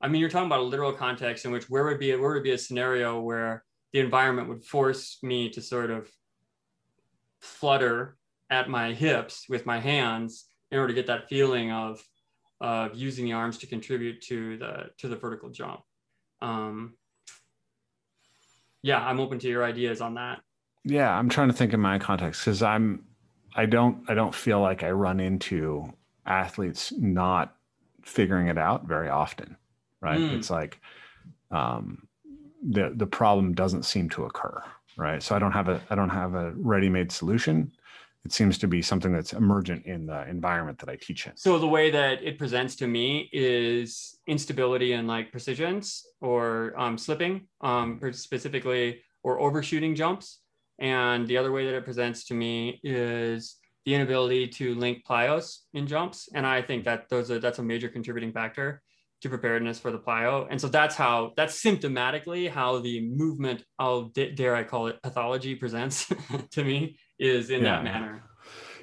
I 0.00 0.08
mean, 0.08 0.20
you're 0.20 0.30
talking 0.30 0.46
about 0.46 0.60
a 0.60 0.64
literal 0.64 0.92
context 0.92 1.44
in 1.44 1.50
which 1.50 1.70
where 1.70 1.84
would 1.84 1.98
be 1.98 2.14
where 2.14 2.32
would 2.32 2.42
be 2.42 2.52
a 2.52 2.58
scenario 2.58 3.20
where 3.20 3.64
the 3.92 4.00
environment 4.00 4.48
would 4.48 4.64
force 4.64 5.18
me 5.22 5.48
to 5.50 5.62
sort 5.62 5.90
of 5.90 6.10
flutter 7.40 8.16
at 8.50 8.68
my 8.68 8.92
hips 8.92 9.46
with 9.48 9.66
my 9.66 9.80
hands 9.80 10.46
in 10.70 10.78
order 10.78 10.88
to 10.88 10.94
get 10.94 11.06
that 11.06 11.28
feeling 11.28 11.72
of 11.72 12.02
of 12.60 12.94
using 12.94 13.26
the 13.26 13.32
arms 13.32 13.58
to 13.58 13.66
contribute 13.66 14.20
to 14.22 14.56
the 14.58 14.90
to 14.98 15.08
the 15.08 15.16
vertical 15.16 15.50
jump. 15.50 15.80
Um, 16.40 16.94
yeah, 18.82 19.04
I'm 19.04 19.20
open 19.20 19.38
to 19.40 19.48
your 19.48 19.64
ideas 19.64 20.00
on 20.00 20.14
that. 20.14 20.40
Yeah, 20.88 21.12
I'm 21.18 21.28
trying 21.28 21.48
to 21.48 21.54
think 21.54 21.72
in 21.74 21.80
my 21.80 21.98
context 21.98 22.44
because 22.44 22.62
I'm 22.62 23.04
I 23.56 23.66
don't 23.66 24.08
I 24.08 24.14
don't 24.14 24.34
feel 24.34 24.60
like 24.60 24.84
I 24.84 24.90
run 24.92 25.18
into 25.18 25.92
athletes 26.24 26.92
not 26.96 27.56
figuring 28.02 28.46
it 28.46 28.56
out 28.56 28.86
very 28.86 29.08
often. 29.08 29.56
Right. 30.00 30.20
Mm. 30.20 30.34
It's 30.38 30.48
like 30.48 30.80
um 31.50 32.06
the 32.62 32.92
the 32.94 33.06
problem 33.06 33.52
doesn't 33.52 33.84
seem 33.84 34.08
to 34.10 34.24
occur. 34.24 34.62
Right. 34.96 35.22
So 35.22 35.34
I 35.34 35.40
don't 35.40 35.52
have 35.52 35.68
a 35.68 35.80
I 35.90 35.96
don't 35.96 36.08
have 36.10 36.34
a 36.34 36.52
ready-made 36.52 37.10
solution. 37.10 37.72
it 38.24 38.32
seems 38.32 38.58
to 38.58 38.68
be 38.68 38.82
something 38.82 39.12
that's 39.12 39.32
emergent 39.32 39.86
in 39.86 40.06
the 40.06 40.28
environment 40.28 40.78
that 40.80 40.88
I 40.88 40.96
teach 40.96 41.26
in. 41.26 41.36
So 41.36 41.58
the 41.58 41.68
way 41.68 41.90
that 41.90 42.22
it 42.22 42.38
presents 42.38 42.74
to 42.76 42.86
me 42.86 43.28
is 43.32 44.18
instability 44.26 44.92
and 44.94 45.06
like 45.08 45.30
precisions 45.30 46.04
or 46.20 46.74
um, 46.76 46.98
slipping, 46.98 47.46
um, 47.60 48.00
specifically, 48.12 49.00
or 49.22 49.38
overshooting 49.40 49.94
jumps. 49.94 50.40
And 50.78 51.26
the 51.26 51.38
other 51.38 51.52
way 51.52 51.66
that 51.66 51.74
it 51.74 51.84
presents 51.84 52.24
to 52.26 52.34
me 52.34 52.80
is 52.82 53.56
the 53.84 53.94
inability 53.94 54.48
to 54.48 54.74
link 54.74 55.04
plyos 55.06 55.58
in 55.72 55.86
jumps. 55.86 56.28
And 56.34 56.46
I 56.46 56.60
think 56.60 56.84
that 56.84 57.08
those 57.08 57.30
are, 57.30 57.38
that's 57.38 57.58
a 57.58 57.62
major 57.62 57.88
contributing 57.88 58.32
factor 58.32 58.82
to 59.22 59.28
preparedness 59.28 59.78
for 59.78 59.90
the 59.90 59.98
plyo. 59.98 60.46
And 60.50 60.60
so 60.60 60.68
that's 60.68 60.94
how 60.94 61.32
that's 61.36 61.62
symptomatically 61.62 62.50
how 62.50 62.80
the 62.80 63.00
movement, 63.08 63.64
I'll 63.78 64.04
dare 64.04 64.54
I 64.54 64.64
call 64.64 64.88
it 64.88 65.00
pathology 65.02 65.54
presents 65.54 66.12
to 66.52 66.64
me 66.64 66.98
is 67.18 67.50
in 67.50 67.62
yeah. 67.62 67.76
that 67.76 67.84
manner. 67.84 68.22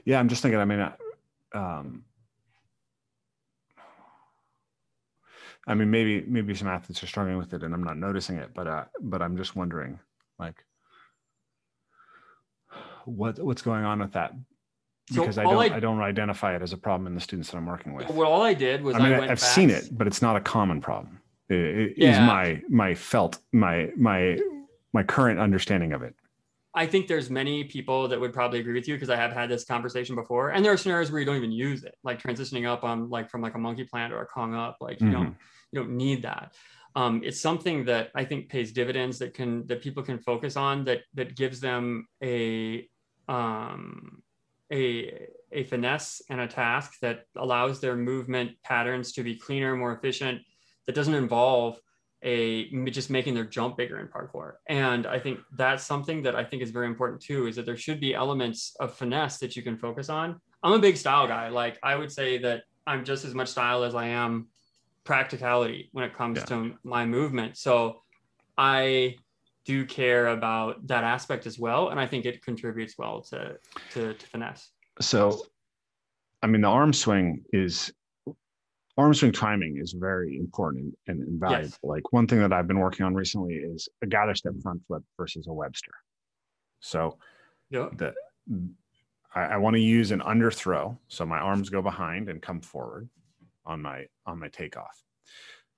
Yeah, 0.05 0.19
I'm 0.19 0.27
just 0.27 0.41
thinking. 0.41 0.59
I 0.59 0.65
mean, 0.65 0.79
uh, 0.79 0.95
um, 1.53 2.03
I 5.65 5.75
mean, 5.75 5.91
maybe 5.91 6.25
maybe 6.27 6.53
some 6.55 6.67
athletes 6.67 7.01
are 7.03 7.07
struggling 7.07 7.37
with 7.37 7.53
it, 7.53 7.63
and 7.63 7.73
I'm 7.73 7.83
not 7.83 7.97
noticing 7.97 8.37
it. 8.37 8.49
But 8.53 8.67
uh, 8.67 8.85
but 8.99 9.21
I'm 9.21 9.37
just 9.37 9.55
wondering, 9.55 9.99
like, 10.39 10.65
what 13.05 13.39
what's 13.39 13.61
going 13.61 13.83
on 13.83 13.99
with 13.99 14.13
that? 14.13 14.33
Because 15.09 15.35
so 15.35 15.41
I 15.41 15.43
don't 15.43 15.71
I, 15.71 15.75
I, 15.75 15.79
don't 15.79 15.99
identify 15.99 16.55
it 16.55 16.61
as 16.61 16.71
a 16.71 16.77
problem 16.77 17.07
in 17.07 17.15
the 17.15 17.21
students 17.21 17.51
that 17.51 17.57
I'm 17.57 17.65
working 17.65 17.93
with. 17.93 18.09
Well, 18.09 18.31
all 18.31 18.41
I 18.41 18.53
did 18.53 18.81
was 18.81 18.95
I 18.95 18.99
mean 18.99 19.13
I 19.13 19.27
have 19.27 19.39
seen 19.39 19.69
it, 19.69 19.89
but 19.91 20.07
it's 20.07 20.21
not 20.21 20.35
a 20.35 20.41
common 20.41 20.79
problem. 20.81 21.19
It, 21.49 21.57
it 21.57 21.93
yeah. 21.97 22.11
is 22.11 22.19
my 22.19 22.61
my 22.69 22.95
felt 22.95 23.39
my 23.51 23.89
my 23.97 24.39
my 24.93 25.03
current 25.03 25.39
understanding 25.39 25.91
of 25.93 26.03
it. 26.03 26.15
I 26.75 26.87
think 26.87 27.07
there's 27.07 27.29
many 27.29 27.65
people 27.65 28.07
that 28.07 28.19
would 28.19 28.33
probably 28.33 28.59
agree 28.59 28.73
with 28.73 28.87
you 28.87 28.95
because 28.95 29.09
I 29.09 29.15
have 29.15 29.31
had 29.31 29.47
this 29.47 29.63
conversation 29.63 30.15
before. 30.15 30.49
And 30.49 30.65
there 30.65 30.71
are 30.71 30.77
scenarios 30.77 31.11
where 31.11 31.19
you 31.19 31.25
don't 31.25 31.35
even 31.37 31.51
use 31.51 31.83
it, 31.83 31.95
like 32.03 32.19
transitioning 32.21 32.67
up 32.67 32.83
on 32.83 33.09
like 33.09 33.29
from 33.29 33.41
like 33.41 33.53
a 33.53 33.59
monkey 33.59 33.83
plant 33.83 34.11
or 34.11 34.21
a 34.21 34.25
Kong 34.25 34.55
up. 34.55 34.77
Like 34.81 34.99
you 34.99 35.07
mm-hmm. 35.07 35.23
don't 35.23 35.35
you 35.71 35.79
don't 35.79 35.91
need 35.91 36.23
that. 36.23 36.53
Um, 36.95 37.21
it's 37.23 37.41
something 37.41 37.85
that 37.85 38.09
I 38.15 38.23
think 38.23 38.49
pays 38.49 38.71
dividends 38.71 39.19
that 39.19 39.33
can 39.33 39.67
that 39.67 39.81
people 39.81 40.03
can 40.03 40.19
focus 40.19 40.55
on 40.55 40.85
that 40.85 41.01
that 41.13 41.35
gives 41.35 41.59
them 41.59 42.07
a 42.23 42.87
um, 43.33 44.21
a 44.71 45.27
a 45.51 45.63
finesse 45.63 46.21
and 46.29 46.39
a 46.41 46.47
task 46.47 46.99
that 47.01 47.25
allows 47.35 47.79
their 47.79 47.95
movement 47.95 48.51
patterns 48.63 49.11
to 49.13 49.23
be 49.23 49.35
cleaner, 49.35 49.75
more 49.75 49.93
efficient. 49.93 50.41
That 50.85 50.95
doesn't 50.95 51.13
involve 51.13 51.79
a 52.23 52.69
just 52.89 53.09
making 53.09 53.33
their 53.33 53.49
jump 53.57 53.77
bigger 53.77 53.99
in 53.99 54.07
parkour. 54.07 54.53
And 54.67 55.05
I 55.05 55.19
think 55.19 55.39
that's 55.57 55.83
something 55.83 56.23
that 56.23 56.35
I 56.35 56.43
think 56.43 56.63
is 56.63 56.71
very 56.71 56.87
important 56.87 57.21
too, 57.21 57.47
is 57.47 57.55
that 57.55 57.65
there 57.65 57.77
should 57.77 57.99
be 57.99 58.13
elements 58.13 58.75
of 58.79 58.93
finesse 58.93 59.37
that 59.39 59.55
you 59.55 59.61
can 59.61 59.77
focus 59.77 60.09
on. 60.09 60.39
I'm 60.63 60.73
a 60.73 60.79
big 60.79 60.97
style 60.97 61.27
guy. 61.27 61.49
Like 61.49 61.77
I 61.83 61.95
would 61.95 62.11
say 62.11 62.37
that 62.39 62.63
I'm 62.87 63.03
just 63.03 63.25
as 63.25 63.33
much 63.33 63.49
style 63.49 63.83
as 63.83 63.95
I 63.95 64.07
am 64.07 64.47
practicality 65.03 65.89
when 65.91 66.05
it 66.05 66.15
comes 66.15 66.37
yeah. 66.39 66.45
to 66.45 66.73
my 66.83 67.05
movement. 67.05 67.57
So 67.57 68.01
I 68.57 69.17
do 69.65 69.85
care 69.85 70.27
about 70.27 70.85
that 70.87 71.03
aspect 71.03 71.45
as 71.45 71.57
well. 71.57 71.89
And 71.89 71.99
I 71.99 72.05
think 72.05 72.25
it 72.25 72.43
contributes 72.43 72.95
well 72.97 73.21
to, 73.29 73.57
to, 73.91 74.13
to 74.13 74.27
finesse. 74.27 74.71
So, 74.99 75.45
I 76.41 76.47
mean, 76.47 76.61
the 76.61 76.67
arm 76.67 76.93
swing 76.93 77.43
is 77.53 77.91
arm 78.97 79.13
swing 79.13 79.31
timing 79.31 79.77
is 79.81 79.93
very 79.93 80.37
important 80.37 80.93
and, 81.07 81.21
and 81.21 81.39
valuable. 81.39 81.63
Yes. 81.63 81.79
Like 81.83 82.13
one 82.13 82.27
thing 82.27 82.39
that 82.39 82.53
I've 82.53 82.67
been 82.67 82.79
working 82.79 83.05
on 83.05 83.15
recently 83.15 83.55
is 83.55 83.89
a 84.01 84.07
gather 84.07 84.35
step 84.35 84.53
front 84.61 84.81
flip 84.87 85.03
versus 85.17 85.47
a 85.47 85.53
Webster. 85.53 85.93
So 86.79 87.17
yeah. 87.69 87.89
the 87.95 88.13
I, 89.33 89.41
I 89.41 89.57
want 89.57 89.75
to 89.75 89.81
use 89.81 90.11
an 90.11 90.19
underthrow, 90.19 90.97
so 91.07 91.25
my 91.25 91.39
arms 91.39 91.69
go 91.69 91.81
behind 91.81 92.29
and 92.29 92.41
come 92.41 92.61
forward 92.61 93.09
on 93.65 93.81
my 93.81 94.05
on 94.25 94.39
my 94.39 94.49
takeoff. 94.49 95.01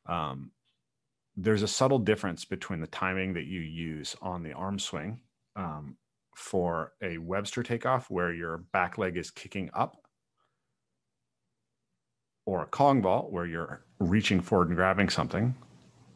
Um, 0.07 0.51
there's 1.37 1.63
a 1.63 1.67
subtle 1.67 1.99
difference 1.99 2.45
between 2.45 2.79
the 2.79 2.87
timing 2.87 3.33
that 3.33 3.45
you 3.45 3.59
use 3.59 4.15
on 4.21 4.43
the 4.43 4.53
arm 4.53 4.79
swing 4.79 5.19
um, 5.55 5.97
for 6.35 6.93
a 7.01 7.17
Webster 7.17 7.63
takeoff, 7.63 8.09
where 8.09 8.33
your 8.33 8.57
back 8.71 8.97
leg 8.97 9.17
is 9.17 9.31
kicking 9.31 9.69
up 9.73 10.05
or 12.45 12.61
a 12.61 12.67
Kong 12.67 13.01
vault 13.01 13.31
where 13.31 13.45
you're 13.45 13.83
reaching 13.99 14.39
forward 14.39 14.67
and 14.67 14.77
grabbing 14.77 15.09
something, 15.09 15.55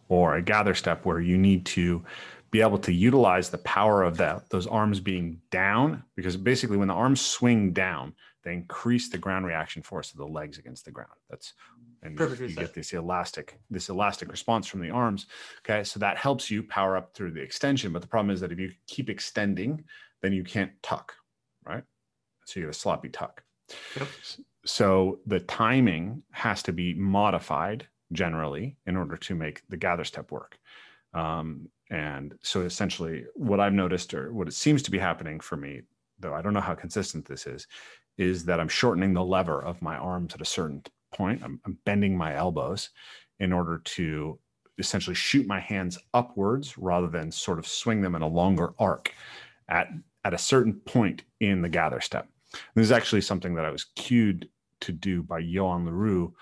or 0.10 0.36
a 0.36 0.42
gather 0.42 0.76
step 0.76 1.06
where 1.06 1.20
you 1.20 1.38
need 1.38 1.66
to 1.66 2.04
be 2.52 2.62
able 2.62 2.80
to 2.80 2.94
utilize 2.94 3.50
the 3.50 3.60
power 3.60 4.02
of 4.02 4.18
that 4.18 4.50
those 4.50 4.66
arms 4.66 5.00
being 5.00 5.40
down 5.52 6.04
because 6.16 6.36
basically 6.36 6.78
when 6.78 6.88
the 6.88 6.94
arms 6.94 7.22
swing 7.22 7.72
down 7.72 8.14
they 8.44 8.54
increase 8.54 9.10
the 9.10 9.18
ground 9.18 9.46
reaction 9.46 9.82
force 9.82 10.12
of 10.12 10.18
the 10.18 10.26
legs 10.26 10.58
against 10.58 10.86
the 10.86 10.92
ground. 10.92 11.12
That's 11.30 11.54
and 12.02 12.18
you, 12.18 12.48
you 12.48 12.56
get 12.56 12.74
this 12.74 12.94
elastic 12.94 13.60
this 13.70 13.90
elastic 13.90 14.32
response 14.32 14.68
from 14.68 14.82
the 14.82 14.90
arms 14.90 15.28
okay? 15.66 15.84
So 15.84 16.00
that 16.00 16.18
helps 16.18 16.50
you 16.50 16.64
power 16.64 16.96
up 16.96 17.14
through 17.14 17.32
the 17.32 17.42
extension 17.42 17.92
but 17.92 18.02
the 18.02 18.08
problem 18.08 18.34
is 18.34 18.40
that 18.40 18.54
if 18.54 18.60
you 18.60 18.72
keep 18.88 19.10
extending 19.10 19.84
then 20.22 20.32
you 20.32 20.46
can't 20.46 20.72
tuck 20.82 21.14
right? 21.70 21.84
So 22.46 22.60
you 22.60 22.66
get 22.66 22.76
a 22.76 22.80
sloppy 22.80 23.10
tuck. 23.10 23.44
Yep. 23.98 24.08
So 24.66 25.20
the 25.26 25.40
timing 25.42 26.24
has 26.32 26.64
to 26.64 26.74
be 26.74 26.94
modified 26.94 27.88
generally 28.12 28.76
in 28.86 28.98
order 28.98 29.18
to 29.18 29.36
make 29.36 29.62
the 29.70 29.78
gather 29.78 30.04
step 30.04 30.32
work. 30.32 30.58
Um, 31.14 31.70
and 31.92 32.36
so 32.42 32.62
essentially, 32.62 33.26
what 33.36 33.60
I've 33.60 33.74
noticed, 33.74 34.14
or 34.14 34.34
what 34.34 34.48
it 34.48 34.54
seems 34.54 34.84
to 34.84 34.92
be 34.92 35.00
happening 35.00 35.40
for 35.40 35.58
me, 35.58 35.82
though 36.20 36.34
I 36.34 36.42
don't 36.42 36.54
know 36.54 36.62
how 36.62 36.76
consistent 36.76 37.26
this 37.26 37.48
is, 37.48 37.68
is 38.20 38.46
that 38.46 38.60
I'm 38.60 38.68
shortening 38.68 39.14
the 39.14 39.24
lever 39.24 39.64
of 39.64 39.82
my 39.82 39.98
arms 39.98 40.36
at 40.36 40.42
a 40.42 40.46
certain 40.46 40.84
point. 41.14 41.42
I'm, 41.44 41.60
I'm 41.66 41.78
bending 41.86 42.16
my 42.16 42.36
elbows 42.36 42.90
in 43.40 43.54
order 43.54 43.82
to 43.84 44.38
essentially 44.78 45.16
shoot 45.16 45.48
my 45.48 45.60
hands 45.60 45.98
upwards 46.14 46.78
rather 46.78 47.08
than 47.08 47.32
sort 47.32 47.60
of 47.60 47.68
swing 47.68 48.02
them 48.02 48.16
in 48.16 48.22
a 48.22 48.28
longer 48.28 48.74
arc 48.78 49.14
at 49.70 49.88
at 50.26 50.34
a 50.34 50.38
certain 50.38 50.74
point 50.74 51.24
in 51.40 51.62
the 51.62 51.70
gather 51.70 52.02
step. 52.02 52.28
This 52.76 52.84
is 52.84 52.92
actually 52.92 53.22
something 53.22 53.56
that 53.56 53.66
I 53.66 53.72
was 53.72 53.86
cued 53.96 54.50
to 54.82 54.92
do 54.92 55.24
by 55.24 55.40
Johan 55.40 55.86
LaRue 55.86 56.34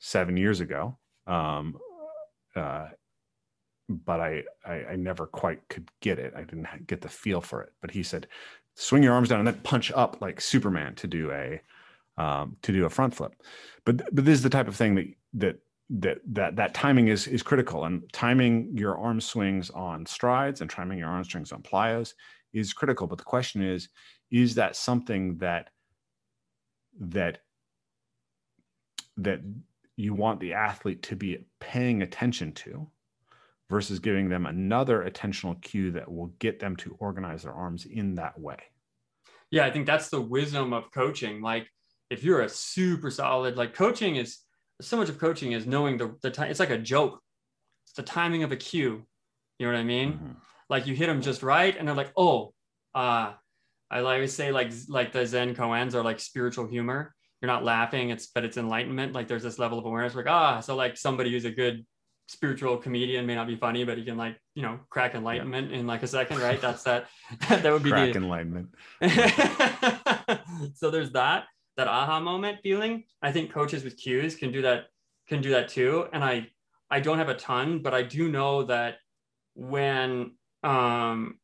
seven 0.00 0.36
years 0.36 0.58
ago. 0.58 0.98
Um, 1.28 1.78
uh, 2.56 2.88
but 3.88 4.20
I, 4.20 4.42
I, 4.64 4.72
I 4.90 4.96
never 4.96 5.26
quite 5.26 5.60
could 5.68 5.88
get 6.00 6.18
it. 6.18 6.34
I 6.36 6.42
didn't 6.42 6.86
get 6.86 7.00
the 7.00 7.08
feel 7.08 7.40
for 7.40 7.62
it. 7.62 7.72
But 7.80 7.92
he 7.92 8.02
said, 8.02 8.26
swing 8.82 9.02
your 9.02 9.14
arms 9.14 9.28
down 9.28 9.38
and 9.38 9.46
then 9.46 9.60
punch 9.62 9.92
up 9.92 10.20
like 10.20 10.40
Superman 10.40 10.94
to 10.96 11.06
do 11.06 11.30
a 11.30 11.60
um, 12.18 12.56
to 12.62 12.72
do 12.72 12.84
a 12.84 12.90
front 12.90 13.14
flip. 13.14 13.32
But 13.84 14.14
but 14.14 14.24
this 14.24 14.34
is 14.34 14.42
the 14.42 14.50
type 14.50 14.68
of 14.68 14.76
thing 14.76 14.94
that 14.96 15.06
that 15.34 15.58
that 15.90 16.18
that 16.26 16.56
that 16.56 16.74
timing 16.74 17.08
is 17.08 17.26
is 17.26 17.42
critical. 17.42 17.84
And 17.84 18.02
timing 18.12 18.76
your 18.76 18.98
arm 18.98 19.20
swings 19.20 19.70
on 19.70 20.04
strides 20.06 20.60
and 20.60 20.68
timing 20.68 20.98
your 20.98 21.08
arm 21.08 21.24
swings 21.24 21.52
on 21.52 21.62
plyos 21.62 22.14
is 22.52 22.72
critical. 22.72 23.06
But 23.06 23.18
the 23.18 23.24
question 23.24 23.62
is, 23.62 23.88
is 24.30 24.54
that 24.56 24.76
something 24.76 25.38
that 25.38 25.70
that 26.98 27.38
that 29.16 29.40
you 29.96 30.14
want 30.14 30.40
the 30.40 30.54
athlete 30.54 31.02
to 31.02 31.16
be 31.16 31.38
paying 31.60 32.02
attention 32.02 32.52
to 32.52 32.88
versus 33.70 33.98
giving 33.98 34.28
them 34.28 34.46
another 34.46 35.08
attentional 35.08 35.60
cue 35.62 35.90
that 35.92 36.10
will 36.10 36.26
get 36.38 36.58
them 36.58 36.76
to 36.76 36.96
organize 36.98 37.42
their 37.42 37.54
arms 37.54 37.86
in 37.86 38.14
that 38.14 38.38
way. 38.38 38.58
Yeah, 39.52 39.64
I 39.64 39.70
think 39.70 39.86
that's 39.86 40.08
the 40.08 40.20
wisdom 40.20 40.72
of 40.72 40.90
coaching. 40.90 41.40
Like 41.40 41.68
if 42.10 42.24
you're 42.24 42.40
a 42.40 42.48
super 42.48 43.10
solid, 43.10 43.56
like 43.56 43.74
coaching 43.74 44.16
is 44.16 44.38
so 44.80 44.96
much 44.96 45.08
of 45.08 45.18
coaching 45.18 45.52
is 45.52 45.66
knowing 45.66 45.96
the, 45.96 46.16
the 46.22 46.30
time. 46.30 46.50
It's 46.50 46.58
like 46.58 46.70
a 46.70 46.78
joke. 46.78 47.20
It's 47.84 47.94
the 47.94 48.02
timing 48.02 48.42
of 48.42 48.50
a 48.50 48.56
cue. 48.56 49.06
You 49.58 49.66
know 49.66 49.72
what 49.72 49.78
I 49.78 49.84
mean? 49.84 50.14
Mm-hmm. 50.14 50.32
Like 50.68 50.88
you 50.88 50.96
hit 50.96 51.06
them 51.06 51.22
just 51.22 51.44
right. 51.44 51.76
And 51.76 51.86
they're 51.86 51.94
like, 51.94 52.12
oh, 52.16 52.52
uh, 52.94 53.34
I 53.90 54.00
always 54.00 54.32
say 54.32 54.50
like, 54.50 54.72
like 54.88 55.12
the 55.12 55.24
Zen 55.24 55.54
koans 55.54 55.94
are 55.94 56.02
like 56.02 56.18
spiritual 56.18 56.66
humor 56.66 57.14
you're 57.42 57.50
not 57.50 57.64
laughing 57.64 58.10
it's 58.10 58.28
but 58.28 58.44
it's 58.44 58.56
enlightenment 58.56 59.12
like 59.12 59.28
there's 59.28 59.42
this 59.42 59.58
level 59.58 59.78
of 59.78 59.84
awareness 59.84 60.14
like 60.14 60.28
ah 60.28 60.60
so 60.60 60.76
like 60.76 60.96
somebody 60.96 61.30
who's 61.32 61.44
a 61.44 61.50
good 61.50 61.84
spiritual 62.32 62.78
comedian 62.78 63.26
may 63.26 63.34
not 63.34 63.46
be 63.46 63.56
funny 63.56 63.84
but 63.84 63.98
he 63.98 64.04
can 64.04 64.16
like 64.16 64.38
you 64.54 64.62
know 64.62 64.80
crack 64.88 65.14
enlightenment 65.14 65.70
yeah. 65.70 65.78
in 65.78 65.86
like 65.86 66.02
a 66.02 66.06
second 66.06 66.38
right? 66.40 66.60
That's 66.60 66.82
that 66.84 67.08
that 67.48 67.70
would 67.70 67.82
be 67.82 67.90
crack 67.90 68.12
the 68.12 68.18
enlightenment. 68.18 68.68
So 70.74 70.90
there's 70.90 71.12
that 71.12 71.44
that 71.76 71.88
aha 71.88 72.20
moment 72.20 72.58
feeling. 72.62 73.04
I 73.20 73.32
think 73.32 73.52
coaches 73.52 73.84
with 73.84 73.96
cues 73.96 74.34
can 74.34 74.50
do 74.50 74.62
that 74.62 74.86
can 75.28 75.42
do 75.42 75.50
that 75.50 75.68
too. 75.68 76.06
And 76.12 76.24
i 76.24 76.48
i 76.90 77.00
don't 77.00 77.18
have 77.18 77.28
a 77.28 77.34
ton 77.34 77.80
but 77.80 77.94
i 77.94 78.02
do 78.02 78.28
know 78.28 78.64
that 78.64 78.96
when 79.54 80.32
um 80.62 81.38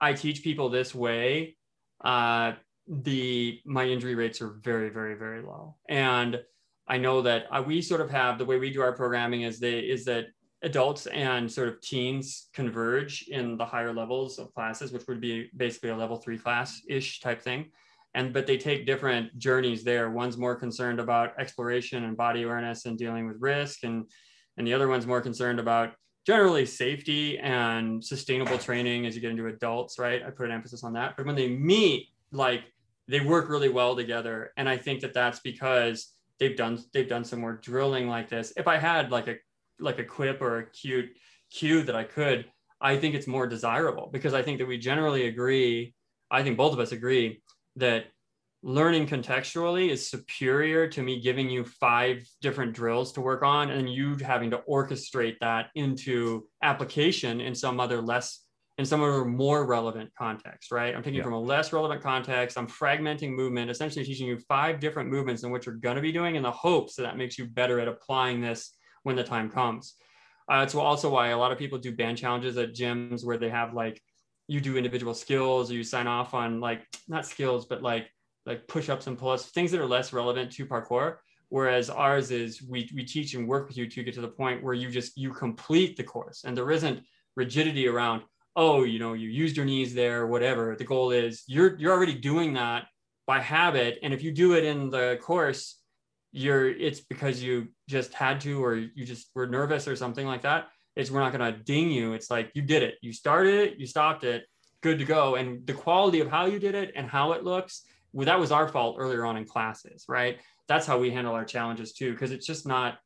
i 0.00 0.12
teach 0.12 0.42
people 0.42 0.68
this 0.68 0.94
way 0.94 1.56
uh 2.04 2.52
the 2.88 3.60
my 3.64 3.84
injury 3.84 4.14
rates 4.14 4.40
are 4.42 4.50
very 4.62 4.90
very 4.90 5.14
very 5.14 5.42
low. 5.42 5.76
And 5.88 6.40
i 6.90 6.98
know 6.98 7.22
that 7.22 7.46
uh, 7.50 7.62
we 7.64 7.80
sort 7.80 8.02
of 8.02 8.10
have 8.10 8.36
the 8.36 8.44
way 8.44 8.58
we 8.58 8.70
do 8.70 8.82
our 8.82 8.92
programming 8.92 9.42
is 9.42 9.58
they 9.58 9.78
is 9.78 10.04
that 10.04 10.26
adults 10.62 11.06
and 11.06 11.50
sort 11.50 11.68
of 11.68 11.80
teens 11.80 12.48
converge 12.52 13.26
in 13.28 13.56
the 13.56 13.64
higher 13.64 13.92
levels 13.92 14.38
of 14.38 14.52
classes 14.52 14.92
which 14.92 15.06
would 15.08 15.20
be 15.20 15.48
basically 15.56 15.90
a 15.90 15.96
level 15.96 16.16
three 16.16 16.38
class 16.38 16.82
ish 16.88 17.20
type 17.20 17.40
thing. 17.40 17.70
And 18.14 18.32
but 18.32 18.46
they 18.46 18.58
take 18.58 18.86
different 18.86 19.38
journeys 19.38 19.84
there. 19.84 20.10
One's 20.10 20.36
more 20.36 20.56
concerned 20.56 20.98
about 20.98 21.38
exploration 21.38 22.04
and 22.04 22.16
body 22.16 22.42
awareness 22.42 22.86
and 22.86 22.98
dealing 22.98 23.26
with 23.26 23.36
risk 23.40 23.84
and 23.84 24.10
and 24.56 24.66
the 24.66 24.74
other 24.74 24.88
one's 24.88 25.06
more 25.06 25.20
concerned 25.20 25.60
about 25.60 25.94
generally 26.26 26.66
safety 26.66 27.38
and 27.38 28.04
sustainable 28.04 28.58
training 28.58 29.06
as 29.06 29.14
you 29.14 29.20
get 29.20 29.30
into 29.30 29.46
adults 29.46 29.98
right? 29.98 30.22
I 30.26 30.30
put 30.30 30.46
an 30.46 30.52
emphasis 30.52 30.84
on 30.84 30.92
that. 30.94 31.16
But 31.16 31.24
when 31.24 31.36
they 31.36 31.48
meet 31.48 32.08
like 32.32 32.64
they 33.08 33.20
work 33.20 33.48
really 33.48 33.68
well 33.68 33.96
together. 33.96 34.52
And 34.56 34.68
i 34.68 34.76
think 34.76 35.00
that 35.00 35.14
that's 35.14 35.40
because 35.40 36.12
they've 36.40 36.56
done 36.56 36.82
they've 36.92 37.08
done 37.08 37.24
some 37.24 37.40
more 37.40 37.60
drilling 37.62 38.08
like 38.08 38.28
this. 38.28 38.52
If 38.56 38.66
i 38.66 38.78
had 38.78 39.12
like 39.12 39.28
a 39.28 39.36
like 39.78 39.98
a 39.98 40.04
quip 40.04 40.42
or 40.42 40.58
a 40.58 40.70
cute 40.70 41.10
cue 41.50 41.82
that 41.82 41.96
i 41.96 42.04
could 42.04 42.46
i 42.80 42.96
think 42.96 43.14
it's 43.14 43.26
more 43.26 43.46
desirable 43.46 44.08
because 44.12 44.34
i 44.34 44.42
think 44.42 44.58
that 44.58 44.66
we 44.66 44.78
generally 44.78 45.26
agree 45.26 45.94
i 46.30 46.42
think 46.42 46.56
both 46.56 46.72
of 46.72 46.78
us 46.78 46.92
agree 46.92 47.42
that 47.76 48.04
learning 48.62 49.06
contextually 49.06 49.88
is 49.88 50.08
superior 50.08 50.86
to 50.86 51.02
me 51.02 51.18
giving 51.18 51.48
you 51.48 51.64
five 51.64 52.22
different 52.42 52.74
drills 52.74 53.10
to 53.12 53.20
work 53.20 53.42
on 53.42 53.70
and 53.70 53.88
you 53.88 54.16
having 54.16 54.50
to 54.50 54.58
orchestrate 54.68 55.36
that 55.40 55.68
into 55.74 56.46
application 56.62 57.40
in 57.40 57.54
some 57.54 57.80
other 57.80 58.02
less 58.02 58.44
in 58.80 58.86
some 58.86 59.02
other 59.02 59.26
more 59.26 59.66
relevant 59.66 60.10
context 60.18 60.72
right? 60.72 60.94
I'm 60.96 61.02
taking 61.02 61.18
yeah. 61.18 61.24
from 61.24 61.34
a 61.34 61.40
less 61.40 61.70
relevant 61.70 62.02
context. 62.02 62.56
I'm 62.56 62.66
fragmenting 62.66 63.32
movement 63.32 63.70
essentially 63.70 64.06
teaching 64.06 64.26
you 64.26 64.38
five 64.48 64.80
different 64.80 65.10
movements 65.10 65.42
in 65.42 65.50
what 65.50 65.66
you're 65.66 65.74
going 65.74 65.96
to 65.96 66.02
be 66.02 66.12
doing 66.12 66.36
in 66.36 66.42
the 66.42 66.50
hopes 66.50 66.94
that 66.94 67.02
that 67.02 67.18
makes 67.18 67.38
you 67.38 67.44
better 67.44 67.78
at 67.78 67.88
applying 67.88 68.40
this 68.40 68.72
when 69.02 69.16
the 69.16 69.22
time 69.22 69.50
comes. 69.50 69.96
Uh, 70.50 70.62
it's 70.62 70.74
also 70.74 71.10
why 71.10 71.28
a 71.28 71.36
lot 71.36 71.52
of 71.52 71.58
people 71.58 71.76
do 71.76 71.94
band 71.94 72.16
challenges 72.16 72.56
at 72.56 72.74
gyms 72.74 73.22
where 73.22 73.36
they 73.36 73.50
have 73.50 73.74
like 73.74 74.00
you 74.48 74.62
do 74.62 74.78
individual 74.78 75.12
skills 75.12 75.70
or 75.70 75.74
you 75.74 75.84
sign 75.84 76.06
off 76.06 76.32
on 76.32 76.58
like 76.58 76.82
not 77.06 77.26
skills 77.26 77.66
but 77.66 77.82
like 77.82 78.08
like 78.46 78.66
push-ups 78.66 79.06
and 79.06 79.18
pull-ups 79.18 79.44
things 79.44 79.70
that 79.70 79.80
are 79.80 79.86
less 79.86 80.14
relevant 80.14 80.50
to 80.52 80.64
parkour. 80.64 81.16
Whereas 81.50 81.90
ours 81.90 82.30
is 82.30 82.62
we, 82.62 82.88
we 82.94 83.04
teach 83.04 83.34
and 83.34 83.46
work 83.46 83.68
with 83.68 83.76
you 83.76 83.86
to 83.90 84.02
get 84.02 84.14
to 84.14 84.22
the 84.22 84.28
point 84.28 84.62
where 84.62 84.72
you 84.72 84.90
just 84.90 85.18
you 85.18 85.34
complete 85.34 85.98
the 85.98 86.02
course 86.02 86.44
and 86.44 86.56
there 86.56 86.70
isn't 86.70 87.02
rigidity 87.36 87.86
around 87.86 88.22
oh 88.56 88.84
you 88.84 88.98
know 88.98 89.12
you 89.12 89.28
used 89.28 89.56
your 89.56 89.66
knees 89.66 89.94
there 89.94 90.26
whatever 90.26 90.74
the 90.76 90.84
goal 90.84 91.10
is 91.10 91.42
you're 91.46 91.78
you're 91.78 91.92
already 91.92 92.14
doing 92.14 92.54
that 92.54 92.86
by 93.26 93.40
habit 93.40 93.98
and 94.02 94.12
if 94.12 94.22
you 94.22 94.32
do 94.32 94.54
it 94.54 94.64
in 94.64 94.90
the 94.90 95.18
course 95.22 95.78
you're 96.32 96.68
it's 96.68 97.00
because 97.00 97.42
you 97.42 97.68
just 97.88 98.12
had 98.14 98.40
to 98.40 98.62
or 98.62 98.74
you 98.74 99.04
just 99.04 99.30
were 99.34 99.46
nervous 99.46 99.88
or 99.88 99.96
something 99.96 100.26
like 100.26 100.42
that 100.42 100.68
is 100.96 101.10
we're 101.10 101.20
not 101.20 101.32
going 101.32 101.52
to 101.52 101.58
ding 101.58 101.90
you. 101.90 102.12
It's 102.12 102.30
like 102.30 102.50
you 102.54 102.62
did 102.62 102.82
it. 102.82 102.96
You 103.00 103.12
started 103.12 103.54
it, 103.54 103.78
you 103.78 103.86
stopped 103.86 104.24
it, 104.24 104.44
good 104.82 104.98
to 104.98 105.04
go. 105.04 105.36
And 105.36 105.66
the 105.66 105.72
quality 105.72 106.20
of 106.20 106.28
how 106.28 106.46
you 106.46 106.58
did 106.58 106.74
it 106.74 106.92
and 106.96 107.08
how 107.08 107.32
it 107.32 107.44
looks, 107.44 107.82
well, 108.12 108.26
that 108.26 108.38
was 108.38 108.52
our 108.52 108.68
fault 108.68 108.96
earlier 108.98 109.24
on 109.24 109.36
in 109.36 109.44
classes, 109.44 110.04
right? 110.08 110.38
That's 110.68 110.86
how 110.86 110.98
we 110.98 111.10
handle 111.10 111.34
our 111.34 111.44
challenges 111.44 111.92
too, 111.92 112.12
because 112.12 112.32
it's 112.32 112.46
just 112.46 112.66
not, 112.66 112.98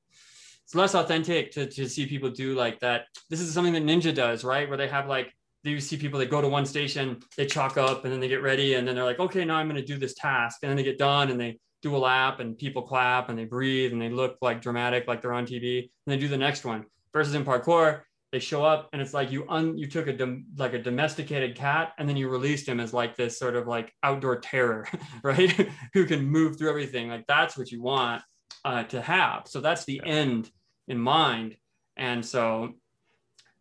it's 0.65 0.75
less 0.75 0.95
authentic 0.95 1.53
to, 1.53 1.67
to 1.67 1.89
see 1.89 2.07
people 2.07 2.31
do 2.31 2.55
like 2.55 2.81
that. 2.81 3.07
This 3.31 3.41
is 3.41 3.53
something 3.53 3.75
that 3.75 3.85
Ninja 3.85 4.15
does, 4.15 4.45
right? 4.45 4.69
Where 4.69 4.79
they 4.79 4.89
have 4.89 5.09
like, 5.09 5.33
you 5.63 5.81
see 5.81 5.97
people 5.97 6.19
that 6.21 6.31
go 6.31 6.41
to 6.41 6.49
one 6.49 6.67
station, 6.67 7.21
they 7.37 7.47
chalk 7.47 7.77
up 7.77 8.05
and 8.05 8.13
then 8.13 8.21
they 8.21 8.29
get 8.29 8.43
ready 8.43 8.75
and 8.75 8.87
then 8.87 8.95
they're 8.95 9.05
like, 9.05 9.21
okay, 9.21 9.45
now 9.45 9.57
I'm 9.57 9.69
going 9.69 9.81
to 9.81 9.87
do 9.87 9.99
this 9.99 10.15
task. 10.15 10.59
And 10.63 10.71
then 10.71 10.77
they 10.77 10.83
get 10.83 10.99
done 10.99 11.31
and 11.31 11.41
they 11.41 11.59
do 11.83 11.97
a 11.97 11.99
lap 11.99 12.41
and 12.41 12.57
people 12.57 12.83
clap 12.83 13.29
and 13.29 13.39
they 13.39 13.45
breathe 13.45 13.93
and 13.93 14.01
they 14.01 14.11
look 14.11 14.37
like 14.43 14.61
dramatic, 14.61 15.07
like 15.07 15.23
they're 15.23 15.33
on 15.33 15.47
TV 15.47 15.81
and 15.81 15.91
they 16.13 16.17
do 16.19 16.29
the 16.29 16.37
next 16.37 16.65
one 16.65 16.85
versus 17.13 17.35
in 17.35 17.45
parkour 17.45 18.03
they 18.35 18.41
show 18.41 18.65
up 18.65 18.89
and 18.93 19.01
it's 19.01 19.15
like 19.15 19.31
you 19.31 19.47
un 19.49 19.79
you 19.79 19.87
took 19.87 20.09
a 20.09 20.13
dom- 20.13 20.45
like 20.57 20.75
a 20.75 20.79
domesticated 20.83 21.55
cat 21.55 21.93
and 21.99 22.09
then 22.09 22.17
you 22.17 22.29
released 22.29 22.67
him 22.67 22.81
as 22.81 22.93
like 22.93 23.15
this 23.15 23.39
sort 23.39 23.55
of 23.55 23.69
like 23.69 23.93
outdoor 24.03 24.41
terror 24.41 24.89
right 25.23 25.53
who 25.95 26.05
can 26.05 26.27
move 26.27 26.59
through 26.59 26.69
everything 26.69 27.09
like 27.09 27.25
that's 27.29 27.57
what 27.57 27.71
you 27.71 27.81
want 27.81 28.23
uh, 28.65 28.83
to 28.85 29.01
have 29.01 29.43
so 29.47 29.61
that's 29.61 29.85
the 29.85 30.01
end 30.05 30.51
in 30.89 30.99
mind 30.99 31.57
and 31.97 32.25
so 32.25 32.73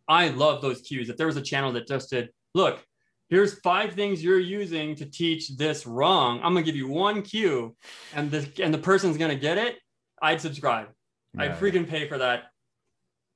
i 0.08 0.28
love 0.28 0.62
those 0.62 0.80
cues 0.80 1.08
if 1.08 1.16
there 1.16 1.26
was 1.26 1.36
a 1.36 1.42
channel 1.42 1.72
that 1.72 1.86
just 1.86 2.10
did 2.10 2.30
look 2.54 2.84
here's 3.28 3.58
five 3.60 3.94
things 3.94 4.22
you're 4.22 4.38
using 4.38 4.94
to 4.94 5.06
teach 5.06 5.56
this 5.56 5.86
wrong 5.86 6.40
i'm 6.42 6.54
gonna 6.54 6.62
give 6.62 6.76
you 6.76 6.88
one 6.88 7.22
cue 7.22 7.76
and 8.14 8.30
the 8.30 8.48
and 8.62 8.72
the 8.72 8.78
person's 8.78 9.16
gonna 9.16 9.34
get 9.34 9.58
it 9.58 9.76
i'd 10.22 10.40
subscribe 10.40 10.88
yeah. 11.34 11.44
i'd 11.44 11.58
freaking 11.58 11.88
pay 11.88 12.08
for 12.08 12.18
that 12.18 12.44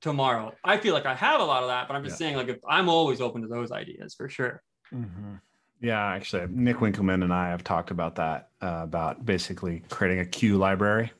tomorrow. 0.01 0.53
I 0.63 0.77
feel 0.77 0.93
like 0.93 1.05
I 1.05 1.15
have 1.15 1.41
a 1.41 1.43
lot 1.43 1.63
of 1.63 1.69
that, 1.69 1.87
but 1.87 1.95
I'm 1.95 2.03
just 2.03 2.19
yeah. 2.19 2.27
saying, 2.27 2.37
like, 2.37 2.47
if 2.47 2.59
I'm 2.67 2.89
always 2.89 3.21
open 3.21 3.41
to 3.41 3.47
those 3.47 3.71
ideas 3.71 4.13
for 4.15 4.29
sure. 4.29 4.61
Mm-hmm. 4.93 5.35
Yeah, 5.81 6.03
actually, 6.03 6.47
Nick 6.49 6.77
Winkelman 6.77 7.23
and 7.23 7.33
I 7.33 7.49
have 7.49 7.63
talked 7.63 7.91
about 7.91 8.15
that 8.15 8.49
uh, 8.61 8.81
about 8.83 9.25
basically 9.25 9.83
creating 9.89 10.19
a 10.19 10.25
cue 10.25 10.57
library 10.57 11.11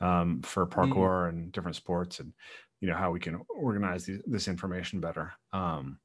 um, 0.00 0.42
for 0.42 0.66
parkour 0.66 1.26
mm 1.26 1.28
and 1.30 1.52
different 1.52 1.76
sports, 1.76 2.20
and 2.20 2.32
you 2.80 2.88
know 2.88 2.94
how 2.94 3.10
we 3.10 3.20
can 3.20 3.40
organize 3.48 4.04
these, 4.04 4.22
this 4.26 4.48
information 4.48 5.00
better. 5.00 5.32
Um, 5.52 5.98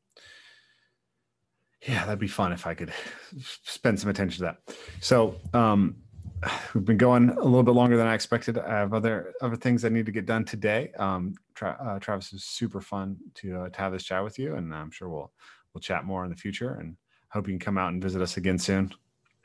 yeah, 1.87 2.05
that'd 2.05 2.19
be 2.19 2.27
fun 2.27 2.51
if 2.51 2.67
I 2.67 2.73
could 2.73 2.91
spend 3.63 3.99
some 3.99 4.09
attention 4.09 4.37
to 4.37 4.43
that. 4.43 4.75
So, 5.01 5.35
um, 5.53 5.97
we've 6.73 6.85
been 6.85 6.97
going 6.97 7.29
a 7.29 7.43
little 7.43 7.63
bit 7.63 7.75
longer 7.75 7.97
than 7.97 8.07
I 8.07 8.13
expected. 8.13 8.57
I 8.57 8.79
have 8.79 8.93
other 8.93 9.33
other 9.41 9.55
things 9.55 9.85
I 9.85 9.89
need 9.89 10.05
to 10.05 10.11
get 10.11 10.25
done 10.25 10.45
today. 10.45 10.91
Um, 10.97 11.35
Tra- 11.53 11.77
uh, 11.81 11.99
Travis 11.99 12.33
is 12.33 12.43
super 12.43 12.81
fun 12.81 13.17
to 13.35 13.61
uh, 13.61 13.69
to 13.69 13.79
have 13.79 13.91
this 13.91 14.03
chat 14.03 14.23
with 14.23 14.37
you, 14.39 14.55
and 14.55 14.73
I'm 14.73 14.91
sure 14.91 15.09
we'll 15.09 15.31
we'll 15.73 15.81
chat 15.81 16.05
more 16.05 16.23
in 16.23 16.29
the 16.29 16.35
future. 16.35 16.75
And 16.75 16.97
hope 17.29 17.47
you 17.47 17.53
can 17.53 17.59
come 17.59 17.77
out 17.77 17.93
and 17.93 18.01
visit 18.01 18.21
us 18.21 18.37
again 18.37 18.57
soon. 18.57 18.93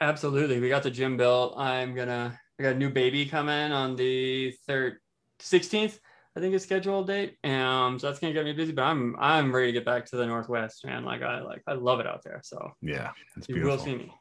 Absolutely, 0.00 0.60
we 0.60 0.68
got 0.68 0.82
the 0.82 0.90
gym 0.90 1.16
built. 1.16 1.54
I'm 1.56 1.94
gonna 1.94 2.38
I 2.60 2.62
got 2.62 2.72
a 2.74 2.78
new 2.78 2.90
baby 2.90 3.24
coming 3.24 3.72
on 3.72 3.96
the 3.96 4.54
third, 4.66 4.98
16th. 5.38 5.98
I 6.36 6.40
think 6.40 6.54
it's 6.54 6.64
scheduled 6.64 7.06
date. 7.06 7.38
Um, 7.42 7.98
so 7.98 8.06
that's 8.06 8.18
gonna 8.18 8.34
get 8.34 8.44
me 8.44 8.52
busy, 8.52 8.72
but 8.72 8.82
I'm 8.82 9.16
I'm 9.18 9.50
ready 9.50 9.68
to 9.68 9.72
get 9.72 9.86
back 9.86 10.04
to 10.06 10.16
the 10.16 10.26
Northwest, 10.26 10.84
man. 10.84 11.06
Like 11.06 11.22
I 11.22 11.40
like 11.40 11.62
I 11.66 11.72
love 11.72 12.00
it 12.00 12.06
out 12.06 12.22
there. 12.22 12.40
So 12.44 12.72
yeah, 12.82 13.12
it's 13.34 13.48
you 13.48 13.54
beautiful. 13.54 13.78
will 13.78 13.82
see 13.82 13.94
me. 13.96 14.12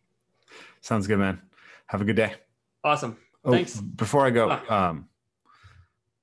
Sounds 0.80 1.06
good, 1.06 1.20
man. 1.20 1.42
Have 1.88 2.00
a 2.00 2.06
good 2.06 2.16
day. 2.16 2.34
Awesome. 2.82 3.18
Oh, 3.44 3.52
Thanks. 3.52 3.76
Before 3.76 4.26
I 4.26 4.30
go, 4.30 4.50
um, 4.70 5.10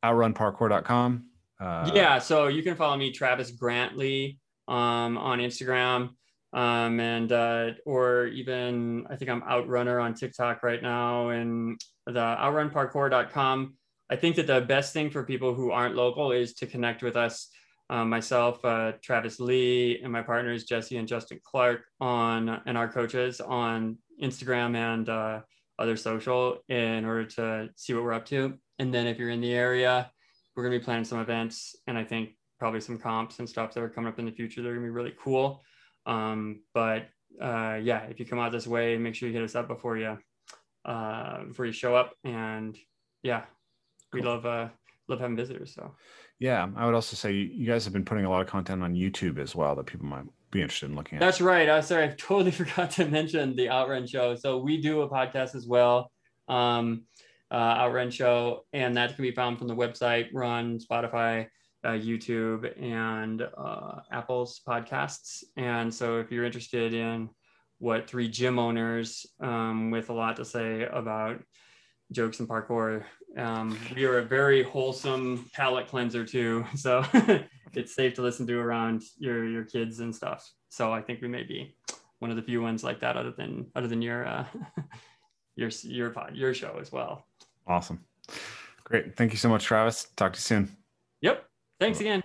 outrunparkour.com. 0.02 1.26
Uh, 1.60 1.90
yeah. 1.94 2.18
So 2.18 2.46
you 2.46 2.62
can 2.62 2.76
follow 2.76 2.96
me, 2.96 3.12
Travis 3.12 3.50
Grantley, 3.50 4.38
um, 4.68 5.18
on 5.18 5.38
Instagram. 5.40 6.14
Um, 6.52 7.00
and, 7.00 7.32
uh, 7.32 7.70
or 7.84 8.26
even 8.26 9.06
I 9.10 9.16
think 9.16 9.30
I'm 9.30 9.42
Outrunner 9.42 10.02
on 10.02 10.14
TikTok 10.14 10.62
right 10.62 10.82
now 10.82 11.30
and 11.30 11.78
the 12.06 12.20
outrunparkour.com. 12.20 13.74
I 14.08 14.16
think 14.16 14.36
that 14.36 14.46
the 14.46 14.60
best 14.60 14.92
thing 14.92 15.10
for 15.10 15.24
people 15.24 15.54
who 15.54 15.70
aren't 15.72 15.96
local 15.96 16.32
is 16.32 16.54
to 16.54 16.66
connect 16.66 17.02
with 17.02 17.16
us. 17.16 17.48
Um, 17.88 18.08
myself, 18.08 18.64
uh, 18.64 18.92
Travis 19.02 19.38
Lee, 19.38 20.00
and 20.02 20.12
my 20.12 20.22
partners 20.22 20.64
Jesse 20.64 20.96
and 20.96 21.06
Justin 21.06 21.40
Clark 21.44 21.82
on 22.00 22.60
and 22.66 22.76
our 22.76 22.88
coaches 22.88 23.40
on 23.40 23.98
Instagram 24.20 24.74
and 24.76 25.08
uh, 25.08 25.40
other 25.78 25.96
social 25.96 26.58
in 26.68 27.04
order 27.04 27.24
to 27.24 27.68
see 27.76 27.94
what 27.94 28.02
we're 28.02 28.12
up 28.12 28.26
to. 28.26 28.54
And 28.78 28.92
then 28.92 29.06
if 29.06 29.18
you're 29.18 29.30
in 29.30 29.40
the 29.40 29.52
area, 29.52 30.10
we're 30.54 30.64
to 30.72 30.78
be 30.78 30.84
planning 30.84 31.04
some 31.04 31.20
events 31.20 31.76
and 31.86 31.98
I 31.98 32.04
think 32.04 32.30
probably 32.58 32.80
some 32.80 32.98
comps 32.98 33.38
and 33.38 33.48
stuff 33.48 33.74
that 33.74 33.82
are 33.82 33.88
coming 33.88 34.08
up 34.08 34.18
in 34.18 34.24
the 34.24 34.32
future. 34.32 34.62
They're 34.62 34.74
to 34.74 34.80
be 34.80 34.88
really 34.88 35.14
cool. 35.22 35.62
Um, 36.06 36.60
but 36.72 37.08
uh, 37.40 37.78
yeah, 37.82 38.04
if 38.04 38.18
you 38.18 38.26
come 38.26 38.38
out 38.38 38.52
this 38.52 38.66
way, 38.66 38.96
make 38.96 39.14
sure 39.14 39.28
you 39.28 39.34
hit 39.34 39.44
us 39.44 39.54
up 39.54 39.68
before 39.68 39.98
you 39.98 40.16
uh, 40.84 41.44
before 41.44 41.66
you 41.66 41.72
show 41.72 41.94
up. 41.94 42.14
And 42.24 42.78
yeah, 43.22 43.44
we 44.12 44.22
love 44.22 44.46
uh, 44.46 44.68
love 45.08 45.20
having 45.20 45.36
visitors. 45.36 45.74
So 45.74 45.94
yeah, 46.38 46.68
I 46.76 46.86
would 46.86 46.94
also 46.94 47.16
say 47.16 47.32
you 47.32 47.66
guys 47.66 47.84
have 47.84 47.92
been 47.92 48.04
putting 48.04 48.24
a 48.24 48.30
lot 48.30 48.40
of 48.40 48.46
content 48.46 48.82
on 48.82 48.94
YouTube 48.94 49.38
as 49.38 49.54
well 49.54 49.74
that 49.74 49.86
people 49.86 50.06
might 50.06 50.24
be 50.50 50.62
interested 50.62 50.90
in 50.90 50.96
looking 50.96 51.16
at. 51.16 51.20
That's 51.20 51.40
right. 51.40 51.68
Uh, 51.68 51.82
sorry, 51.82 52.04
I 52.08 52.08
totally 52.08 52.50
forgot 52.52 52.90
to 52.92 53.06
mention 53.06 53.56
the 53.56 53.68
Outrun 53.70 54.06
Show. 54.06 54.34
So 54.36 54.58
we 54.58 54.80
do 54.80 55.02
a 55.02 55.08
podcast 55.08 55.54
as 55.54 55.66
well, 55.66 56.10
um, 56.48 57.04
uh, 57.50 57.54
Outrun 57.54 58.10
Show, 58.10 58.64
and 58.72 58.96
that 58.96 59.14
can 59.14 59.22
be 59.22 59.32
found 59.32 59.58
from 59.58 59.68
the 59.68 59.76
website, 59.76 60.28
Run, 60.32 60.78
Spotify, 60.78 61.46
uh, 61.84 61.90
YouTube, 61.90 62.80
and 62.82 63.42
uh, 63.56 64.00
Apple's 64.10 64.60
podcasts. 64.66 65.44
And 65.56 65.92
so 65.92 66.18
if 66.18 66.30
you're 66.30 66.44
interested 66.44 66.94
in 66.94 67.28
what 67.78 68.08
three 68.08 68.28
gym 68.28 68.58
owners 68.58 69.26
um, 69.40 69.90
with 69.90 70.08
a 70.10 70.12
lot 70.12 70.36
to 70.36 70.44
say 70.44 70.84
about 70.84 71.42
jokes 72.12 72.40
and 72.40 72.48
parkour. 72.48 73.04
Um, 73.36 73.78
we 73.94 74.04
are 74.04 74.18
a 74.18 74.24
very 74.24 74.62
wholesome 74.62 75.48
palate 75.52 75.88
cleanser 75.88 76.24
too, 76.24 76.64
so 76.74 77.04
it's 77.74 77.94
safe 77.94 78.14
to 78.14 78.22
listen 78.22 78.46
to 78.46 78.58
around 78.58 79.02
your 79.18 79.46
your 79.46 79.64
kids 79.64 80.00
and 80.00 80.14
stuff. 80.14 80.48
So 80.68 80.92
I 80.92 81.02
think 81.02 81.20
we 81.20 81.28
may 81.28 81.42
be 81.42 81.76
one 82.18 82.30
of 82.30 82.36
the 82.36 82.42
few 82.42 82.62
ones 82.62 82.82
like 82.82 83.00
that, 83.00 83.16
other 83.16 83.32
than 83.32 83.66
other 83.74 83.88
than 83.88 84.02
your 84.02 84.26
uh, 84.26 84.44
your 85.56 85.70
your 85.82 86.14
your 86.32 86.54
show 86.54 86.78
as 86.80 86.92
well. 86.92 87.26
Awesome, 87.66 88.00
great. 88.84 89.16
Thank 89.16 89.32
you 89.32 89.38
so 89.38 89.48
much, 89.48 89.64
Travis. 89.64 90.06
Talk 90.16 90.32
to 90.32 90.38
you 90.38 90.42
soon. 90.42 90.76
Yep. 91.20 91.44
Thanks 91.78 92.00
again. 92.00 92.22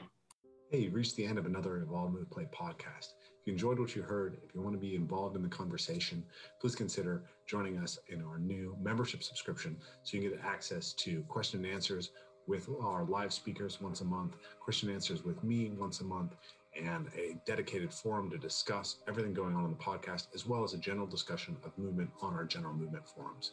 Hey, 0.70 0.80
you've 0.80 0.94
reached 0.94 1.18
the 1.18 1.26
end 1.26 1.38
of 1.38 1.46
another 1.46 1.78
Evolve 1.78 2.14
Move 2.14 2.32
Play 2.32 2.48
podcast. 2.58 3.16
If 3.42 3.48
you 3.48 3.52
enjoyed 3.52 3.78
what 3.78 3.94
you 3.98 4.02
heard, 4.02 4.38
if 4.46 4.56
you 4.56 4.62
want 4.62 4.74
to 4.76 4.80
be 4.80 4.96
involved 4.96 5.36
in 5.36 5.42
the 5.42 5.50
conversation, 5.50 6.24
please 6.62 6.74
consider 6.74 7.24
joining 7.46 7.78
us 7.78 8.00
in 8.08 8.22
our 8.22 8.40
new 8.40 8.78
membership 8.82 9.22
subscription 9.22 9.76
so 10.04 10.16
you 10.16 10.24
can 10.24 10.32
get 10.32 10.46
access 10.46 10.94
to 10.94 11.22
question 11.24 11.66
and 11.66 11.74
answers 11.74 12.12
with 12.48 12.70
our 12.82 13.04
live 13.04 13.34
speakers 13.34 13.82
once 13.82 14.00
a 14.00 14.06
month, 14.06 14.38
question 14.62 14.88
and 14.88 14.96
answers 14.96 15.26
with 15.26 15.44
me 15.44 15.72
once 15.72 16.00
a 16.00 16.06
month, 16.06 16.36
and 16.82 17.08
a 17.18 17.36
dedicated 17.46 17.94
forum 17.94 18.30
to 18.30 18.38
discuss 18.38 19.00
everything 19.10 19.34
going 19.34 19.54
on 19.54 19.66
in 19.66 19.72
the 19.72 19.76
podcast, 19.76 20.28
as 20.34 20.46
well 20.48 20.64
as 20.64 20.74
a 20.74 20.78
general 20.78 21.08
discussion 21.08 21.58
of 21.66 21.78
movement 21.78 22.10
on 22.22 22.34
our 22.34 22.46
general 22.46 22.74
movement 22.74 23.06
forums. 23.06 23.52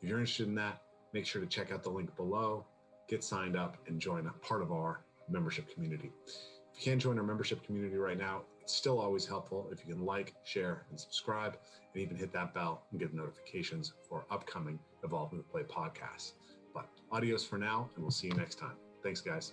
If 0.00 0.08
you're 0.08 0.20
interested 0.20 0.46
in 0.46 0.54
that, 0.54 0.82
make 1.12 1.26
sure 1.26 1.40
to 1.40 1.48
check 1.48 1.72
out 1.72 1.82
the 1.82 1.90
link 1.90 2.14
below, 2.14 2.64
get 3.08 3.24
signed 3.24 3.56
up, 3.56 3.76
and 3.88 4.00
join 4.00 4.28
a 4.28 4.46
part 4.46 4.62
of 4.62 4.70
our 4.70 5.00
membership 5.32 5.72
community. 5.72 6.12
If 6.26 6.78
you 6.78 6.90
can't 6.90 7.00
join 7.00 7.18
our 7.18 7.24
membership 7.24 7.64
community 7.64 7.96
right 7.96 8.18
now, 8.18 8.42
it's 8.60 8.74
still 8.74 9.00
always 9.00 9.26
helpful 9.26 9.68
if 9.72 9.80
you 9.86 9.94
can 9.94 10.04
like, 10.04 10.34
share, 10.44 10.86
and 10.90 10.98
subscribe, 10.98 11.56
and 11.94 12.02
even 12.02 12.16
hit 12.16 12.32
that 12.32 12.54
bell 12.54 12.84
and 12.90 13.00
get 13.00 13.12
notifications 13.12 13.92
for 14.08 14.24
upcoming 14.30 14.78
Evolve 15.02 15.32
Move 15.32 15.50
Play 15.50 15.62
podcasts. 15.62 16.32
But 16.72 16.88
adios 17.10 17.44
for 17.44 17.58
now, 17.58 17.90
and 17.94 18.04
we'll 18.04 18.10
see 18.10 18.28
you 18.28 18.34
next 18.34 18.58
time. 18.58 18.76
Thanks, 19.02 19.20
guys. 19.20 19.52